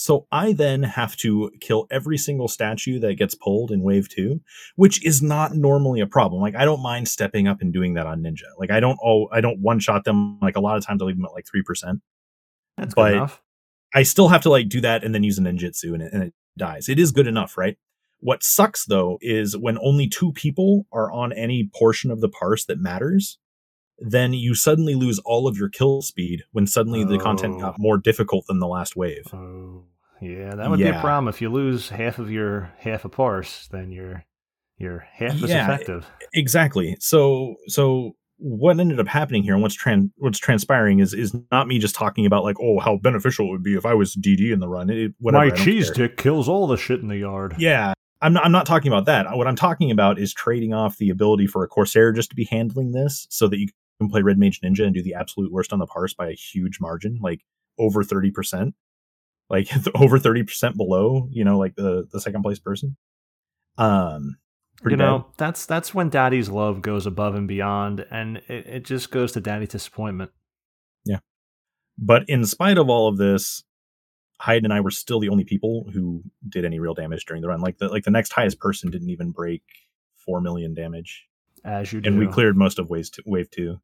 So 0.00 0.26
I 0.32 0.54
then 0.54 0.82
have 0.82 1.14
to 1.18 1.50
kill 1.60 1.86
every 1.90 2.16
single 2.16 2.48
statue 2.48 2.98
that 3.00 3.16
gets 3.16 3.34
pulled 3.34 3.70
in 3.70 3.82
wave 3.82 4.08
two, 4.08 4.40
which 4.74 5.04
is 5.04 5.20
not 5.20 5.54
normally 5.54 6.00
a 6.00 6.06
problem. 6.06 6.40
Like 6.40 6.56
I 6.56 6.64
don't 6.64 6.82
mind 6.82 7.06
stepping 7.06 7.46
up 7.46 7.60
and 7.60 7.70
doing 7.70 7.92
that 7.94 8.06
on 8.06 8.22
ninja. 8.22 8.48
Like 8.58 8.70
I 8.70 8.80
don't 8.80 8.98
oh 9.04 9.28
I 9.30 9.42
don't 9.42 9.60
one 9.60 9.78
shot 9.78 10.04
them. 10.04 10.38
Like 10.40 10.56
a 10.56 10.60
lot 10.60 10.78
of 10.78 10.86
times 10.86 11.02
I 11.02 11.04
leave 11.04 11.16
them 11.16 11.26
at 11.26 11.34
like 11.34 11.44
three 11.46 11.62
percent. 11.62 12.00
That's 12.78 12.94
but 12.94 13.10
good 13.10 13.16
enough. 13.16 13.42
I 13.94 14.04
still 14.04 14.28
have 14.28 14.40
to 14.44 14.48
like 14.48 14.70
do 14.70 14.80
that 14.80 15.04
and 15.04 15.14
then 15.14 15.22
use 15.22 15.36
a 15.36 15.42
ninjutsu 15.42 15.92
and 15.92 16.02
it, 16.02 16.12
and 16.14 16.22
it 16.22 16.34
dies. 16.56 16.88
It 16.88 16.98
is 16.98 17.12
good 17.12 17.26
enough, 17.26 17.58
right? 17.58 17.76
What 18.20 18.42
sucks 18.42 18.86
though 18.86 19.18
is 19.20 19.54
when 19.54 19.76
only 19.82 20.08
two 20.08 20.32
people 20.32 20.86
are 20.92 21.12
on 21.12 21.30
any 21.34 21.68
portion 21.74 22.10
of 22.10 22.22
the 22.22 22.30
parse 22.30 22.64
that 22.64 22.80
matters, 22.80 23.38
then 23.98 24.32
you 24.32 24.54
suddenly 24.54 24.94
lose 24.94 25.18
all 25.26 25.46
of 25.46 25.58
your 25.58 25.68
kill 25.68 26.00
speed 26.00 26.44
when 26.52 26.66
suddenly 26.66 27.02
oh. 27.02 27.06
the 27.06 27.18
content 27.18 27.60
got 27.60 27.74
oh. 27.74 27.76
more 27.78 27.98
difficult 27.98 28.46
than 28.46 28.60
the 28.60 28.66
last 28.66 28.96
wave. 28.96 29.26
Oh, 29.34 29.84
yeah, 30.20 30.54
that 30.54 30.70
would 30.70 30.78
yeah. 30.78 30.92
be 30.92 30.96
a 30.96 31.00
problem. 31.00 31.28
If 31.28 31.40
you 31.40 31.50
lose 31.50 31.88
half 31.88 32.18
of 32.18 32.30
your 32.30 32.72
half 32.78 33.04
a 33.04 33.08
parse, 33.08 33.68
then 33.68 33.92
you're 33.92 34.24
you're 34.78 35.06
half 35.12 35.34
yeah, 35.36 35.44
as 35.44 35.50
effective. 35.50 36.06
Exactly. 36.34 36.96
So 37.00 37.56
so 37.66 38.16
what 38.38 38.80
ended 38.80 38.98
up 38.98 39.06
happening 39.06 39.42
here 39.42 39.52
and 39.52 39.62
what's 39.62 39.76
tran- 39.76 40.10
what's 40.16 40.38
transpiring 40.38 40.98
is 40.98 41.12
is 41.12 41.34
not 41.50 41.68
me 41.68 41.78
just 41.78 41.94
talking 41.94 42.24
about 42.24 42.42
like 42.42 42.56
oh 42.60 42.78
how 42.80 42.96
beneficial 42.96 43.46
it 43.46 43.50
would 43.50 43.62
be 43.62 43.74
if 43.74 43.84
I 43.84 43.94
was 43.94 44.16
DD 44.16 44.52
in 44.52 44.60
the 44.60 44.68
run. 44.68 44.90
It, 44.90 45.12
whatever, 45.18 45.44
My 45.44 45.50
cheese 45.50 45.90
dick 45.90 46.16
kills 46.16 46.48
all 46.48 46.66
the 46.66 46.76
shit 46.76 47.00
in 47.00 47.08
the 47.08 47.18
yard. 47.18 47.54
Yeah, 47.58 47.92
I'm 48.22 48.32
not, 48.32 48.44
I'm 48.44 48.52
not 48.52 48.66
talking 48.66 48.92
about 48.92 49.06
that. 49.06 49.26
What 49.36 49.46
I'm 49.46 49.56
talking 49.56 49.90
about 49.90 50.18
is 50.18 50.34
trading 50.34 50.74
off 50.74 50.98
the 50.98 51.10
ability 51.10 51.46
for 51.46 51.64
a 51.64 51.68
Corsair 51.68 52.12
just 52.12 52.30
to 52.30 52.36
be 52.36 52.44
handling 52.44 52.92
this 52.92 53.26
so 53.30 53.48
that 53.48 53.58
you 53.58 53.68
can 54.00 54.10
play 54.10 54.22
Red 54.22 54.38
Mage 54.38 54.60
Ninja 54.60 54.84
and 54.84 54.94
do 54.94 55.02
the 55.02 55.14
absolute 55.14 55.52
worst 55.52 55.72
on 55.72 55.78
the 55.78 55.86
parse 55.86 56.14
by 56.14 56.28
a 56.28 56.34
huge 56.34 56.80
margin, 56.80 57.18
like 57.20 57.42
over 57.78 58.02
30%. 58.02 58.72
Like 59.50 59.68
over 59.94 60.18
30% 60.18 60.76
below, 60.76 61.28
you 61.30 61.44
know, 61.44 61.58
like 61.58 61.74
the, 61.74 62.06
the 62.10 62.20
second 62.20 62.42
place 62.42 62.58
person. 62.58 62.96
Um, 63.76 64.36
you 64.88 64.96
know, 64.96 65.18
bad. 65.18 65.26
that's 65.36 65.66
that's 65.66 65.92
when 65.92 66.08
daddy's 66.08 66.48
love 66.48 66.80
goes 66.80 67.04
above 67.04 67.34
and 67.34 67.46
beyond, 67.46 68.06
and 68.10 68.38
it, 68.48 68.66
it 68.66 68.84
just 68.84 69.10
goes 69.10 69.32
to 69.32 69.40
daddy's 69.40 69.68
disappointment. 69.68 70.30
Yeah. 71.04 71.18
But 71.98 72.22
in 72.28 72.46
spite 72.46 72.78
of 72.78 72.88
all 72.88 73.08
of 73.08 73.18
this, 73.18 73.62
Hyde 74.40 74.64
and 74.64 74.72
I 74.72 74.80
were 74.80 74.90
still 74.90 75.20
the 75.20 75.28
only 75.28 75.44
people 75.44 75.86
who 75.92 76.22
did 76.48 76.64
any 76.64 76.80
real 76.80 76.94
damage 76.94 77.26
during 77.26 77.42
the 77.42 77.48
run. 77.48 77.60
Like 77.60 77.76
the 77.76 77.88
like 77.88 78.04
the 78.04 78.10
next 78.10 78.32
highest 78.32 78.58
person 78.58 78.90
didn't 78.90 79.10
even 79.10 79.32
break 79.32 79.62
four 80.16 80.40
million 80.40 80.72
damage. 80.72 81.26
As 81.62 81.92
you 81.92 82.00
do. 82.00 82.08
And 82.08 82.18
we 82.18 82.26
cleared 82.26 82.56
most 82.56 82.78
of 82.78 82.88
waves 82.88 83.10
wave 83.26 83.50
two. 83.50 83.80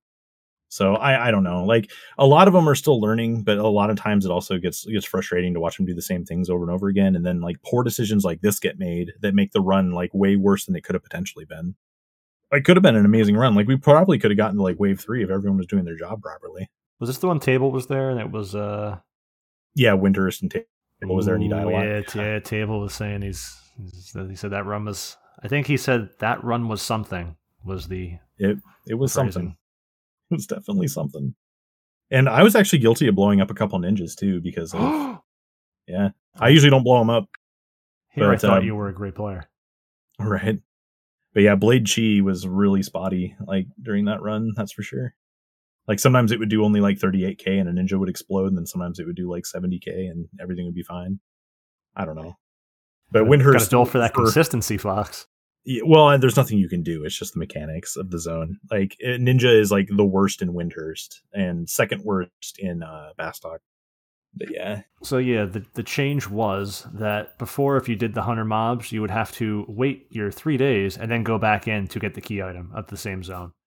So 0.68 0.94
I, 0.94 1.28
I 1.28 1.30
don't 1.30 1.44
know. 1.44 1.64
Like 1.64 1.90
a 2.18 2.26
lot 2.26 2.48
of 2.48 2.54
them 2.54 2.68
are 2.68 2.74
still 2.74 3.00
learning, 3.00 3.42
but 3.42 3.58
a 3.58 3.68
lot 3.68 3.90
of 3.90 3.96
times 3.96 4.24
it 4.24 4.30
also 4.30 4.58
gets 4.58 4.84
gets 4.84 5.06
frustrating 5.06 5.54
to 5.54 5.60
watch 5.60 5.76
them 5.76 5.86
do 5.86 5.94
the 5.94 6.02
same 6.02 6.24
things 6.24 6.50
over 6.50 6.64
and 6.64 6.72
over 6.72 6.88
again. 6.88 7.14
And 7.14 7.24
then 7.24 7.40
like 7.40 7.62
poor 7.64 7.84
decisions 7.84 8.24
like 8.24 8.40
this 8.40 8.58
get 8.58 8.78
made 8.78 9.12
that 9.20 9.34
make 9.34 9.52
the 9.52 9.60
run 9.60 9.92
like 9.92 10.10
way 10.12 10.36
worse 10.36 10.66
than 10.66 10.76
it 10.76 10.82
could 10.82 10.94
have 10.94 11.04
potentially 11.04 11.44
been. 11.44 11.76
It 12.52 12.64
could 12.64 12.76
have 12.76 12.82
been 12.82 12.96
an 12.96 13.04
amazing 13.04 13.36
run. 13.36 13.54
Like 13.54 13.68
we 13.68 13.76
probably 13.76 14.18
could 14.18 14.30
have 14.30 14.38
gotten 14.38 14.56
to 14.56 14.62
like 14.62 14.78
wave 14.78 15.00
three 15.00 15.22
if 15.22 15.30
everyone 15.30 15.58
was 15.58 15.66
doing 15.66 15.84
their 15.84 15.96
job 15.96 16.22
properly. 16.22 16.68
Was 16.98 17.08
this 17.08 17.18
the 17.18 17.28
one 17.28 17.40
table 17.40 17.70
was 17.70 17.86
there 17.86 18.10
and 18.10 18.20
it 18.20 18.30
was 18.30 18.54
uh 18.54 18.98
yeah, 19.74 19.92
Winters 19.92 20.40
and 20.40 20.50
Table 20.50 20.66
was 21.14 21.26
there 21.26 21.34
and 21.34 21.44
he 21.44 21.50
died 21.50 21.66
a 21.66 21.70
lot. 21.70 21.84
Yeah, 21.84 22.02
yeah, 22.14 22.38
Table 22.40 22.80
was 22.80 22.94
saying 22.94 23.22
he's, 23.22 23.54
he's 23.78 24.16
he 24.28 24.34
said 24.34 24.52
that 24.52 24.64
run 24.64 24.86
was 24.86 25.16
I 25.42 25.48
think 25.48 25.66
he 25.66 25.76
said 25.76 26.08
that 26.18 26.42
run 26.42 26.68
was 26.68 26.82
something 26.82 27.36
was 27.64 27.88
the 27.88 28.18
it 28.38 28.58
it 28.88 28.94
was 28.94 29.12
something. 29.12 29.56
It 30.30 30.34
was 30.34 30.46
definitely 30.46 30.88
something. 30.88 31.34
And 32.10 32.28
I 32.28 32.42
was 32.42 32.56
actually 32.56 32.80
guilty 32.80 33.06
of 33.06 33.14
blowing 33.14 33.40
up 33.40 33.50
a 33.50 33.54
couple 33.54 33.78
ninjas 33.78 34.16
too 34.16 34.40
because 34.40 34.74
of 34.74 34.80
yeah. 35.86 36.10
I 36.38 36.48
usually 36.48 36.70
don't 36.70 36.82
blow 36.82 36.98
them 36.98 37.10
up. 37.10 37.28
Here 38.10 38.26
but, 38.26 38.34
I 38.34 38.36
thought 38.38 38.58
um, 38.58 38.64
you 38.64 38.74
were 38.74 38.88
a 38.88 38.94
great 38.94 39.14
player. 39.14 39.48
Right. 40.18 40.58
But 41.34 41.42
yeah, 41.42 41.56
Blade 41.56 41.86
Chi 41.94 42.22
was 42.22 42.48
really 42.48 42.82
spotty 42.82 43.36
like 43.46 43.66
during 43.82 44.06
that 44.06 44.22
run, 44.22 44.54
that's 44.56 44.72
for 44.72 44.82
sure. 44.82 45.14
Like 45.86 46.00
sometimes 46.00 46.32
it 46.32 46.38
would 46.38 46.48
do 46.48 46.64
only 46.64 46.80
like 46.80 46.98
38k 46.98 47.60
and 47.60 47.68
a 47.68 47.72
ninja 47.72 47.98
would 47.98 48.08
explode, 48.08 48.46
and 48.46 48.56
then 48.56 48.64
sometimes 48.64 48.98
it 48.98 49.06
would 49.06 49.14
do 49.14 49.30
like 49.30 49.44
70k 49.44 50.10
and 50.10 50.26
everything 50.40 50.64
would 50.64 50.74
be 50.74 50.82
fine. 50.82 51.20
I 51.94 52.06
don't 52.06 52.16
know. 52.16 52.38
But 53.12 53.24
Windurst 53.24 53.64
to 53.64 53.70
dull 53.70 53.84
for 53.84 53.98
that 53.98 54.14
for, 54.14 54.22
consistency, 54.22 54.78
Fox. 54.78 55.26
Well, 55.84 56.18
there's 56.18 56.36
nothing 56.36 56.58
you 56.58 56.68
can 56.68 56.82
do. 56.82 57.04
It's 57.04 57.18
just 57.18 57.32
the 57.32 57.40
mechanics 57.40 57.96
of 57.96 58.10
the 58.10 58.18
zone. 58.18 58.58
Like 58.70 58.96
Ninja 59.04 59.58
is 59.58 59.72
like 59.72 59.88
the 59.90 60.04
worst 60.04 60.42
in 60.42 60.52
Windurst 60.52 61.20
and 61.32 61.68
second 61.68 62.04
worst 62.04 62.58
in 62.58 62.82
uh, 62.82 63.10
Bastok. 63.18 63.58
But 64.38 64.50
yeah, 64.52 64.82
So 65.02 65.16
yeah, 65.16 65.46
the 65.46 65.64
the 65.72 65.82
change 65.82 66.28
was 66.28 66.86
that 66.92 67.38
before, 67.38 67.78
if 67.78 67.88
you 67.88 67.96
did 67.96 68.12
the 68.12 68.22
hundred 68.22 68.44
mobs, 68.44 68.92
you 68.92 69.00
would 69.00 69.10
have 69.10 69.32
to 69.32 69.64
wait 69.66 70.06
your 70.10 70.30
three 70.30 70.58
days 70.58 70.98
and 70.98 71.10
then 71.10 71.22
go 71.22 71.38
back 71.38 71.66
in 71.66 71.88
to 71.88 71.98
get 71.98 72.14
the 72.14 72.20
key 72.20 72.42
item 72.42 72.70
of 72.74 72.86
the 72.88 72.96
same 72.96 73.22
zone. 73.22 73.52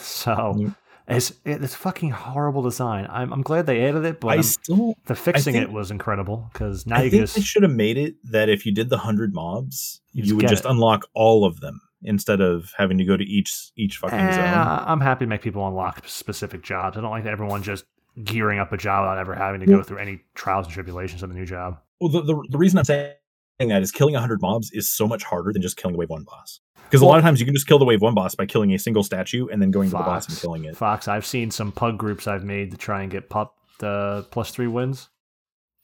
So 0.00 0.54
Yep. 0.56 0.72
It's 1.08 1.32
it's 1.44 1.74
fucking 1.74 2.10
horrible 2.10 2.62
design. 2.62 3.06
I'm 3.10 3.32
I'm 3.32 3.42
glad 3.42 3.66
they 3.66 3.84
added 3.86 4.04
it, 4.04 4.20
but 4.20 4.28
I 4.28 4.32
I'm- 4.34 4.42
still 4.42 4.94
the 5.06 5.14
fixing 5.14 5.52
think- 5.54 5.64
it 5.64 5.72
was 5.72 5.90
incredible 5.90 6.48
because 6.52 6.86
now 6.86 6.96
I 6.96 7.02
you 7.04 7.10
think 7.10 7.22
just 7.22 7.34
they 7.36 7.42
should 7.42 7.62
have 7.62 7.72
made 7.72 7.98
it 7.98 8.16
that 8.30 8.48
if 8.48 8.64
you 8.66 8.72
did 8.72 8.88
the 8.90 8.98
hundred 8.98 9.34
mobs, 9.34 10.00
You 10.12 10.24
you, 10.24 10.36
would 10.36 10.48
just 10.48 10.64
it. 10.64 10.70
unlock 10.70 11.06
all 11.14 11.44
of 11.44 11.60
them 11.60 11.80
instead 12.02 12.40
of 12.40 12.72
having 12.76 12.98
to 12.98 13.04
go 13.04 13.16
to 13.16 13.24
each 13.24 13.70
each 13.76 13.96
fucking 13.98 14.18
Eh, 14.18 14.32
zone. 14.34 14.44
I'm 14.86 15.00
happy 15.00 15.24
to 15.24 15.28
make 15.28 15.42
people 15.42 15.66
unlock 15.66 16.06
specific 16.08 16.62
jobs. 16.62 16.96
I 16.96 17.00
don't 17.00 17.10
like 17.10 17.26
everyone 17.26 17.62
just 17.62 17.84
gearing 18.22 18.58
up 18.58 18.72
a 18.72 18.76
job 18.76 19.02
without 19.04 19.18
ever 19.18 19.34
having 19.34 19.60
to 19.60 19.66
go 19.66 19.82
through 19.82 19.98
any 19.98 20.20
trials 20.34 20.66
and 20.66 20.72
tribulations 20.74 21.22
of 21.22 21.28
the 21.30 21.34
new 21.34 21.46
job. 21.46 21.78
Well, 22.00 22.10
the, 22.10 22.22
the 22.22 22.46
the 22.50 22.58
reason 22.58 22.78
I'm 22.78 22.84
saying 22.84 23.14
that 23.60 23.82
is 23.82 23.90
killing 23.92 24.14
hundred 24.14 24.40
mobs 24.40 24.70
is 24.72 24.88
so 24.90 25.06
much 25.06 25.22
harder 25.24 25.52
than 25.52 25.62
just 25.62 25.76
killing 25.76 25.94
a 25.96 25.98
wave 25.98 26.10
one 26.10 26.24
boss. 26.24 26.60
Because 26.84 27.00
a 27.02 27.06
lot 27.06 27.18
of 27.18 27.24
times 27.24 27.40
you 27.40 27.46
can 27.46 27.54
just 27.54 27.66
kill 27.66 27.78
the 27.78 27.84
wave 27.84 28.00
one 28.00 28.14
boss 28.14 28.34
by 28.34 28.46
killing 28.46 28.72
a 28.72 28.78
single 28.78 29.02
statue 29.02 29.48
and 29.48 29.60
then 29.60 29.70
going 29.70 29.90
to 29.90 29.96
the 29.96 30.02
boss 30.02 30.28
and 30.28 30.38
killing 30.38 30.64
it. 30.64 30.76
Fox, 30.76 31.08
I've 31.08 31.26
seen 31.26 31.50
some 31.50 31.72
pug 31.72 31.98
groups 31.98 32.26
I've 32.28 32.44
made 32.44 32.70
to 32.70 32.76
try 32.76 33.02
and 33.02 33.10
get 33.10 33.28
pup 33.28 33.56
the 33.80 34.24
plus 34.30 34.50
three 34.50 34.68
wins, 34.68 35.08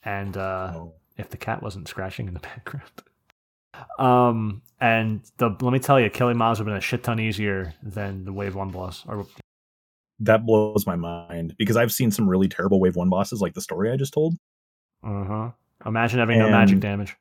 and 0.05 0.37
uh, 0.37 0.73
Oh. 0.77 0.93
if 1.17 1.29
the 1.31 1.37
cat 1.37 1.63
wasn't 1.63 1.89
scratching 1.89 2.29
in 2.29 2.35
the 2.35 2.41
background. 2.51 2.91
Um, 3.99 4.63
and 4.81 5.23
the 5.39 5.49
let 5.61 5.73
me 5.73 5.79
tell 5.79 5.99
you, 5.99 6.11
killing 6.11 6.37
mobs 6.37 6.59
would 6.59 6.67
have 6.67 6.73
been 6.73 6.79
a 6.79 6.81
shit 6.81 7.03
ton 7.03 7.19
easier 7.19 7.75
than 7.83 8.25
the 8.25 8.33
wave 8.33 8.55
one 8.55 8.71
boss. 8.71 9.05
Or 9.09 9.27
That 10.21 10.45
blows 10.47 10.87
my 10.87 10.97
mind 10.97 11.55
because 11.59 11.77
I've 11.77 11.93
seen 11.93 12.11
some 12.11 12.29
really 12.29 12.49
terrible 12.49 12.79
wave 12.79 12.95
one 12.97 13.09
bosses, 13.09 13.41
like 13.41 13.55
the 13.55 13.61
story 13.61 13.91
I 13.91 13.97
just 13.97 14.13
told. 14.13 14.35
uh 15.03 15.25
huh. 15.25 15.51
Imagine 15.87 16.19
having 16.21 16.39
no 16.39 16.51
magic 16.51 16.79
damage. 16.81 17.17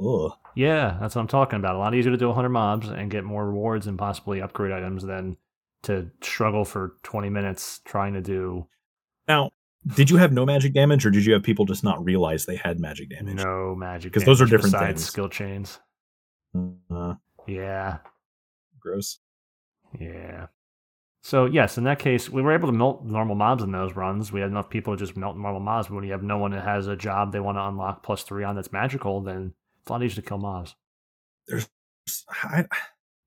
Ugh. 0.00 0.32
Yeah, 0.54 0.96
that's 1.00 1.14
what 1.14 1.22
I'm 1.22 1.28
talking 1.28 1.58
about. 1.58 1.74
A 1.76 1.78
lot 1.78 1.94
easier 1.94 2.10
to 2.12 2.16
do 2.18 2.26
100 2.28 2.48
mobs 2.48 2.88
and 2.88 3.10
get 3.10 3.24
more 3.24 3.46
rewards 3.46 3.86
and 3.86 3.98
possibly 3.98 4.40
upgrade 4.42 4.72
items 4.72 5.02
than 5.04 5.36
to 5.82 6.10
struggle 6.20 6.64
for 6.64 6.96
20 7.04 7.28
minutes 7.30 7.80
trying 7.84 8.14
to 8.14 8.20
do 8.20 8.66
Now, 9.28 9.50
did 9.94 10.10
you 10.10 10.16
have 10.16 10.32
no 10.32 10.44
magic 10.44 10.74
damage, 10.74 11.06
or 11.06 11.10
did 11.10 11.24
you 11.24 11.32
have 11.32 11.42
people 11.44 11.64
just 11.64 11.84
not 11.84 12.04
realize 12.04 12.44
they 12.46 12.56
had 12.56 12.80
magic 12.80 13.10
damage? 13.10 13.36
no 13.36 13.74
magic, 13.76 14.12
because 14.12 14.24
those 14.26 14.40
are 14.42 14.46
different 14.46 14.76
things. 14.76 15.04
skill 15.04 15.28
chains. 15.28 15.78
Uh, 16.90 17.14
Yeah, 17.46 17.98
gross. 18.80 19.18
yeah. 19.98 20.46
So 21.22 21.44
yes, 21.46 21.78
in 21.78 21.84
that 21.84 21.98
case, 21.98 22.28
we 22.30 22.42
were 22.42 22.52
able 22.52 22.68
to 22.68 22.72
melt 22.76 23.04
normal 23.04 23.34
mobs 23.36 23.62
in 23.62 23.70
those 23.70 23.94
runs. 23.94 24.32
We 24.32 24.40
had 24.40 24.50
enough 24.50 24.70
people 24.70 24.96
to 24.96 24.98
just 25.04 25.16
melt 25.16 25.36
normal 25.36 25.60
mobs. 25.60 25.88
But 25.88 25.94
when 25.96 26.04
you 26.04 26.12
have 26.12 26.22
no 26.22 26.38
one 26.38 26.52
that 26.52 26.64
has 26.64 26.86
a 26.86 26.96
job 26.96 27.32
they 27.32 27.40
want 27.40 27.56
to 27.58 27.64
unlock 27.66 28.02
plus 28.02 28.22
three 28.22 28.44
on 28.44 28.54
that's 28.56 28.72
magical, 28.72 29.20
then 29.20 29.52
lot 29.92 30.02
easier 30.02 30.22
to 30.22 30.28
kill 30.28 30.38
mobs. 30.38 30.74
I, 32.44 32.64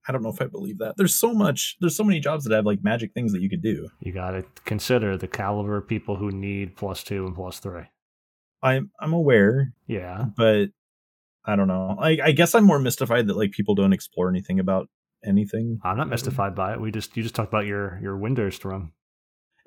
I 0.07 0.11
don't 0.11 0.23
know 0.23 0.29
if 0.29 0.41
I 0.41 0.45
believe 0.47 0.79
that. 0.79 0.95
There's 0.97 1.13
so 1.15 1.33
much. 1.33 1.77
There's 1.79 1.95
so 1.95 2.03
many 2.03 2.19
jobs 2.19 2.45
that 2.45 2.55
have 2.55 2.65
like 2.65 2.83
magic 2.83 3.13
things 3.13 3.33
that 3.33 3.41
you 3.41 3.49
could 3.49 3.61
do. 3.61 3.89
You 3.99 4.11
got 4.11 4.31
to 4.31 4.43
consider 4.65 5.17
the 5.17 5.27
caliber 5.27 5.77
of 5.77 5.87
people 5.87 6.15
who 6.15 6.31
need 6.31 6.75
plus 6.75 7.03
two 7.03 7.25
and 7.25 7.35
plus 7.35 7.59
three. 7.59 7.83
I'm 8.63 8.91
I'm 8.99 9.13
aware, 9.13 9.73
Yeah, 9.87 10.25
but 10.37 10.67
I 11.45 11.55
don't 11.55 11.67
know. 11.67 11.97
I 11.99 12.17
I 12.23 12.31
guess 12.31 12.53
I'm 12.55 12.63
more 12.63 12.79
mystified 12.79 13.27
that 13.27 13.37
like 13.37 13.51
people 13.51 13.75
don't 13.75 13.93
explore 13.93 14.29
anything 14.29 14.59
about 14.59 14.87
anything, 15.23 15.79
I'm 15.83 15.97
not 15.97 16.09
mystified 16.09 16.55
by 16.55 16.73
it. 16.73 16.81
We 16.81 16.91
just 16.91 17.15
you 17.17 17.23
just 17.23 17.35
talked 17.35 17.51
about 17.51 17.65
your 17.65 17.99
your 18.01 18.17
Windows 18.17 18.63
run. 18.65 18.91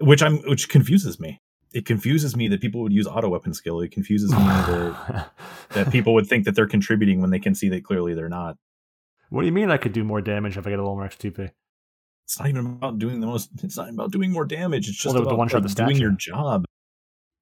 which 0.01 0.23
I'm 0.23 0.39
which 0.49 0.69
confuses 0.69 1.19
me. 1.21 1.41
It 1.75 1.85
confuses 1.87 2.37
me 2.37 2.47
that 2.49 2.61
people 2.61 2.81
would 2.83 2.93
use 2.93 3.07
auto 3.07 3.29
weapon 3.29 3.53
skill. 3.53 3.81
It 3.81 3.91
confuses 3.91 4.31
me 4.31 4.39
that 4.39 5.33
that 5.71 5.91
people 5.93 6.15
would 6.15 6.27
think 6.27 6.45
that 6.45 6.55
they're 6.55 6.69
contributing 6.69 7.21
when 7.21 7.31
they 7.31 7.41
can 7.41 7.55
see 7.55 7.69
that 7.71 7.85
clearly 7.85 8.15
they're 8.15 8.29
not. 8.29 8.57
what 9.29 9.41
do 9.43 9.47
you 9.47 9.53
mean 9.53 9.71
I 9.71 9.77
could 9.77 9.93
do 9.93 10.05
more 10.05 10.21
damage 10.21 10.57
if 10.57 10.67
I 10.67 10.71
get 10.71 10.79
a 10.79 10.83
little 10.83 10.97
more 10.97 11.07
XTP? 11.09 11.51
It's 12.27 12.39
not 12.39 12.49
even 12.49 12.65
about 12.67 12.99
doing 12.99 13.21
the 13.21 13.27
most. 13.27 13.51
It's 13.63 13.77
not 13.77 13.89
about 13.91 14.13
doing 14.13 14.31
more 14.33 14.45
damage. 14.47 14.89
It's 14.89 14.97
just 14.97 15.15
Well, 15.15 15.25
about 15.25 15.37
like, 15.39 15.51
doing 15.51 15.69
statue. 15.69 15.99
your 16.01 16.13
job. 16.13 16.65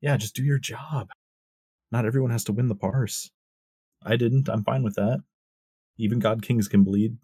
Yeah, 0.00 0.16
just 0.16 0.34
do 0.34 0.42
your 0.42 0.58
job. 0.58 1.10
Not 1.92 2.06
everyone 2.06 2.30
has 2.30 2.42
to 2.44 2.52
win 2.52 2.68
the 2.68 2.74
parse. 2.74 3.30
I 4.04 4.16
didn't. 4.16 4.48
I'm 4.48 4.64
fine 4.64 4.82
with 4.82 4.94
that. 4.96 5.20
Even 5.98 6.18
God 6.18 6.42
Kings 6.42 6.66
can 6.68 6.82
bleed. 6.84 7.18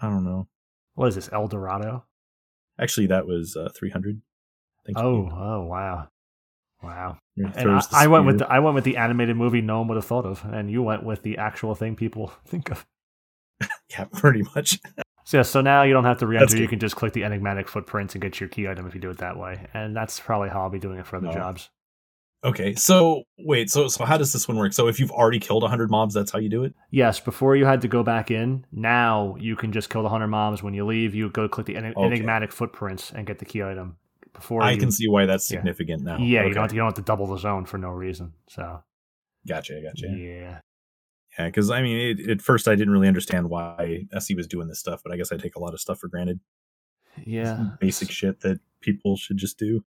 I 0.00 0.08
don't 0.08 0.24
know. 0.24 0.46
What 0.94 1.08
is 1.08 1.16
this, 1.16 1.28
El 1.32 1.48
Dorado? 1.48 2.04
Actually, 2.78 3.08
that 3.08 3.26
was 3.26 3.56
uh, 3.56 3.68
300. 3.76 4.22
Thank 4.86 4.96
Oh, 4.98 5.24
you. 5.26 5.30
oh, 5.32 5.64
wow, 5.64 6.08
wow. 6.82 7.18
And 7.36 7.70
I, 7.70 7.82
I 7.92 8.06
went 8.08 8.26
with 8.26 8.38
the 8.40 8.48
I 8.48 8.58
went 8.58 8.74
with 8.74 8.84
the 8.84 8.96
animated 8.96 9.36
movie 9.36 9.60
no 9.60 9.78
one 9.78 9.88
would 9.88 9.96
have 9.96 10.04
thought 10.04 10.26
of, 10.26 10.44
and 10.44 10.70
you 10.70 10.82
went 10.82 11.04
with 11.04 11.22
the 11.22 11.38
actual 11.38 11.74
thing 11.74 11.96
people 11.96 12.32
think 12.46 12.70
of. 12.70 12.86
yeah, 13.90 14.04
pretty 14.12 14.42
much. 14.54 14.78
So 15.24 15.36
yeah, 15.38 15.42
so 15.42 15.60
now 15.60 15.82
you 15.82 15.92
don't 15.92 16.04
have 16.04 16.18
to 16.18 16.26
re-enter. 16.26 16.56
You 16.56 16.68
can 16.68 16.78
just 16.78 16.96
click 16.96 17.12
the 17.12 17.22
enigmatic 17.24 17.68
footprints 17.68 18.14
and 18.14 18.22
get 18.22 18.40
your 18.40 18.48
key 18.48 18.66
item 18.66 18.86
if 18.86 18.94
you 18.94 19.00
do 19.00 19.10
it 19.10 19.18
that 19.18 19.36
way, 19.38 19.66
and 19.74 19.94
that's 19.94 20.18
probably 20.18 20.48
how 20.48 20.62
I'll 20.62 20.70
be 20.70 20.78
doing 20.78 20.98
it 20.98 21.06
for 21.06 21.16
other 21.16 21.26
No. 21.26 21.32
jobs. 21.32 21.68
Okay, 22.44 22.76
so 22.76 23.24
wait, 23.40 23.68
so 23.68 23.88
so 23.88 24.04
how 24.04 24.16
does 24.16 24.32
this 24.32 24.46
one 24.46 24.56
work? 24.56 24.72
So 24.72 24.86
if 24.86 25.00
you've 25.00 25.10
already 25.10 25.40
killed 25.40 25.62
100 25.64 25.90
mobs, 25.90 26.14
that's 26.14 26.30
how 26.30 26.38
you 26.38 26.48
do 26.48 26.62
it? 26.62 26.72
Yes, 26.90 27.18
before 27.18 27.56
you 27.56 27.66
had 27.66 27.80
to 27.82 27.88
go 27.88 28.04
back 28.04 28.30
in. 28.30 28.64
Now 28.70 29.34
you 29.40 29.56
can 29.56 29.72
just 29.72 29.90
kill 29.90 30.04
the 30.04 30.08
hundred 30.08 30.28
mobs. 30.28 30.62
When 30.62 30.72
you 30.72 30.86
leave, 30.86 31.14
you 31.16 31.30
go 31.30 31.48
click 31.48 31.66
the 31.66 31.74
enig- 31.74 31.96
Okay. 31.96 32.06
enigmatic 32.06 32.52
footprints 32.52 33.10
and 33.12 33.26
get 33.26 33.40
the 33.40 33.44
key 33.44 33.62
item. 33.62 33.96
Before 34.38 34.62
I 34.62 34.72
you, 34.72 34.78
can 34.78 34.90
see 34.90 35.08
why 35.08 35.26
that's 35.26 35.50
yeah. 35.50 35.58
significant 35.58 36.02
now. 36.02 36.18
Yeah, 36.18 36.40
Okay. 36.40 36.48
you 36.48 36.54
don't 36.54 36.62
have 36.62 36.70
to, 36.70 36.74
you 36.76 36.80
don't 36.80 36.86
have 36.88 36.94
to 36.94 37.02
double 37.02 37.26
the 37.26 37.38
zone 37.38 37.64
for 37.66 37.76
no 37.78 37.90
reason. 37.90 38.32
So 38.48 38.82
Gotcha, 39.46 39.80
gotcha. 39.82 40.08
yeah, 40.08 40.60
Yeah, 41.38 41.46
because 41.46 41.70
I 41.70 41.82
mean, 41.82 42.18
it, 42.18 42.30
at 42.30 42.42
first 42.42 42.68
I 42.68 42.74
didn't 42.74 42.92
really 42.92 43.08
understand 43.08 43.48
why 43.50 44.06
SE 44.12 44.34
was 44.34 44.46
doing 44.46 44.68
this 44.68 44.78
stuff, 44.78 45.00
but 45.02 45.12
I 45.12 45.16
guess 45.16 45.32
I 45.32 45.36
take 45.36 45.56
a 45.56 45.60
lot 45.60 45.74
of 45.74 45.80
stuff 45.80 45.98
for 45.98 46.08
granted. 46.08 46.40
yeah. 47.24 47.70
Basic 47.80 48.10
shit 48.10 48.40
that 48.40 48.60
people 48.80 49.16
should 49.16 49.36
just 49.38 49.58
do. 49.58 49.84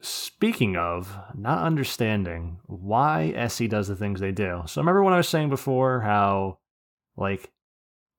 Speaking 0.00 0.76
of 0.76 1.16
not 1.34 1.62
understanding 1.64 2.58
why 2.66 3.32
SE 3.36 3.66
does 3.68 3.88
the 3.88 3.96
things 3.96 4.20
they 4.20 4.32
do. 4.32 4.62
So 4.66 4.80
remember 4.80 5.02
when 5.02 5.14
I 5.14 5.18
was 5.18 5.28
saying 5.28 5.48
before 5.48 6.00
how 6.00 6.58
like 7.16 7.50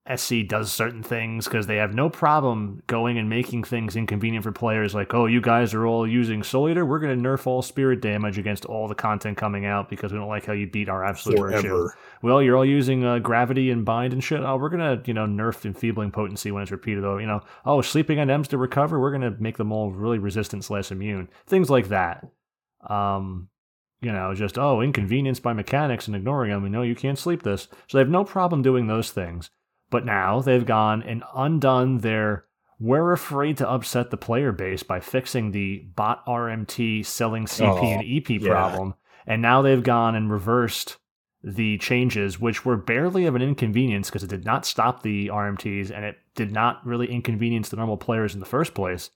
SE 0.08 0.42
does 0.44 0.70
certain 0.70 1.02
things 1.02 1.46
because 1.46 1.66
they 1.66 1.76
have 1.76 1.94
no 1.94 2.08
problem 2.08 2.82
going 2.86 3.18
and 3.18 3.28
making 3.28 3.64
things 3.64 3.96
inconvenient 3.96 4.44
for 4.44 4.52
players 4.52 4.94
like, 4.94 5.12
oh, 5.14 5.26
you 5.26 5.40
guys 5.40 5.74
are 5.74 5.84
all 5.84 6.06
using 6.06 6.42
Soul 6.42 6.68
Eater, 6.68 6.86
we're 6.86 7.00
going 7.00 7.20
to 7.20 7.28
nerf 7.28 7.46
all 7.46 7.60
spirit 7.60 8.00
damage 8.00 8.38
against 8.38 8.64
all 8.66 8.86
the 8.86 8.94
content 8.94 9.36
coming 9.36 9.66
out 9.66 9.88
because 9.90 10.12
we 10.12 10.18
don't 10.18 10.28
like 10.28 10.46
how 10.46 10.52
you 10.52 10.68
beat 10.68 10.88
our 10.88 11.04
absolute 11.04 11.38
virtue. 11.38 11.88
Well, 12.22 12.40
you're 12.40 12.56
all 12.56 12.64
using 12.64 13.04
uh, 13.04 13.18
gravity 13.18 13.70
and 13.70 13.84
bind 13.84 14.12
and 14.12 14.22
shit. 14.22 14.40
Oh, 14.40 14.56
we're 14.56 14.68
gonna, 14.68 15.02
you 15.06 15.14
know, 15.14 15.26
nerf 15.26 15.64
enfeebling 15.64 16.12
potency 16.12 16.52
when 16.52 16.62
it's 16.62 16.72
repeated. 16.72 17.02
Though, 17.02 17.18
you 17.18 17.26
know, 17.26 17.40
oh, 17.64 17.80
sleeping 17.82 18.18
NMs 18.18 18.46
to 18.48 18.58
recover. 18.58 19.00
We're 19.00 19.12
gonna 19.12 19.34
make 19.40 19.56
them 19.56 19.72
all 19.72 19.90
really 19.90 20.18
resistant 20.18 20.64
slash 20.64 20.92
immune. 20.92 21.28
Things 21.46 21.68
like 21.68 21.88
that. 21.88 22.26
Um, 22.88 23.48
you 24.00 24.12
know, 24.12 24.34
just 24.34 24.58
oh, 24.58 24.82
inconvenience 24.82 25.40
by 25.40 25.52
mechanics 25.52 26.06
and 26.06 26.14
ignoring 26.14 26.50
them. 26.50 26.62
We 26.62 26.68
know 26.68 26.82
you 26.82 26.94
can't 26.94 27.18
sleep 27.18 27.42
this, 27.42 27.68
so 27.88 27.98
they 27.98 28.00
have 28.00 28.08
no 28.08 28.24
problem 28.24 28.62
doing 28.62 28.86
those 28.86 29.10
things. 29.10 29.50
But 29.90 30.04
now 30.04 30.40
they've 30.40 30.66
gone 30.66 31.02
and 31.02 31.22
undone 31.34 31.98
their. 31.98 32.44
We're 32.78 33.12
afraid 33.12 33.56
to 33.58 33.68
upset 33.68 34.10
the 34.10 34.16
player 34.18 34.52
base 34.52 34.82
by 34.82 35.00
fixing 35.00 35.52
the 35.52 35.78
bot 35.94 36.26
RMT 36.26 37.06
selling 37.06 37.46
CP 37.46 37.66
Oh, 37.66 37.82
and 37.82 38.04
EP 38.06 38.28
yeah. 38.42 38.48
problem, 38.50 38.94
and 39.26 39.40
now 39.40 39.62
they've 39.62 39.82
gone 39.82 40.14
and 40.14 40.30
reversed 40.30 40.98
the 41.42 41.78
changes, 41.78 42.40
which 42.40 42.64
were 42.64 42.76
barely 42.76 43.24
of 43.26 43.34
an 43.36 43.42
inconvenience 43.42 44.08
because 44.10 44.24
it 44.24 44.30
did 44.30 44.44
not 44.44 44.66
stop 44.66 45.02
the 45.02 45.28
RMTs 45.28 45.90
and 45.94 46.04
it 46.04 46.16
did 46.34 46.50
not 46.50 46.84
really 46.84 47.06
inconvenience 47.10 47.68
the 47.68 47.76
normal 47.76 47.96
players 47.96 48.34
in 48.34 48.40
the 48.40 48.46
first 48.46 48.74
place. 48.74 49.10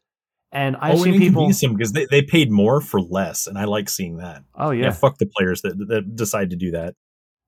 And 0.53 0.77
I've 0.77 0.95
oh, 1.01 1.03
seen 1.05 1.15
and 1.15 1.23
people. 1.23 1.49
them 1.51 1.75
because 1.75 1.93
they, 1.93 2.07
they 2.07 2.23
paid 2.23 2.51
more 2.51 2.81
for 2.81 3.01
less, 3.01 3.47
and 3.47 3.59
I 3.59 3.65
like 3.65 3.89
seeing 3.89 4.19
that. 4.19 4.43
Oh 4.55 4.71
Yeah. 4.71 4.87
yeah, 4.87 4.91
fuck 4.93 5.19
the 5.19 5.27
players 5.27 5.63
that, 5.63 5.77
that 5.89 6.15
decide 6.17 6.51
to 6.51 6.57
do 6.57 6.71
that. 6.71 6.95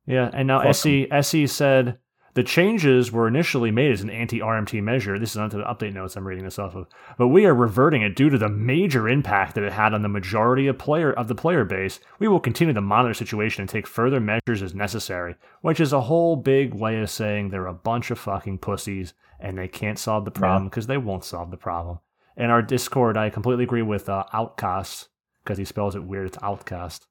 yeah. 0.07 0.29
And 0.33 0.47
now 0.49 0.59
Fuck. 0.61 0.71
SE 0.71 1.07
SE 1.11 1.47
said 1.47 1.99
the 2.35 2.43
changes 2.43 3.13
were 3.13 3.29
initially 3.29 3.71
made 3.71 3.93
as 3.93 4.01
an 4.01 4.09
anti-RMT 4.09 4.83
measure. 4.83 5.19
This 5.19 5.33
is 5.33 5.37
onto 5.37 5.59
the 5.59 5.65
update 5.65 5.93
notes 5.93 6.17
I'm 6.17 6.27
reading 6.27 6.45
this 6.45 6.59
off 6.59 6.75
of, 6.75 6.87
but 7.19 7.29
we 7.29 7.45
are 7.45 7.55
reverting 7.55 8.01
it 8.01 8.17
due 8.17 8.31
to 8.31 8.39
the 8.39 8.49
major 8.49 9.07
impact 9.07 9.55
that 9.55 9.65
it 9.65 9.73
had 9.73 9.93
on 9.93 10.01
the 10.01 10.09
majority 10.09 10.67
of 10.67 10.79
player 10.79 11.13
of 11.13 11.29
the 11.29 11.35
player 11.35 11.67
base. 11.67 12.01
We 12.19 12.29
will 12.29 12.41
continue 12.41 12.73
to 12.73 12.81
monitor 12.81 13.11
the 13.11 13.19
situation 13.19 13.61
and 13.61 13.69
take 13.69 13.87
further 13.87 14.19
measures 14.19 14.63
as 14.63 14.75
necessary, 14.75 15.37
which 15.61 15.79
is 15.79 15.93
a 15.93 16.01
whole 16.01 16.37
big 16.37 16.73
way 16.73 17.01
of 17.03 17.11
saying 17.11 17.51
they're 17.51 17.67
a 17.67 17.75
bunch 17.75 18.11
of 18.11 18.19
fucking 18.19 18.59
pussies 18.59 19.13
and 19.39 19.59
they 19.59 19.69
can't 19.69 19.99
solve 19.99 20.25
the 20.25 20.31
problem 20.31 20.65
because 20.65 20.87
they 20.87 20.97
won't 20.97 21.25
solve 21.25 21.51
the 21.51 21.57
problem. 21.59 21.99
In 22.37 22.49
our 22.49 22.63
Discord, 22.63 23.19
I 23.19 23.29
completely 23.29 23.65
agree 23.65 23.83
with 23.83 24.09
uh, 24.09 24.25
Outcast 24.33 25.09
because 25.45 25.59
he 25.59 25.67
spells 25.67 25.95
it 25.95 26.05
weird. 26.05 26.29
It's 26.29 26.39
Outcast, 26.43 27.09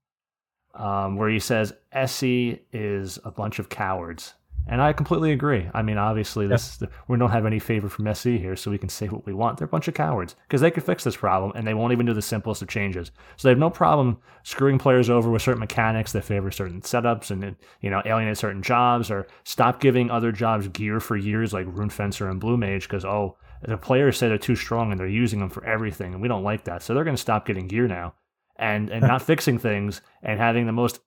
um, 0.73 1.15
where 1.15 1.29
he 1.29 1.39
says 1.39 1.73
SE 1.93 2.59
is 2.73 3.19
a 3.23 3.29
bunch 3.29 3.59
of 3.59 3.69
cowards 3.69 4.33
And 4.67 4.81
I 4.81 4.93
completely 4.93 5.31
agree. 5.31 5.69
I 5.73 5.81
mean, 5.81 5.97
obviously, 5.97 6.47
this 6.47 6.81
we 7.07 7.17
don't 7.17 7.31
have 7.31 7.45
any 7.45 7.59
favor 7.59 7.89
from 7.89 8.07
SE 8.07 8.37
here, 8.37 8.55
so 8.55 8.71
we 8.71 8.77
can 8.77 8.89
say 8.89 9.07
what 9.07 9.25
we 9.25 9.33
want. 9.33 9.57
They're 9.57 9.65
a 9.65 9.69
bunch 9.69 9.87
of 9.87 9.93
cowards 9.93 10.35
because 10.47 10.61
they 10.61 10.71
could 10.71 10.83
fix 10.83 11.03
this 11.03 11.15
problem, 11.15 11.51
and 11.55 11.65
they 11.65 11.73
won't 11.73 11.93
even 11.93 12.05
do 12.05 12.13
the 12.13 12.21
simplest 12.21 12.61
of 12.61 12.67
changes. 12.67 13.11
So 13.37 13.47
they 13.47 13.51
have 13.51 13.57
no 13.57 13.69
problem 13.69 14.19
screwing 14.43 14.77
players 14.77 15.09
over 15.09 15.29
with 15.29 15.41
certain 15.41 15.59
mechanics 15.59 16.11
that 16.13 16.23
favor 16.23 16.51
certain 16.51 16.81
setups, 16.81 17.31
and 17.31 17.55
you 17.81 17.89
know, 17.89 18.01
alienate 18.05 18.37
certain 18.37 18.61
jobs, 18.61 19.11
or 19.11 19.27
stop 19.43 19.81
giving 19.81 20.09
other 20.09 20.31
jobs 20.31 20.67
gear 20.69 20.99
for 20.99 21.17
years, 21.17 21.53
like 21.53 21.65
Rune 21.67 21.89
Fencer 21.89 22.29
and 22.29 22.39
Blue 22.39 22.57
Mage, 22.57 22.83
because 22.83 23.03
oh, 23.03 23.37
the 23.63 23.77
players 23.77 24.17
say 24.17 24.27
they're 24.27 24.37
too 24.37 24.55
strong 24.55 24.91
and 24.91 24.99
they're 24.99 25.07
using 25.07 25.39
them 25.39 25.49
for 25.49 25.65
everything, 25.65 26.13
and 26.13 26.21
we 26.21 26.27
don't 26.27 26.43
like 26.43 26.63
that. 26.65 26.83
So 26.83 26.93
they're 26.93 27.03
going 27.03 27.15
to 27.15 27.21
stop 27.21 27.45
getting 27.45 27.67
gear 27.67 27.87
now, 27.87 28.13
and 28.57 28.89
and 28.89 29.01
not 29.01 29.21
fixing 29.23 29.57
things 29.57 30.01
and 30.23 30.39
having 30.39 30.65
the 30.65 30.71
most 30.71 30.99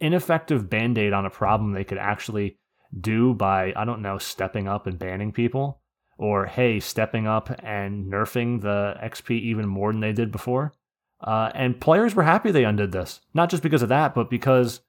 ineffective 0.00 0.68
band 0.68 0.98
aid 0.98 1.12
on 1.12 1.26
a 1.26 1.30
problem 1.30 1.72
they 1.72 1.84
could 1.84 1.98
actually 1.98 2.58
do 3.00 3.34
by, 3.34 3.72
I 3.76 3.84
don't 3.84 4.02
know, 4.02 4.18
stepping 4.18 4.68
up 4.68 4.86
and 4.86 4.98
banning 4.98 5.32
people, 5.32 5.80
or 6.18 6.46
hey, 6.46 6.80
stepping 6.80 7.26
up 7.26 7.50
and 7.62 8.10
nerfing 8.10 8.62
the 8.62 8.94
XP 9.02 9.30
even 9.40 9.68
more 9.68 9.92
than 9.92 10.00
they 10.00 10.12
did 10.12 10.32
before. 10.32 10.72
Uh, 11.20 11.50
and 11.54 11.80
players 11.80 12.14
were 12.14 12.22
happy 12.22 12.50
they 12.50 12.64
undid 12.64 12.92
this, 12.92 13.20
not 13.34 13.50
just 13.50 13.62
because 13.62 13.82
of 13.82 13.88
that, 13.88 14.14
but 14.14 14.30
because 14.30 14.80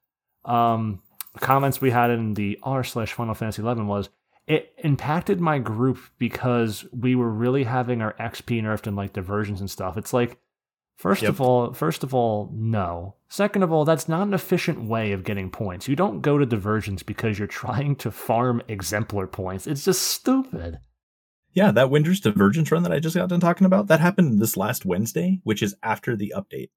um, 0.45 1.01
comments 1.39 1.81
we 1.81 1.91
had 1.91 2.09
in 2.09 2.33
the 2.33 2.59
r 2.63 2.83
slash 2.83 3.13
Final 3.13 3.33
Fantasy 3.33 3.61
11 3.61 3.87
was 3.87 4.09
it 4.47 4.73
impacted 4.77 5.41
my 5.41 5.59
group 5.59 5.99
because 6.17 6.85
we 6.93 7.15
were 7.15 7.29
really 7.29 7.65
having 7.65 8.01
our 8.01 8.13
XP 8.13 8.61
nerfed 8.63 8.87
and 8.87 8.95
like 8.95 9.13
diversions 9.13 9.59
and 9.59 9.69
stuff. 9.69 9.97
It's 9.97 10.13
like 10.13 10.37
First 10.97 11.21
yep. 11.21 11.29
of 11.29 11.41
all, 11.41 11.73
first 11.73 12.03
of 12.03 12.15
all, 12.15 12.51
no. 12.51 13.15
Second 13.29 13.61
of 13.61 13.71
all, 13.71 13.85
that's 13.85 14.09
not 14.09 14.27
an 14.27 14.33
efficient 14.33 14.83
way 14.83 15.11
of 15.11 15.23
getting 15.23 15.51
points. 15.51 15.87
You 15.87 15.95
don't 15.95 16.21
go 16.21 16.39
to 16.39 16.45
diversions 16.45 17.03
because 17.03 17.37
you're 17.37 17.47
trying 17.47 17.95
to 17.97 18.09
farm 18.09 18.63
exemplar 18.67 19.27
points. 19.27 19.67
It's 19.67 19.85
just 19.85 20.01
stupid. 20.01 20.79
Yeah, 21.53 21.71
that 21.71 21.91
Winter's 21.91 22.19
Divergence 22.19 22.71
run 22.71 22.83
that 22.83 22.91
I 22.91 22.99
just 22.99 23.15
got 23.15 23.29
done 23.29 23.39
talking 23.39 23.65
about, 23.65 23.87
that 23.87 23.99
happened 23.99 24.39
this 24.39 24.57
last 24.57 24.85
Wednesday, 24.85 25.39
which 25.43 25.61
is 25.61 25.75
after 25.83 26.15
the 26.15 26.33
update. 26.35 26.69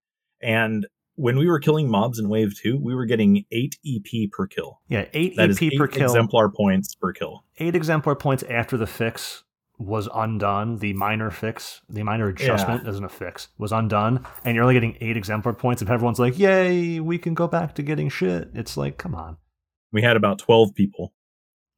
And 0.42 0.86
when 1.14 1.38
we 1.38 1.46
were 1.46 1.58
killing 1.58 1.90
mobs 1.90 2.18
in 2.18 2.28
Wave 2.28 2.58
2, 2.58 2.78
we 2.78 2.94
were 2.94 3.06
getting 3.06 3.44
8 3.50 3.78
EP 3.86 4.30
per 4.30 4.46
kill. 4.46 4.80
Yeah, 4.88 5.06
8 5.12 5.36
that 5.36 5.50
EP 5.50 5.62
eight 5.62 5.78
per 5.78 5.86
kill. 5.86 6.00
That 6.00 6.04
is 6.06 6.12
exemplar 6.12 6.50
points 6.50 6.94
per 6.94 7.12
kill. 7.12 7.44
8 7.58 7.74
exemplar 7.74 8.16
points 8.16 8.42
after 8.44 8.76
the 8.76 8.86
fix 8.86 9.44
was 9.80 10.08
undone. 10.14 10.76
The 10.76 10.92
minor 10.92 11.30
fix, 11.30 11.80
the 11.88 12.02
minor 12.02 12.28
adjustment 12.28 12.84
yeah. 12.84 12.90
isn't 12.90 13.04
a 13.04 13.08
fix, 13.08 13.48
was 13.58 13.72
undone, 13.72 14.26
and 14.44 14.54
you're 14.54 14.62
only 14.62 14.74
getting 14.74 14.96
eight 15.00 15.16
exemplar 15.16 15.54
points. 15.54 15.80
If 15.80 15.90
everyone's 15.90 16.18
like, 16.18 16.38
"Yay, 16.38 17.00
we 17.00 17.18
can 17.18 17.34
go 17.34 17.48
back 17.48 17.74
to 17.76 17.82
getting 17.82 18.08
shit," 18.10 18.50
it's 18.54 18.76
like, 18.76 18.98
come 18.98 19.14
on. 19.14 19.38
We 19.90 20.02
had 20.02 20.16
about 20.16 20.38
twelve 20.38 20.74
people, 20.74 21.14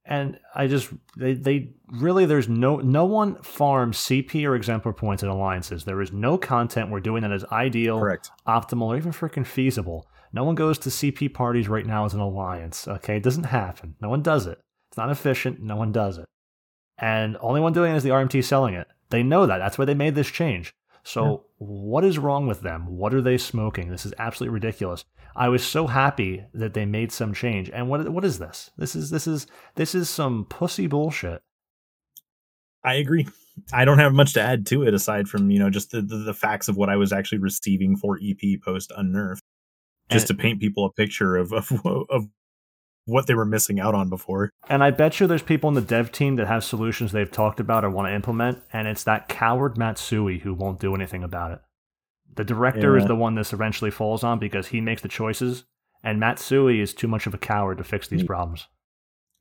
and 0.04 0.38
I 0.54 0.66
just 0.66 0.90
they 1.16 1.34
they 1.34 1.74
really 1.92 2.26
there's 2.26 2.48
no 2.48 2.76
no 2.78 3.04
one 3.04 3.40
farms 3.42 3.98
CP 3.98 4.44
or 4.44 4.56
exemplar 4.56 4.92
points 4.92 5.22
in 5.22 5.28
alliances. 5.28 5.84
There 5.84 6.02
is 6.02 6.12
no 6.12 6.36
content 6.36 6.90
we're 6.90 7.00
doing 7.00 7.22
that 7.22 7.32
is 7.32 7.44
ideal, 7.52 8.00
correct, 8.00 8.30
optimal, 8.46 8.88
or 8.88 8.96
even 8.96 9.12
freaking 9.12 9.46
feasible. 9.46 10.08
No 10.32 10.44
one 10.44 10.54
goes 10.54 10.78
to 10.78 10.88
CP 10.88 11.32
parties 11.32 11.68
right 11.68 11.86
now 11.86 12.04
as 12.04 12.14
an 12.14 12.20
alliance. 12.20 12.88
Okay, 12.88 13.16
it 13.18 13.22
doesn't 13.22 13.44
happen. 13.44 13.94
No 14.00 14.08
one 14.08 14.22
does 14.22 14.46
it. 14.46 14.58
It's 14.90 14.96
not 14.96 15.10
efficient. 15.10 15.60
No 15.60 15.76
one 15.76 15.92
does 15.92 16.18
it 16.18 16.26
and 17.02 17.36
only 17.40 17.60
one 17.60 17.72
doing 17.72 17.92
it 17.92 17.96
is 17.96 18.04
the 18.04 18.10
RMT 18.10 18.44
selling 18.44 18.74
it. 18.74 18.86
They 19.10 19.24
know 19.24 19.44
that. 19.44 19.58
That's 19.58 19.76
why 19.76 19.84
they 19.84 19.94
made 19.94 20.14
this 20.14 20.30
change. 20.30 20.74
So 21.02 21.24
yeah. 21.24 21.36
what 21.58 22.04
is 22.04 22.16
wrong 22.16 22.46
with 22.46 22.60
them? 22.60 22.96
What 22.96 23.12
are 23.12 23.20
they 23.20 23.36
smoking? 23.36 23.90
This 23.90 24.06
is 24.06 24.14
absolutely 24.18 24.54
ridiculous. 24.54 25.04
I 25.34 25.48
was 25.48 25.64
so 25.64 25.88
happy 25.88 26.44
that 26.54 26.74
they 26.74 26.86
made 26.86 27.10
some 27.10 27.34
change. 27.34 27.70
And 27.70 27.88
what 27.88 28.08
what 28.08 28.24
is 28.24 28.38
this? 28.38 28.70
This 28.78 28.94
is 28.94 29.10
this 29.10 29.26
is 29.26 29.48
this 29.74 29.96
is 29.96 30.08
some 30.08 30.46
pussy 30.48 30.86
bullshit. 30.86 31.42
I 32.84 32.94
agree. 32.94 33.26
I 33.72 33.84
don't 33.84 33.98
have 33.98 34.12
much 34.12 34.34
to 34.34 34.40
add 34.40 34.64
to 34.66 34.84
it 34.84 34.94
aside 34.94 35.28
from, 35.28 35.50
you 35.50 35.58
know, 35.58 35.70
just 35.70 35.90
the, 35.90 36.02
the, 36.02 36.16
the 36.16 36.34
facts 36.34 36.68
of 36.68 36.76
what 36.76 36.88
I 36.88 36.96
was 36.96 37.12
actually 37.12 37.38
receiving 37.38 37.96
for 37.96 38.18
EP 38.22 38.60
post 38.64 38.92
unnerved. 38.96 39.42
Just 40.10 40.30
and, 40.30 40.38
to 40.38 40.42
paint 40.42 40.60
people 40.60 40.84
a 40.84 40.92
picture 40.92 41.36
of, 41.36 41.52
of 41.52 41.70
of 41.84 42.28
what 43.04 43.26
they 43.26 43.34
were 43.34 43.44
missing 43.44 43.80
out 43.80 43.94
on 43.94 44.08
before. 44.08 44.50
And 44.68 44.82
I 44.82 44.90
bet 44.90 45.18
you 45.18 45.26
there's 45.26 45.42
people 45.42 45.68
in 45.68 45.74
the 45.74 45.80
dev 45.80 46.12
team 46.12 46.36
that 46.36 46.46
have 46.46 46.64
solutions 46.64 47.12
they've 47.12 47.30
talked 47.30 47.60
about 47.60 47.84
or 47.84 47.90
want 47.90 48.08
to 48.08 48.14
implement, 48.14 48.62
and 48.72 48.86
it's 48.86 49.04
that 49.04 49.28
coward 49.28 49.76
Matsui 49.76 50.38
who 50.38 50.54
won't 50.54 50.80
do 50.80 50.94
anything 50.94 51.24
about 51.24 51.52
it. 51.52 51.60
The 52.34 52.44
director 52.44 52.96
yeah. 52.96 53.02
is 53.02 53.08
the 53.08 53.16
one 53.16 53.34
this 53.34 53.52
eventually 53.52 53.90
falls 53.90 54.24
on 54.24 54.38
because 54.38 54.68
he 54.68 54.80
makes 54.80 55.02
the 55.02 55.08
choices, 55.08 55.64
and 56.02 56.20
Matsui 56.20 56.80
is 56.80 56.94
too 56.94 57.08
much 57.08 57.26
of 57.26 57.34
a 57.34 57.38
coward 57.38 57.78
to 57.78 57.84
fix 57.84 58.08
these 58.08 58.22
mm. 58.22 58.28
problems. 58.28 58.68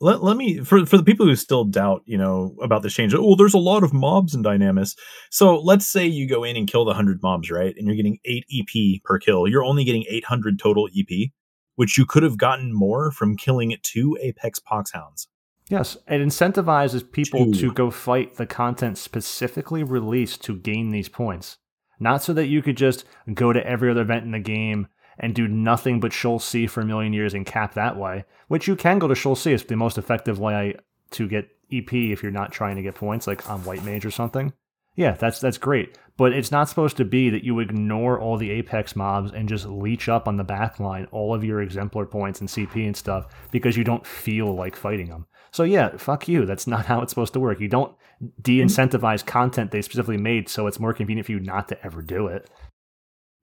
Let, 0.03 0.23
let 0.23 0.35
me 0.35 0.61
for 0.61 0.83
for 0.87 0.97
the 0.97 1.03
people 1.03 1.27
who 1.27 1.35
still 1.35 1.63
doubt, 1.63 2.01
you 2.05 2.17
know, 2.17 2.55
about 2.59 2.81
this 2.81 2.93
change. 2.93 3.13
Oh, 3.13 3.35
there's 3.35 3.53
a 3.53 3.59
lot 3.59 3.83
of 3.83 3.93
mobs 3.93 4.33
in 4.33 4.43
Dynamis. 4.43 4.97
So 5.29 5.59
let's 5.59 5.85
say 5.85 6.07
you 6.07 6.27
go 6.27 6.43
in 6.43 6.57
and 6.57 6.67
kill 6.67 6.85
the 6.85 6.95
hundred 6.95 7.21
mobs, 7.21 7.51
right? 7.51 7.75
And 7.77 7.85
you're 7.85 7.95
getting 7.95 8.17
eight 8.25 8.45
EP 8.51 9.01
per 9.03 9.19
kill. 9.19 9.47
You're 9.47 9.63
only 9.63 9.83
getting 9.83 10.03
eight 10.09 10.25
hundred 10.25 10.57
total 10.57 10.89
EP 10.97 11.29
which 11.75 11.97
you 11.97 12.05
could 12.05 12.23
have 12.23 12.37
gotten 12.37 12.73
more 12.73 13.11
from 13.11 13.37
killing 13.37 13.75
two 13.81 14.17
Apex 14.21 14.59
Poxhounds. 14.59 15.27
Yes, 15.69 15.95
it 16.07 16.19
incentivizes 16.19 17.09
people 17.09 17.45
two. 17.45 17.53
to 17.53 17.73
go 17.73 17.89
fight 17.89 18.35
the 18.35 18.45
content 18.45 18.97
specifically 18.97 19.83
released 19.83 20.43
to 20.43 20.57
gain 20.57 20.89
these 20.89 21.07
points. 21.07 21.57
Not 21.99 22.23
so 22.23 22.33
that 22.33 22.47
you 22.47 22.61
could 22.61 22.77
just 22.77 23.05
go 23.33 23.53
to 23.53 23.65
every 23.65 23.89
other 23.89 24.01
event 24.01 24.25
in 24.25 24.31
the 24.31 24.39
game 24.39 24.87
and 25.17 25.35
do 25.35 25.47
nothing 25.47 25.99
but 25.99 26.11
Sheol 26.11 26.39
C 26.39 26.67
for 26.67 26.81
a 26.81 26.85
million 26.85 27.13
years 27.13 27.33
and 27.33 27.45
cap 27.45 27.75
that 27.75 27.95
way, 27.95 28.25
which 28.47 28.67
you 28.67 28.75
can 28.75 28.99
go 28.99 29.07
to 29.07 29.15
Sheol 29.15 29.35
C. 29.35 29.53
It's 29.53 29.63
the 29.63 29.75
most 29.75 29.97
effective 29.97 30.39
way 30.39 30.75
to 31.11 31.27
get 31.27 31.47
EP 31.71 31.93
if 31.93 32.21
you're 32.21 32.31
not 32.31 32.51
trying 32.51 32.75
to 32.75 32.81
get 32.81 32.95
points, 32.95 33.27
like 33.27 33.49
on 33.49 33.63
White 33.63 33.85
Mage 33.85 34.05
or 34.05 34.11
something. 34.11 34.51
Yeah, 34.95 35.11
that's 35.11 35.39
that's 35.39 35.57
great. 35.57 35.97
But 36.17 36.33
it's 36.33 36.51
not 36.51 36.69
supposed 36.69 36.97
to 36.97 37.05
be 37.05 37.29
that 37.29 37.43
you 37.43 37.59
ignore 37.59 38.19
all 38.19 38.37
the 38.37 38.51
Apex 38.51 38.95
mobs 38.95 39.31
and 39.31 39.49
just 39.49 39.65
leech 39.65 40.09
up 40.09 40.27
on 40.27 40.37
the 40.37 40.43
back 40.43 40.79
line 40.79 41.07
all 41.11 41.33
of 41.33 41.43
your 41.43 41.61
exemplar 41.61 42.05
points 42.05 42.41
and 42.41 42.49
CP 42.49 42.85
and 42.85 42.95
stuff 42.95 43.33
because 43.51 43.77
you 43.77 43.83
don't 43.83 44.05
feel 44.05 44.53
like 44.53 44.75
fighting 44.75 45.09
them. 45.09 45.25
So 45.51 45.63
yeah, 45.63 45.97
fuck 45.97 46.27
you. 46.27 46.45
That's 46.45 46.67
not 46.67 46.85
how 46.87 47.01
it's 47.01 47.11
supposed 47.11 47.33
to 47.33 47.39
work. 47.39 47.59
You 47.59 47.69
don't 47.69 47.95
de-incentivize 48.41 49.25
content 49.25 49.71
they 49.71 49.81
specifically 49.81 50.17
made 50.17 50.47
so 50.47 50.67
it's 50.67 50.79
more 50.79 50.93
convenient 50.93 51.25
for 51.25 51.31
you 51.31 51.39
not 51.39 51.67
to 51.69 51.85
ever 51.85 52.03
do 52.03 52.27
it. 52.27 52.49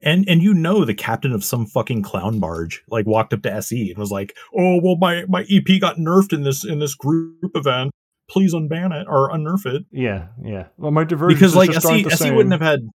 And 0.00 0.28
and 0.28 0.40
you 0.40 0.54
know 0.54 0.84
the 0.84 0.94
captain 0.94 1.32
of 1.32 1.42
some 1.42 1.66
fucking 1.66 2.02
clown 2.02 2.38
barge 2.38 2.84
like 2.88 3.06
walked 3.06 3.32
up 3.32 3.42
to 3.42 3.52
SE 3.54 3.90
and 3.90 3.98
was 3.98 4.12
like, 4.12 4.36
"Oh 4.56 4.78
well, 4.80 4.96
my 4.96 5.24
my 5.28 5.44
EP 5.50 5.80
got 5.80 5.96
nerfed 5.96 6.32
in 6.32 6.44
this 6.44 6.64
in 6.64 6.78
this 6.78 6.94
group 6.94 7.50
event 7.56 7.90
please 8.28 8.54
unban 8.54 8.98
it 8.98 9.06
or 9.08 9.30
unnerf 9.30 9.66
it. 9.66 9.84
Yeah, 9.90 10.28
yeah. 10.42 10.66
Well, 10.76 10.90
my 10.90 11.04
divergence 11.04 11.40
because 11.40 11.56
like 11.56 11.70
SE, 11.70 12.06
SE 12.10 12.30
wouldn't 12.30 12.52
have 12.52 12.60
had. 12.60 12.88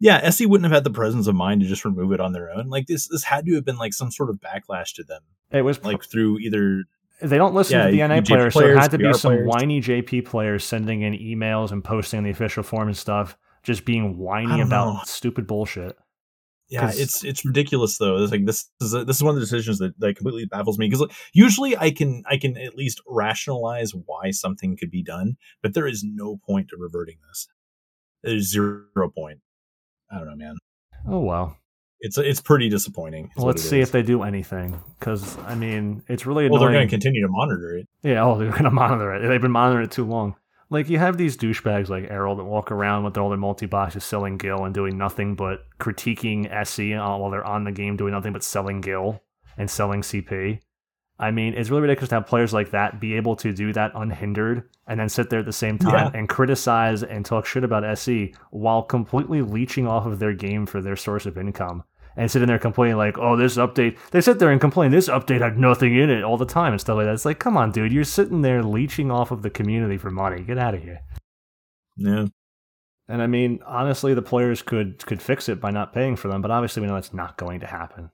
Yeah, 0.00 0.20
SE 0.24 0.46
wouldn't 0.46 0.70
have 0.70 0.74
had 0.74 0.84
the 0.84 0.96
presence 0.96 1.26
of 1.26 1.34
mind 1.34 1.60
to 1.62 1.66
just 1.66 1.84
remove 1.84 2.12
it 2.12 2.20
on 2.20 2.32
their 2.32 2.50
own. 2.50 2.68
Like 2.68 2.86
this, 2.86 3.08
this 3.08 3.24
had 3.24 3.46
to 3.46 3.54
have 3.56 3.64
been 3.64 3.78
like 3.78 3.92
some 3.92 4.12
sort 4.12 4.30
of 4.30 4.36
backlash 4.36 4.94
to 4.94 5.02
them. 5.02 5.22
It 5.50 5.62
was 5.62 5.82
like 5.82 6.04
through 6.04 6.38
either 6.38 6.84
they 7.20 7.36
don't 7.36 7.54
listen 7.54 7.78
yeah, 7.78 7.86
to 7.86 7.92
the 7.92 8.06
NA 8.06 8.20
players, 8.20 8.52
players, 8.52 8.54
so 8.54 8.66
it 8.66 8.78
had 8.78 8.90
to 8.92 8.98
be 8.98 9.12
some 9.12 9.32
players. 9.32 9.48
whiny 9.48 9.80
JP 9.80 10.26
players 10.26 10.64
sending 10.64 11.02
in 11.02 11.14
emails 11.14 11.72
and 11.72 11.82
posting 11.82 12.18
on 12.18 12.24
the 12.24 12.30
official 12.30 12.62
forum 12.62 12.88
and 12.88 12.96
stuff, 12.96 13.36
just 13.64 13.84
being 13.84 14.18
whiny 14.18 14.60
about 14.60 14.94
know. 14.94 15.00
stupid 15.04 15.46
bullshit. 15.46 15.96
Yeah, 16.68 16.90
it's 16.92 17.24
it's 17.24 17.44
ridiculous 17.46 17.96
though. 17.96 18.22
It's 18.22 18.30
like 18.30 18.44
this 18.44 18.68
is 18.80 18.92
a, 18.92 19.04
this 19.04 19.16
is 19.16 19.22
one 19.22 19.30
of 19.30 19.36
the 19.36 19.40
decisions 19.40 19.78
that, 19.78 19.98
that 20.00 20.16
completely 20.16 20.44
baffles 20.44 20.78
me 20.78 20.86
because 20.86 21.00
like, 21.00 21.12
usually 21.32 21.76
I 21.76 21.90
can 21.90 22.22
I 22.28 22.36
can 22.36 22.58
at 22.58 22.74
least 22.74 23.00
rationalize 23.06 23.92
why 23.94 24.30
something 24.32 24.76
could 24.76 24.90
be 24.90 25.02
done, 25.02 25.38
but 25.62 25.72
there 25.72 25.86
is 25.86 26.04
no 26.04 26.36
point 26.36 26.68
to 26.68 26.76
reverting 26.78 27.16
this. 27.28 27.48
There's 28.22 28.50
zero 28.50 28.84
point. 29.14 29.40
I 30.10 30.18
don't 30.18 30.28
know, 30.28 30.36
man. 30.36 30.56
Oh 31.06 31.20
well. 31.20 31.56
It's 32.00 32.18
it's 32.18 32.40
pretty 32.40 32.68
disappointing. 32.68 33.30
Well, 33.36 33.46
let's 33.46 33.62
see 33.62 33.80
is. 33.80 33.88
if 33.88 33.92
they 33.92 34.02
do 34.02 34.22
anything 34.22 34.80
because 34.98 35.38
I 35.38 35.54
mean 35.54 36.04
it's 36.06 36.26
really 36.26 36.46
annoying. 36.46 36.52
well 36.52 36.68
they're 36.68 36.78
going 36.78 36.86
to 36.86 36.90
continue 36.90 37.22
to 37.22 37.28
monitor 37.28 37.78
it. 37.78 37.88
Yeah, 38.02 38.24
oh 38.24 38.38
they're 38.38 38.50
going 38.50 38.64
to 38.64 38.70
monitor 38.70 39.14
it. 39.14 39.26
They've 39.26 39.40
been 39.40 39.50
monitoring 39.50 39.86
it 39.86 39.90
too 39.90 40.04
long. 40.04 40.36
Like 40.70 40.90
you 40.90 40.98
have 40.98 41.16
these 41.16 41.36
douchebags 41.36 41.88
like 41.88 42.10
Errol 42.10 42.36
that 42.36 42.44
walk 42.44 42.70
around 42.70 43.04
with 43.04 43.16
all 43.16 43.30
their 43.30 43.38
multi 43.38 43.66
boxes 43.66 44.04
selling 44.04 44.36
Gil 44.36 44.64
and 44.64 44.74
doing 44.74 44.98
nothing 44.98 45.34
but 45.34 45.64
critiquing 45.78 46.50
SE 46.52 46.94
uh, 46.94 47.16
while 47.16 47.30
they're 47.30 47.44
on 47.44 47.64
the 47.64 47.72
game, 47.72 47.96
doing 47.96 48.12
nothing 48.12 48.34
but 48.34 48.42
selling 48.42 48.80
Gil 48.80 49.22
and 49.56 49.70
selling 49.70 50.02
CP. 50.02 50.60
I 51.20 51.30
mean, 51.30 51.54
it's 51.54 51.70
really 51.70 51.82
ridiculous 51.82 52.10
to 52.10 52.16
have 52.16 52.26
players 52.26 52.52
like 52.52 52.70
that 52.70 53.00
be 53.00 53.14
able 53.14 53.34
to 53.36 53.52
do 53.52 53.72
that 53.72 53.92
unhindered 53.94 54.68
and 54.86 55.00
then 55.00 55.08
sit 55.08 55.30
there 55.30 55.40
at 55.40 55.46
the 55.46 55.52
same 55.52 55.78
time 55.78 56.12
yeah. 56.12 56.18
and 56.18 56.28
criticize 56.28 57.02
and 57.02 57.24
talk 57.24 57.44
shit 57.44 57.64
about 57.64 57.82
SE 57.84 58.34
while 58.50 58.82
completely 58.82 59.42
leeching 59.42 59.86
off 59.86 60.06
of 60.06 60.20
their 60.20 60.32
game 60.32 60.64
for 60.64 60.80
their 60.80 60.96
source 60.96 61.26
of 61.26 61.36
income 61.36 61.82
and 62.18 62.30
sitting 62.30 62.48
there 62.48 62.58
complaining 62.58 62.96
like, 62.96 63.16
"Oh, 63.16 63.36
this 63.36 63.56
update." 63.56 63.96
They 64.10 64.20
sit 64.20 64.40
there 64.40 64.50
and 64.50 64.60
complain 64.60 64.90
this 64.90 65.08
update 65.08 65.40
had 65.40 65.56
nothing 65.56 65.96
in 65.96 66.10
it 66.10 66.24
all 66.24 66.36
the 66.36 66.44
time 66.44 66.72
and 66.72 66.80
stuff 66.80 66.96
like 66.96 67.06
that. 67.06 67.14
It's 67.14 67.24
like, 67.24 67.38
come 67.38 67.56
on, 67.56 67.70
dude, 67.70 67.92
you're 67.92 68.04
sitting 68.04 68.42
there 68.42 68.62
leeching 68.62 69.10
off 69.10 69.30
of 69.30 69.42
the 69.42 69.50
community 69.50 69.96
for 69.96 70.10
money. 70.10 70.42
Get 70.42 70.58
out 70.58 70.74
of 70.74 70.82
here. 70.82 71.00
Yeah. 71.96 72.26
And 73.08 73.22
I 73.22 73.26
mean, 73.26 73.60
honestly, 73.64 74.12
the 74.12 74.20
players 74.20 74.62
could 74.62 75.06
could 75.06 75.22
fix 75.22 75.48
it 75.48 75.60
by 75.60 75.70
not 75.70 75.94
paying 75.94 76.16
for 76.16 76.28
them, 76.28 76.42
but 76.42 76.50
obviously 76.50 76.82
we 76.82 76.88
know 76.88 76.94
that's 76.94 77.14
not 77.14 77.38
going 77.38 77.60
to 77.60 77.66
happen. 77.66 78.10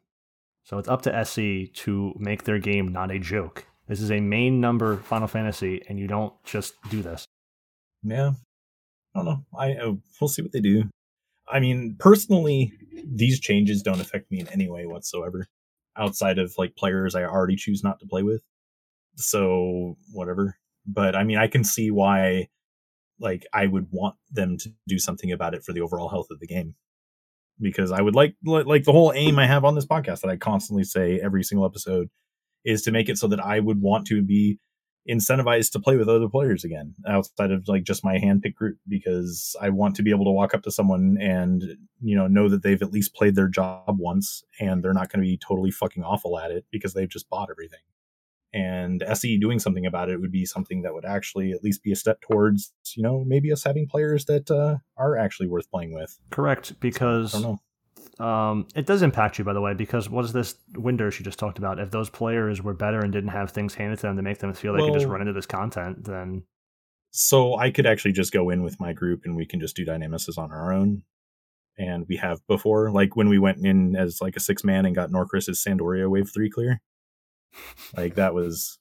So 0.65 0.79
it's 0.79 0.89
up 0.89 1.03
to 1.03 1.15
SE 1.17 1.67
to 1.75 2.15
make 2.19 2.45
their 2.45 2.59
game 2.59 2.89
not 2.89 3.11
a 3.11 3.19
joke 3.19 3.67
This 3.87 4.01
is 4.01 4.11
a 4.11 4.21
main 4.21 4.61
number 4.61 4.97
Final 4.97 5.29
Fantasy, 5.29 5.83
and 5.89 5.99
you 5.99 6.07
don't 6.07 6.33
just 6.45 6.75
do 6.89 7.03
this. 7.03 7.27
Yeah, 8.03 8.33
I 9.15 9.19
don't 9.19 9.25
know. 9.25 9.45
I 9.59 9.73
uh, 9.73 9.93
we'll 10.21 10.29
see 10.29 10.43
what 10.43 10.53
they 10.53 10.61
do. 10.61 10.85
I 11.49 11.61
mean, 11.61 11.97
personally, 11.99 12.73
these 13.05 13.41
changes 13.41 13.83
don't 13.83 14.01
affect 14.01 14.31
me 14.31 14.41
in 14.41 14.49
any 14.49 14.69
way 14.69 14.87
whatsoever, 14.87 15.47
outside 15.97 16.39
of 16.39 16.55
like 16.57 16.77
players 16.77 17.15
I 17.15 17.25
already 17.25 17.57
choose 17.57 17.83
not 17.85 18.01
to 18.01 18.07
play 18.07 18.23
with. 18.23 18.43
So 19.16 19.97
whatever. 20.12 20.57
But 20.87 21.15
I 21.15 21.25
mean, 21.25 21.39
I 21.39 21.47
can 21.47 21.65
see 21.65 21.91
why, 21.91 22.49
like, 23.21 23.47
I 23.53 23.66
would 23.66 23.87
want 23.91 24.16
them 24.31 24.59
to 24.59 24.71
do 24.89 24.99
something 24.99 25.33
about 25.33 25.55
it 25.55 25.65
for 25.65 25.73
the 25.73 25.81
overall 25.81 26.09
health 26.09 26.29
of 26.31 26.41
the 26.41 26.47
game, 26.47 26.75
because 27.61 27.93
I 27.93 28.01
would 28.01 28.15
like 28.15 28.35
like 28.45 28.85
the 28.85 28.93
whole 28.93 29.12
aim 29.15 29.39
I 29.39 29.47
have 29.47 29.65
on 29.65 29.75
this 29.75 29.87
podcast 29.87 30.21
that 30.21 30.31
I 30.31 30.37
constantly 30.37 30.85
say 30.85 31.21
every 31.23 31.43
single 31.43 31.66
episode 31.66 32.09
is 32.65 32.83
to 32.83 32.91
make 32.91 33.09
it 33.09 33.19
so 33.19 33.29
that 33.29 33.45
I 33.45 33.61
would 33.61 33.81
want 33.81 34.07
to 34.09 34.23
be 34.23 34.59
incentivized 35.09 35.73
to 35.73 35.81
play 35.81 35.97
with 35.97 36.09
other 36.09 36.29
players 36.29 36.65
again 36.65 36.95
outside 37.07 37.51
of 37.51 37.69
like 37.69 37.85
just 37.85 38.05
my 38.05 38.17
handpicked 38.17 38.55
group 38.55 38.79
because 38.89 39.55
I 39.61 39.69
want 39.69 39.97
to 39.97 40.03
be 40.03 40.11
able 40.11 40.25
to 40.25 40.31
walk 40.31 40.55
up 40.55 40.63
to 40.63 40.71
someone 40.71 41.19
and 41.21 41.63
you 42.01 42.17
know 42.17 42.27
know 42.27 42.49
that 42.49 42.63
they've 42.63 42.81
at 42.81 42.93
least 42.93 43.15
played 43.15 43.35
their 43.35 43.49
job 43.49 43.97
once 43.99 44.45
and 44.59 44.83
they're 44.83 44.95
not 44.95 45.13
going 45.13 45.23
to 45.23 45.29
be 45.29 45.37
totally 45.37 45.71
fucking 45.71 46.03
awful 46.03 46.39
at 46.39 46.51
it 46.51 46.65
because 46.71 46.95
they've 46.95 47.09
just 47.09 47.29
bought 47.29 47.51
everything. 47.51 47.81
And 48.55 49.03
SE 49.03 49.37
doing 49.39 49.59
something 49.59 49.85
about 49.85 50.09
it 50.09 50.21
would 50.21 50.31
be 50.31 50.47
something 50.47 50.83
that 50.83 50.95
would 50.95 51.05
actually 51.05 51.51
at 51.51 51.65
least 51.65 51.83
be 51.83 51.91
a 51.91 51.97
step 51.97 52.21
towards, 52.21 52.73
you 52.95 53.03
know, 53.03 53.25
maybe 53.27 53.51
us 53.51 53.65
having 53.65 53.89
players 53.89 54.27
that 54.27 54.49
uh, 54.49 54.77
are 54.97 55.19
actually 55.19 55.49
worth 55.49 55.69
playing 55.73 55.93
with. 55.93 56.21
Correct, 56.31 56.79
because 56.79 57.35
I 57.35 57.41
don't 57.41 57.51
know. 57.51 57.61
Um, 58.19 58.69
it 58.74 58.86
does 58.86 59.03
impact 59.03 59.39
you, 59.39 59.45
by 59.45 59.53
the 59.53 59.61
way, 59.61 59.74
because 59.74 60.09
what 60.09 60.24
is 60.24 60.32
this 60.32 60.55
window 60.77 61.11
she 61.11 61.24
just 61.24 61.39
talked 61.39 61.59
about? 61.59 61.78
If 61.81 61.91
those 61.91 62.09
players 62.09 62.62
were 62.62 62.74
better 62.74 63.01
and 63.01 63.12
didn't 63.12 63.31
have 63.31 63.51
things 63.51 63.74
handed 63.74 63.97
to 64.01 64.03
them 64.03 64.16
to 64.16 64.23
make 64.23 64.39
them 64.39 64.55
feel 64.55 64.73
like 64.73 64.82
they 64.82 64.86
could 64.86 65.01
just 65.01 65.07
run 65.07 65.20
into 65.20 65.32
this 65.32 65.47
content, 65.47 66.05
then 66.05 66.45
So 67.11 67.57
I 67.57 67.70
could 67.70 67.86
actually 67.86 68.12
just 68.12 68.32
go 68.32 68.51
in 68.51 68.62
with 68.62 68.81
my 68.81 68.93
group 68.93 69.23
and 69.24 69.36
we 69.36 69.47
can 69.47 69.61
just 69.61 69.77
do 69.77 69.85
Dynamis 69.86 70.36
on 70.39 70.53
our 70.53 70.73
own. 70.73 71.03
And 71.77 72.07
we 72.09 72.16
have 72.16 72.47
before, 72.47 72.91
like 72.91 73.16
when 73.16 73.28
we 73.28 73.39
went 73.39 73.65
in 73.65 73.97
as 73.97 74.20
like 74.20 74.36
a 74.36 74.41
six 74.41 74.62
man 74.62 74.86
and 74.86 74.95
got 74.95 75.11
Norcris's 75.11 75.61
San 75.62 75.77
d'Oria 75.78 76.09
Wave 76.09 76.31
3 76.32 76.51
clear. 76.51 76.81
Like 77.97 78.16
that 78.16 78.35
was 78.35 78.78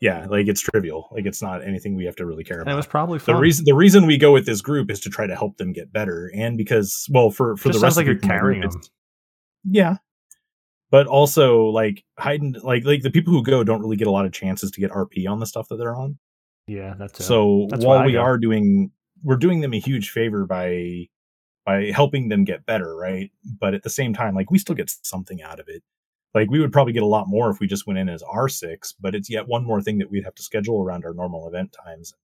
yeah, 0.00 0.26
like 0.28 0.46
it's 0.48 0.60
trivial. 0.60 1.08
Like 1.12 1.26
it's 1.26 1.40
not 1.40 1.64
anything 1.66 1.96
we 1.96 2.04
have 2.04 2.16
to 2.16 2.26
really 2.26 2.44
care 2.44 2.58
and 2.60 2.68
it 2.68 2.72
about. 2.72 2.76
was 2.76 2.86
probably 2.86 3.18
the 3.18 3.34
reason 3.34 3.64
the 3.66 3.74
reason 3.74 4.06
we 4.06 4.18
go 4.18 4.32
with 4.32 4.46
this 4.46 4.60
group 4.60 4.90
is 4.90 5.00
to 5.00 5.10
try 5.10 5.26
to 5.26 5.34
help 5.34 5.56
them 5.56 5.72
get 5.72 5.92
better 5.92 6.30
and 6.34 6.56
because 6.58 7.06
well 7.10 7.30
for 7.30 7.56
for 7.56 7.70
the 7.70 7.78
rest 7.78 7.96
like 7.96 8.04
of 8.04 8.08
you're 8.08 8.18
carrying 8.18 8.60
them. 8.62 8.70
yeah 9.64 9.96
but 10.90 11.06
also 11.06 11.64
like 11.66 12.04
hiding 12.18 12.54
like 12.62 12.84
like 12.84 13.02
the 13.02 13.10
people 13.10 13.32
who 13.32 13.42
go 13.42 13.64
don't 13.64 13.80
really 13.80 13.96
get 13.96 14.06
a 14.06 14.10
lot 14.10 14.24
of 14.26 14.32
chances 14.32 14.70
to 14.70 14.80
get 14.80 14.90
rp 14.90 15.28
on 15.28 15.40
the 15.40 15.46
stuff 15.46 15.66
that 15.68 15.76
they're 15.76 15.96
on 15.96 16.16
Yeah, 16.68 16.94
that's 16.98 17.18
it. 17.20 17.24
so 17.24 17.66
That's 17.70 17.84
while 17.84 18.04
we 18.04 18.16
are 18.16 18.38
doing 18.38 18.90
we're 19.24 19.36
doing 19.36 19.60
them 19.60 19.72
a 19.74 19.78
huge 19.80 20.10
favor 20.10 20.46
by 20.46 21.08
by 21.64 21.90
helping 21.90 22.28
them 22.28 22.44
get 22.44 22.64
better 22.66 22.94
right 22.94 23.30
but 23.60 23.74
at 23.74 23.82
the 23.82 23.90
same 23.90 24.14
time 24.14 24.34
like 24.34 24.50
we 24.50 24.58
still 24.58 24.76
get 24.76 24.90
something 25.02 25.42
out 25.42 25.58
of 25.58 25.68
it 25.68 25.82
like 26.36 26.50
we 26.50 26.60
would 26.60 26.72
probably 26.72 26.92
get 26.92 27.02
a 27.02 27.06
lot 27.06 27.28
more 27.28 27.50
if 27.50 27.60
we 27.60 27.66
just 27.66 27.86
went 27.86 27.98
in 27.98 28.08
as 28.08 28.22
r6 28.22 28.94
but 29.00 29.14
it's 29.14 29.30
yet 29.30 29.48
one 29.48 29.64
more 29.64 29.80
thing 29.80 29.98
that 29.98 30.10
we'd 30.10 30.24
have 30.24 30.34
to 30.34 30.42
schedule 30.42 30.82
around 30.82 31.04
our 31.04 31.14
normal 31.14 31.48
event 31.48 31.74
times. 31.84 32.14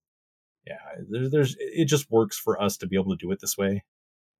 Yeah 0.65 0.77
there's, 1.09 1.31
there's 1.31 1.55
it 1.59 1.85
just 1.85 2.09
works 2.11 2.37
for 2.37 2.61
us 2.61 2.77
to 2.77 2.87
be 2.87 2.95
able 2.95 3.11
to 3.11 3.25
do 3.25 3.31
it 3.31 3.39
this 3.41 3.57
way 3.57 3.83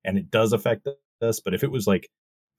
and 0.05 0.17
it 0.17 0.31
does 0.31 0.53
affect 0.53 0.87
us 1.21 1.39
but 1.39 1.53
if 1.53 1.63
it 1.63 1.71
was 1.71 1.87
like 1.87 2.09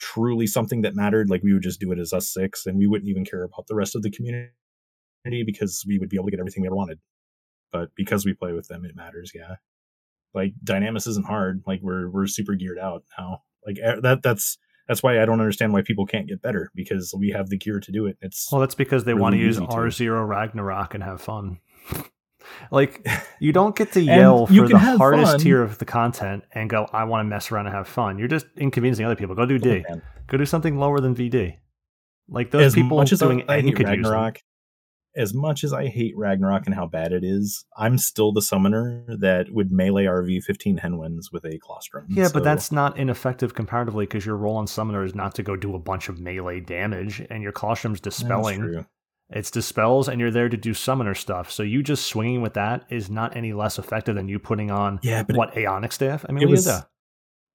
truly 0.01 0.47
something 0.47 0.83
that 0.83 0.95
mattered 0.95 1.31
like 1.31 1.43
we 1.43 1.53
would 1.53 1.63
just 1.63 1.81
do 1.81 1.93
it 1.93 1.99
as 1.99 2.13
us 2.13 2.33
six 2.33 2.67
and 2.67 2.77
we 2.79 2.87
wouldn't 2.87 3.09
even 3.09 3.25
care 3.25 3.45
about 3.45 3.67
the 3.69 3.75
rest 3.75 3.95
of 3.95 4.03
the 4.03 4.11
community 4.11 4.51
because 5.47 5.85
we 5.87 5.99
would 5.99 6.09
be 6.09 6.17
able 6.17 6.27
to 6.27 6.31
get 6.31 6.41
everything 6.41 6.63
we 6.63 6.69
ever 6.69 6.77
wanted. 6.77 6.99
But 7.73 7.91
because 7.95 8.27
we 8.27 8.35
play 8.35 8.53
with 8.53 8.69
them 8.69 8.85
it 8.85 8.97
matters 8.97 9.33
yeah. 9.35 9.57
Like 10.35 10.53
dynamis 10.65 11.07
isn't 11.09 11.27
hard 11.27 11.63
like 11.67 11.81
we're 11.81 12.11
we're 12.11 12.27
super 12.27 12.55
geared 12.55 12.79
out 12.79 13.05
now. 13.19 13.43
Like 13.67 13.77
that 14.03 14.23
that's 14.23 14.59
that's 14.89 15.03
why 15.03 15.21
i 15.21 15.25
don't 15.25 15.41
understand 15.41 15.73
why 15.73 15.83
people 15.83 16.07
can't 16.07 16.27
get 16.29 16.43
better 16.43 16.71
because 16.75 17.15
we 17.19 17.31
have 17.31 17.49
the 17.49 17.57
gear 17.57 17.81
to 17.81 17.93
do 17.93 18.07
it 18.07 18.17
it's 18.21 18.51
Well, 18.51 18.61
that's 18.61 18.75
because 18.75 19.05
they 19.05 19.13
really 19.13 19.23
want 19.23 19.33
to 19.35 19.39
use. 19.41 19.59
R 19.59 19.91
Zero 19.91 20.25
Ragnarok 20.25 20.95
and 20.95 21.03
have 21.03 21.21
fun. 21.21 21.59
like 22.71 23.07
you 23.41 23.53
don't 23.53 23.75
get 23.75 23.93
to 23.93 24.01
yell 24.03 24.47
for 24.47 24.69
the 24.69 24.79
hardest 24.79 25.33
fun. 25.33 25.41
tier 25.41 25.63
of 25.63 25.79
the 25.79 25.85
content 25.85 26.45
and 26.53 26.69
go, 26.69 26.87
"I 26.93 27.05
want 27.05 27.21
to 27.21 27.25
mess 27.25 27.51
around 27.51 27.67
and 27.67 27.75
have 27.75 27.89
fun." 27.89 28.19
You're 28.19 28.29
just 28.29 28.47
inconveniencing 28.57 29.05
other 29.05 29.17
people. 29.17 29.35
Go 29.35 29.47
do 29.47 29.59
D. 29.59 29.85
Oh, 29.89 29.91
man. 29.91 30.03
Go 30.27 30.37
do 30.37 30.47
something 30.47 30.79
lower 30.79 31.01
than 31.01 31.15
VD. 31.15 31.57
Like 32.29 32.51
those 32.51 32.67
as 32.67 32.75
people 32.75 32.97
much 32.97 33.13
as 33.13 33.21
doing 33.21 33.45
I 33.49 33.59
N 33.59 33.65
hate 33.67 33.77
could 33.77 33.89
use. 33.89 33.97
Ragnarok, 34.05 34.39
as 35.17 35.33
much 35.33 35.65
as 35.65 35.73
I 35.73 35.87
hate 35.87 36.17
Ragnarok 36.17 36.67
and 36.67 36.75
how 36.75 36.87
bad 36.87 37.13
it 37.13 37.23
is, 37.23 37.65
I'm 37.77 37.99
still 37.99 38.33
the 38.33 38.43
summoner 38.43 39.05
that 39.09 39.51
would 39.51 39.71
melee 39.71 40.05
RV 40.05 40.43
15 40.43 40.79
Henwens 40.79 41.33
with 41.33 41.45
a 41.45 41.59
Claustrum. 41.59 42.07
Yeah, 42.09 42.27
So, 42.27 42.33
but 42.35 42.45
that's 42.45 42.73
not 42.73 42.99
ineffective 42.99 43.55
comparatively 43.55 44.07
because 44.07 44.27
your 44.27 44.37
role 44.37 44.57
on 44.57 44.67
Summoner 44.67 45.05
is 45.05 45.15
not 45.15 45.35
to 45.37 45.43
go 45.43 45.57
do 45.57 45.75
a 45.75 45.79
bunch 45.79 46.09
of 46.09 46.19
melee 46.19 46.61
damage, 46.61 47.25
and 47.31 47.43
your 47.43 47.53
that's 47.53 48.01
dispelling. 48.01 48.61
true. 48.61 48.87
It's 49.31 49.51
dispels, 49.51 50.09
and 50.09 50.21
you're 50.21 50.31
there 50.31 50.49
to 50.49 50.57
do 50.57 50.75
Summoner 50.75 51.15
stuff. 51.15 51.51
So 51.51 51.63
you 51.63 51.83
just 51.83 52.07
swinging 52.07 52.43
with 52.43 52.55
that 52.55 52.85
is 52.91 53.09
not 53.09 53.37
any 53.37 53.53
less 53.53 53.79
effective 53.79 54.15
than 54.15 54.29
you 54.29 54.39
putting 54.39 54.71
on 54.71 55.01
Yeah, 55.03 55.23
but 55.23 55.37
what 55.37 55.55
Aeonic 55.55 55.93
staff. 55.93 56.27
I 56.29 56.33
mean, 56.33 56.43
it 56.43 56.51
was 56.51 56.67
do? 56.67 56.79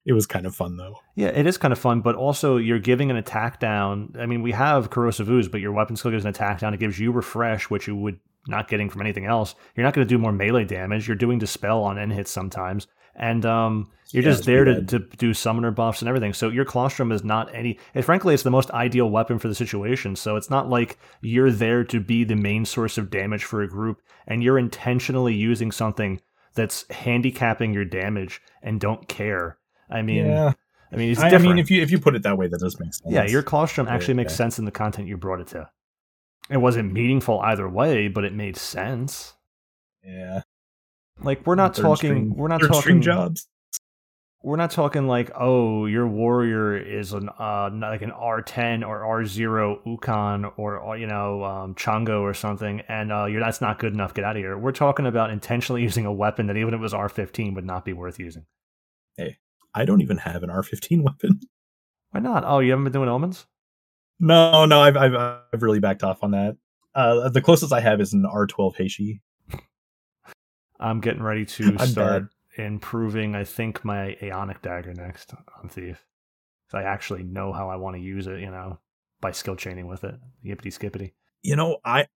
It 0.10 0.14
was 0.14 0.26
kind 0.26 0.48
of 0.48 0.56
fun 0.56 0.76
though. 0.76 0.96
Yeah, 1.14 1.28
it 1.28 1.46
is 1.46 1.60
kind 1.60 1.72
of 1.72 1.78
fun, 1.78 2.02
but 2.02 2.16
also 2.16 2.58
you're 2.58 2.80
giving 2.80 3.12
an 3.12 3.18
attack 3.18 3.60
down. 3.60 4.16
I 4.18 4.26
mean, 4.26 4.42
we 4.42 4.52
have 4.54 4.90
corrosive 4.90 5.30
ooze, 5.30 5.48
but 5.48 5.62
your 5.62 5.72
weapon 5.72 5.96
skill 5.96 6.10
gives 6.10 6.26
an 6.26 6.32
attack 6.32 6.62
down. 6.62 6.74
It 6.74 6.80
gives 6.80 6.98
you 7.00 7.12
refresh, 7.12 7.70
which 7.70 7.86
you 7.88 7.96
would 7.96 8.20
not 8.48 8.68
getting 8.70 8.90
from 8.90 9.02
anything 9.02 9.26
else. 9.26 9.54
You're 9.76 9.84
not 9.84 9.94
going 9.94 10.08
to 10.08 10.10
do 10.12 10.18
more 10.18 10.32
melee 10.32 10.66
damage. 10.66 11.08
You're 11.08 11.16
doing 11.16 11.38
dispel 11.38 11.84
on 11.84 12.00
end 12.00 12.12
hits 12.12 12.32
sometimes, 12.32 12.88
and 13.16 13.46
um, 13.46 13.92
you're 14.12 14.24
Yeah, 14.24 14.32
just 14.32 14.46
there 14.46 14.66
to, 14.66 14.82
to 14.82 14.98
do 14.98 15.32
summoner 15.32 15.70
buffs 15.70 16.02
and 16.02 16.10
everything. 16.10 16.34
So 16.34 16.50
your 16.50 16.66
Claustrum 16.66 17.14
is 17.14 17.24
not 17.24 17.54
any. 17.54 17.78
And 17.94 18.04
frankly, 18.04 18.34
it's 18.34 18.42
the 18.42 18.50
most 18.50 18.72
ideal 18.72 19.12
weapon 19.12 19.38
for 19.38 19.48
the 19.48 19.54
situation. 19.54 20.16
So 20.16 20.38
it's 20.38 20.50
not 20.50 20.70
like 20.70 20.98
you're 21.22 21.52
there 21.52 21.84
to 21.84 22.00
be 22.00 22.24
the 22.24 22.36
main 22.36 22.66
source 22.66 22.98
of 22.98 23.12
damage 23.12 23.44
for 23.44 23.62
a 23.62 23.70
group, 23.70 24.02
and 24.26 24.42
you're 24.42 24.58
intentionally 24.58 25.36
using 25.36 25.72
something 25.72 26.20
that's 26.56 26.90
handicapping 26.90 27.74
your 27.76 27.86
damage 27.86 28.42
and 28.64 28.80
don't 28.80 29.08
care. 29.08 29.58
I 29.90 30.02
mean, 30.02 30.26
yeah, 30.28 30.54
I 30.92 30.96
mean, 30.96 31.12
it's 31.12 31.20
I, 31.20 31.30
I 31.30 31.38
mean, 31.38 31.58
if 31.60 31.70
you 31.72 31.82
if 31.82 31.92
you 31.92 32.00
put 32.00 32.16
it 32.16 32.24
that 32.24 32.38
way, 32.38 32.48
that 32.48 32.60
does 32.60 32.80
make 32.80 32.94
sense. 32.94 33.12
yeah, 33.12 33.26
your 33.26 33.44
Claustrum 33.44 33.88
actually 33.90 34.14
makes 34.16 34.36
sense 34.36 34.60
in 34.60 34.66
the 34.66 34.72
content 34.72 35.08
you 35.08 35.18
brought 35.18 35.40
it 35.42 35.48
to. 35.48 35.70
It 36.50 36.58
wasn't 36.58 36.94
meaningful 36.94 37.40
either 37.42 37.70
way, 37.70 38.08
but 38.08 38.24
it 38.26 38.34
made 38.34 38.58
sense. 38.58 39.34
yeah. 40.04 40.42
Like 41.22 41.46
we're 41.46 41.56
not 41.56 41.76
talking. 41.76 41.96
string- 41.96 42.34
we're 42.36 42.48
not 42.48 42.62
talking. 42.62 43.02
jobs. 43.02 43.48
We're 44.42 44.56
not 44.56 44.72
talking 44.72 45.06
like, 45.06 45.32
oh, 45.36 45.86
your 45.86 46.08
warrior 46.08 46.78
is 46.78 47.12
an 47.12 47.28
uh 47.38 47.70
like 47.74 48.02
an 48.02 48.12
R 48.12 48.42
ten 48.42 48.84
or 48.86 49.04
R 49.04 49.26
zero 49.26 49.82
Ukon 49.86 50.46
or, 50.56 50.78
or 50.78 50.98
you 50.98 51.08
know 51.08 51.44
um, 51.44 51.76
Chango 51.76 52.22
or 52.22 52.34
something, 52.34 52.80
and 52.88 53.12
uh, 53.12 53.26
you're 53.26 53.42
that's 53.42 53.60
not 53.60 53.80
good 53.80 53.94
enough. 53.94 54.14
Get 54.14 54.24
out 54.24 54.38
of 54.38 54.42
here. 54.42 54.58
We're 54.58 54.72
talking 54.72 55.06
about 55.06 55.30
intentionally 55.30 55.82
using 55.90 56.06
a 56.06 56.14
weapon 56.14 56.48
that 56.48 56.56
even 56.56 56.74
if 56.74 56.78
it 56.80 56.82
was 56.82 56.94
R 56.94 57.10
fifteen 57.10 57.54
would 57.56 57.66
not 57.66 57.84
be 57.84 57.92
worth 57.92 58.18
using. 58.18 58.46
I 59.74 59.86
don't 59.86 60.02
even 60.02 60.18
have 60.18 60.44
an 60.44 60.50
R15 60.50 61.02
weapon. 61.04 61.42
Why 62.12 62.20
not? 62.20 62.44
Oh, 62.46 62.60
you 62.60 62.72
haven't 62.72 62.86
been 62.86 62.94
doing 62.94 63.10
omens? 63.10 63.46
No, 64.20 64.66
no, 64.66 64.82
I've 64.82 64.98
I've, 64.98 65.16
I've 65.16 65.62
really 65.62 65.80
backed 65.80 66.04
off 66.04 66.24
on 66.24 66.32
that. 66.32 66.58
Uh, 66.94 67.30
the 67.30 67.42
closest 67.42 67.72
I 67.72 67.80
have 67.80 68.02
is 68.02 68.14
an 68.14 68.24
R12 68.24 68.76
Heishi. 68.76 69.22
I'm 70.80 71.00
getting 71.00 71.24
ready 71.24 71.46
to 71.46 71.78
start 71.88 72.30
improving. 72.58 73.36
I 73.36 73.44
think 73.44 73.86
my 73.86 74.18
Aeonic 74.22 74.62
dagger 74.62 74.94
next 74.94 75.34
on 75.62 75.70
Thief. 75.70 76.04
I 76.74 76.84
actually 76.84 77.24
know 77.24 77.52
how 77.52 77.70
I 77.70 77.78
want 77.78 77.96
to 77.96 78.02
use 78.02 78.28
it. 78.28 78.40
You 78.42 78.52
know, 78.52 78.80
by 79.22 79.32
skill 79.32 79.56
chaining 79.56 79.88
with 79.88 80.04
it. 80.04 80.16
Yippity 80.46 80.74
skippity. 80.74 81.14
You 81.42 81.56
know, 81.56 81.78
I 81.86 82.08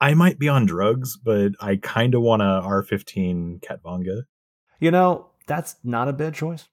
I 0.00 0.14
might 0.14 0.38
be 0.38 0.48
on 0.48 0.64
drugs, 0.64 1.16
but 1.16 1.52
I 1.60 1.76
kind 1.76 2.14
of 2.14 2.22
want 2.22 2.42
a 2.42 2.62
R15 2.64 3.60
Khatvanga. 3.60 4.22
You 4.80 4.90
know, 4.90 5.26
that's 5.46 5.76
not 5.84 6.08
a 6.08 6.12
bad 6.12 6.34
choice. 6.34 6.68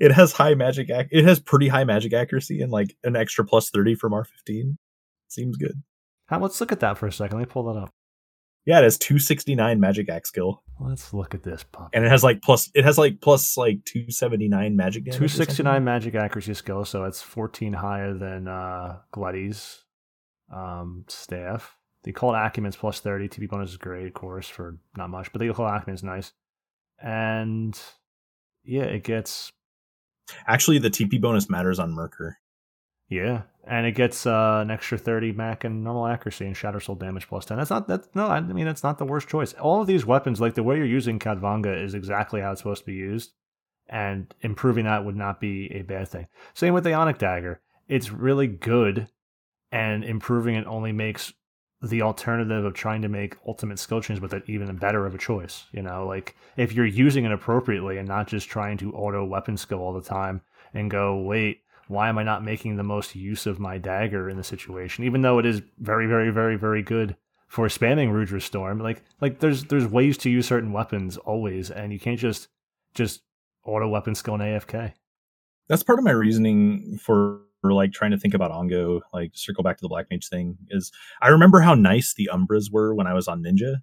It 0.00 0.12
has 0.12 0.32
high 0.32 0.54
magic. 0.54 0.90
Ac- 0.90 1.08
it 1.12 1.24
has 1.24 1.38
pretty 1.38 1.68
high 1.68 1.84
magic 1.84 2.12
accuracy 2.12 2.60
and 2.62 2.72
like 2.72 2.96
an 3.04 3.14
extra 3.14 3.44
plus 3.44 3.70
30 3.70 3.94
from 3.94 4.12
R15. 4.12 4.76
Seems 5.28 5.56
good. 5.56 5.82
How, 6.26 6.40
let's 6.40 6.60
look 6.60 6.72
at 6.72 6.80
that 6.80 6.98
for 6.98 7.06
a 7.06 7.12
second. 7.12 7.38
Let 7.38 7.46
me 7.48 7.52
pull 7.52 7.72
that 7.72 7.78
up. 7.78 7.90
Yeah, 8.66 8.78
it 8.80 8.84
has 8.84 8.98
269 8.98 9.78
magic 9.80 10.08
axe 10.08 10.28
skill, 10.28 10.62
Let's 10.78 11.12
look 11.14 11.34
at 11.34 11.42
this 11.42 11.62
pup. 11.64 11.90
and 11.94 12.04
it 12.04 12.10
has 12.10 12.22
like 12.24 12.40
plus. 12.42 12.70
It 12.74 12.84
has 12.84 12.98
like 12.98 13.20
plus 13.20 13.56
like 13.56 13.84
279 13.84 14.76
magic 14.76 15.04
damage. 15.04 15.16
or 15.16 15.20
Two 15.20 15.28
sixty 15.28 15.62
nine 15.62 15.82
magic 15.84 16.14
accuracy 16.14 16.54
skill, 16.54 16.84
so 16.84 17.04
it's 17.04 17.20
fourteen 17.22 17.72
higher 17.72 18.12
than 18.14 18.48
uh 18.48 18.98
Gleti's 19.14 19.84
um 20.54 21.04
staff. 21.08 21.76
The 22.04 22.10
occult 22.10 22.34
acumen's 22.36 22.76
plus 22.76 23.00
thirty. 23.00 23.28
TP 23.28 23.48
bonus 23.48 23.70
is 23.70 23.76
great, 23.78 24.06
of 24.06 24.14
course, 24.14 24.48
for 24.48 24.78
not 24.96 25.08
much, 25.10 25.32
but 25.32 25.40
the 25.40 25.48
occult 25.48 25.70
acumen's 25.70 26.02
nice. 26.02 26.32
And 27.02 27.78
yeah, 28.62 28.82
it 28.84 29.04
gets 29.04 29.52
Actually, 30.46 30.78
the 30.78 30.90
TP 30.90 31.20
bonus 31.20 31.50
matters 31.50 31.78
on 31.78 31.92
Myrkr. 31.92 32.34
Yeah, 33.08 33.42
and 33.64 33.86
it 33.86 33.92
gets 33.92 34.24
uh, 34.24 34.60
an 34.62 34.70
extra 34.70 34.96
thirty 34.96 35.32
Mac 35.32 35.64
and 35.64 35.82
normal 35.82 36.06
accuracy 36.06 36.46
and 36.46 36.54
Shattersoul 36.54 36.98
damage 36.98 37.28
plus 37.28 37.44
ten. 37.44 37.58
That's 37.58 37.70
not 37.70 37.88
that's 37.88 38.08
no, 38.14 38.26
I 38.26 38.40
mean 38.40 38.66
that's 38.66 38.84
not 38.84 38.98
the 38.98 39.04
worst 39.04 39.28
choice. 39.28 39.52
All 39.54 39.80
of 39.80 39.88
these 39.88 40.06
weapons, 40.06 40.40
like 40.40 40.54
the 40.54 40.62
way 40.62 40.76
you're 40.76 40.86
using 40.86 41.18
Khatvanga, 41.18 41.82
is 41.82 41.94
exactly 41.94 42.40
how 42.40 42.52
it's 42.52 42.60
supposed 42.60 42.82
to 42.82 42.86
be 42.86 42.94
used, 42.94 43.32
and 43.88 44.32
improving 44.42 44.84
that 44.84 45.04
would 45.04 45.16
not 45.16 45.40
be 45.40 45.72
a 45.74 45.82
bad 45.82 46.08
thing. 46.08 46.28
Same 46.54 46.72
with 46.72 46.84
the 46.84 46.90
Aeonic 46.90 47.18
Dagger. 47.18 47.60
It's 47.88 48.12
really 48.12 48.46
good, 48.46 49.08
and 49.72 50.04
improving 50.04 50.54
it 50.54 50.66
only 50.68 50.92
makes 50.92 51.32
the 51.82 52.02
alternative 52.02 52.64
of 52.64 52.74
trying 52.74 53.02
to 53.02 53.08
make 53.08 53.36
ultimate 53.46 53.78
skill 53.78 54.00
change 54.00 54.20
with 54.20 54.34
it 54.34 54.42
even 54.46 54.74
better 54.76 55.06
of 55.06 55.14
a 55.14 55.18
choice. 55.18 55.64
You 55.72 55.82
know, 55.82 56.06
like 56.06 56.36
if 56.56 56.72
you're 56.72 56.86
using 56.86 57.24
it 57.24 57.32
appropriately 57.32 57.98
and 57.98 58.06
not 58.06 58.28
just 58.28 58.48
trying 58.48 58.76
to 58.78 58.92
auto 58.92 59.24
weapon 59.24 59.56
skill 59.56 59.78
all 59.78 59.92
the 59.92 60.02
time 60.02 60.42
and 60.74 60.90
go, 60.90 61.18
wait, 61.18 61.62
why 61.88 62.08
am 62.08 62.18
I 62.18 62.22
not 62.22 62.44
making 62.44 62.76
the 62.76 62.82
most 62.82 63.16
use 63.16 63.46
of 63.46 63.58
my 63.58 63.78
dagger 63.78 64.28
in 64.28 64.36
the 64.36 64.44
situation? 64.44 65.04
Even 65.04 65.22
though 65.22 65.38
it 65.38 65.46
is 65.46 65.62
very, 65.78 66.06
very, 66.06 66.30
very, 66.30 66.56
very 66.56 66.82
good 66.82 67.16
for 67.50 67.66
spamming 67.66 68.12
Rudra 68.12 68.40
Storm. 68.40 68.78
Like 68.78 69.02
like 69.20 69.40
there's 69.40 69.64
there's 69.64 69.86
ways 69.86 70.16
to 70.18 70.30
use 70.30 70.46
certain 70.46 70.72
weapons 70.72 71.16
always, 71.18 71.70
and 71.70 71.92
you 71.92 71.98
can't 71.98 72.18
just 72.18 72.48
just 72.94 73.22
auto 73.64 73.88
weapon 73.88 74.14
skill 74.14 74.36
in 74.36 74.40
AFK. 74.40 74.92
That's 75.68 75.82
part 75.82 75.98
of 75.98 76.04
my 76.04 76.12
reasoning 76.12 76.98
for 77.02 77.40
for 77.60 77.72
like 77.72 77.92
trying 77.92 78.10
to 78.12 78.18
think 78.18 78.34
about 78.34 78.50
Ongo, 78.50 79.00
like 79.12 79.32
circle 79.34 79.62
back 79.62 79.76
to 79.78 79.82
the 79.82 79.88
Black 79.88 80.06
Mage 80.10 80.28
thing, 80.28 80.56
is 80.70 80.90
I 81.20 81.28
remember 81.28 81.60
how 81.60 81.74
nice 81.74 82.14
the 82.14 82.30
Umbras 82.32 82.70
were 82.72 82.94
when 82.94 83.06
I 83.06 83.14
was 83.14 83.28
on 83.28 83.42
Ninja, 83.42 83.76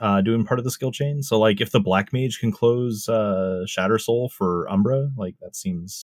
uh, 0.00 0.20
doing 0.22 0.44
part 0.44 0.58
of 0.58 0.64
the 0.64 0.70
skill 0.70 0.92
chain. 0.92 1.22
So 1.22 1.38
like 1.38 1.60
if 1.60 1.70
the 1.72 1.80
Black 1.80 2.12
Mage 2.12 2.38
can 2.40 2.52
close 2.52 3.08
uh, 3.08 3.64
Shattersoul 3.66 4.30
for 4.30 4.68
Umbra, 4.70 5.10
like 5.16 5.34
that 5.40 5.56
seems 5.56 6.04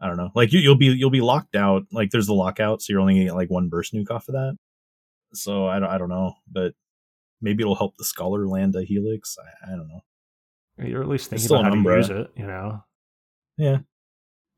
I 0.00 0.08
don't 0.08 0.16
know. 0.18 0.30
Like 0.34 0.52
you, 0.52 0.60
you'll 0.60 0.76
be 0.76 0.86
you'll 0.86 1.10
be 1.10 1.22
locked 1.22 1.56
out. 1.56 1.84
Like 1.92 2.10
there's 2.10 2.26
the 2.26 2.34
lockout, 2.34 2.82
so 2.82 2.92
you're 2.92 3.00
only 3.00 3.14
gonna 3.14 3.24
get 3.26 3.34
like 3.34 3.50
one 3.50 3.68
burst 3.68 3.94
nuke 3.94 4.10
off 4.10 4.28
of 4.28 4.34
that. 4.34 4.56
So 5.32 5.66
I 5.66 5.78
don't 5.78 5.88
I 5.88 5.96
don't 5.98 6.08
know, 6.10 6.34
but 6.50 6.74
maybe 7.40 7.62
it'll 7.62 7.74
help 7.76 7.96
the 7.96 8.04
Scholar 8.04 8.46
land 8.46 8.74
a 8.76 8.82
Helix. 8.84 9.36
I, 9.38 9.72
I 9.72 9.76
don't 9.76 9.88
know. 9.88 10.00
You're 10.86 11.02
at 11.02 11.08
least 11.08 11.30
thinking 11.30 11.46
about 11.46 11.62
how 11.64 11.68
an 11.68 11.72
to 11.72 11.78
Umbra. 11.78 11.96
use 11.96 12.10
it. 12.10 12.30
You 12.36 12.46
know, 12.46 12.82
Yeah. 13.56 13.78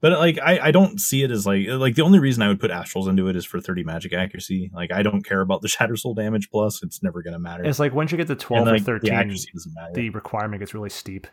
But 0.00 0.12
like 0.18 0.38
I, 0.38 0.58
I 0.68 0.70
don't 0.70 1.00
see 1.00 1.22
it 1.24 1.30
as 1.32 1.44
like 1.46 1.66
like 1.68 1.94
the 1.96 2.02
only 2.02 2.18
reason 2.20 2.42
I 2.42 2.48
would 2.48 2.60
put 2.60 2.70
astrals 2.70 3.08
into 3.08 3.26
it 3.28 3.34
is 3.36 3.44
for 3.44 3.60
30 3.60 3.82
magic 3.84 4.12
accuracy. 4.12 4.70
Like 4.72 4.92
I 4.92 5.02
don't 5.02 5.22
care 5.24 5.40
about 5.40 5.60
the 5.62 5.68
Shattersoul 5.74 6.14
damage 6.14 6.50
plus. 6.50 6.82
It's 6.82 7.02
never 7.02 7.22
gonna 7.22 7.38
matter. 7.40 7.64
it's 7.64 7.78
like 7.80 7.92
once 7.94 8.12
you 8.12 8.16
get 8.18 8.28
to 8.28 8.32
And, 8.34 8.40
twelve 8.40 8.66
like, 8.66 8.80
or 8.82 8.84
thirteen, 8.84 9.10
the 9.10 9.16
accuracy 9.16 9.50
doesn't 9.52 9.74
matter. 9.74 9.92
the 9.94 10.10
requirement 10.10 10.60
gets 10.60 10.72
really 10.74 10.90
steep. 10.90 11.26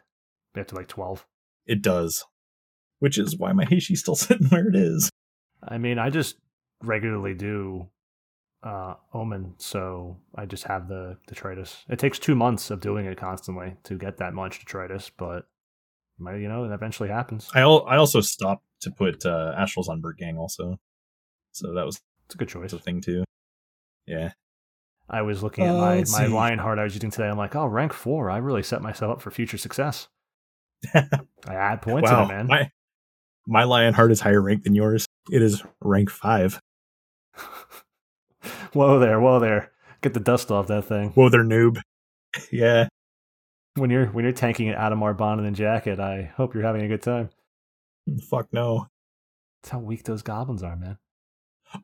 You 0.55 0.59
have 0.61 0.67
to 0.67 0.75
like 0.75 0.87
twelve. 0.87 1.25
it 1.67 1.81
does. 1.81 2.25
Which 2.99 3.17
is 3.19 3.37
why 3.37 3.51
my 3.53 3.65
Heishi's 3.65 3.99
still 3.99 4.15
sitting 4.25 4.47
where 4.47 4.67
it 4.67 4.75
is. 4.75 5.11
I 5.67 5.77
mean, 5.77 5.99
I 5.99 6.09
just 6.09 6.37
regularly 6.81 7.33
do 7.35 7.89
uh, 8.63 8.95
Omen, 9.13 9.53
so 9.57 10.17
I 10.33 10.45
just 10.47 10.63
have 10.63 10.87
the 10.87 11.17
detritus. 11.27 11.85
It 11.89 11.99
takes 11.99 12.17
two 12.17 12.33
months 12.35 12.71
of 12.71 12.79
doing 12.81 13.05
it 13.05 13.17
constantly 13.17 13.75
to 13.83 13.95
get 13.97 14.17
that 14.17 14.33
much 14.33 14.59
detritus, 14.59 15.11
but 15.15 15.45
you 16.19 16.47
know, 16.47 16.63
it 16.63 16.73
eventually 16.73 17.09
happens. 17.09 17.49
I 17.53 17.61
al- 17.61 17.85
I 17.87 17.97
also 17.97 18.21
stopped 18.21 18.65
to 18.81 18.91
put 18.91 19.25
uh, 19.25 19.53
astrals 19.57 19.89
on 19.89 20.01
Burtgang 20.01 20.37
also. 20.37 20.79
So 21.51 21.73
that 21.73 21.85
was 21.85 22.01
It's 22.25 22.35
a 22.35 22.37
good 22.37 22.49
choice. 22.49 22.73
a 22.73 22.79
thing 22.79 23.01
too. 23.01 23.23
Yeah. 24.05 24.31
I 25.09 25.21
was 25.21 25.43
looking 25.43 25.65
at 25.65 25.75
Uh, 25.75 25.79
my 25.79 25.95
let's 25.97 26.11
my 26.11 26.25
see. 26.25 26.31
Lionheart 26.33 26.79
I 26.79 26.83
was 26.83 26.95
using 26.95 27.11
today. 27.11 27.27
I'm 27.27 27.37
like, 27.37 27.55
oh, 27.55 27.65
rank 27.67 27.93
four. 27.93 28.29
I 28.29 28.37
really 28.37 28.63
set 28.63 28.81
myself 28.81 29.11
up 29.13 29.21
for 29.21 29.31
future 29.31 29.57
success. 29.57 30.07
I 30.93 31.05
add 31.47 31.81
points 31.81 32.09
wow. 32.09 32.23
in 32.25 32.31
it, 32.31 32.33
man. 32.33 32.47
My 32.47 32.71
my 33.47 33.63
Lionheart 33.63 34.11
is 34.11 34.21
higher 34.21 34.41
rank 34.41 34.63
than 34.63 34.73
yours. 34.75 35.05
It 35.31 35.41
is 35.41 35.63
rank 35.81 36.09
five. 36.09 36.59
whoa 38.73 38.99
there, 38.99 39.19
whoa 39.19 39.39
there. 39.39 39.71
Get 40.01 40.13
the 40.13 40.19
dust 40.19 40.51
off 40.51 40.67
that 40.67 40.85
thing. 40.85 41.09
Whoa, 41.11 41.29
they're 41.29 41.43
noob. 41.43 41.79
yeah. 42.51 42.87
When 43.75 43.89
you're 43.89 44.07
when 44.07 44.23
you're 44.23 44.33
tanking 44.33 44.69
an 44.69 44.75
Adhemar 44.75 45.17
Bonnet 45.17 45.45
and 45.45 45.55
jacket, 45.55 45.99
I 45.99 46.31
hope 46.37 46.53
you're 46.53 46.63
having 46.63 46.83
a 46.83 46.87
good 46.87 47.01
time. 47.01 47.29
Fuck 48.29 48.47
no. 48.53 48.87
That's 49.61 49.71
how 49.71 49.79
weak 49.79 50.03
those 50.03 50.21
goblins 50.21 50.63
are, 50.63 50.77
man. 50.77 50.97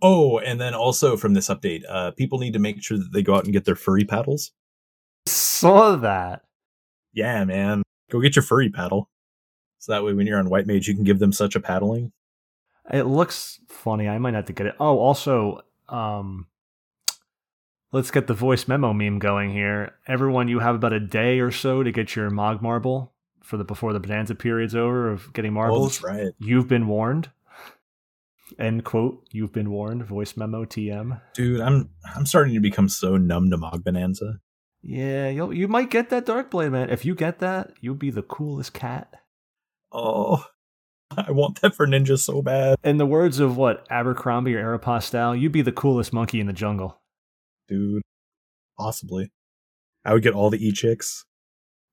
Oh, 0.02 0.40
and 0.40 0.62
then 0.62 0.74
also 0.74 1.18
from 1.18 1.34
this 1.34 1.50
update, 1.50 1.84
uh, 1.90 2.12
people 2.12 2.40
need 2.40 2.54
to 2.54 2.60
make 2.60 2.82
sure 2.82 2.98
that 2.98 3.12
they 3.12 3.22
go 3.22 3.36
out 3.36 3.44
and 3.44 3.52
get 3.52 3.66
their 3.66 3.76
furry 3.76 4.06
paddles. 4.06 4.52
Saw 5.26 5.96
that. 5.98 6.44
Yeah, 7.12 7.44
man. 7.44 7.84
Go 8.10 8.22
get 8.22 8.36
your 8.36 8.44
furry 8.44 8.70
paddle. 8.70 9.10
So 9.80 9.92
that 9.92 10.04
way 10.04 10.14
when 10.14 10.28
you're 10.28 10.40
on 10.40 10.50
White 10.50 10.68
Mage, 10.68 10.88
you 10.88 10.96
can 10.96 11.04
give 11.04 11.20
them 11.20 11.34
such 11.34 11.56
a 11.56 11.60
paddling. 11.60 12.14
It 12.92 13.04
looks 13.04 13.60
funny. 13.68 14.08
I 14.08 14.18
might 14.18 14.34
have 14.34 14.46
to 14.46 14.54
get 14.54 14.68
it. 14.68 14.76
Oh, 14.80 15.00
also, 15.00 15.62
um, 15.90 16.48
let's 17.92 18.12
get 18.12 18.28
the 18.28 18.34
voice 18.34 18.68
memo 18.68 18.94
meme 18.94 19.20
going 19.20 19.52
here. 19.52 19.94
Everyone, 20.08 20.48
you 20.48 20.60
have 20.60 20.76
about 20.76 20.94
a 20.94 21.00
day 21.00 21.40
or 21.40 21.52
so 21.52 21.84
to 21.84 21.92
get 21.92 22.16
your 22.16 22.30
Mog 22.30 22.62
Marble 22.62 23.14
for 23.44 23.58
the 23.58 23.64
before 23.64 23.94
the 23.94 24.00
Bonanza 24.00 24.36
period's 24.36 24.76
over 24.76 25.10
of 25.10 25.32
getting 25.34 25.52
Oh, 25.52 25.56
marbles. 25.56 26.00
that's 26.00 26.04
right. 26.04 26.32
You've 26.40 26.68
been 26.68 26.88
warned. 26.88 27.30
End 28.60 28.84
quote. 28.84 29.26
You've 29.32 29.54
been 29.54 29.72
warned. 29.72 30.04
Voice 30.06 30.36
memo 30.36 30.66
TM. 30.66 31.22
Dude, 31.34 31.62
I'm 31.62 31.90
I'm 32.16 32.26
starting 32.26 32.54
to 32.54 32.60
become 32.60 32.90
so 32.90 33.16
numb 33.18 33.50
to 33.50 33.58
Mog 33.58 33.84
Bonanza. 33.84 34.40
Yeah, 34.84 35.30
you 35.30 35.52
you 35.52 35.68
might 35.68 35.90
get 35.90 36.10
that 36.10 36.26
Dark 36.26 36.52
Blade, 36.52 36.72
man. 36.72 36.90
If 36.90 37.06
you 37.06 37.16
get 37.16 37.40
that, 37.40 37.72
you'll 37.82 37.96
be 37.96 38.10
the 38.10 38.24
coolest 38.24 38.74
cat. 38.74 39.14
Oh, 39.92 40.46
I 41.18 41.32
want 41.32 41.62
that 41.62 41.76
for 41.76 41.88
Ninja 41.88 42.18
so 42.18 42.42
bad. 42.42 42.78
In 42.84 42.98
the 42.98 43.06
words 43.06 43.40
of 43.40 43.58
what 43.58 43.86
Abercrombie 43.90 44.56
or 44.56 44.78
Aeropostale, 44.78 45.40
you'd 45.40 45.52
be 45.52 45.62
the 45.62 45.72
coolest 45.72 46.12
monkey 46.14 46.40
in 46.40 46.48
the 46.48 46.54
jungle. 46.54 47.01
Dude. 47.72 48.04
Possibly. 48.78 49.32
I 50.04 50.14
would 50.14 50.24
get 50.24 50.34
all 50.34 50.50
the 50.50 50.66
e-chicks. 50.66 51.26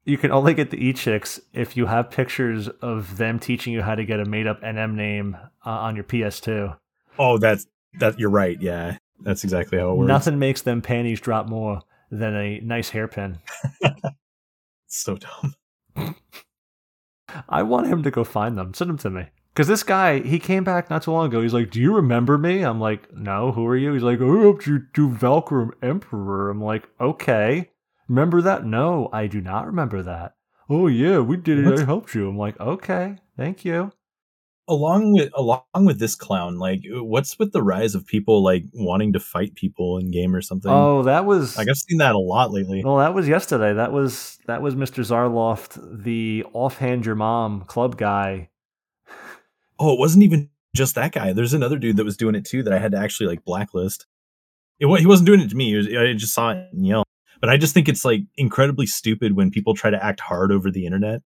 You 0.05 0.19
can 0.19 0.33
only 0.33 0.55
get 0.55 0.71
the 0.71 0.85
e-chicks 0.85 1.41
if 1.53 1.77
you 1.77 1.87
have 1.87 2.11
pictures 2.11 2.69
of 2.83 3.17
them 3.19 3.39
teaching 3.39 3.73
you 3.73 3.83
how 3.83 3.95
to 3.95 4.05
get 4.05 4.19
a 4.19 4.25
made-up 4.25 4.61
NM 4.63 4.95
name 4.95 5.37
uh, 5.65 5.71
on 5.71 5.95
your 5.95 6.05
PS2. 6.05 6.77
Oh, 7.19 7.39
that's 7.39 7.67
that 8.01 8.19
you're 8.19 8.31
right. 8.31 8.61
Yeah. 8.61 8.97
That's 9.21 9.45
exactly 9.45 9.79
how 9.79 9.93
it 9.93 9.97
works. 9.97 10.09
Nothing 10.09 10.39
makes 10.39 10.63
them 10.63 10.83
panties 10.83 11.21
drop 11.21 11.49
more 11.49 11.81
than 12.11 12.35
a 12.35 12.61
nice 12.61 12.91
hairpin. 12.91 13.39
so 14.87 15.17
dumb. 15.17 15.55
I 17.49 17.63
want 17.63 17.89
him 17.89 18.03
to 18.03 18.11
go 18.11 18.25
find 18.25 18.57
them. 18.57 18.75
Send 18.75 18.91
them 18.91 18.99
to 18.99 19.11
me. 19.11 19.27
Because 19.53 19.67
this 19.69 19.83
guy, 19.83 20.21
he 20.21 20.39
came 20.39 20.63
back 20.63 20.89
not 20.89 21.03
too 21.03 21.11
long 21.11 21.27
ago. 21.27 21.43
He's 21.43 21.55
like, 21.55 21.71
"Do 21.71 21.81
you 21.81 21.95
remember 21.95 22.39
me?" 22.39 22.63
I'm 22.63 22.81
like, 22.81 23.13
"No. 23.13 23.53
Who 23.53 23.67
are 23.67 23.77
you?" 23.77 23.93
He's 23.93 24.03
like, 24.03 24.21
oh, 24.21 24.39
"I 24.39 24.43
helped 24.43 24.67
you 24.67 24.83
do 24.95 25.09
Valkurm 25.09 25.71
Emperor." 25.83 26.51
I'm 26.51 26.63
like, 26.63 26.89
"Okay. 27.01 27.71
Remember 28.09 28.41
that?" 28.43 28.65
No, 28.65 29.09
I 29.13 29.27
do 29.27 29.41
not 29.41 29.67
remember 29.67 30.03
that. 30.03 30.35
Oh 30.71 30.87
yeah, 30.87 31.19
we 31.21 31.37
did 31.37 31.67
it. 31.67 31.81
I 31.81 31.85
helped 31.85 32.15
you. 32.15 32.29
I'm 32.29 32.39
like, 32.39 32.59
"Okay, 32.61 33.17
thank 33.37 33.65
you." 33.65 33.91
along 34.69 35.13
with 35.15 35.31
along 35.35 35.63
with 35.87 35.99
this 35.99 36.15
clown 36.15 36.59
like 36.59 36.83
uh, 36.95 37.03
what's 37.03 37.39
with 37.39 37.53
the 37.53 37.63
rise 37.63 37.95
of 37.95 38.07
people 38.07 38.43
like 38.43 38.65
wanting 38.75 39.13
to 39.15 39.19
fight 39.19 39.55
people 39.55 39.97
in 39.99 40.11
game 40.11 40.35
or 40.35 40.43
something 40.43 40.71
Oh, 40.71 41.03
that 41.05 41.25
was 41.25 41.57
like 41.57 41.69
i've 41.69 41.77
seen 41.77 41.99
that 41.99 42.15
a 42.15 42.19
lot 42.19 42.53
lately 42.53 42.83
Well, 42.85 42.99
that 42.99 43.15
was 43.15 43.27
yesterday. 43.27 43.73
That 43.73 43.93
was 43.93 44.39
that 44.47 44.61
was 44.63 44.75
Mr. 44.75 45.03
Zarloft, 45.05 45.79
the 46.05 46.45
offhand 46.53 47.07
your 47.07 47.15
mom 47.15 47.63
club 47.63 47.97
guy. 47.97 48.51
Oh 49.79 49.93
it 49.93 49.99
wasn't 49.99 50.23
even 50.23 50.49
just 50.75 50.95
that 50.95 51.13
guy 51.13 51.33
there's 51.33 51.55
another 51.55 51.79
dude 51.79 51.97
that 51.97 52.05
was 52.05 52.17
doing 52.17 52.35
it 52.35 52.45
too 52.45 52.63
that 52.63 52.73
i 52.73 52.79
had 52.79 52.93
to 52.93 52.99
actually 52.99 53.27
like 53.27 53.45
blacklist 53.45 54.07
it, 54.79 54.87
he 55.01 55.07
wasn't 55.07 55.27
doing 55.27 55.41
it 55.41 55.49
to 55.51 55.57
me 55.57 55.71
he 55.71 55.77
was, 55.77 55.87
i 55.89 56.13
just 56.13 56.35
saw 56.35 56.51
it 56.51 56.59
and 56.73 56.87
yelled. 56.87 57.07
but 57.41 57.49
i 57.51 57.57
just 57.57 57.75
think 57.75 57.89
it's 57.89 58.05
like 58.05 58.21
incredibly 58.37 58.87
stupid 58.87 59.35
when 59.37 59.51
people 59.51 59.75
try 59.75 59.91
to 59.91 60.05
act 60.05 60.21
hard 60.21 60.53
over 60.53 60.71
the 60.71 60.85
internet 60.87 61.23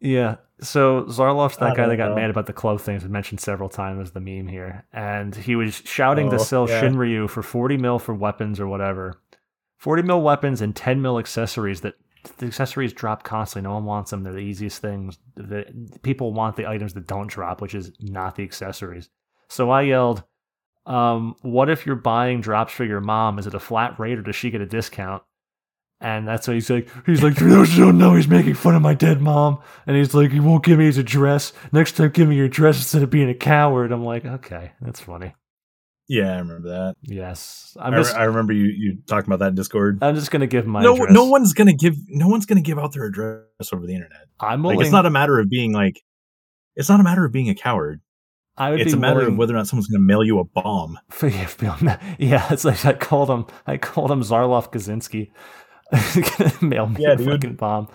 Yeah. 0.00 0.36
So 0.60 1.04
Zarloft's 1.04 1.58
I 1.60 1.68
that 1.70 1.76
guy 1.76 1.88
that 1.88 1.96
got 1.96 2.10
know. 2.10 2.14
mad 2.16 2.30
about 2.30 2.46
the 2.46 2.52
club 2.52 2.80
things. 2.80 3.04
I 3.04 3.08
mentioned 3.08 3.40
several 3.40 3.68
times 3.68 4.00
as 4.00 4.12
the 4.12 4.20
meme 4.20 4.46
here, 4.46 4.84
and 4.92 5.34
he 5.34 5.56
was 5.56 5.82
shouting 5.84 6.30
to 6.30 6.36
Oh, 6.36 6.38
sell 6.38 6.68
yeah. 6.68 6.80
Shinryu 6.80 7.28
for 7.28 7.42
forty 7.42 7.76
mil 7.76 7.98
for 7.98 8.14
weapons 8.14 8.60
or 8.60 8.68
whatever, 8.68 9.14
forty 9.76 10.02
mil 10.02 10.22
weapons 10.22 10.60
and 10.60 10.74
ten 10.76 11.02
mil 11.02 11.18
accessories. 11.18 11.80
That 11.80 11.94
the 12.38 12.46
accessories 12.46 12.92
drop 12.92 13.22
constantly. 13.24 13.68
No 13.68 13.74
one 13.74 13.84
wants 13.84 14.10
them. 14.10 14.22
They're 14.22 14.32
the 14.32 14.38
easiest 14.38 14.80
things. 14.80 15.18
The, 15.36 15.64
people 16.02 16.32
want 16.32 16.56
the 16.56 16.68
items 16.68 16.94
that 16.94 17.06
don't 17.06 17.28
drop, 17.28 17.60
which 17.60 17.74
is 17.74 17.92
not 18.00 18.36
the 18.36 18.44
accessories. 18.44 19.08
So 19.48 19.70
I 19.70 19.82
yelled, 19.82 20.22
um, 20.86 21.36
"What 21.42 21.68
if 21.68 21.86
you're 21.86 21.96
buying 21.96 22.40
drops 22.40 22.72
for 22.72 22.84
your 22.84 23.00
mom? 23.00 23.38
Is 23.38 23.46
it 23.46 23.54
a 23.54 23.60
flat 23.60 23.98
rate 23.98 24.18
or 24.18 24.22
does 24.22 24.36
she 24.36 24.50
get 24.50 24.60
a 24.60 24.66
discount?" 24.66 25.22
And 26.00 26.26
that's 26.26 26.48
what 26.48 26.54
he's 26.54 26.68
like. 26.68 26.88
He's 27.06 27.22
like, 27.22 27.36
for 27.36 27.44
those 27.44 27.72
who 27.72 27.84
don't 27.84 27.98
know, 27.98 28.16
he's 28.16 28.26
making 28.26 28.54
fun 28.54 28.74
of 28.74 28.82
my 28.82 28.92
dead 28.92 29.20
mom. 29.20 29.60
And 29.86 29.96
he's 29.96 30.14
like, 30.14 30.32
he 30.32 30.40
won't 30.40 30.64
give 30.64 30.80
me 30.80 30.86
his 30.86 30.98
address. 30.98 31.52
Next 31.70 31.92
time, 31.92 32.10
give 32.10 32.28
me 32.28 32.34
your 32.34 32.46
address 32.46 32.78
instead 32.78 33.04
of 33.04 33.10
being 33.10 33.30
a 33.30 33.34
coward. 33.34 33.92
I'm 33.92 34.04
like, 34.04 34.24
okay, 34.24 34.72
that's 34.80 34.98
funny. 34.98 35.34
Yeah 36.08 36.34
i 36.34 36.38
remember 36.38 36.68
that 36.70 36.94
Yes, 37.02 37.76
I, 37.80 37.86
I'm 37.88 37.94
just, 37.94 38.14
I 38.14 38.24
remember 38.24 38.52
you 38.52 38.66
you 38.66 38.98
talking 39.06 39.28
about 39.28 39.38
that 39.40 39.48
in 39.50 39.54
discord 39.54 39.98
I'm 40.02 40.14
just 40.14 40.30
gonna 40.30 40.46
give 40.46 40.66
my 40.66 40.82
no 40.82 40.94
address. 40.94 41.12
no 41.12 41.24
one's 41.26 41.52
gonna 41.52 41.72
give 41.74 41.94
no 42.08 42.28
one's 42.28 42.46
gonna 42.46 42.60
give 42.60 42.78
out 42.78 42.92
their 42.92 43.04
address 43.06 43.72
over 43.72 43.86
the 43.86 43.94
internet 43.94 44.26
I'm 44.40 44.62
like 44.62 44.80
it's 44.80 44.90
not 44.92 45.06
a 45.06 45.10
matter 45.10 45.38
of 45.38 45.48
being 45.48 45.72
like 45.72 46.02
it's 46.76 46.88
not 46.88 47.00
a 47.00 47.02
matter 47.04 47.24
of 47.24 47.32
being 47.32 47.48
a 47.48 47.54
coward 47.54 48.00
I 48.54 48.70
would 48.70 48.80
It's 48.80 48.92
be 48.92 48.98
a 48.98 49.00
matter 49.00 49.16
willing 49.20 49.32
of 49.32 49.38
whether 49.38 49.54
or 49.54 49.56
not 49.56 49.66
someone's 49.66 49.86
going 49.86 50.02
to 50.02 50.06
mail 50.06 50.22
you 50.22 50.38
a 50.38 50.44
bomb. 50.44 50.98
yeah, 52.18 52.52
it's 52.52 52.66
like 52.66 52.84
I 52.84 52.92
called 52.92 53.30
him. 53.30 53.46
I 53.66 53.78
called 53.78 54.10
him 54.10 54.20
Zarlov 54.20 54.70
Kaczynski. 54.70 55.30
Mail 56.62 56.86
me 56.88 56.96
Yeah, 57.02 57.12
a 57.12 57.16
dude. 57.16 57.26
fucking 57.28 57.54
bomb. 57.54 57.88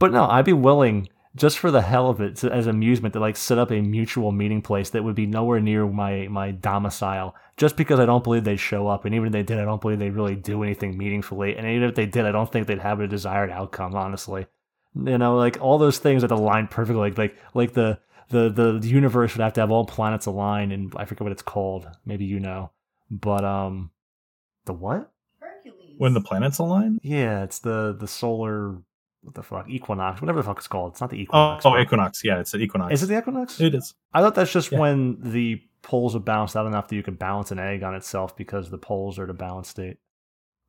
But 0.00 0.10
no, 0.12 0.24
I'd 0.28 0.44
be 0.44 0.52
willing 0.52 1.08
just 1.36 1.58
for 1.58 1.70
the 1.70 1.82
hell 1.82 2.08
of 2.10 2.20
it, 2.20 2.36
to, 2.36 2.52
as 2.52 2.66
amusement, 2.66 3.14
to 3.14 3.20
like 3.20 3.36
set 3.36 3.58
up 3.58 3.70
a 3.70 3.80
mutual 3.80 4.32
meeting 4.32 4.62
place 4.62 4.90
that 4.90 5.04
would 5.04 5.14
be 5.14 5.26
nowhere 5.26 5.60
near 5.60 5.86
my 5.86 6.26
my 6.28 6.50
domicile. 6.50 7.34
Just 7.56 7.76
because 7.76 8.00
I 8.00 8.06
don't 8.06 8.24
believe 8.24 8.44
they'd 8.44 8.56
show 8.56 8.88
up, 8.88 9.04
and 9.04 9.14
even 9.14 9.28
if 9.28 9.32
they 9.32 9.42
did, 9.42 9.58
I 9.58 9.64
don't 9.64 9.80
believe 9.80 9.98
they'd 9.98 10.10
really 10.10 10.34
do 10.34 10.62
anything 10.62 10.96
meaningfully. 10.96 11.56
And 11.56 11.66
even 11.66 11.88
if 11.88 11.94
they 11.94 12.06
did, 12.06 12.24
I 12.24 12.32
don't 12.32 12.50
think 12.50 12.66
they'd 12.66 12.78
have 12.78 13.00
a 13.00 13.06
desired 13.06 13.50
outcome. 13.50 13.94
Honestly, 13.94 14.46
you 14.94 15.18
know, 15.18 15.36
like 15.36 15.60
all 15.60 15.78
those 15.78 15.98
things 15.98 16.22
that 16.22 16.30
align 16.30 16.66
perfectly. 16.66 17.10
Like 17.10 17.18
like 17.18 17.36
like 17.54 17.72
the 17.74 18.00
the 18.30 18.78
the 18.80 18.88
universe 18.88 19.34
would 19.34 19.42
have 19.42 19.52
to 19.54 19.60
have 19.60 19.70
all 19.70 19.84
planets 19.84 20.26
align, 20.26 20.72
and 20.72 20.92
I 20.96 21.04
forget 21.04 21.22
what 21.22 21.32
it's 21.32 21.42
called. 21.42 21.88
Maybe 22.04 22.24
you 22.24 22.40
know, 22.40 22.70
but 23.10 23.44
um, 23.44 23.90
the 24.64 24.72
what? 24.72 25.12
Hercules. 25.38 25.94
When 25.98 26.14
the 26.14 26.20
planets 26.20 26.58
align? 26.58 27.00
Yeah, 27.02 27.44
it's 27.44 27.58
the 27.58 27.96
the 27.98 28.08
solar 28.08 28.78
what 29.22 29.34
the 29.34 29.42
fuck 29.42 29.68
equinox, 29.68 30.20
whatever 30.22 30.38
the 30.40 30.42
fuck 30.46 30.58
it's 30.58 30.66
called. 30.66 30.92
It's 30.92 31.00
not 31.00 31.10
the 31.10 31.16
Oh, 31.18 31.20
equinox. 31.22 31.66
oh 31.66 31.70
but- 31.70 31.80
Equinox. 31.80 32.24
Yeah, 32.24 32.40
it's 32.40 32.54
an 32.54 32.62
Equinox. 32.62 32.94
Is 32.94 33.02
it 33.02 33.06
the 33.06 33.18
equinox? 33.18 33.60
It 33.60 33.74
is. 33.74 33.94
I 34.14 34.20
thought 34.20 34.34
that's 34.34 34.52
just 34.52 34.72
Yeah. 34.72 34.78
when 34.78 35.18
the 35.20 35.60
poles 35.82 36.14
are 36.16 36.20
balanced 36.20 36.56
out 36.56 36.66
enough 36.66 36.88
that 36.88 36.96
you 36.96 37.02
can 37.02 37.14
balance 37.14 37.50
an 37.50 37.58
egg 37.58 37.82
on 37.82 37.94
itself 37.94 38.36
because 38.36 38.70
the 38.70 38.78
poles 38.78 39.18
are 39.18 39.24
at 39.24 39.30
a 39.30 39.34
balanced 39.34 39.70
state. 39.72 39.98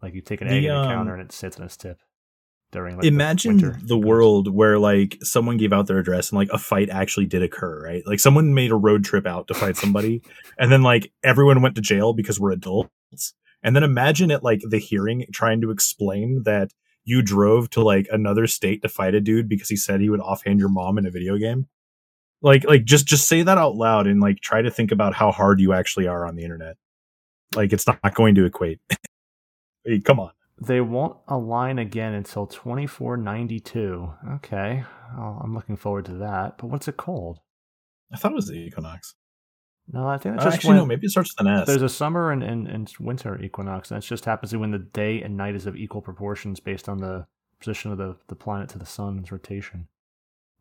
Like 0.02 0.14
you 0.14 0.22
take 0.22 0.42
an 0.42 0.48
The, 0.48 0.56
egg 0.56 0.64
in 0.66 0.72
a 0.72 0.80
um, 0.80 0.86
counter 0.88 1.14
and 1.14 1.22
it 1.22 1.32
sits 1.32 1.58
on 1.60 1.66
its 1.66 1.78
tip 1.78 2.00
during 2.72 2.96
like 2.96 3.02
the 3.04 3.08
Imagine 3.10 3.58
winter 3.58 3.78
the, 3.84 3.98
world 3.98 4.54
where 4.54 4.80
like 4.80 5.18
someone 5.22 5.58
gave 5.58 5.74
out 5.74 5.88
their 5.88 6.00
address 6.00 6.30
and 6.32 6.38
like 6.38 6.50
a 6.52 6.58
fight 6.58 6.90
actually 6.90 7.26
did 7.28 7.44
occur, 7.44 7.84
right? 7.84 8.04
Like 8.08 8.20
someone 8.20 8.54
made 8.54 8.72
a 8.72 8.76
road 8.76 9.04
trip 9.04 9.28
out 9.28 9.48
to 9.50 9.54
fight 9.54 9.76
somebody, 9.78 10.22
and 10.58 10.72
then 10.72 10.82
like 10.82 11.12
everyone 11.24 11.62
went 11.62 11.76
to 11.76 11.82
jail 11.82 12.14
because 12.14 12.40
we're 12.40 12.52
adults. 12.52 13.34
And 13.64 13.76
then 13.76 13.84
imagine 13.84 14.32
at 14.32 14.44
like 14.44 14.62
the 14.68 14.80
hearing 14.80 15.26
trying 15.32 15.62
to 15.62 15.70
explain 15.72 16.42
that 16.46 16.72
you 17.04 17.22
drove 17.22 17.70
to 17.72 17.84
like 17.84 18.08
another 18.12 18.48
state 18.48 18.82
to 18.82 18.90
fight 18.90 19.16
a 19.16 19.22
dude 19.22 19.50
because 19.50 19.70
he 19.70 19.76
said 19.76 20.02
he 20.02 20.10
would 20.10 20.20
offhand 20.20 20.60
your 20.60 20.70
mom 20.70 20.98
in 20.98 21.06
a 21.06 21.12
video 21.12 21.38
game. 21.38 21.68
Like 22.42 22.64
like 22.66 22.86
just 22.86 23.06
just 23.06 23.28
say 23.28 23.44
that 23.44 23.58
out 23.58 23.76
loud 23.76 24.08
and 24.08 24.20
like 24.20 24.40
try 24.40 24.62
to 24.62 24.72
think 24.72 24.92
about 24.92 25.14
how 25.14 25.32
hard 25.32 25.60
you 25.60 25.74
actually 25.74 26.08
are 26.08 26.26
on 26.26 26.36
the 26.36 26.44
internet. 26.44 26.78
Like 27.56 27.74
it's 27.74 27.88
not 27.88 28.14
going 28.16 28.36
to 28.36 28.46
equate. 28.46 28.80
Hey, 29.84 30.00
Come 30.00 30.20
on. 30.20 30.30
They 30.62 30.80
won't 30.80 31.18
align 31.28 31.80
again 31.80 32.14
until 32.14 32.46
2492. 32.46 34.14
Okay. 34.36 34.84
Oh, 35.18 35.40
I'm 35.42 35.56
looking 35.56 35.76
forward 35.76 36.06
to 36.06 36.14
that. 36.18 36.60
But 36.60 36.68
what's 36.68 36.88
it 36.88 36.98
called? 36.98 37.40
I 38.14 38.18
thought 38.18 38.32
it 38.32 38.36
was 38.36 38.48
the 38.48 38.54
Equinox. 38.54 39.16
No, 39.94 40.08
I 40.08 40.18
think 40.18 40.36
it's 40.36 40.44
Uh, 40.44 40.48
just 40.48 40.56
actually, 40.56 40.70
when 40.70 40.78
no. 40.78 40.86
Maybe 40.86 41.08
it 41.08 41.10
starts 41.10 41.34
with 41.38 41.46
an 41.46 41.54
S. 41.54 41.68
there's 41.68 41.82
a 41.82 41.90
summer 41.90 42.32
and, 42.32 42.42
and, 42.44 42.68
and 42.68 42.92
winter 43.00 43.40
equinox, 43.42 43.92
and 43.92 44.02
it 44.02 44.08
just 44.08 44.26
happens 44.26 44.52
to 44.52 44.58
when 44.58 44.72
the 44.72 44.80
day 44.80 45.22
and 45.22 45.36
night 45.36 45.56
is 45.56 45.66
of 45.66 45.76
equal 45.76 46.02
proportions 46.02 46.60
based 46.60 46.88
on 46.88 46.98
the 47.00 47.26
position 47.60 47.92
of 47.92 47.98
the, 47.98 48.16
the 48.28 48.36
planet 48.36 48.70
to 48.70 48.80
the 48.80 48.86
sun's 48.86 49.32
rotation. 49.32 49.88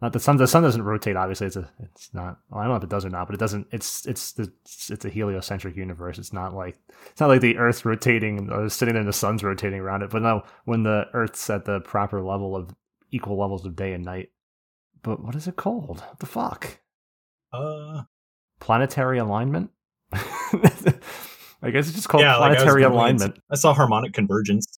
Not 0.02 0.14
the 0.14 0.18
sun. 0.18 0.38
The 0.38 0.46
sun 0.46 0.62
doesn't 0.62 0.82
rotate. 0.82 1.14
Obviously, 1.14 1.46
it's 1.46 1.56
a. 1.56 1.70
It's 1.80 2.12
not. 2.14 2.38
Well, 2.48 2.60
I 2.60 2.64
don't 2.64 2.70
know 2.72 2.76
if 2.78 2.84
it 2.84 2.88
does 2.88 3.04
or 3.04 3.10
not, 3.10 3.26
but 3.28 3.34
it 3.34 3.38
doesn't. 3.38 3.66
It's 3.70 4.06
it's 4.06 4.32
the 4.32 4.50
it's 4.64 5.04
a 5.04 5.10
heliocentric 5.10 5.76
universe. 5.76 6.18
It's 6.18 6.32
not 6.32 6.54
like 6.54 6.78
it's 7.10 7.20
not 7.20 7.28
like 7.28 7.42
the 7.42 7.58
Earth's 7.58 7.84
rotating 7.84 8.50
or 8.50 8.70
sitting 8.70 8.94
there 8.94 9.00
and 9.02 9.08
the 9.08 9.12
sun's 9.12 9.44
rotating 9.44 9.78
around 9.78 10.02
it. 10.02 10.08
But 10.08 10.22
no, 10.22 10.42
when 10.64 10.84
the 10.84 11.04
Earth's 11.12 11.50
at 11.50 11.66
the 11.66 11.80
proper 11.80 12.22
level 12.22 12.56
of 12.56 12.74
equal 13.10 13.38
levels 13.38 13.66
of 13.66 13.76
day 13.76 13.92
and 13.92 14.02
night. 14.02 14.30
But 15.02 15.22
what 15.22 15.34
is 15.34 15.46
it 15.46 15.56
called? 15.56 16.00
What 16.00 16.18
the 16.18 16.26
fuck? 16.26 16.78
uh, 17.52 18.04
Planetary 18.60 19.18
alignment. 19.18 19.70
I 21.62 21.70
guess 21.70 21.86
it's 21.86 21.92
just 21.92 22.08
called 22.08 22.22
yeah, 22.22 22.36
like 22.36 22.52
I 22.52 22.54
planetary 22.56 22.82
alignment. 22.84 23.38
I 23.50 23.56
saw 23.56 23.74
harmonic 23.74 24.12
convergence. 24.12 24.78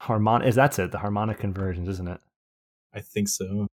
Harmon 0.00 0.42
is 0.42 0.54
that's 0.54 0.78
it, 0.78 0.90
the 0.90 0.98
harmonic 0.98 1.38
convergence, 1.38 1.88
isn't 1.88 2.08
it? 2.08 2.20
I 2.94 3.00
think 3.00 3.28
so. 3.28 3.68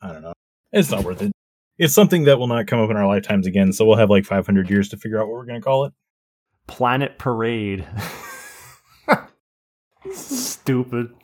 I 0.00 0.12
don't 0.12 0.22
know. 0.22 0.32
It's 0.72 0.90
not 0.90 1.04
worth 1.04 1.22
it. 1.22 1.32
It's 1.78 1.94
something 1.94 2.24
that 2.24 2.38
will 2.38 2.46
not 2.46 2.66
come 2.66 2.80
up 2.80 2.90
in 2.90 2.96
our 2.96 3.06
lifetimes 3.06 3.46
again, 3.46 3.72
so 3.72 3.84
we'll 3.84 3.96
have 3.96 4.10
like 4.10 4.24
500 4.24 4.68
years 4.68 4.88
to 4.90 4.96
figure 4.96 5.18
out 5.20 5.26
what 5.28 5.34
we're 5.34 5.46
going 5.46 5.60
to 5.60 5.64
call 5.64 5.84
it. 5.84 5.92
Planet 6.66 7.18
Parade. 7.18 7.86
Stupid. 10.12 11.14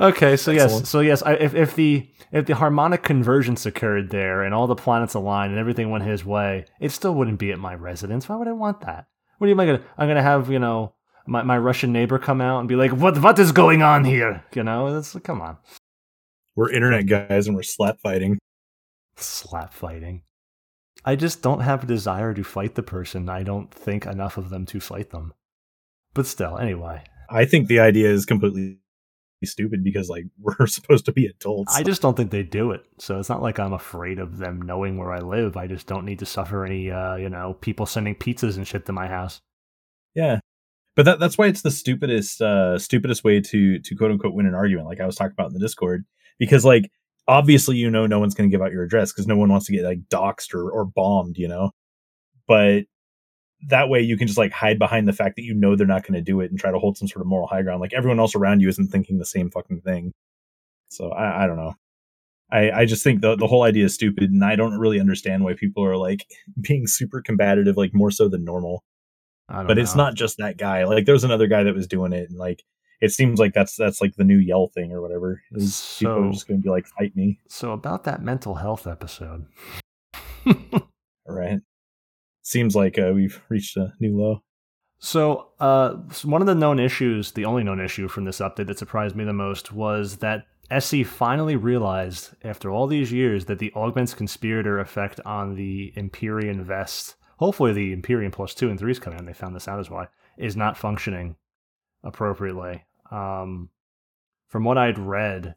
Okay, 0.00 0.36
so 0.36 0.50
yes, 0.50 0.88
so 0.88 1.00
yes, 1.00 1.22
I, 1.22 1.34
if 1.34 1.54
if 1.54 1.74
the 1.74 2.08
if 2.32 2.46
the 2.46 2.54
harmonic 2.54 3.02
convergence 3.02 3.66
occurred 3.66 4.10
there 4.10 4.42
and 4.42 4.54
all 4.54 4.66
the 4.66 4.74
planets 4.74 5.12
aligned 5.14 5.50
and 5.50 5.60
everything 5.60 5.90
went 5.90 6.04
his 6.04 6.24
way, 6.24 6.64
it 6.80 6.90
still 6.90 7.14
wouldn't 7.14 7.38
be 7.38 7.52
at 7.52 7.58
my 7.58 7.74
residence. 7.74 8.28
Why 8.28 8.36
would 8.36 8.48
I 8.48 8.52
want 8.52 8.80
that? 8.80 9.06
What 9.38 9.50
am 9.50 9.60
I 9.60 9.66
gonna? 9.66 9.82
I'm 9.98 10.08
gonna 10.08 10.22
have 10.22 10.50
you 10.50 10.58
know 10.58 10.94
my, 11.26 11.42
my 11.42 11.58
Russian 11.58 11.92
neighbor 11.92 12.18
come 12.18 12.40
out 12.40 12.60
and 12.60 12.68
be 12.68 12.76
like, 12.76 12.92
"What 12.92 13.20
what 13.22 13.38
is 13.38 13.52
going 13.52 13.82
on 13.82 14.04
here?" 14.04 14.42
You 14.54 14.62
know, 14.62 14.92
that's 14.92 15.14
come 15.22 15.42
on, 15.42 15.58
We're 16.56 16.72
internet 16.72 17.06
guys 17.06 17.46
and 17.46 17.54
we're 17.54 17.62
slap 17.62 18.00
fighting. 18.00 18.38
slap 19.16 19.74
fighting. 19.74 20.22
I 21.04 21.16
just 21.16 21.42
don't 21.42 21.60
have 21.60 21.84
a 21.84 21.86
desire 21.86 22.34
to 22.34 22.42
fight 22.44 22.74
the 22.74 22.82
person. 22.82 23.28
I 23.28 23.42
don't 23.42 23.72
think 23.72 24.06
enough 24.06 24.36
of 24.36 24.50
them 24.50 24.66
to 24.66 24.80
fight 24.80 25.10
them. 25.10 25.32
But 26.14 26.26
still, 26.26 26.58
anyway, 26.58 27.04
I 27.30 27.44
think 27.44 27.68
the 27.68 27.80
idea 27.80 28.10
is 28.10 28.26
completely 28.26 28.79
stupid 29.46 29.82
because 29.82 30.08
like 30.08 30.24
we're 30.38 30.66
supposed 30.66 31.04
to 31.06 31.12
be 31.12 31.26
adults. 31.26 31.74
I 31.76 31.82
just 31.82 32.02
don't 32.02 32.16
think 32.16 32.30
they 32.30 32.42
do 32.42 32.72
it. 32.72 32.84
So 32.98 33.18
it's 33.18 33.28
not 33.28 33.42
like 33.42 33.58
I'm 33.58 33.72
afraid 33.72 34.18
of 34.18 34.38
them 34.38 34.62
knowing 34.62 34.96
where 34.96 35.12
I 35.12 35.20
live. 35.20 35.56
I 35.56 35.66
just 35.66 35.86
don't 35.86 36.04
need 36.04 36.18
to 36.20 36.26
suffer 36.26 36.64
any, 36.64 36.90
uh, 36.90 37.16
you 37.16 37.28
know, 37.28 37.54
people 37.60 37.86
sending 37.86 38.14
pizzas 38.14 38.56
and 38.56 38.66
shit 38.66 38.86
to 38.86 38.92
my 38.92 39.08
house. 39.08 39.40
yeah. 40.14 40.40
But 40.96 41.04
that, 41.04 41.20
that's 41.20 41.38
why 41.38 41.46
it's 41.46 41.62
the 41.62 41.70
stupidest 41.70 42.42
uh 42.42 42.78
stupidest 42.78 43.24
way 43.24 43.40
to 43.40 43.78
to 43.78 43.94
quote 43.94 44.10
unquote 44.10 44.34
win 44.34 44.46
an 44.46 44.54
argument 44.54 44.88
like 44.88 45.00
I 45.00 45.06
was 45.06 45.14
talking 45.14 45.32
about 45.32 45.46
in 45.46 45.54
the 45.54 45.60
Discord 45.60 46.04
because 46.38 46.64
like 46.64 46.90
obviously 47.28 47.76
you 47.76 47.90
know 47.90 48.06
no 48.06 48.18
one's 48.18 48.34
going 48.34 48.50
to 48.50 48.54
give 48.54 48.60
out 48.60 48.72
your 48.72 48.82
address 48.82 49.12
because 49.12 49.26
no 49.26 49.36
one 49.36 49.48
wants 49.48 49.66
to 49.66 49.72
get 49.72 49.84
like 49.84 50.00
doxxed 50.10 50.52
or, 50.52 50.68
or 50.70 50.84
bombed, 50.84 51.38
you 51.38 51.48
know. 51.48 51.70
But 52.48 52.84
that 53.68 53.88
way 53.88 54.00
you 54.00 54.16
can 54.16 54.26
just 54.26 54.38
like 54.38 54.52
hide 54.52 54.78
behind 54.78 55.06
the 55.06 55.12
fact 55.12 55.36
that 55.36 55.42
you 55.42 55.54
know 55.54 55.76
they're 55.76 55.86
not 55.86 56.02
going 56.02 56.14
to 56.14 56.22
do 56.22 56.40
it 56.40 56.50
and 56.50 56.58
try 56.58 56.70
to 56.70 56.78
hold 56.78 56.96
some 56.96 57.08
sort 57.08 57.20
of 57.20 57.26
moral 57.26 57.46
high 57.46 57.62
ground. 57.62 57.80
Like 57.80 57.92
everyone 57.92 58.18
else 58.18 58.34
around 58.34 58.60
you 58.60 58.68
isn't 58.68 58.88
thinking 58.88 59.18
the 59.18 59.26
same 59.26 59.50
fucking 59.50 59.82
thing. 59.82 60.12
So 60.88 61.10
I, 61.10 61.44
I 61.44 61.46
don't 61.46 61.56
know. 61.56 61.74
I, 62.52 62.70
I 62.70 62.84
just 62.84 63.04
think 63.04 63.20
the 63.20 63.36
the 63.36 63.46
whole 63.46 63.62
idea 63.62 63.84
is 63.84 63.94
stupid, 63.94 64.30
and 64.30 64.44
I 64.44 64.56
don't 64.56 64.78
really 64.78 64.98
understand 64.98 65.44
why 65.44 65.54
people 65.54 65.84
are 65.84 65.96
like 65.96 66.26
being 66.60 66.86
super 66.86 67.22
combative, 67.22 67.76
like 67.76 67.94
more 67.94 68.10
so 68.10 68.28
than 68.28 68.44
normal. 68.44 68.82
I 69.48 69.58
don't 69.58 69.66
But 69.66 69.78
it's 69.78 69.94
not 69.94 70.14
just 70.14 70.38
that 70.38 70.56
guy. 70.56 70.84
Like 70.84 71.06
there's 71.06 71.24
another 71.24 71.46
guy 71.46 71.62
that 71.64 71.74
was 71.74 71.86
doing 71.86 72.12
it, 72.12 72.30
and 72.30 72.38
like 72.38 72.62
it 73.00 73.12
seems 73.12 73.38
like 73.38 73.54
that's 73.54 73.76
that's 73.76 74.00
like 74.00 74.16
the 74.16 74.24
new 74.24 74.38
yell 74.38 74.68
thing 74.68 74.92
or 74.92 75.00
whatever. 75.00 75.42
Is 75.52 75.96
people 75.98 76.28
are 76.28 76.32
just 76.32 76.46
going 76.46 76.60
to 76.60 76.62
be 76.62 76.70
like, 76.70 76.86
fight 76.86 77.16
me, 77.16 77.38
So 77.48 77.72
about 77.72 78.04
that 78.04 78.22
mental 78.22 78.56
health 78.56 78.86
episode. 78.86 79.46
right? 81.26 81.60
Seems 82.50 82.74
like 82.74 82.98
uh, 82.98 83.12
we've 83.14 83.40
reached 83.48 83.76
a 83.76 83.92
new 84.00 84.20
low. 84.20 84.42
So, 84.98 85.50
uh, 85.60 85.90
one 86.24 86.40
of 86.40 86.48
the 86.48 86.54
known 86.56 86.80
issues, 86.80 87.30
the 87.30 87.44
only 87.44 87.62
known 87.62 87.78
issue 87.78 88.08
from 88.08 88.24
this 88.24 88.40
update 88.40 88.66
that 88.66 88.76
surprised 88.76 89.14
me 89.14 89.22
the 89.22 89.32
most 89.32 89.70
was 89.70 90.16
that 90.16 90.46
SE 90.68 91.04
finally 91.04 91.54
realized, 91.54 92.30
after 92.42 92.68
all 92.68 92.88
these 92.88 93.12
years, 93.12 93.44
that 93.44 93.60
the 93.60 93.72
Augments 93.76 94.14
Conspirator 94.14 94.80
effect 94.80 95.20
on 95.24 95.54
the 95.54 95.92
Empyrean 95.94 96.64
Vest, 96.64 97.14
hopefully 97.38 97.72
the 97.72 97.92
Empyrean 97.92 98.32
Plus 98.32 98.52
2 98.52 98.68
and 98.68 98.80
3 98.80 98.90
is 98.90 98.98
coming 98.98 99.20
and 99.20 99.28
they 99.28 99.32
found 99.32 99.54
this 99.54 99.68
out 99.68 99.78
as 99.78 99.88
why, 99.88 100.08
is 100.36 100.56
not 100.56 100.76
functioning 100.76 101.36
appropriately. 102.02 102.82
Um, 103.12 103.68
from 104.48 104.64
what 104.64 104.76
I'd 104.76 104.98
read, 104.98 105.54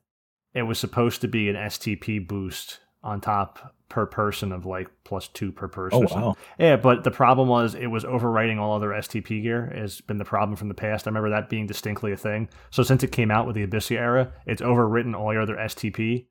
it 0.54 0.62
was 0.62 0.78
supposed 0.78 1.22
to 1.22 1.28
be 1.28 1.50
an 1.50 1.56
STP 1.56 2.28
boost 2.28 2.82
on 3.02 3.20
top 3.20 3.74
per 3.94 4.08
person 4.08 4.52
of 4.52 4.66
like 4.66 4.90
plus 5.04 5.28
two 5.28 5.52
per 5.52 5.68
oh, 5.68 5.70
person. 5.70 6.08
Oh 6.08 6.16
wow! 6.16 6.36
Yeah, 6.58 6.78
but 6.78 7.04
the 7.04 7.12
problem 7.12 7.48
was 7.48 7.76
it 7.76 7.86
was 7.86 8.04
overwriting 8.04 8.60
all 8.60 8.76
other 8.76 8.90
STP 8.90 9.44
gear. 9.44 9.72
Has 9.76 10.02
been 10.02 10.18
the 10.18 10.26
problem 10.26 10.56
from 10.56 10.68
the 10.68 10.74
past. 10.74 11.06
I 11.06 11.12
remember 11.12 11.30
that 11.30 11.48
being 11.48 11.68
distinctly 11.68 12.12
a 12.12 12.18
thing. 12.18 12.50
So 12.72 12.82
since 12.82 13.04
it 13.04 13.12
came 13.12 13.30
out 13.30 13.46
with 13.46 13.56
the 13.56 13.68
Abyssea 13.68 13.98
era, 13.98 14.34
it's 14.48 14.64
overwritten 14.64 15.16
all 15.16 15.32
your 15.32 15.44
other 15.44 15.58
STP 15.58 16.26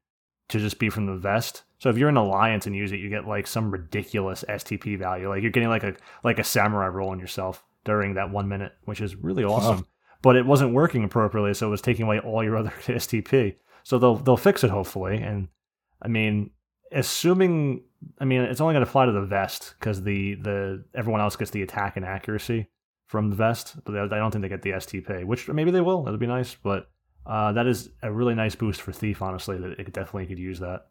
to 0.48 0.59
just 0.59 0.80
be 0.80 0.90
from 0.90 1.06
the 1.06 1.14
vest. 1.14 1.62
So 1.78 1.89
if 1.89 1.97
you're 1.97 2.09
an 2.09 2.16
Alliance 2.16 2.66
and 2.66 2.74
use 2.74 2.90
it, 2.90 2.98
you 2.98 3.09
get 3.09 3.28
like 3.28 3.47
some 3.47 3.70
ridiculous 3.70 4.44
STP 4.48 4.98
value. 4.98 5.28
Like 5.28 5.43
you're 5.43 5.52
getting 5.52 5.68
like 5.68 5.84
a 5.84 5.94
like 6.24 6.40
a 6.40 6.44
samurai 6.44 6.89
roll 6.89 7.10
on 7.10 7.20
yourself 7.20 7.62
during 7.84 8.14
that 8.14 8.30
one 8.30 8.48
minute, 8.48 8.72
which 8.86 9.01
is 9.01 9.14
really 9.14 9.44
awesome. 9.44 9.86
But 10.20 10.34
it 10.34 10.47
wasn't 10.47 10.74
working 10.74 11.05
appropriately, 11.05 11.55
so 11.55 11.68
it 11.68 11.70
was 11.70 11.80
taking 11.80 12.06
away 12.06 12.18
all 12.18 12.43
your 12.43 12.56
other 12.59 12.72
STP. 12.86 13.55
So 13.84 14.01
they'll 14.01 14.16
they'll 14.16 14.36
fix 14.36 14.64
it 14.64 14.70
hopefully. 14.70 15.18
And 15.18 15.47
I 16.02 16.09
mean, 16.09 16.51
assuming 16.94 17.82
I 18.19 18.24
mean 18.24 18.43
it's 18.43 18.60
only 18.60 18.74
going 18.74 18.85
to 18.85 18.89
apply 18.90 19.06
to 19.06 19.12
the 19.12 19.23
vest 19.23 19.74
because 19.78 20.02
the 20.02 20.35
the 20.35 20.85
everyone 20.94 21.20
else 21.20 21.36
gets 21.36 21.51
the 21.51 21.62
attack 21.62 21.97
and 21.97 22.05
accuracy 22.05 22.69
from 23.06 23.28
the 23.28 23.36
vest, 23.36 23.77
but 23.85 23.94
I 23.94 24.19
don't 24.19 24.31
think 24.31 24.43
they 24.43 24.48
get 24.48 24.62
the 24.62 24.70
STP, 24.70 25.24
which 25.24 25.48
maybe 25.48 25.70
they 25.70 25.82
will. 25.82 26.02
That'd 26.02 26.19
be 26.19 26.27
nice, 26.27 26.56
but 26.62 26.89
uh, 27.27 27.52
that 27.52 27.66
is 27.66 27.90
a 28.02 28.10
really 28.10 28.35
nice 28.35 28.55
boost 28.55 28.81
for 28.81 28.90
Thief. 28.93 29.20
Honestly, 29.20 29.59
that 29.59 29.78
it 29.78 29.93
definitely 29.93 30.27
could 30.27 30.39
use 30.39 30.60
that. 30.60 30.86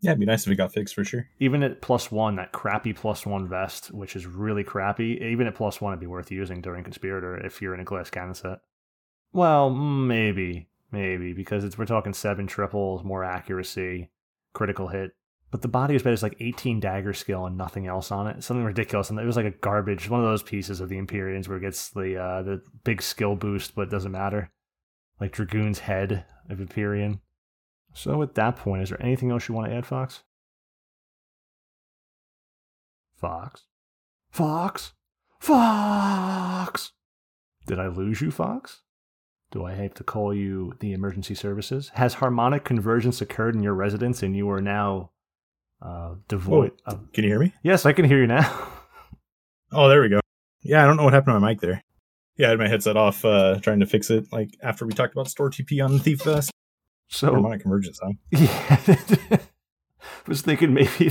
Yeah, 0.00 0.10
it'd 0.10 0.20
be 0.20 0.26
nice 0.26 0.46
if 0.46 0.52
it 0.52 0.56
got 0.56 0.72
fixed 0.72 0.94
for 0.94 1.04
sure. 1.04 1.26
Even 1.38 1.62
at 1.62 1.80
plus 1.80 2.12
one, 2.12 2.36
that 2.36 2.52
crappy 2.52 2.92
plus 2.92 3.24
one 3.24 3.48
vest, 3.48 3.90
which 3.92 4.16
is 4.16 4.26
really 4.26 4.62
crappy, 4.62 5.18
even 5.22 5.46
at 5.46 5.54
plus 5.54 5.80
one, 5.80 5.92
it'd 5.92 6.00
be 6.00 6.06
worth 6.06 6.30
using 6.30 6.60
during 6.60 6.84
Conspirator 6.84 7.38
if 7.44 7.62
you're 7.62 7.74
in 7.74 7.80
a 7.80 7.84
glass 7.84 8.10
cannon 8.10 8.34
set. 8.34 8.60
Well, 9.32 9.70
maybe, 9.70 10.68
maybe 10.92 11.32
because 11.32 11.64
it's 11.64 11.78
we're 11.78 11.86
talking 11.86 12.12
seven 12.12 12.46
triples, 12.46 13.02
more 13.02 13.24
accuracy, 13.24 14.10
critical 14.54 14.88
hit. 14.88 15.12
But 15.50 15.62
the 15.62 15.68
body 15.68 15.94
was 15.94 16.02
bad. 16.02 16.14
It's 16.14 16.22
like 16.22 16.36
18 16.40 16.80
dagger 16.80 17.12
skill 17.12 17.46
and 17.46 17.56
nothing 17.56 17.86
else 17.86 18.10
on 18.10 18.26
it. 18.26 18.42
Something 18.42 18.64
ridiculous. 18.64 19.10
And 19.10 19.20
it 19.20 19.24
was 19.24 19.36
like 19.36 19.46
a 19.46 19.50
garbage, 19.50 20.10
one 20.10 20.18
of 20.18 20.26
those 20.26 20.42
pieces 20.42 20.80
of 20.80 20.88
the 20.88 20.98
Empyreans 20.98 21.48
where 21.48 21.58
it 21.58 21.60
gets 21.60 21.90
the 21.90 22.16
uh, 22.16 22.42
the 22.42 22.62
big 22.82 23.00
skill 23.00 23.36
boost, 23.36 23.74
but 23.74 23.82
it 23.82 23.90
doesn't 23.90 24.10
matter. 24.10 24.50
Like 25.20 25.32
Dragoon's 25.32 25.80
head 25.80 26.24
of 26.48 26.60
Empyrean. 26.60 27.20
So 27.92 28.20
at 28.22 28.34
that 28.34 28.56
point, 28.56 28.82
is 28.82 28.88
there 28.88 29.02
anything 29.02 29.30
else 29.30 29.48
you 29.48 29.54
want 29.54 29.70
to 29.70 29.76
add, 29.76 29.86
Fox? 29.86 30.24
Fox? 33.14 33.62
Fox? 34.30 34.92
Fox! 35.38 36.92
Did 37.66 37.78
I 37.78 37.86
lose 37.86 38.20
you, 38.20 38.30
Fox? 38.30 38.82
Do 39.54 39.64
I 39.64 39.74
have 39.74 39.94
to 39.94 40.02
call 40.02 40.34
you 40.34 40.74
the 40.80 40.92
emergency 40.92 41.36
services? 41.36 41.92
Has 41.94 42.14
harmonic 42.14 42.64
convergence 42.64 43.20
occurred 43.20 43.54
in 43.54 43.62
your 43.62 43.74
residence 43.74 44.20
and 44.20 44.36
you 44.36 44.50
are 44.50 44.60
now 44.60 45.10
uh, 45.80 46.16
devoid 46.26 46.72
of. 46.86 47.12
Can 47.12 47.22
you 47.22 47.30
hear 47.30 47.38
me? 47.38 47.54
Yes, 47.62 47.86
I 47.86 47.92
can 47.92 48.04
hear 48.04 48.18
you 48.18 48.26
now. 48.26 48.70
Oh, 49.76 49.88
there 49.88 50.00
we 50.02 50.08
go. 50.08 50.20
Yeah, 50.62 50.84
I 50.84 50.86
don't 50.86 50.96
know 50.96 51.02
what 51.02 51.14
happened 51.14 51.34
to 51.34 51.40
my 51.40 51.48
mic 51.48 51.60
there. 51.60 51.82
Yeah, 52.36 52.46
I 52.46 52.50
had 52.50 52.60
my 52.60 52.68
headset 52.68 52.96
off, 52.96 53.24
uh, 53.24 53.58
trying 53.58 53.80
to 53.80 53.86
fix 53.86 54.08
it. 54.08 54.26
Like 54.30 54.50
after 54.62 54.86
we 54.86 54.92
talked 54.92 55.12
about 55.12 55.26
store 55.26 55.50
TP 55.50 55.84
on 55.84 55.98
Thief 55.98 56.20
Fest, 56.20 56.52
so, 57.08 57.32
harmonic 57.32 57.62
convergence, 57.62 57.98
huh? 58.00 58.12
yeah. 58.30 58.76
I 58.86 59.38
was 60.28 60.42
thinking 60.42 60.74
maybe 60.74 61.10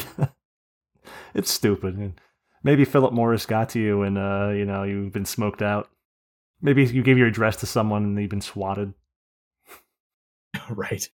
it's 1.33 1.51
stupid. 1.51 1.97
And 1.97 2.21
Maybe 2.63 2.85
Philip 2.85 3.11
Morris 3.11 3.45
got 3.45 3.67
to 3.69 3.79
you 3.79 4.03
and, 4.03 4.17
uh, 4.17 4.51
you 4.55 4.63
know, 4.63 4.83
you've 4.83 5.11
been 5.11 5.25
smoked 5.25 5.61
out. 5.61 5.89
Maybe 6.63 6.83
you 6.85 7.03
gave 7.03 7.17
your 7.19 7.27
address 7.27 7.57
to 7.57 7.65
someone 7.67 8.03
and 8.03 8.19
you've 8.19 8.29
been 8.31 8.41
swatted. 8.41 8.93
right. 10.69 11.07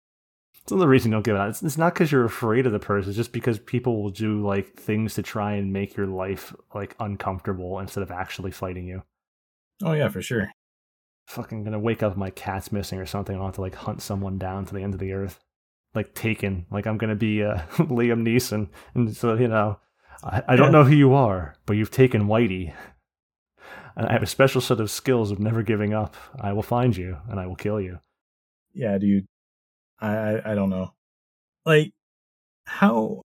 It's 0.61 0.71
another 0.71 0.87
reason 0.87 1.11
you 1.11 1.15
don't 1.15 1.23
give 1.25 1.35
it 1.35 1.39
out. 1.39 1.49
It's, 1.49 1.63
it's 1.63 1.77
not 1.77 1.93
because 1.93 2.11
you're 2.11 2.25
afraid 2.25 2.65
of 2.65 2.71
the 2.71 2.79
person. 2.79 3.09
It's 3.09 3.17
just 3.17 3.31
because 3.31 3.57
people 3.57 4.01
will 4.01 4.11
do 4.11 4.45
like 4.45 4.75
things 4.75 5.15
to 5.15 5.23
try 5.23 5.53
and 5.53 5.73
make 5.73 5.95
your 5.97 6.05
life 6.07 6.53
like 6.75 6.95
uncomfortable 6.99 7.79
instead 7.79 8.03
of 8.03 8.11
actually 8.11 8.51
fighting 8.51 8.85
you. 8.87 9.01
Oh 9.83 9.93
yeah, 9.93 10.09
for 10.09 10.21
sure. 10.21 10.51
Fucking 11.27 11.63
gonna 11.63 11.79
wake 11.79 12.03
up, 12.03 12.15
my 12.17 12.29
cat's 12.29 12.71
missing 12.71 12.99
or 12.99 13.05
something. 13.05 13.35
I'll 13.35 13.45
have 13.47 13.55
to 13.55 13.61
like 13.61 13.75
hunt 13.75 14.01
someone 14.01 14.37
down 14.37 14.65
to 14.65 14.73
the 14.73 14.81
end 14.81 14.93
of 14.93 14.99
the 14.99 15.13
earth, 15.13 15.39
like 15.95 16.13
Taken. 16.13 16.65
Like 16.69 16.85
I'm 16.85 16.97
gonna 16.97 17.15
be 17.15 17.43
uh, 17.43 17.59
Liam 17.77 18.21
Neeson, 18.23 18.69
and 18.93 19.15
so 19.15 19.35
you 19.35 19.47
know, 19.47 19.79
I, 20.23 20.43
I 20.49 20.55
don't 20.55 20.67
Yeah. 20.67 20.71
know 20.79 20.83
who 20.83 20.95
you 20.95 21.13
are, 21.13 21.55
but 21.65 21.77
you've 21.77 21.91
taken 21.91 22.27
Whitey, 22.27 22.73
and 23.99 24.07
I 24.07 24.13
have 24.13 24.23
a 24.23 24.27
special 24.27 24.61
set 24.61 24.79
of 24.79 24.89
skills 24.89 25.29
of 25.31 25.39
never 25.39 25.61
giving 25.63 25.93
up. 25.93 26.15
I 26.39 26.53
will 26.53 26.63
find 26.63 26.95
you 26.95 27.17
and 27.29 27.39
I 27.39 27.45
will 27.47 27.55
kill 27.55 27.79
you. 27.81 27.99
Yeah, 28.73 28.97
dude. 28.97 29.25
I 29.99 30.15
I, 30.15 30.51
I 30.51 30.55
don't 30.55 30.69
know. 30.69 30.93
Like 31.65 31.91
how 32.65 33.21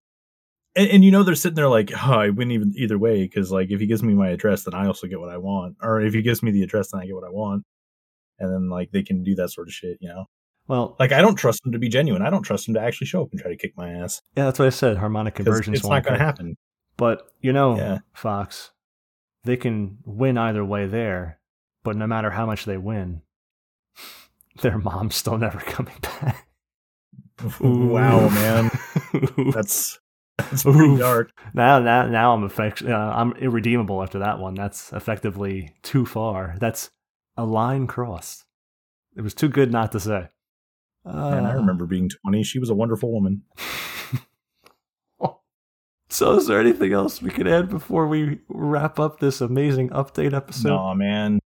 and, 0.75 0.89
and 0.89 1.05
you 1.05 1.11
know 1.11 1.23
they're 1.23 1.35
sitting 1.35 1.55
there 1.55 1.69
like, 1.69 1.91
oh, 1.93 2.13
I 2.19 2.29
win 2.29 2.51
even 2.51 2.73
either 2.75 2.97
way 2.97 3.23
because 3.23 3.51
like 3.51 3.71
if 3.71 3.79
he 3.79 3.87
gives 3.87 4.03
me 4.03 4.13
my 4.13 4.29
address, 4.29 4.63
then 4.63 4.73
I 4.73 4.87
also 4.87 5.07
get 5.07 5.19
what 5.19 5.29
I 5.29 5.37
want, 5.37 5.77
or 5.81 6.01
if 6.01 6.13
he 6.13 6.21
gives 6.21 6.43
me 6.43 6.51
the 6.51 6.63
address, 6.63 6.91
then 6.91 7.01
I 7.01 7.05
get 7.05 7.15
what 7.15 7.23
I 7.23 7.29
want, 7.29 7.63
and 8.39 8.51
then 8.51 8.69
like 8.69 8.91
they 8.91 9.03
can 9.03 9.23
do 9.23 9.35
that 9.35 9.51
sort 9.51 9.67
of 9.67 9.73
shit, 9.73 9.97
you 10.01 10.09
know. 10.09 10.25
Well, 10.67 10.95
Like 10.99 11.11
I 11.11 11.21
don't 11.21 11.35
trust 11.35 11.65
him 11.65 11.71
to 11.73 11.79
be 11.79 11.87
genuine. 11.89 12.23
I 12.23 12.29
don't 12.31 12.41
trust 12.41 12.67
him 12.67 12.73
to 12.73 12.81
actually 12.81 13.07
show 13.07 13.21
up 13.21 13.29
and 13.31 13.39
try 13.39 13.51
to 13.51 13.57
kick 13.57 13.73
my 13.77 13.91
ass. 13.91 14.21
yeah, 14.35 14.45
that's 14.45 14.57
what 14.59 14.65
I 14.65 14.69
said. 14.71 14.97
Harmonic 14.97 15.35
convergence. 15.35 15.77
It's 15.77 15.87
won't 15.87 16.03
going 16.03 16.17
to 16.17 16.23
happen. 16.25 16.57
But 16.97 17.21
you 17.39 17.53
know, 17.53 17.77
Yeah. 17.77 17.99
Fox, 18.13 18.71
they 19.45 19.57
can 19.57 19.97
win 20.05 20.37
either 20.37 20.63
way 20.65 20.85
there. 20.87 21.39
But 21.83 21.95
no 21.95 22.07
matter 22.07 22.31
how 22.31 22.45
much 22.45 22.65
they 22.65 22.77
win, 22.77 23.21
their 24.61 24.77
mom's 24.77 25.15
still 25.15 25.37
never 25.37 25.59
coming 25.75 25.95
back. 26.01 26.47
wow, 27.59 28.29
man, 28.29 28.71
that's 29.53 29.99
that's 30.37 30.63
pretty 30.63 30.79
Oof. 30.79 30.99
dark. 30.99 31.31
now, 31.53 31.79
now, 31.79 32.07
now 32.07 32.33
I'm 32.33 32.43
effect- 32.43 32.81
uh, 32.83 32.93
I'm 33.15 33.33
irredeemable 33.33 34.01
after 34.01 34.19
that 34.19 34.39
one. 34.39 34.55
That's 34.55 34.91
effectively 34.93 35.73
too 35.83 36.05
far. 36.05 36.55
That's 36.59 36.89
a 37.37 37.45
line 37.45 37.87
crossed. 37.87 38.45
It 39.15 39.21
was 39.21 39.33
too 39.33 39.47
good 39.49 39.71
not 39.71 39.91
to 39.93 39.99
say. 39.99 40.29
And 41.05 41.45
I 41.47 41.51
Uh, 41.51 41.55
remember 41.57 41.85
being 41.85 42.09
twenty. 42.09 42.43
She 42.43 42.57
was 42.59 42.69
a 42.69 42.75
wonderful 42.75 43.11
woman. 43.13 43.43
So, 46.09 46.35
is 46.37 46.47
there 46.47 46.59
anything 46.59 46.93
else 46.93 47.21
we 47.21 47.29
can 47.31 47.47
add 47.47 47.69
before 47.69 48.07
we 48.07 48.39
wrap 48.47 48.99
up 48.99 49.19
this 49.19 49.41
amazing 49.41 49.89
update 49.89 50.33
episode? 50.33 50.69
Nah, 50.69 50.93
man. 50.93 51.39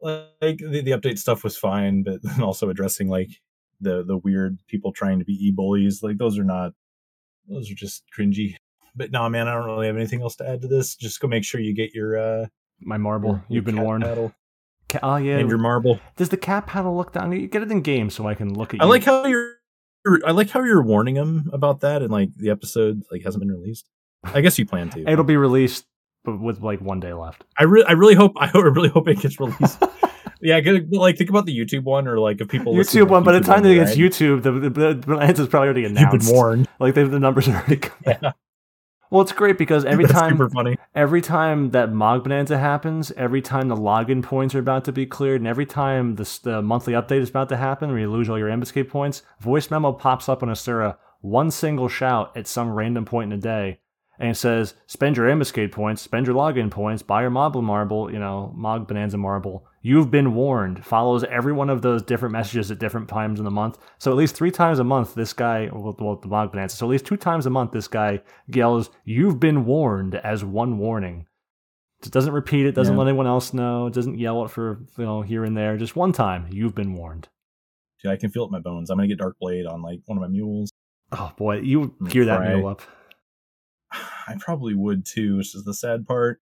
Like 0.00 0.58
the, 0.58 0.82
the 0.84 0.92
update 0.92 1.18
stuff 1.18 1.42
was 1.42 1.56
fine, 1.56 2.02
but 2.04 2.22
then 2.22 2.42
also 2.42 2.68
addressing 2.70 3.08
like 3.08 3.30
the 3.80 4.04
the 4.06 4.16
weird 4.18 4.58
people 4.68 4.92
trying 4.92 5.18
to 5.18 5.24
be 5.24 5.32
e 5.34 5.50
bullies, 5.52 6.02
like 6.02 6.18
those 6.18 6.38
are 6.38 6.44
not 6.44 6.72
those 7.48 7.70
are 7.70 7.74
just 7.74 8.04
cringy. 8.16 8.54
But 8.94 9.10
no, 9.10 9.28
man, 9.28 9.48
I 9.48 9.54
don't 9.54 9.64
really 9.66 9.86
have 9.86 9.96
anything 9.96 10.22
else 10.22 10.36
to 10.36 10.48
add 10.48 10.60
to 10.62 10.68
this. 10.68 10.94
Just 10.96 11.20
go 11.20 11.28
make 11.28 11.44
sure 11.44 11.60
you 11.60 11.74
get 11.74 11.94
your 11.94 12.18
uh 12.18 12.46
My 12.80 12.96
marble. 12.98 13.30
your- 13.30 13.44
You've 13.48 13.54
your 13.54 13.62
been 13.64 13.76
cat 13.76 13.84
warned. 13.84 14.04
paddle 14.04 14.32
Ca- 14.88 15.00
oh 15.02 15.16
yeah. 15.16 15.38
and 15.38 15.48
your 15.48 15.58
marble. 15.58 15.98
Does 16.16 16.28
the 16.28 16.36
cat 16.36 16.66
paddle 16.66 16.96
look 16.96 17.12
down? 17.12 17.32
You 17.32 17.46
get 17.48 17.62
it 17.62 17.70
in 17.70 17.80
game 17.82 18.10
so 18.10 18.26
I 18.28 18.34
can 18.34 18.54
look 18.54 18.74
at. 18.74 18.80
You? 18.80 18.82
I 18.82 18.84
you. 18.86 18.90
like 18.90 19.04
how 19.04 19.24
you're 19.26 19.54
I 20.26 20.30
like 20.30 20.50
how 20.50 20.62
you're 20.62 20.82
warning 20.82 21.16
him 21.16 21.50
about 21.52 21.80
that 21.80 22.02
and 22.02 22.10
like 22.10 22.34
the 22.36 22.50
episode 22.50 23.02
like 23.10 23.22
hasn't 23.24 23.40
been 23.40 23.52
released. 23.52 23.88
I 24.24 24.40
guess 24.40 24.58
you 24.58 24.66
plan 24.66 24.90
to. 24.90 25.08
it'll 25.08 25.24
be 25.24 25.36
released, 25.36 25.86
but 26.24 26.40
with 26.40 26.60
like 26.60 26.80
one 26.80 27.00
day 27.00 27.12
left. 27.12 27.44
I 27.58 27.64
really, 27.64 27.86
I 27.86 27.92
really 27.92 28.14
hope, 28.14 28.32
I 28.36 28.50
really 28.50 28.88
hope 28.88 29.08
it 29.08 29.20
gets 29.20 29.38
released. 29.38 29.82
yeah, 30.40 30.60
like 30.90 31.16
think 31.16 31.30
about 31.30 31.46
the 31.46 31.56
YouTube 31.56 31.84
one 31.84 32.08
or 32.08 32.18
like 32.18 32.40
if 32.40 32.48
people 32.48 32.74
YouTube 32.74 33.08
one. 33.08 33.24
By 33.24 33.32
the 33.32 33.40
time 33.40 33.64
it 33.64 33.74
gets 33.74 33.90
right? 33.90 33.98
YouTube, 33.98 34.42
the 34.42 34.52
the, 34.52 34.70
the, 34.70 34.94
the 34.94 35.16
answer's 35.16 35.48
probably 35.48 35.66
already 35.68 35.82
you've 35.82 35.92
announced. 35.92 36.26
been 36.26 36.34
warned. 36.34 36.68
Like 36.78 36.94
the 36.94 37.06
numbers 37.06 37.48
are 37.48 37.56
already. 37.56 37.76
Coming. 37.76 38.18
Yeah. 38.22 38.32
Well, 39.10 39.22
it's 39.22 39.32
great 39.32 39.56
because 39.56 39.84
every 39.86 40.04
That's 40.04 40.18
time 40.18 40.38
every 40.94 41.22
time 41.22 41.70
that 41.70 41.92
Mog 41.92 42.24
Bonanza 42.24 42.58
happens, 42.58 43.10
every 43.12 43.40
time 43.40 43.68
the 43.68 43.76
login 43.76 44.22
points 44.22 44.54
are 44.54 44.58
about 44.58 44.84
to 44.84 44.92
be 44.92 45.06
cleared, 45.06 45.40
and 45.40 45.48
every 45.48 45.64
time 45.64 46.16
the, 46.16 46.38
the 46.42 46.60
monthly 46.60 46.92
update 46.92 47.22
is 47.22 47.30
about 47.30 47.48
to 47.48 47.56
happen, 47.56 47.88
where 47.88 48.00
you 48.00 48.10
lose 48.10 48.28
all 48.28 48.38
your 48.38 48.50
ambuscade 48.50 48.90
points, 48.90 49.22
voice 49.40 49.70
memo 49.70 49.92
pops 49.92 50.28
up 50.28 50.42
on 50.42 50.50
Asura, 50.50 50.98
one 51.20 51.50
single 51.50 51.88
shout 51.88 52.36
at 52.36 52.46
some 52.46 52.70
random 52.70 53.06
point 53.06 53.32
in 53.32 53.38
the 53.38 53.42
day, 53.42 53.80
and 54.18 54.30
it 54.30 54.36
says, 54.36 54.74
spend 54.86 55.16
your 55.16 55.26
ambuscade 55.26 55.72
points, 55.72 56.02
spend 56.02 56.26
your 56.26 56.36
login 56.36 56.70
points, 56.70 57.02
buy 57.02 57.22
your 57.22 57.30
Mog 57.30 57.54
marble, 57.56 58.12
you 58.12 58.18
know, 58.18 58.52
Mog 58.54 58.86
Bonanza 58.86 59.16
marble. 59.16 59.66
You've 59.88 60.10
been 60.10 60.34
warned. 60.34 60.84
Follows 60.84 61.24
every 61.24 61.54
one 61.54 61.70
of 61.70 61.80
those 61.80 62.02
different 62.02 62.34
messages 62.34 62.70
at 62.70 62.78
different 62.78 63.08
times 63.08 63.38
in 63.38 63.46
the 63.46 63.50
month. 63.50 63.78
So 63.96 64.10
at 64.10 64.18
least 64.18 64.36
three 64.36 64.50
times 64.50 64.80
a 64.80 64.84
month, 64.84 65.14
this 65.14 65.32
guy, 65.32 65.70
well, 65.72 65.94
the 66.20 66.28
Mog 66.28 66.52
Bonanza. 66.52 66.76
So 66.76 66.84
at 66.84 66.90
least 66.90 67.06
two 67.06 67.16
times 67.16 67.46
a 67.46 67.50
month, 67.50 67.72
this 67.72 67.88
guy 67.88 68.20
yells, 68.48 68.90
"You've 69.06 69.40
been 69.40 69.64
warned" 69.64 70.16
as 70.16 70.44
one 70.44 70.76
warning. 70.76 71.26
It 72.04 72.12
doesn't 72.12 72.34
repeat 72.34 72.66
it. 72.66 72.74
Doesn't 72.74 72.96
Yeah. 72.96 72.98
let 72.98 73.08
anyone 73.08 73.26
else 73.26 73.54
know. 73.54 73.86
It 73.86 73.94
doesn't 73.94 74.18
yell 74.18 74.44
it 74.44 74.50
for 74.50 74.78
you 74.98 75.04
know 75.06 75.22
here 75.22 75.42
and 75.42 75.56
there. 75.56 75.78
Just 75.78 75.96
one 75.96 76.12
time, 76.12 76.48
you've 76.50 76.74
been 76.74 76.92
warned. 76.92 77.30
Dude, 78.02 78.12
I 78.12 78.16
can 78.16 78.28
feel 78.28 78.42
it 78.42 78.48
in 78.48 78.52
my 78.52 78.60
bones. 78.60 78.90
I'm 78.90 78.98
gonna 78.98 79.08
get 79.08 79.16
Dark 79.16 79.38
Blade 79.40 79.64
on 79.64 79.80
like 79.80 80.02
one 80.04 80.18
of 80.18 80.22
my 80.22 80.28
mules. 80.28 80.70
Oh 81.12 81.32
boy, 81.38 81.60
you 81.60 81.94
gear 82.10 82.26
that 82.26 82.42
mule 82.46 82.66
up. 82.68 82.82
I 83.90 84.36
probably 84.38 84.74
would 84.74 85.06
too, 85.06 85.38
which 85.38 85.54
is 85.54 85.64
the 85.64 85.72
sad 85.72 86.06
part. 86.06 86.42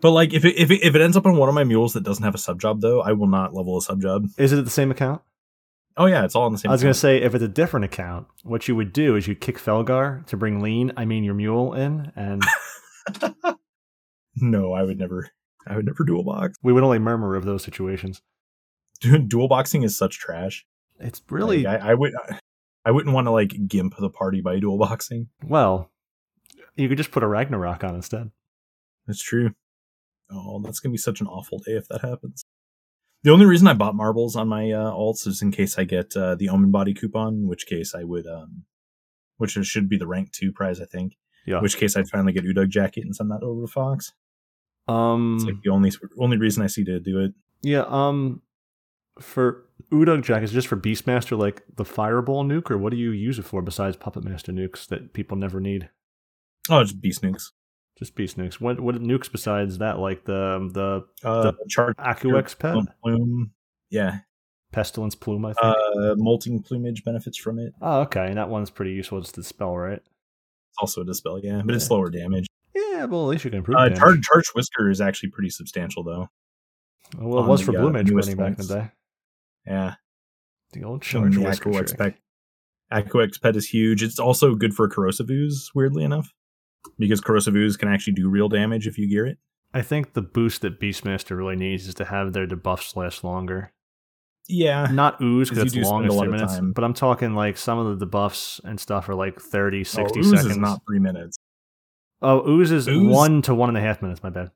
But 0.00 0.10
like, 0.10 0.34
if 0.34 0.44
it, 0.44 0.56
if 0.56 0.70
it, 0.70 0.82
if 0.82 0.94
it 0.94 1.00
ends 1.00 1.16
up 1.16 1.26
on 1.26 1.36
one 1.36 1.48
of 1.48 1.54
my 1.54 1.64
mules 1.64 1.94
that 1.94 2.02
doesn't 2.02 2.24
have 2.24 2.34
a 2.34 2.38
sub 2.38 2.60
job, 2.60 2.80
though, 2.80 3.00
I 3.00 3.12
will 3.12 3.26
not 3.26 3.54
level 3.54 3.78
a 3.78 3.82
sub 3.82 4.02
job. 4.02 4.26
Is 4.36 4.52
it 4.52 4.64
the 4.64 4.70
same 4.70 4.90
account? 4.90 5.22
Oh 5.96 6.06
yeah, 6.06 6.24
it's 6.24 6.34
all 6.34 6.46
in 6.46 6.52
the 6.52 6.58
same. 6.58 6.70
I 6.70 6.74
was 6.74 6.82
going 6.82 6.92
to 6.92 6.98
say 6.98 7.22
if 7.22 7.34
it's 7.34 7.42
a 7.42 7.48
different 7.48 7.84
account, 7.84 8.26
what 8.42 8.68
you 8.68 8.76
would 8.76 8.92
do 8.92 9.16
is 9.16 9.26
you 9.26 9.34
kick 9.34 9.58
Felgar 9.58 10.26
to 10.26 10.36
bring 10.36 10.60
Lean, 10.60 10.92
I 10.96 11.06
mean 11.06 11.24
your 11.24 11.32
mule 11.32 11.72
in, 11.72 12.12
and 12.14 12.42
no, 14.36 14.72
I 14.72 14.82
would 14.82 14.98
never. 14.98 15.30
I 15.66 15.74
would 15.74 15.86
never 15.86 16.04
dual 16.04 16.22
box. 16.22 16.56
we 16.62 16.72
would 16.72 16.84
only 16.84 16.98
murmur 17.00 17.34
of 17.34 17.44
those 17.44 17.64
situations. 17.64 18.22
Dude, 19.00 19.28
dual 19.28 19.48
boxing 19.48 19.82
is 19.82 19.96
such 19.98 20.18
trash. 20.18 20.64
It's 21.00 21.20
really 21.28 21.64
Like, 21.64 21.82
I, 21.82 21.90
I 21.90 21.94
would. 21.94 22.12
I 22.84 22.90
wouldn't 22.92 23.14
want 23.14 23.26
to 23.26 23.32
like 23.32 23.66
gimp 23.66 23.94
the 23.98 24.10
party 24.10 24.40
by 24.40 24.58
dual 24.60 24.78
boxing. 24.78 25.28
well. 25.42 25.90
You 26.76 26.90
could 26.90 26.98
just 26.98 27.10
put 27.10 27.22
a 27.22 27.26
Ragnarok 27.26 27.82
on 27.84 27.94
instead. 27.94 28.30
That's 29.06 29.22
true. 29.22 29.50
Oh, 30.30 30.60
that's 30.64 30.80
gonna 30.80 30.92
be 30.92 30.98
such 30.98 31.20
an 31.20 31.26
awful 31.26 31.58
day 31.58 31.72
if 31.72 31.88
that 31.88 32.00
happens. 32.02 32.44
The 33.22 33.30
only 33.32 33.46
reason 33.46 33.66
I 33.66 33.74
bought 33.74 33.94
marbles 33.94 34.36
on 34.36 34.48
my 34.48 34.70
uh, 34.70 34.90
alts 34.90 35.26
is 35.26 35.42
in 35.42 35.50
case 35.50 35.78
I 35.78 35.84
get 35.84 36.16
uh, 36.16 36.34
the 36.34 36.48
Omen 36.48 36.70
Body 36.70 36.94
coupon, 36.94 37.34
in 37.34 37.48
which 37.48 37.66
case 37.66 37.94
I 37.94 38.04
would, 38.04 38.26
um, 38.26 38.64
which 39.38 39.52
should 39.52 39.88
be 39.88 39.98
the 39.98 40.06
rank 40.06 40.32
two 40.32 40.52
prize, 40.52 40.80
I 40.80 40.84
think. 40.84 41.16
Yeah. 41.46 41.56
In 41.56 41.62
which 41.62 41.76
case 41.76 41.96
I'd 41.96 42.08
finally 42.08 42.32
get 42.32 42.44
Udug 42.44 42.68
jacket 42.68 43.04
and 43.04 43.14
send 43.14 43.30
that 43.30 43.42
over 43.42 43.62
to 43.62 43.72
Fox. 43.72 44.12
Um. 44.88 45.36
It's 45.36 45.44
like 45.44 45.62
the 45.62 45.70
only 45.70 45.92
only 46.18 46.36
reason 46.36 46.62
I 46.62 46.66
see 46.68 46.84
to 46.84 47.00
do 47.00 47.20
it. 47.20 47.32
Yeah, 47.62 47.84
um 47.88 48.42
For 49.18 49.64
Udug 49.92 50.22
Jack, 50.22 50.42
is 50.42 50.50
it 50.50 50.54
just 50.54 50.68
for 50.68 50.76
Beastmaster 50.76 51.38
like 51.38 51.62
the 51.76 51.84
Fireball 51.84 52.44
nuke, 52.44 52.70
or 52.70 52.78
what 52.78 52.90
do 52.90 52.96
you 52.96 53.10
use 53.10 53.38
it 53.38 53.44
for 53.44 53.62
besides 53.62 53.96
Puppet 53.96 54.24
Master 54.24 54.52
nukes 54.52 54.86
that 54.88 55.12
people 55.12 55.36
never 55.36 55.60
need? 55.60 55.88
Oh, 56.68 56.80
it's 56.80 56.92
beast 56.92 57.22
nukes. 57.22 57.50
Just 57.98 58.14
beast 58.14 58.36
nukes. 58.36 58.60
What 58.60 58.78
what 58.80 58.96
nukes 58.96 59.30
besides 59.30 59.78
that? 59.78 59.98
Like 59.98 60.24
the 60.24 60.68
the 60.72 61.28
Uh, 61.28 61.52
charge 61.68 61.96
Acuex 61.96 62.58
pet, 62.58 62.76
plume. 63.02 63.52
Yeah. 63.90 64.18
pestilence 64.72 65.14
plume. 65.14 65.44
I 65.46 65.52
think. 65.54 65.76
Uh, 65.96 66.14
molting 66.16 66.62
plumage 66.62 67.04
benefits 67.04 67.38
from 67.38 67.58
it. 67.58 67.72
oh, 67.80 68.00
okay. 68.02 68.34
That 68.34 68.48
one's 68.50 68.68
pretty 68.70 68.92
useful. 68.92 69.20
Just 69.20 69.34
to 69.36 69.42
spell, 69.42 69.76
right? 69.76 69.98
It's 70.00 70.78
also 70.78 71.00
a 71.00 71.04
dispel, 71.06 71.40
yeah, 71.42 71.62
but 71.64 71.74
it's 71.74 71.90
lower 71.90 72.10
damage. 72.10 72.46
Yeah, 72.74 73.06
well, 73.06 73.22
at 73.24 73.28
least 73.30 73.44
you 73.44 73.50
can 73.50 73.58
improve 73.60 73.78
Uh, 73.78 73.88
charge, 73.90 74.20
charge 74.22 74.44
whisker 74.54 74.90
is 74.90 75.00
actually 75.00 75.30
pretty 75.30 75.48
substantial, 75.48 76.02
though. 76.04 76.28
well, 77.18 77.44
it 77.44 77.48
was 77.48 77.60
the, 77.60 77.72
for 77.72 77.78
uh, 77.78 77.80
Blue 77.80 77.92
Mage 77.92 78.10
newest 78.10 78.28
winning 78.28 78.44
back 78.44 78.58
in 78.60 78.66
the 78.66 78.74
day. 78.74 78.90
Yeah, 79.66 79.94
The 80.72 80.84
old 80.84 81.00
charge 81.00 81.38
whisker 81.38 81.70
Aquex 81.70 81.96
trick. 81.96 81.98
pet. 81.98 83.06
Aquex 83.06 83.40
pet 83.40 83.56
is 83.56 83.66
huge. 83.66 84.02
It's 84.02 84.18
also 84.18 84.54
good 84.54 84.74
for 84.74 84.86
corrosive 84.88 85.30
ooze, 85.30 85.70
weirdly 85.74 86.04
enough, 86.04 86.34
because 86.98 87.20
corrosive 87.20 87.54
ooze 87.54 87.76
can 87.76 87.88
actually 87.88 88.14
do 88.14 88.28
real 88.28 88.48
damage 88.48 88.86
if 88.86 88.98
you 88.98 89.08
gear 89.08 89.26
it. 89.26 89.38
I 89.74 89.82
think 89.82 90.12
the 90.14 90.22
boost 90.22 90.62
that 90.62 90.80
Beastmaster 90.80 91.36
really 91.36 91.56
needs 91.56 91.86
is 91.88 91.94
to 91.96 92.04
have 92.06 92.32
their 92.32 92.46
debuffs 92.46 92.96
last 92.96 93.24
longer. 93.24 93.72
Yeah, 94.48 94.86
Not 94.92 95.20
ooze 95.20 95.50
'Cause 95.50 95.58
because 95.58 95.76
it's 95.76 95.86
long 95.88 96.06
a 96.06 96.12
lot 96.12 96.20
three 96.24 96.28
of 96.28 96.32
minutes, 96.34 96.54
time. 96.54 96.72
but 96.72 96.84
I'm 96.84 96.94
talking 96.94 97.34
like 97.34 97.56
some 97.56 97.78
of 97.78 97.98
the 97.98 98.06
debuffs 98.06 98.60
and 98.64 98.78
stuff 98.78 99.08
are 99.08 99.14
like 99.16 99.40
30, 99.40 99.82
60 99.82 100.20
oh, 100.20 100.22
ooze 100.22 100.30
seconds. 100.30 100.52
is 100.52 100.56
not 100.56 100.80
three 100.88 101.00
minutes. 101.00 101.36
oh, 102.22 102.48
ooze 102.48 102.70
is 102.70 102.86
Ooze- 102.88 103.12
one 103.12 103.42
to 103.42 103.54
one 103.54 103.68
and 103.68 103.76
a 103.76 103.80
half 103.80 104.00
minutes. 104.02 104.22
My 104.22 104.30
bad. 104.30 104.50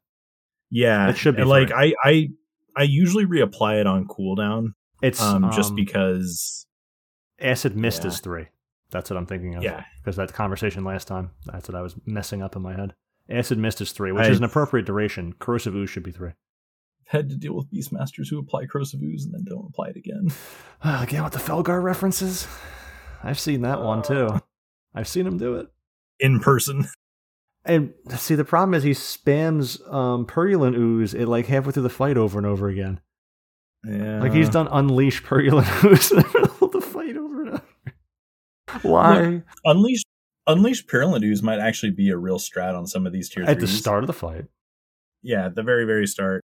Yeah, 0.71 1.11
It 1.11 1.17
should 1.19 1.35
be 1.37 1.43
like. 1.45 1.73
I, 1.73 1.93
I, 2.05 2.29
I 2.77 2.85
usually 2.85 3.27
reapply 3.27 3.81
it 3.81 3.87
on 3.89 4.07
cooldown, 4.07 4.75
It's 5.03 5.21
um, 5.21 5.51
just 5.53 5.71
um, 5.71 5.75
because. 5.77 6.67
acid 7.41 7.77
mist 7.77 8.05
Yeah. 8.05 8.09
is 8.11 8.21
three. 8.21 8.47
That's 8.91 9.09
what 9.11 9.17
I'm 9.17 9.27
thinking 9.27 9.55
of. 9.57 9.63
Yeah, 9.63 9.85
because 9.99 10.17
that 10.17 10.33
conversation 10.33 10.85
last 10.85 11.07
time. 11.09 11.31
That's 11.47 11.69
what 11.69 11.77
I 11.77 11.83
was 11.83 11.95
messing 12.07 12.43
up 12.43 12.57
in 12.57 12.63
my 12.63 12.75
head. 12.75 12.95
Acid 13.29 13.59
mist 13.59 13.81
is 13.81 13.93
three, 13.93 14.11
which 14.13 14.27
I- 14.27 14.31
is 14.31 14.39
an 14.39 14.45
appropriate 14.45 14.87
duration. 14.87 15.35
Corrosive 15.39 15.75
ooze 15.75 15.91
should 15.91 16.03
be 16.03 16.11
three. 16.13 16.31
I've 16.31 16.35
had 17.21 17.29
to 17.31 17.37
deal 17.37 17.55
with 17.55 17.71
beastmasters 17.73 18.29
who 18.31 18.39
apply 18.39 18.67
corrosive 18.67 19.01
ooze 19.03 19.25
and 19.25 19.35
then 19.35 19.45
don't 19.45 19.67
apply 19.69 19.89
it 19.89 19.97
again. 19.97 20.29
Again 20.83 21.23
with 21.25 21.33
the 21.33 21.39
Felgar 21.39 21.83
references. 21.83 22.47
I've 23.23 23.39
seen 23.39 23.63
that 23.63 23.83
one 23.83 24.03
too. 24.03 24.27
Uh. 24.27 24.41
I've 24.95 25.09
seen 25.09 25.27
him 25.27 25.39
do 25.39 25.55
it. 25.57 25.69
in 26.19 26.41
person. 26.41 26.87
And 27.65 27.93
see, 28.17 28.35
the 28.35 28.45
problem 28.45 28.75
is 28.75 28.83
he 28.83 28.93
spams 28.93 29.79
um, 29.93 30.25
Purulent 30.25 30.75
Ooze 30.77 31.13
it 31.15 31.27
like 31.27 31.47
halfway 31.47 31.73
through 31.73 31.83
the 31.85 31.91
fight 31.91 32.17
over 32.17 32.39
and 32.39 32.47
over 32.47 32.69
again. 32.69 33.01
Yeah, 33.85 34.21
Like 34.21 34.33
he's 34.33 34.49
done 34.49 34.67
Unleash 34.71 35.23
Purulent 35.23 35.69
Ooze 35.85 36.11
in 36.11 36.19
the 36.19 36.25
middle 36.35 36.67
of 36.67 36.73
the 36.73 36.81
fight 36.81 37.17
over 37.17 37.43
and 37.43 37.51
over. 37.51 37.63
Why? 38.83 39.43
Unleash 39.65 40.03
Unleash 40.47 40.87
Purulent 40.87 41.43
might 41.43 41.61
actually 41.61 41.93
be 41.93 42.11
a 42.11 42.17
real 42.17 42.39
strat 42.39 42.77
on 42.77 42.87
some 42.87 43.07
of 43.07 43.13
these 43.13 43.29
tier 43.29 43.45
At 43.45 43.61
the 43.61 43.67
start 43.67 44.03
of 44.03 44.07
the 44.07 44.13
fight. 44.13 44.47
Yeah, 45.23 45.47
at 45.47 45.55
the 45.55 45.63
very, 45.63 45.85
very 45.85 46.07
start. 46.07 46.43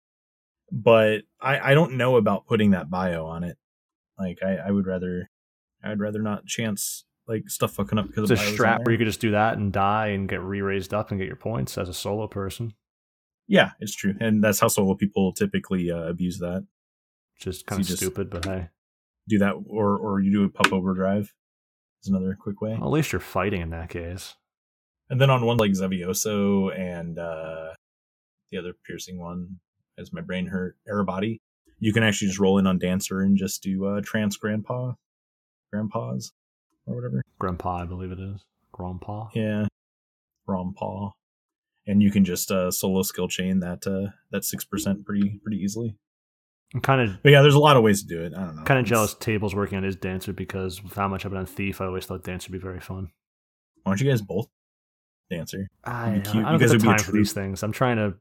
But 0.71 1.23
I, 1.41 1.73
I 1.73 1.75
don't 1.75 1.97
know 1.99 2.17
about 2.17 2.47
putting 2.47 2.71
that 2.71 2.91
bio 2.91 3.27
on 3.27 3.45
it. 3.45 3.59
Like 4.19 4.39
I, 4.43 4.57
I 4.57 4.71
would 4.71 4.87
rather 4.87 5.29
I'd 5.85 6.01
rather 6.01 6.23
not 6.23 6.47
chance 6.47 7.05
like 7.27 7.49
stuff 7.49 7.75
fucking 7.75 7.99
up 7.99 8.07
because 8.07 8.31
It's 8.31 8.43
a 8.43 8.45
strat 8.45 8.85
where 8.85 8.93
you 8.93 8.99
could 8.99 9.07
just 9.07 9.21
do 9.21 9.33
that 9.33 9.59
and 9.59 9.73
die 9.73 10.09
and 10.09 10.29
get 10.29 10.41
re-raised 10.41 10.95
up 10.95 11.11
and 11.11 11.21
get 11.21 11.27
your 11.27 11.37
points 11.37 11.77
as 11.77 11.89
a 11.89 11.95
solo 11.95 12.27
person. 12.27 12.75
Yeah, 13.47 13.73
it's 13.81 13.95
true. 13.95 14.15
And 14.21 14.43
that's 14.43 14.61
how 14.61 14.69
solo 14.69 14.95
people 14.95 15.33
typically 15.33 15.91
uh, 15.91 16.05
abuse 16.05 16.39
that. 16.39 16.67
Just 17.39 17.61
So 17.61 17.67
kind 17.67 17.81
of 17.83 17.89
stupid, 17.89 18.31
but 18.31 18.45
hey. 18.45 18.69
Do 19.29 19.39
that 19.39 19.55
or 19.69 19.97
or 19.99 20.21
you 20.21 20.33
do 20.33 20.45
a 20.45 20.49
pup 20.49 20.73
overdrive 20.73 21.33
is 22.03 22.09
another 22.09 22.37
quick 22.41 22.61
way. 22.61 22.77
Well, 22.79 22.89
at 22.89 22.93
least 22.93 23.13
you're 23.13 23.21
fighting 23.21 23.63
in 23.63 23.71
that 23.71 23.89
case. 23.89 24.35
And 25.11 25.21
then 25.21 25.31
on 25.31 25.45
one 25.45 25.57
like 25.57 25.73
Xevioso 25.73 26.77
and 26.77 27.19
uh 27.19 27.75
the 28.51 28.59
other 28.59 28.73
piercing 28.87 29.19
one, 29.19 29.61
as 29.99 30.13
my 30.13 30.21
brain 30.21 30.47
hurt, 30.47 30.77
Arebati, 30.89 31.41
you 31.79 31.93
can 31.93 32.03
actually 32.03 32.29
just 32.29 32.41
roll 32.41 32.59
in 32.59 32.67
on 32.67 32.79
Dancer 32.79 33.21
and 33.21 33.37
just 33.37 33.63
do 33.63 33.87
uh 33.87 34.01
trans 34.03 34.37
grandpa 34.37 34.93
grandpas 35.73 36.33
or 36.87 36.95
whatever. 36.95 37.23
Grandpa, 37.39 37.79
I 37.79 37.85
believe 37.85 38.13
it 38.13 38.21
is. 38.21 38.45
Grandpa. 38.73 39.29
Yeah. 39.35 39.67
Grandpa. 40.47 41.11
And 41.87 42.03
you 42.03 42.11
can 42.11 42.25
just 42.25 42.51
uh 42.51 42.71
solo 42.71 43.03
skill 43.03 43.29
chain 43.29 43.61
that 43.61 43.87
uh 43.87 44.13
that 44.31 44.45
six 44.45 44.65
percent 44.65 45.05
pretty 45.05 45.41
pretty 45.43 45.59
easily. 45.59 45.97
I'm 46.75 46.81
kind 46.81 47.01
of 47.01 47.23
But 47.23 47.33
yeah, 47.33 47.43
there's 47.43 47.55
a 47.55 47.59
lot 47.61 47.77
of 47.77 47.83
ways 47.83 48.03
to 48.03 48.09
do 48.09 48.23
it. 48.23 48.33
I 48.35 48.45
don't 48.45 48.57
know. 48.57 48.63
kind 48.63 48.81
of 48.81 48.87
jealous 48.87 49.15
Table's 49.15 49.55
working 49.55 49.77
on 49.79 49.85
his 49.85 49.97
Dancer 49.97 50.33
because 50.33 50.83
with 50.83 50.95
how 50.95 51.09
much 51.09 51.25
I've 51.25 51.31
been 51.31 51.41
on 51.41 51.47
Thief, 51.47 51.81
I 51.81 51.87
always 51.87 52.07
thought 52.07 52.25
Dancer 52.25 52.51
would 52.51 52.59
be 52.61 52.63
very 52.63 52.81
fun. 52.81 53.11
Why 53.83 53.93
don't 53.93 54.01
you 54.01 54.09
guys 54.09 54.23
both 54.23 54.49
dancer? 55.31 55.69
I, 55.85 56.13
It'd 56.13 56.25
be 56.25 56.31
cute. 56.31 56.45
I 56.45 56.53
You 56.53 56.53
don't 56.53 56.59
get 56.59 56.61
guys 56.61 56.83
the 56.83 56.89
would 56.89 56.97
time 56.97 57.05
for 57.05 57.13
these 57.13 57.33
things. 57.33 57.63
I'm 57.63 57.73
trying 57.73 57.97
to 57.97 58.15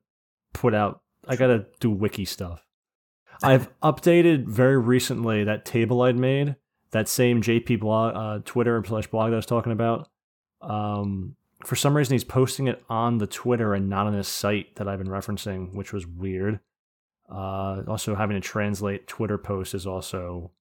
put 0.54 0.74
out. 0.74 1.02
I 1.28 1.36
gotta 1.36 1.68
do 1.80 1.92
wiki 1.92 2.26
stuff. 2.26 2.66
I've 3.44 3.70
updated 3.82 4.48
very 4.48 4.78
recently 4.78 5.44
that 5.44 5.66
table 5.66 6.02
I'd 6.02 6.18
made. 6.18 6.56
That 6.92 7.08
same 7.08 7.42
JP 7.42 7.80
blog, 7.80 8.16
uh, 8.16 8.40
Twitter 8.44 8.84
slash 8.86 9.08
blog 9.08 9.30
that 9.30 9.36
I 9.36 9.38
was 9.38 9.46
talking 9.46 9.72
about. 9.72 10.10
Um, 10.62 11.36
for 11.64 11.76
some 11.76 11.96
reason, 11.96 12.14
he's 12.14 12.24
posting 12.24 12.68
it 12.68 12.84
on 12.90 13.18
the 13.18 13.28
Twitter 13.28 13.74
and 13.74 13.90
not 13.90 14.08
on 14.08 14.14
his 14.14 14.28
site 14.28 14.76
that 14.76 14.88
I've 14.88 15.00
been 15.00 15.08
referencing, 15.08 15.74
which 15.74 15.94
was 15.94 16.06
weird. 16.06 16.60
Uh, 17.32 17.84
also, 17.88 18.14
having 18.16 18.36
to 18.36 18.42
translate 18.42 19.08
Twitter 19.08 19.38
posts 19.38 19.74
is 19.74 19.88
also 19.88 20.52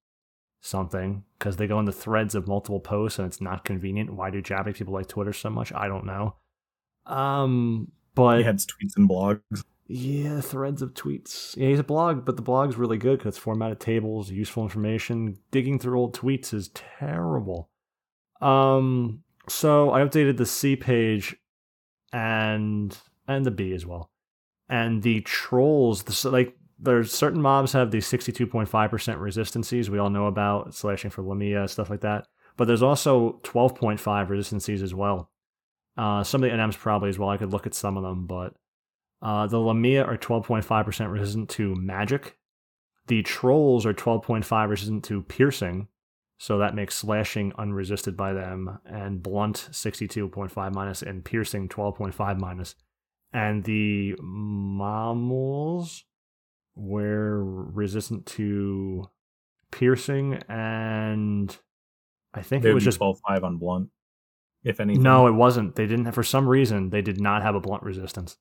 something 0.60 1.24
because 1.38 1.56
they 1.56 1.66
go 1.66 1.80
into 1.80 1.90
threads 1.92 2.34
of 2.34 2.46
multiple 2.46 2.80
posts 2.80 3.18
and 3.18 3.26
it's 3.26 3.40
not 3.40 3.64
convenient. 3.64 4.12
Why 4.14 4.30
do 4.30 4.40
Japanese 4.40 4.78
people 4.78 4.94
like 4.94 5.08
Twitter 5.08 5.32
so 5.32 5.50
much? 5.50 5.72
I 5.72 5.88
don't 5.88 6.04
know. 6.06 6.36
Um, 7.06 7.90
but 8.14 8.38
He 8.38 8.44
had 8.44 8.58
tweets 8.58 8.96
and 8.96 9.08
blogs. 9.08 9.64
yeah, 9.88 10.40
threads 10.40 10.82
of 10.82 10.94
tweets. 10.94 11.56
Yeah, 11.56 11.68
he's 11.68 11.78
a 11.78 11.84
blog, 11.84 12.24
but 12.24 12.36
the 12.36 12.42
blog's 12.42 12.76
really 12.76 12.98
good 12.98 13.18
because 13.18 13.34
it's 13.34 13.38
formatted 13.42 13.80
tables, 13.80 14.30
useful 14.30 14.62
information. 14.62 15.38
Digging 15.50 15.78
through 15.78 15.98
old 15.98 16.14
tweets 16.16 16.54
is 16.54 16.68
terrible. 16.68 17.68
Um, 18.40 19.22
so 19.48 19.90
I 19.90 20.00
updated 20.02 20.36
the 20.36 20.46
C 20.46 20.76
page 20.76 21.36
and 22.12 22.96
and 23.26 23.44
the 23.44 23.50
B 23.50 23.72
as 23.72 23.86
well, 23.86 24.10
and 24.68 25.02
the 25.02 25.20
trolls. 25.22 26.02
The, 26.04 26.12
so, 26.12 26.30
like, 26.30 26.56
there's 26.82 27.12
certain 27.12 27.42
mobs 27.42 27.72
have 27.72 27.90
these 27.90 28.10
62.5% 28.10 29.18
resistancies 29.18 29.90
we 29.90 29.98
all 29.98 30.10
know 30.10 30.26
about, 30.26 30.74
slashing 30.74 31.10
for 31.10 31.22
Lamia 31.22 31.68
stuff 31.68 31.90
like 31.90 32.00
that. 32.00 32.26
But 32.56 32.66
there's 32.66 32.82
also 32.82 33.40
12.5 33.42 34.28
resistancies 34.28 34.82
as 34.82 34.94
well. 34.94 35.30
Uh, 35.96 36.24
some 36.24 36.42
of 36.42 36.50
the 36.50 36.56
NMs 36.56 36.78
probably 36.78 37.08
as 37.08 37.18
well. 37.18 37.28
I 37.28 37.36
could 37.36 37.52
look 37.52 37.66
at 37.66 37.74
some 37.74 37.96
of 37.96 38.02
them, 38.02 38.26
but 38.26 38.54
uh, 39.22 39.46
the 39.46 39.58
Lamia 39.58 40.04
are 40.04 40.16
12.5% 40.16 41.12
resistant 41.12 41.48
to 41.50 41.74
magic. 41.74 42.38
The 43.06 43.22
trolls 43.22 43.84
are 43.86 43.92
12.5 43.94 44.68
resistant 44.68 45.04
to 45.04 45.22
piercing, 45.22 45.88
so 46.38 46.58
that 46.58 46.74
makes 46.74 46.94
slashing 46.94 47.52
unresisted 47.58 48.16
by 48.16 48.32
them, 48.32 48.78
and 48.86 49.22
blunt 49.22 49.68
62.5 49.72 50.74
minus, 50.74 51.02
and 51.02 51.24
piercing 51.24 51.68
12.5 51.68 52.38
minus. 52.38 52.74
And 53.32 53.64
the 53.64 54.16
mammals 54.20 56.04
were 56.74 57.42
resistant 57.44 58.26
to 58.26 59.08
piercing, 59.70 60.34
and 60.48 61.56
I 62.34 62.42
think 62.42 62.62
They 62.62 62.70
it 62.70 62.74
was 62.74 62.84
just 62.84 63.00
all 63.00 63.14
five 63.28 63.44
on 63.44 63.58
blunt, 63.58 63.90
if 64.64 64.80
anything. 64.80 65.02
no, 65.02 65.26
it 65.26 65.32
wasn't. 65.32 65.76
They 65.76 65.86
didn't. 65.86 66.10
For 66.12 66.22
some 66.22 66.48
reason, 66.48 66.90
they 66.90 67.02
did 67.02 67.20
not 67.20 67.42
have 67.42 67.54
a 67.54 67.60
blunt 67.60 67.82
resistance. 67.82 68.36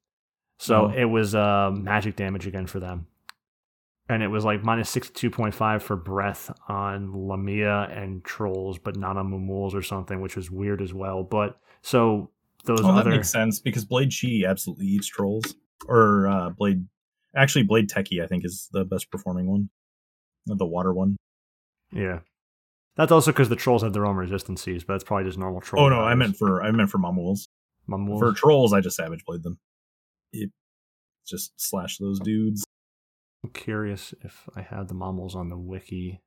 So 0.58 0.85
Oh. 0.88 0.93
it 0.93 1.06
was 1.06 1.35
uh, 1.35 1.72
magic 1.72 2.16
damage 2.16 2.45
again 2.45 2.67
for 2.67 2.80
them, 2.80 3.08
and 4.09 4.22
it 4.22 4.27
was 4.27 4.43
like 4.43 4.64
minus 4.64 4.90
sixty 4.90 5.14
two 5.14 5.30
point 5.30 5.53
five 5.56 5.82
for 5.82 5.95
breath 5.95 6.51
on 6.67 7.14
Lamia 7.27 7.90
and 7.91 8.24
trolls, 8.24 8.77
but 8.77 8.95
not 8.98 9.17
on 9.17 9.32
Mumuls 9.32 9.74
or 9.74 9.82
something, 9.82 10.19
which 10.22 10.35
was 10.35 10.51
weird 10.51 10.82
as 10.82 10.93
well. 10.93 11.24
But 11.24 11.59
so 11.82 12.32
those 12.66 12.82
Oh, 12.83 12.93
that 12.95 13.06
makes 13.08 13.30
sense 13.30 13.59
because 13.59 13.85
Blade 13.85 14.11
Chi 14.11 14.43
absolutely 14.45 14.88
eats 14.88 15.08
trolls. 15.08 15.56
Or 15.88 16.27
uh, 16.27 16.49
Blade, 16.49 16.85
actually 17.35 17.64
Blade 17.64 17.90
Teki 17.90 18.24
I 18.24 18.27
think 18.27 18.45
is 18.45 18.69
the 18.72 18.85
best 18.85 19.11
performing 19.11 19.49
one, 19.49 19.69
the 20.45 20.66
water 20.66 20.93
one. 20.93 21.17
yeah. 21.91 22.19
That's 22.95 23.14
also 23.14 23.32
because 23.32 23.48
the 23.48 23.56
trolls 23.56 23.82
have 23.83 23.93
their 23.93 24.06
own 24.06 24.17
resistances, 24.17 24.83
but 24.83 24.93
that's 24.93 25.06
probably 25.06 25.24
just 25.24 25.38
normal 25.38 25.61
troll. 25.61 25.85
Oh 25.85 25.90
no, 25.90 26.01
I 26.01 26.16
meant 26.16 26.35
for 26.35 26.61
I 26.61 26.72
meant 26.72 26.90
for 26.90 26.98
Mamuls. 26.98 27.48
Mumuls. 27.90 28.19
For 28.19 28.33
trolls, 28.33 28.74
I 28.74 28.82
just 28.82 28.98
Savage 28.98 29.24
Blade 29.25 29.41
them. 29.41 29.58
It 30.33 30.51
just 31.25 31.53
slash 31.56 31.98
those 31.98 32.19
dudes. 32.19 32.66
I'm 33.43 33.51
curious 33.51 34.14
if 34.22 34.49
I 34.53 34.61
have 34.61 34.90
the 34.90 34.93
mammals 34.95 35.33
on 35.33 35.48
the 35.48 35.58
wiki 35.58 36.19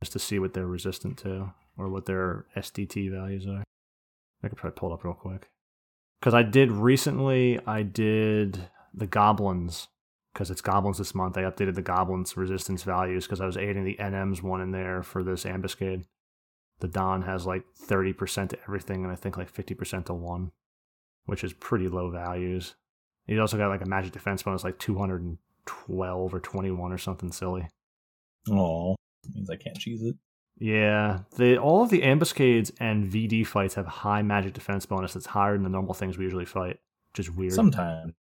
just 0.00 0.12
to 0.12 0.18
see 0.18 0.38
what 0.38 0.54
they're 0.54 0.66
resistant 0.66 1.18
to 1.18 1.52
or 1.76 1.88
what 1.88 2.06
their 2.06 2.46
SDT 2.56 3.10
values 3.10 3.46
are. 3.46 3.64
I 4.44 4.48
could 4.48 4.58
probably 4.58 4.76
pull 4.76 4.90
it 4.90 4.94
up 4.94 5.04
real 5.04 5.14
quick. 5.14 5.48
Because 6.20 6.34
I 6.34 6.44
did 6.44 6.70
recently, 6.70 7.58
I 7.66 7.82
did 7.82 8.68
the 8.94 9.06
goblins 9.06 9.88
because 10.36 10.50
it's 10.50 10.60
goblins 10.60 10.98
this 10.98 11.14
month. 11.14 11.38
I 11.38 11.44
updated 11.44 11.76
the 11.76 11.82
goblins 11.82 12.36
resistance 12.36 12.82
values 12.82 13.24
because 13.24 13.40
I 13.40 13.46
was 13.46 13.56
adding 13.56 13.84
the 13.84 13.96
NMs 13.98 14.42
one 14.42 14.60
in 14.60 14.70
there 14.70 15.02
for 15.02 15.24
this 15.24 15.44
ambuscade. 15.44 16.04
The 16.80 16.88
Don 16.88 17.22
has 17.22 17.46
like 17.46 17.64
30% 17.88 18.50
to 18.50 18.58
everything, 18.64 19.02
and 19.02 19.10
I 19.10 19.16
think 19.16 19.38
like 19.38 19.50
50% 19.50 20.04
to 20.04 20.12
one, 20.12 20.52
which 21.24 21.42
is 21.42 21.54
pretty 21.54 21.88
low 21.88 22.10
values. 22.10 22.74
He's 23.26 23.38
also 23.38 23.56
got 23.56 23.70
like 23.70 23.80
a 23.80 23.88
magic 23.88 24.12
defense 24.12 24.42
bonus 24.42 24.62
like 24.62 24.78
212 24.78 26.34
or 26.34 26.40
21 26.40 26.92
or 26.92 26.98
something 26.98 27.32
silly. 27.32 27.68
Oh, 28.50 28.94
means 29.34 29.48
I 29.48 29.56
can't 29.56 29.78
cheese 29.78 30.02
it. 30.02 30.16
Yeah, 30.58 31.20
they 31.38 31.56
all 31.56 31.82
of 31.82 31.88
the 31.88 32.02
ambuscades 32.02 32.72
and 32.78 33.10
VD 33.10 33.46
fights 33.46 33.74
have 33.76 33.86
high 33.86 34.20
magic 34.20 34.52
defense 34.52 34.84
bonus 34.84 35.14
that's 35.14 35.26
higher 35.26 35.54
than 35.54 35.62
the 35.62 35.70
normal 35.70 35.94
things 35.94 36.18
we 36.18 36.24
usually 36.24 36.44
fight, 36.44 36.78
which 37.10 37.20
is 37.20 37.30
weird. 37.30 37.54
Sometimes 37.54 38.12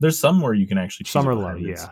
there's 0.00 0.18
some 0.18 0.40
where 0.40 0.54
you 0.54 0.66
can 0.66 0.78
actually. 0.78 1.04
cheese 1.04 1.12
Some 1.12 1.28
are 1.28 1.34
low, 1.34 1.54
yeah. 1.54 1.90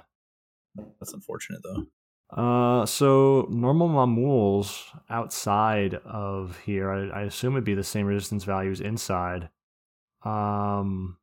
That's 0.98 1.12
unfortunate 1.12 1.60
though. 1.62 1.86
Uh, 2.30 2.86
so 2.86 3.46
normal 3.50 3.88
Mamuls 3.88 4.84
outside 5.10 5.94
of 6.06 6.58
here, 6.64 6.90
I, 6.90 7.20
I 7.20 7.22
assume 7.24 7.54
it'd 7.54 7.64
be 7.64 7.74
the 7.74 7.84
same 7.84 8.06
resistance 8.06 8.44
values 8.44 8.80
inside. 8.80 9.50
Um, 10.24 11.18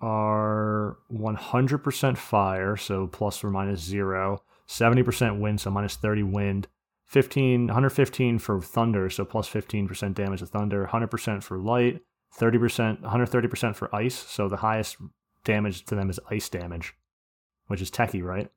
are 0.00 0.96
100% 1.12 2.16
fire, 2.16 2.76
so 2.76 3.06
plus 3.06 3.44
or 3.44 3.50
minus 3.50 3.80
zero. 3.80 4.42
70% 4.68 5.38
wind, 5.38 5.60
so 5.60 5.70
minus 5.70 5.96
30 5.96 6.22
wind. 6.24 6.68
15, 7.06 7.66
115 7.66 8.38
for 8.38 8.60
thunder, 8.60 9.10
so 9.10 9.24
plus 9.24 9.48
15% 9.48 10.14
damage 10.14 10.40
to 10.40 10.46
thunder. 10.46 10.88
100% 10.90 11.42
for 11.42 11.58
light. 11.58 12.00
30%, 12.38 13.02
130% 13.02 13.76
for 13.76 13.94
ice, 13.94 14.14
so 14.14 14.48
the 14.48 14.56
highest 14.56 14.96
damage 15.44 15.84
to 15.86 15.94
them 15.94 16.10
is 16.10 16.20
ice 16.30 16.48
damage, 16.48 16.94
which 17.66 17.80
is 17.80 17.90
Teki, 17.90 18.22
right? 18.22 18.50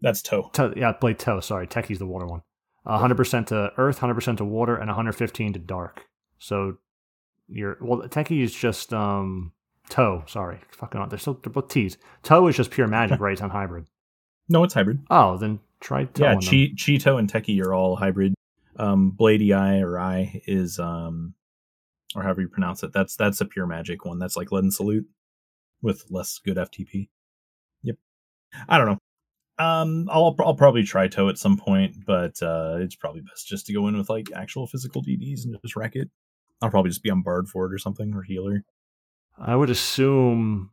That's 0.00 0.22
toe. 0.22 0.50
To, 0.54 0.72
yeah, 0.76 0.92
Blade 0.92 1.18
Toe. 1.18 1.40
Sorry, 1.40 1.66
Teki's 1.66 1.98
the 1.98 2.06
water 2.06 2.26
one. 2.26 2.42
Uh, 2.84 2.98
100% 3.00 3.46
to 3.46 3.72
Earth, 3.76 4.00
100% 4.00 4.36
to 4.36 4.44
water, 4.44 4.76
and 4.76 4.88
115 4.88 5.54
to 5.54 5.58
Dark. 5.58 6.06
So 6.38 6.76
you're 7.48 7.78
well. 7.80 8.00
Teki 8.02 8.42
is 8.42 8.54
just 8.54 8.92
um 8.92 9.52
Toe. 9.88 10.24
Sorry, 10.26 10.60
fucking 10.70 11.00
on. 11.00 11.08
They're 11.08 11.18
still 11.18 11.38
they're 11.42 11.52
both 11.52 11.68
T's. 11.68 11.96
Toe 12.22 12.46
is 12.48 12.56
just 12.56 12.70
pure 12.70 12.86
magic, 12.86 13.20
right? 13.20 13.32
It's 13.32 13.42
on 13.42 13.50
hybrid. 13.50 13.86
No, 14.48 14.64
it's 14.64 14.74
hybrid. 14.74 15.04
Oh, 15.10 15.38
then 15.38 15.60
try 15.80 16.04
Toe. 16.04 16.24
yeah. 16.24 16.34
Chi, 16.34 16.72
Cheeto 16.76 17.18
and 17.18 17.32
Teki 17.32 17.60
are 17.64 17.72
all 17.74 17.96
hybrid. 17.96 18.34
Um, 18.78 19.12
Bladey 19.18 19.56
Eye 19.56 19.80
or 19.80 19.98
Eye 19.98 20.42
is 20.46 20.78
um, 20.78 21.34
or 22.14 22.22
however 22.22 22.42
you 22.42 22.48
pronounce 22.48 22.82
it. 22.82 22.92
That's 22.92 23.16
that's 23.16 23.40
a 23.40 23.46
pure 23.46 23.66
magic 23.66 24.04
one. 24.04 24.18
That's 24.18 24.36
like 24.36 24.52
Leaden 24.52 24.70
Salute 24.70 25.06
with 25.82 26.04
less 26.10 26.38
good 26.38 26.56
FTP. 26.56 27.08
Yep. 27.82 27.96
I 28.68 28.78
don't 28.78 28.86
know. 28.86 28.98
Um, 29.58 30.08
I'll 30.10 30.36
I'll 30.40 30.54
probably 30.54 30.82
try 30.82 31.08
Toe 31.08 31.28
at 31.28 31.38
some 31.38 31.56
point, 31.56 31.96
but 32.06 32.42
uh, 32.42 32.76
it's 32.80 32.94
probably 32.94 33.22
best 33.22 33.46
just 33.46 33.66
to 33.66 33.72
go 33.72 33.88
in 33.88 33.96
with 33.96 34.10
like 34.10 34.28
actual 34.34 34.66
physical 34.66 35.02
DDs 35.02 35.44
and 35.44 35.56
just 35.62 35.76
wreck 35.76 35.96
it. 35.96 36.10
I'll 36.60 36.70
probably 36.70 36.90
just 36.90 37.02
be 37.02 37.10
on 37.10 37.22
Bard 37.22 37.48
for 37.48 37.66
it 37.66 37.72
or 37.72 37.78
something 37.78 38.14
or 38.14 38.22
healer. 38.22 38.64
I 39.38 39.56
would 39.56 39.70
assume 39.70 40.70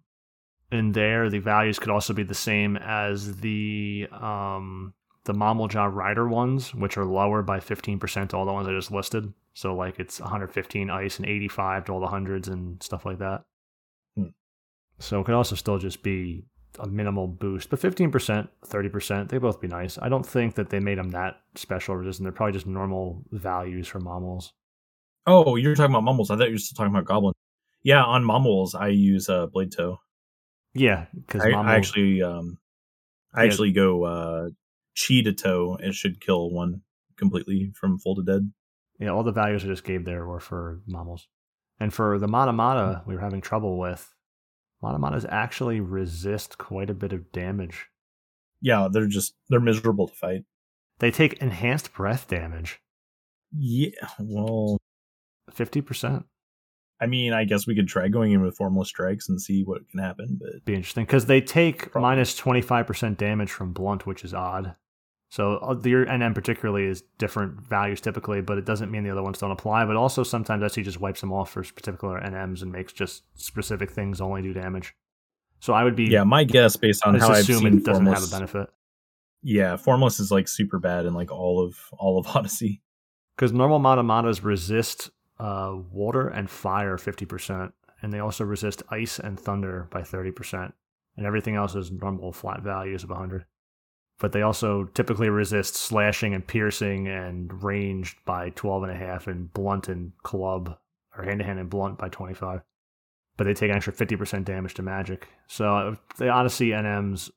in 0.71 0.91
there 0.91 1.29
the 1.29 1.39
values 1.39 1.79
could 1.79 1.91
also 1.91 2.13
be 2.13 2.23
the 2.23 2.33
same 2.33 2.77
as 2.77 3.37
the 3.37 4.07
um 4.11 4.93
the 5.25 5.33
Mamalja 5.33 5.93
Rider 5.93 6.27
ones, 6.27 6.75
which 6.75 6.97
are 6.97 7.05
lower 7.05 7.41
by 7.41 7.59
15% 7.59 8.29
to 8.29 8.37
all 8.37 8.45
the 8.45 8.51
ones 8.51 8.67
I 8.67 8.71
just 8.71 8.91
listed. 8.91 9.33
So 9.53 9.73
like 9.73 9.99
it's 9.99 10.19
115 10.19 10.89
ice 10.89 11.17
and 11.17 11.25
85 11.27 11.85
to 11.85 11.93
all 11.93 11.99
the 12.01 12.07
hundreds 12.07 12.49
and 12.49 12.81
stuff 12.83 13.05
like 13.05 13.19
that. 13.19 13.43
Hmm. 15.03 15.09
So 15.09 15.21
it 15.21 15.25
could 15.25 15.35
also 15.35 15.55
still 15.55 15.77
just 15.77 16.03
be 16.03 16.45
a 16.79 16.87
minimal 16.87 17.27
boost, 17.27 17.69
but 17.69 17.79
15%, 17.79 18.47
30%, 18.65 19.29
they 19.29 19.37
both 19.37 19.61
be 19.61 19.67
nice. 19.67 19.99
I 20.01 20.09
don't 20.09 20.25
think 20.25 20.55
that 20.55 20.69
they 20.69 20.79
made 20.79 20.97
them 20.97 21.11
that 21.11 21.35
special 21.55 21.95
resistant. 21.95 22.25
They're 22.25 22.31
probably 22.31 22.53
just 22.53 22.65
normal 22.65 23.23
values 23.31 23.87
for 23.87 23.99
Mamals. 23.99 24.51
Oh, 25.27 25.55
you're 25.55 25.75
talking 25.75 25.91
about 25.91 26.03
Mumbles. 26.03 26.31
I 26.31 26.35
thought 26.35 26.47
you 26.47 26.55
were 26.55 26.57
still 26.59 26.75
talking 26.75 26.93
about 26.93 27.05
Goblin. 27.05 27.33
Yeah, 27.83 28.03
on 28.03 28.23
Mumbles 28.23 28.73
I 28.75 28.87
use 28.87 29.29
uh, 29.29 29.45
Blade 29.47 29.71
Toe. 29.71 29.99
Yeah, 30.73 31.05
because 31.15 31.43
I, 31.43 31.51
I 31.51 31.75
actually 31.75 32.23
um 32.23 32.57
I 33.35 33.43
Yeah. 33.43 33.49
actually 33.49 33.71
go 33.73 34.03
uh 34.05 34.49
chi 34.97 35.21
to 35.21 35.33
toe 35.33 35.77
it 35.79 35.93
should 35.93 36.19
kill 36.19 36.49
one 36.49 36.81
completely 37.17 37.71
from 37.79 37.99
full 37.99 38.15
to 38.15 38.23
dead 38.23 38.51
Yeah, 38.99 39.09
all 39.09 39.23
the 39.23 39.31
values 39.31 39.63
I 39.63 39.67
just 39.67 39.83
gave 39.83 40.05
there 40.05 40.25
were 40.25 40.39
for 40.39 40.81
Mammals. 40.87 41.27
And 41.79 41.93
for 41.93 42.17
the 42.17 42.27
Mata 42.27 42.53
Mata, 42.53 43.03
we 43.05 43.13
were 43.15 43.21
having 43.21 43.41
trouble 43.41 43.77
with. 43.77 44.12
Mata 44.83 45.27
actually 45.29 45.79
resist 45.79 46.57
quite 46.57 46.89
a 46.89 46.93
bit 46.93 47.13
of 47.13 47.31
damage. 47.31 47.87
yeah 48.61 48.87
they're 48.91 49.07
just 49.07 49.33
they're 49.49 49.59
miserable 49.59 50.07
to 50.07 50.13
fight 50.15 50.41
They 50.99 51.11
take 51.11 51.33
enhanced 51.41 51.93
breath 51.93 52.27
damage, 52.27 52.79
yeah 53.51 53.89
well 54.19 54.77
50%. 55.51 56.23
i 57.01 57.05
mean 57.05 57.33
i 57.33 57.43
guess 57.43 57.67
we 57.67 57.75
could 57.75 57.87
try 57.87 58.07
going 58.07 58.31
in 58.31 58.41
with 58.41 58.55
formless 58.57 58.87
strikes 58.89 59.27
and 59.29 59.41
see 59.41 59.63
what 59.63 59.87
can 59.89 59.99
happen 59.99 60.39
but 60.39 60.63
Be 60.65 60.75
interesting 60.75 61.05
because 61.05 61.25
they 61.25 61.41
take 61.41 61.93
minus 61.95 62.39
25% 62.39 63.17
damage 63.17 63.51
from 63.51 63.73
Blunt, 63.73 64.05
which 64.07 64.23
is 64.23 64.33
odd. 64.33 64.75
So 65.33 65.57
uh, 65.63 65.75
your 65.83 66.05
NM 66.05 66.35
particularly 66.35 66.85
is 66.85 67.01
different 67.17 67.59
values 67.59 67.99
typically, 67.99 68.41
but 68.41 68.59
it 68.59 68.65
doesn't 68.65 68.91
mean 68.91 69.03
the 69.03 69.09
other 69.09 69.23
ones 69.23 69.39
don't 69.39 69.49
apply. 69.49 69.83
But 69.83 69.95
also 69.95 70.21
sometimes 70.21 70.61
SE 70.61 70.83
just 70.83 71.01
wipes 71.01 71.21
them 71.21 71.33
off 71.33 71.49
for 71.49 71.63
particular 71.63 72.21
NMs 72.21 72.61
and 72.61 72.71
makes 72.71 72.93
just 72.93 73.23
specific 73.33 73.89
things 73.89 74.21
only 74.21 74.43
do 74.43 74.53
damage. 74.53 74.93
So 75.59 75.73
I 75.73 75.83
would 75.83 75.95
be 75.95 76.03
yeah 76.03 76.23
my 76.23 76.43
guess 76.43 76.75
based 76.75 77.03
on 77.03 77.15
how 77.15 77.29
i've 77.29 77.39
assume 77.39 77.61
seen 77.61 77.77
it 77.79 77.83
doesn't 77.83 78.05
formless 78.05 78.31
have 78.31 78.31
a 78.31 78.45
benefit. 78.45 78.69
yeah 79.41 79.75
formless 79.75 80.19
is 80.19 80.29
like 80.29 80.47
super 80.47 80.77
bad 80.77 81.07
in 81.07 81.15
like 81.15 81.31
all 81.31 81.65
of 81.65 81.77
all 81.97 82.19
of 82.19 82.27
odyssey 82.35 82.83
Because 83.35 83.51
normal 83.51 83.79
Matamatas 83.79 84.43
resist 84.43 85.09
uh, 85.39 85.73
water 85.91 86.27
and 86.27 86.47
fire 86.47 86.97
50%, 86.97 87.71
and 88.03 88.13
they 88.13 88.19
also 88.19 88.43
resist 88.43 88.83
ice 88.91 89.17
and 89.17 89.39
thunder 89.39 89.87
by 89.89 90.01
30%, 90.01 90.73
and 91.17 91.25
everything 91.25 91.55
else 91.55 91.73
is 91.73 91.91
normal 91.91 92.31
flat 92.31 92.61
values 92.61 93.03
of 93.03 93.09
100. 93.09 93.45
But 94.23 94.31
they 94.31 94.41
also 94.41 94.85
typically 94.93 95.27
resist 95.27 95.75
slashing 95.75 96.33
and 96.33 96.47
piercing 96.47 97.09
and 97.09 97.61
ranged 97.61 98.15
by 98.23 98.51
12.5 98.51 98.83
and 98.83 98.91
a 98.93 98.95
half 98.95 99.27
and 99.27 99.53
blunt 99.53 99.89
and 99.89 100.13
club, 100.23 100.77
or 101.17 101.25
hand 101.25 101.39
to 101.39 101.45
hand 101.45 101.59
and 101.59 101.69
blunt 101.69 101.97
by 101.97 102.07
25. 102.07 102.61
But 103.35 103.43
they 103.43 103.53
take 103.53 103.69
an 103.69 103.75
extra 103.75 103.91
50% 103.91 104.45
damage 104.45 104.75
to 104.75 104.81
magic. 104.81 105.27
So 105.47 105.75
uh, 105.75 105.95
the 106.19 106.29
Odyssey 106.29 106.69
NMs 106.69 107.31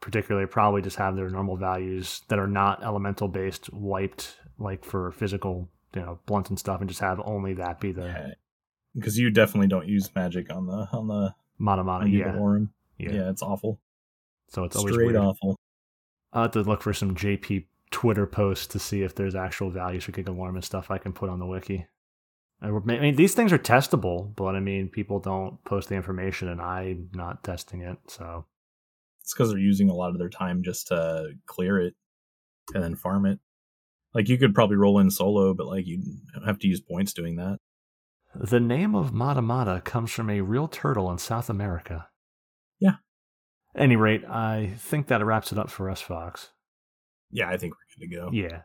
particularly 0.00 0.46
probably 0.46 0.80
just 0.80 0.94
have 0.94 1.16
their 1.16 1.28
normal 1.28 1.56
values 1.56 2.22
that 2.28 2.38
are 2.38 2.46
not 2.46 2.84
elemental 2.84 3.26
based 3.26 3.72
wiped 3.72 4.36
like 4.60 4.84
for 4.84 5.10
physical 5.10 5.68
you 5.92 6.00
know 6.00 6.20
blunt 6.26 6.50
and 6.50 6.58
stuff 6.60 6.78
and 6.78 6.88
just 6.88 7.00
have 7.00 7.20
only 7.24 7.54
that 7.54 7.80
be 7.80 7.90
the 7.90 8.04
yeah. 8.04 8.30
Because 8.94 9.18
you 9.18 9.32
definitely 9.32 9.66
don't 9.66 9.88
use 9.88 10.08
magic 10.14 10.54
on 10.54 10.68
the 10.68 10.88
on 10.92 11.08
the 11.08 11.34
mana 11.58 11.82
mana 11.82 12.08
yeah, 12.08 12.32
yeah. 12.96 13.10
Yeah 13.10 13.30
it's 13.30 13.42
awful. 13.42 13.80
So 14.50 14.62
it's 14.62 14.76
always 14.76 14.94
straight 14.94 15.16
awful 15.16 15.58
i'll 16.32 16.42
have 16.42 16.52
to 16.52 16.62
look 16.62 16.82
for 16.82 16.92
some 16.92 17.14
jp 17.14 17.64
twitter 17.90 18.26
posts 18.26 18.66
to 18.66 18.78
see 18.78 19.02
if 19.02 19.14
there's 19.14 19.34
actual 19.34 19.70
values 19.70 20.04
for 20.04 20.12
Gigelorum 20.12 20.54
and 20.54 20.64
stuff 20.64 20.90
i 20.90 20.98
can 20.98 21.12
put 21.12 21.30
on 21.30 21.38
the 21.38 21.46
wiki 21.46 21.86
I 22.60 22.70
mean, 22.70 23.14
these 23.14 23.34
things 23.34 23.52
are 23.52 23.58
testable, 23.58 24.34
but 24.34 24.56
I 24.56 24.60
mean, 24.60 24.88
people 24.88 25.20
don't 25.20 25.62
post 25.64 25.88
the 25.88 25.94
information, 25.94 26.48
and 26.48 26.60
I'm 26.60 27.08
not 27.14 27.44
testing 27.44 27.82
it. 27.82 27.98
So, 28.08 28.46
It's 29.20 29.32
because 29.32 29.50
they're 29.50 29.58
using 29.58 29.90
a 29.90 29.94
lot 29.94 30.10
of 30.10 30.18
their 30.18 30.28
time 30.28 30.62
just 30.64 30.88
to 30.88 31.34
clear 31.46 31.80
it 31.80 31.94
and 32.74 32.82
then 32.82 32.96
farm 32.96 33.26
it. 33.26 33.38
Like 34.12 34.28
you 34.28 34.38
could 34.38 34.54
probably 34.54 34.76
roll 34.76 34.98
in 34.98 35.10
solo, 35.10 35.54
but 35.54 35.66
like 35.66 35.86
you 35.86 36.02
have 36.44 36.58
to 36.60 36.66
use 36.66 36.80
points 36.80 37.12
doing 37.12 37.36
that. 37.36 37.58
the 38.34 38.60
name 38.60 38.94
of 38.94 39.12
Mata 39.12 39.42
Mata 39.42 39.80
comes 39.84 40.10
from 40.10 40.28
a 40.28 40.40
real 40.40 40.66
turtle 40.66 41.10
in 41.12 41.18
South 41.18 41.48
America. 41.48 42.08
At 43.74 43.82
any 43.82 43.96
rate, 43.96 44.24
I 44.24 44.72
think 44.78 45.06
that 45.08 45.24
wraps 45.24 45.52
it 45.52 45.58
up 45.58 45.70
for 45.70 45.90
us, 45.90 46.00
Fox. 46.00 46.50
Yeah, 47.30 47.48
I 47.50 47.56
think 47.56 47.74
we're 47.74 48.06
good 48.06 48.10
to 48.10 48.16
go. 48.16 48.30
Yeah. 48.32 48.62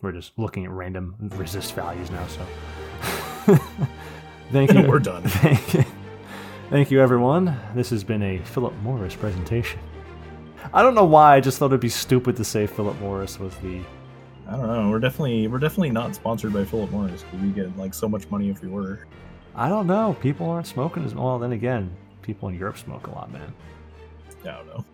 We're 0.00 0.12
just 0.12 0.38
looking 0.38 0.64
at 0.64 0.70
random 0.70 1.16
resist 1.36 1.74
values 1.74 2.10
now, 2.10 2.26
so. 2.26 3.56
Thank 4.52 4.72
you. 4.74 4.82
we're 4.82 4.98
done. 4.98 5.22
Thank 5.26 5.74
you. 5.74 5.84
Thank 6.70 6.90
you, 6.90 7.00
everyone. 7.00 7.56
This 7.74 7.90
has 7.90 8.02
been 8.04 8.22
a 8.22 8.38
Philip 8.38 8.74
Morris 8.82 9.14
presentation. 9.14 9.78
I 10.72 10.82
don't 10.82 10.94
know 10.94 11.04
why. 11.04 11.36
I 11.36 11.40
just 11.40 11.58
thought 11.58 11.66
it'd 11.66 11.80
be 11.80 11.88
stupid 11.88 12.36
to 12.36 12.44
say 12.44 12.66
Philip 12.66 12.98
Morris 13.00 13.38
was 13.38 13.54
the. 13.56 13.80
I 14.48 14.56
don't 14.56 14.66
know. 14.66 14.90
We're 14.90 14.98
definitely 14.98 15.48
we're 15.48 15.58
definitely 15.58 15.90
not 15.90 16.14
sponsored 16.14 16.52
by 16.52 16.64
Philip 16.64 16.90
Morris 16.90 17.22
because 17.22 17.40
we 17.40 17.50
get 17.50 17.76
like 17.76 17.94
so 17.94 18.08
much 18.08 18.28
money 18.30 18.50
if 18.50 18.62
we 18.62 18.68
were. 18.68 19.06
I 19.54 19.68
don't 19.68 19.86
know. 19.86 20.16
People 20.20 20.48
aren't 20.48 20.66
smoking 20.66 21.04
as 21.04 21.14
well. 21.14 21.38
Then 21.38 21.52
again, 21.52 21.94
people 22.22 22.48
in 22.48 22.54
Europe 22.58 22.78
smoke 22.78 23.06
a 23.06 23.10
lot, 23.10 23.30
man. 23.32 23.52
I 24.44 24.52
don't 24.52 24.66
know. 24.66 24.84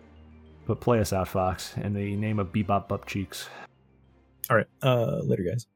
But 0.65 0.79
play 0.81 0.99
us 0.99 1.13
out, 1.13 1.27
Fox, 1.27 1.75
in 1.77 1.93
the 1.93 2.15
name 2.15 2.39
of 2.39 2.51
Bebop 2.51 2.87
Bup 2.87 3.05
Cheeks. 3.05 3.49
All 4.49 4.57
right. 4.57 4.67
Uh, 4.81 5.19
later, 5.23 5.43
guys. 5.43 5.67